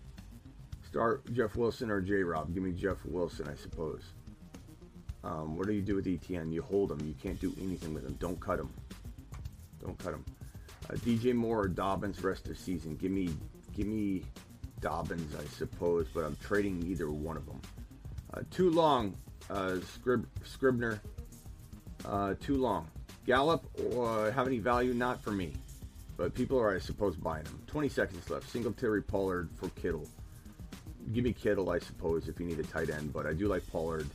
Start 0.86 1.32
Jeff 1.32 1.56
Wilson 1.56 1.90
or 1.90 2.00
J. 2.00 2.22
Rob. 2.22 2.52
Give 2.54 2.62
me 2.62 2.72
Jeff 2.72 2.98
Wilson, 3.04 3.48
I 3.48 3.54
suppose. 3.54 4.02
Um, 5.24 5.56
what 5.56 5.66
do 5.66 5.72
you 5.72 5.82
do 5.82 5.96
with 5.96 6.06
ETN? 6.06 6.52
You 6.52 6.62
hold 6.62 6.92
him. 6.92 7.00
You 7.06 7.14
can't 7.20 7.40
do 7.40 7.54
anything 7.60 7.92
with 7.92 8.04
him. 8.04 8.16
Don't 8.20 8.38
cut 8.38 8.58
him. 8.58 8.70
Don't 9.80 9.98
cut 9.98 10.14
him. 10.14 10.24
Uh, 10.88 10.94
DJ 10.94 11.34
Moore 11.34 11.62
or 11.62 11.68
Dobbins 11.68 12.22
rest 12.22 12.48
of 12.48 12.58
season. 12.58 12.96
Give 12.96 13.10
me, 13.10 13.30
give 13.76 13.86
me 13.86 14.22
Dobbins, 14.80 15.34
I 15.34 15.44
suppose, 15.56 16.06
but 16.14 16.24
I'm 16.24 16.36
trading 16.36 16.82
either 16.86 17.10
one 17.10 17.36
of 17.36 17.46
them. 17.46 17.60
Uh, 18.34 18.42
too 18.50 18.70
long, 18.70 19.16
uh, 19.50 19.78
Scrib- 19.80 20.26
Scribner. 20.44 21.00
Uh, 22.04 22.34
too 22.40 22.56
long. 22.56 22.88
Gallup 23.26 23.66
or 23.94 24.30
have 24.30 24.46
any 24.46 24.58
value? 24.58 24.94
Not 24.94 25.22
for 25.22 25.30
me. 25.30 25.52
But 26.16 26.34
people 26.34 26.58
are, 26.58 26.74
I 26.74 26.78
suppose, 26.78 27.16
buying 27.16 27.44
them. 27.44 27.60
20 27.66 27.88
seconds 27.88 28.28
left. 28.30 28.48
Singletary 28.50 29.02
Pollard 29.02 29.48
for 29.56 29.68
Kittle. 29.70 30.06
Give 31.12 31.24
me 31.24 31.32
Kittle, 31.32 31.70
I 31.70 31.78
suppose, 31.78 32.28
if 32.28 32.40
you 32.40 32.46
need 32.46 32.58
a 32.58 32.64
tight 32.64 32.90
end. 32.90 33.12
But 33.12 33.26
I 33.26 33.32
do 33.32 33.46
like 33.48 33.66
Pollard. 33.70 34.08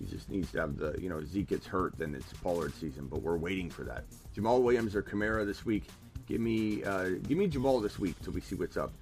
He 0.00 0.06
just 0.06 0.30
needs 0.30 0.50
to 0.52 0.60
have 0.60 0.76
the, 0.76 0.96
you 1.00 1.08
know, 1.08 1.22
Zeke 1.24 1.48
gets 1.48 1.66
hurt, 1.66 1.96
then 1.98 2.14
it's 2.14 2.32
Pollard 2.32 2.74
season. 2.74 3.06
But 3.06 3.22
we're 3.22 3.36
waiting 3.36 3.70
for 3.70 3.84
that. 3.84 4.04
Jamaal 4.34 4.62
Williams 4.62 4.96
or 4.96 5.02
Kamara 5.02 5.46
this 5.46 5.64
week. 5.64 5.84
Give 6.26 6.40
me, 6.40 6.82
uh, 6.84 7.10
give 7.28 7.36
me 7.36 7.46
Jamal 7.46 7.80
this 7.80 7.98
week 7.98 8.16
till 8.22 8.32
we 8.32 8.40
see 8.40 8.54
what's 8.54 8.76
up. 8.76 8.92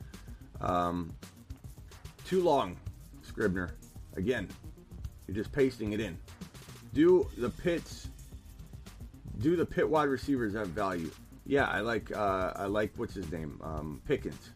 Um, 0.60 1.12
too 2.24 2.42
long, 2.42 2.76
Scribner. 3.22 3.70
Again, 4.16 4.48
you're 5.26 5.34
just 5.34 5.52
pasting 5.52 5.92
it 5.92 6.00
in. 6.00 6.18
Do 6.92 7.28
the 7.36 7.50
pits? 7.50 8.08
Do 9.38 9.56
the 9.56 9.64
pit 9.64 9.88
wide 9.88 10.08
receivers 10.08 10.54
have 10.54 10.68
value? 10.68 11.10
Yeah, 11.46 11.66
I 11.66 11.80
like 11.80 12.14
uh, 12.14 12.52
I 12.56 12.66
like 12.66 12.92
what's 12.96 13.14
his 13.14 13.30
name 13.30 13.60
um, 13.62 14.02
Pickens 14.06 14.50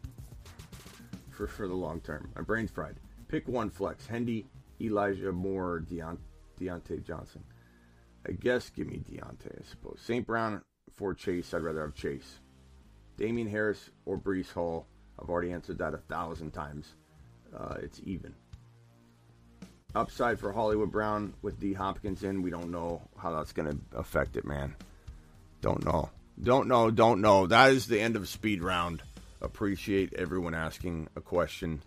for 1.31 1.47
for 1.47 1.67
the 1.67 1.73
long 1.73 2.01
term. 2.01 2.29
My 2.35 2.41
brain's 2.41 2.71
fried. 2.71 2.95
Pick 3.27 3.47
one 3.47 3.69
flex: 3.69 4.05
Hendy, 4.05 4.45
Elijah 4.81 5.31
Moore, 5.31 5.83
Deont- 5.89 6.19
Diontae 6.59 7.03
Johnson. 7.05 7.43
I 8.27 8.31
guess 8.31 8.69
give 8.69 8.87
me 8.87 9.01
Diontae. 9.09 9.59
I 9.59 9.63
suppose 9.69 9.99
St. 10.03 10.25
Brown 10.25 10.61
for 10.93 11.13
Chase. 11.13 11.53
I'd 11.53 11.61
rather 11.61 11.81
have 11.81 11.95
Chase. 11.95 12.39
Damien 13.17 13.47
Harris 13.47 13.89
or 14.05 14.17
Breece 14.17 14.51
Hall. 14.51 14.87
I've 15.19 15.29
already 15.29 15.51
answered 15.51 15.77
that 15.77 15.93
a 15.93 15.97
thousand 15.99 16.51
times. 16.51 16.95
Uh, 17.55 17.75
it's 17.81 18.01
even. 18.03 18.33
Upside 19.95 20.39
for 20.39 20.51
Hollywood 20.51 20.91
Brown 20.91 21.33
with 21.41 21.59
D 21.59 21.73
Hopkins 21.73 22.23
in. 22.23 22.41
We 22.41 22.51
don't 22.51 22.71
know 22.71 23.01
how 23.17 23.31
that's 23.31 23.53
going 23.53 23.71
to 23.71 23.97
affect 23.97 24.35
it, 24.35 24.45
man. 24.45 24.75
Don't 25.61 25.83
know. 25.85 26.09
Don't 26.41 26.67
know. 26.67 26.91
Don't 26.91 27.21
know. 27.21 27.47
That 27.47 27.71
is 27.71 27.87
the 27.87 27.99
end 27.99 28.15
of 28.15 28.27
speed 28.27 28.61
round. 28.61 29.01
Appreciate 29.41 30.13
everyone 30.13 30.53
asking 30.53 31.07
a 31.15 31.21
question. 31.21 31.81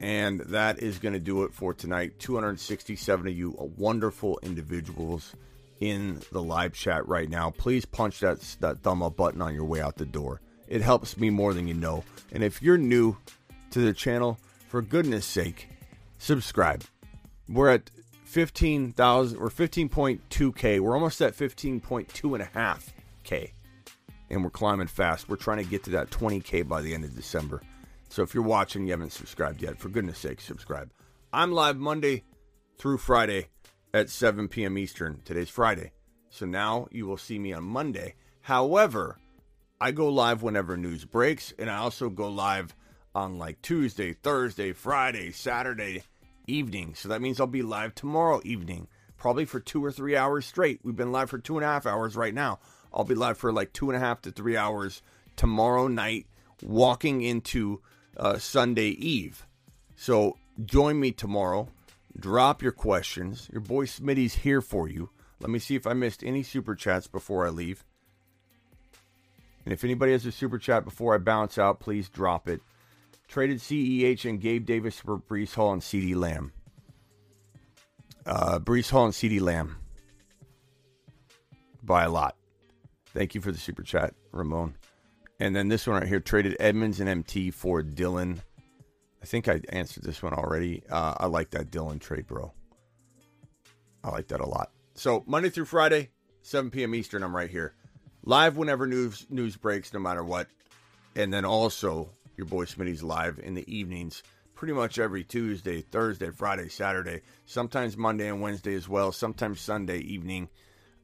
And 0.00 0.40
that 0.40 0.80
is 0.80 0.98
going 0.98 1.14
to 1.14 1.20
do 1.20 1.44
it 1.44 1.54
for 1.54 1.72
tonight. 1.72 2.18
267 2.18 3.26
of 3.26 3.32
you 3.32 3.54
wonderful 3.76 4.38
individuals 4.42 5.34
in 5.80 6.20
the 6.30 6.42
live 6.42 6.74
chat 6.74 7.08
right 7.08 7.28
now. 7.28 7.50
Please 7.50 7.84
punch 7.84 8.20
that, 8.20 8.40
that 8.60 8.82
thumb 8.82 9.02
up 9.02 9.16
button 9.16 9.40
on 9.40 9.54
your 9.54 9.64
way 9.64 9.80
out 9.80 9.96
the 9.96 10.04
door. 10.04 10.40
It 10.68 10.82
helps 10.82 11.16
me 11.16 11.30
more 11.30 11.54
than 11.54 11.68
you 11.68 11.74
know. 11.74 12.04
And 12.32 12.42
if 12.42 12.62
you're 12.62 12.78
new 12.78 13.16
to 13.70 13.80
the 13.80 13.92
channel, 13.92 14.38
for 14.68 14.82
goodness 14.82 15.24
sake, 15.24 15.68
subscribe. 16.18 16.84
We're 17.48 17.70
at 17.70 17.90
15,000 18.24 19.38
or 19.38 19.48
15.2K. 19.48 20.80
We're 20.80 20.94
almost 20.94 21.20
at 21.20 21.36
15.2 21.36 22.34
and 22.34 22.42
a 22.42 22.46
half 22.46 22.92
K. 23.22 23.52
And 24.30 24.42
we're 24.42 24.50
climbing 24.50 24.86
fast. 24.86 25.28
We're 25.28 25.36
trying 25.36 25.58
to 25.58 25.70
get 25.70 25.84
to 25.84 25.90
that 25.90 26.10
20K 26.10 26.66
by 26.66 26.82
the 26.82 26.94
end 26.94 27.04
of 27.04 27.14
December. 27.14 27.62
So 28.08 28.22
if 28.22 28.34
you're 28.34 28.44
watching, 28.44 28.86
you 28.86 28.92
haven't 28.92 29.12
subscribed 29.12 29.62
yet, 29.62 29.78
for 29.78 29.88
goodness 29.88 30.18
sake, 30.18 30.40
subscribe. 30.40 30.90
I'm 31.32 31.52
live 31.52 31.76
Monday 31.76 32.24
through 32.78 32.98
Friday 32.98 33.48
at 33.92 34.10
7 34.10 34.48
p.m. 34.48 34.78
Eastern. 34.78 35.20
Today's 35.24 35.48
Friday. 35.48 35.92
So 36.30 36.46
now 36.46 36.88
you 36.90 37.06
will 37.06 37.16
see 37.16 37.38
me 37.38 37.52
on 37.52 37.64
Monday. 37.64 38.14
However, 38.40 39.18
I 39.80 39.90
go 39.92 40.08
live 40.08 40.42
whenever 40.42 40.76
news 40.76 41.04
breaks, 41.04 41.52
and 41.58 41.70
I 41.70 41.76
also 41.76 42.08
go 42.08 42.28
live 42.28 42.74
on 43.14 43.38
like 43.38 43.62
Tuesday, 43.62 44.12
Thursday, 44.12 44.72
Friday, 44.72 45.30
Saturday 45.30 46.02
evening. 46.46 46.94
So 46.94 47.08
that 47.08 47.22
means 47.22 47.40
I'll 47.40 47.46
be 47.46 47.62
live 47.62 47.94
tomorrow 47.94 48.40
evening, 48.44 48.88
probably 49.16 49.44
for 49.44 49.60
two 49.60 49.84
or 49.84 49.92
three 49.92 50.16
hours 50.16 50.46
straight. 50.46 50.80
We've 50.82 50.96
been 50.96 51.12
live 51.12 51.30
for 51.30 51.38
two 51.38 51.56
and 51.56 51.64
a 51.64 51.68
half 51.68 51.86
hours 51.86 52.16
right 52.16 52.34
now. 52.34 52.58
I'll 52.92 53.04
be 53.04 53.14
live 53.14 53.38
for 53.38 53.52
like 53.52 53.72
two 53.72 53.90
and 53.90 53.96
a 53.96 54.04
half 54.04 54.22
to 54.22 54.30
three 54.30 54.56
hours 54.56 55.02
tomorrow 55.36 55.88
night, 55.88 56.26
walking 56.62 57.22
into 57.22 57.80
uh, 58.16 58.38
Sunday 58.38 58.88
Eve. 58.88 59.46
So 59.96 60.36
join 60.64 61.00
me 61.00 61.12
tomorrow. 61.12 61.68
Drop 62.18 62.62
your 62.62 62.72
questions. 62.72 63.48
Your 63.52 63.60
boy 63.60 63.86
Smitty's 63.86 64.34
here 64.34 64.60
for 64.60 64.88
you. 64.88 65.10
Let 65.40 65.50
me 65.50 65.58
see 65.58 65.74
if 65.74 65.86
I 65.86 65.92
missed 65.92 66.22
any 66.22 66.42
super 66.42 66.74
chats 66.74 67.06
before 67.06 67.46
I 67.46 67.50
leave. 67.50 67.84
And 69.64 69.72
if 69.72 69.82
anybody 69.82 70.12
has 70.12 70.26
a 70.26 70.32
super 70.32 70.58
chat 70.58 70.84
before 70.84 71.14
I 71.14 71.18
bounce 71.18 71.58
out, 71.58 71.80
please 71.80 72.08
drop 72.08 72.48
it. 72.48 72.60
Traded 73.28 73.58
CEH 73.58 74.28
and 74.28 74.40
Gabe 74.40 74.64
Davis 74.64 75.00
for 75.00 75.18
Breece 75.18 75.54
Hall 75.54 75.72
and 75.72 75.82
CeeDee 75.82 76.14
Lamb. 76.14 76.52
Uh, 78.26 78.58
Breece 78.58 78.90
Hall 78.90 79.04
and 79.06 79.14
CeeDee 79.14 79.40
Lamb. 79.40 79.76
By 81.82 82.04
a 82.04 82.10
lot. 82.10 82.36
Thank 83.06 83.34
you 83.34 83.40
for 83.40 83.52
the 83.52 83.58
super 83.58 83.82
chat, 83.82 84.14
Ramon. 84.32 84.76
And 85.40 85.54
then 85.54 85.68
this 85.68 85.86
one 85.86 86.00
right 86.00 86.08
here 86.08 86.20
traded 86.20 86.56
Edmonds 86.58 87.00
and 87.00 87.08
MT 87.08 87.50
for 87.50 87.82
Dillon. 87.82 88.40
I 89.22 89.26
think 89.26 89.48
I 89.48 89.60
answered 89.70 90.04
this 90.04 90.22
one 90.22 90.32
already. 90.32 90.82
Uh, 90.88 91.14
I 91.18 91.26
like 91.26 91.50
that 91.50 91.70
Dillon 91.70 91.98
trade, 91.98 92.26
bro. 92.26 92.52
I 94.02 94.10
like 94.10 94.28
that 94.28 94.40
a 94.40 94.46
lot. 94.46 94.70
So 94.94 95.24
Monday 95.26 95.50
through 95.50 95.64
Friday, 95.64 96.10
7 96.42 96.70
p.m. 96.70 96.94
Eastern, 96.94 97.22
I'm 97.22 97.34
right 97.34 97.50
here. 97.50 97.74
Live 98.22 98.56
whenever 98.56 98.86
news 98.86 99.26
news 99.28 99.56
breaks, 99.56 99.92
no 99.92 99.98
matter 99.98 100.22
what. 100.22 100.48
And 101.16 101.32
then 101.32 101.44
also 101.44 102.10
your 102.36 102.46
boy 102.46 102.64
Smitty's 102.64 103.02
live 103.02 103.38
in 103.42 103.54
the 103.54 103.74
evenings, 103.74 104.22
pretty 104.54 104.74
much 104.74 104.98
every 104.98 105.24
Tuesday, 105.24 105.82
Thursday, 105.82 106.30
Friday, 106.30 106.68
Saturday, 106.68 107.22
sometimes 107.46 107.96
Monday 107.96 108.28
and 108.28 108.40
Wednesday 108.40 108.74
as 108.74 108.88
well, 108.88 109.12
sometimes 109.12 109.60
Sunday 109.60 109.98
evening, 109.98 110.48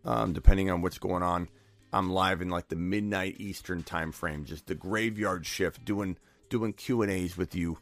um, 0.05 0.33
depending 0.33 0.71
on 0.71 0.83
what's 0.83 0.99
going 0.99 1.23
on. 1.23 1.49
I'm 1.93 2.11
live 2.11 2.41
in 2.41 2.49
like 2.49 2.69
the 2.69 2.77
midnight 2.77 3.37
Eastern 3.41 3.83
time 3.83 4.13
frame, 4.13 4.45
just 4.45 4.67
the 4.67 4.75
graveyard 4.75 5.45
shift, 5.45 5.85
doing 5.85 6.17
doing 6.49 6.73
Q 6.73 7.03
and 7.03 7.11
A's 7.11 7.37
with 7.37 7.55
you. 7.55 7.79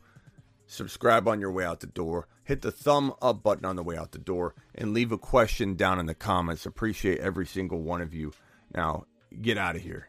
Subscribe 0.67 1.29
on 1.29 1.41
your 1.41 1.51
way 1.51 1.65
out 1.65 1.81
the 1.81 1.87
door. 1.87 2.29
Hit 2.45 2.63
the 2.63 2.71
thumb 2.71 3.15
up 3.21 3.43
button 3.43 3.65
on 3.65 3.77
the 3.77 3.83
way 3.83 3.97
out 3.97 4.13
the 4.13 4.19
door, 4.19 4.55
and 4.75 4.95
leave 4.95 5.13
a 5.13 5.19
question 5.19 5.75
down 5.75 5.99
in 5.99 6.07
the 6.07 6.15
comments. 6.15 6.67
Appreciate 6.67 7.19
every 7.19 7.47
single 7.47 7.81
one 7.81 8.01
of 8.01 8.15
you. 8.15 8.33
Now 8.75 9.05
get 9.41 9.59
out 9.59 9.77
of 9.77 9.83
here. 9.83 10.07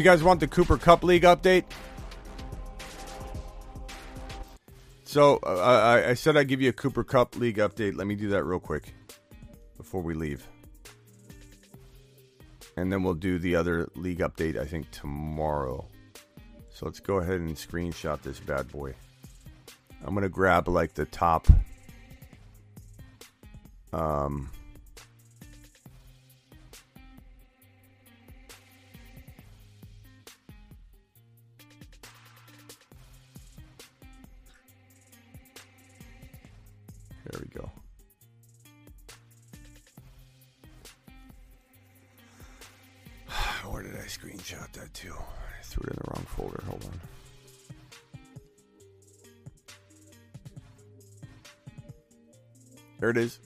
You 0.00 0.04
guys 0.04 0.22
want 0.22 0.40
the 0.40 0.48
Cooper 0.48 0.78
Kupp 0.78 1.04
League 1.04 1.24
update? 1.24 1.64
So 5.04 5.38
uh, 5.42 5.58
I, 5.58 6.08
I 6.08 6.14
said 6.14 6.38
I'd 6.38 6.48
give 6.48 6.62
you 6.62 6.70
a 6.70 6.72
Cooper 6.72 7.04
Kupp 7.04 7.36
League 7.36 7.58
update. 7.58 7.98
Let 7.98 8.06
me 8.06 8.14
do 8.14 8.30
that 8.30 8.44
real 8.44 8.60
quick 8.60 8.94
before 9.76 10.00
we 10.00 10.14
leave. 10.14 10.48
And 12.78 12.90
then 12.90 13.02
we'll 13.02 13.12
do 13.12 13.38
the 13.38 13.54
other 13.54 13.90
league 13.94 14.20
update, 14.20 14.58
I 14.58 14.64
think, 14.64 14.90
tomorrow. 14.90 15.86
So 16.72 16.86
let's 16.86 17.00
go 17.00 17.16
ahead 17.16 17.40
and 17.40 17.54
screenshot 17.54 18.22
this 18.22 18.40
bad 18.40 18.72
boy. 18.72 18.94
I'm 20.02 20.14
going 20.14 20.22
to 20.22 20.30
grab 20.30 20.66
like 20.66 20.94
the 20.94 21.04
top. 21.04 21.46
Um, 23.92 24.48
There 53.00 53.10
it 53.10 53.16
is. 53.16 53.38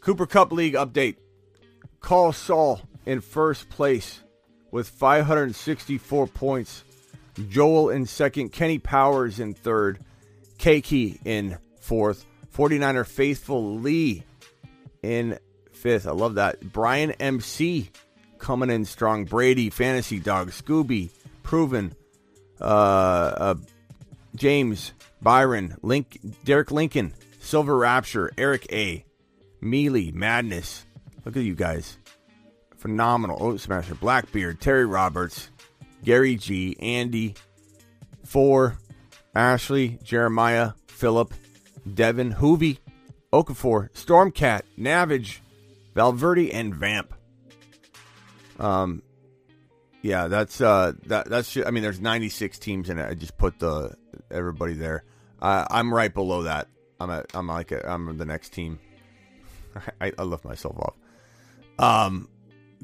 Cooper 0.00 0.26
Kupp 0.26 0.52
League 0.52 0.74
update. 0.74 1.16
Call 2.00 2.32
Saul 2.32 2.80
in 3.06 3.20
first 3.20 3.68
place 3.68 4.20
with 4.70 4.88
564 4.88 6.26
points. 6.28 6.82
Joel 7.48 7.90
in 7.90 8.06
second. 8.06 8.50
Kenny 8.50 8.78
Powers 8.78 9.38
in 9.38 9.54
third. 9.54 10.00
Keiki 10.58 11.18
in 11.24 11.58
fourth. 11.80 12.24
49er 12.56 13.06
Faithful 13.06 13.78
Lee 13.78 14.24
in 15.02 15.38
fifth. 15.72 16.06
I 16.06 16.12
love 16.12 16.34
that. 16.34 16.60
Brian 16.72 17.12
MC 17.12 17.90
coming 18.38 18.70
in 18.70 18.84
strong. 18.84 19.24
Brady, 19.24 19.70
Fantasy 19.70 20.20
Dog, 20.20 20.50
Scooby, 20.50 21.10
Proven, 21.42 21.94
uh, 22.62 23.34
uh, 23.36 23.54
James, 24.36 24.92
Byron, 25.20 25.76
Link, 25.82 26.18
Derek 26.44 26.70
Lincoln, 26.70 27.12
Silver 27.40 27.76
Rapture, 27.76 28.30
Eric 28.38 28.72
A, 28.72 29.04
Mealy, 29.60 30.12
Madness. 30.12 30.86
Look 31.24 31.36
at 31.36 31.42
you 31.42 31.54
guys. 31.54 31.98
Phenomenal. 32.76 33.38
Oat 33.40 33.60
Smasher, 33.60 33.94
Blackbeard, 33.94 34.60
Terry 34.60 34.86
Roberts, 34.86 35.50
Gary 36.04 36.36
G, 36.36 36.76
Andy, 36.80 37.34
Four, 38.24 38.78
Ashley, 39.34 39.98
Jeremiah, 40.02 40.72
Philip, 40.88 41.32
Devin, 41.94 42.34
Hoovy, 42.34 42.78
Okafor, 43.32 43.90
Stormcat, 43.92 44.62
Navage, 44.78 45.38
Valverde, 45.94 46.52
and 46.52 46.74
Vamp. 46.74 47.14
Um, 48.58 49.02
yeah, 50.02 50.26
that's 50.26 50.60
uh, 50.60 50.92
that 51.06 51.30
that's. 51.30 51.56
I 51.56 51.70
mean, 51.70 51.82
there's 51.82 52.00
96 52.00 52.58
teams 52.58 52.90
in 52.90 52.98
it. 52.98 53.08
I 53.08 53.14
just 53.14 53.38
put 53.38 53.60
the 53.60 53.96
everybody 54.30 54.74
there. 54.74 55.04
Uh, 55.40 55.64
I'm 55.70 55.94
right 55.94 56.12
below 56.12 56.42
that. 56.42 56.68
I'm 57.00 57.10
at. 57.10 57.26
I'm 57.34 57.46
like. 57.46 57.70
A, 57.70 57.88
I'm 57.88 58.18
the 58.18 58.24
next 58.24 58.50
team. 58.50 58.80
I, 60.00 60.12
I 60.18 60.22
left 60.24 60.44
myself 60.44 60.76
off. 60.78 60.94
Um, 61.78 62.28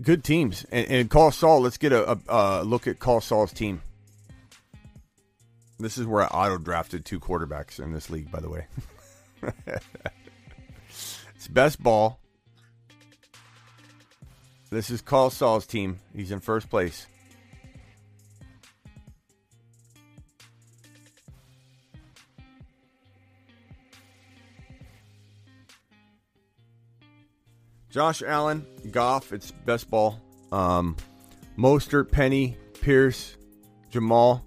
good 0.00 0.22
teams 0.22 0.64
and, 0.70 0.88
and 0.88 1.10
call 1.10 1.32
Saul. 1.32 1.60
Let's 1.60 1.76
get 1.76 1.92
a, 1.92 2.12
a, 2.12 2.18
a 2.28 2.64
look 2.64 2.86
at 2.86 3.00
call 3.00 3.20
Saul's 3.20 3.52
team. 3.52 3.82
This 5.80 5.98
is 5.98 6.06
where 6.06 6.22
I 6.22 6.26
auto 6.26 6.58
drafted 6.58 7.04
two 7.04 7.20
quarterbacks 7.20 7.80
in 7.80 7.92
this 7.92 8.10
league, 8.10 8.30
by 8.30 8.40
the 8.40 8.48
way. 8.48 8.66
it's 11.36 11.48
best 11.48 11.80
ball. 11.82 12.20
This 14.70 14.90
is 14.90 15.00
Call 15.00 15.30
Saul's 15.30 15.66
team. 15.66 15.98
He's 16.14 16.30
in 16.30 16.40
first 16.40 16.68
place. 16.68 17.06
Josh 27.90 28.22
Allen, 28.22 28.66
Goff, 28.90 29.32
it's 29.32 29.50
best 29.50 29.88
ball. 29.90 30.20
Um, 30.52 30.96
Mostert, 31.56 32.12
Penny, 32.12 32.58
Pierce, 32.82 33.36
Jamaal, 33.90 34.42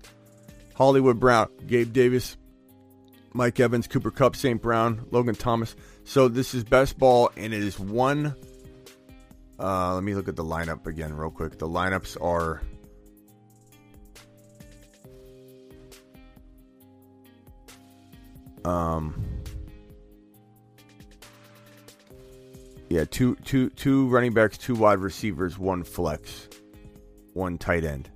Hollywood 0.76 1.20
Brown, 1.20 1.50
Gabe 1.66 1.92
Davis, 1.92 2.38
Mike 3.34 3.60
Evans, 3.60 3.88
Cooper 3.88 4.12
Kupp, 4.12 4.36
St. 4.36 4.62
Brown, 4.62 5.06
Logan 5.10 5.36
Thomas. 5.36 5.76
So 6.04 6.28
this 6.28 6.54
is 6.54 6.64
best 6.64 7.00
ball, 7.00 7.32
and 7.36 7.54
it 7.54 7.64
is 7.64 7.80
one. 7.80 8.36
Uh, 9.62 9.94
let 9.94 10.04
me 10.04 10.16
look 10.16 10.28
at 10.28 10.36
the 10.36 10.44
lineup 10.44 10.88
again, 10.88 11.14
real 11.14 11.30
quick. 11.30 11.60
The 11.60 11.68
lineups 11.68 12.20
are. 12.20 12.62
Um. 18.66 19.24
Yeah, 22.90 23.06
two, 23.06 23.36
two, 23.46 23.70
two 23.70 24.08
running 24.08 24.34
backs, 24.34 24.58
two 24.58 24.76
wide 24.76 25.00
receivers, 25.00 25.58
one 25.58 25.84
flex, 25.84 26.50
one 27.34 27.58
tight 27.58 27.86
end. 27.86 28.10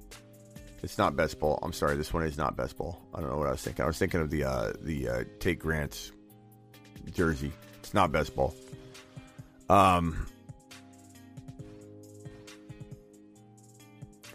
It's 0.83 0.97
not 0.97 1.15
best 1.15 1.39
ball. 1.39 1.59
I'm 1.63 1.71
sorry, 1.71 1.95
this 1.95 2.13
one 2.13 2.23
is 2.23 2.37
not 2.37 2.57
best 2.57 2.75
ball. 2.77 3.01
I 3.13 3.21
don't 3.21 3.29
know 3.29 3.37
what 3.37 3.47
I 3.47 3.51
was 3.51 3.61
thinking. 3.61 3.83
I 3.83 3.87
was 3.87 3.97
thinking 3.97 4.19
of 4.19 4.29
the 4.29 4.43
uh, 4.43 4.73
the 4.81 5.07
uh, 5.07 5.23
Tate 5.39 5.59
Grant's 5.59 6.11
jersey. 7.11 7.51
It's 7.79 7.93
not 7.93 8.11
best 8.11 8.35
ball. 8.35 8.53
Um, 9.69 10.27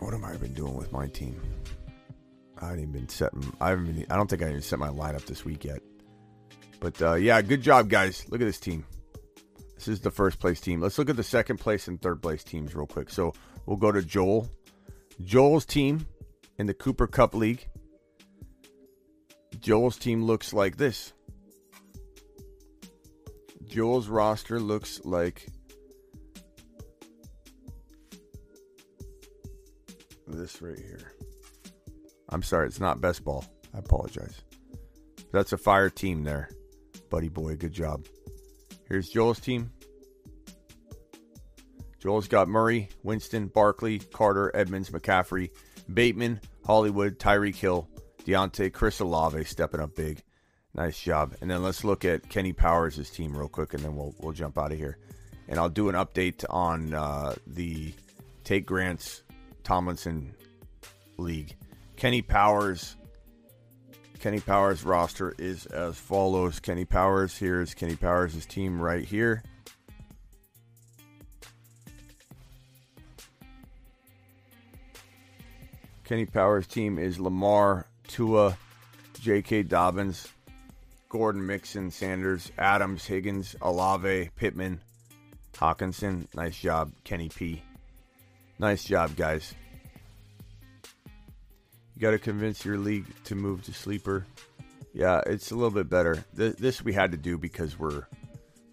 what 0.00 0.12
have 0.12 0.24
I 0.24 0.36
been 0.36 0.54
doing 0.54 0.74
with 0.74 0.92
my 0.92 1.06
team? 1.08 1.40
I 2.58 2.66
haven't 2.66 2.80
even 2.80 2.92
been 2.92 3.08
setting. 3.08 3.52
I 3.60 3.70
haven't 3.70 3.86
been. 3.86 4.06
I 4.10 4.16
don't 4.16 4.28
think 4.28 4.42
I 4.42 4.48
even 4.48 4.62
set 4.62 4.78
my 4.78 4.88
lineup 4.88 5.24
this 5.24 5.44
week 5.44 5.64
yet. 5.64 5.80
But 6.78 7.00
uh, 7.00 7.14
yeah, 7.14 7.40
good 7.42 7.62
job, 7.62 7.88
guys. 7.88 8.26
Look 8.28 8.40
at 8.40 8.44
this 8.44 8.60
team. 8.60 8.84
This 9.74 9.88
is 9.88 10.00
the 10.00 10.10
first 10.10 10.38
place 10.40 10.60
team. 10.60 10.80
Let's 10.80 10.98
look 10.98 11.08
at 11.08 11.16
the 11.16 11.22
second 11.22 11.58
place 11.58 11.88
and 11.88 12.00
third 12.00 12.20
place 12.20 12.44
teams 12.44 12.74
real 12.74 12.86
quick. 12.86 13.10
So 13.10 13.32
we'll 13.66 13.78
go 13.78 13.92
to 13.92 14.02
Joel. 14.02 14.50
Joel's 15.24 15.64
team 15.64 16.06
in 16.58 16.66
the 16.66 16.74
Cooper 16.74 17.06
Cup 17.06 17.34
League. 17.34 17.68
Joel's 19.58 19.98
team 19.98 20.22
looks 20.22 20.52
like 20.52 20.76
this. 20.76 21.12
Joel's 23.66 24.08
roster 24.08 24.58
looks 24.58 25.00
like 25.04 25.46
this 30.36 30.62
right 30.62 30.78
here. 30.78 31.12
I'm 32.28 32.42
sorry, 32.42 32.66
it's 32.66 32.80
not 32.80 33.00
best 33.00 33.24
ball. 33.24 33.44
I 33.74 33.78
apologize. 33.78 34.40
That's 35.32 35.52
a 35.52 35.58
fire 35.58 35.90
team 35.90 36.24
there. 36.24 36.50
Buddy 37.10 37.28
boy, 37.28 37.56
good 37.56 37.72
job. 37.72 38.06
Here's 38.88 39.08
Joel's 39.08 39.40
team. 39.40 39.70
Joel's 42.00 42.28
got 42.28 42.48
Murray, 42.48 42.88
Winston, 43.02 43.48
Barkley, 43.48 43.98
Carter, 43.98 44.50
Edmonds, 44.54 44.90
McCaffrey, 44.90 45.50
Bateman, 45.92 46.40
Hollywood, 46.64 47.18
Tyreek 47.18 47.56
Hill, 47.56 47.88
Deontay, 48.24 48.72
Chris 48.72 49.00
Olave 49.00 49.44
stepping 49.44 49.80
up 49.80 49.94
big. 49.94 50.22
Nice 50.74 51.00
job. 51.00 51.34
And 51.40 51.50
then 51.50 51.62
let's 51.62 51.84
look 51.84 52.04
at 52.04 52.28
Kenny 52.28 52.52
Powers' 52.52 53.10
team 53.10 53.36
real 53.36 53.48
quick, 53.48 53.74
and 53.74 53.82
then 53.82 53.96
we'll 53.96 54.14
we'll 54.20 54.32
jump 54.32 54.56
out 54.56 54.72
of 54.72 54.78
here. 54.78 54.98
And 55.48 55.58
I'll 55.58 55.68
do 55.68 55.88
an 55.88 55.96
update 55.96 56.44
on 56.48 56.94
uh, 56.94 57.34
the 57.46 57.92
Take 58.44 58.66
Grant's 58.66 59.22
Tomlinson 59.64 60.34
League. 61.18 61.56
Kenny 61.96 62.22
Powers. 62.22 62.96
Kenny 64.20 64.40
Powers 64.40 64.84
roster 64.84 65.34
is 65.38 65.66
as 65.66 65.96
follows. 65.96 66.60
Kenny 66.60 66.84
Powers, 66.84 67.36
here's 67.36 67.74
Kenny 67.74 67.96
Powers' 67.96 68.44
team 68.46 68.80
right 68.80 69.04
here. 69.04 69.42
Kenny 76.04 76.26
Powers' 76.26 76.66
team 76.66 76.98
is 76.98 77.20
Lamar, 77.20 77.86
Tua, 78.08 78.58
J.K. 79.20 79.62
Dobbins, 79.62 80.26
Gordon, 81.08 81.46
Mixon, 81.46 81.90
Sanders, 81.90 82.50
Adams, 82.58 83.06
Higgins, 83.06 83.54
Olave, 83.62 84.30
Pittman, 84.34 84.80
Hockenson. 85.54 86.26
Nice 86.34 86.58
job, 86.58 86.92
Kenny 87.04 87.28
P. 87.28 87.62
Nice 88.60 88.84
job, 88.84 89.16
guys. 89.16 89.54
You 91.94 92.02
got 92.02 92.10
to 92.10 92.18
convince 92.18 92.62
your 92.62 92.76
league 92.76 93.06
to 93.24 93.34
move 93.34 93.62
to 93.64 93.72
sleeper. 93.72 94.26
Yeah, 94.92 95.22
it's 95.24 95.50
a 95.50 95.54
little 95.54 95.70
bit 95.70 95.88
better. 95.88 96.22
This, 96.34 96.56
this 96.56 96.84
we 96.84 96.92
had 96.92 97.12
to 97.12 97.16
do 97.16 97.38
because 97.38 97.78
we're 97.78 98.04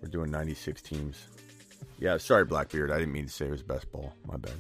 we're 0.01 0.09
doing 0.09 0.30
96 0.30 0.82
teams. 0.82 1.25
Yeah, 1.99 2.17
sorry, 2.17 2.43
Blackbeard. 2.43 2.91
I 2.91 2.98
didn't 2.98 3.14
mean 3.14 3.27
to 3.27 3.32
say 3.32 3.45
it 3.45 3.51
was 3.51 3.64
best 3.64 3.90
ball. 3.90 4.14
My 4.25 4.35
bad. 4.35 4.51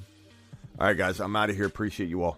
All 0.79 0.87
right, 0.87 0.97
guys, 0.97 1.19
I'm 1.19 1.35
out 1.35 1.49
of 1.49 1.57
here. 1.57 1.65
Appreciate 1.65 2.07
you 2.07 2.23
all. 2.23 2.37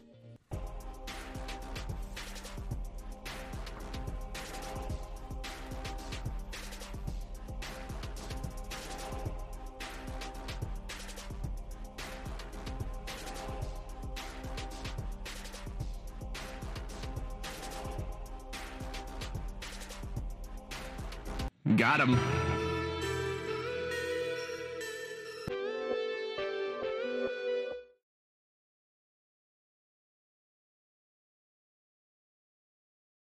Got 21.89 22.01
him. 22.01 22.38